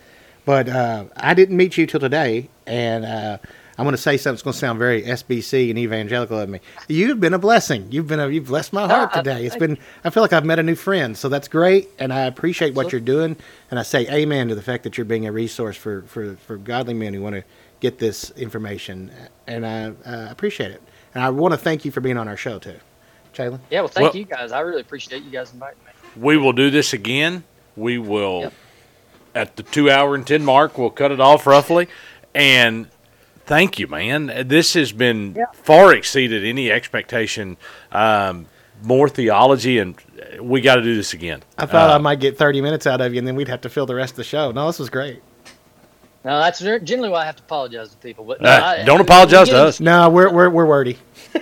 But 0.45 0.69
uh, 0.69 1.05
I 1.17 1.33
didn't 1.33 1.57
meet 1.57 1.77
you 1.77 1.85
till 1.85 1.99
today, 1.99 2.49
and 2.65 3.03
uh, 3.03 3.37
I'm 3.77 3.85
going 3.85 3.95
to 3.95 4.01
say 4.01 4.17
something 4.17 4.33
that's 4.35 4.43
going 4.43 4.53
to 4.53 4.59
sound 4.59 4.77
very 4.79 5.01
SBC 5.01 5.69
and 5.71 5.79
evangelical 5.79 6.39
of 6.39 6.47
me. 6.47 6.59
You've 6.87 7.19
been 7.19 7.33
a 7.33 7.39
blessing. 7.39 7.87
You've 7.91 8.05
been 8.07 8.19
a, 8.19 8.29
you've 8.29 8.45
blessed 8.47 8.71
my 8.73 8.87
heart 8.87 9.09
I- 9.13 9.17
today. 9.17 9.45
It's 9.45 9.55
I- 9.55 9.59
been 9.59 9.77
I 10.03 10.09
feel 10.11 10.21
like 10.21 10.31
I've 10.33 10.45
met 10.45 10.59
a 10.59 10.63
new 10.63 10.75
friend, 10.75 11.17
so 11.17 11.27
that's 11.29 11.47
great, 11.47 11.89
and 11.97 12.13
I 12.13 12.21
appreciate 12.21 12.75
what 12.75 12.91
you're 12.91 13.01
doing, 13.01 13.35
and 13.71 13.79
I 13.79 13.83
say 13.83 14.07
amen 14.09 14.49
to 14.49 14.55
the 14.55 14.61
fact 14.61 14.83
that 14.83 14.97
you're 14.97 15.05
being 15.05 15.25
a 15.25 15.31
resource 15.31 15.75
for 15.75 16.03
for, 16.03 16.35
for 16.35 16.57
godly 16.57 16.93
men 16.93 17.13
who 17.13 17.21
want 17.21 17.35
to 17.35 17.43
get 17.79 17.97
this 17.99 18.29
information, 18.31 19.11
and 19.47 19.65
I 19.65 19.85
uh, 20.09 20.27
appreciate 20.31 20.71
it, 20.71 20.81
and 21.15 21.23
I 21.23 21.29
want 21.31 21.53
to 21.53 21.57
thank 21.57 21.83
you 21.85 21.91
for 21.91 21.99
being 22.01 22.17
on 22.17 22.27
our 22.27 22.37
show 22.37 22.59
too, 22.59 22.79
Chalon. 23.33 23.59
Yeah, 23.71 23.81
well, 23.81 23.87
thank 23.89 24.13
Well- 24.13 24.17
you 24.19 24.25
guys. 24.25 24.51
I 24.51 24.59
really 24.59 24.81
appreciate 24.81 25.23
you 25.23 25.31
guys 25.31 25.51
inviting 25.51 25.79
me. 25.85 25.91
We 26.21 26.37
will 26.37 26.53
do 26.53 26.69
this 26.69 26.93
again. 26.93 27.43
We 27.75 27.97
will, 27.97 28.41
Yep. 28.41 28.53
at 29.33 29.55
the 29.55 29.63
two 29.63 29.89
hour 29.89 30.13
and 30.13 30.27
10 30.27 30.45
mark, 30.45 30.77
we'll 30.77 30.91
cut 30.91 31.11
it 31.11 31.19
off 31.19 31.47
roughly. 31.47 31.87
And 32.35 32.87
thank 33.45 33.79
you, 33.79 33.87
man. 33.87 34.47
This 34.47 34.73
has 34.73 34.91
been 34.91 35.35
Yeah. 35.37 35.45
far 35.53 35.93
exceeded 35.93 36.43
any 36.43 36.71
expectation. 36.71 37.57
Um, 37.91 38.47
more 38.81 39.07
theology, 39.07 39.79
and 39.79 39.95
we 40.41 40.59
got 40.59 40.75
to 40.75 40.81
do 40.81 40.95
this 40.95 41.13
again. 41.13 41.41
I 41.57 41.65
thought 41.65 41.89
I 41.89 41.93
Uh, 41.95 41.99
might 41.99 42.19
get 42.19 42.37
30 42.37 42.59
minutes 42.61 42.85
out 42.85 42.99
of 42.99 43.13
you, 43.13 43.19
and 43.19 43.27
then 43.27 43.35
we'd 43.35 43.47
have 43.47 43.61
to 43.61 43.69
fill 43.69 43.85
the 43.85 43.95
rest 43.95 44.11
of 44.13 44.17
the 44.17 44.23
show. 44.25 44.51
No, 44.51 44.67
this 44.67 44.79
was 44.79 44.89
great. 44.89 45.21
No, 46.25 46.39
that's 46.39 46.59
generally 46.59 47.09
why 47.09 47.21
I 47.21 47.25
have 47.25 47.35
to 47.37 47.43
apologize 47.43 47.89
to 47.91 47.97
people. 47.97 48.25
But 48.25 48.41
no, 48.41 48.49
Uh, 48.49 48.75
I- 48.79 48.83
don't 48.83 48.99
I- 48.99 49.03
apologize 49.03 49.49
to 49.49 49.57
us. 49.57 49.79
No, 49.79 50.09
we're 50.09 50.29
we're 50.31 50.49
we're 50.49 50.65
wordy. 50.65 50.97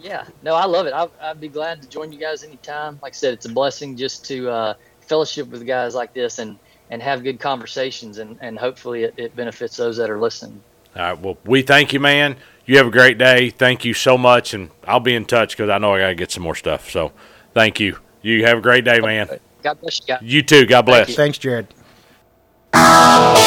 Yeah, 0.00 0.24
no, 0.42 0.56
I 0.56 0.64
love 0.64 0.86
it. 0.86 0.92
I, 0.92 1.06
I'd 1.20 1.40
be 1.40 1.46
glad 1.46 1.80
to 1.82 1.88
join 1.88 2.12
you 2.12 2.18
guys 2.18 2.42
anytime. 2.42 2.98
Like 3.02 3.12
I 3.12 3.14
said, 3.14 3.34
it's 3.34 3.46
a 3.46 3.48
blessing 3.48 3.96
just 3.96 4.24
to 4.26 4.50
uh, 4.50 4.74
fellowship 5.06 5.48
with 5.48 5.64
guys 5.64 5.94
like 5.94 6.12
this 6.12 6.40
and, 6.40 6.58
and 6.90 7.00
have 7.00 7.22
good 7.22 7.38
conversations, 7.38 8.18
and, 8.18 8.36
and 8.40 8.58
hopefully 8.58 9.04
it, 9.04 9.14
it 9.16 9.36
benefits 9.36 9.76
those 9.76 9.96
that 9.98 10.10
are 10.10 10.18
listening. 10.18 10.60
All 10.94 11.02
right. 11.02 11.18
Well, 11.18 11.38
we 11.44 11.62
thank 11.62 11.92
you, 11.92 12.00
man. 12.00 12.36
You 12.64 12.76
have 12.78 12.86
a 12.86 12.90
great 12.90 13.18
day. 13.18 13.50
Thank 13.50 13.84
you 13.84 13.94
so 13.94 14.16
much, 14.16 14.54
and 14.54 14.70
I'll 14.86 15.00
be 15.00 15.14
in 15.14 15.24
touch 15.24 15.56
because 15.56 15.70
I 15.70 15.78
know 15.78 15.94
I 15.94 16.00
got 16.00 16.08
to 16.08 16.14
get 16.14 16.30
some 16.30 16.42
more 16.42 16.54
stuff. 16.54 16.90
So, 16.90 17.12
thank 17.54 17.80
you. 17.80 17.98
You 18.22 18.44
have 18.44 18.58
a 18.58 18.60
great 18.60 18.84
day, 18.84 19.00
man. 19.00 19.28
God 19.62 19.80
bless 19.80 20.00
you. 20.06 20.16
You 20.20 20.42
too. 20.42 20.66
God 20.66 20.82
bless. 20.82 21.06
Thank 21.06 21.16
Thanks, 21.16 21.38
Jared. 21.38 21.66
Oh. 22.74 23.38